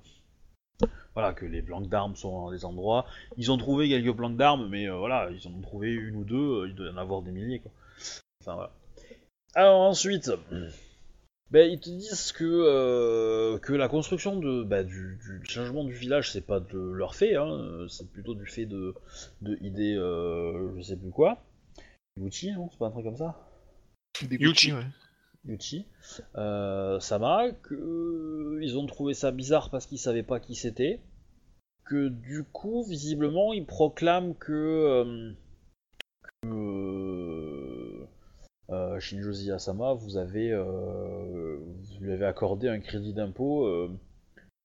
voilà, 1.15 1.33
que 1.33 1.47
les 1.47 1.63
planques 1.63 1.89
d'armes 1.89 2.17
sont 2.17 2.33
dans 2.33 2.51
des 2.51 2.65
endroits. 2.65 3.07
Ils 3.37 3.51
ont 3.51 3.57
trouvé 3.57 3.89
quelques 3.89 4.15
planques 4.15 4.37
d'armes, 4.37 4.69
mais 4.69 4.89
euh, 4.89 4.97
voilà, 4.97 5.31
ils 5.31 5.47
en 5.49 5.53
ont 5.53 5.61
trouvé 5.63 5.93
une 5.93 6.17
ou 6.17 6.25
deux, 6.25 6.37
euh, 6.63 6.69
il 6.69 6.75
doit 6.75 6.87
y 6.87 6.91
en 6.91 6.97
avoir 6.97 7.23
des 7.23 7.31
milliers, 7.31 7.61
quoi. 7.61 7.71
Enfin, 8.43 8.55
voilà. 8.55 8.73
Alors 9.55 9.81
ensuite, 9.81 10.31
ben, 11.51 11.71
ils 11.71 11.79
te 11.79 11.89
disent 11.91 12.33
que, 12.33 12.45
euh, 12.45 13.59
que 13.59 13.73
la 13.73 13.89
construction 13.89 14.39
de, 14.39 14.65
bah, 14.65 14.83
du, 14.83 15.19
du 15.23 15.41
changement 15.49 15.85
du 15.85 15.93
village, 15.95 16.33
c'est 16.33 16.45
pas 16.47 16.59
de 16.61 16.79
leur 16.79 17.15
fait, 17.15 17.37
hein, 17.37 17.87
c'est 17.89 18.11
plutôt 18.11 18.35
du 18.35 18.47
fait 18.47 18.67
de, 18.67 18.95
de 19.43 19.57
idées, 19.63 19.95
euh, 19.97 20.75
je 20.77 20.83
sais 20.83 20.97
plus 20.97 21.11
quoi. 21.11 21.39
Gucci, 22.19 22.53
non 22.53 22.69
C'est 22.71 22.79
pas 22.79 22.87
un 22.87 22.91
truc 22.91 23.05
comme 23.05 23.17
ça? 23.17 23.37
Des 24.23 24.37
Yuchi. 24.37 24.71
Gucci, 24.71 24.73
ouais. 24.73 24.87
Yuchi, 25.47 25.87
euh, 26.37 26.99
Sama, 27.01 27.51
que 27.63 28.59
ils 28.63 28.79
ont 28.79 28.87
trouvé 28.87 29.15
ça 29.15 29.31
bizarre 29.31 29.71
parce 29.71 29.87
qu'ils 29.87 29.99
savaient 29.99 30.23
pas 30.23 30.41
qui 30.41 30.55
c'était, 30.55 31.01
que 31.85 32.09
du 32.09 32.45
coup, 32.45 32.83
visiblement, 32.85 33.53
ils 33.53 33.67
proclament 33.67 34.35
que, 34.35 34.53
euh, 34.53 35.33
que 36.43 38.07
euh, 38.71 39.01
Shinjozi 39.01 39.51
Asama, 39.53 39.93
vous 39.93 40.17
avez, 40.17 40.51
euh, 40.51 41.59
vous 41.59 42.05
lui 42.05 42.13
avez 42.13 42.27
accordé 42.27 42.69
un 42.69 42.81
crédit 42.81 43.13
d'impôt 43.13 43.67
euh, 43.67 43.91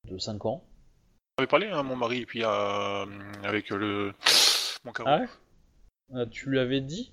de 0.08 0.18
5 0.18 0.46
ans. 0.46 0.64
On 1.38 1.42
avait 1.44 1.50
parlé, 1.50 1.68
hein, 1.68 1.84
mon 1.84 1.96
mari, 1.96 2.22
et 2.22 2.26
puis 2.26 2.44
euh, 2.44 3.06
avec 3.44 3.70
le 3.70 4.14
mon. 4.86 4.92
Ah 5.06 5.20
ouais? 5.20 5.28
Ah, 6.14 6.26
Tu 6.26 6.50
lui 6.50 6.60
avais 6.60 6.82
dit? 6.82 7.12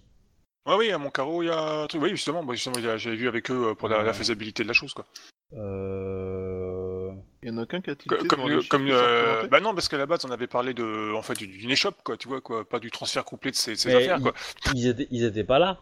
Ouais, 0.66 0.74
oui, 0.76 0.90
à 0.90 0.98
mon 0.98 1.10
carreau, 1.10 1.42
il 1.42 1.46
y 1.46 1.50
a 1.50 1.82
un 1.82 1.86
truc. 1.86 2.02
Oui, 2.02 2.10
justement, 2.10 2.42
bah, 2.42 2.54
justement 2.54 2.76
j'avais 2.80 3.16
vu 3.16 3.28
avec 3.28 3.50
eux 3.50 3.68
euh, 3.70 3.74
pour 3.74 3.88
la, 3.88 4.12
faisabilité 4.12 4.62
de 4.62 4.68
la 4.68 4.74
chose, 4.74 4.92
quoi. 4.94 5.06
euh... 5.52 7.12
Il 7.42 7.50
y 7.50 7.52
en 7.52 7.58
a 7.58 7.62
aucun 7.62 7.80
qui 7.80 7.90
a 7.90 7.94
tilté 7.94 8.16
Co- 8.16 8.26
Comme, 8.68 8.88
euh, 8.90 9.46
bah 9.46 9.60
non, 9.60 9.74
parce 9.74 9.88
qu'à 9.88 9.98
la 9.98 10.06
base, 10.06 10.24
on 10.24 10.30
avait 10.30 10.48
parlé 10.48 10.74
de, 10.74 11.14
en 11.14 11.22
fait, 11.22 11.34
du- 11.34 11.46
d'une 11.46 11.70
échoppe, 11.70 12.02
quoi, 12.02 12.16
tu 12.16 12.26
vois, 12.26 12.40
quoi, 12.40 12.68
pas 12.68 12.80
du 12.80 12.90
transfert 12.90 13.24
complet 13.24 13.52
de 13.52 13.56
Mais 13.86 13.94
affaires, 13.94 14.16
il- 14.18 14.22
quoi. 14.22 14.34
ils, 14.74 14.88
étaient, 14.88 15.06
ils 15.12 15.24
étaient 15.24 15.44
pas 15.44 15.60
là. 15.60 15.78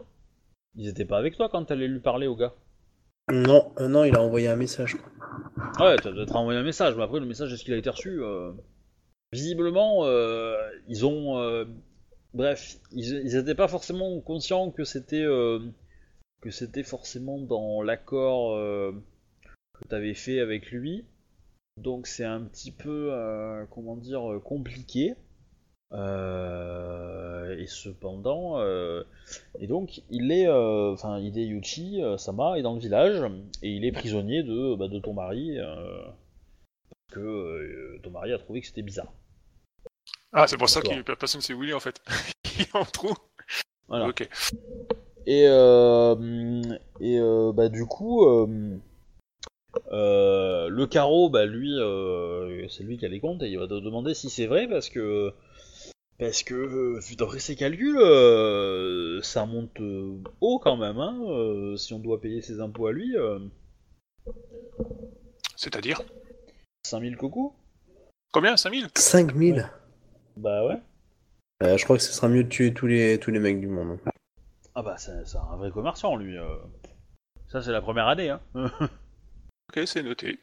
Ils 0.77 0.89
étaient 0.89 1.06
pas 1.06 1.16
avec 1.19 1.36
toi 1.36 1.48
quand 1.51 1.65
t'allais 1.65 1.89
lui 1.89 2.01
parler 2.01 2.27
au 2.27 2.36
gars. 2.36 2.52
Non, 3.32 3.73
euh, 3.78 3.89
non, 3.89 4.05
il 4.05 4.15
a 4.16 4.20
envoyé 4.20 4.48
un 4.48 4.56
message. 4.56 4.97
quoi. 4.97 5.86
Ouais, 5.86 5.97
t'as 5.97 6.11
peut-être 6.12 6.36
envoyé 6.36 6.59
un 6.61 6.62
message, 6.65 6.94
mais 6.97 7.02
après 7.05 7.20
le 7.20 7.27
message, 7.27 7.52
est-ce 7.52 7.65
qu'il 7.65 7.73
a 7.73 7.78
été 7.78 7.89
reçu 7.89 8.20
euh, 8.23 8.52
Visiblement, 9.32 10.01
euh, 10.05 10.56
ils 10.89 11.06
ont... 11.06 11.39
Bref, 12.35 12.78
ils, 12.93 13.23
ils 13.24 13.36
étaient 13.36 13.55
pas 13.55 13.69
forcément 13.69 14.20
conscients 14.20 14.70
que 14.70 14.85
c'était 14.85 15.23
euh, 15.23 15.61
forcément 16.85 17.39
dans 17.39 17.82
l'accord 17.82 18.56
euh, 18.56 18.93
que 19.73 19.89
t'avais 19.89 20.15
fait 20.15 20.40
avec 20.40 20.70
lui. 20.70 21.05
Donc 21.81 22.06
c'est 22.06 22.24
un 22.24 22.43
petit 22.43 22.70
peu, 22.70 23.09
euh, 23.12 23.65
comment 23.70 23.97
dire, 23.97 24.40
compliqué. 24.44 25.15
Et 25.93 27.66
cependant, 27.69 28.61
et 29.61 29.66
donc 29.69 30.02
il 30.11 30.32
est, 30.32 30.48
enfin 30.48 31.20
Hideyuchi 31.20 32.02
euh, 32.02 32.19
Sama 32.19 32.59
est 32.59 32.62
dans 32.62 32.74
le 32.74 32.81
village 32.81 33.23
et 33.62 33.70
il 33.70 33.85
est 33.85 33.93
prisonnier 33.93 34.43
de, 34.43 34.74
bah, 34.74 34.89
ton 35.01 35.12
mari 35.12 35.56
parce 35.56 37.20
que 37.20 38.01
ton 38.02 38.11
mari 38.11 38.32
a 38.32 38.39
trouvé 38.39 38.61
que 38.61 38.66
c'était 38.66 38.82
bizarre. 38.82 39.12
Ah, 40.35 40.47
c'est 40.48 40.56
pour 40.59 40.69
ça 40.69 40.81
que 40.82 41.15
personne 41.15 41.40
sait 41.40 41.55
où 41.55 41.62
il 41.62 41.70
est, 41.70 41.74
en 41.74 41.81
fait. 41.81 42.01
il 42.59 42.62
est 42.62 42.74
en 42.77 42.85
trou. 42.85 43.15
Voilà. 43.89 44.09
Ok. 44.09 44.28
Et, 45.27 45.47
euh, 45.47 46.62
et 47.01 47.19
euh, 47.19 47.52
bah, 47.52 47.69
du 47.69 47.86
coup, 47.86 48.27
euh, 48.27 48.77
euh, 49.93 50.69
le 50.69 50.86
carreau, 50.86 51.31
bah, 51.31 51.47
lui, 51.47 51.73
euh, 51.78 52.66
c'est 52.69 52.82
lui 52.82 52.98
qui 52.98 53.06
a 53.06 53.09
les 53.09 53.20
comptes 53.20 53.43
et 53.43 53.48
il 53.48 53.59
va 53.59 53.66
te 53.66 53.74
demander 53.81 54.12
si 54.15 54.28
c'est 54.28 54.47
vrai 54.47 54.66
parce 54.69 54.89
que 54.90 55.32
parce 56.19 56.43
que 56.43 56.98
vu 57.01 57.16
d'après 57.16 57.39
ses 57.39 57.56
calculs, 57.56 57.98
euh, 57.98 59.20
ça 59.23 59.47
monte 59.47 59.81
euh, 59.81 60.19
haut 60.40 60.59
quand 60.59 60.77
même. 60.77 60.98
Hein, 60.98 61.19
euh, 61.28 61.77
si 61.77 61.93
on 61.94 61.98
doit 61.98 62.20
payer 62.20 62.43
ses 62.43 62.61
impôts 62.61 62.86
à 62.86 62.93
lui, 62.93 63.16
euh, 63.16 63.39
C'est-à-dire? 65.56 66.02
5000 66.85 67.16
cocos 67.16 67.55
Combien? 68.32 68.56
5000 68.56 68.89
5000 68.97 69.70
Bah 70.36 70.66
ouais. 70.66 70.81
Euh, 71.62 71.77
Je 71.77 71.85
crois 71.85 71.97
que 71.97 72.02
ce 72.02 72.12
sera 72.12 72.28
mieux 72.28 72.44
de 72.44 72.48
tuer 72.48 72.74
tous 72.74 72.86
les, 72.86 73.19
tous 73.19 73.31
les 73.31 73.39
mecs 73.39 73.61
du 73.61 73.69
monde. 73.69 73.98
Ah 74.74 74.82
bah 74.82 74.97
c'est 74.98 75.24
c'est 75.27 75.39
un 75.39 75.56
vrai 75.56 75.70
commerçant 75.70 76.16
lui. 76.16 76.36
euh. 76.36 76.56
Ça 77.48 77.62
c'est 77.62 77.73
la 77.73 77.81
première 77.81 78.09
année. 78.09 78.31
Hein. 78.31 78.40
Ok, 79.74 79.82
c'est 79.86 80.02
noté. 80.02 80.39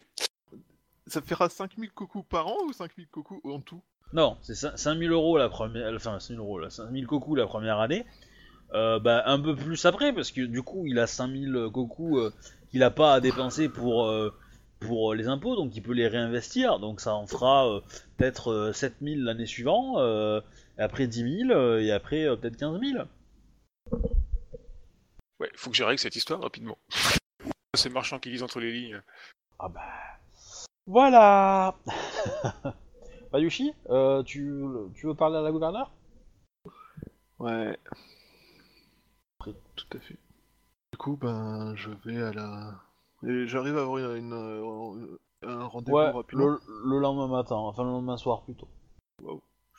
Ça 1.07 1.22
fera 1.22 1.47
5000 1.47 1.91
cocos 1.91 2.23
par 2.23 2.47
an 2.47 2.55
ou 2.65 2.73
5000 2.73 3.07
cocos 3.07 3.39
en 3.45 3.59
tout? 3.61 3.81
Non, 4.13 4.38
c'est 4.41 4.53
cin- 4.53 4.76
5000 4.76 5.11
euros 5.11 5.38
la 5.38 5.47
première, 5.47 5.93
enfin 5.93 6.19
5000 6.19 6.39
euros, 6.39 6.59
là, 6.59 6.69
5000 6.69 7.05
cocos 7.07 7.35
la 7.35 7.45
première 7.45 7.80
année. 7.80 8.03
Euh, 8.73 8.99
bah 8.99 9.22
un 9.27 9.39
peu 9.39 9.55
plus 9.55 9.85
après 9.85 10.11
parce 10.11 10.31
que 10.31 10.41
du 10.41 10.63
coup 10.63 10.85
il 10.88 10.97
a 10.99 11.05
5000 11.07 11.69
cocos 11.72 12.18
euh, 12.19 12.34
qu'il 12.72 12.81
a 12.84 12.89
pas 12.89 13.13
à 13.13 13.19
dépenser 13.22 13.69
pour 13.69 14.05
euh, 14.07 14.34
pour 14.81 15.13
les 15.13 15.27
impôts 15.27 15.55
donc 15.55 15.75
il 15.75 15.81
peut 15.81 15.93
les 15.93 16.07
réinvestir 16.07 16.79
donc 16.79 16.99
ça 16.99 17.15
en 17.15 17.27
fera 17.27 17.69
euh, 17.69 17.81
peut-être 18.17 18.51
euh, 18.51 18.73
7000 18.73 19.23
l'année 19.23 19.45
suivante 19.45 19.97
euh, 19.99 20.41
et 20.77 20.81
après 20.81 21.07
10 21.07 21.47
000 21.47 21.51
euh, 21.51 21.79
et 21.79 21.91
après 21.91 22.25
euh, 22.25 22.35
peut-être 22.35 22.57
15 22.57 22.79
000. 22.81 23.03
Ouais, 25.39 25.49
faut 25.55 25.69
que 25.69 25.75
je 25.75 25.83
règle 25.83 25.99
cette 25.99 26.15
histoire 26.15 26.41
rapidement. 26.41 26.77
Ces 27.75 27.89
marchands 27.89 28.19
qui 28.19 28.29
lisent 28.29 28.43
entre 28.43 28.59
les 28.59 28.71
lignes. 28.71 29.01
Ah 29.59 29.69
bah 29.69 29.81
voilà. 30.85 31.75
Bayushi, 33.31 33.73
euh, 33.89 34.23
tu 34.23 34.53
tu 34.95 35.07
veux 35.07 35.15
parler 35.15 35.37
à 35.37 35.41
la 35.41 35.51
gouverneure? 35.51 35.91
Ouais. 37.39 37.77
Tout 39.75 39.97
à 39.97 39.99
fait. 39.99 40.17
Du 40.91 40.97
coup, 40.97 41.17
ben, 41.17 41.73
je 41.75 41.89
vais 42.05 42.21
à 42.21 42.33
la. 42.33 42.81
Et 43.27 43.48
j'arrive 43.48 43.77
à 43.77 43.81
avoir 43.81 43.98
une, 43.98 44.18
une, 44.18 44.34
euh, 44.34 45.18
un 45.43 45.65
rendez-vous 45.65 45.95
Ouais, 45.95 46.11
rapidement. 46.11 46.45
le, 46.48 46.60
le 46.85 46.99
lendemain 46.99 47.27
matin, 47.27 47.56
enfin 47.56 47.84
le 47.84 47.89
lendemain 47.89 48.18
soir 48.18 48.41
plutôt. 48.41 48.68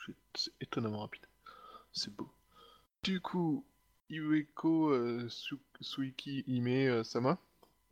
C'est- 0.05 0.15
C'est 0.35 0.51
étonnamment 0.61 0.99
rapide. 0.99 1.21
C'est 1.91 2.13
beau. 2.15 2.27
Du 3.03 3.19
coup, 3.21 3.63
Iueko 4.09 4.89
euh, 4.91 5.27
Su- 5.29 5.59
Suiki 5.81 6.43
Hime 6.47 6.67
euh, 6.67 7.03
Sama 7.03 7.37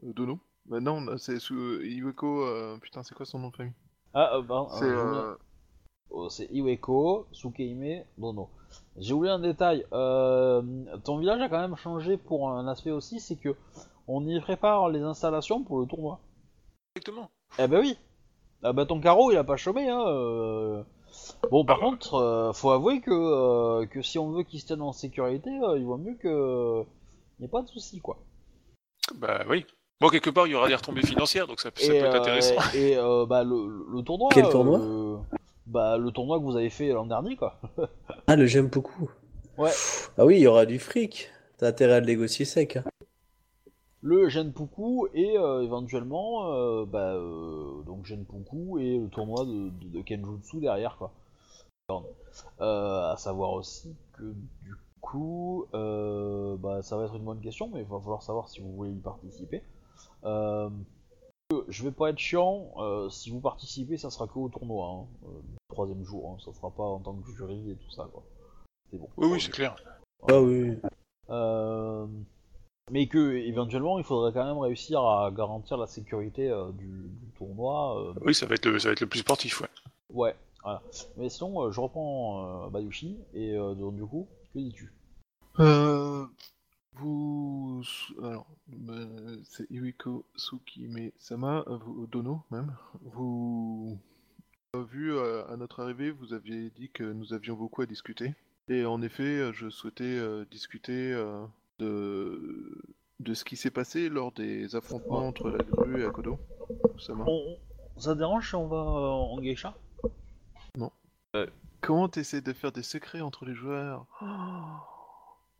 euh, 0.03 0.13
Dono 0.13 0.39
Bah 0.65 0.79
non, 0.79 1.17
c'est 1.17 1.37
euh, 1.51 2.77
Putain, 2.79 3.03
c'est 3.03 3.13
quoi 3.15 3.25
son 3.25 3.39
nom 3.39 3.49
de 3.49 3.55
famille? 3.55 3.73
Ah, 4.13 4.39
pardon, 4.47 4.69
C'est. 4.69 5.37
oh, 6.09 6.29
c'est 6.29 6.47
Iweko, 6.51 7.27
Sukeime, 7.31 8.03
Dono. 8.17 8.49
J'ai 8.97 9.13
oublié 9.13 9.31
un 9.33 9.39
détail. 9.39 9.85
euh, 9.93 10.61
ton 11.03 11.17
village 11.17 11.41
a 11.41 11.49
quand 11.49 11.59
même 11.59 11.75
changé 11.77 12.17
pour 12.17 12.49
un 12.49 12.67
aspect 12.67 12.91
aussi, 12.91 13.19
c'est 13.19 13.35
que 13.37 13.55
on 14.07 14.25
y 14.27 14.39
prépare 14.41 14.89
les 14.89 15.01
installations 15.01 15.63
pour 15.63 15.79
le 15.79 15.85
tournoi. 15.85 16.19
Exactement. 16.95 17.29
Eh 17.59 17.67
ben 17.67 17.79
oui. 17.79 17.97
Ah 18.63 18.73
bah 18.73 18.85
ton 18.85 18.99
carreau 18.99 19.31
il 19.31 19.37
a 19.37 19.43
pas 19.43 19.57
chômé 19.57 19.89
hein. 19.89 20.03
euh. 20.07 20.83
Bon 21.49 21.65
par 21.65 21.79
Ah 21.81 21.85
contre, 21.85 22.13
euh, 22.15 22.53
faut 22.53 22.71
avouer 22.71 23.01
que 23.01 23.11
euh, 23.11 23.85
que 23.87 24.01
si 24.01 24.17
on 24.19 24.29
veut 24.31 24.43
qu'il 24.43 24.59
se 24.59 24.67
tienne 24.67 24.81
en 24.81 24.91
sécurité, 24.93 25.49
euh, 25.63 25.77
il 25.77 25.85
vaut 25.85 25.97
mieux 25.97 26.15
que 26.15 26.83
n'y 27.39 27.45
ait 27.45 27.49
pas 27.49 27.61
de 27.63 27.67
soucis 27.67 27.99
quoi. 27.99 28.17
Bah 29.15 29.41
oui. 29.49 29.65
Bon, 29.99 30.09
quelque 30.09 30.29
part, 30.31 30.47
il 30.47 30.51
y 30.51 30.55
aura 30.55 30.67
des 30.67 30.73
retombées 30.73 31.05
financières, 31.05 31.45
donc 31.45 31.59
ça, 31.59 31.69
ça 31.75 31.87
peut 31.87 31.93
être 31.95 32.15
euh, 32.15 32.19
intéressant. 32.19 32.55
et 32.73 32.97
euh, 32.97 33.25
bah 33.27 33.43
le, 33.43 33.85
le 33.93 34.01
tournoi. 34.03 34.29
Quel 34.33 34.49
tournoi 34.49 34.79
euh, 34.79 35.17
Bah 35.67 35.97
le 35.97 36.09
tournoi 36.11 36.39
que 36.39 36.43
vous 36.43 36.55
avez 36.57 36.69
fait 36.71 36.87
l'an 36.89 37.05
dernier 37.05 37.35
quoi. 37.35 37.59
Ah, 38.27 38.35
le 38.35 38.45
j'aime 38.47 38.67
beaucoup. 38.67 39.11
Ouais. 39.57 39.71
Ah 40.17 40.25
oui, 40.25 40.37
il 40.37 40.41
y 40.41 40.47
aura 40.47 40.65
du 40.65 40.79
fric. 40.79 41.29
T'as 41.57 41.67
intérêt 41.67 41.93
à 41.95 41.99
le 41.99 42.05
négocier 42.07 42.45
sec. 42.45 42.77
hein. 42.77 42.83
Le 44.01 44.29
Genpuku 44.29 45.07
et 45.13 45.37
euh, 45.37 45.61
éventuellement 45.63 46.51
euh, 46.53 46.85
bah, 46.85 47.13
euh, 47.13 47.81
donc 47.83 48.05
Genpuku 48.05 48.79
et 48.79 48.97
le 48.97 49.07
tournoi 49.09 49.45
de, 49.45 49.69
de- 49.69 49.89
de 49.89 50.01
Kenjutsu 50.01 50.59
derrière 50.59 50.97
quoi. 50.97 51.11
Euh, 52.61 53.11
à 53.11 53.17
savoir 53.17 53.51
aussi 53.51 53.93
que 54.13 54.23
du 54.63 54.75
coup 55.01 55.65
euh, 55.73 56.55
bah, 56.57 56.81
ça 56.81 56.95
va 56.97 57.03
être 57.05 57.15
une 57.15 57.25
bonne 57.25 57.41
question 57.41 57.69
mais 57.73 57.81
il 57.81 57.85
va 57.87 57.99
falloir 57.99 58.23
savoir 58.23 58.47
si 58.49 58.61
vous 58.61 58.71
voulez 58.71 58.91
y 58.91 58.99
participer. 58.99 59.61
Euh, 60.23 60.69
je 61.67 61.83
vais 61.83 61.91
pas 61.91 62.11
être 62.11 62.17
chiant, 62.17 62.71
euh, 62.77 63.09
si 63.09 63.29
vous 63.29 63.41
participez 63.41 63.97
ça 63.97 64.09
sera 64.09 64.25
que 64.27 64.39
au 64.39 64.47
tournoi, 64.47 64.87
hein, 64.87 65.05
euh, 65.25 65.41
troisième 65.67 66.03
jour, 66.05 66.29
hein, 66.31 66.37
ça 66.43 66.53
sera 66.53 66.71
pas 66.71 66.83
en 66.83 66.99
tant 66.99 67.13
que 67.13 67.29
jury 67.33 67.71
et 67.71 67.75
tout 67.75 67.91
ça 67.91 68.07
quoi. 68.13 68.23
C'est 68.89 68.97
bon. 68.97 69.09
Oui, 69.17 69.27
oui, 69.33 69.41
c'est 69.41 69.51
clair. 69.51 69.75
Ah 70.29 70.39
oui. 70.41 70.77
Mais 72.91 73.07
que 73.07 73.35
éventuellement 73.37 73.97
il 73.97 74.03
faudrait 74.03 74.33
quand 74.33 74.45
même 74.45 74.57
réussir 74.59 75.01
à 75.01 75.31
garantir 75.31 75.77
la 75.77 75.87
sécurité 75.87 76.49
euh, 76.49 76.71
du, 76.73 76.87
du 76.87 77.31
tournoi. 77.37 77.99
euh, 78.09 78.13
Oui, 78.21 78.35
ça 78.35 78.45
va 78.45 78.55
être 78.55 78.65
le, 78.65 78.77
ça 78.79 78.89
va 78.89 78.93
être 78.93 78.99
le 79.01 79.07
plus 79.07 79.19
sportif, 79.19 79.61
ouais. 79.61 79.67
ouais, 80.09 80.35
voilà. 80.61 80.81
Mais 81.17 81.29
sinon, 81.29 81.63
euh, 81.63 81.71
je 81.71 81.79
reprends 81.79 82.65
euh, 82.65 82.69
Bayushi 82.69 83.17
et 83.33 83.55
euh, 83.57 83.73
donc, 83.75 83.95
du 83.95 84.05
coup, 84.05 84.27
que 84.53 84.59
dis-tu? 84.59 84.91
Euh, 85.59 86.25
vous. 86.95 87.81
Alors, 88.21 88.45
euh, 88.89 89.37
c'est 89.45 89.69
Iwiko 89.71 90.25
Tsukime 90.37 91.11
Sama, 91.17 91.63
euh, 91.67 91.77
vous- 91.77 92.07
Dono 92.07 92.41
même. 92.51 92.75
Vous. 93.13 93.97
euh, 94.75 94.83
Vu 94.83 95.13
euh, 95.13 95.45
à 95.47 95.55
notre 95.57 95.81
arrivée, 95.81 96.11
vous 96.11 96.33
aviez 96.33 96.69
dit 96.71 96.89
que 96.89 97.03
nous 97.03 97.33
avions 97.33 97.55
beaucoup 97.55 97.81
à 97.81 97.85
discuter. 97.85 98.33
Et 98.69 98.85
en 98.85 99.01
effet, 99.01 99.23
euh, 99.23 99.53
je 99.53 99.69
souhaitais 99.69 100.03
euh, 100.03 100.45
discuter 100.51 101.11
euh, 101.13 101.45
de... 101.81 102.81
de 103.19 103.33
ce 103.33 103.43
qui 103.43 103.57
s'est 103.57 103.71
passé 103.71 104.07
lors 104.09 104.31
des 104.31 104.75
affrontements 104.75 105.27
entre 105.27 105.49
la 105.49 105.63
grue 105.63 106.01
et 106.01 106.05
Akodo. 106.05 106.39
On, 107.09 107.13
on- 107.27 107.57
Ça 107.97 108.13
te 108.13 108.19
dérange 108.19 108.47
si 108.49 108.55
on 108.55 108.67
va 108.67 108.77
euh, 108.77 109.09
en 109.09 109.39
geisha? 109.41 109.73
Comment 111.81 112.09
t'essaies 112.09 112.41
de 112.41 112.53
faire 112.53 112.71
des 112.71 112.83
secrets 112.83 113.21
entre 113.21 113.43
les 113.45 113.55
joueurs? 113.55 114.05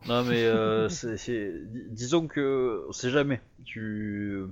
Non 0.08 0.24
mais 0.24 0.44
euh, 0.46 0.88
c'est, 0.90 1.18
c'est- 1.18 1.52
dis- 1.66 1.90
disons 1.90 2.28
que 2.28 2.86
c'est 2.92 3.10
jamais. 3.10 3.42
Tu. 3.66 4.44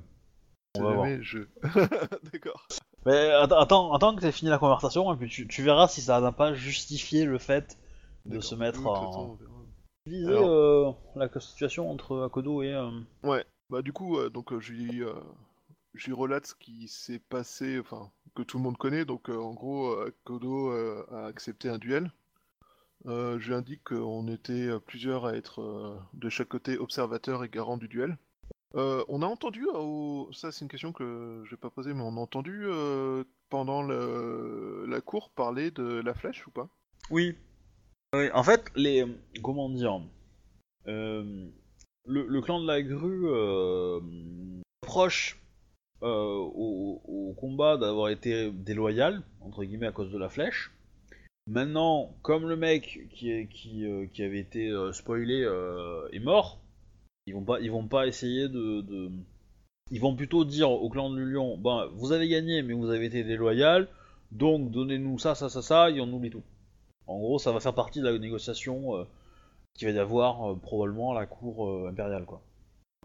On 0.77 0.83
va 0.83 0.93
voir. 0.93 1.05
Jamais 1.05 1.21
je. 1.21 1.39
D'accord. 2.33 2.67
Mais 3.05 3.31
att- 3.31 3.51
attends, 3.53 3.93
attends 3.93 4.15
que 4.15 4.21
t'aies 4.21 4.31
fini 4.31 4.49
la 4.49 4.57
conversation 4.57 5.13
et 5.13 5.17
puis 5.17 5.29
tu, 5.29 5.47
tu 5.47 5.61
verras 5.63 5.87
si 5.87 6.01
ça 6.01 6.19
n'a 6.21 6.31
pas 6.31 6.53
justifié 6.53 7.25
le 7.25 7.37
fait 7.37 7.77
de 8.25 8.31
D'accord. 8.31 8.43
se 8.43 8.55
mettre 8.55 8.79
Oui, 8.79 8.87
en. 8.87 9.37
Disais 10.09 10.27
Alors- 10.31 10.49
euh, 10.49 10.91
la 11.15 11.29
situation 11.39 11.89
entre 11.89 12.21
Akodo 12.23 12.61
et. 12.63 12.73
euh, 12.73 12.89
Ouais, 13.23 13.45
bah 13.69 13.81
du 13.81 13.93
coup, 13.93 14.17
euh, 14.17 14.29
donc 14.29 14.57
je 14.59 14.73
lui 14.73 15.01
je 15.93 16.13
relate 16.13 16.45
ce 16.47 16.55
qui 16.55 16.87
s'est 16.87 17.19
passé, 17.19 17.79
enfin, 17.79 18.11
que 18.35 18.43
tout 18.43 18.57
le 18.57 18.63
monde 18.63 18.77
connaît. 18.77 19.05
Donc 19.05 19.29
euh, 19.29 19.37
en 19.37 19.53
gros, 19.53 19.95
Kodo 20.23 20.71
euh, 20.71 21.05
a 21.11 21.25
accepté 21.25 21.67
un 21.69 21.77
duel. 21.77 22.11
Euh, 23.05 23.39
je 23.39 23.47
lui 23.47 23.55
indique 23.55 23.83
qu'on 23.85 24.27
était 24.27 24.69
plusieurs 24.85 25.25
à 25.25 25.33
être 25.35 25.97
de 26.13 26.29
chaque 26.29 26.49
côté 26.49 26.77
observateurs 26.77 27.43
et 27.43 27.49
garants 27.49 27.77
du 27.77 27.87
duel. 27.87 28.17
On 28.75 29.21
a 29.21 29.25
entendu, 29.25 29.65
au- 29.73 30.29
ça 30.31 30.51
c'est 30.51 30.63
une 30.65 30.69
question 30.69 30.91
que 30.93 31.41
je 31.45 31.49
vais 31.51 31.57
pas 31.57 31.69
poser, 31.71 31.93
mais 31.93 32.03
on 32.03 32.17
a 32.17 32.19
entendu 32.19 32.67
pendant 33.49 33.81
le... 33.81 34.85
la 34.87 35.01
cour 35.01 35.31
parler 35.31 35.71
de 35.71 36.01
la 36.01 36.13
flèche 36.13 36.45
ou 36.45 36.51
pas? 36.51 36.67
Oui. 37.09 37.35
En 38.13 38.43
fait, 38.43 38.63
les. 38.75 39.05
Comment 39.43 39.69
dire 39.69 40.01
euh, 40.87 41.47
le, 42.05 42.41
clan 42.41 42.59
de 42.59 42.65
la 42.65 42.81
grue 42.81 43.27
euh, 43.27 43.99
reproche 44.81 45.39
euh, 46.01 46.35
au, 46.35 47.35
combat 47.37 47.77
d'avoir 47.77 48.09
été 48.09 48.51
déloyal, 48.51 49.21
entre 49.41 49.63
guillemets, 49.63 49.87
à 49.87 49.91
cause 49.91 50.11
de 50.11 50.17
la 50.17 50.29
flèche. 50.29 50.71
Maintenant, 51.45 52.11
comme 52.23 52.49
le 52.49 52.55
mec 52.55 53.07
qui, 53.11 53.85
euh, 53.85 54.07
avait 54.19 54.39
été 54.39 54.69
euh, 54.69 54.91
spoilé 54.91 55.43
euh, 55.43 56.07
est 56.11 56.19
mort, 56.19 56.59
ils 57.27 57.33
vont 57.35 57.43
pas, 57.43 57.59
ils 57.59 57.71
vont 57.71 57.87
pas 57.87 58.07
essayer 58.07 58.49
de, 58.49 58.81
de- 58.81 59.11
Ils 59.91 60.01
vont 60.01 60.15
plutôt 60.15 60.45
dire 60.45 60.71
au 60.71 60.89
clan 60.89 61.11
de 61.11 61.21
Lion, 61.21 61.57
ben, 61.57 61.87
vous 61.93 62.11
avez 62.11 62.27
gagné, 62.27 62.63
mais 62.63 62.73
vous 62.73 62.89
avez 62.89 63.05
été 63.05 63.23
déloyal, 63.23 63.87
donc 64.31 64.71
donnez-nous 64.71 65.19
ça, 65.19 65.35
ça, 65.35 65.49
ça, 65.49 65.61
ça, 65.61 65.89
et 65.91 66.01
on 66.01 66.11
oublie 66.11 66.31
tout. 66.31 66.43
En 67.09 67.17
gros, 67.17 67.39
ça 67.39 67.51
va 67.51 67.59
faire 67.59 67.73
partie 67.73 67.99
de 68.01 68.07
la 68.07 68.17
négociation 68.17 68.95
euh, 68.97 69.03
qu'il 69.73 69.87
va 69.87 69.93
y 69.93 69.99
avoir 69.99 70.51
euh, 70.51 70.55
probablement 70.55 71.11
à 71.11 71.19
la 71.19 71.25
cour 71.25 71.67
euh, 71.67 71.89
impériale, 71.89 72.25
quoi. 72.25 72.41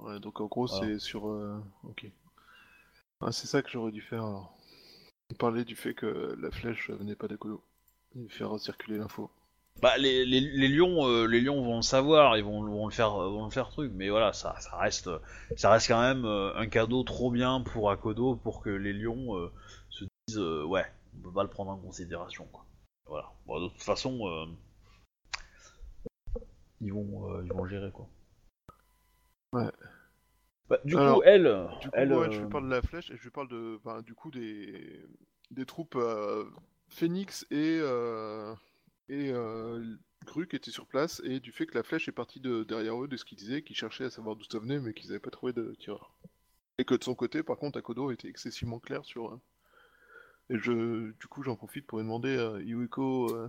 Ouais, 0.02 0.20
donc 0.20 0.40
en 0.40 0.46
gros, 0.46 0.66
Voilà. 0.66 0.86
c'est 0.86 0.98
sur. 0.98 1.24
Ok. 1.84 2.06
Ah, 3.20 3.32
c'est 3.32 3.46
ça 3.46 3.62
que 3.62 3.70
j'aurais 3.70 3.92
dû 3.92 4.02
faire 4.02 4.24
alors. 4.24 4.56
Parler 5.38 5.64
du 5.64 5.74
fait 5.74 5.94
que 5.94 6.36
la 6.38 6.50
flèche 6.50 6.90
venait 6.90 7.16
pas 7.16 7.28
d'Akodo. 7.28 7.62
Et 8.16 8.28
faire 8.28 8.58
circuler 8.60 8.98
l'info. 8.98 9.30
Bah, 9.80 9.96
les, 9.98 10.24
les, 10.24 10.40
les 10.40 10.68
lions, 10.68 11.06
euh, 11.08 11.26
les 11.26 11.40
lions 11.40 11.62
vont 11.62 11.76
le 11.76 11.82
savoir, 11.82 12.36
ils 12.36 12.44
vont, 12.44 12.62
vont 12.62 12.86
le 12.86 12.92
faire, 12.92 13.10
vont 13.10 13.44
le 13.44 13.50
faire 13.50 13.70
truc, 13.70 13.90
mais 13.94 14.08
voilà, 14.08 14.32
ça, 14.32 14.54
ça 14.60 14.76
reste, 14.76 15.10
ça 15.56 15.70
reste 15.70 15.88
quand 15.88 16.00
même 16.00 16.24
euh, 16.24 16.54
un 16.56 16.68
cadeau 16.68 17.02
trop 17.02 17.30
bien 17.30 17.60
pour 17.60 17.90
Akodo 17.90 18.36
pour 18.36 18.60
que 18.60 18.70
les 18.70 18.92
lions 18.92 19.36
euh, 19.36 19.50
se 19.90 20.04
disent, 20.28 20.38
ouais, 20.38 20.84
on 21.16 21.22
peut 21.22 21.32
pas 21.32 21.42
le 21.42 21.50
prendre 21.50 21.72
en 21.72 21.78
considération, 21.78 22.46
quoi. 22.52 22.64
Voilà. 23.06 23.32
Bon, 23.46 23.60
de 23.60 23.68
toute 23.68 23.82
façon, 23.82 24.26
euh, 24.28 24.46
ils 26.80 26.92
vont, 26.92 27.30
euh, 27.30 27.42
ils 27.44 27.52
vont 27.52 27.66
gérer, 27.66 27.90
quoi. 27.90 28.08
Ouais. 29.52 29.70
Bah, 30.68 30.78
du 30.84 30.96
Alors, 30.96 31.18
coup, 31.18 31.22
elle, 31.24 31.68
Du 31.80 31.88
coup, 31.88 31.94
elle, 31.96 32.12
ouais, 32.12 32.28
euh, 32.28 32.30
je 32.30 32.40
lui 32.40 32.48
parle 32.48 32.64
de 32.64 32.70
la 32.70 32.82
flèche 32.82 33.10
et 33.10 33.16
je 33.16 33.22
lui 33.22 33.30
parle 33.30 33.48
de, 33.48 33.78
ben, 33.84 34.00
du 34.02 34.14
coup 34.14 34.30
des, 34.30 35.04
des 35.50 35.66
troupes 35.66 35.98
Phoenix 36.88 37.46
et 37.50 37.80
et 39.10 39.32
Gru 40.24 40.48
qui 40.48 40.56
étaient 40.56 40.70
sur 40.70 40.86
place 40.86 41.20
et 41.24 41.38
du 41.38 41.52
fait 41.52 41.66
que 41.66 41.76
la 41.76 41.82
flèche 41.82 42.08
est 42.08 42.12
partie 42.12 42.40
de 42.40 42.64
derrière 42.64 43.02
eux, 43.02 43.08
de 43.08 43.16
ce 43.16 43.24
qu'ils 43.24 43.36
disaient, 43.38 43.62
qu'ils 43.62 43.76
cherchaient 43.76 44.04
à 44.04 44.10
savoir 44.10 44.36
d'où 44.36 44.44
ça 44.44 44.58
venait, 44.58 44.80
mais 44.80 44.94
qu'ils 44.94 45.08
n'avaient 45.08 45.20
pas 45.20 45.30
trouvé 45.30 45.52
de 45.52 45.74
tireur. 45.78 46.14
Et 46.78 46.84
que 46.84 46.94
de 46.94 47.04
son 47.04 47.14
côté, 47.14 47.42
par 47.42 47.56
contre, 47.56 47.78
Akodo 47.78 48.10
était 48.10 48.28
excessivement 48.28 48.80
clair 48.80 49.04
sur. 49.04 49.38
Euh, 50.50 50.54
Et 50.54 50.58
je, 50.58 51.12
du 51.18 51.26
coup, 51.28 51.42
j'en 51.42 51.56
profite 51.56 51.86
pour 51.86 51.98
demander 51.98 52.36
à 52.38 52.60
Iwiko 52.60 53.34
euh, 53.34 53.48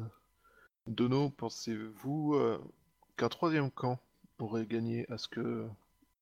Dono, 0.88 1.30
pensez-vous 1.32 2.36
euh, 2.36 2.60
qu'un 3.18 3.30
troisième 3.30 3.72
camp 3.72 4.00
aurait 4.40 4.66
gagné 4.66 5.06
à 5.12 5.18
ce 5.18 5.28
que 5.28 5.66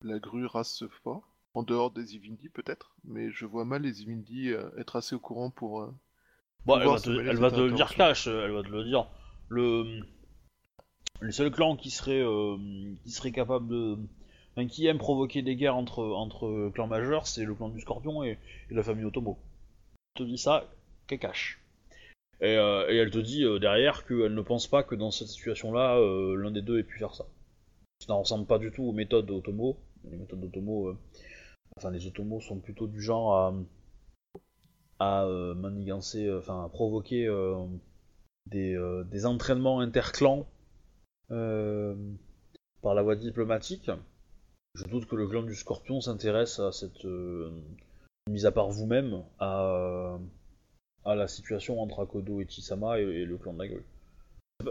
la 0.01 0.19
grue 0.19 0.45
rase 0.45 0.69
ce 0.69 0.87
fort 0.87 1.27
En 1.53 1.63
dehors 1.63 1.91
des 1.91 2.15
Ivindi, 2.15 2.49
peut-être, 2.49 2.95
mais 3.03 3.31
je 3.31 3.45
vois 3.45 3.65
mal 3.65 3.81
les 3.81 4.01
Ivindi 4.03 4.51
euh, 4.51 4.69
être 4.77 4.95
assez 4.95 5.15
au 5.15 5.19
courant 5.19 5.49
pour. 5.49 5.81
euh, 5.81 5.93
Bon, 6.65 6.79
elle 6.79 6.87
va 6.87 6.99
te, 6.99 7.09
elle 7.09 7.37
va 7.37 7.51
te 7.51 7.59
le 7.59 7.71
dire 7.73 7.87
euh, 8.27 8.45
elle 8.45 8.51
va 8.53 8.63
te 8.63 8.69
le 8.69 8.83
dire. 8.85 9.07
Le, 9.49 9.99
le 11.19 11.31
seul 11.31 11.51
clan 11.51 11.75
qui 11.75 11.89
serait, 11.91 12.21
euh, 12.21 12.57
qui 13.03 13.11
serait 13.11 13.31
capable 13.33 13.67
de, 13.67 13.97
enfin, 14.55 14.67
qui 14.67 14.87
aime 14.87 14.97
provoquer 14.97 15.41
des 15.41 15.55
guerres 15.57 15.75
entre, 15.75 16.03
entre 16.03 16.71
clans 16.73 16.87
majeurs, 16.87 17.27
c'est 17.27 17.43
le 17.43 17.53
clan 17.53 17.69
du 17.69 17.81
Scorpion 17.81 18.23
et, 18.23 18.39
et 18.69 18.73
la 18.73 18.81
famille 18.83 19.03
Otomo. 19.05 19.37
Te 20.15 20.23
dit 20.23 20.37
ça, 20.37 20.69
qu'elle 21.07 21.19
cache. 21.19 21.59
Et, 22.41 22.57
euh, 22.57 22.89
et 22.89 22.97
elle 22.97 23.09
te 23.09 23.19
dit 23.19 23.45
euh, 23.45 23.57
derrière 23.57 24.05
qu'elle 24.05 24.33
ne 24.33 24.41
pense 24.41 24.67
pas 24.67 24.83
que 24.83 24.95
dans 24.95 25.11
cette 25.11 25.29
situation-là, 25.29 25.97
euh, 25.97 26.35
l'un 26.35 26.51
des 26.51 26.61
deux 26.61 26.77
ait 26.79 26.83
pu 26.83 26.99
faire 26.99 27.15
ça. 27.15 27.25
Ça 28.05 28.13
ne 28.13 28.19
ressemble 28.19 28.45
pas 28.45 28.59
du 28.59 28.69
tout 28.71 28.83
aux 28.83 28.91
méthodes 28.91 29.25
d'Otomo. 29.25 29.77
Les 30.03 30.17
méthodes 30.17 30.41
d'Otomo, 30.41 30.93
enfin 31.77 31.89
les 31.89 32.05
Otomo 32.05 32.41
sont 32.41 32.59
plutôt 32.59 32.87
du 32.87 33.01
genre 33.01 33.33
à 33.33 33.53
à 34.99 35.25
manigancer, 35.55 36.31
enfin 36.33 36.65
à 36.65 36.69
provoquer 36.69 37.27
des, 38.45 38.77
des 39.05 39.25
entraînements 39.25 39.79
interclans 39.79 40.45
par 41.29 42.93
la 42.93 43.01
voie 43.01 43.15
diplomatique. 43.15 43.89
Je 44.75 44.83
doute 44.85 45.05
que 45.07 45.15
le 45.15 45.27
clan 45.27 45.43
du 45.43 45.55
Scorpion 45.55 46.01
s'intéresse 46.01 46.59
à 46.59 46.73
cette 46.73 47.07
mise 48.29 48.45
à 48.45 48.51
part 48.51 48.69
vous-même 48.69 49.23
à, 49.39 50.17
à 51.05 51.15
la 51.15 51.27
situation 51.27 51.81
entre 51.81 52.01
Akodo 52.01 52.41
et 52.41 52.47
Chisama 52.47 52.99
et, 52.99 53.03
et 53.03 53.25
le 53.25 53.37
clan 53.37 53.53
de 53.53 53.59
la 53.59 53.67
gueule. 53.67 53.83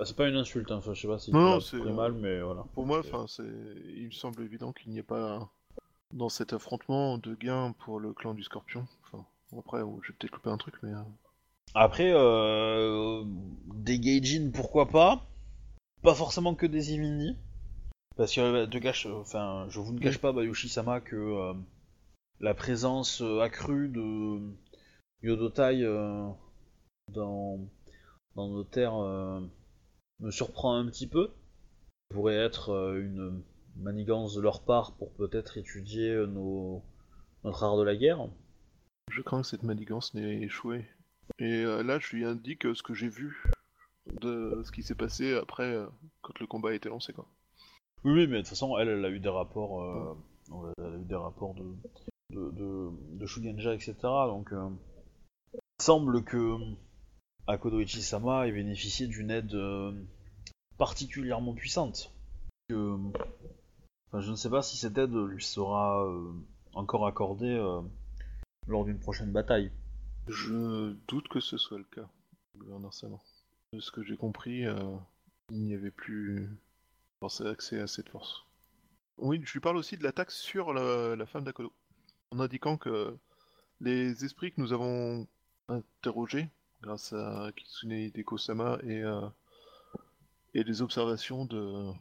C'est 0.05 0.17
pas- 0.17 0.29
une 0.29 0.37
insulte, 0.37 0.71
hein, 0.71 0.77
enfin, 0.77 0.95
je 0.95 1.03
sais 1.03 1.09
pas 1.09 1.19
si 1.19 1.33
Non, 1.33 1.61
c'est, 1.61 1.79
pris 1.79 1.93
mal, 1.93 2.13
mais 2.15 2.41
voilà. 2.41 2.65
Pour 2.75 2.87
moi, 2.87 3.01
enfin, 3.01 3.27
c'est, 3.29 3.43
il 3.43 4.07
me 4.07 4.11
semble 4.11 4.43
évident 4.43 4.73
qu'il 4.73 4.91
n'y 4.91 4.99
ait 4.99 5.03
pas 5.03 5.51
dans 6.13 6.31
cet 6.31 6.53
affrontement 6.53 7.19
de 7.19 7.35
gain 7.35 7.75
pour 7.85 8.01
le 8.01 8.15
clan 8.15 8.33
du 8.33 8.43
Scorpion. 8.43 8.87
Enfin, 9.05 9.25
après, 9.59 9.83
oh, 9.83 10.01
j'ai 10.07 10.15
peut-être 10.15 10.33
loupé 10.33 10.49
un 10.49 10.57
truc, 10.57 10.75
mais 10.83 10.93
euh, 10.93 11.03
Après, 11.75 12.11
euh, 12.15 13.23
des 13.75 13.99
Gaijin, 13.99 14.51
pourquoi 14.53 14.89
pas? 14.89 15.27
Pas 16.03 16.15
forcément 16.15 16.55
que 16.55 16.67
des 16.67 16.95
Imini. 16.95 17.37
Parce 18.17 18.35
que 18.35 18.67
te 18.67 18.79
cache, 18.79 19.07
enfin, 19.07 19.67
je 19.69 19.79
vous 19.81 19.93
ne 19.93 20.01
cache 20.01 20.19
pas, 20.19 20.33
Bayushi-sama, 20.33 21.01
que 21.01 21.17
euh, 21.17 21.53
la 22.43 22.55
présence 22.55 23.23
euh, 23.23 23.41
accrue 23.41 23.89
de 23.89 24.41
Yodotai 25.23 25.85
euh, 25.85 26.29
dans, 27.09 27.61
dans 28.35 28.49
nos 28.49 28.65
terres 28.65 28.97
euh, 28.97 29.41
me 30.19 30.31
surprend 30.31 30.75
un 30.75 30.87
petit 30.87 31.07
peu. 31.07 31.29
Ça 32.11 32.17
pourrait 32.17 32.37
être 32.37 32.97
une 32.99 33.43
manigance 33.77 34.35
de 34.35 34.43
leur 34.43 34.65
part 34.65 34.97
pour 34.97 35.15
peut-être 35.15 35.57
étudier 35.57 36.15
nos, 36.27 36.83
notre 37.45 37.63
art 37.65 37.79
de 37.79 37.85
la 37.85 37.97
guerre. 37.97 38.29
je 39.11 39.23
crains 39.23 39.41
que 39.41 39.47
cette 39.47 39.63
manigance 39.63 40.13
n'ait 40.13 40.43
échoué. 40.43 40.85
Et 41.39 41.63
là, 41.63 41.99
je 41.99 42.15
lui 42.15 42.27
indique 42.27 42.65
ce 42.75 42.83
que 42.83 42.93
j'ai 42.93 43.09
vu 43.09 43.45
de 44.21 44.61
ce 44.65 44.73
qui 44.73 44.83
s'est 44.83 44.95
passé 44.95 45.35
après, 45.35 45.75
quand 46.21 46.39
le 46.39 46.47
combat 46.47 46.71
a 46.71 46.75
été 46.75 46.91
lancé, 46.91 47.15
quoi. 47.15 47.27
Oui, 48.05 48.13
oui, 48.13 48.27
mais 48.27 48.39
de 48.39 48.43
toute 48.43 48.49
façon, 48.49 48.77
elle, 48.79 48.89
elle 48.89 49.05
a 49.05 49.11
eu 49.11 49.21
des 49.21 49.29
rapports, 49.31 49.83
euh, 49.83 50.17
elle 50.79 50.85
a 50.85 50.97
eu 50.99 51.05
des 51.05 51.15
rapports 51.15 51.55
de, 51.55 51.65
de, 52.33 52.91
de, 53.19 53.27
Shugenja, 53.27 53.75
etc. 53.75 53.95
Donc, 54.03 54.53
euh, 54.53 54.69
il 55.55 55.83
semble 55.83 56.25
que 56.25 56.57
Akodo 57.47 57.81
Ichi-sama 57.81 58.47
ait 58.47 58.53
bénéficié 58.53 59.07
d'une 59.07 59.31
aide 59.31 59.55
euh, 59.55 59.93
particulièrement 60.79 61.55
puissante. 61.55 62.13
Que, 62.69 62.97
je 64.13 64.31
ne 64.31 64.37
sais 64.37 64.51
pas 64.51 64.63
si 64.63 64.77
cette 64.77 64.99
aide 64.99 65.15
lui 65.15 65.43
sera 65.43 66.05
euh, 66.05 66.33
encore 66.75 67.07
accordée 67.07 67.57
euh, 67.57 67.81
lors 68.67 68.85
d'une 68.85 68.99
prochaine 68.99 69.33
bataille. 69.33 69.73
Je 70.29 70.93
doute 71.09 71.29
que 71.29 71.41
ce 71.41 71.57
soit 71.57 71.79
le 71.79 71.85
cas, 71.85 72.09
gouverneur 72.57 72.93
Sama. 72.93 73.19
De 73.73 73.81
ce 73.81 73.91
que 73.91 74.03
j'ai 74.03 74.17
compris, 74.17 74.67
euh, 74.67 74.97
il 75.51 75.63
n'y 75.65 75.75
avait 75.75 75.91
plus 75.91 76.49
accès 77.45 77.81
à 77.81 77.87
cette 77.87 78.09
force. 78.09 78.45
Oui, 79.19 79.41
je 79.45 79.53
lui 79.53 79.61
parle 79.61 79.77
aussi 79.77 79.97
de 79.97 80.03
l'attaque 80.03 80.31
sur 80.31 80.73
la, 80.73 81.17
la 81.17 81.27
femme 81.27 81.45
d'Akodo, 81.45 81.73
en 82.33 82.41
indiquant 82.41 82.79
que 82.79 83.17
les 83.81 84.25
esprits 84.25 84.53
que 84.53 84.61
nous 84.61 84.73
avons 84.73 85.27
interrogés, 85.69 86.49
grâce 86.81 87.13
à 87.13 87.51
Kitsune 87.55 87.93
Hideko-sama 87.93 88.79
et, 88.83 89.03
euh, 89.03 89.29
et 90.55 90.65
les 90.65 90.83
observations 90.83 91.45
de 91.45 91.93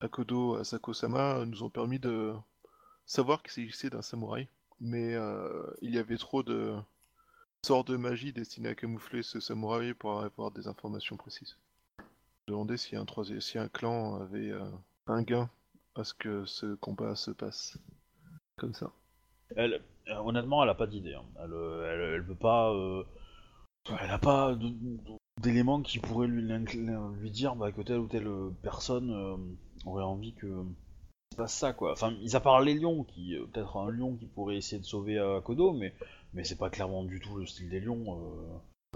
Akodo 0.00 0.56
Asako-sama, 0.56 1.44
nous 1.44 1.62
ont 1.62 1.70
permis 1.70 1.98
de 1.98 2.32
savoir 3.04 3.42
qu'il 3.42 3.52
s'agissait 3.52 3.90
d'un 3.90 4.02
samouraï. 4.02 4.48
Mais 4.80 5.14
euh, 5.14 5.70
il 5.82 5.94
y 5.94 5.98
avait 5.98 6.16
trop 6.16 6.42
de 6.42 6.74
sorts 7.62 7.84
de 7.84 7.96
magie 7.96 8.32
destinés 8.32 8.70
à 8.70 8.74
camoufler 8.74 9.22
ce 9.22 9.38
samouraï 9.38 9.94
pour 9.94 10.22
avoir 10.22 10.50
des 10.50 10.66
informations 10.66 11.16
précises. 11.16 11.56
Demandais 12.48 12.76
si 12.76 12.96
un, 12.96 13.06
si 13.40 13.58
un 13.58 13.68
clan 13.68 14.20
avait 14.20 14.50
euh, 14.50 14.64
un 15.06 15.22
gain 15.22 15.50
à 15.94 16.04
ce 16.04 16.14
que 16.14 16.44
ce 16.46 16.74
combat 16.74 17.14
se 17.16 17.30
passe 17.30 17.78
comme 18.56 18.74
ça. 18.74 18.92
Euh, 19.58 19.78
honnêtement, 20.24 20.62
elle 20.62 20.70
a 20.70 20.74
pas 20.74 20.86
d'idée. 20.86 21.14
hein. 21.14 21.24
Elle, 21.42 21.52
euh, 21.52 21.92
elle, 21.92 22.14
elle 22.14 22.20
veut 22.22 22.34
pas. 22.34 22.72
euh, 22.72 23.04
Elle 24.00 24.08
n'a 24.08 24.18
pas 24.18 24.56
d'éléments 25.42 25.82
qui 25.82 25.98
pourraient 25.98 26.28
lui, 26.28 26.42
dire 27.30 27.56
bah, 27.56 27.72
que 27.72 27.82
telle 27.82 27.98
ou 27.98 28.06
telle 28.06 28.28
personne 28.62 29.56
aurait 29.84 30.04
envie 30.04 30.32
que 30.34 30.64
se 31.32 31.36
passe 31.36 31.54
ça 31.54 31.72
quoi. 31.72 31.92
Enfin, 31.92 32.12
mis 32.12 32.36
à 32.36 32.40
part 32.40 32.60
les 32.60 32.74
lions, 32.74 33.04
qui 33.04 33.36
peut-être 33.52 33.76
un 33.76 33.90
lion 33.90 34.16
qui 34.16 34.26
pourrait 34.26 34.56
essayer 34.56 34.80
de 34.80 34.86
sauver 34.86 35.18
Akodo, 35.18 35.72
mais 35.72 35.94
mais 36.32 36.44
c'est 36.44 36.58
pas 36.58 36.70
clairement 36.70 37.04
du 37.04 37.20
tout 37.20 37.36
le 37.36 37.46
style 37.46 37.68
des 37.68 37.80
lions. 37.80 38.18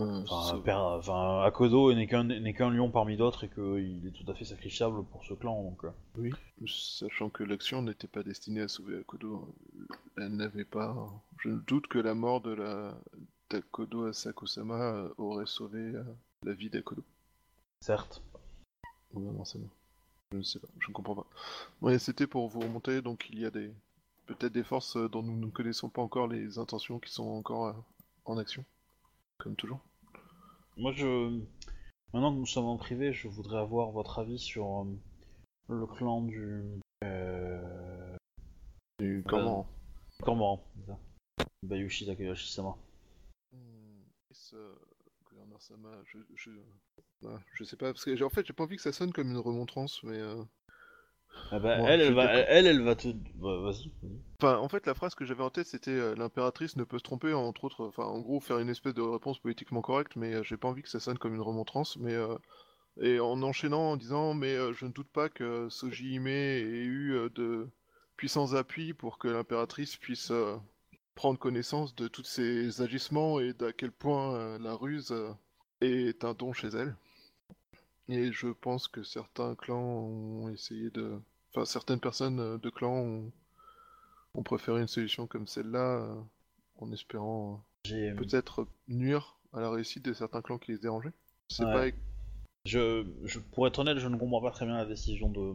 Enfin, 0.00 0.60
c'est- 0.64 0.72
enfin, 0.72 1.42
Akodo 1.44 1.92
n'est 1.94 2.06
qu'un 2.06 2.70
lion 2.70 2.90
parmi 2.90 3.16
d'autres 3.16 3.44
et 3.44 3.48
qu'il 3.48 4.06
est 4.06 4.10
tout 4.12 4.30
à 4.30 4.34
fait 4.34 4.44
sacrifiable 4.44 5.04
pour 5.04 5.24
ce 5.24 5.34
clan 5.34 5.62
donc. 5.62 5.84
euh. 5.84 6.30
Sachant 6.66 7.30
que 7.30 7.44
l'action 7.44 7.82
n'était 7.82 8.06
pas 8.08 8.22
destinée 8.22 8.60
à 8.62 8.68
sauver 8.68 8.98
Akodo, 8.98 9.48
euh, 9.76 9.86
elle 10.18 10.36
n'avait 10.36 10.64
pas. 10.64 10.96
Je 11.40 11.50
doute 11.50 11.86
que 11.88 11.98
la 11.98 12.14
mort 12.14 12.40
de 12.40 12.52
la 12.52 12.98
d'Akodo 13.50 14.06
à 14.06 14.12
Sakusama 14.12 14.74
euh, 14.92 15.08
aurait 15.18 15.46
sauvé 15.46 15.92
la 16.42 16.52
vie 16.52 16.68
d'Akodo. 16.70 17.02
Certes. 17.80 18.22
Ou 19.14 19.28
inversement. 19.28 19.68
Je 20.32 20.38
ne 20.38 20.42
sais 20.42 20.58
pas, 20.58 20.68
je 20.80 20.88
ne 20.88 20.92
comprends 20.92 21.14
pas. 21.14 21.26
Ouais, 21.80 21.98
c'était 21.98 22.26
pour 22.26 22.48
vous 22.48 22.60
remonter, 22.60 23.00
donc 23.00 23.28
il 23.30 23.38
y 23.40 23.46
a 23.46 23.50
des 23.50 23.72
peut-être 24.26 24.52
des 24.52 24.62
forces 24.64 24.98
dont 25.10 25.22
nous 25.22 25.36
ne 25.38 25.46
connaissons 25.50 25.88
pas 25.88 26.02
encore 26.02 26.26
les 26.26 26.58
intentions 26.58 26.98
qui 26.98 27.10
sont 27.10 27.26
encore 27.28 27.74
en 28.26 28.36
action, 28.36 28.62
comme 29.38 29.56
toujours. 29.56 29.80
Moi, 30.76 30.92
je. 30.92 31.40
Maintenant 32.12 32.32
que 32.32 32.38
nous 32.38 32.46
sommes 32.46 32.66
en 32.66 32.76
privé, 32.76 33.12
je 33.12 33.28
voudrais 33.28 33.58
avoir 33.58 33.90
votre 33.90 34.18
avis 34.18 34.38
sur 34.38 34.82
euh, 34.82 34.84
le 35.68 35.86
clan 35.86 36.22
du. 36.22 36.62
Euh... 37.04 38.16
Comment 39.26 39.68
Cormoran, 40.22 40.64
c'est 40.76 40.86
ça. 40.86 40.98
Bayushi. 41.62 42.08
Hmm, 43.52 44.02
gouverneur 45.24 45.62
Sama, 45.62 45.90
je, 46.06 46.18
je... 46.34 46.50
ah, 47.26 47.38
je 47.54 47.64
sais 47.64 47.76
pas, 47.76 47.92
parce 47.92 48.04
que 48.04 48.16
j'ai- 48.16 48.24
en 48.24 48.30
fait 48.30 48.44
j'ai 48.44 48.52
pas 48.52 48.64
envie 48.64 48.76
que 48.76 48.82
ça 48.82 48.92
sonne 48.92 49.12
comme 49.12 49.30
une 49.30 49.36
remontrance, 49.38 50.02
mais 50.02 50.18
euh, 50.18 50.42
Ah 51.50 51.58
bah, 51.58 51.78
Bon, 51.78 51.86
elle, 51.86 52.00
elle 52.00 52.14
va, 52.14 52.24
elle, 52.34 52.66
elle 52.66 52.82
va 52.82 52.94
te. 52.94 53.08
bah, 53.08 53.56
Vas-y. 53.62 53.90
Enfin, 54.40 54.58
en 54.58 54.68
fait, 54.68 54.86
la 54.86 54.94
phrase 54.94 55.14
que 55.14 55.24
j'avais 55.24 55.42
en 55.42 55.50
tête, 55.50 55.66
c'était 55.66 55.90
euh, 55.90 56.14
l'impératrice 56.14 56.76
ne 56.76 56.84
peut 56.84 56.98
se 56.98 57.02
tromper, 57.02 57.32
entre 57.32 57.64
autres, 57.64 57.84
enfin, 57.86 58.04
en 58.04 58.20
gros, 58.20 58.40
faire 58.40 58.58
une 58.58 58.68
espèce 58.68 58.94
de 58.94 59.02
réponse 59.02 59.38
politiquement 59.38 59.80
correcte, 59.82 60.16
mais 60.16 60.34
euh, 60.34 60.42
j'ai 60.42 60.56
pas 60.56 60.68
envie 60.68 60.82
que 60.82 60.88
ça 60.88 61.00
sonne 61.00 61.18
comme 61.18 61.34
une 61.34 61.40
remontrance, 61.40 61.96
mais 61.96 62.14
euh, 62.14 62.36
et 63.00 63.20
en 63.20 63.42
enchaînant 63.42 63.92
en 63.92 63.96
disant, 63.96 64.34
mais 64.34 64.54
euh, 64.54 64.72
je 64.72 64.86
ne 64.86 64.92
doute 64.92 65.08
pas 65.08 65.28
que 65.28 65.68
Soji 65.68 66.14
Hime 66.14 66.26
ait 66.28 66.60
eu 66.60 67.14
euh, 67.14 67.28
de 67.30 67.68
puissants 68.16 68.54
appuis 68.54 68.92
pour 68.94 69.18
que 69.18 69.28
l'impératrice 69.28 69.96
puisse 69.96 70.30
euh, 70.30 70.56
prendre 71.14 71.38
connaissance 71.38 71.94
de 71.94 72.08
tous 72.08 72.24
ses 72.24 72.82
agissements 72.82 73.40
et 73.40 73.52
d'à 73.52 73.72
quel 73.72 73.92
point 73.92 74.34
euh, 74.34 74.58
la 74.58 74.74
ruse 74.74 75.12
euh, 75.12 75.32
est 75.80 76.24
un 76.24 76.34
don 76.34 76.52
chez 76.52 76.68
elle. 76.68 76.96
Et 78.08 78.32
je 78.32 78.48
pense 78.48 78.88
que 78.88 79.02
certains 79.02 79.54
clans 79.54 79.78
ont 79.80 80.48
essayé 80.48 80.90
de, 80.90 81.20
enfin, 81.50 81.64
certaines 81.64 82.00
personnes 82.00 82.40
euh, 82.40 82.58
de 82.58 82.70
clans 82.70 82.96
ont 82.98 83.32
on 84.34 84.42
préférait 84.42 84.80
une 84.82 84.88
solution 84.88 85.26
comme 85.26 85.46
celle-là 85.46 86.02
euh, 86.02 86.20
en 86.76 86.92
espérant 86.92 87.64
euh, 87.90 88.14
peut-être 88.14 88.68
nuire 88.86 89.38
à 89.52 89.60
la 89.60 89.70
réussite 89.70 90.04
de 90.04 90.12
certains 90.12 90.42
clans 90.42 90.58
qui 90.58 90.72
les 90.72 90.78
dérangeaient. 90.78 91.14
C'est 91.48 91.64
Ouais. 91.64 91.92
pas 91.92 91.96
Je, 92.66 93.04
je, 93.24 93.38
pour 93.40 93.66
être 93.66 93.78
honnête, 93.78 93.98
je 93.98 94.06
ne 94.08 94.16
comprends 94.16 94.42
pas 94.42 94.50
très 94.50 94.66
bien 94.66 94.76
la 94.76 94.84
décision 94.84 95.30
de, 95.30 95.54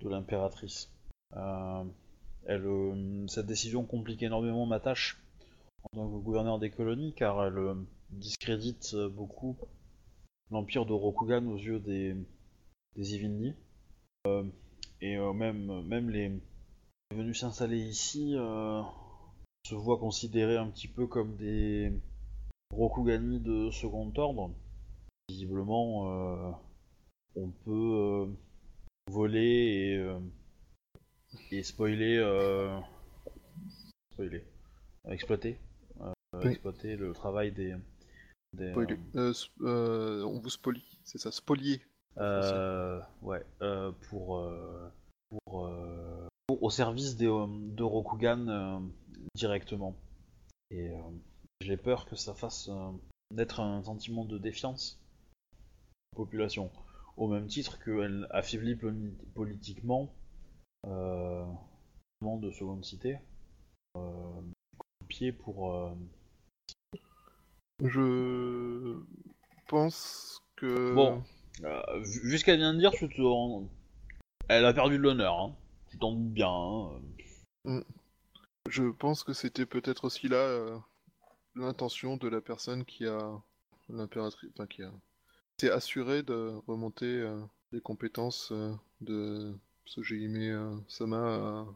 de 0.00 0.08
l'impératrice. 0.08 0.90
Euh, 1.36 1.84
elle, 2.46 2.66
euh, 2.66 3.26
cette 3.28 3.46
décision 3.46 3.84
complique 3.84 4.22
énormément 4.22 4.66
ma 4.66 4.80
tâche 4.80 5.22
en 5.84 5.96
tant 5.96 6.08
que 6.08 6.24
gouverneur 6.24 6.58
des 6.58 6.70
colonies, 6.70 7.12
car 7.14 7.44
elle 7.44 7.58
euh, 7.58 7.74
discrédite 8.10 8.96
beaucoup 8.96 9.56
l'empire 10.50 10.86
de 10.86 10.92
Rokugan 10.92 11.46
aux 11.46 11.56
yeux 11.58 11.78
des, 11.78 12.16
des 12.96 13.14
Ivindi. 13.14 13.54
Euh, 15.02 15.06
et 15.06 15.16
euh, 15.16 15.32
même, 15.32 15.82
même 15.82 16.10
les 16.10 16.32
venus 17.14 17.40
s'installer 17.40 17.78
ici 17.78 18.34
euh, 18.36 18.82
se 19.66 19.74
voient 19.74 19.98
considérés 19.98 20.56
un 20.56 20.68
petit 20.68 20.88
peu 20.88 21.06
comme 21.06 21.36
des 21.36 21.92
Rokugani 22.72 23.40
de 23.40 23.70
second 23.70 24.12
ordre 24.16 24.50
visiblement, 25.28 26.10
euh, 26.10 26.52
on 27.36 27.50
peut 27.50 27.70
euh, 27.70 28.26
voler 29.10 29.40
et, 29.40 29.96
euh, 29.96 30.18
et 31.50 31.62
spoiler, 31.62 32.16
euh, 32.18 32.78
spoiler, 34.12 34.44
exploiter, 35.08 35.58
euh, 36.00 36.12
Oui. 36.34 36.50
exploiter 36.50 36.96
le 36.96 37.12
travail 37.12 37.52
des. 37.52 37.74
Euh, 38.60 39.32
euh, 39.62 40.24
on 40.24 40.38
vous 40.38 40.50
spolie, 40.50 40.98
c'est 41.04 41.18
ça, 41.18 41.32
spolier. 41.32 41.82
Euh, 42.18 43.00
ouais, 43.22 43.44
euh, 43.62 43.92
pour, 44.08 44.38
euh, 44.38 44.90
pour, 45.28 45.66
euh, 45.66 46.28
pour- 46.46 46.62
au 46.62 46.70
service 46.70 47.16
des, 47.16 47.26
de 47.26 47.82
Rokugan 47.82 48.48
euh, 48.48 48.78
directement. 49.34 49.96
Et 50.70 50.90
euh, 50.90 51.00
j'ai 51.60 51.76
peur 51.76 52.06
que 52.06 52.16
ça 52.16 52.34
fasse 52.34 52.68
euh, 52.68 52.90
naître 53.32 53.60
un 53.60 53.82
sentiment 53.84 54.24
de 54.24 54.38
défiance 54.38 54.98
la 56.12 56.16
population, 56.16 56.70
au 57.16 57.28
même 57.28 57.46
titre 57.46 57.78
qu'elle 57.82 58.26
affaiblit 58.30 58.76
poli- 58.76 59.14
politiquement 59.34 60.12
euh, 60.86 61.44
de 62.22 62.50
seconde 62.50 62.84
cité, 62.84 63.18
euh, 63.96 64.40
pied 65.08 65.32
pour 65.32 65.74
euh, 65.74 65.90
Je 67.82 69.00
pense 69.66 70.40
que 70.56 70.94
Bon. 70.94 71.22
Euh, 71.64 71.82
vu 72.00 72.38
ce 72.38 72.44
qu'elle 72.44 72.58
vient 72.58 72.74
de 72.74 72.78
dire, 72.78 72.90
tu 72.92 73.08
te 73.08 73.20
rends- 73.22 73.68
elle 74.48 74.64
a 74.64 74.72
perdu 74.74 74.96
de 74.98 75.02
l'honneur, 75.02 75.38
hein. 75.40 75.56
tu 75.90 75.98
t'en 75.98 76.12
doutes 76.12 76.32
bien. 76.32 76.48
hein. 77.66 77.82
je 78.68 78.84
pense 78.90 79.24
que 79.24 79.32
c'était 79.32 79.66
peut-être 79.66 80.04
aussi 80.04 80.28
là 80.28 80.36
euh, 80.36 80.76
l'intention 81.54 82.16
de 82.16 82.28
la 82.28 82.40
personne 82.40 82.84
qui 82.84 83.06
a 83.06 83.30
l'impératrice, 83.88 84.50
enfin 84.54 84.66
qui 84.66 84.82
a 84.82 84.92
s'est 85.60 85.70
assurée 85.70 86.22
de 86.22 86.54
remonter 86.66 87.06
euh, 87.06 87.40
les 87.72 87.80
compétences 87.80 88.50
euh, 88.52 88.72
de 89.00 89.54
Sojihime 89.84 90.36
euh, 90.36 90.76
Sama 90.88 91.66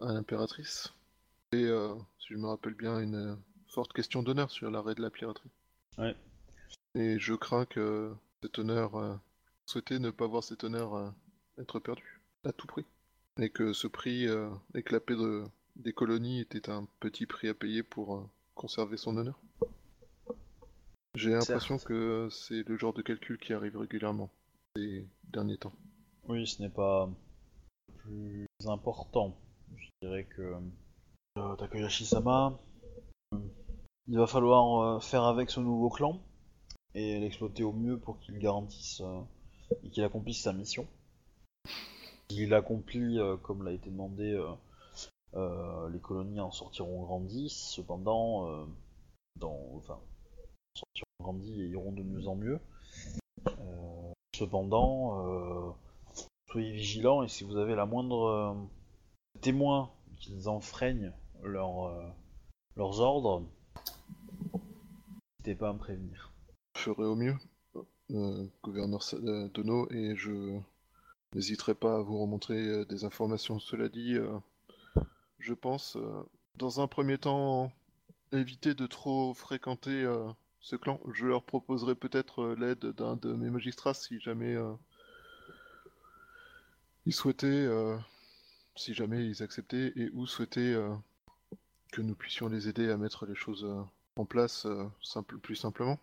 à, 0.00 0.06
à 0.06 0.12
l'impératrice. 0.12 0.92
Et 1.52 1.68
si 2.18 2.28
je 2.32 2.36
me 2.38 2.46
rappelle 2.46 2.72
bien, 2.72 2.98
une 3.00 3.36
forte 3.68 3.92
question 3.92 4.22
d'honneur 4.22 4.50
sur 4.50 4.70
l'arrêt 4.70 4.94
de 4.94 5.02
la 5.02 5.10
piraterie. 5.10 5.50
Ouais. 5.98 6.16
Et 6.94 7.18
je 7.18 7.34
crains 7.34 7.66
que 7.66 8.14
cet 8.42 8.58
honneur, 8.58 8.96
euh, 8.96 9.14
souhaiter 9.66 9.98
ne 9.98 10.10
pas 10.10 10.26
voir 10.26 10.42
cet 10.42 10.64
honneur 10.64 10.94
euh, 10.94 11.10
être 11.58 11.78
perdu 11.78 12.20
à 12.44 12.52
tout 12.52 12.66
prix. 12.66 12.84
Et 13.40 13.50
que 13.50 13.72
ce 13.72 13.86
prix, 13.86 14.26
euh, 14.28 14.50
et 14.74 14.82
que 14.82 14.92
la 14.92 15.00
paix 15.00 15.14
de, 15.14 15.44
des 15.76 15.92
colonies 15.92 16.40
était 16.40 16.68
un 16.68 16.86
petit 17.00 17.26
prix 17.26 17.48
à 17.48 17.54
payer 17.54 17.82
pour 17.82 18.28
conserver 18.54 18.96
son 18.96 19.16
honneur. 19.16 19.40
J'ai 21.14 21.30
l'impression 21.30 21.78
que 21.78 22.28
c'est 22.30 22.66
le 22.66 22.76
genre 22.76 22.92
de 22.92 23.02
calcul 23.02 23.38
qui 23.38 23.52
arrive 23.52 23.76
régulièrement 23.76 24.30
ces 24.76 25.06
derniers 25.24 25.58
temps. 25.58 25.72
Oui, 26.28 26.46
ce 26.46 26.62
n'est 26.62 26.70
pas 26.70 27.08
le 27.88 27.94
plus 27.94 28.46
important. 28.66 29.36
Je 29.76 29.88
dirais 30.02 30.24
que 30.24 30.54
euh, 31.38 31.56
Takayashi-sama, 31.56 32.58
euh, 33.34 33.38
il 34.08 34.18
va 34.18 34.26
falloir 34.26 34.80
euh, 34.80 35.00
faire 35.00 35.24
avec 35.24 35.50
ce 35.50 35.60
nouveau 35.60 35.90
clan 35.90 36.20
et 36.94 37.18
l'exploiter 37.20 37.62
au 37.62 37.72
mieux 37.72 37.98
pour 37.98 38.18
qu'il 38.20 38.38
garantisse 38.38 39.00
euh, 39.00 39.20
et 39.84 39.90
qu'il 39.90 40.04
accomplisse 40.04 40.42
sa 40.42 40.52
mission. 40.52 40.86
S'il 42.30 42.52
accomplit 42.54 43.18
euh, 43.18 43.36
comme 43.36 43.62
l'a 43.64 43.72
été 43.72 43.90
demandé, 43.90 44.38
euh, 45.34 45.88
les 45.90 46.00
colonies 46.00 46.40
en 46.40 46.50
sortiront 46.50 47.02
grandies. 47.02 47.48
Cependant, 47.48 48.66
dans, 49.36 49.58
enfin, 49.76 49.94
en 49.94 50.78
sortiront 50.78 51.06
grandies 51.20 51.62
et 51.62 51.68
iront 51.68 51.92
de 51.92 52.02
mieux 52.02 52.28
en 52.28 52.36
mieux. 52.36 52.60
Cependant, 54.34 55.76
soyez 56.50 56.72
vigilants 56.72 57.22
et 57.22 57.28
si 57.28 57.44
vous 57.44 57.56
avez 57.56 57.74
la 57.74 57.86
moindre 57.86 58.56
témoin 59.40 59.90
qu'ils 60.18 60.48
enfreignent 60.48 61.12
leur, 61.42 62.14
leurs 62.76 63.00
ordres, 63.00 63.42
n'hésitez 65.40 65.54
pas 65.54 65.70
à 65.70 65.72
me 65.72 65.78
prévenir. 65.78 66.31
Ferai 66.82 67.04
au 67.04 67.14
mieux, 67.14 67.36
euh, 68.10 68.44
gouverneur 68.64 69.00
euh, 69.14 69.48
Dono, 69.54 69.88
et 69.92 70.16
je 70.16 70.58
n'hésiterai 71.32 71.76
pas 71.76 71.94
à 71.94 72.00
vous 72.00 72.18
remontrer 72.18 72.58
euh, 72.58 72.84
des 72.84 73.04
informations. 73.04 73.60
Cela 73.60 73.88
dit, 73.88 74.16
je 75.38 75.54
pense, 75.54 75.96
dans 76.56 76.80
un 76.80 76.88
premier 76.88 77.18
temps, 77.18 77.70
éviter 78.32 78.74
de 78.74 78.88
trop 78.88 79.32
fréquenter 79.32 80.04
ce 80.58 80.74
clan. 80.74 80.98
Je 81.12 81.26
leur 81.26 81.44
proposerai 81.44 81.94
peut-être 81.94 82.48
l'aide 82.58 82.86
d'un 82.86 83.14
de 83.14 83.32
mes 83.32 83.50
magistrats 83.50 83.94
si 83.94 84.18
jamais 84.18 84.56
ils 87.06 87.14
souhaitaient, 87.14 87.68
si 88.74 88.92
jamais 88.92 89.24
ils 89.24 89.40
acceptaient, 89.44 89.92
et 89.94 90.10
ou 90.14 90.26
souhaitaient 90.26 90.76
que 91.92 92.02
nous 92.02 92.16
puissions 92.16 92.48
les 92.48 92.68
aider 92.68 92.90
à 92.90 92.96
mettre 92.96 93.24
les 93.24 93.36
choses 93.36 93.68
en 94.16 94.24
place 94.24 94.66
plus 95.42 95.54
simplement. 95.54 96.00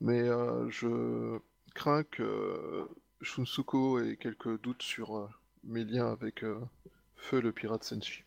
Mais 0.00 0.20
euh, 0.28 0.68
je 0.68 1.38
crains 1.74 2.04
que 2.04 2.86
Shunsuko 3.22 4.00
ait 4.00 4.16
quelques 4.16 4.60
doutes 4.62 4.82
sur 4.82 5.16
euh, 5.16 5.28
mes 5.64 5.84
liens 5.84 6.10
avec 6.12 6.44
euh, 6.44 6.60
Feu 7.16 7.40
le 7.40 7.52
pirate 7.52 7.82
Senshi. 7.84 8.22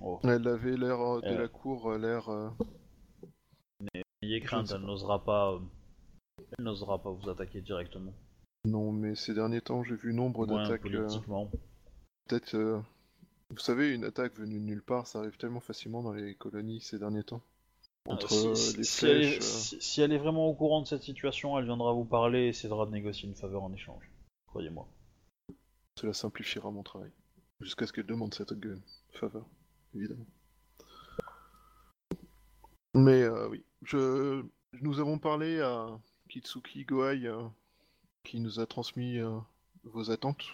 Oh. 0.00 0.20
Elle 0.24 0.46
avait 0.46 0.76
l'air 0.76 1.00
euh, 1.00 1.20
de 1.22 1.26
Euh. 1.28 1.38
la 1.42 1.48
cour, 1.48 1.92
l'air. 1.94 2.28
euh, 2.28 2.50
Ayez 4.22 4.40
crainte, 4.40 4.70
elle 4.74 4.82
n'osera 4.82 5.24
pas. 5.24 5.58
Elle 6.58 6.64
n'osera 6.64 7.02
pas 7.02 7.10
vous 7.10 7.28
attaquer 7.30 7.60
directement. 7.60 8.12
Non, 8.64 8.92
mais 8.92 9.14
ces 9.14 9.34
derniers 9.34 9.60
temps, 9.62 9.82
j'ai 9.82 9.94
vu 9.96 10.12
nombre 10.12 10.46
d'attaques. 10.46 10.82
Peut-être. 12.26 12.82
Vous 13.50 13.58
savez, 13.58 13.94
une 13.94 14.04
attaque 14.04 14.34
venue 14.36 14.58
de 14.60 14.64
nulle 14.64 14.82
part, 14.82 15.06
ça 15.06 15.20
arrive 15.20 15.38
tellement 15.38 15.60
facilement 15.60 16.02
dans 16.02 16.12
les 16.12 16.34
colonies 16.34 16.80
ces 16.82 16.98
derniers 16.98 17.22
temps. 17.24 17.40
Entre 18.08 18.30
si, 18.56 18.76
les 18.76 18.84
si 18.84 19.06
elle 19.06 19.22
est, 19.22 19.36
euh, 19.36 19.40
si- 19.80 20.00
elle 20.00 20.12
est 20.12 20.18
vraiment 20.18 20.46
au 20.46 20.54
courant 20.54 20.80
de 20.82 20.86
cette 20.86 21.02
situation, 21.02 21.58
elle 21.58 21.64
viendra 21.66 21.92
vous 21.92 22.04
parler 22.04 22.44
et 22.44 22.48
essaiera 22.48 22.86
de 22.86 22.90
négocier 22.90 23.28
une 23.28 23.34
faveur 23.34 23.62
en 23.62 23.72
échange. 23.72 24.10
Croyez-moi. 24.46 24.88
Cela 26.00 26.12
simplifiera 26.14 26.70
mon 26.70 26.82
travail. 26.82 27.10
Jusqu'à 27.60 27.86
ce 27.86 27.92
qu'elle 27.92 28.06
demande 28.06 28.32
cette 28.34 28.54
faveur, 29.12 29.44
évidemment. 29.94 30.26
Mais 32.94 33.22
euh, 33.22 33.48
oui, 33.48 33.64
je... 33.82 34.42
nous 34.80 35.00
avons 35.00 35.18
parlé 35.18 35.60
à 35.60 35.86
Kitsuki 36.28 36.84
Goai 36.84 37.26
euh, 37.26 37.42
qui 38.24 38.40
nous 38.40 38.60
a 38.60 38.66
transmis 38.66 39.18
euh, 39.18 39.38
vos 39.84 40.10
attentes 40.10 40.44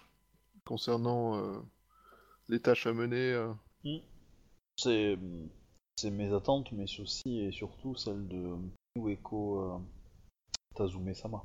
concernant 0.65 1.62
les 2.49 2.58
tâches 2.60 2.86
à 2.86 2.92
mener. 2.92 3.33
euh. 3.33 3.52
C'est 4.76 5.16
c'est 5.97 6.11
mes 6.11 6.33
attentes, 6.33 6.73
mes 6.73 6.87
soucis 6.87 7.39
et 7.41 7.53
surtout 7.53 7.95
celles 7.95 8.27
de 8.29 8.57
Ueko 8.97 9.61
euh, 9.61 9.79
Tazume-sama. 10.75 11.45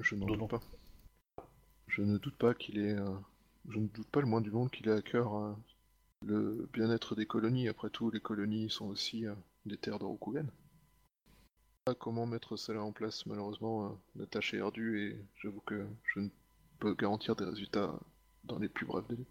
Je 0.00 0.14
n'en 0.14 0.26
doute 0.26 0.50
pas. 0.50 0.60
Je 1.86 2.02
ne 2.02 2.18
doute 2.18 2.36
pas 2.36 2.54
qu'il 2.54 2.78
est. 2.78 2.94
euh, 2.98 3.14
Je 3.68 3.78
ne 3.78 3.88
doute 3.88 4.08
pas 4.08 4.20
le 4.20 4.26
moins 4.26 4.40
du 4.40 4.50
monde 4.50 4.70
qu'il 4.70 4.88
ait 4.88 4.92
à 4.92 5.02
cœur 5.02 5.36
euh, 5.36 5.52
le 6.24 6.68
bien-être 6.72 7.14
des 7.14 7.26
colonies. 7.26 7.68
Après 7.68 7.90
tout, 7.90 8.10
les 8.10 8.20
colonies 8.20 8.70
sont 8.70 8.86
aussi 8.86 9.24
des 9.66 9.76
terres 9.76 9.98
de 9.98 10.04
Rokugan. 10.04 10.46
Comment 12.00 12.26
mettre 12.26 12.56
cela 12.56 12.82
en 12.82 12.92
place 12.92 13.24
Malheureusement, 13.26 13.98
la 14.16 14.26
tâche 14.26 14.52
est 14.52 14.60
ardue 14.60 15.00
et 15.10 15.24
j'avoue 15.36 15.60
que 15.62 15.86
je 16.14 16.20
ne 16.20 16.28
peux 16.80 16.94
garantir 16.94 17.34
des 17.34 17.46
résultats 17.46 17.98
dans 18.44 18.58
les 18.58 18.68
plus 18.68 18.84
brefs 18.84 19.08
délais. 19.08 19.24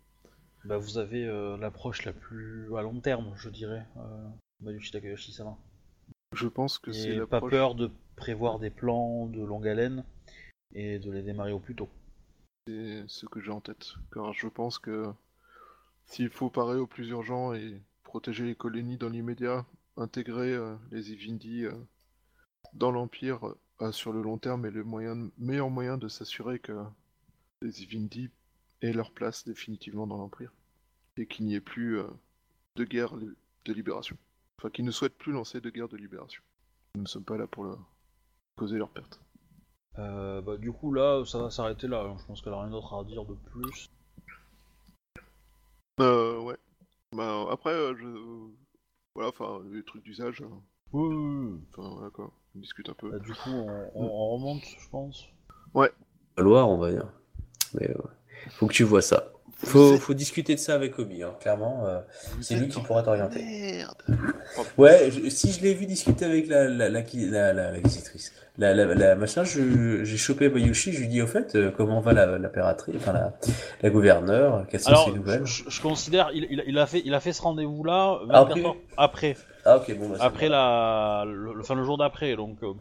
Bah, 0.68 0.78
vous 0.78 0.98
avez 0.98 1.26
euh, 1.26 1.58
l'approche 1.58 2.04
la 2.04 2.14
plus 2.14 2.76
à 2.76 2.82
long 2.82 3.00
terme, 3.00 3.34
je 3.38 3.50
dirais, 3.50 3.86
euh, 3.98 4.28
Mayushi 4.62 4.92
Takayoshi-sama. 4.92 5.58
Je 6.34 6.48
pense 6.48 6.78
que 6.78 6.92
c'est 6.92 7.26
pas 7.26 7.40
peur 7.42 7.74
de 7.74 7.90
prévoir 8.16 8.60
des 8.60 8.70
plans 8.70 9.28
de 9.28 9.42
longue 9.42 9.68
haleine 9.68 10.04
et 10.74 11.00
de 11.00 11.10
les 11.10 11.22
démarrer 11.22 11.54
au 11.54 11.60
plus 11.60 11.76
tôt. 11.76 11.90
C'est 12.68 13.06
ce 13.08 13.26
que 13.26 13.40
j'ai 13.40 13.52
en 13.52 13.62
tête. 13.62 13.94
Car 14.12 14.34
je 14.34 14.48
pense 14.48 14.78
que 14.78 15.06
s'il 16.06 16.30
faut 16.30 16.50
parer 16.50 16.78
au 16.78 16.88
plus 16.88 17.10
urgent 17.10 17.54
et 17.54 17.82
protéger 18.04 18.46
les 18.46 18.56
colonies 18.56 18.98
dans 18.98 19.10
l'immédiat, 19.10 19.66
intégrer 19.96 20.54
euh, 20.54 20.76
les 20.92 21.12
Ivindi 21.12 21.66
euh, 21.66 21.74
dans 22.74 22.92
l'Empire 22.92 23.54
euh, 23.82 23.92
sur 23.92 24.12
le 24.12 24.22
long 24.22 24.38
terme 24.38 24.66
est 24.66 24.72
le 24.72 24.84
moyen, 24.84 25.30
meilleur 25.38 25.70
moyen 25.70 25.98
de 25.98 26.08
s'assurer 26.08 26.60
que 26.60 26.84
les 27.62 27.84
Ivindi 27.84 28.30
aient 28.82 28.94
leur 28.94 29.12
place 29.12 29.46
définitivement 29.46 30.08
dans 30.08 30.18
l'Empire. 30.18 30.54
Et 31.18 31.26
qu'il 31.26 31.46
n'y 31.46 31.56
ait 31.56 31.62
plus 31.62 32.00
euh, 32.00 32.08
de 32.76 32.84
guerre 32.84 33.14
de 33.16 33.74
libération. 33.74 34.16
Enfin, 34.60 34.70
qu'ils 34.70 34.86
ne 34.86 34.92
souhaitent 34.92 35.18
plus 35.18 35.32
lancer 35.32 35.62
de 35.62 35.70
guerre 35.70 35.88
de 35.90 35.98
libération. 35.98 36.42
Nous 36.96 37.02
ne 37.04 37.08
sommes 37.08 37.24
pas 37.24 37.38
là 37.38 37.48
pour 37.48 37.64
le- 37.64 37.78
causer 38.56 38.78
leur 38.78 38.90
perte. 38.90 39.20
Euh, 40.00 40.42
bah, 40.42 40.58
du 40.58 40.72
coup, 40.72 40.94
là, 40.94 41.24
ça 41.26 41.40
va 41.40 41.50
s'arrêter 41.50 41.88
là. 41.88 42.02
hein. 42.04 42.16
Je 42.20 42.26
pense 42.26 42.42
qu'elle 42.42 42.54
a 42.54 42.62
rien 42.62 42.70
d'autre 42.70 42.94
à 42.96 43.04
dire 43.04 43.26
de 43.26 43.34
plus. 43.34 43.88
Euh, 46.00 46.40
ouais. 46.42 46.58
Bah, 47.16 47.46
après, 47.52 47.74
euh, 47.74 47.96
je... 47.98 48.08
Voilà, 49.16 49.30
enfin, 49.30 49.62
les 49.72 49.84
trucs 49.84 50.04
d'usage, 50.04 50.42
hein. 50.42 50.62
Oui, 50.94 51.14
oui, 51.16 51.16
oui. 51.52 51.60
enfin, 51.72 51.90
voilà 51.96 52.10
quoi, 52.12 52.32
on 52.56 52.60
discute 52.60 52.88
un 52.90 52.94
peu. 52.94 53.10
Bah, 53.12 53.20
du 53.20 53.34
coup, 53.34 53.50
on, 53.50 53.92
on- 53.96 54.06
on 54.06 54.30
remonte, 54.38 54.64
je 54.64 54.90
pense. 54.90 55.28
Loire, 56.38 56.70
on 56.70 56.78
va 56.78 56.92
dire. 56.92 57.12
Mais 57.74 57.90
euh, 57.90 57.98
faut 58.52 58.68
que 58.68 58.74
tu 58.74 58.84
vois 58.84 59.02
ça. 59.02 59.32
Faut, 59.64 59.98
faut 59.98 60.14
discuter 60.14 60.53
de 60.53 60.60
ça 60.60 60.76
avec 60.76 61.00
Obi, 61.00 61.24
hein. 61.24 61.34
clairement. 61.40 61.84
euh, 61.88 62.00
c'est 62.42 62.56
lui 62.56 62.68
qui 62.68 62.80
pourra 62.82 63.02
t'orienter. 63.02 63.44
Merde 63.44 63.95
Ouais, 64.77 65.10
je- 65.11 65.30
si 65.30 65.52
je 65.52 65.61
l'ai 65.61 65.74
vu 65.74 65.86
discuter 65.88 66.26
avec 66.26 66.48
la, 66.48 66.66
la, 66.69 66.90
la, 66.90 67.02
la, 67.02 67.53
la, 67.53 67.72
la 67.72 67.80
visitrice, 67.80 68.34
la, 68.60 68.74
la, 68.76 68.86
la 68.94 69.16
machin, 69.16 69.44
j'ai 69.44 70.18
chopé 70.18 70.50
Bayushi, 70.50 70.94
je 70.94 71.00
lui 71.00 71.08
dis 71.08 71.22
au 71.24 71.27
fait, 71.27 71.56
euh, 71.56 71.72
comment 71.76 72.00
va 72.02 72.14
la, 72.14 72.38
l'impératrice, 72.38 72.95
enfin 72.98 73.14
la, 73.14 73.34
la 73.82 73.90
gouverneure, 73.90 74.66
quelles 74.69 74.80
sont 74.80 74.92
ses 75.06 75.11
nouvelles 75.11 75.45
je, 75.45 75.64
je- 75.68 75.82
considère, 75.82 76.30
il, 76.34 76.45
il- 76.52 76.64
il 76.68 76.77
a 76.77 76.86
fait, 76.86 77.02
il 77.03 77.14
a 77.16 77.19
fait 77.19 77.34
ce 77.34 77.42
rendez-vous-là 77.42 78.19
24 78.27 78.76
Après 78.95 79.36
Ah 79.66 79.77
ok, 79.77 79.98
bon, 79.98 80.10
bah, 80.10 80.16
c'est 80.19 80.24
après 80.24 80.50
la, 80.50 81.24
le, 81.27 81.60
enfin, 81.60 81.74
le 81.76 81.84
jour 81.84 81.98
d'après. 81.98 82.36
Donc, 82.36 82.58
euh, 82.64 82.74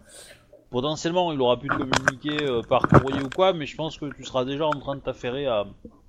potentiellement, 0.71 1.33
il 1.33 1.41
aura 1.41 1.59
pu 1.59 1.69
te 1.69 1.75
communiquer 1.75 2.43
euh, 2.45 2.61
par 2.63 2.83
courrier 2.87 3.23
ou 3.23 3.31
quoi, 3.35 3.53
mais 3.55 3.65
je 3.67 3.77
pense 3.77 3.97
que 3.99 4.07
tu 4.15 4.25
seras 4.25 4.45
déjà 4.45 4.67
en 4.67 4.79
train 4.79 4.95
de 4.97 5.01
t'affairer 5.01 5.47
à, 5.47 5.65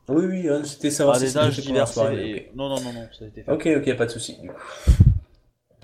Oui, 0.09 0.25
oui, 0.25 0.49
hein, 0.49 0.63
c'était 0.63 0.89
savoir 0.91 1.17
à 1.17 1.19
si 1.19 1.27
c'était 1.27 1.39
âges 1.39 1.55
fait 1.55 1.61
pour 1.63 1.73
la 1.73 1.73
divers. 1.73 1.87
soirée, 1.87 2.29
et... 2.31 2.51
Non, 2.55 2.69
non, 2.69 2.79
non, 2.81 2.93
non, 2.93 3.07
ça 3.17 3.25
a 3.25 3.27
été 3.27 3.43
fait. 3.43 3.51
Ok, 3.51 3.67
ok, 3.77 3.97
pas 3.97 4.05
de 4.05 4.11
souci. 4.11 4.37
Du 4.41 4.47
coup, 4.49 4.55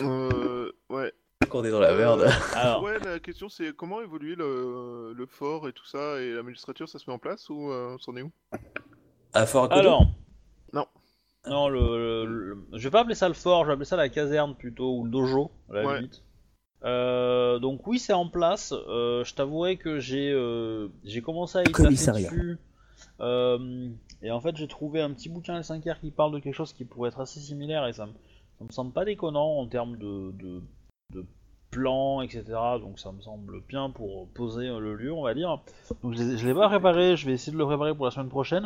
Euh, 0.01 0.71
ouais. 0.89 1.11
on 1.51 1.63
est 1.63 1.71
dans 1.71 1.79
la 1.79 1.93
merde. 1.93 2.25
Alors, 2.55 2.81
Ouais, 2.83 2.97
la 2.99 3.19
question 3.19 3.47
c'est 3.49 3.75
comment 3.75 4.01
évoluer 4.01 4.35
le, 4.35 5.13
le 5.15 5.25
fort 5.25 5.67
et 5.67 5.73
tout 5.73 5.85
ça, 5.85 6.19
et 6.19 6.31
la 6.33 6.41
magistrature 6.41 6.87
ça 6.89 6.97
se 6.99 7.09
met 7.09 7.13
en 7.13 7.19
place 7.19 7.49
ou 7.49 7.69
euh, 7.69 7.95
c'en 7.99 8.15
est 8.15 8.21
où? 8.23 8.31
À 9.33 9.45
Fort 9.45 9.65
Akodo 9.65 9.79
alors. 9.79 10.05
Non. 10.73 10.85
Non, 11.45 11.67
le, 11.67 12.25
le- 12.25 12.25
le- 12.25 12.57
je 12.77 12.83
vais 12.83 12.89
pas 12.91 13.01
appeler 13.01 13.15
ça 13.15 13.27
le 13.27 13.33
fort, 13.33 13.63
je 13.63 13.67
vais 13.67 13.73
appeler 13.73 13.85
ça 13.85 13.97
la 13.97 14.07
caserne 14.09 14.55
plutôt, 14.55 14.97
ou 14.97 15.03
le 15.03 15.11
dojo, 15.11 15.51
à 15.69 15.73
la 15.73 15.85
Ouais. 15.85 15.95
limite. 15.97 16.23
Euh, 16.85 17.59
donc 17.59 17.85
oui, 17.87 17.99
c'est 17.99 18.13
en 18.13 18.27
place. 18.29 18.73
Euh, 18.73 19.23
je 19.25 19.33
t'avouerai 19.35 19.77
que 19.77 19.99
j'ai 19.99 20.31
euh, 20.31 20.87
j'ai 21.03 21.21
commencé 21.21 21.57
à 21.59 21.63
y 21.63 21.71
Commissariat. 21.71 22.29
dessus. 22.29 22.57
Et 24.23 24.31
en 24.31 24.39
fait, 24.39 24.55
j'ai 24.55 24.67
trouvé 24.67 25.01
un 25.01 25.11
petit 25.11 25.29
bouquin 25.29 25.59
S5R 25.59 25.99
qui 25.99 26.09
parle 26.11 26.31
de 26.33 26.39
quelque 26.39 26.53
chose 26.55 26.73
qui 26.73 26.85
pourrait 26.85 27.09
être 27.09 27.19
assez 27.19 27.39
similaire 27.39 27.85
et 27.87 27.93
ça 27.93 28.05
me, 28.05 28.13
ça 28.57 28.63
me 28.65 28.71
semble 28.71 28.91
pas 28.93 29.05
déconnant 29.05 29.57
en 29.59 29.67
termes 29.67 29.97
de, 29.97 30.31
de, 30.31 30.61
de 31.11 31.25
plan, 31.71 32.21
etc. 32.21 32.43
Donc 32.79 32.99
ça 32.99 33.11
me 33.11 33.19
semble 33.21 33.61
bien 33.67 33.89
pour 33.89 34.27
poser 34.29 34.67
le 34.67 34.95
lieu, 34.95 35.11
on 35.11 35.23
va 35.23 35.33
dire. 35.33 35.59
Donc 36.03 36.13
je 36.13 36.37
je 36.37 36.47
l'ai 36.47 36.53
pas 36.53 36.69
préparé, 36.69 37.17
je 37.17 37.25
vais 37.25 37.33
essayer 37.33 37.51
de 37.51 37.57
le 37.57 37.65
préparer 37.65 37.93
pour 37.93 38.05
la 38.05 38.11
semaine 38.11 38.29
prochaine. 38.29 38.65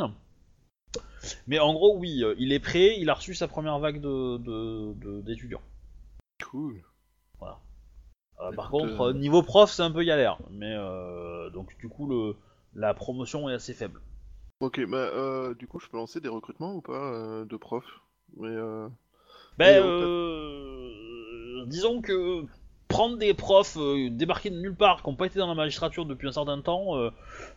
Mais 1.48 1.58
en 1.60 1.74
gros, 1.74 1.98
oui, 1.98 2.24
euh, 2.24 2.36
il 2.38 2.54
est 2.54 2.60
prêt, 2.60 2.96
il 3.00 3.10
a 3.10 3.16
reçu 3.16 3.34
sa 3.34 3.48
première 3.48 3.80
vague 3.80 4.00
de- 4.00 5.22
d'étudiants. 5.22 5.62
Cool. 6.46 6.84
Euh, 8.40 8.52
par 8.56 8.70
contre, 8.70 9.02
euh, 9.02 9.14
niveau 9.14 9.42
prof, 9.42 9.72
c'est 9.72 9.82
un 9.82 9.90
peu 9.92 10.04
galère. 10.04 10.38
Mais 10.52 10.72
euh, 10.78 11.50
donc, 11.50 11.76
du 11.80 11.90
coup, 11.90 12.08
le, 12.08 12.36
la 12.76 12.94
promotion 12.94 13.50
est 13.50 13.54
assez 13.56 13.74
faible. 13.74 14.00
Ok, 14.60 14.84
bah 14.88 14.98
euh, 14.98 15.54
du 15.54 15.68
coup 15.68 15.80
je 15.80 15.88
peux 15.88 15.98
lancer 15.98 16.20
des 16.20 16.30
recrutements 16.30 16.74
ou 16.74 16.82
pas 16.82 16.94
euh, 17.14 17.46
de 17.46 17.58
profs? 17.58 18.02
Mais 18.38 18.48
euh... 18.50 18.88
Ben, 19.58 19.82
au- 19.84 19.86
euh, 19.86 21.66
disons 21.68 22.02
que 22.02 22.44
prendre 22.88 23.18
des 23.18 23.34
profs 23.34 23.78
euh, 23.78 24.10
débarqués 24.10 24.50
de 24.50 24.60
nulle 24.60 24.76
part, 24.76 25.04
qui 25.04 25.10
n'ont 25.10 25.16
pas 25.16 25.28
été 25.28 25.38
dans 25.40 25.48
la 25.48 25.54
magistrature 25.54 26.06
depuis 26.06 26.28
un 26.28 26.32
certain 26.32 26.60
temps, 26.62 26.98
euh, 26.98 27.10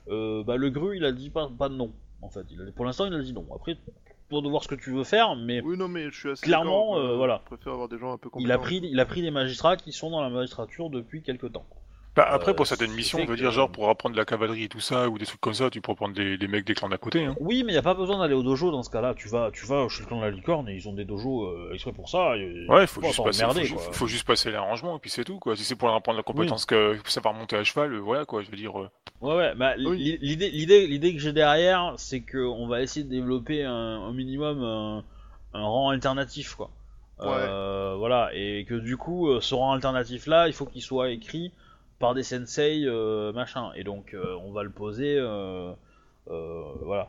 euh, 0.08 0.42
bah, 0.44 0.56
le 0.56 0.70
GRU, 0.70 0.96
il 0.96 1.04
a 1.04 1.12
dit 1.12 1.30
pas, 1.30 1.48
pas 1.48 1.68
de 1.68 1.74
non. 1.74 1.92
En 2.22 2.28
fait, 2.28 2.44
il 2.50 2.60
a- 2.60 2.72
pour 2.72 2.84
l'instant, 2.84 3.06
il 3.06 3.14
a 3.14 3.22
dit 3.22 3.32
non. 3.32 3.46
Après, 3.54 3.78
toi 4.28 4.42
de 4.42 4.48
voir 4.48 4.62
ce 4.62 4.68
que 4.68 4.74
tu 4.74 4.90
veux 4.90 5.04
faire, 5.04 5.36
mais 5.36 5.60
Oui, 5.62 5.76
non, 5.78 5.88
mais 5.88 6.10
je 6.10 6.18
suis 6.18 6.30
assez. 6.30 6.42
Clairement, 6.44 6.94
d'accord, 6.96 7.10
euh, 7.12 7.16
voilà. 7.16 7.40
Je 7.44 7.54
préfère 7.56 7.72
avoir 7.72 7.88
des 7.88 7.98
gens 7.98 8.12
un 8.12 8.18
peu 8.18 8.28
compétents. 8.28 8.44
il 8.46 8.52
a 8.52 8.58
pris, 8.58 8.80
il 8.82 9.00
a 9.00 9.06
pris 9.06 9.22
des 9.22 9.30
magistrats 9.30 9.76
qui 9.76 9.92
sont 9.92 10.10
dans 10.10 10.20
la 10.22 10.30
magistrature 10.30 10.90
depuis 10.90 11.22
quelque 11.22 11.46
temps. 11.46 11.64
Bah, 12.16 12.26
après, 12.28 12.50
Euh, 12.50 12.55
pour 12.55 12.66
certaines 12.66 12.90
missions, 12.92 13.18
on 13.20 13.24
veut 13.24 13.36
que- 13.36 13.40
dire, 13.40 13.52
genre, 13.52 13.70
pour 13.70 13.89
apprendre 13.89 14.16
la 14.16 14.24
cavalerie 14.24 14.64
et 14.64 14.68
tout 14.68 14.80
ça, 14.80 15.08
ou 15.08 15.16
des 15.16 15.26
trucs 15.26 15.40
comme 15.40 15.55
ça, 15.55 15.70
tu 15.70 15.80
peux 15.80 15.94
prendre 15.94 16.12
des, 16.14 16.36
des 16.36 16.48
mecs 16.48 16.64
des 16.66 16.74
clans 16.74 16.89
d'à 16.89 16.98
côté. 16.98 17.24
Hein. 17.24 17.36
Oui, 17.39 17.62
mais 17.64 17.70
il 17.70 17.74
n'y 17.74 17.78
a 17.78 17.82
pas 17.82 17.94
besoin 17.94 18.18
d'aller 18.18 18.34
au 18.34 18.42
dojo 18.42 18.72
dans 18.72 18.82
ce 18.82 18.90
cas-là. 18.90 19.14
Tu 19.14 19.28
vas, 19.28 19.50
tu 19.52 19.64
vas 19.64 19.86
chez 19.89 20.02
le 20.02 20.08
clan 20.08 20.18
de 20.18 20.24
la 20.24 20.30
licorne 20.32 20.68
et 20.68 20.74
ils 20.74 20.89
ont 20.89 20.92
des 20.92 21.05
dojos 21.05 21.44
euh, 21.44 21.70
exprès 21.72 21.92
pour 21.92 22.08
ça. 22.08 22.36
et- 22.36 22.66
Ouais, 22.68 22.82
il 22.82 22.86
faut, 22.89 23.00
juste 23.00 23.22
passer, 23.22 23.42
merder, 23.44 23.64
faut, 23.92 24.06
juste 24.08 24.26
passer 24.26 24.50
l'arrangement, 24.50 24.97
et 24.97 24.98
puis 24.98 25.08
c'est 25.10 25.22
tout, 25.24 25.39
quoi. 25.39 25.55
Si 25.55 25.62
c'est 25.62 25.76
pour 25.76 25.89
apprendre 25.94 26.16
la 26.18 26.24
compétence 26.24 26.66
que 26.66 26.98
ça 27.05 27.20
va 27.20 27.30
remonter 27.30 27.55
à 27.56 27.62
cheval, 27.62 27.94
euh, 27.94 27.98
voilà, 28.00 28.24
quoi, 28.24 28.42
je 28.42 28.50
veux 28.50 28.56
dire. 28.56 28.78
euh, 28.80 28.90
Ouais, 29.20 29.36
ouais, 29.36 29.55
bah, 29.55 29.74
Oui. 29.78 29.97
l'i- 29.98 30.18
l'idée, 30.20 30.50
l'idée, 30.50 30.86
l'idée 30.89 31.12
que 31.14 31.20
j'ai 31.20 31.32
derrière, 31.32 31.94
c'est 31.97 32.20
qu'on 32.22 32.66
va 32.66 32.82
essayer 32.82 33.05
de 33.05 33.10
développer 33.10 33.62
un, 33.64 33.72
un 33.72 34.12
minimum 34.12 34.62
un, 34.64 35.05
un 35.55 35.62
rang 35.64 35.90
alternatif, 35.90 36.55
quoi. 36.56 36.70
Euh, 37.22 37.94
voilà, 37.98 38.30
et 38.34 38.64
que 38.64 38.74
du 38.74 38.97
coup, 38.97 39.28
ce 39.40 39.55
rang 39.55 39.72
alternatif-là, 39.74 40.48
il 40.48 40.55
faut 40.55 40.64
qu'il 40.66 40.80
soit 40.82 41.10
écrit 41.10 41.52
par 42.00 42.14
des 42.14 42.24
sensei, 42.24 42.82
euh, 42.84 43.32
machin. 43.32 43.70
Et 43.76 43.84
donc, 43.84 44.14
euh, 44.14 44.34
on 44.42 44.50
va 44.50 44.64
le 44.64 44.70
poser, 44.70 45.16
euh, 45.18 45.72
voilà. 46.26 47.08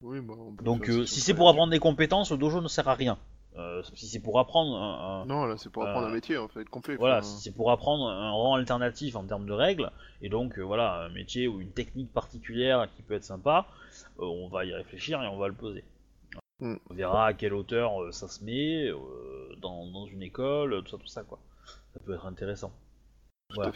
Oui, 0.00 0.20
bah, 0.20 0.34
Donc, 0.62 0.84
si 1.06 1.20
c'est 1.20 1.34
pour 1.34 1.48
apprendre 1.48 1.72
des 1.72 1.80
compétences, 1.80 2.30
le 2.30 2.38
dojo 2.38 2.60
ne 2.60 2.68
sert 2.68 2.86
à 2.88 2.94
rien. 2.94 3.18
Euh, 3.56 3.82
si 3.94 4.06
c'est 4.06 4.20
pour 4.20 4.38
apprendre 4.38 4.76
un, 4.76 5.22
un- 5.22 5.26
Non, 5.26 5.46
là, 5.46 5.56
c'est 5.56 5.72
pour 5.72 5.82
apprendre 5.82 6.06
Euh, 6.06 6.10
un 6.10 6.14
métier, 6.14 6.36
en 6.38 6.46
fait, 6.46 6.64
complet. 6.68 6.94
voilà, 6.94 7.16
enfin, 7.18 7.26
si 7.26 7.42
c'est 7.42 7.50
pour 7.56 7.72
apprendre 7.72 8.06
un 8.08 8.30
rang 8.30 8.54
alternatif 8.54 9.16
en 9.16 9.24
termes 9.24 9.46
de 9.46 9.52
règles, 9.52 9.90
et 10.22 10.28
donc 10.28 10.58
euh, 10.58 10.62
voilà, 10.62 11.00
un 11.06 11.08
métier 11.08 11.48
ou 11.48 11.60
une 11.60 11.72
technique 11.72 12.12
particulière 12.12 12.86
qui 12.94 13.02
peut 13.02 13.14
être 13.14 13.24
sympa, 13.24 13.66
on 14.20 14.46
va 14.48 14.64
y 14.64 14.72
réfléchir 14.72 15.20
et 15.24 15.26
on 15.26 15.38
va 15.38 15.48
le 15.48 15.54
poser. 15.54 15.82
Mm. 16.60 16.76
On 16.90 16.94
verra 16.94 17.26
à 17.26 17.32
quelle 17.34 17.54
hauteur 17.54 17.90
ça 18.14 18.28
se 18.28 18.44
met, 18.44 18.90
dans, 19.60 19.86
dans 19.86 20.06
une 20.06 20.22
école, 20.22 20.84
tout 20.84 20.90
ça, 20.92 20.98
tout 20.98 21.06
ça 21.06 21.22
quoi. 21.24 21.40
Ça 21.94 22.00
peut 22.04 22.14
être 22.14 22.26
intéressant. 22.26 22.70
Voilà. 23.54 23.72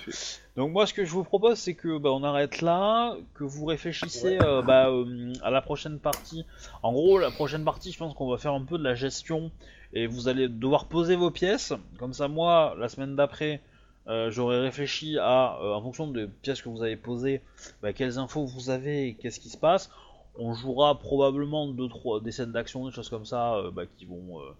Donc 0.56 0.70
moi 0.72 0.86
ce 0.86 0.92
que 0.92 1.04
je 1.04 1.10
vous 1.10 1.24
propose 1.24 1.58
c'est 1.58 1.74
que 1.74 1.96
bah, 1.96 2.10
on 2.12 2.22
arrête 2.24 2.60
là, 2.60 3.16
que 3.34 3.44
vous 3.44 3.64
réfléchissez 3.64 4.38
euh, 4.40 4.60
bah, 4.60 4.90
euh, 4.90 5.32
à 5.42 5.50
la 5.50 5.62
prochaine 5.62 5.98
partie. 5.98 6.44
En 6.82 6.92
gros 6.92 7.18
la 7.18 7.30
prochaine 7.30 7.64
partie 7.64 7.90
je 7.90 7.98
pense 7.98 8.12
qu'on 8.14 8.28
va 8.28 8.36
faire 8.36 8.52
un 8.52 8.64
peu 8.64 8.76
de 8.76 8.84
la 8.84 8.94
gestion 8.94 9.50
et 9.94 10.06
vous 10.06 10.28
allez 10.28 10.48
devoir 10.48 10.86
poser 10.86 11.16
vos 11.16 11.30
pièces. 11.30 11.72
Comme 11.98 12.12
ça 12.12 12.28
moi 12.28 12.74
la 12.78 12.88
semaine 12.88 13.16
d'après 13.16 13.62
euh, 14.08 14.30
j'aurai 14.30 14.60
réfléchi 14.60 15.16
à 15.18 15.58
en 15.62 15.80
fonction 15.80 16.06
des 16.06 16.26
pièces 16.26 16.60
que 16.60 16.68
vous 16.68 16.82
avez 16.82 16.96
posées, 16.96 17.40
bah, 17.82 17.94
quelles 17.94 18.18
infos 18.18 18.44
vous 18.44 18.68
avez 18.68 19.08
et 19.08 19.14
qu'est-ce 19.14 19.40
qui 19.40 19.48
se 19.48 19.58
passe. 19.58 19.90
On 20.36 20.54
jouera 20.54 20.98
probablement 20.98 21.68
deux 21.68 21.88
trois 21.88 22.20
des 22.20 22.32
scènes 22.32 22.52
d'action 22.52 22.86
des 22.86 22.92
choses 22.92 23.08
comme 23.08 23.26
ça 23.26 23.62
bah, 23.72 23.84
qui 23.86 24.04
vont 24.04 24.40
euh, 24.40 24.54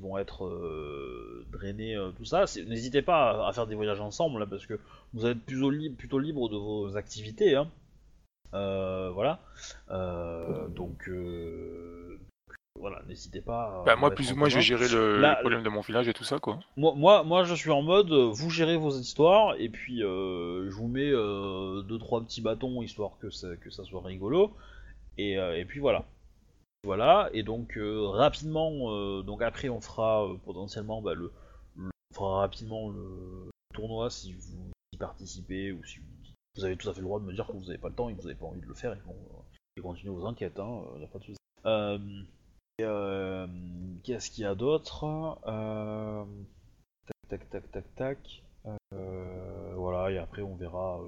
vont 0.00 0.16
être 0.18 0.44
euh, 0.46 1.44
drainées 1.52 1.96
euh, 1.96 2.10
tout 2.16 2.24
ça. 2.24 2.44
N'hésitez 2.66 3.02
pas 3.02 3.30
à, 3.44 3.48
à 3.48 3.52
faire 3.52 3.66
des 3.66 3.74
voyages 3.74 4.00
ensemble 4.00 4.40
là 4.40 4.46
parce 4.46 4.66
que 4.66 4.78
vous 5.14 5.26
êtes 5.26 5.38
plutôt, 5.40 5.70
li- 5.70 5.90
plutôt 5.90 6.18
libre 6.18 6.48
de 6.48 6.56
vos 6.56 6.96
activités. 6.96 7.54
Hein. 7.56 7.68
Euh, 8.54 9.10
voilà. 9.10 9.40
Donc, 10.74 11.10
voilà, 12.78 13.02
n'hésitez 13.08 13.40
pas. 13.40 13.80
à 13.80 13.84
Bah, 13.84 13.96
moi, 13.96 14.10
plus 14.12 14.30
ou 14.32 14.36
moins, 14.36 14.48
je 14.48 14.58
vais 14.60 14.64
commun. 14.64 14.78
gérer 14.86 14.88
le, 14.94 15.18
Là- 15.20 15.34
les 15.34 15.40
problèmes 15.40 15.62
de 15.64 15.68
mon 15.68 15.80
village 15.80 16.06
et 16.08 16.14
tout 16.14 16.22
ça, 16.24 16.38
quoi. 16.38 16.60
Moi, 16.76 16.94
moi, 16.94 17.24
moi, 17.24 17.42
je 17.44 17.54
suis 17.54 17.70
en 17.72 17.82
mode, 17.82 18.10
vous 18.12 18.50
gérez 18.50 18.76
vos 18.76 18.90
histoires 18.96 19.56
et 19.58 19.68
puis 19.68 19.98
je 19.98 20.70
vous 20.70 20.86
mets 20.88 21.10
deux 21.10 21.98
trois 21.98 22.20
petits 22.22 22.40
bâtons 22.40 22.80
histoire 22.82 23.12
que 23.20 23.30
ça, 23.30 23.48
que 23.56 23.70
ça 23.70 23.84
soit 23.84 24.02
rigolo. 24.02 24.52
Et, 25.18 25.32
et 25.32 25.64
puis 25.66 25.80
voilà. 25.80 26.04
Voilà. 26.84 27.28
Et 27.32 27.42
donc 27.42 27.76
euh, 27.76 28.08
rapidement, 28.08 28.92
euh, 28.92 29.22
donc 29.22 29.42
après 29.42 29.68
on 29.68 29.80
fera 29.80 30.26
euh, 30.26 30.36
potentiellement 30.44 31.02
bah, 31.02 31.14
le, 31.14 31.32
fera 32.14 32.40
rapidement 32.40 32.90
le 32.90 33.50
tournoi 33.74 34.10
si 34.10 34.32
vous 34.32 34.70
y 34.92 34.96
participez 34.96 35.72
ou 35.72 35.84
si 35.84 35.98
vous, 36.56 36.64
avez 36.64 36.76
tout 36.76 36.88
à 36.88 36.94
fait 36.94 37.00
le 37.00 37.06
droit 37.06 37.20
de 37.20 37.24
me 37.24 37.32
dire 37.32 37.46
que 37.46 37.52
vous 37.52 37.66
n'avez 37.66 37.78
pas 37.78 37.88
le 37.88 37.94
temps 37.94 38.08
et 38.08 38.14
que 38.14 38.20
vous 38.20 38.26
n'avez 38.28 38.38
pas 38.38 38.46
envie 38.46 38.60
de 38.60 38.66
le 38.66 38.74
faire 38.74 38.92
et 38.92 38.98
et 39.76 39.80
continuez 39.80 40.12
vos 40.12 40.24
enquêtes. 40.24 40.58
Hein, 40.58 40.82
Qu'est-ce 44.02 44.30
qu'il 44.30 44.42
y 44.42 44.46
a 44.46 44.54
d'autre 44.54 45.38
Tac, 47.06 47.28
tac, 47.28 47.50
tac, 47.50 47.70
tac, 47.70 47.94
tac. 47.94 48.42
Voilà, 48.90 50.10
et 50.10 50.18
après 50.18 50.42
on 50.42 50.56
verra, 50.56 51.00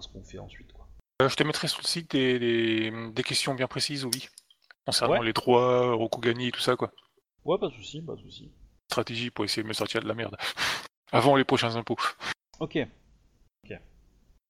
ce 0.00 0.08
qu'on 0.08 0.22
fait 0.22 0.38
ensuite. 0.38 0.72
Quoi. 0.72 0.86
Je 1.28 1.34
te 1.34 1.42
mettrai 1.42 1.68
sur 1.68 1.82
le 1.82 1.86
site 1.86 2.12
des 2.12 3.22
questions 3.24 3.54
bien 3.54 3.66
précises, 3.66 4.04
oui. 4.04 4.28
Concernant 4.86 5.18
Ouais. 5.20 5.26
les 5.26 5.32
droits, 5.32 5.94
Rokugani 5.94 6.48
et 6.48 6.52
tout 6.52 6.60
ça, 6.60 6.76
quoi. 6.76 6.92
Ouais, 7.44 7.58
pas 7.58 7.68
de 7.68 7.74
souci, 7.74 8.00
pas 8.02 8.14
de 8.14 8.20
souci. 8.20 8.50
Stratégie 8.90 9.30
pour 9.30 9.44
essayer 9.44 9.62
de 9.62 9.68
me 9.68 9.72
sortir 9.72 10.00
de 10.02 10.08
la 10.08 10.14
merde. 10.14 10.36
Avant 11.12 11.36
les 11.36 11.44
prochains 11.44 11.74
impôts. 11.76 11.96
Ok. 12.60 12.78
Ok. 13.64 13.78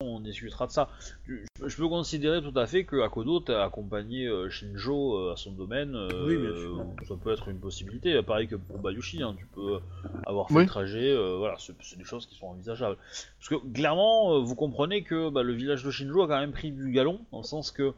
On 0.01 0.21
discutera 0.21 0.67
de 0.67 0.73
ça. 0.73 0.91
Je, 1.27 1.77
peux 1.77 1.89
considérer 1.89 2.43
tout 2.43 2.53
à 2.59 2.67
fait 2.67 2.85
que 2.85 3.01
Akodo 3.01 3.41
t'a 3.41 3.65
accompagné 3.65 4.27
euh, 4.27 4.51
Shinjo 4.51 5.17
euh, 5.17 5.33
à 5.33 5.37
son 5.37 5.53
domaine. 5.53 5.95
euh, 5.95 6.27
Oui, 6.27 6.37
bien 6.37 6.55
sûr. 6.55 6.87
Ça 7.09 7.15
peut 7.23 7.33
être 7.33 7.49
une 7.49 7.59
possibilité. 7.61 8.23
Pareil 8.23 8.47
que 8.47 8.57
pour 8.57 8.79
Bayushi, 8.79 9.23
hein, 9.23 9.35
tu 9.39 9.47
peux 9.47 9.81
avoir 10.27 10.49
fait 10.49 10.55
Oui. 10.55 10.63
le 10.65 10.69
trajet. 10.69 11.11
euh, 11.11 11.37
voilà, 11.39 11.57
c'est 11.59 11.97
des 11.97 12.05
choses 12.05 12.27
qui 12.27 12.37
sont 12.37 12.49
envisageables. 12.49 12.99
Parce 13.39 13.49
que 13.49 13.55
clairement, 13.73 14.35
euh, 14.35 14.41
vous 14.41 14.55
comprenez 14.55 15.03
que 15.03 15.31
bah, 15.31 15.43
le 15.43 15.55
village 15.55 15.83
de 15.83 15.91
Shinjo 15.91 16.23
a 16.23 16.29
quand 16.29 16.41
même 16.41 16.53
pris 16.53 16.73
du 16.73 16.93
galon, 16.93 17.21
dans 17.33 17.39
le 17.39 17.45
sens 17.45 17.71
que 17.71 17.95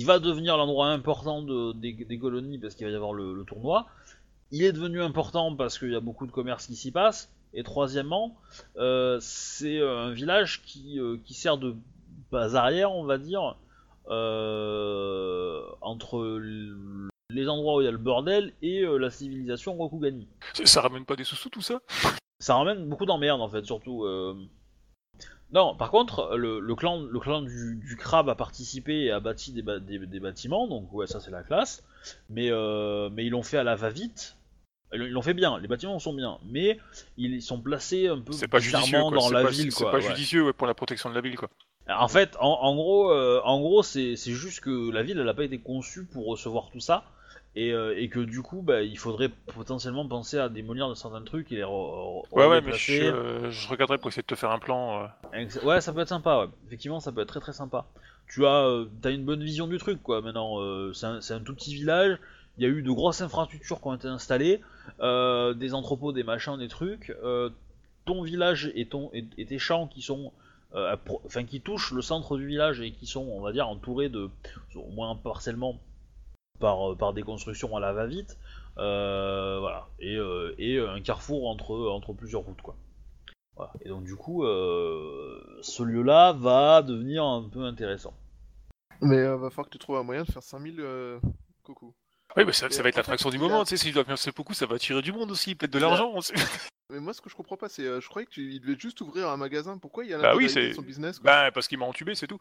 il 0.00 0.06
va 0.06 0.18
devenir 0.18 0.56
l'endroit 0.56 0.88
important 0.88 1.42
de- 1.42 1.72
des, 1.74 1.92
des 1.92 2.18
colonies 2.18 2.58
parce 2.58 2.74
qu'il 2.74 2.86
va 2.86 2.92
y 2.92 2.96
avoir 2.96 3.12
le, 3.12 3.34
le 3.34 3.44
tournoi. 3.44 3.86
Il 4.50 4.62
est 4.64 4.72
devenu 4.72 5.02
important 5.02 5.54
parce 5.54 5.78
qu'il 5.78 5.92
y 5.92 5.94
a 5.94 6.00
beaucoup 6.00 6.26
de 6.26 6.32
commerce 6.32 6.66
qui 6.66 6.74
s'y 6.74 6.90
passe. 6.90 7.30
Et 7.52 7.62
troisièmement, 7.64 8.26
euh, 8.76 9.18
c'est 9.20 9.78
euh, 9.78 10.06
un 10.06 10.12
village 10.12 10.62
qui, 10.62 10.98
euh, 10.98 11.18
qui 11.24 11.34
sert 11.34 11.58
de 11.58 11.74
base 12.32 12.56
arrière, 12.56 12.92
on 12.92 13.04
va 13.04 13.18
dire, 13.18 13.56
euh, 14.08 15.60
entre 15.82 16.40
les 17.30 17.48
endroits 17.48 17.76
où 17.76 17.80
il 17.82 17.84
y 17.84 17.88
a 17.88 17.90
le 17.92 17.98
bordel 17.98 18.54
et 18.62 18.82
la 18.82 19.10
civilisation 19.10 19.76
Rokugani. 19.76 20.26
Ça, 20.54 20.64
ça 20.64 20.80
ramène 20.80 21.04
pas 21.04 21.16
des 21.16 21.24
sous-sous, 21.24 21.50
tout 21.50 21.60
ça? 21.60 21.80
Ça 22.38 22.54
ramène 22.56 22.88
beaucoup 22.88 23.04
d'emmerdes 23.04 23.42
en 23.42 23.48
fait, 23.50 23.66
surtout. 23.66 24.06
Non, 25.52 25.74
par 25.74 25.90
contre, 25.90 26.36
le, 26.36 26.60
le 26.60 26.74
clan, 26.76 27.00
le 27.02 27.18
clan 27.20 27.42
du, 27.42 27.76
du 27.76 27.96
crabe 27.96 28.28
a 28.28 28.34
participé 28.36 29.04
et 29.04 29.10
a 29.10 29.18
bâti 29.20 29.52
des, 29.52 29.62
ba- 29.62 29.80
des- 29.80 29.98
des 30.06 30.20
bâtiments, 30.20 30.68
donc 30.68 30.92
ouais, 30.92 31.06
ça 31.08 31.18
c'est 31.20 31.30
la 31.32 31.42
classe. 31.42 31.82
Mais, 32.28 32.50
euh, 32.50 33.10
mais 33.10 33.26
ils 33.26 33.30
l'ont 33.30 33.42
fait 33.42 33.58
à 33.58 33.64
la 33.64 33.74
va-vite. 33.76 34.36
Ils 34.92 35.02
ils 35.02 35.10
l'ont 35.10 35.22
fait 35.22 35.34
bien, 35.34 35.58
les 35.58 35.68
bâtiments 35.68 35.98
sont 35.98 36.12
bien, 36.14 36.38
mais 36.44 36.78
ils 37.16 37.42
sont 37.42 37.60
placés 37.60 38.08
un 38.08 38.20
peu 38.20 38.32
pas 38.48 38.58
judicieux, 38.58 38.80
bizarrement 38.80 39.08
quoi. 39.10 39.18
dans 39.18 39.30
la 39.30 39.42
pas, 39.42 39.50
ville, 39.50 39.72
c'est 39.72 39.84
pas 39.84 39.92
ouais. 39.94 40.02
judicieux 40.02 40.44
ouais, 40.44 40.52
pour 40.52 40.66
la 40.66 40.74
protection 40.74 41.10
de 41.10 41.14
la 41.14 41.20
ville, 41.20 41.36
quoi. 41.36 41.48
En 41.88 42.08
fait, 42.08 42.36
en, 42.40 42.48
en 42.62 42.74
gros, 42.74 43.10
euh, 43.10 43.40
en 43.44 43.60
gros, 43.60 43.82
c'est 43.82 44.14
c'est 44.16 44.32
juste 44.32 44.60
que 44.60 44.90
la 44.90 45.02
ville, 45.02 45.18
elle 45.18 45.26
n'a 45.26 45.34
pas 45.34 45.44
été 45.44 45.58
conçue 45.58 46.04
pour 46.06 46.26
recevoir 46.26 46.70
tout 46.70 46.80
ça, 46.80 47.04
et, 47.56 47.72
euh, 47.72 47.98
et 47.98 48.08
que 48.08 48.20
du 48.20 48.42
coup, 48.42 48.62
bah, 48.62 48.82
il 48.82 48.96
faudrait 48.98 49.28
potentiellement 49.54 50.06
penser 50.06 50.38
à 50.38 50.48
démolir 50.48 50.88
de 50.88 50.94
certains 50.94 51.22
trucs 51.22 51.50
et 51.52 51.56
les 51.56 51.62
re- 51.62 52.22
Ouais, 52.32 52.46
ouais, 52.46 52.60
mais 52.60 52.72
je, 52.72 53.02
euh, 53.12 53.50
je 53.50 53.68
regarderai 53.68 53.98
pour 53.98 54.08
essayer 54.08 54.22
de 54.22 54.26
te 54.26 54.34
faire 54.36 54.50
un 54.52 54.58
plan. 54.60 55.02
euh. 55.34 55.46
Ouais, 55.64 55.80
ça 55.80 55.92
peut 55.92 56.00
être 56.00 56.08
sympa, 56.08 56.38
ouais. 56.40 56.48
Effectivement, 56.66 57.00
ça 57.00 57.10
peut 57.12 57.22
être 57.22 57.28
très 57.28 57.40
très 57.40 57.52
sympa. 57.52 57.86
Tu 58.28 58.46
as, 58.46 58.84
t'as 59.02 59.10
une 59.10 59.24
bonne 59.24 59.42
vision 59.42 59.66
du 59.66 59.78
truc, 59.78 60.00
quoi. 60.02 60.20
Maintenant, 60.22 60.58
c'est 60.94 61.06
un, 61.06 61.18
un 61.18 61.40
tout 61.40 61.54
petit 61.54 61.74
village. 61.74 62.18
Il 62.58 62.62
y 62.62 62.66
a 62.66 62.68
eu 62.68 62.82
de 62.82 62.90
grosses 62.90 63.20
infrastructures 63.22 63.80
qui 63.80 63.86
ont 63.88 63.94
été 63.94 64.06
installées, 64.08 64.60
des 65.00 65.74
entrepôts, 65.74 66.12
des 66.12 66.22
machins, 66.22 66.56
des 66.56 66.68
trucs. 66.68 67.12
Ton 68.04 68.22
village 68.22 68.70
et 68.74 68.86
ton 68.86 69.10
et, 69.12 69.24
et 69.38 69.46
tes 69.46 69.58
champs 69.58 69.86
qui 69.88 70.02
sont, 70.02 70.32
enfin, 70.72 71.44
qui 71.44 71.60
touchent 71.60 71.90
le 71.92 72.02
centre 72.02 72.36
du 72.36 72.46
village 72.46 72.80
et 72.80 72.92
qui 72.92 73.06
sont, 73.06 73.22
on 73.32 73.40
va 73.40 73.50
dire, 73.52 73.68
entourés 73.68 74.08
de, 74.08 74.30
au 74.76 74.90
moins 74.92 75.16
partiellement, 75.16 75.78
par, 76.60 76.92
euh, 76.92 76.94
par 76.96 77.12
des 77.12 77.22
constructions 77.22 77.76
à 77.76 77.80
la 77.80 77.92
va-vite. 77.92 78.38
Euh, 78.78 79.58
voilà. 79.60 79.88
Et, 79.98 80.16
euh, 80.16 80.54
et 80.58 80.78
un 80.78 81.00
carrefour 81.00 81.48
entre 81.48 81.76
entre 81.90 82.12
plusieurs 82.12 82.42
routes, 82.42 82.62
quoi. 82.62 82.76
Voilà. 83.56 83.72
Et 83.84 83.88
donc 83.88 84.04
du 84.04 84.14
coup, 84.16 84.44
euh, 84.44 85.40
ce 85.62 85.82
lieu-là 85.82 86.32
va 86.32 86.82
devenir 86.82 87.24
un 87.24 87.42
peu 87.48 87.64
intéressant. 87.64 88.14
Mais 89.02 89.18
euh, 89.18 89.36
va 89.36 89.50
falloir 89.50 89.66
que 89.66 89.72
tu 89.72 89.78
trouves 89.78 89.96
un 89.96 90.02
moyen 90.02 90.22
de 90.22 90.30
faire 90.30 90.42
5000 90.42 90.76
euh, 90.80 91.18
coucou. 91.64 91.94
Oui, 92.36 92.44
mais 92.46 92.52
ça, 92.52 92.70
ça 92.70 92.82
va 92.82 92.88
être 92.90 92.96
l'attraction 92.96 93.28
du 93.30 93.38
moment, 93.38 93.64
tu 93.64 93.70
sais, 93.70 93.76
s'il 93.76 93.92
doit 93.92 94.04
faire 94.04 94.16
beaucoup, 94.36 94.54
ça 94.54 94.64
va 94.64 94.76
attirer 94.76 95.02
du 95.02 95.12
monde 95.12 95.32
aussi, 95.32 95.56
peut-être 95.56 95.72
de 95.72 95.78
l'argent. 95.80 96.14
Mais 96.92 97.00
moi, 97.00 97.12
ce 97.12 97.20
que 97.20 97.28
je 97.28 97.34
comprends 97.34 97.56
pas, 97.56 97.68
c'est. 97.68 97.82
euh, 97.84 98.00
je 98.00 98.08
croyais 98.08 98.26
qu'il 98.26 98.60
devait 98.60 98.78
juste 98.78 99.00
ouvrir 99.00 99.28
un 99.28 99.36
magasin. 99.36 99.78
Pourquoi 99.78 100.04
il 100.04 100.10
y 100.10 100.14
a 100.14 100.18
Bah 100.18 100.34
oui, 100.36 100.52
de 100.52 100.72
son 100.72 100.82
business 100.82 101.18
quoi 101.18 101.30
Bah, 101.30 101.50
parce 101.52 101.66
qu'il 101.68 101.78
m'a 101.78 101.86
entubé, 101.86 102.14
c'est 102.14 102.26
tout. 102.28 102.38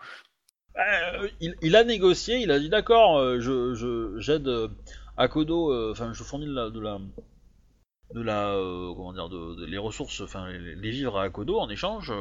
Euh, 0.79 1.27
il, 1.41 1.75
a 1.75 1.83
négocié, 1.83 2.37
il 2.37 2.51
a 2.51 2.59
dit 2.59 2.69
d'accord, 2.69 3.17
euh, 3.17 3.39
je 3.39 3.73
je- 3.73 4.17
j'aide 4.19 4.47
euh, 4.47 4.69
Akodo, 5.17 5.91
enfin 5.91 6.13
je 6.13 6.23
fournis 6.23 6.45
de 6.45 6.53
la 6.53 6.69
de 6.69 8.21
la 8.21 8.53
comment 8.95 9.13
dire 9.13 9.29
de, 9.29 9.65
les 9.65 9.77
ressources, 9.77 10.21
enfin 10.21 10.49
les, 10.51 10.91
vivres 10.91 11.17
à 11.19 11.23
Akodo 11.23 11.59
en 11.59 11.69
échange. 11.69 12.11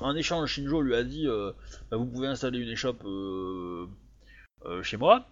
En 0.00 0.14
échange, 0.14 0.50
Shinjo 0.50 0.80
lui 0.82 0.94
a 0.94 1.02
dit 1.02 1.26
bah, 1.90 1.96
vous 1.96 2.06
pouvez 2.06 2.28
installer 2.28 2.58
une 2.60 2.68
échoppe 2.68 3.02
chez 4.82 4.96
moi. 4.96 5.26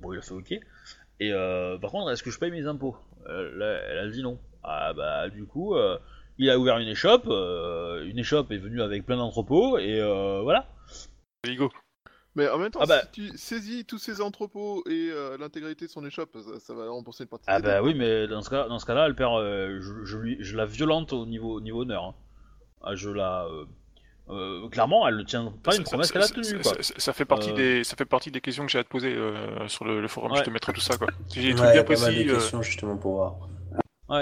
Bon, 0.00 0.12
il 0.12 0.18
a 0.18 0.22
fait 0.22 0.32
ok. 0.34 0.54
Et 1.20 1.32
par 1.80 1.90
contre, 1.90 2.10
est-ce 2.10 2.22
que 2.22 2.30
je 2.30 2.38
paye 2.38 2.50
mes 2.50 2.66
impôts? 2.66 2.96
Elle 3.28 3.62
a 3.98 4.08
dit 4.08 4.22
non. 4.22 4.38
Ah 4.62 4.92
bah 4.94 5.28
du 5.28 5.44
coup, 5.44 5.74
il 6.44 6.50
a 6.50 6.58
ouvert 6.58 6.78
une 6.78 6.88
échoppe. 6.88 7.26
euh, 7.28 8.04
une 8.06 8.18
échoppe 8.18 8.50
est 8.52 8.58
venue 8.58 8.82
avec 8.82 9.04
plein 9.06 9.16
d'entrepôts 9.16 9.78
et 9.78 10.00
euh, 10.00 10.40
voilà. 10.42 10.66
Ligo. 11.44 11.70
Mais 12.36 12.48
en 12.48 12.58
même 12.58 12.70
temps, 12.70 12.78
Ah 12.82 12.86
bah. 12.86 13.00
si 13.12 13.30
tu 13.30 13.38
saisis 13.38 13.84
tous 13.84 13.98
ces 13.98 14.20
entrepôts 14.20 14.84
et 14.88 15.10
euh, 15.12 15.36
l'intégralité 15.36 15.86
de 15.86 15.90
son 15.90 16.04
échoppe, 16.04 16.36
ça, 16.38 16.60
ça 16.60 16.74
va 16.74 16.88
rembourser 16.88 17.24
une 17.24 17.28
partie 17.28 17.44
Ah 17.48 17.60
des 17.60 17.66
bah 17.66 17.82
oui, 17.82 17.92
mais 17.94 18.28
dans 18.28 18.40
ce 18.40 18.50
cas, 18.50 18.68
dans 18.68 18.78
ce 18.78 18.86
cas-là, 18.86 19.06
elle 19.06 19.14
perd. 19.16 19.34
euh, 19.34 19.80
je, 19.80 20.04
je 20.04 20.16
lui, 20.18 20.36
je 20.40 20.56
la 20.56 20.64
violente 20.64 21.12
au 21.12 21.26
niveau, 21.26 21.54
au 21.56 21.60
niveau 21.60 21.82
honneur. 21.82 22.04
hein. 22.04 22.14
Ah, 22.82 22.94
je 22.94 23.10
la. 23.10 23.46
euh, 23.46 23.64
euh, 24.28 24.68
clairement, 24.68 25.08
elle 25.08 25.16
ne 25.16 25.22
tient 25.24 25.52
pas 25.64 25.74
une 25.74 25.84
Ça- 25.84 25.90
promesse 25.90 26.12
qu'elle 26.12 26.22
a 26.22 26.28
tenue, 26.28 26.44
ça- 26.44 26.56
quoi. 26.74 26.82
ça- 26.82 26.94
ça 26.96 27.12
fait 27.12 27.24
partie 27.24 27.50
Euh. 27.50 27.54
des, 27.54 27.84
ça 27.84 27.96
fait 27.96 28.04
partie 28.04 28.30
des 28.30 28.40
questions 28.40 28.64
que 28.64 28.70
j'ai 28.70 28.78
à 28.78 28.84
te 28.84 28.88
poser 28.88 29.12
euh, 29.12 29.66
sur 29.66 29.84
le, 29.84 30.00
le 30.00 30.06
forum. 30.08 30.30
Je 30.34 30.38
Ouais. 30.38 30.44
te 30.44 30.50
mettrai 30.50 30.72
tout 30.72 30.80
ça, 30.80 30.96
quoi. 30.96 31.08
Si 31.26 31.42
j'ai 31.42 31.48
des 31.52 31.60
Ouais, 31.60 31.66
trucs 31.66 31.72
bien 31.72 31.82
précis. 31.84 32.28
euh, 32.28 32.34
questions 32.36 32.62
justement 32.62 32.96
pour 32.96 33.14
voir. 33.16 33.34
Du 34.08 34.16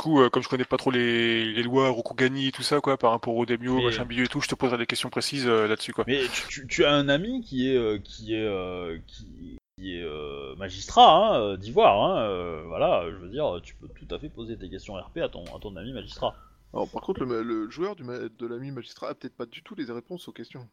coup, 0.00 0.20
euh, 0.20 0.28
comme 0.30 0.42
je 0.42 0.48
connais 0.48 0.64
pas 0.64 0.76
trop 0.76 0.90
les, 0.90 1.52
les 1.52 1.62
lois 1.62 1.88
Rokugani 1.90 2.48
et 2.48 2.52
tout 2.52 2.62
ça, 2.62 2.80
quoi, 2.80 2.96
par 2.96 3.10
rapport 3.12 3.36
au 3.36 3.46
Demio, 3.46 3.76
Mais- 3.76 3.84
machin 3.84 4.04
bidule 4.04 4.24
et 4.24 4.28
tout, 4.28 4.40
je 4.40 4.48
te 4.48 4.54
poserai 4.54 4.78
des 4.78 4.86
questions 4.86 5.10
précises 5.10 5.46
euh, 5.46 5.68
là-dessus, 5.68 5.92
quoi. 5.92 6.04
Mais 6.06 6.22
tu, 6.32 6.48
tu- 6.48 6.66
tu 6.66 6.84
as 6.84 6.92
un 6.92 7.08
ami 7.08 7.42
qui 7.42 7.70
est, 7.70 7.76
euh, 7.76 7.98
qui 7.98 8.34
est, 8.34 8.44
euh, 8.44 8.98
qui, 9.06 9.58
qui 9.78 9.96
est 9.96 10.02
euh, 10.02 10.54
magistrat 10.56 11.36
hein, 11.36 11.56
d'Ivoire. 11.56 12.02
Hein, 12.02 12.22
euh, 12.22 12.62
voilà, 12.66 13.04
je 13.10 13.16
veux 13.16 13.28
dire, 13.30 13.60
tu 13.62 13.74
peux 13.76 13.88
tout 13.88 14.12
à 14.14 14.18
fait 14.18 14.28
poser 14.28 14.56
tes 14.56 14.68
questions 14.68 14.94
RP 14.94 15.18
à 15.18 15.28
ton, 15.28 15.44
à 15.44 15.58
ton 15.60 15.76
ami 15.76 15.92
magistrat. 15.92 16.34
Alors, 16.72 16.88
par 16.88 17.02
contre, 17.02 17.24
le, 17.24 17.42
le 17.42 17.68
joueur 17.70 17.96
du 17.96 18.02
de 18.04 18.46
l'ami 18.46 18.70
magistrat 18.70 19.08
a 19.10 19.14
peut-être 19.14 19.36
pas 19.36 19.46
du 19.46 19.62
tout 19.62 19.74
les 19.74 19.90
réponses 19.92 20.28
aux 20.28 20.32
questions. 20.32 20.66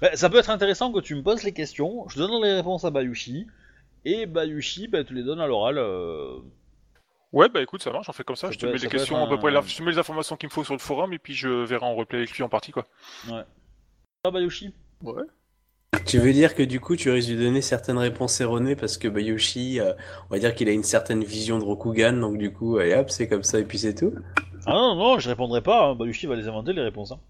Bah, 0.00 0.14
ça 0.16 0.28
peut 0.30 0.38
être 0.38 0.50
intéressant 0.50 0.92
que 0.92 1.00
tu 1.00 1.14
me 1.14 1.22
poses 1.22 1.42
les 1.44 1.52
questions, 1.52 2.08
je 2.08 2.18
donne 2.18 2.42
les 2.42 2.52
réponses 2.54 2.84
à 2.84 2.90
Bayushi, 2.90 3.46
et 4.04 4.26
Bayushi 4.26 4.88
bah, 4.88 5.04
te 5.04 5.12
les 5.14 5.22
donne 5.22 5.40
à 5.40 5.46
l'oral. 5.46 5.78
Ouais, 7.34 7.48
bah 7.48 7.60
écoute, 7.60 7.82
ça 7.82 7.90
marche, 7.90 8.08
on 8.08 8.12
fait 8.12 8.22
comme 8.24 8.36
ça. 8.36 8.46
Ça 8.46 8.52
je 8.52 8.58
te 8.58 8.64
peut- 8.66 8.72
mets 8.72 8.78
les 8.78 8.88
questions 8.88 9.16
à 9.22 9.28
peu 9.28 9.36
près, 9.38 9.50
je 9.66 9.76
te 9.76 9.82
mets 9.82 9.90
les 9.90 9.98
informations 9.98 10.36
qu'il 10.36 10.48
me 10.48 10.52
faut 10.52 10.62
sur 10.64 10.72
le 10.74 10.78
forum 10.78 11.12
et 11.12 11.18
puis 11.18 11.34
je 11.34 11.48
verrai 11.48 11.84
en 11.84 11.94
replay 11.96 12.18
avec 12.18 12.30
lui 12.30 12.42
en 12.44 12.48
partie 12.48 12.70
quoi. 12.72 12.86
Ah, 13.28 14.30
Bayushi 14.30 14.72
Ouais. 15.02 15.22
Tu 16.06 16.18
veux 16.18 16.32
dire 16.32 16.54
que 16.54 16.62
du 16.62 16.80
coup, 16.80 16.96
tu 16.96 17.10
risques 17.10 17.30
de 17.30 17.36
donner 17.36 17.60
certaines 17.60 17.98
réponses 17.98 18.40
erronées 18.40 18.76
parce 18.76 18.98
que 18.98 19.08
Bayoshi, 19.08 19.80
euh, 19.80 19.92
on 20.28 20.34
va 20.34 20.38
dire 20.38 20.54
qu'il 20.54 20.68
a 20.68 20.72
une 20.72 20.82
certaine 20.84 21.24
vision 21.24 21.58
de 21.58 21.64
Rokugan, 21.64 22.12
donc 22.12 22.38
du 22.38 22.52
coup, 22.52 22.78
allez 22.78 22.94
hop, 22.94 23.10
c'est 23.10 23.28
comme 23.28 23.42
ça 23.42 23.58
et 23.58 23.64
puis 23.64 23.78
c'est 23.78 23.94
tout? 23.94 24.12
Ah 24.66 24.72
non, 24.72 24.94
non, 24.96 25.18
je 25.18 25.28
répondrai 25.28 25.60
pas, 25.60 25.86
hein, 25.88 25.94
Bayushi 25.94 26.26
va 26.26 26.36
les 26.36 26.46
inventer 26.48 26.72
les 26.72 26.82
réponses. 26.82 27.12
Hein. 27.12 27.20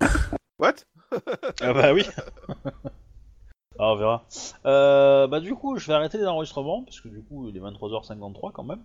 What? 0.58 0.74
Ah 1.60 1.72
bah 1.72 1.92
oui 1.92 2.04
Ah, 3.80 3.92
on 3.92 3.96
verra. 3.96 4.24
Euh, 4.66 5.26
bah 5.28 5.40
du 5.40 5.54
coup, 5.54 5.78
je 5.78 5.86
vais 5.86 5.94
arrêter 5.94 6.18
les 6.18 6.26
enregistrements, 6.26 6.82
parce 6.82 7.00
que 7.00 7.08
du 7.08 7.22
coup, 7.22 7.48
il 7.48 7.56
est 7.56 7.60
23h53 7.60 8.52
quand 8.52 8.64
même. 8.64 8.82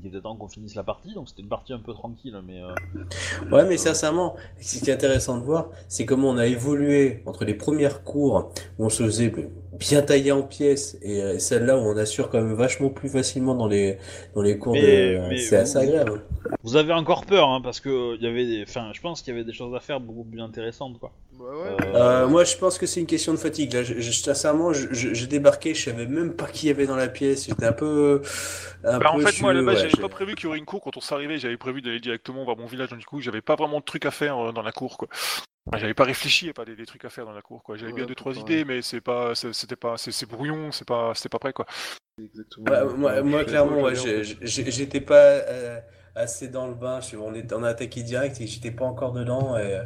Il 0.00 0.08
était 0.08 0.20
temps 0.20 0.36
qu'on 0.36 0.48
finisse 0.48 0.74
la 0.74 0.84
partie, 0.84 1.12
donc 1.14 1.28
c'était 1.28 1.42
une 1.42 1.48
partie 1.48 1.72
un 1.72 1.78
peu 1.80 1.92
tranquille, 1.92 2.36
mais... 2.46 2.60
euh, 2.62 2.74
Ouais, 3.50 3.64
mais 3.66 3.76
sincèrement, 3.76 4.36
ce 4.60 4.78
qui 4.82 4.90
est 4.90 4.92
intéressant 4.94 5.38
de 5.38 5.42
voir, 5.44 5.70
c'est 5.88 6.06
comment 6.06 6.30
on 6.30 6.38
a 6.38 6.46
évolué 6.46 7.22
entre 7.26 7.44
les 7.44 7.54
premières 7.54 8.04
cours 8.04 8.52
où 8.78 8.84
on 8.86 8.88
se 8.88 9.02
faisait 9.02 9.32
bien 9.78 10.02
tailler 10.02 10.32
en 10.32 10.42
pièces 10.42 10.98
et 11.02 11.22
euh, 11.22 11.38
celles-là 11.38 11.76
où 11.78 11.80
on 11.82 11.96
assure 11.96 12.30
quand 12.30 12.40
même 12.42 12.54
vachement 12.54 12.90
plus 12.90 13.08
facilement 13.08 13.54
dans 13.54 13.66
les 13.68 13.98
dans 14.34 14.42
les 14.42 14.58
cours 14.58 14.72
Mais- 14.74 15.30
de. 15.30 15.36
C'est 15.36 15.56
assez 15.56 15.76
agréable. 15.78 16.22
Vous 16.62 16.76
avez 16.76 16.92
encore 16.92 17.26
peur, 17.26 17.48
hein, 17.48 17.60
parce 17.62 17.80
que 17.80 18.16
il 18.16 18.22
y 18.22 18.26
avait 18.26 18.46
des... 18.46 18.62
Enfin, 18.62 18.90
je 18.92 19.00
pense 19.00 19.22
qu'il 19.22 19.32
y 19.32 19.36
avait 19.36 19.44
des 19.44 19.52
choses 19.52 19.74
à 19.74 19.80
faire 19.80 20.00
beaucoup 20.00 20.24
plus 20.24 20.40
intéressantes, 20.40 20.98
quoi. 20.98 21.12
Ouais. 21.38 21.76
Euh, 21.94 22.26
moi, 22.26 22.44
je 22.44 22.56
pense 22.56 22.78
que 22.78 22.86
c'est 22.86 23.00
une 23.00 23.06
question 23.06 23.32
de 23.32 23.38
fatigue. 23.38 23.72
Là, 23.72 23.82
je, 23.84 24.00
je- 24.00 24.10
sincèrement, 24.12 24.72
je, 24.72 24.88
je, 24.92 25.14
je 25.14 25.26
débarquais, 25.26 25.72
je 25.74 25.84
savais 25.84 26.06
même 26.06 26.34
pas 26.34 26.46
qui 26.46 26.66
y 26.66 26.70
avait 26.70 26.86
dans 26.86 26.96
la 26.96 27.08
pièce. 27.08 27.46
J'étais 27.46 27.64
un 27.66 27.72
peu. 27.72 28.22
Un 28.84 28.98
Bah, 28.98 29.12
en 29.12 29.18
fait, 29.18 29.40
moi 29.40 29.50
à 29.50 29.54
la 29.54 29.62
base, 29.62 29.82
ouais, 29.82 29.88
j'avais 29.90 30.02
pas 30.02 30.08
prévu 30.08 30.34
qu'il 30.34 30.44
y 30.44 30.46
aurait 30.48 30.58
une 30.58 30.64
cour 30.64 30.80
quand 30.82 30.96
on 30.96 31.00
s'est 31.00 31.14
arrivé, 31.14 31.38
j'avais 31.38 31.56
prévu 31.56 31.80
d'aller 31.82 32.00
directement 32.00 32.44
vers 32.44 32.56
mon 32.56 32.66
village, 32.66 32.88
donc 32.90 32.98
du 32.98 33.06
coup, 33.06 33.20
j'avais 33.20 33.40
pas 33.42 33.54
vraiment 33.56 33.78
de 33.80 33.84
trucs 33.84 34.06
à 34.06 34.10
faire 34.10 34.48
euh, 34.48 34.52
dans 34.52 34.62
la 34.62 34.72
cour 34.72 34.98
quoi. 34.98 35.08
J'avais 35.76 35.94
pas 35.94 36.04
réfléchi, 36.04 36.48
a 36.48 36.54
pas 36.54 36.64
des, 36.64 36.76
des 36.76 36.86
trucs 36.86 37.04
à 37.04 37.10
faire 37.10 37.26
dans 37.26 37.32
la 37.32 37.42
cour 37.42 37.62
quoi. 37.62 37.76
J'avais 37.76 37.92
Ouais, 37.92 37.96
bien 37.98 38.06
deux 38.06 38.14
trois 38.14 38.32
pareil. 38.32 38.42
idées, 38.42 38.64
mais 38.64 38.82
c'est 38.82 39.00
pas, 39.02 39.34
c'était 39.34 39.76
pas, 39.76 39.96
c'est 39.98 40.26
brouillon, 40.26 40.72
c'est 40.72 40.86
pas, 40.88 41.12
c'était 41.14 41.28
pas 41.28 41.38
prêt 41.38 41.52
quoi. 41.52 41.66
Exactement. 42.22 43.22
Moi, 43.24 43.44
clairement, 43.44 43.82
ouais, 43.82 43.94
j'ai- 43.94 44.24
j'ai- 44.24 44.70
j'étais 44.70 45.00
pas 45.00 45.14
euh, 45.14 45.78
assez 46.18 46.48
dans 46.48 46.66
le 46.66 46.74
bain. 46.74 47.00
Je, 47.00 47.16
on, 47.16 47.32
est, 47.34 47.52
on 47.52 47.62
a 47.62 47.68
attaqué 47.68 48.02
direct 48.02 48.40
et 48.40 48.46
j'étais 48.46 48.70
pas 48.70 48.84
encore 48.84 49.12
dedans. 49.12 49.56
Et, 49.56 49.74
euh, 49.74 49.84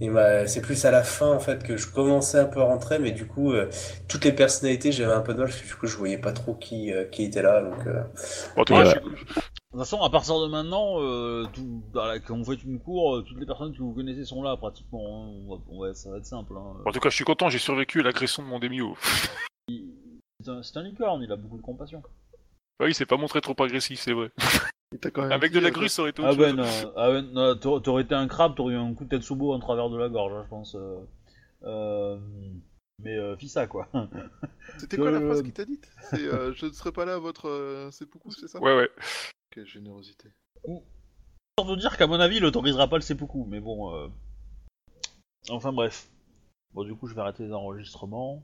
et 0.00 0.10
bah, 0.10 0.46
c'est 0.46 0.60
plus 0.60 0.84
à 0.84 0.90
la 0.90 1.02
fin 1.02 1.32
en 1.32 1.40
fait 1.40 1.62
que 1.62 1.76
je 1.76 1.86
commençais 1.90 2.38
un 2.38 2.44
peu 2.46 2.60
à 2.60 2.64
rentrer, 2.64 2.98
mais 2.98 3.12
du 3.12 3.26
coup, 3.26 3.52
euh, 3.52 3.68
toutes 4.08 4.24
les 4.24 4.32
personnalités, 4.32 4.92
j'avais 4.92 5.12
un 5.14 5.20
peu 5.22 5.32
de 5.34 5.38
mal 5.38 5.48
parce 5.48 5.60
que 5.60 5.66
du 5.66 5.74
coup, 5.74 5.86
je 5.86 5.96
voyais 5.96 6.18
pas 6.18 6.32
trop 6.32 6.54
qui, 6.54 6.92
euh, 6.92 7.04
qui 7.04 7.24
était 7.24 7.42
là. 7.42 7.62
Donc, 7.62 7.86
euh, 7.86 8.02
Bon, 8.56 8.62
en 8.62 8.64
tout 8.64 8.72
Et 8.74 8.76
cas, 8.76 8.82
ouais. 8.84 8.84
je 8.86 8.90
suis- 9.32 9.34
De 9.70 9.76
toute 9.76 9.80
façon, 9.80 10.02
à 10.02 10.08
partir 10.08 10.40
de 10.40 10.46
maintenant, 10.46 10.94
euh, 11.02 11.44
tout, 11.52 11.82
la- 11.94 12.18
quand 12.20 12.36
vous 12.38 12.44
faites 12.50 12.64
une 12.64 12.80
cour, 12.80 13.16
euh, 13.16 13.22
toutes 13.22 13.38
les 13.38 13.44
personnes 13.46 13.72
que 13.72 13.78
vous 13.82 13.92
connaissez 13.92 14.24
sont 14.24 14.42
là, 14.42 14.56
pratiquement. 14.56 14.98
hein. 15.24 15.28
On 15.46 15.54
va- 15.56 15.62
on 15.70 15.80
va- 15.82 15.94
ça 15.94 16.10
va 16.10 16.16
être 16.16 16.24
simple. 16.26 16.54
Hein. 16.56 16.76
en 16.86 16.90
tout 16.90 17.00
cas, 17.00 17.10
je 17.10 17.14
suis 17.16 17.24
content, 17.24 17.48
j'ai 17.50 17.58
survécu 17.58 18.00
à 18.00 18.02
l'agression 18.04 18.42
de 18.42 18.48
mon 18.48 18.58
Demio. 18.58 18.96
C'est 20.40 20.48
un, 20.50 20.60
un 20.76 20.82
licorne, 20.82 21.22
il 21.22 21.30
a 21.32 21.36
beaucoup 21.36 21.58
de 21.58 21.62
compassion. 21.62 22.02
oui, 22.80 22.88
il 22.90 22.94
s'est 22.94 23.04
pas 23.06 23.16
montré 23.18 23.40
trop 23.42 23.54
agressif, 23.62 24.00
c'est 24.00 24.12
vrai. 24.14 24.30
Il 24.92 24.98
t'a 25.00 25.10
quand 25.10 25.22
même 25.22 25.32
Avec 25.32 25.52
de 25.52 25.58
la 25.60 25.68
euh, 25.68 25.70
grue, 25.70 25.88
ça 25.88 26.02
aurait 26.02 26.10
été 26.12 26.22
Ah 26.24 26.32
chose. 26.32 26.54
non, 26.54 26.92
ah 26.96 27.10
ouais, 27.10 27.22
non, 27.22 27.56
t'aurais 27.56 27.82
t'aurais 27.82 28.02
été 28.04 28.14
un 28.14 28.26
crabe, 28.26 28.54
t'aurais 28.56 28.74
eu 28.74 28.78
un 28.78 28.94
coup 28.94 29.04
de 29.04 29.10
Tetsubo 29.16 29.52
en 29.52 29.58
travers 29.58 29.90
de 29.90 29.98
la 29.98 30.08
gorge, 30.08 30.32
hein, 30.32 30.42
je 30.44 30.48
pense. 30.48 30.74
euh. 30.76 31.00
Euh, 31.64 32.18
mais 33.02 33.16
euh, 33.16 33.36
Fissa, 33.36 33.66
quoi. 33.66 33.88
C'était 34.78 34.96
quoi 34.96 35.10
la 35.10 35.18
Euh, 35.18 35.26
phrase 35.26 35.42
qu'il 35.42 35.52
t'a 35.52 35.64
dite? 35.64 35.90
C'est 36.10 36.24
euh, 36.26 36.52
je 36.54 36.66
ne 36.66 36.72
serai 36.72 36.92
pas 36.92 37.04
là 37.04 37.14
à 37.14 37.18
votre 37.18 37.48
euh, 37.48 37.90
seppuku, 37.90 38.30
c'est 38.30 38.48
ça? 38.48 38.60
Ouais, 38.60 38.74
ouais. 38.76 38.88
Quelle 39.50 39.66
générosité. 39.66 40.28
Sans 40.64 41.64
vous 41.64 41.76
dire 41.76 41.96
qu'à 41.96 42.06
mon 42.06 42.18
avis, 42.20 42.36
il 42.36 42.44
autorisera 42.44 42.88
pas 42.88 42.96
le 42.96 43.02
seppuku, 43.02 43.44
mais 43.46 43.60
bon. 43.60 43.94
euh, 43.94 44.08
Enfin 45.50 45.72
bref. 45.72 46.08
Bon, 46.72 46.84
du 46.84 46.94
coup, 46.94 47.08
je 47.08 47.14
vais 47.14 47.20
arrêter 47.20 47.44
les 47.44 47.52
enregistrements. 47.52 48.42